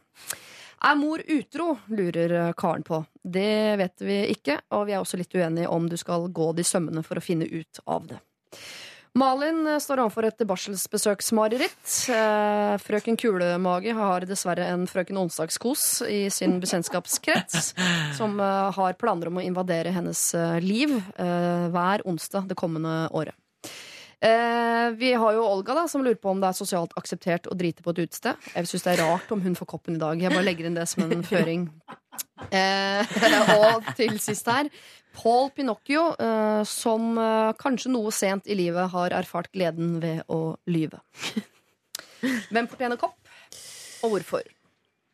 Er 0.80 0.96
mor 0.96 1.20
utro, 1.28 1.74
lurer 1.92 2.32
eh, 2.32 2.52
Karen 2.56 2.82
på. 2.82 3.02
Det 3.22 3.76
vet 3.76 4.00
vi 4.00 4.20
ikke, 4.32 4.60
og 4.72 4.86
vi 4.88 4.94
er 4.96 5.02
også 5.02 5.18
litt 5.20 5.34
uenige 5.36 5.68
om 5.68 5.88
du 5.90 5.96
skal 6.00 6.30
gå 6.32 6.52
de 6.56 6.64
sømmene 6.64 7.02
for 7.04 7.20
å 7.20 7.24
finne 7.24 7.44
ut 7.44 7.82
av 7.84 8.06
det. 8.08 8.20
Malin 9.20 9.66
eh, 9.68 9.80
står 9.82 10.00
overfor 10.00 10.30
et 10.30 10.40
barselsbesøksmareritt. 10.48 11.84
Eh, 12.16 12.78
Frøken 12.80 13.20
Kulemage 13.20 13.92
har 13.98 14.24
dessverre 14.30 14.70
en 14.72 14.88
frøken 14.88 15.20
Onsdagskos 15.20 15.84
i 16.08 16.22
sin 16.32 16.56
bekjentskapskrets, 16.64 17.74
som 18.16 18.40
har 18.40 18.96
planer 18.96 19.28
om 19.28 19.42
å 19.42 19.44
invadere 19.44 19.92
hennes 19.92 20.30
liv 20.64 20.96
hver 21.20 22.08
onsdag 22.08 22.48
det 22.48 22.56
kommende 22.56 23.02
året. 23.12 23.36
Eh, 24.20 24.90
vi 25.00 25.14
har 25.16 25.32
jo 25.32 25.44
Olga, 25.48 25.74
da, 25.78 25.86
som 25.88 26.04
lurer 26.04 26.18
på 26.20 26.32
om 26.34 26.40
det 26.42 26.50
er 26.50 26.56
sosialt 26.58 26.92
akseptert 27.00 27.48
å 27.48 27.56
drite 27.56 27.84
på 27.84 27.94
et 27.94 28.02
utested. 28.04 28.50
Jeg 28.52 28.68
syns 28.68 28.84
det 28.84 28.92
er 28.92 29.02
rart 29.06 29.32
om 29.32 29.40
hun 29.40 29.56
får 29.56 29.70
koppen 29.70 29.96
i 29.96 30.02
dag. 30.02 30.20
Jeg 30.20 30.34
bare 30.34 30.44
legger 30.44 30.68
inn 30.68 30.76
det 30.76 30.86
som 30.90 31.06
en 31.06 31.24
føring. 31.30 31.68
Eh, 32.52 33.14
og 33.56 33.88
til 33.96 34.18
sist 34.20 34.48
her 34.50 34.68
Paul 35.16 35.48
Pinocchio, 35.56 36.10
eh, 36.20 36.62
som 36.68 37.16
eh, 37.18 37.52
kanskje 37.60 37.94
noe 37.94 38.12
sent 38.14 38.50
i 38.50 38.58
livet 38.58 38.92
har 38.92 39.16
erfart 39.16 39.50
gleden 39.56 39.98
ved 40.04 40.22
å 40.28 40.56
lyve. 40.70 41.00
Hvem 42.20 42.68
fortjener 42.68 43.00
kopp, 43.00 43.16
og 44.04 44.14
hvorfor? 44.14 44.44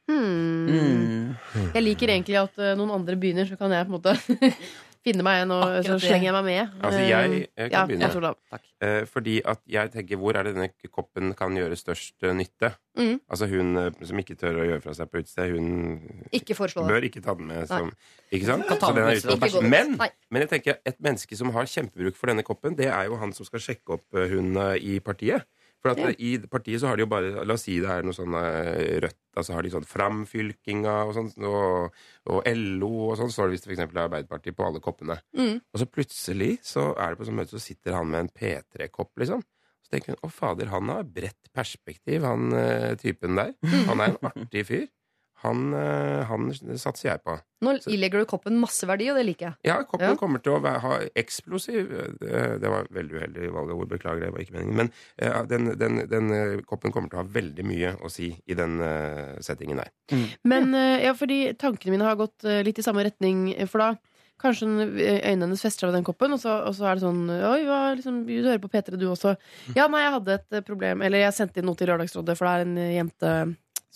Hmm. 0.07 0.67
Mm. 0.71 1.71
Jeg 1.75 1.83
liker 1.83 2.13
egentlig 2.13 2.37
at 2.39 2.61
uh, 2.63 2.75
noen 2.79 2.93
andre 2.95 3.17
begynner, 3.19 3.47
så 3.49 3.57
kan 3.59 3.73
jeg 3.75 3.89
på 3.89 3.91
en 3.91 3.97
måte 3.97 4.13
finne 5.07 5.27
meg 5.27 5.45
en, 5.45 5.55
og 5.55 5.77
så 5.87 5.99
slenger 6.03 6.29
jeg 6.29 6.35
meg 6.37 6.47
med. 6.49 6.75
Altså, 6.83 7.03
jeg, 7.07 7.37
jeg 7.47 7.71
kan 7.71 7.77
ja, 7.79 7.85
begynne. 7.87 8.33
jeg. 8.53 8.65
Eh, 8.87 9.03
fordi 9.09 9.37
at 9.49 9.63
jeg 9.71 9.93
tenker, 9.95 10.21
hvor 10.21 10.37
er 10.37 10.49
det 10.49 10.57
denne 10.57 10.91
koppen 10.93 11.33
kan 11.39 11.57
gjøre 11.57 11.79
størst 11.79 12.27
eh, 12.27 12.35
nytte? 12.37 12.73
Mm. 12.99 13.19
Altså 13.29 13.49
hun 13.51 13.77
eh, 13.77 13.91
som 14.09 14.21
ikke 14.21 14.37
tør 14.41 14.63
å 14.63 14.67
gjøre 14.67 14.83
fra 14.85 14.95
seg 14.97 15.11
på 15.13 15.21
utested, 15.21 15.53
hun 15.53 15.99
Ikke 16.37 16.57
bør 16.57 17.05
ikke 17.09 17.21
ta 17.25 17.35
den 17.37 17.51
med 17.51 17.67
som 17.69 17.91
Ikke 18.33 18.49
sant? 18.49 18.71
Er 18.71 19.21
Ikke. 19.21 19.63
Men, 19.65 19.97
men 19.99 20.45
jeg 20.45 20.53
tenker 20.55 20.81
et 20.81 20.97
menneske 21.05 21.37
som 21.39 21.53
har 21.55 21.69
kjempebruk 21.71 22.17
for 22.17 22.33
denne 22.33 22.45
koppen, 22.47 22.77
det 22.79 22.89
er 22.89 23.11
jo 23.11 23.21
han 23.21 23.35
som 23.37 23.49
skal 23.49 23.63
sjekke 23.63 23.99
opp 23.99 24.17
eh, 24.17 24.33
hun 24.33 24.57
eh, 24.57 24.77
i 24.81 24.99
partiet. 25.05 25.45
For 25.83 25.93
at 25.93 25.99
Ja. 26.01 26.11
i 26.19 26.39
partiet 26.51 26.81
så 26.81 26.89
har 26.89 26.97
de 26.97 27.05
jo 27.05 27.11
bare 27.11 27.45
La 27.47 27.55
oss 27.55 27.67
si 27.69 27.79
det 27.81 27.91
er 27.93 28.03
noe 28.07 28.17
sånn 28.17 28.35
eh, 28.35 28.97
rødt 29.05 29.19
Altså 29.37 29.53
har 29.53 29.63
de 29.63 29.71
sånn 29.71 29.85
Framfylkinga 29.85 30.95
og 31.07 31.13
sånn, 31.13 31.27
og, 31.45 31.93
og 32.33 32.47
LO 32.49 33.11
og 33.11 33.19
sånn, 33.21 33.29
står 33.29 33.51
det 33.53 33.59
eksempel 33.75 33.99
er 34.01 34.07
Arbeiderpartiet 34.07 34.57
på 34.57 34.65
alle 34.65 34.81
koppene. 34.81 35.19
Mm. 35.37 35.59
Og 35.61 35.83
så 35.83 35.87
plutselig 35.87 36.55
så 36.65 36.87
er 36.97 37.13
det 37.13 37.21
på 37.21 37.27
sånn 37.29 37.37
møte, 37.37 37.53
så 37.53 37.61
sitter 37.61 37.99
han 37.99 38.09
med 38.09 38.25
en 38.25 38.31
P3-kopp, 38.33 39.13
liksom. 39.21 39.45
Så 39.85 39.93
tenker 39.93 40.17
hun 40.17 40.25
å 40.25 40.33
fader, 40.33 40.73
han 40.73 40.89
har 40.89 41.05
bredt 41.05 41.53
perspektiv, 41.55 42.25
han 42.25 42.49
eh, 42.57 42.95
typen 42.97 43.37
der. 43.37 43.53
Han 43.91 44.01
er 44.01 44.15
en 44.15 44.19
artig 44.33 44.65
fyr. 44.67 44.89
Han, 45.47 45.63
eh, 45.79 46.23
han 46.29 46.49
satser 46.79 47.13
jeg 47.13 47.23
på. 47.25 47.37
Nå 47.65 47.73
ilegger 47.89 48.21
du 48.21 48.27
koppen 48.29 48.59
masse 48.61 48.85
verdi, 48.89 49.07
og 49.13 49.17
det 49.17 49.25
liker 49.31 49.47
jeg. 49.49 49.57
Ja, 49.71 49.77
koppen 49.89 50.11
Ja. 50.13 50.17
kommer 50.21 50.43
til 50.45 50.53
å 50.57 50.61
være, 50.61 50.81
ha 50.85 50.99
eksplosiv 51.17 51.89
Det, 52.21 52.43
det 52.61 52.73
var 52.73 52.91
veldig 52.93 53.17
uheldig 53.21 53.49
valg 53.55 53.71
av 53.73 53.79
ord, 53.81 53.89
beklager, 53.95 54.27
det 54.27 54.33
var 54.35 54.43
ikke 54.45 54.57
meningen. 54.59 54.77
Men 54.83 54.91
eh, 55.17 55.39
den, 55.49 55.71
den, 55.81 56.03
den 56.11 56.35
eh, 56.37 56.59
koppen 56.69 56.93
kommer 56.93 57.09
til 57.13 57.21
å 57.21 57.25
ha 57.25 57.31
veldig 57.39 57.65
mye 57.67 57.95
å 58.05 58.11
si 58.13 58.29
i 58.47 58.59
den 58.59 58.77
eh, 58.85 59.39
settingen 59.47 59.81
der. 59.81 59.95
Men 60.45 60.75
eh, 60.77 61.07
ja, 61.07 61.15
fordi 61.17 61.41
tankene 61.57 61.97
mine 61.97 62.05
har 62.11 62.19
gått 62.21 62.45
eh, 62.45 62.61
litt 62.67 62.79
i 62.83 62.85
samme 62.85 63.07
retning, 63.09 63.49
eh, 63.57 63.67
for 63.71 63.85
da 63.87 63.95
Kanskje 64.37 64.67
eh, 65.01 65.23
øynene 65.31 65.47
hennes 65.47 65.63
fester 65.65 65.87
seg 65.87 65.89
ved 65.89 65.95
den 65.97 66.05
koppen, 66.05 66.35
og 66.37 66.41
så, 66.43 66.59
og 66.69 66.75
så 66.77 66.91
er 66.91 66.99
det 66.99 67.07
sånn 67.07 67.23
Oi, 67.33 67.63
hva, 67.65 67.79
liksom, 67.97 68.19
du 68.29 68.35
hører 68.45 68.61
på 68.61 68.69
P3, 68.69 68.99
du 69.01 69.07
også. 69.09 69.33
Ja, 69.73 69.87
nei, 69.89 70.03
jeg 70.05 70.13
hadde 70.13 70.35
et 70.37 70.59
eh, 70.59 70.65
problem 70.67 71.01
Eller 71.07 71.23
jeg 71.25 71.33
sendte 71.39 71.63
inn 71.63 71.65
noe 71.71 71.79
til 71.81 71.89
Lørdagsrådet, 71.89 72.37
for 72.37 72.45
det 72.45 72.53
er 72.53 72.67
en 72.67 72.75
eh, 72.83 72.91
jente 72.99 73.31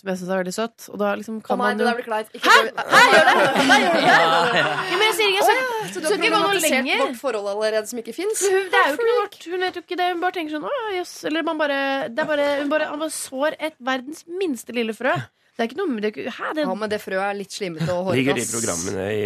som 0.01 0.09
jeg 0.11 0.17
syns 0.19 0.31
er 0.33 0.39
veldig 0.41 0.53
søtt. 0.55 0.85
Og 0.91 0.97
da 1.01 1.11
liksom 1.19 1.35
kan 1.45 1.59
man 1.61 1.77
jo 1.79 1.85
blir 1.93 2.05
kleint. 2.07 2.31
Hæ? 2.33 2.55
Hæ, 2.73 3.01
gjør 3.13 3.27
det? 3.29 3.35
Hæ, 3.61 3.75
gjør 3.83 3.99
det? 4.01 4.61
Ja, 4.61 4.95
men 4.97 5.05
jeg 5.05 5.15
sier 5.19 5.29
ikke 5.29 5.41
jeg 5.41 5.47
skal- 5.47 5.91
Så 5.91 6.01
du 6.01 6.07
har 6.07 6.15
ikke 6.17 6.21
gå 6.21 6.29
noe 6.31 6.41
problematisert 6.41 6.71
lenger. 6.85 7.03
vårt 7.05 7.19
forhold 7.21 7.47
allerede 7.53 7.87
som 7.91 7.99
ikke 8.01 8.15
fins? 8.17 8.41
Hun, 8.49 8.63
det 8.71 8.79
er 8.81 8.87
jo 8.89 8.95
ikke 8.97 9.09
noe 9.09 9.19
vårt. 9.21 9.37
Hun 9.51 9.59
vet 9.67 9.75
jo 9.79 9.81
ikke 9.85 9.97
det. 10.01 10.07
Hun 10.15 10.21
bare 10.25 10.35
tenker 10.39 10.55
sånn 10.57 10.65
Å, 10.71 10.73
jøss. 10.97 11.13
Eller 11.29 11.43
man 11.43 11.57
bare, 11.61 11.79
det 12.09 12.19
er 12.25 12.25
bare, 12.33 12.47
hun 12.61 12.69
bare, 12.73 12.89
han 12.91 12.99
bare 12.99 13.15
sår 13.15 13.55
et 13.59 13.75
verdens 13.79 14.25
minste 14.27 14.73
lille 14.73 14.93
frø. 14.97 15.13
Det 15.61 15.67
er 15.67 15.69
ikke 15.69 15.77
noe 15.77 15.99
det 16.01 16.07
er 16.07 16.13
ikke, 16.15 16.31
Hæ, 16.33 16.47
det 16.57 16.63
Ja, 16.65 16.73
men 16.73 16.89
det 16.89 16.97
frøet 17.03 17.21
er 17.21 17.35
litt 17.37 17.53
slimete 17.53 17.93
og 17.93 18.07
Ligger 18.17 18.33
de 18.39 18.45
programmene 18.49 19.03
i 19.13 19.25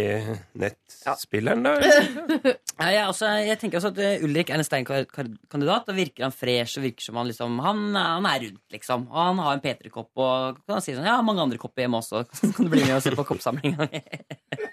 nettspilleren, 0.60 1.62
da? 1.64 1.72
Ja, 2.76 2.88
jeg, 2.92 3.04
også, 3.08 3.28
jeg 3.40 3.56
tenker 3.56 3.78
også 3.80 3.88
at 3.94 3.98
eh, 4.04 4.24
Ulrik 4.26 4.50
er 4.52 4.58
en 4.60 4.66
sterk 4.66 4.84
kar- 4.90 5.06
kar- 5.08 5.30
kandidat. 5.48 5.86
Da 5.88 5.94
virker 5.96 6.26
han 6.26 6.34
fresh 6.36 6.76
og 6.76 6.84
virker 6.84 7.06
som 7.06 7.16
han 7.16 7.30
liksom 7.30 7.54
Han, 7.64 7.78
er- 7.96 8.10
han 8.18 8.28
er 8.28 8.42
rundt, 8.44 8.60
liksom. 8.74 9.06
Og 9.08 9.16
han 9.30 9.40
har 9.40 9.56
en 9.56 9.62
P3-kopp 9.64 10.20
og 10.26 10.58
kan 10.68 10.84
si 10.84 10.92
sånn 10.92 11.08
Ja, 11.08 11.16
mange 11.24 11.40
andre 11.46 11.56
kopper 11.62 11.86
hjemme 11.86 12.02
også. 12.02 12.26
Kan 12.58 12.68
du 12.68 12.72
bli 12.74 12.84
med 12.84 12.98
og 12.98 13.02
se 13.06 13.14
på 13.16 13.24
koppsamlinga 13.32 13.88
mi? 13.88 14.02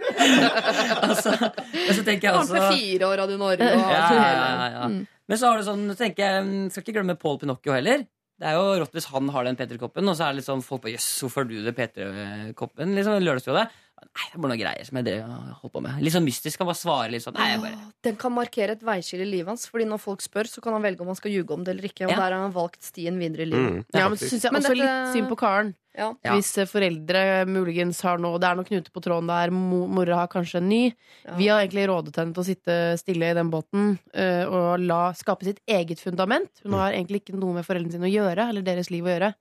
og, 1.08 1.16
så, 1.24 1.32
og 1.40 1.94
så 1.96 2.04
tenker 2.04 2.28
jeg 2.28 2.34
Han 2.36 2.44
også 2.44 2.60
på 2.60 2.74
fire 2.76 3.08
og 3.08 3.16
Radio 3.24 3.40
Norge 3.40 3.72
og 3.72 3.80
ja, 3.88 4.04
ja, 4.12 4.28
ja, 4.28 4.68
ja. 4.76 4.88
Mm. 4.92 5.00
Men 5.32 5.40
så 5.40 5.48
har 5.54 5.62
du 5.62 5.64
sånn, 5.70 5.86
tenker 5.96 6.26
jeg, 6.28 6.44
mm, 6.50 6.66
skal 6.74 6.84
ikke 6.84 6.98
glemme 7.00 7.16
Paul 7.20 7.38
Pinocchio 7.40 7.72
heller. 7.78 8.04
Det 8.42 8.50
er 8.50 8.58
jo 8.58 8.78
rått 8.82 8.96
hvis 8.98 9.10
han 9.14 9.30
har 9.34 9.46
den 9.46 9.58
P3-koppen, 9.60 10.10
og 10.10 10.18
så 10.18 10.26
er 10.26 10.34
det 10.34 10.42
litt 10.42 10.50
sånn 10.50 10.64
folk 10.66 10.84
på 10.86 10.92
Jøss, 10.92 11.10
hvorfor 11.24 11.44
har 11.44 11.50
du 11.52 11.60
det 11.64 11.76
P3-koppen? 11.78 12.96
Liksom 12.98 13.20
Lørdagsrådet. 13.22 13.68
Nei, 14.06 14.26
det 14.30 14.38
er 14.38 14.42
bare 14.44 14.52
noen 14.54 14.62
greier 14.62 14.86
som 14.88 14.98
jeg 15.00 15.06
drev 15.08 15.34
holdt 15.62 15.74
på 15.74 15.82
med. 15.86 16.02
Litt 16.04 16.14
sånn 16.14 16.26
mystisk. 16.28 16.60
Han 16.60 16.68
bare 16.70 16.80
svarer 16.82 17.12
litt 17.16 17.24
sånn. 17.26 17.38
Nei, 17.40 17.50
jeg 17.54 17.62
bare 17.62 17.92
Den 18.04 18.16
kan 18.20 18.34
markere 18.36 18.72
et 18.78 18.82
veiskille 18.84 19.24
i 19.26 19.32
livet 19.32 19.48
hans. 19.54 19.68
Fordi 19.70 19.86
når 19.90 20.00
folk 20.04 20.22
spør, 20.22 20.50
så 20.50 20.62
kan 20.62 20.74
han 20.74 20.82
velge 20.84 21.02
om 21.02 21.08
han 21.08 21.16
skal 21.20 21.32
ljuge 21.32 21.52
om 21.56 21.64
det 21.64 21.76
eller 21.76 21.88
ikke. 21.90 22.06
Og 22.06 22.12
Ja. 22.12 22.18
der 22.18 22.32
har 22.36 22.42
han 22.48 22.52
valgt 22.54 22.82
stien 22.84 23.18
videre 23.18 23.42
i 23.48 23.50
livet. 23.52 23.72
Mm, 23.72 23.86
Ja, 23.94 24.10
men 24.10 24.18
så 24.18 24.30
syns 24.30 24.44
jeg 24.44 24.52
Men 24.52 24.62
også 24.62 24.76
dette- 24.76 24.84
litt 24.84 25.14
synd 25.16 25.30
på 25.30 25.38
karen. 25.38 25.76
Ja. 25.96 26.14
Ja. 26.26 26.34
Hvis 26.34 26.58
eh, 26.58 26.66
foreldre 26.66 27.46
muligens 27.46 28.02
har 28.02 28.18
noe 28.18 28.40
Det 28.40 28.48
er 28.50 28.56
noe 28.56 28.66
knuter 28.66 28.90
på 28.90 29.00
tråden 29.00 29.28
der, 29.28 29.52
mo 29.52 29.86
mora 29.88 30.16
har 30.16 30.28
kanskje 30.28 30.58
en 30.58 30.68
ny. 30.70 30.94
Ja. 31.24 31.36
Vi 31.38 31.48
har 31.48 31.62
egentlig 31.62 31.86
rådet 31.88 32.16
henne 32.16 32.34
til 32.34 32.42
å 32.42 32.46
sitte 32.48 32.98
stille 32.98 33.30
i 33.30 33.34
den 33.38 33.52
båten 33.52 34.00
eh, 34.14 34.44
og 34.46 34.80
la 34.80 35.12
skape 35.14 35.44
sitt 35.46 35.60
eget 35.68 36.00
fundament. 36.02 36.50
Hun 36.64 36.74
har 36.74 36.92
egentlig 36.94 37.22
ikke 37.22 37.38
noe 37.38 37.54
med 37.54 37.64
foreldrene 37.66 37.92
sine 37.92 38.10
å 38.10 38.14
gjøre, 38.14 38.50
eller 38.50 38.62
deres 38.64 38.90
liv 38.90 39.04
å 39.06 39.14
gjøre. 39.14 39.34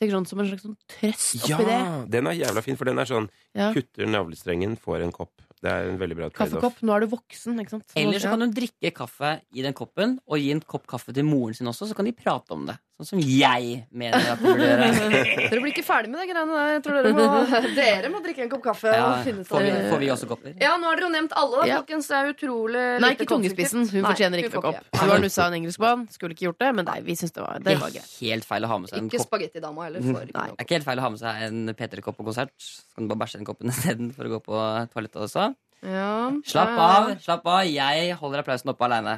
Tenker 0.00 0.16
sånn 0.16 0.26
Som 0.26 0.40
en 0.42 0.48
slags 0.50 0.62
sånn 0.66 0.76
trøst 0.88 1.48
Ja, 1.48 1.56
oppi 1.58 1.66
det. 1.68 2.10
den 2.10 2.26
er 2.26 2.32
jævla 2.38 2.62
fin, 2.64 2.76
for 2.76 2.84
den 2.88 2.98
er 2.98 3.04
sånn 3.10 3.28
Ja. 3.54 3.72
Kutter 3.74 4.06
navlestrengen, 4.08 4.76
får 4.80 5.02
en 5.04 5.12
kopp. 5.12 5.32
Det 5.62 5.70
er 5.70 5.90
en 5.90 5.98
veldig 6.00 6.16
bra 6.18 6.28
trade-off. 6.30 6.56
Kaffekopp. 6.58 6.80
Nå 6.82 6.94
er 6.96 7.00
du 7.04 7.06
voksen, 7.12 7.60
ikke 7.62 7.70
sant. 7.76 7.92
Eller 7.94 8.18
så 8.18 8.30
kan 8.32 8.40
hun 8.40 8.52
drikke 8.56 8.90
kaffe 8.96 9.40
i 9.54 9.62
den 9.62 9.74
koppen 9.78 10.18
og 10.26 10.38
gi 10.40 10.50
en 10.50 10.60
kopp 10.60 10.86
kaffe 10.90 11.14
til 11.14 11.22
moren 11.28 11.54
sin 11.54 11.68
også, 11.70 11.86
så 11.86 11.94
kan 11.94 12.04
de 12.08 12.12
prate 12.12 12.50
om 12.50 12.66
det. 12.66 12.78
Sånn 13.02 13.18
som 13.18 13.20
jeg 13.26 13.72
mener 13.90 14.14
at 14.22 14.38
det 14.38 14.46
burde 14.46 14.66
gjøre. 14.68 14.88
Dere 15.50 15.60
blir 15.64 15.72
ikke 15.72 15.82
ferdig 15.82 16.12
med 16.12 16.22
de 16.22 16.26
greiene 16.30 16.54
der. 16.54 16.68
Jeg 16.76 16.82
tror 16.86 16.98
dere 17.00 17.12
må, 17.16 17.24
dere 17.80 18.10
må 18.12 18.20
drikke 18.22 18.44
en 18.46 18.50
kopp 18.52 18.62
kaffe. 18.68 18.92
Ja, 18.94 19.08
og 19.08 19.24
finne 19.26 19.42
ut 19.42 19.48
får, 19.50 19.64
vi, 19.66 19.72
får 19.90 20.02
vi 20.04 20.10
også 20.14 20.28
kopper? 20.30 20.54
Ja, 20.62 20.76
nå 20.78 20.86
har 20.86 21.00
dere 21.00 21.08
jo 21.08 21.12
nevnt 21.16 21.34
alle, 21.42 21.56
da, 21.64 21.66
Ja. 21.72 21.80
folkens. 21.82 22.06
Det 22.12 22.18
er 22.20 22.30
utrolig 22.30 22.84
Nei, 23.02 23.10
ikke 23.16 23.26
tungespissen. 23.32 23.88
Hun 23.90 23.98
Nei, 23.98 24.12
fortjener 24.12 24.44
ikke 24.44 24.62
kopp. 24.62 24.78
Hun 25.00 25.12
har 25.16 25.24
nussa 25.26 25.48
en 25.50 25.58
engelskmann. 25.58 26.06
Skulle 26.14 26.36
ikke 26.38 26.46
gjort 26.50 26.62
det, 26.62 26.70
men 26.78 26.88
nei, 26.92 27.00
vi 27.10 27.18
syns 27.18 27.34
det 27.34 27.42
var, 27.42 27.58
det 27.64 27.76
var 27.82 27.90
greit. 27.98 28.14
helt 28.22 28.46
feil 28.46 28.68
å 28.68 28.72
ha 28.72 28.78
med 28.84 28.92
seg 28.92 29.02
en 29.02 29.10
Ikke 29.10 29.18
kopp. 29.24 29.32
spagettidama 29.32 29.88
heller. 29.88 30.06
Mm. 30.06 30.14
Nei. 30.14 30.24
Det 30.30 30.62
er 30.62 30.64
ikke 30.68 30.78
helt 30.78 30.88
feil 30.92 31.02
å 31.02 31.06
ha 31.08 31.12
med 31.16 31.22
seg 31.24 31.42
en 31.48 31.74
P3-kopp 31.82 32.16
på 32.22 32.28
konsert. 32.30 32.54
Så 32.62 32.94
kan 32.94 33.08
du 33.08 33.12
bare 33.14 33.24
bæsje 33.26 33.42
den 33.42 33.48
koppen 33.50 33.70
isteden 33.74 34.14
for 34.14 34.30
å 34.30 34.34
gå 34.36 34.42
på 34.46 34.62
toalettet 34.94 35.22
også. 35.26 35.50
Ja. 35.82 36.30
Slapp 36.46 36.68
ja, 36.70 36.78
ja. 36.78 36.90
av, 36.94 37.08
slapp 37.24 37.46
av. 37.50 37.64
Jeg 37.66 38.12
holder 38.20 38.44
applausen 38.44 38.70
oppe 38.70 38.86
aleine. 38.86 39.16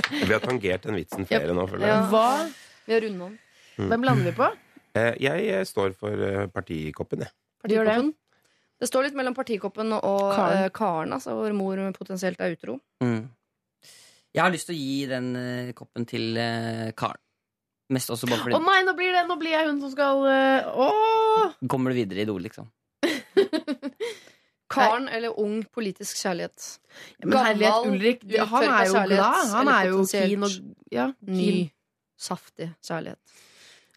Vi 0.28 0.32
har 0.32 0.42
tangert 0.44 0.86
den 0.88 0.98
vitsen 0.98 1.26
flere 1.28 1.54
nå, 1.56 1.66
føler 1.70 1.86
jeg. 1.86 1.94
Ja. 1.94 2.08
Hva? 2.10 2.26
Vi 2.86 2.96
har 2.96 3.04
rundet 3.06 3.26
om. 3.28 3.38
Hvem 3.90 4.06
lander 4.08 4.30
vi 4.30 4.36
på? 4.36 4.48
Eh, 4.98 5.12
Jeg 5.22 5.50
eh, 5.54 5.64
står 5.68 5.94
for 5.98 6.24
eh, 6.26 6.46
partikoppen, 6.52 7.24
jeg. 7.26 7.32
Gjør 7.70 7.86
det. 7.86 7.94
Partikoppen. 7.94 8.14
Det 8.80 8.88
står 8.88 9.04
litt 9.06 9.16
mellom 9.18 9.34
partikoppen 9.36 9.92
og 9.98 10.30
Karen. 10.72 11.12
Altså, 11.12 11.34
hvor 11.36 11.52
mor 11.52 11.80
potensielt 11.92 12.40
er 12.40 12.54
utro. 12.56 12.78
Mm. 13.04 13.26
Jeg 14.32 14.40
har 14.44 14.52
lyst 14.54 14.70
til 14.70 14.76
å 14.76 14.80
gi 14.80 15.00
den 15.10 15.28
eh, 15.36 15.72
koppen 15.76 16.06
til 16.08 16.38
eh, 16.40 16.88
Karen. 16.96 17.20
Mest 17.90 18.12
også 18.14 18.28
bare 18.30 18.38
Å 18.38 18.46
fordi 18.46 18.58
nei, 18.62 18.78
nå 18.86 18.92
blir, 18.94 19.10
det, 19.10 19.24
nå 19.26 19.34
blir 19.40 19.50
jeg 19.50 19.66
hun 19.66 19.80
som 19.82 19.90
skal 19.90 20.20
øh, 20.22 20.68
Åh! 20.84 21.56
Kommer 21.72 21.90
du 21.90 21.98
videre 21.98 22.22
i 22.22 22.22
Idol, 22.22 22.44
liksom? 22.46 22.68
Karen 24.70 25.08
eller 25.10 25.34
ung 25.40 25.62
politisk 25.74 26.20
kjærlighet. 26.22 26.66
Ja, 27.18 27.26
men 27.26 27.38
herlighet, 27.38 27.88
Ulrik, 27.90 28.26
han 28.52 28.66
er 28.68 28.84
jo 28.86 29.02
glad. 29.08 29.48
Han 29.54 29.70
er 29.72 29.88
jo 29.90 30.04
keen 30.06 30.46
og 30.46 30.54
ja, 30.94 31.08
Ny, 31.26 31.48
saftig 32.20 32.70
kjærlighet. 32.86 33.40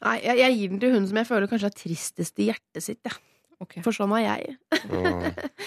Nei, 0.04 0.18
jeg, 0.26 0.40
jeg 0.42 0.58
gir 0.58 0.74
den 0.74 0.82
til 0.82 0.96
hun 0.98 1.06
som 1.08 1.20
jeg 1.22 1.30
føler 1.30 1.52
kanskje 1.52 1.70
er 1.70 1.78
tristest 1.78 2.42
i 2.44 2.50
hjertet 2.50 2.84
sitt. 2.84 3.00
Ja. 3.08 3.14
okay. 3.64 3.84
For 3.86 3.96
sånn 3.96 4.12
er 4.18 4.26
jeg. 4.26 4.58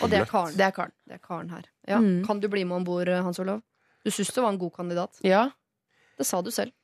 Og 0.03 0.11
det 0.13 0.21
er 0.21 0.29
Karen. 0.29 0.57
Det 0.59 0.67
er 0.67 0.75
Karen. 0.77 0.97
Det 1.07 1.17
er 1.17 1.23
Karen 1.25 1.55
her. 1.55 1.71
Ja. 1.89 2.03
Mm. 2.03 2.21
Kan 2.27 2.43
du 2.43 2.51
bli 2.53 2.67
med 2.69 2.83
om 2.83 2.89
bord, 2.89 3.09
Hans 3.09 3.41
Olav? 3.43 3.63
Du 4.05 4.13
syns 4.13 4.35
det 4.35 4.45
var 4.45 4.53
en 4.53 4.61
god 4.61 4.75
kandidat. 4.77 5.23
Ja. 5.25 5.47
Det 6.19 6.27
sa 6.29 6.43
du 6.45 6.53
selv. 6.55 6.75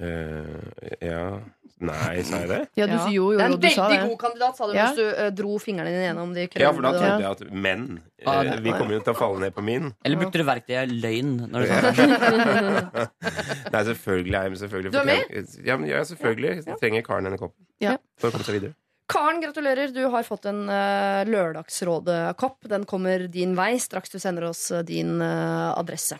Uh, 0.00 0.64
ja 1.04 1.40
Nei, 1.80 2.20
sa 2.28 2.40
jeg 2.42 2.48
det? 2.50 2.58
ja, 2.76 2.86
du, 2.90 2.92
Jo, 3.08 3.30
jo, 3.32 3.38
det 3.38 3.40
er 3.40 3.46
en 3.46 3.54
veldig 3.56 3.70
sa 3.72 3.86
veldig 3.88 3.98
det. 4.02 4.08
god 4.10 4.18
kandidat, 4.20 4.56
sa 4.58 4.66
du 4.68 4.74
Ja. 4.76 4.86
hvis 4.90 4.98
du 4.98 5.06
uh, 5.24 5.30
dro 5.32 5.54
fingrene 5.62 5.88
dine 5.94 6.02
gjennom 6.10 6.34
de 6.36 6.44
Ja, 6.60 6.72
for 6.76 6.82
da 6.84 6.90
trodde 6.92 7.22
jeg 7.24 7.30
at 7.30 7.52
menn 7.52 7.86
Ah, 8.26 8.42
eh, 8.44 8.58
Vi 8.60 8.70
kommer 8.76 8.92
jo 8.92 9.00
til 9.00 9.14
å 9.14 9.16
falle 9.16 9.40
ned 9.40 9.54
på 9.56 9.62
min. 9.64 9.94
Eller 10.04 10.20
brukte 10.20 10.36
du 10.36 10.44
verktøyet 10.44 10.92
løgn? 10.92 11.30
Når 11.48 11.64
du 11.64 11.66
sa 11.70 11.80
det? 11.80 13.08
Nei, 13.72 13.82
selvfølgelig 13.88 14.36
er 14.36 14.48
jeg 14.50 14.60
selvfølgelig 14.60 14.92
Du 14.92 14.98
er 15.00 15.08
med? 15.08 15.24
Ja, 15.32 15.40
selvfølgelig. 15.40 15.88
ja, 15.94 16.04
selvfølgelig. 16.10 16.78
Trenger 16.82 17.06
Karen 17.06 17.28
denne 17.30 17.40
koppen 17.40 17.64
Ja. 17.80 17.96
for 18.20 18.28
å 18.28 18.34
komme 18.36 18.44
seg 18.44 18.58
videre. 18.60 18.74
Karen, 19.10 19.40
gratulerer. 19.42 19.90
Du 19.90 20.02
har 20.12 20.22
fått 20.28 20.44
en 20.46 20.60
uh, 20.68 21.24
Lørdagsrådet-kopp. 21.26 22.68
Den 22.70 22.84
kommer 22.86 23.24
din 23.32 23.56
vei 23.58 23.72
straks 23.82 24.12
du 24.12 24.18
sender 24.22 24.50
oss 24.52 24.68
eh, 24.70 24.84
din 24.86 25.16
eh, 25.24 25.70
adresse. 25.80 26.18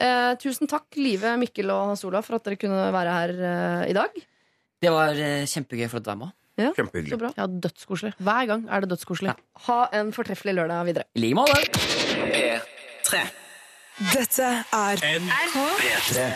Eh, 0.00 0.34
tusen 0.40 0.68
takk, 0.70 0.86
Live, 0.96 1.34
Mikkel 1.40 1.68
og 1.74 1.90
Hans 1.90 2.04
Olav, 2.08 2.22
for 2.28 2.38
at 2.38 2.46
dere 2.46 2.56
kunne 2.60 2.86
være 2.94 3.16
her 3.16 3.32
eh, 3.34 3.90
i 3.90 3.96
dag. 3.96 4.14
Det 4.80 4.92
var 4.92 5.16
eh, 5.20 5.42
kjempegøy 5.50 5.88
for 5.92 6.00
at 6.00 6.06
du 6.06 6.10
er 6.14 6.20
med. 6.22 6.36
Så 6.60 6.72
Kjempehyggelig. 6.76 7.18
bra. 7.20 7.30
Ja, 7.38 7.46
dødskoselig. 7.46 8.12
Hver 8.18 8.46
gang 8.46 8.66
er 8.68 8.80
det 8.84 8.90
dødskoselig. 8.90 9.34
Ha 9.66 9.78
en 10.00 10.12
fortreffelig 10.12 10.54
lørdag 10.54 10.86
videre. 10.86 11.04
I 11.16 11.20
like 11.24 11.34
måte. 11.34 11.56
P3. 12.36 13.20
Dette 14.12 14.48
er 14.72 15.04
P3. 15.04 16.26